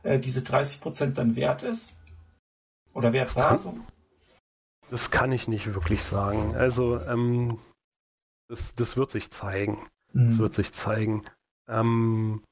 äh, 0.04 0.20
diese 0.20 0.42
30% 0.42 1.14
dann 1.14 1.36
wert 1.36 1.64
ist? 1.64 1.94
Oder 2.94 3.14
wert 3.14 3.36
war? 3.36 3.58
So? 3.58 3.78
Das 4.90 5.12
kann 5.12 5.32
ich 5.32 5.48
nicht 5.48 5.74
wirklich 5.74 6.04
sagen. 6.04 6.56
Also, 6.56 7.00
ähm, 7.00 7.60
das, 8.50 8.76
das 8.76 8.98
wird 8.98 9.12
sich 9.12 9.32
zeigen. 9.32 9.84
Mhm. 10.12 10.30
Das 10.30 10.40
wird 10.40 10.54
sich 10.54 10.74
zeigen. 10.74 11.24
Ähm, 11.68 12.44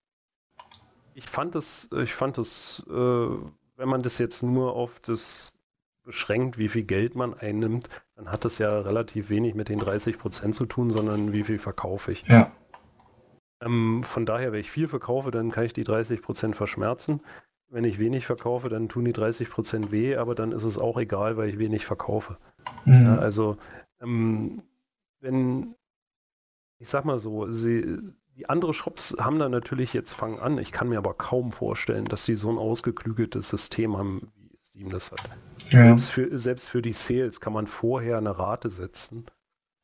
ich 1.14 1.27
fand 1.27 1.56
es, 1.56 1.90
ich 1.92 2.14
fand 2.14 2.38
es, 2.38 2.85
äh, 2.88 2.93
wenn 2.93 3.90
man 3.90 4.01
das 4.01 4.18
jetzt 4.18 4.42
nur 4.42 4.74
auf 4.74 5.00
das 5.01 5.59
beschränkt, 6.03 6.58
wie 6.58 6.69
viel 6.69 6.84
Geld 6.84 7.16
man 7.16 7.34
einnimmt, 7.34 7.90
dann 8.16 8.32
hat 8.32 8.45
das 8.45 8.58
ja 8.58 8.80
relativ 8.80 9.30
wenig 9.30 9.56
mit 9.56 9.69
den 9.69 9.80
30 9.80 10.18
Prozent 10.18 10.56
zu 10.56 10.66
tun, 10.66 10.92
sondern 10.92 11.34
wie 11.34 11.44
viel 11.44 11.60
verkaufe 11.60 12.11
ich. 12.11 12.24
Ja. 12.28 12.52
Ähm, 13.61 14.03
von 14.03 14.26
daher, 14.26 14.52
wenn 14.52 14.60
ich 14.60 14.72
viel 14.72 14.88
verkaufe, 14.88 15.32
dann 15.32 15.52
kann 15.52 15.66
ich 15.66 15.74
die 15.74 15.84
30 15.84 16.22
Prozent 16.22 16.56
verschmerzen. 16.56 17.22
Wenn 17.69 17.84
ich 17.84 18.00
wenig 18.00 18.26
verkaufe, 18.26 18.69
dann 18.69 18.90
tun 18.90 19.06
die 19.06 19.14
30 19.14 19.50
Prozent 19.50 19.92
weh, 19.92 20.16
aber 20.16 20.34
dann 20.34 20.52
ist 20.52 20.64
es 20.64 20.78
auch 20.78 20.98
egal, 20.98 21.38
weil 21.38 21.50
ich 21.50 21.60
wenig 21.60 21.86
verkaufe. 21.86 22.38
Mhm. 22.86 23.03
Ja, 23.03 23.18
also, 23.19 23.58
ähm, 24.02 24.64
wenn, 25.19 25.76
ich 26.80 26.90
sag 26.90 27.06
mal 27.06 27.19
so, 27.19 27.52
sie, 27.52 28.00
die 28.36 28.50
anderen 28.50 28.74
Shops 28.74 29.16
haben 29.19 29.38
da 29.38 29.50
natürlich 29.50 29.94
jetzt 29.94 30.14
fangen 30.14 30.40
an. 30.40 30.58
Ich 30.58 30.72
kann 30.72 30.90
mir 30.90 30.98
aber 30.98 31.14
kaum 31.14 31.52
vorstellen, 31.52 32.06
dass 32.06 32.26
sie 32.26 32.36
so 32.36 32.50
ein 32.50 32.58
ausgeklügeltes 32.58 33.50
System 33.50 33.98
haben 33.98 34.32
Steam 34.80 34.90
das 34.90 35.11
hat. 35.11 35.19
Ja. 35.72 35.83
Selbst, 35.88 36.11
für, 36.11 36.38
selbst 36.38 36.69
für 36.69 36.82
die 36.82 36.93
Sales 36.93 37.41
kann 37.41 37.51
man 37.53 37.67
vorher 37.67 38.17
eine 38.17 38.38
Rate 38.40 38.69
setzen, 38.69 39.25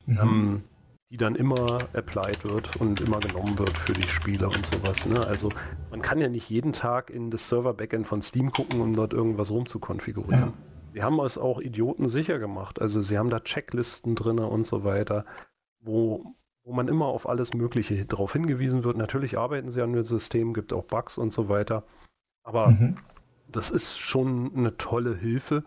Mhm. 0.07 0.19
ähm, 0.21 0.63
die 1.11 1.17
dann 1.17 1.35
immer 1.35 1.79
applied 1.93 2.45
wird 2.45 2.77
und 2.77 3.01
immer 3.01 3.19
genommen 3.19 3.57
wird 3.59 3.77
für 3.77 3.93
die 3.93 4.07
Spieler 4.07 4.47
und 4.47 4.65
sowas. 4.65 5.05
Ne? 5.05 5.25
Also 5.25 5.49
man 5.91 6.01
kann 6.01 6.19
ja 6.19 6.29
nicht 6.29 6.49
jeden 6.49 6.73
Tag 6.73 7.09
in 7.09 7.29
das 7.31 7.49
Server-Backend 7.49 8.07
von 8.07 8.21
Steam 8.21 8.51
gucken, 8.51 8.79
um 8.81 8.93
dort 8.95 9.13
irgendwas 9.13 9.51
rumzukonfigurieren. 9.51 10.53
Wir 10.93 11.03
haben 11.03 11.19
es 11.19 11.37
auch 11.37 11.59
Idioten 11.59 12.07
sicher 12.07 12.39
gemacht. 12.39 12.79
Also 12.79 13.01
sie 13.01 13.17
haben 13.17 13.29
da 13.29 13.39
Checklisten 13.41 14.15
drin 14.15 14.39
und 14.39 14.65
so 14.65 14.83
weiter, 14.85 15.25
wo, 15.81 16.35
wo 16.63 16.73
man 16.73 16.87
immer 16.87 17.07
auf 17.07 17.27
alles 17.27 17.53
Mögliche 17.53 18.05
darauf 18.05 18.31
hingewiesen 18.33 18.83
wird. 18.83 18.95
Natürlich 18.95 19.37
arbeiten 19.37 19.71
sie 19.71 19.81
an 19.81 19.91
dem 19.91 20.05
System, 20.05 20.53
gibt 20.53 20.71
auch 20.71 20.85
Bugs 20.85 21.17
und 21.17 21.33
so 21.33 21.49
weiter. 21.49 21.83
Aber 22.43 22.69
Mhm. 22.69 22.97
Das 23.47 23.71
ist 23.71 23.97
schon 23.97 24.55
eine 24.55 24.77
tolle 24.77 25.15
Hilfe. 25.15 25.63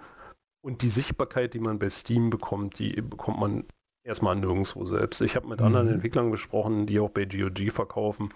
Und 0.61 0.83
die 0.83 0.89
Sichtbarkeit, 0.89 1.55
die 1.55 1.61
man 1.61 1.79
bei 1.79 1.89
Steam 1.89 2.31
bekommt, 2.31 2.79
die 2.79 3.01
bekommt 3.01 3.39
man 3.39 3.65
erstmal 4.05 4.37
nirgendwo 4.37 4.85
selbst. 4.87 5.21
Ich 5.21 5.37
habe 5.37 5.49
mit 5.49 5.61
Mhm. 5.61 5.67
anderen 5.67 5.89
Entwicklern 5.89 6.31
gesprochen, 6.31 6.87
die 6.87 6.99
auch 7.01 7.11
bei 7.11 7.25
GOG 7.25 7.71
verkaufen 7.71 8.31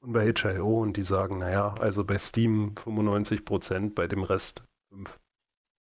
und 0.00 0.12
bei 0.12 0.32
HIO 0.32 0.82
und 0.82 0.96
die 0.96 1.02
sagen, 1.02 1.38
naja, 1.38 1.74
also 1.80 2.04
bei 2.04 2.18
Steam 2.18 2.74
95 2.76 3.44
Prozent, 3.44 3.94
bei 3.94 4.06
dem 4.06 4.22
Rest 4.22 4.62
5. 4.92 5.18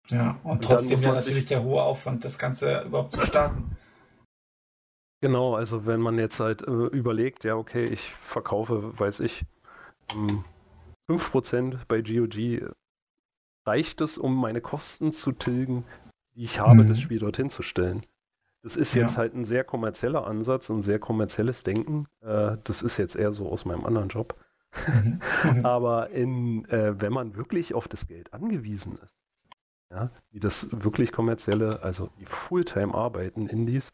Ja, 0.10 0.40
und 0.44 0.52
Und 0.52 0.64
trotzdem 0.64 1.02
ja 1.02 1.14
natürlich 1.14 1.46
der 1.46 1.64
hohe 1.64 1.82
Aufwand, 1.82 2.24
das 2.26 2.38
Ganze 2.38 2.84
überhaupt 2.84 3.12
zu 3.12 3.22
starten. 3.22 3.76
Genau, 5.22 5.56
also 5.56 5.86
wenn 5.88 6.02
man 6.02 6.20
jetzt 6.20 6.40
halt 6.40 6.62
äh, 6.62 6.72
überlegt, 6.72 7.44
ja, 7.46 7.56
okay, 7.56 7.86
ich 7.86 8.14
verkaufe, 8.14 8.98
weiß 9.00 9.22
ich, 9.22 9.46
ähm, 10.14 10.44
5% 11.10 11.88
bei 11.88 12.02
GOG, 12.02 12.70
reicht 13.66 14.02
es, 14.02 14.18
um 14.18 14.36
meine 14.36 14.62
Kosten 14.62 15.12
zu 15.12 15.32
tilgen, 15.32 15.86
die 16.36 16.44
ich 16.44 16.60
habe, 16.60 16.84
Mhm. 16.84 16.88
das 16.88 17.00
Spiel 17.00 17.20
dorthin 17.20 17.50
zu 17.50 17.62
stellen. 17.62 18.06
Das 18.62 18.76
ist 18.76 18.96
Ja. 18.96 19.04
jetzt 19.04 19.18
halt 19.18 19.34
ein 19.36 19.46
sehr 19.46 19.64
kommerzieller 19.64 20.26
Ansatz 20.28 20.70
und 20.70 20.82
sehr 20.82 21.00
kommerzielles 21.00 21.64
Denken. 21.64 22.08
Äh, 22.22 22.58
das 22.64 22.82
ist 22.82 22.98
jetzt 22.98 23.16
eher 23.16 23.32
so 23.32 23.50
aus 23.50 23.66
meinem 23.66 23.86
anderen 23.86 24.10
Job. 24.10 24.36
Mhm. 25.44 25.66
Aber 25.66 26.10
in, 26.10 26.66
äh, 26.66 27.00
wenn 27.00 27.14
man 27.14 27.36
wirklich 27.36 27.74
auf 27.74 27.88
das 27.88 28.08
Geld 28.08 28.34
angewiesen 28.34 28.98
ist, 29.02 29.14
ja, 29.92 30.10
wie 30.32 30.40
das 30.40 30.68
wirklich 30.72 31.12
kommerzielle, 31.14 31.82
also 31.84 32.10
die 32.20 32.26
Fulltime 32.26 32.94
arbeiten, 32.94 33.48
Indies, 33.48 33.94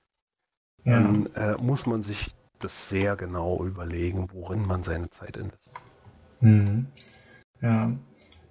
ja. 0.83 0.99
dann 1.01 1.27
äh, 1.35 1.55
muss 1.61 1.85
man 1.85 2.01
sich 2.01 2.33
das 2.59 2.89
sehr 2.89 3.15
genau 3.15 3.63
überlegen, 3.63 4.29
worin 4.33 4.65
man 4.65 4.81
seine 4.83 5.09
Zeit 5.09 5.37
investiert. 5.37 5.77
Mhm. 6.39 6.87
Ja, 7.61 7.91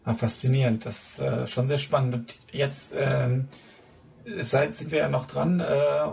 ah, 0.05 0.15
faszinierend. 0.15 0.87
Das 0.87 1.11
ist 1.11 1.19
äh, 1.21 1.47
schon 1.47 1.67
sehr 1.67 1.79
spannend. 1.79 2.15
Und 2.15 2.39
jetzt 2.53 2.93
ähm, 2.95 3.49
seid, 4.25 4.75
sind 4.75 4.91
wir 4.91 4.99
ja 4.99 5.09
noch 5.09 5.27
dran, 5.27 5.61
äh, 5.61 6.11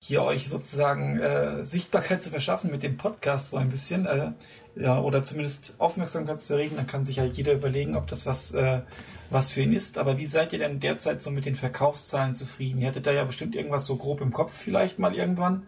hier 0.00 0.22
euch 0.22 0.48
sozusagen 0.48 1.18
äh, 1.18 1.64
Sichtbarkeit 1.64 2.22
zu 2.22 2.30
verschaffen 2.30 2.70
mit 2.70 2.82
dem 2.82 2.96
Podcast 2.96 3.50
so 3.50 3.56
ein 3.56 3.70
bisschen. 3.70 4.06
Äh, 4.06 4.32
ja, 4.80 5.00
oder 5.00 5.22
zumindest 5.22 5.74
Aufmerksamkeit 5.78 6.40
zu 6.40 6.54
erregen. 6.54 6.76
Dann 6.76 6.86
kann 6.86 7.04
sich 7.04 7.16
ja 7.16 7.24
jeder 7.24 7.52
überlegen, 7.52 7.96
ob 7.96 8.06
das 8.06 8.26
was, 8.26 8.54
äh, 8.54 8.82
was 9.30 9.50
für 9.50 9.62
ihn 9.62 9.72
ist. 9.72 9.98
Aber 9.98 10.18
wie 10.18 10.26
seid 10.26 10.52
ihr 10.52 10.58
denn 10.58 10.80
derzeit 10.80 11.20
so 11.20 11.30
mit 11.30 11.46
den 11.46 11.56
Verkaufszahlen 11.56 12.34
zufrieden? 12.34 12.78
Ihr 12.78 12.88
hattet 12.88 13.06
da 13.06 13.12
ja 13.12 13.24
bestimmt 13.24 13.54
irgendwas 13.56 13.86
so 13.86 13.96
grob 13.96 14.20
im 14.20 14.32
Kopf 14.32 14.56
vielleicht 14.56 14.98
mal 14.98 15.16
irgendwann. 15.16 15.66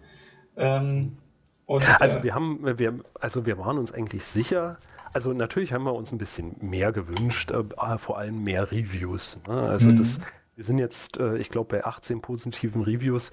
Ähm, 0.56 1.16
und, 1.66 1.84
Also 2.00 2.18
äh, 2.18 2.22
wir 2.22 2.34
haben, 2.34 2.78
wir, 2.78 3.00
also 3.20 3.46
wir 3.46 3.58
waren 3.58 3.78
uns 3.78 3.92
eigentlich 3.92 4.24
sicher. 4.24 4.78
Also 5.12 5.32
natürlich 5.32 5.72
haben 5.72 5.84
wir 5.84 5.94
uns 5.94 6.12
ein 6.12 6.18
bisschen 6.18 6.56
mehr 6.60 6.92
gewünscht, 6.92 7.50
äh, 7.50 7.98
vor 7.98 8.18
allem 8.18 8.44
mehr 8.44 8.70
Reviews. 8.70 9.38
Ne? 9.46 9.54
Also 9.54 9.90
Mhm. 9.90 9.96
das, 9.96 10.20
wir 10.54 10.64
sind 10.64 10.78
jetzt, 10.78 11.16
äh, 11.18 11.36
ich 11.38 11.50
glaube, 11.50 11.76
bei 11.76 11.84
18 11.84 12.20
positiven 12.20 12.82
Reviews. 12.82 13.30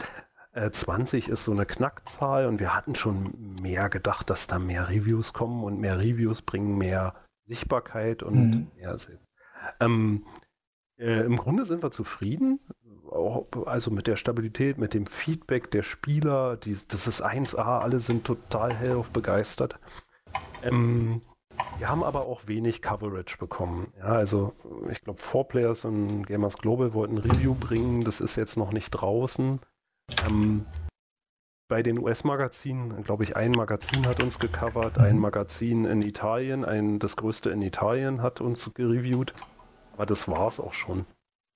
Äh, 0.54 0.72
20 0.72 1.30
ist 1.30 1.44
so 1.44 1.52
eine 1.52 1.68
Knackzahl 1.68 2.48
und 2.48 2.60
wir 2.60 2.76
hatten 2.76 2.96
schon 2.96 3.62
mehr 3.62 3.90
gedacht, 3.90 4.30
dass 4.30 4.48
da 4.48 4.58
mehr 4.58 4.90
Reviews 4.90 5.34
kommen 5.34 5.64
und 5.64 5.80
mehr 5.80 6.00
Reviews 6.00 6.42
bringen 6.42 6.78
mehr 6.78 7.14
Sichtbarkeit 7.46 8.24
und 8.24 8.56
Mhm. 8.56 8.72
mehr 8.76 8.98
Sales. 8.98 9.20
Ähm, 9.80 10.26
äh, 10.98 11.22
Im 11.26 11.38
Grunde 11.38 11.64
sind 11.66 11.84
wir 11.84 11.92
zufrieden, 11.92 12.60
also 13.66 13.92
mit 13.92 14.08
der 14.08 14.16
Stabilität, 14.16 14.80
mit 14.80 14.94
dem 14.96 15.06
Feedback 15.06 15.70
der 15.72 15.84
Spieler. 15.84 16.58
Die, 16.58 16.76
das 16.88 17.08
ist 17.08 17.24
1A, 17.24 17.80
alle 17.82 18.00
sind 18.00 18.26
total 18.26 18.74
hellauf 18.76 19.12
begeistert. 19.12 19.80
Ähm, 20.64 21.22
wir 21.78 21.90
haben 21.90 22.04
aber 22.04 22.26
auch 22.26 22.48
wenig 22.48 22.82
Coverage 22.82 23.38
bekommen. 23.38 23.94
Ja, 23.98 24.06
also 24.06 24.54
ich 24.90 25.02
glaube, 25.02 25.22
4Players 25.22 25.86
und 25.86 26.26
Gamers 26.26 26.58
Global 26.58 26.94
wollten 26.94 27.18
ein 27.18 27.30
Review 27.30 27.56
bringen, 27.56 28.02
das 28.02 28.20
ist 28.20 28.36
jetzt 28.36 28.58
noch 28.58 28.72
nicht 28.72 28.92
draußen. 28.92 29.60
Ähm, 30.26 30.66
bei 31.68 31.84
den 31.84 32.00
US-Magazinen, 32.00 33.04
glaube 33.04 33.24
ich, 33.24 33.36
ein 33.36 33.52
Magazin 33.52 34.08
hat 34.08 34.24
uns 34.24 34.40
gecovert, 34.40 34.98
ein 34.98 35.20
Magazin 35.20 35.86
in 35.86 36.02
Italien, 36.02 36.64
ein, 36.64 36.98
das 37.00 37.18
größte 37.18 37.50
in 37.50 37.62
Italien 37.62 38.22
hat 38.22 38.40
uns 38.40 38.74
gereviewt. 38.74 39.34
Aber 39.94 40.06
das 40.06 40.28
war 40.28 40.48
es 40.48 40.60
auch 40.60 40.74
schon. 40.74 41.06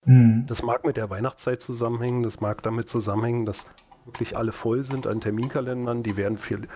mhm. 0.06 0.46
Das 0.48 0.64
mag 0.64 0.84
mit 0.84 0.98
der 0.98 1.10
Weihnachtszeit 1.10 1.62
zusammenhängen, 1.62 2.24
das 2.24 2.42
mag 2.42 2.62
damit 2.64 2.90
zusammenhängen, 2.90 3.46
dass 3.46 3.68
wirklich 4.06 4.36
alle 4.36 4.52
voll 4.52 4.84
sind 4.84 5.08
an 5.08 5.22
Terminkalendern. 5.22 6.04
Die 6.04 6.18
werden 6.18 6.38
viel. 6.38 6.68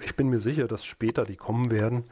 Ich 0.00 0.16
bin 0.16 0.28
mir 0.28 0.40
sicher, 0.40 0.66
dass 0.66 0.84
später 0.84 1.24
die 1.24 1.36
kommen 1.36 1.70
werden, 1.70 2.04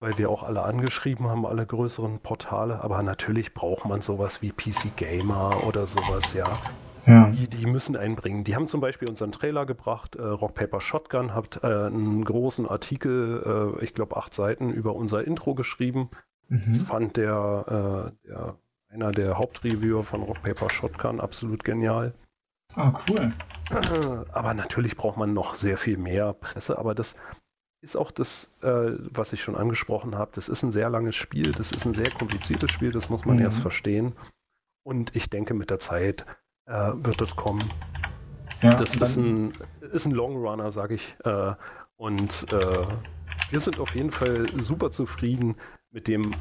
weil 0.00 0.16
wir 0.18 0.30
auch 0.30 0.42
alle 0.42 0.62
angeschrieben 0.62 1.26
haben, 1.28 1.44
alle 1.46 1.66
größeren 1.66 2.20
Portale. 2.20 2.82
Aber 2.82 3.02
natürlich 3.02 3.54
braucht 3.54 3.84
man 3.84 4.00
sowas 4.00 4.42
wie 4.42 4.52
PC 4.52 4.96
Gamer 4.96 5.64
oder 5.66 5.86
sowas, 5.86 6.34
ja. 6.34 6.58
ja. 7.06 7.30
Die, 7.30 7.48
die 7.48 7.66
müssen 7.66 7.96
einbringen. 7.96 8.44
Die 8.44 8.54
haben 8.54 8.68
zum 8.68 8.80
Beispiel 8.80 9.08
unseren 9.08 9.32
Trailer 9.32 9.66
gebracht. 9.66 10.16
Äh, 10.16 10.22
Rock 10.22 10.54
Paper 10.54 10.80
Shotgun 10.80 11.34
hat 11.34 11.60
äh, 11.62 11.66
einen 11.66 12.24
großen 12.24 12.68
Artikel, 12.68 13.76
äh, 13.80 13.84
ich 13.84 13.94
glaube 13.94 14.16
acht 14.16 14.34
Seiten, 14.34 14.70
über 14.70 14.94
unser 14.94 15.26
Intro 15.26 15.54
geschrieben. 15.54 16.10
Das 16.48 16.66
Mhm. 16.66 16.74
fand 16.86 17.16
der, 17.18 18.12
äh, 18.24 18.26
der 18.28 18.54
einer 18.90 19.10
der 19.12 19.36
Hauptreviewer 19.36 20.02
von 20.02 20.22
Rock 20.22 20.42
Paper 20.42 20.70
Shotgun 20.70 21.20
absolut 21.20 21.62
genial. 21.62 22.14
Ah, 22.74 22.90
cool. 23.06 23.32
Aber 24.32 24.54
natürlich 24.54 24.96
braucht 24.96 25.18
man 25.18 25.34
noch 25.34 25.56
sehr 25.56 25.76
viel 25.76 25.98
mehr 25.98 26.32
Presse. 26.32 26.78
Aber 26.78 26.94
das 26.94 27.14
ist 27.80 27.96
auch 27.96 28.10
das, 28.10 28.50
äh, 28.62 28.92
was 29.10 29.32
ich 29.32 29.42
schon 29.42 29.56
angesprochen 29.56 30.16
habe. 30.16 30.30
Das 30.34 30.48
ist 30.48 30.62
ein 30.62 30.72
sehr 30.72 30.90
langes 30.90 31.14
Spiel. 31.16 31.52
Das 31.52 31.70
ist 31.72 31.84
ein 31.86 31.92
sehr 31.92 32.10
kompliziertes 32.10 32.70
Spiel. 32.70 32.90
Das 32.90 33.08
muss 33.08 33.24
man 33.24 33.36
Mhm. 33.36 33.42
erst 33.42 33.60
verstehen. 33.60 34.12
Und 34.82 35.14
ich 35.14 35.30
denke, 35.30 35.54
mit 35.54 35.70
der 35.70 35.78
Zeit 35.78 36.24
äh, 36.66 36.92
wird 36.94 37.20
es 37.22 37.36
kommen. 37.36 37.70
Ja, 38.62 38.74
Das 38.74 38.96
ist 38.96 39.16
ein, 39.16 39.52
ist 39.92 40.06
ein 40.06 40.12
Long 40.12 40.36
Runner, 40.36 40.72
sage 40.72 40.94
ich. 40.94 41.16
Äh, 41.24 41.54
und 41.96 42.46
äh, 42.52 42.86
wir 43.50 43.60
sind 43.60 43.78
auf 43.78 43.94
jeden 43.94 44.10
Fall 44.10 44.46
super 44.60 44.90
zufrieden 44.90 45.56
mit 45.90 46.08
dem 46.08 46.34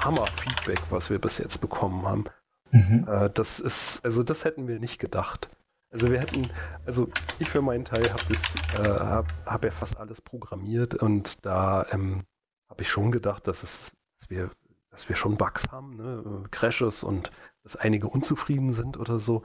Hammer-Feedback, 0.00 0.80
was 0.90 1.10
wir 1.10 1.18
bis 1.18 1.38
jetzt 1.38 1.60
bekommen 1.60 2.06
haben. 2.06 2.24
Mhm. 2.72 3.06
Äh, 3.08 3.30
das 3.30 3.60
ist, 3.60 4.00
also 4.04 4.22
das 4.22 4.44
hätten 4.44 4.66
wir 4.66 4.80
nicht 4.80 4.98
gedacht. 4.98 5.48
Also 5.90 6.10
wir 6.10 6.20
hätten, 6.20 6.48
also 6.86 7.08
ich 7.40 7.48
für 7.48 7.62
meinen 7.62 7.84
Teil 7.84 8.04
habe 8.12 8.22
das, 8.28 8.54
äh, 8.78 8.88
habe 8.88 9.28
hab 9.44 9.64
ja 9.64 9.70
fast 9.72 9.96
alles 9.98 10.20
programmiert 10.20 10.94
und 10.94 11.44
da 11.44 11.84
ähm, 11.90 12.22
habe 12.68 12.82
ich 12.82 12.88
schon 12.88 13.10
gedacht, 13.10 13.48
dass 13.48 13.64
es, 13.64 13.96
dass 14.18 14.30
wir, 14.30 14.50
dass 14.90 15.08
wir 15.08 15.16
schon 15.16 15.36
Bugs 15.36 15.70
haben, 15.72 15.96
ne? 15.96 16.44
Crashes 16.52 17.02
und 17.02 17.32
dass 17.64 17.74
einige 17.74 18.06
unzufrieden 18.06 18.72
sind 18.72 18.98
oder 18.98 19.18
so. 19.18 19.42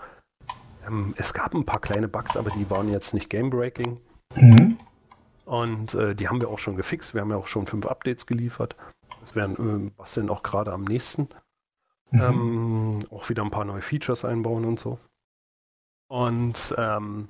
Ähm, 0.86 1.16
es 1.18 1.34
gab 1.34 1.56
ein 1.56 1.66
paar 1.66 1.82
kleine 1.82 2.08
Bugs, 2.08 2.38
aber 2.38 2.52
die 2.52 2.70
waren 2.70 2.92
jetzt 2.92 3.16
nicht 3.16 3.30
game-breaking. 3.30 4.00
Mhm. 4.36 4.78
Und 5.46 5.96
äh, 5.96 6.16
die 6.16 6.28
haben 6.28 6.42
wir 6.42 6.50
auch 6.50 6.60
schon 6.60 6.76
gefixt. 6.76 7.14
Wir 7.16 7.22
haben 7.22 7.32
ja 7.32 7.38
auch 7.38 7.48
schon 7.48 7.66
fünf 7.66 7.88
Updates 7.88 8.26
geliefert. 8.28 8.76
Das 9.22 9.36
werden, 9.36 9.88
äh, 9.88 9.92
was 9.98 10.14
denn 10.14 10.30
auch 10.30 10.44
gerade 10.44 10.72
am 10.72 10.84
nächsten. 10.84 11.30
Mhm. 12.12 12.22
Ähm, 12.22 13.00
auch 13.10 13.30
wieder 13.30 13.44
ein 13.44 13.52
paar 13.52 13.66
neue 13.66 13.82
Features 13.82 14.26
einbauen 14.26 14.66
und 14.66 14.80
so. 14.80 15.00
Und 16.08 16.76
ähm, 16.78 17.28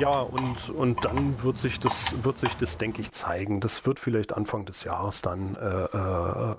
ja, 0.00 0.20
und, 0.20 0.70
und 0.70 1.04
dann 1.04 1.42
wird 1.42 1.58
sich 1.58 1.80
das, 1.80 2.22
wird 2.22 2.38
sich 2.38 2.54
das, 2.56 2.76
denke 2.78 3.00
ich, 3.00 3.12
zeigen. 3.12 3.60
Das 3.60 3.86
wird 3.86 3.98
vielleicht 3.98 4.34
Anfang 4.34 4.66
des 4.66 4.84
Jahres 4.84 5.22
dann, 5.22 5.54
äh, 5.56 5.84
äh, 5.84 6.56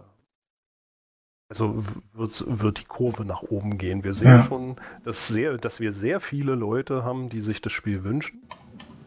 also 1.50 1.84
wird, 2.14 2.44
wird 2.62 2.80
die 2.80 2.86
Kurve 2.86 3.24
nach 3.24 3.44
oben 3.44 3.78
gehen. 3.78 4.04
Wir 4.04 4.14
sehen 4.14 4.30
Ja. 4.30 4.44
schon, 4.44 4.76
dass, 5.04 5.28
sehr, 5.28 5.58
dass 5.58 5.80
wir 5.80 5.92
sehr 5.92 6.20
viele 6.20 6.56
Leute 6.56 7.04
haben, 7.04 7.30
die 7.30 7.42
sich 7.42 7.62
das 7.62 7.72
Spiel 7.72 8.04
wünschen. 8.04 8.42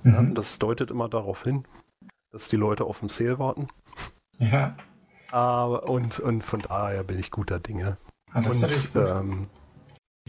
Mhm. 0.02 0.34
das 0.34 0.58
deutet 0.58 0.90
immer 0.90 1.08
darauf 1.08 1.42
hin, 1.42 1.64
dass 2.32 2.48
die 2.48 2.56
Leute 2.56 2.84
auf 2.84 3.00
den 3.00 3.08
Sale 3.08 3.38
warten. 3.38 3.68
Ja, 4.38 4.74
Aber, 5.30 5.88
und, 5.88 6.18
und 6.20 6.42
von 6.42 6.62
daher 6.62 7.04
bin 7.04 7.18
ich 7.18 7.30
guter 7.30 7.60
Dinge. 7.60 7.98
ah, 8.32 8.40
das 8.40 8.54
ist 8.56 8.62
natürlich 8.62 8.94
Und 8.94 9.02
gut. 9.02 9.10
ähm, 9.10 9.46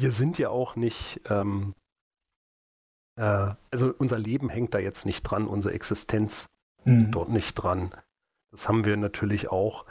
wir 0.01 0.11
sind 0.11 0.37
ja 0.37 0.49
auch 0.49 0.75
nicht, 0.75 1.21
ähm, 1.29 1.73
äh, 3.15 3.53
also 3.69 3.93
unser 3.97 4.19
Leben 4.19 4.49
hängt 4.49 4.73
da 4.73 4.79
jetzt 4.79 5.05
nicht 5.05 5.23
dran, 5.23 5.47
unsere 5.47 5.73
Existenz 5.73 6.49
Mhm. 6.85 7.11
dort 7.11 7.29
nicht 7.29 7.53
dran. 7.55 7.91
Das 8.51 8.67
haben 8.67 8.85
wir 8.85 8.97
natürlich 8.97 9.49
auch 9.49 9.85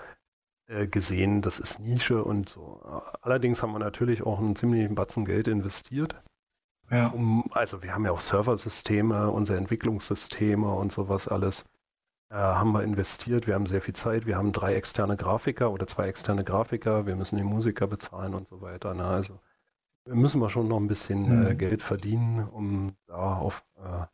äh, 0.66 0.86
gesehen, 0.86 1.42
das 1.42 1.60
ist 1.60 1.78
Nische 1.78 2.22
und 2.22 2.48
so. 2.48 2.80
Allerdings 3.22 3.62
haben 3.62 3.72
wir 3.72 3.78
natürlich 3.78 4.22
auch 4.22 4.38
einen 4.38 4.56
ziemlichen 4.56 4.94
Batzen 4.94 5.24
Geld 5.24 5.48
investiert. 5.48 6.20
Ja. 6.90 7.08
Um, 7.08 7.44
also 7.52 7.82
wir 7.82 7.94
haben 7.94 8.04
ja 8.04 8.10
auch 8.10 8.20
Serversysteme, 8.20 9.30
unsere 9.30 9.58
Entwicklungssysteme 9.58 10.72
und 10.72 10.90
sowas 10.90 11.28
alles 11.28 11.64
äh, 12.30 12.34
haben 12.34 12.72
wir 12.72 12.82
investiert. 12.82 13.46
Wir 13.46 13.54
haben 13.54 13.66
sehr 13.66 13.80
viel 13.80 13.94
Zeit. 13.94 14.26
Wir 14.26 14.36
haben 14.36 14.52
drei 14.52 14.74
externe 14.74 15.16
Grafiker 15.16 15.70
oder 15.70 15.86
zwei 15.86 16.08
externe 16.08 16.44
Grafiker. 16.44 17.06
Wir 17.06 17.14
müssen 17.14 17.36
die 17.36 17.44
Musiker 17.44 17.86
bezahlen 17.86 18.34
und 18.34 18.48
so 18.48 18.60
weiter. 18.60 18.94
Ne? 18.94 19.04
Also 19.04 19.38
müssen 20.06 20.40
wir 20.40 20.50
schon 20.50 20.68
noch 20.68 20.78
ein 20.78 20.88
bisschen 20.88 21.46
äh, 21.46 21.54
Geld 21.54 21.82
verdienen, 21.82 22.46
um 22.46 22.96
da 23.06 23.36
auf, 23.36 23.64
äh, 23.78 24.06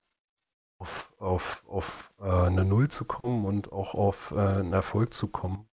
auf, 0.78 1.12
auf, 1.18 1.64
auf 1.68 2.12
äh, 2.20 2.28
eine 2.28 2.64
Null 2.64 2.88
zu 2.88 3.04
kommen 3.04 3.44
und 3.44 3.72
auch 3.72 3.94
auf 3.94 4.32
äh, 4.36 4.40
einen 4.40 4.72
Erfolg 4.72 5.14
zu 5.14 5.28
kommen. 5.28 5.66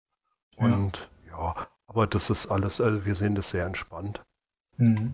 Und 0.57 1.09
ja. 1.27 1.55
ja, 1.55 1.67
aber 1.87 2.07
das 2.07 2.29
ist 2.29 2.47
alles, 2.47 2.79
also 2.79 3.05
wir 3.05 3.15
sehen 3.15 3.35
das 3.35 3.49
sehr 3.49 3.65
entspannt. 3.65 4.23
Mhm. 4.77 5.13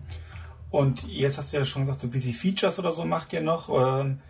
Und 0.70 1.08
jetzt 1.08 1.36
hast 1.36 1.52
du 1.52 1.56
ja 1.56 1.64
schon 1.64 1.82
gesagt, 1.82 2.00
so 2.00 2.10
Busy 2.10 2.32
Features 2.32 2.78
oder 2.78 2.92
so 2.92 3.04
macht 3.04 3.32
ihr 3.32 3.40
noch. 3.40 3.68
Ähm, 3.68 4.20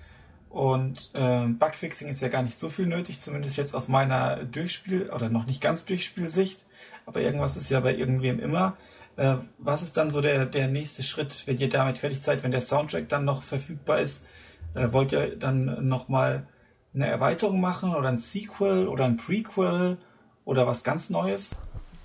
und 0.48 1.10
ähm, 1.14 1.58
Bugfixing 1.58 2.08
ist 2.08 2.22
ja 2.22 2.28
gar 2.28 2.42
nicht 2.42 2.58
so 2.58 2.70
viel 2.70 2.86
nötig, 2.86 3.20
zumindest 3.20 3.56
jetzt 3.56 3.74
aus 3.74 3.88
meiner 3.88 4.44
Durchspiel- 4.44 5.10
oder 5.10 5.28
noch 5.28 5.46
nicht 5.46 5.60
ganz 5.60 5.84
Durchspielsicht. 5.84 6.66
Aber 7.06 7.20
irgendwas 7.20 7.56
ist 7.56 7.70
ja 7.70 7.80
bei 7.80 7.94
irgendwem 7.94 8.40
immer. 8.40 8.76
Äh, 9.20 9.36
was 9.58 9.82
ist 9.82 9.98
dann 9.98 10.10
so 10.10 10.22
der, 10.22 10.46
der 10.46 10.66
nächste 10.66 11.02
Schritt, 11.02 11.46
wenn 11.46 11.58
ihr 11.58 11.68
damit 11.68 11.98
fertig 11.98 12.22
seid, 12.22 12.42
wenn 12.42 12.52
der 12.52 12.62
Soundtrack 12.62 13.06
dann 13.10 13.26
noch 13.26 13.42
verfügbar 13.42 14.00
ist? 14.00 14.26
Äh, 14.74 14.92
wollt 14.92 15.12
ihr 15.12 15.36
dann 15.36 15.86
nochmal 15.86 16.46
eine 16.94 17.06
Erweiterung 17.06 17.60
machen 17.60 17.94
oder 17.94 18.08
ein 18.08 18.16
Sequel 18.16 18.88
oder 18.88 19.04
ein 19.04 19.18
Prequel 19.18 19.98
oder 20.46 20.66
was 20.66 20.84
ganz 20.84 21.10
Neues? 21.10 21.54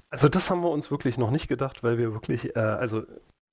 Also 0.10 0.27
das 0.27 0.50
haben 0.50 0.60
wir 0.60 0.69
uns 0.69 0.92
wirklich 0.92 1.18
noch 1.18 1.32
nicht 1.32 1.48
gedacht, 1.48 1.84
weil 1.84 1.98
wir 1.98 2.11
wirklich, 2.11 2.53
äh, 2.58 2.60
also 2.60 3.03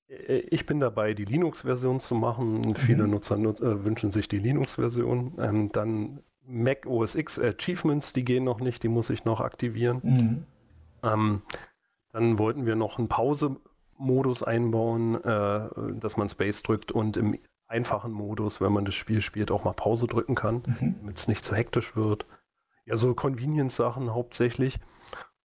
äh, 0.09 0.39
ich 0.49 0.65
bin 0.65 0.81
dabei, 0.81 1.13
die 1.13 1.23
Linux-Version 1.23 2.01
zu 2.01 2.15
machen. 2.15 2.59
Mhm. 2.59 2.75
Viele 2.75 3.07
Nutzer 3.07 3.37
nutz, 3.37 3.61
äh, 3.61 3.85
wünschen 3.85 4.11
sich 4.11 4.27
die 4.27 4.39
Linux-Version. 4.39 5.35
Ähm, 5.39 5.71
dann 5.71 6.19
Mac 6.45 6.85
OS 6.85 7.15
X 7.15 7.39
Achievements, 7.39 8.11
die 8.11 8.25
gehen 8.25 8.43
noch 8.43 8.59
nicht, 8.59 8.83
die 8.83 8.89
muss 8.89 9.09
ich 9.09 9.23
noch 9.23 9.39
aktivieren. 9.39 10.01
Mhm. 10.03 10.43
Ähm, 11.01 11.41
dann 12.13 12.37
wollten 12.39 12.65
wir 12.65 12.75
noch 12.75 12.97
einen 12.97 13.09
Pause-Modus 13.09 14.43
einbauen, 14.43 15.15
äh, 15.23 15.69
dass 15.99 16.15
man 16.15 16.29
Space 16.29 16.63
drückt 16.63 16.91
und 16.91 17.17
im 17.17 17.37
einfachen 17.67 18.11
Modus, 18.11 18.61
wenn 18.61 18.71
man 18.71 18.85
das 18.85 18.93
Spiel 18.93 19.19
spielt, 19.19 19.51
auch 19.51 19.63
mal 19.63 19.73
Pause 19.73 20.07
drücken 20.07 20.35
kann, 20.35 20.63
mhm. 20.65 20.95
damit 20.99 21.17
es 21.17 21.27
nicht 21.27 21.43
zu 21.43 21.55
hektisch 21.55 21.95
wird. 21.95 22.25
Ja, 22.85 22.95
so 22.95 23.13
Convenience-Sachen 23.13 24.13
hauptsächlich. 24.13 24.79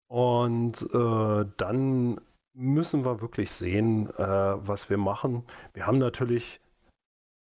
Und 0.08 0.82
äh, 0.94 1.46
dann 1.58 2.20
müssen 2.54 3.06
wir 3.06 3.22
wirklich 3.22 3.52
sehen, 3.52 4.10
äh, 4.18 4.24
was 4.68 4.90
wir 4.90 4.98
machen. 4.98 5.44
Wir 5.74 5.86
haben 5.86 6.00
natürlich, 6.00 6.60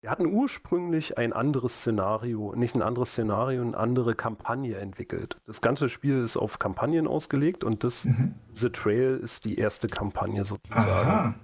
wir 0.01 0.11
hatten 0.11 0.27
ursprünglich 0.27 1.17
ein 1.17 1.33
anderes 1.33 1.79
Szenario, 1.79 2.53
nicht 2.55 2.75
ein 2.75 2.81
anderes 2.81 3.11
Szenario, 3.11 3.61
eine 3.61 3.75
andere 3.75 4.15
Kampagne 4.15 4.77
entwickelt. 4.77 5.37
Das 5.45 5.61
ganze 5.61 5.89
Spiel 5.89 6.21
ist 6.21 6.37
auf 6.37 6.59
Kampagnen 6.59 7.07
ausgelegt 7.07 7.63
und 7.63 7.83
das 7.83 8.05
mhm. 8.05 8.35
The 8.51 8.69
Trail 8.69 9.17
ist 9.17 9.45
die 9.45 9.57
erste 9.57 9.87
Kampagne 9.87 10.43
sozusagen. 10.45 10.89
Aha. 10.89 11.35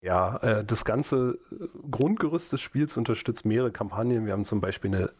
Ja, 0.00 0.36
äh, 0.38 0.64
das 0.64 0.84
ganze 0.84 1.38
Grundgerüst 1.90 2.52
des 2.52 2.60
Spiels 2.60 2.96
unterstützt 2.96 3.44
mehrere 3.44 3.72
Kampagnen. 3.72 4.26
Wir 4.26 4.32
haben 4.32 4.44
zum 4.44 4.60
Beispiel 4.60 4.94
eine 4.94 5.10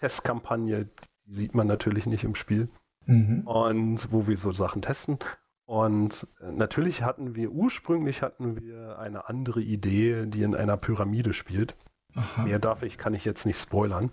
Testkampagne, 0.00 0.86
die 1.26 1.32
sieht 1.32 1.54
man 1.54 1.66
natürlich 1.66 2.06
nicht 2.06 2.24
im 2.24 2.34
Spiel. 2.34 2.68
Mhm. 3.06 3.46
Und 3.46 4.12
wo 4.12 4.26
wir 4.26 4.36
so 4.36 4.52
Sachen 4.52 4.82
testen. 4.82 5.18
Und 5.64 6.26
äh, 6.40 6.52
natürlich 6.52 7.02
hatten 7.02 7.34
wir, 7.34 7.50
ursprünglich 7.50 8.22
hatten 8.22 8.60
wir 8.60 8.98
eine 8.98 9.28
andere 9.28 9.60
Idee, 9.60 10.26
die 10.26 10.42
in 10.42 10.54
einer 10.54 10.76
Pyramide 10.76 11.34
spielt. 11.34 11.76
Aha. 12.14 12.44
Mehr 12.44 12.58
darf 12.58 12.82
ich, 12.82 12.98
kann 12.98 13.14
ich 13.14 13.24
jetzt 13.24 13.46
nicht 13.46 13.58
spoilern. 13.58 14.10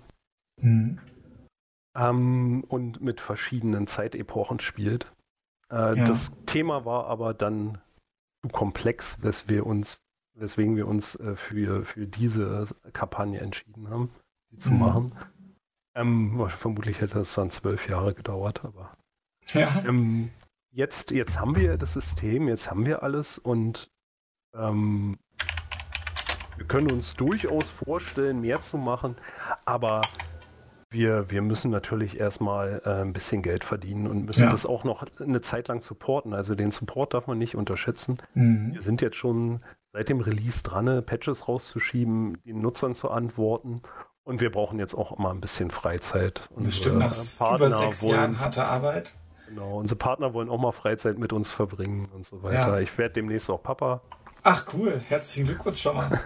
Mhm. 0.61 0.99
Ähm, 1.95 2.63
und 2.67 3.01
mit 3.01 3.21
verschiedenen 3.21 3.87
Zeitepochen 3.87 4.59
spielt. 4.59 5.11
Äh, 5.71 5.97
ja. 5.97 6.03
Das 6.03 6.31
Thema 6.45 6.85
war 6.85 7.07
aber 7.07 7.33
dann 7.33 7.79
zu 8.41 8.49
komplex, 8.49 9.21
wes 9.21 9.49
wir 9.49 9.65
uns, 9.65 10.03
weswegen 10.33 10.75
wir 10.75 10.87
uns 10.87 11.15
äh, 11.15 11.35
für, 11.35 11.83
für 11.83 12.07
diese 12.07 12.67
Kampagne 12.93 13.39
entschieden 13.39 13.89
haben, 13.89 14.11
die 14.51 14.57
zu 14.57 14.71
mhm. 14.71 14.79
machen. 14.79 15.15
Ähm, 15.95 16.47
vermutlich 16.49 17.01
hätte 17.01 17.19
es 17.19 17.33
dann 17.33 17.49
zwölf 17.49 17.89
Jahre 17.89 18.13
gedauert, 18.13 18.63
aber 18.63 18.95
ja. 19.53 19.83
ähm, 19.85 20.29
jetzt, 20.71 21.11
jetzt 21.11 21.39
haben 21.39 21.55
wir 21.55 21.77
das 21.77 21.93
System, 21.93 22.47
jetzt 22.47 22.69
haben 22.69 22.85
wir 22.85 23.03
alles 23.03 23.37
und 23.37 23.89
ähm, 24.53 25.17
wir 26.59 26.67
können 26.67 26.91
uns 26.91 27.15
durchaus 27.15 27.69
vorstellen, 27.69 28.41
mehr 28.41 28.61
zu 28.61 28.77
machen, 28.77 29.15
aber 29.65 30.01
wir, 30.91 31.29
wir 31.29 31.41
müssen 31.41 31.71
natürlich 31.71 32.19
erstmal 32.19 32.81
äh, 32.83 33.01
ein 33.01 33.13
bisschen 33.13 33.43
Geld 33.43 33.63
verdienen 33.63 34.07
und 34.07 34.25
müssen 34.25 34.43
ja. 34.43 34.49
das 34.49 34.65
auch 34.65 34.83
noch 34.83 35.05
eine 35.19 35.41
Zeit 35.41 35.67
lang 35.67 35.81
supporten. 35.81 36.33
Also 36.33 36.55
den 36.55 36.71
Support 36.71 37.13
darf 37.13 37.27
man 37.27 37.37
nicht 37.37 37.55
unterschätzen. 37.55 38.17
Mhm. 38.33 38.73
Wir 38.73 38.81
sind 38.81 39.01
jetzt 39.01 39.15
schon 39.15 39.61
seit 39.85 40.09
dem 40.09 40.19
Release 40.19 40.63
dran, 40.63 41.03
Patches 41.05 41.47
rauszuschieben, 41.47 42.39
den 42.43 42.61
Nutzern 42.61 42.95
zu 42.95 43.09
antworten. 43.09 43.81
Und 44.23 44.41
wir 44.41 44.51
brauchen 44.51 44.79
jetzt 44.79 44.95
auch 44.95 45.17
mal 45.17 45.31
ein 45.31 45.41
bisschen 45.41 45.71
Freizeit. 45.71 46.47
Und 46.55 46.65
Bestimmt 46.65 46.97
nach 46.97 47.15
Partner 47.37 47.67
über 47.67 47.71
sechs 47.71 48.01
Jahren 48.01 48.39
harte 48.39 48.65
Arbeit. 48.65 49.15
Genau, 49.47 49.79
unsere 49.79 49.97
Partner 49.97 50.33
wollen 50.33 50.49
auch 50.49 50.59
mal 50.59 50.71
Freizeit 50.71 51.17
mit 51.17 51.33
uns 51.33 51.49
verbringen 51.49 52.09
und 52.13 52.25
so 52.25 52.43
weiter. 52.43 52.75
Ja. 52.75 52.79
Ich 52.79 52.95
werde 52.97 53.13
demnächst 53.13 53.49
auch 53.49 53.61
Papa. 53.61 54.01
Ach 54.43 54.65
cool, 54.73 55.01
herzlichen 55.07 55.47
Glückwunsch 55.47 55.81
schon 55.81 55.97
mal. 55.97 56.21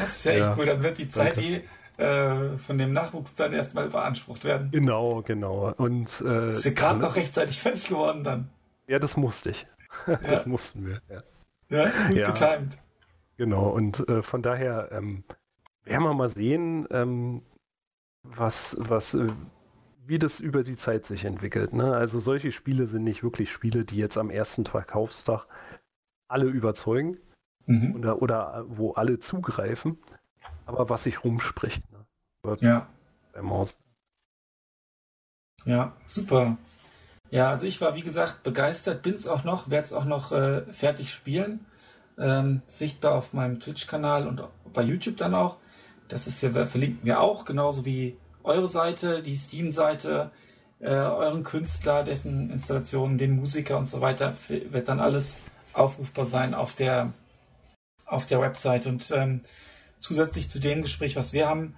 Das 0.00 0.16
ist 0.16 0.24
ja, 0.24 0.32
ja 0.32 0.50
echt 0.50 0.58
cool, 0.58 0.66
dann 0.66 0.82
wird 0.82 0.98
die 0.98 1.08
Zeit 1.08 1.36
danke. 1.36 1.48
eh 1.48 1.64
äh, 1.98 2.58
von 2.58 2.78
dem 2.78 2.92
Nachwuchs 2.92 3.34
dann 3.34 3.52
erstmal 3.52 3.88
beansprucht 3.88 4.44
werden. 4.44 4.70
Genau, 4.70 5.22
genau. 5.22 5.72
Und 5.76 6.22
äh, 6.26 6.50
ist 6.50 6.64
ja 6.64 6.72
gerade 6.72 7.00
noch 7.00 7.16
rechtzeitig 7.16 7.58
fertig 7.58 7.88
geworden 7.88 8.22
dann. 8.22 8.50
Ja, 8.86 8.98
das 8.98 9.16
musste 9.16 9.50
ich. 9.50 9.66
das 10.06 10.44
ja. 10.44 10.48
mussten 10.48 10.86
wir. 10.86 11.00
Ja, 11.08 11.22
ja 11.70 12.08
gut 12.08 12.16
ja. 12.16 12.30
getimt. 12.30 12.78
Genau, 13.38 13.68
und 13.68 14.08
äh, 14.08 14.22
von 14.22 14.42
daher 14.42 14.90
ähm, 14.92 15.24
werden 15.84 16.04
wir 16.04 16.14
mal 16.14 16.28
sehen, 16.28 16.86
ähm, 16.90 17.42
was, 18.22 18.76
was, 18.78 19.14
äh, 19.14 19.28
wie 20.06 20.18
das 20.18 20.40
über 20.40 20.62
die 20.62 20.76
Zeit 20.76 21.04
sich 21.04 21.24
entwickelt. 21.24 21.72
Ne? 21.72 21.94
Also 21.94 22.18
solche 22.18 22.52
Spiele 22.52 22.86
sind 22.86 23.04
nicht 23.04 23.22
wirklich 23.22 23.50
Spiele, 23.50 23.84
die 23.84 23.96
jetzt 23.96 24.16
am 24.16 24.30
ersten 24.30 24.64
Verkaufstag 24.64 25.46
alle 26.28 26.46
überzeugen 26.46 27.18
mhm. 27.66 27.96
oder, 27.96 28.22
oder 28.22 28.64
wo 28.68 28.92
alle 28.92 29.18
zugreifen, 29.18 29.98
aber 30.64 30.88
was 30.88 31.04
sich 31.04 31.24
rumspricht. 31.24 31.82
Ne? 31.92 32.56
Ja. 32.60 32.88
Maus. 33.42 33.78
Ja, 35.64 35.92
super. 36.04 36.56
Ja, 37.30 37.50
also 37.50 37.66
ich 37.66 37.80
war 37.80 37.94
wie 37.96 38.02
gesagt 38.02 38.42
begeistert, 38.42 39.02
bin 39.02 39.14
es 39.14 39.26
auch 39.26 39.44
noch, 39.44 39.68
werde 39.68 39.84
es 39.84 39.92
auch 39.92 40.04
noch 40.04 40.32
äh, 40.32 40.62
fertig 40.72 41.12
spielen. 41.12 41.66
Ähm, 42.18 42.62
sichtbar 42.66 43.14
auf 43.14 43.32
meinem 43.34 43.60
Twitch-Kanal 43.60 44.26
und 44.26 44.42
bei 44.72 44.82
YouTube 44.82 45.18
dann 45.18 45.34
auch. 45.34 45.58
Das 46.08 46.26
ist 46.26 46.40
ja, 46.42 46.66
verlinken 46.66 47.04
wir 47.04 47.20
auch, 47.20 47.44
genauso 47.44 47.84
wie 47.84 48.16
eure 48.42 48.68
Seite, 48.68 49.22
die 49.22 49.34
Steam-Seite, 49.34 50.30
äh, 50.78 50.88
euren 50.88 51.42
Künstler, 51.42 52.04
dessen 52.04 52.50
Installationen, 52.50 53.18
den 53.18 53.36
Musiker 53.36 53.76
und 53.76 53.86
so 53.86 54.00
weiter, 54.00 54.34
wird 54.48 54.88
dann 54.88 55.00
alles 55.00 55.40
aufrufbar 55.72 56.24
sein 56.24 56.54
auf 56.54 56.74
der, 56.74 57.12
auf 58.06 58.26
der 58.26 58.40
Website. 58.40 58.86
Und 58.86 59.10
ähm, 59.14 59.42
zusätzlich 59.98 60.48
zu 60.48 60.60
dem 60.60 60.82
Gespräch, 60.82 61.16
was 61.16 61.32
wir 61.32 61.48
haben, 61.48 61.74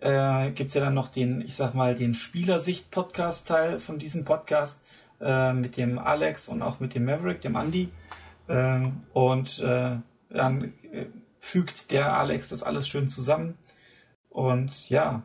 äh, 0.00 0.50
gibt 0.50 0.68
es 0.68 0.74
ja 0.74 0.80
dann 0.80 0.94
noch 0.94 1.08
den, 1.08 1.40
ich 1.40 1.54
sag 1.54 1.74
mal, 1.74 1.94
den 1.94 2.14
Spielersicht-Podcast-Teil 2.14 3.80
von 3.80 3.98
diesem 3.98 4.24
Podcast 4.24 4.80
äh, 5.20 5.52
mit 5.52 5.76
dem 5.76 5.98
Alex 5.98 6.48
und 6.48 6.62
auch 6.62 6.80
mit 6.80 6.94
dem 6.94 7.04
Maverick, 7.04 7.40
dem 7.40 7.56
Andy. 7.56 7.88
Äh, 8.46 8.88
und 9.12 9.58
äh, 9.60 9.96
dann 10.30 10.72
äh, 10.92 11.06
fügt 11.40 11.90
der 11.90 12.16
Alex 12.16 12.50
das 12.50 12.62
alles 12.62 12.88
schön 12.88 13.08
zusammen. 13.08 13.56
Und 14.28 14.88
ja, 14.88 15.22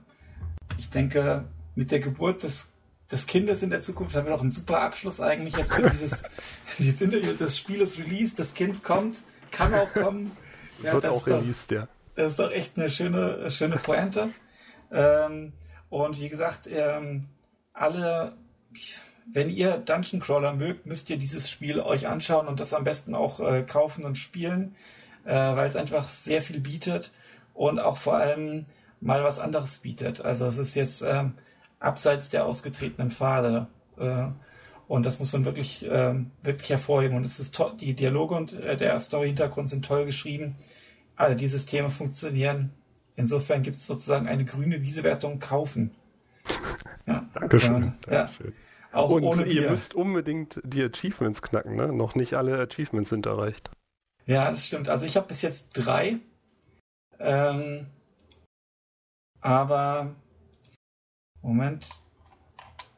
ich 0.78 0.90
denke, 0.90 1.46
mit 1.76 1.92
der 1.92 2.00
Geburt 2.00 2.44
des, 2.44 2.70
des 3.12 3.28
Kindes 3.28 3.64
in 3.64 3.70
der 3.70 3.82
Zukunft 3.82 4.16
haben 4.16 4.26
wir 4.26 4.32
noch 4.32 4.42
einen 4.42 4.52
super 4.52 4.82
Abschluss 4.82 5.22
eigentlich. 5.22 5.56
Jetzt 5.56 5.78
wird 5.78 5.92
dieses, 5.92 6.24
dieses 6.80 7.02
Interview 7.02 7.34
des 7.34 7.58
Spieles 7.58 8.00
released, 8.00 8.40
das 8.40 8.54
Kind 8.54 8.84
kommt, 8.84 9.20
kann 9.54 9.74
auch 9.74 9.92
kommen. 9.94 10.32
Ja, 10.82 10.94
wird 10.94 11.06
auch 11.06 11.26
released, 11.28 11.72
ja. 11.72 11.88
Das 12.16 12.32
ist 12.32 12.40
doch 12.40 12.52
echt 12.52 12.78
eine 12.78 12.90
schöne, 12.90 13.50
schöne 13.52 13.78
Pointe. 13.78 14.30
Ähm, 14.92 15.54
und 15.90 16.20
wie 16.20 16.28
gesagt, 16.28 16.68
ähm, 16.68 17.22
alle, 17.74 18.34
wenn 19.32 19.50
ihr 19.50 19.78
Dungeon 19.78 20.20
Crawler 20.20 20.54
mögt, 20.54 20.86
müsst 20.86 21.10
ihr 21.10 21.18
dieses 21.18 21.50
Spiel 21.50 21.80
euch 21.80 22.08
anschauen 22.08 22.48
und 22.48 22.60
das 22.60 22.74
am 22.74 22.84
besten 22.84 23.16
auch 23.16 23.40
äh, 23.40 23.62
kaufen 23.64 24.04
und 24.04 24.18
spielen, 24.18 24.76
äh, 25.24 25.32
weil 25.34 25.70
es 25.70 25.76
einfach 25.76 26.08
sehr 26.08 26.42
viel 26.42 26.60
bietet 26.60 27.12
und 27.54 27.80
auch 27.80 27.98
vor 27.98 28.18
allem 28.18 28.66
mal 29.00 29.24
was 29.24 29.40
anderes 29.40 29.78
bietet. 29.78 30.20
Also 30.20 30.48
es 30.48 30.58
ist 30.58 30.76
jetzt 30.76 31.02
ähm, 31.04 31.36
abseits 31.80 32.30
der 32.30 32.46
ausgetretenen 32.46 33.12
Pfade. 33.12 33.68
Äh, 33.98 34.28
Und 34.88 35.04
das 35.04 35.20
muss 35.20 35.34
man 35.34 35.46
wirklich, 35.46 35.86
ähm, 35.90 36.32
wirklich 36.42 36.70
hervorheben. 36.70 37.18
Und 37.18 37.26
es 37.26 37.40
ist 37.40 37.56
toll, 37.56 37.74
die 37.80 37.94
Dialoge 37.94 38.36
und 38.36 38.54
äh, 38.54 38.78
der 38.78 39.00
Story-Hintergrund 39.00 39.70
sind 39.70 39.86
toll 39.86 40.06
geschrieben. 40.06 40.56
Alle 41.16 41.36
die 41.36 41.48
Systeme 41.48 41.90
funktionieren. 41.90 42.72
Insofern 43.16 43.62
gibt 43.62 43.78
es 43.78 43.88
sozusagen 43.88 44.28
eine 44.28 44.46
grüne 44.46 44.82
Wiesewertung 44.82 45.40
kaufen. 45.40 45.92
Ja, 47.06 47.28
Dankeschön. 47.34 47.96
Ja. 48.10 48.30
Auch 48.94 49.10
und 49.10 49.26
ohne 49.26 49.46
ihr 49.46 49.72
müsst 49.72 49.94
unbedingt 49.94 50.62
die 50.64 50.82
Achievements 50.82 51.42
knacken, 51.42 51.76
ne? 51.76 51.92
Noch 51.92 52.16
nicht 52.16 52.36
alle 52.36 52.58
Achievements 52.58 53.10
sind 53.10 53.26
erreicht. 53.26 53.70
Ja, 54.26 54.50
das 54.50 54.68
stimmt. 54.68 54.88
Also 54.88 55.06
ich 55.06 55.18
habe 55.18 55.28
bis 55.28 55.42
jetzt 55.42 55.72
drei. 55.74 56.20
Ähm, 57.20 57.88
aber 59.42 60.16
Moment. 61.42 61.90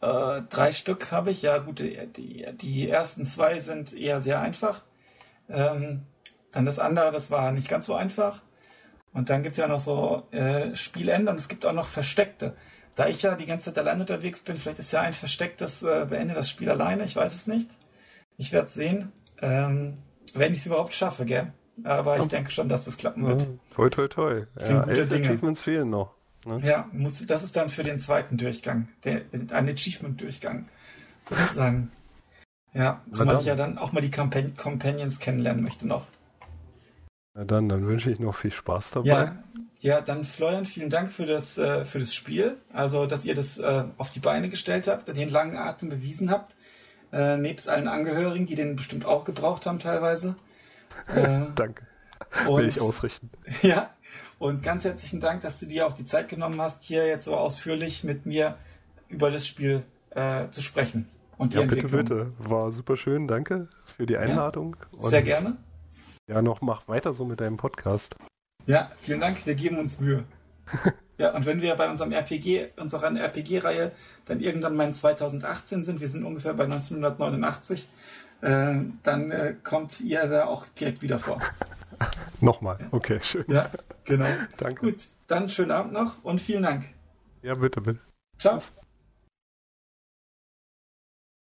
Äh, 0.06 0.44
drei 0.50 0.72
Stück 0.72 1.12
habe 1.12 1.32
ich. 1.32 1.42
Ja, 1.42 1.58
gut, 1.58 1.80
die, 1.80 1.98
die, 2.08 2.46
die, 2.54 2.90
ersten 2.90 3.26
zwei 3.26 3.60
sind 3.60 3.94
eher 3.94 4.22
sehr 4.22 4.40
einfach. 4.40 4.84
Ähm, 5.50 6.04
dann 6.52 6.66
das 6.66 6.80
andere, 6.80 7.12
das 7.12 7.32
war 7.32 7.52
nicht 7.52 7.68
ganz 7.68 7.88
so 7.88 7.96
einfach. 7.96 8.42
Und 9.14 9.30
dann 9.30 9.42
gibt 9.42 9.54
es 9.54 9.58
ja 9.58 9.68
noch 9.68 9.80
so 9.80 10.28
äh, 10.32 10.76
Spielende 10.76 11.32
und 11.32 11.40
es 11.40 11.48
gibt 11.48 11.66
auch 11.66 11.74
noch 11.74 11.88
Versteckte. 11.88 12.56
Da 12.96 13.08
ich 13.08 13.24
ja 13.24 13.36
die 13.36 13.46
ganze 13.46 13.66
Zeit 13.66 13.80
allein 13.80 14.00
unterwegs 14.00 14.44
bin, 14.44 14.58
vielleicht 14.58 14.80
ist 14.80 14.94
ja 14.94 15.02
ein 15.02 15.14
verstecktes 15.14 15.84
äh, 15.84 16.06
Beende 16.08 16.34
das 16.34 16.50
Spiel 16.50 16.70
alleine, 16.70 17.06
ich 17.06 17.16
weiß 17.16 17.34
es 17.34 17.48
nicht. 17.48 17.70
Ich 18.38 18.52
werde 18.52 18.70
sehen, 18.70 19.12
ähm, 19.42 19.96
wenn 20.34 20.52
ich 20.52 20.60
es 20.60 20.66
überhaupt 20.66 20.94
schaffe, 20.94 21.26
gell? 21.26 21.52
Aber 21.84 22.20
ich 22.20 22.28
denke 22.28 22.52
schon, 22.52 22.70
dass 22.70 22.86
das 22.86 22.98
klappen 22.98 23.26
wird. 23.26 23.42
Ja, 23.42 23.48
toi, 23.74 23.90
toi, 23.90 24.08
toi. 24.08 24.46
Ja, 24.62 24.84
elf 24.84 25.12
Achievements 25.12 25.62
fehlen 25.62 25.90
noch. 25.90 26.15
Ne? 26.46 26.62
Ja, 26.64 26.88
muss, 26.92 27.26
das 27.26 27.44
ist 27.44 27.56
dann 27.56 27.70
für 27.70 27.84
den 27.84 28.00
zweiten 28.00 28.38
Durchgang, 28.38 28.88
der, 29.04 29.22
ein 29.32 29.70
Achievement-Durchgang, 29.70 30.68
sozusagen. 31.28 31.92
Ja, 32.74 33.02
zumal 33.10 33.40
ich 33.40 33.46
ja 33.46 33.56
dann 33.56 33.78
auch 33.78 33.94
mal 33.94 34.02
die 34.02 34.12
Compan 34.12 34.54
Companions 34.54 35.20
kennenlernen 35.20 35.64
möchte 35.64 35.88
noch. 35.88 36.08
Na 37.34 37.46
dann, 37.46 37.68
dann 37.70 37.88
wünsche 37.88 38.12
ich 38.12 38.20
noch 38.20 38.36
viel 38.36 38.52
Spaß 38.52 38.92
dabei. 38.92 39.08
Ja, 39.08 39.44
ja 39.80 40.02
dann 40.02 40.24
Florian, 40.24 40.66
vielen 40.66 40.90
Dank 40.90 41.12
für 41.12 41.26
das, 41.26 41.58
äh, 41.58 41.84
für 41.84 42.00
das 42.00 42.14
Spiel. 42.14 42.58
Also, 42.72 43.08
dass 43.08 43.26
ihr 43.26 43.34
das 43.34 43.58
äh, 43.58 43.86
auf 43.98 44.12
die 44.12 44.20
Beine 44.20 44.50
gestellt 44.50 44.88
habt, 44.88 45.08
den 45.08 45.30
langen 45.30 45.58
Atem 45.58 45.90
bewiesen 45.90 46.30
habt. 46.30 46.56
Äh, 47.12 47.38
nebst 47.38 47.70
allen 47.70 47.88
Angehörigen, 47.88 48.46
die 48.46 48.56
den 48.56 48.76
bestimmt 48.76 49.06
auch 49.06 49.24
gebraucht 49.24 49.66
haben 49.66 49.80
teilweise. 49.80 50.36
Äh, 51.08 51.48
Danke. 51.56 51.86
Will 52.48 52.70
ich 52.70 52.80
ausrichten. 52.80 53.30
Ja, 53.62 53.90
und 54.40 54.64
ganz 54.64 54.84
herzlichen 54.84 55.20
Dank, 55.20 55.42
dass 55.42 55.60
du 55.60 55.66
dir 55.66 55.88
auch 55.88 55.94
die 55.94 56.06
Zeit 56.06 56.28
genommen 56.30 56.60
hast, 56.62 56.84
hier 56.84 57.08
jetzt 57.08 57.26
so 57.26 57.36
ausführlich 57.36 58.04
mit 58.04 58.26
mir 58.26 58.58
über 59.08 59.32
das 59.32 59.48
Spiel 59.48 59.84
äh, 60.12 60.50
zu 60.50 60.62
sprechen. 60.62 61.08
Und 61.38 61.54
die 61.54 61.58
ja, 61.58 61.66
bitte, 61.66 61.88
bitte. 61.88 62.32
War 62.40 62.72
super 62.72 62.96
schön. 62.96 63.28
Danke 63.28 63.68
für 63.86 64.06
die 64.06 64.18
Einladung. 64.18 64.78
Ja, 65.00 65.10
sehr 65.10 65.22
gerne. 65.22 65.58
Ja, 66.28 66.42
noch 66.42 66.62
mach 66.62 66.88
weiter 66.88 67.14
so 67.14 67.26
mit 67.26 67.42
deinem 67.42 67.58
Podcast. 67.58 68.16
Ja, 68.66 68.92
vielen 68.98 69.20
Dank. 69.20 69.46
Wir 69.46 69.56
geben 69.56 69.78
uns 69.78 70.00
Mühe. 70.00 70.24
ja, 71.18 71.36
und 71.36 71.46
wenn 71.46 71.62
wir 71.62 71.76
bei 71.76 71.90
unserem 71.90 72.12
RPG, 72.12 72.70
unserer 72.78 73.16
RPG-Reihe 73.16 73.92
dann 74.26 74.40
irgendwann 74.40 74.76
mal 74.76 74.88
in 74.88 74.94
2018 74.94 75.84
sind, 75.84 76.02
wir 76.02 76.08
sind 76.08 76.24
ungefähr 76.24 76.54
bei 76.54 76.64
1989, 76.64 77.88
äh, 78.42 78.76
dann 79.04 79.32
äh, 79.32 79.56
kommt 79.64 80.02
ihr 80.02 80.26
da 80.26 80.46
auch 80.46 80.66
direkt 80.80 81.02
wieder 81.02 81.20
vor. 81.20 81.42
Nochmal, 82.42 82.80
okay, 82.92 83.20
schön. 83.22 83.46
Ja, 83.48 83.70
genau. 84.04 84.28
Danke. 84.58 84.92
Gut, 84.92 85.04
dann 85.28 85.50
schönen 85.50 85.72
Abend 85.72 85.94
noch 85.94 86.24
und 86.24 86.42
vielen 86.42 86.64
Dank. 86.64 86.86
Ja, 87.42 87.54
bitte, 87.56 87.82
bitte. 87.82 88.00
Ciao. 88.40 88.60
Tschüss. 88.60 88.76